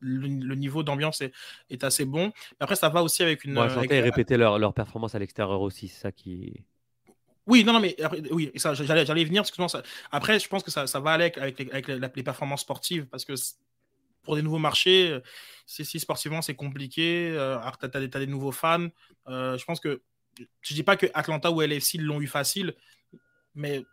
le, 0.00 0.54
niveau 0.54 0.82
d'ambiance 0.82 1.20
est, 1.20 1.32
est, 1.70 1.84
assez 1.84 2.04
bon. 2.04 2.26
Mais 2.26 2.60
après, 2.60 2.76
ça 2.76 2.88
va 2.88 3.02
aussi 3.02 3.22
avec 3.22 3.44
une. 3.44 3.58
Ouais, 3.58 3.70
avec... 3.70 3.90
répéter 3.90 4.36
leur, 4.36 4.58
leur 4.58 4.74
performance 4.74 5.14
à 5.14 5.18
l'extérieur 5.18 5.60
aussi, 5.60 5.88
c'est 5.88 6.00
ça 6.00 6.12
qui. 6.12 6.64
Oui, 7.46 7.64
non, 7.64 7.72
non, 7.72 7.80
mais 7.80 7.96
oui, 8.30 8.52
ça, 8.54 8.72
j'allais, 8.74 9.04
j'allais 9.04 9.24
venir. 9.24 9.42
Parce 9.42 9.50
que 9.50 9.68
ça, 9.68 9.82
après, 10.10 10.38
je 10.38 10.48
pense 10.48 10.62
que 10.62 10.70
ça, 10.70 10.86
ça 10.86 11.00
va 11.00 11.12
aller 11.12 11.32
avec, 11.36 11.58
les, 11.58 11.70
avec 11.70 12.16
les, 12.16 12.22
performances 12.22 12.60
sportives 12.60 13.06
parce 13.06 13.24
que 13.24 13.34
pour 14.22 14.36
des 14.36 14.42
nouveaux 14.42 14.58
marchés, 14.58 15.18
si, 15.66 15.84
si 15.84 15.98
sportivement 15.98 16.40
c'est 16.42 16.54
compliqué, 16.54 17.32
euh, 17.32 17.58
tu 17.80 17.86
as, 17.96 18.06
des 18.06 18.26
nouveaux 18.26 18.52
fans. 18.52 18.88
Euh, 19.28 19.58
je 19.58 19.64
pense 19.64 19.80
que 19.80 20.02
je 20.60 20.74
dis 20.74 20.82
pas 20.82 20.96
que 20.96 21.06
Atlanta 21.14 21.50
ou 21.50 21.60
LFC 21.60 21.98
l'ont 21.98 22.20
eu 22.20 22.26
facile, 22.26 22.74
mais 23.54 23.84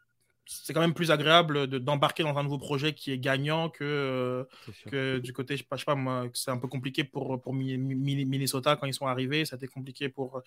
c'est 0.52 0.74
quand 0.74 0.82
même 0.82 0.96
plus 0.96 1.12
agréable 1.12 1.68
d'embarquer 1.68 2.24
dans 2.24 2.36
un 2.36 2.42
nouveau 2.42 2.58
projet 2.58 2.94
qui 2.94 3.12
est 3.12 3.20
gagnant 3.20 3.70
que, 3.70 3.84
euh, 3.84 4.44
que 4.90 5.20
du 5.20 5.32
côté, 5.32 5.56
je 5.56 5.64
sais 5.64 5.86
pas, 5.86 5.94
moi, 5.94 6.28
c'est 6.34 6.50
un 6.50 6.58
peu 6.58 6.68
compliqué 6.68 7.04
pour, 7.04 7.40
pour 7.40 7.54
Minnesota 7.54 8.76
quand 8.76 8.88
ils 8.88 8.94
sont 8.96 9.06
arrivés, 9.06 9.46
ça 9.46 9.56
a 9.56 9.58
été 9.58 9.68
compliqué 9.68 10.10
pour. 10.10 10.42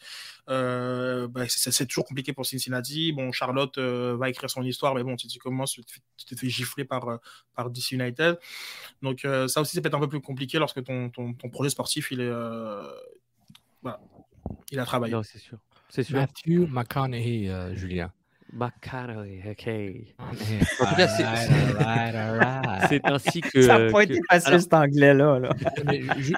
Euh, 0.49 1.29
bah, 1.29 1.45
c'est 1.47 1.87
toujours 1.87 2.05
compliqué 2.05 2.33
pour 2.33 2.45
Cincinnati. 2.45 3.13
Bon, 3.13 3.31
Charlotte 3.31 3.79
euh, 3.79 4.17
va 4.17 4.29
écrire 4.29 4.51
son 4.51 4.65
histoire, 4.65 4.97
mais 4.97 5.05
bon, 5.05 5.17
si 5.17 5.29
tu 5.29 5.39
commences, 5.39 5.79
tu 6.17 6.25
te 6.25 6.35
fais 6.35 6.49
gifler 6.49 6.85
par, 6.85 7.21
par 7.55 7.71
DC 7.71 7.93
United. 7.93 8.41
Donc, 9.03 9.21
ça 9.47 9.61
aussi, 9.61 9.73
c'est 9.73 9.83
peut-être 9.83 9.95
un 9.95 10.01
peu 10.01 10.09
plus 10.09 10.21
compliqué 10.21 10.59
lorsque 10.59 10.83
ton, 10.83 11.11
ton, 11.11 11.33
ton 11.33 11.49
projet 11.49 11.71
sportif, 11.71 12.11
il 12.11 12.23
est. 12.23 12.33
Voilà, 13.83 14.01
il 14.73 14.81
a 14.81 14.85
travaillé. 14.85 15.15
c'est 15.23 15.39
sûr. 15.39 15.59
C'est 15.89 16.03
sûr. 16.03 16.17
Matthew 16.17 16.69
McConaughey, 16.69 17.77
Julien. 17.77 18.13
McCartney, 18.53 19.43
ok. 19.49 19.69
En 20.19 20.31
tout 20.31 20.95
cas, 20.97 21.09
c'est 22.89 23.01
ainsi 23.05 23.41
que. 23.53 23.63
Ça 23.63 23.79
n'a 23.79 23.91
pas 23.91 24.03
été 24.03 24.21
facile 24.29 24.61
cet 24.61 24.75
anglais-là. 24.75 25.41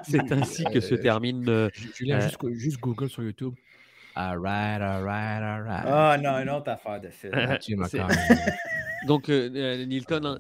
c'est 0.05 0.33
ainsi 0.33 0.65
que 0.65 0.81
se 0.81 0.95
termine. 0.95 1.45
Euh, 1.49 1.69
Julien, 1.95 2.21
juste, 2.21 2.39
juste, 2.53 2.81
Google 2.81 3.09
sur 3.09 3.23
YouTube. 3.23 3.55
Alright, 4.15 4.81
alright, 4.81 5.43
alright. 5.43 5.85
Ah 5.87 6.15
oh, 6.17 6.23
non, 6.23 6.39
une 6.39 6.51
autre 6.51 6.71
affaire 6.71 7.01
de 7.01 7.09
film. 7.09 7.33
Donc, 9.07 9.29
euh, 9.29 9.51
euh, 9.55 9.85
Nilton, 9.85 10.25
hein, 10.25 10.39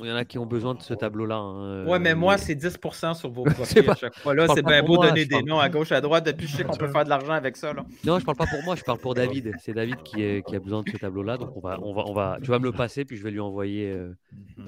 il 0.00 0.06
y 0.06 0.12
en 0.12 0.16
a 0.16 0.24
qui 0.24 0.38
ont 0.38 0.46
besoin 0.46 0.74
de 0.74 0.82
ce 0.82 0.94
tableau-là. 0.94 1.36
Hein, 1.36 1.86
ouais, 1.86 1.98
mais 1.98 2.14
moi, 2.14 2.38
c'est 2.38 2.54
10% 2.54 3.14
sur 3.14 3.30
vos 3.30 3.44
profils 3.54 3.88
à 3.88 3.94
chaque 3.94 4.18
fois. 4.18 4.34
Là, 4.34 4.46
c'est 4.54 4.64
bien 4.64 4.82
beau 4.82 4.98
donner 4.98 5.24
des 5.26 5.42
noms 5.42 5.60
à 5.60 5.68
gauche, 5.68 5.92
à 5.92 6.00
droite. 6.00 6.26
Depuis, 6.26 6.46
je 6.46 6.56
sais 6.56 6.64
qu'on 6.64 6.76
peut 6.76 6.88
faire 6.88 7.04
de 7.04 7.08
l'argent 7.08 7.32
avec 7.32 7.56
ça. 7.56 7.72
Là. 7.72 7.84
Non, 8.04 8.18
je 8.18 8.24
parle 8.24 8.36
pas 8.36 8.46
pour 8.46 8.62
moi, 8.64 8.74
je 8.76 8.82
parle 8.82 8.98
pour 8.98 9.14
David. 9.14 9.52
C'est 9.60 9.72
David 9.72 10.02
qui, 10.02 10.22
est, 10.22 10.46
qui, 10.46 10.56
a 10.56 10.60
besoin 10.60 10.82
de 10.82 10.90
ce 10.90 10.96
tableau-là. 10.96 11.36
Donc, 11.36 11.56
on 11.56 11.60
va, 11.60 11.78
on, 11.82 11.94
va, 11.94 12.02
on 12.06 12.12
va, 12.12 12.38
tu 12.42 12.50
vas 12.50 12.58
me 12.58 12.64
le 12.64 12.72
passer, 12.72 13.04
puis 13.04 13.16
je 13.16 13.22
vais 13.22 13.30
lui 13.30 13.40
envoyer 13.40 13.90
euh, 13.90 14.16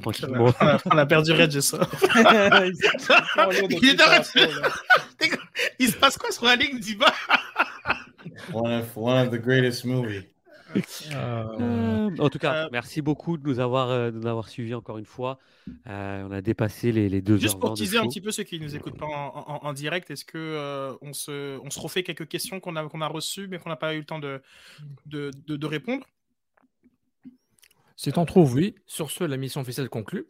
tranquillement. 0.00 0.52
On 0.86 0.98
a 0.98 1.06
perdu 1.06 1.32
Red, 1.32 1.60
ça. 1.60 1.78
il, 5.78 5.88
se 5.88 5.96
passe 5.96 6.16
quoi 6.16 6.30
sur 6.30 6.44
la 6.44 6.56
ligne 6.56 6.78
d'Iba? 6.78 7.12
One, 8.52 8.72
of, 8.72 8.96
one 8.96 9.26
of 9.26 9.30
the 9.30 9.38
greatest 9.38 9.84
movies. 9.84 10.24
Euh, 11.12 12.10
en 12.18 12.28
tout 12.30 12.38
cas, 12.38 12.64
euh, 12.64 12.68
merci 12.72 13.02
beaucoup 13.02 13.36
de 13.36 13.46
nous 13.48 13.60
avoir, 13.60 13.90
euh, 13.90 14.10
de 14.10 14.18
nous 14.18 14.26
avoir 14.26 14.48
suivis 14.48 14.74
encore 14.74 14.98
une 14.98 15.06
fois. 15.06 15.38
on 15.86 16.30
a 16.30 16.40
dépassé 16.40 16.92
les, 16.92 17.08
les 17.08 17.20
deux 17.20 17.36
Juste 17.36 17.58
pour 17.58 17.74
teaser 17.74 17.98
un 17.98 18.06
petit 18.06 18.20
peu 18.20 18.32
ceux 18.32 18.42
qui 18.42 18.58
ne 18.58 18.64
nous 18.64 18.76
écoutent 18.76 18.98
pas 18.98 19.06
en, 19.06 19.60
en, 19.62 19.72
direct, 19.72 20.10
est-ce 20.10 20.24
que 20.24 20.96
on, 21.00 21.12
se, 21.12 21.58
on 21.64 21.70
se 21.70 21.80
refait 21.80 22.02
quelques 22.02 22.28
questions 22.28 22.60
qu'on 22.60 22.76
a, 22.76 22.88
qu'on 22.88 23.00
a 23.00 23.08
reçues 23.08 23.48
mais 23.48 23.58
qu'on 23.58 23.70
n'a 23.70 23.76
pas 23.76 23.94
eu 23.94 23.98
le 23.98 24.04
temps 24.04 24.18
de, 24.18 24.42
de, 25.06 25.30
de, 25.46 25.56
de 25.56 25.66
répondre? 25.66 26.06
Si 27.96 28.10
t'en 28.10 28.24
trouves, 28.24 28.54
oui. 28.54 28.74
Sur 28.86 29.10
ce, 29.10 29.24
la 29.24 29.36
mission 29.36 29.60
officielle 29.60 29.88
conclue. 29.88 30.26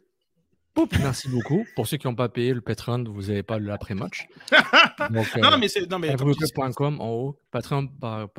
Merci 0.99 1.29
beaucoup. 1.29 1.65
Pour 1.75 1.87
ceux 1.87 1.97
qui 1.97 2.07
n'ont 2.07 2.15
pas 2.15 2.29
payé 2.29 2.53
le 2.53 2.61
Patreon, 2.61 3.03
vous 3.03 3.23
n'avez 3.23 3.43
pas 3.43 3.59
l'après-match. 3.59 4.27
non, 5.11 5.21
euh, 5.21 5.57
mais 5.59 5.67
c'est. 5.67 5.89
Non, 5.89 5.99
mais. 5.99 6.09
en 6.11 7.09
haut, 7.09 7.39
Patreon 7.51 7.87
par, 7.87 8.29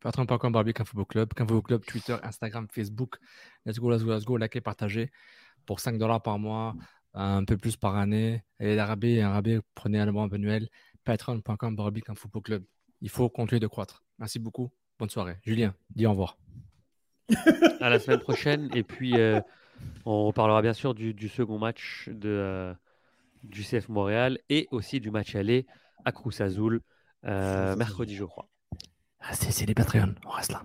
Patreon.com 0.00 0.52
barbic 0.52 0.78
Club, 1.08 1.32
Club, 1.34 1.84
Twitter, 1.84 2.16
Instagram, 2.22 2.66
Facebook. 2.70 3.18
Let's 3.64 3.78
go, 3.78 3.90
let's 3.90 4.02
go, 4.02 4.12
let's 4.12 4.24
go. 4.24 4.36
Likez, 4.36 4.60
partagez. 4.60 5.10
Pour 5.66 5.80
5 5.80 5.98
dollars 5.98 6.22
par 6.22 6.38
mois, 6.38 6.74
un 7.14 7.44
peu 7.44 7.56
plus 7.56 7.76
par 7.76 7.96
année. 7.96 8.42
Et 8.58 8.78
un 8.78 8.86
rabais, 8.86 9.60
prenez 9.74 10.00
un 10.00 10.10
mois 10.10 10.28
annuel. 10.32 10.68
Patreon.com 11.04 11.76
barbic 11.76 12.06
Club. 12.44 12.64
Il 13.00 13.10
faut 13.10 13.28
continuer 13.28 13.60
de 13.60 13.66
croître. 13.66 14.04
Merci 14.18 14.38
beaucoup. 14.38 14.70
Bonne 14.98 15.10
soirée. 15.10 15.38
Julien, 15.44 15.74
dis 15.90 16.06
au 16.06 16.10
revoir. 16.10 16.36
à 17.80 17.88
la 17.88 17.98
semaine 18.00 18.20
prochaine. 18.20 18.68
Et 18.74 18.82
puis. 18.82 19.14
Euh, 19.16 19.40
on 20.04 20.26
reparlera 20.26 20.62
bien 20.62 20.72
sûr 20.72 20.94
du, 20.94 21.28
second 21.28 21.58
match 21.58 22.08
de, 22.08 22.28
euh, 22.28 22.74
du 23.42 23.62
CF 23.62 23.88
Montréal 23.88 24.38
et 24.48 24.68
aussi 24.70 25.00
du 25.00 25.10
match 25.10 25.34
aller 25.34 25.66
à 26.04 26.12
Cruz 26.12 26.40
Azul 26.40 26.80
euh, 27.26 27.76
mercredi, 27.76 28.14
je 28.14 28.24
crois. 28.24 28.48
Ah, 29.20 29.34
c'est 29.34 29.66
les 29.66 29.74
Patreons, 29.74 30.14
on 30.24 30.30
reste 30.30 30.52
là. 30.52 30.62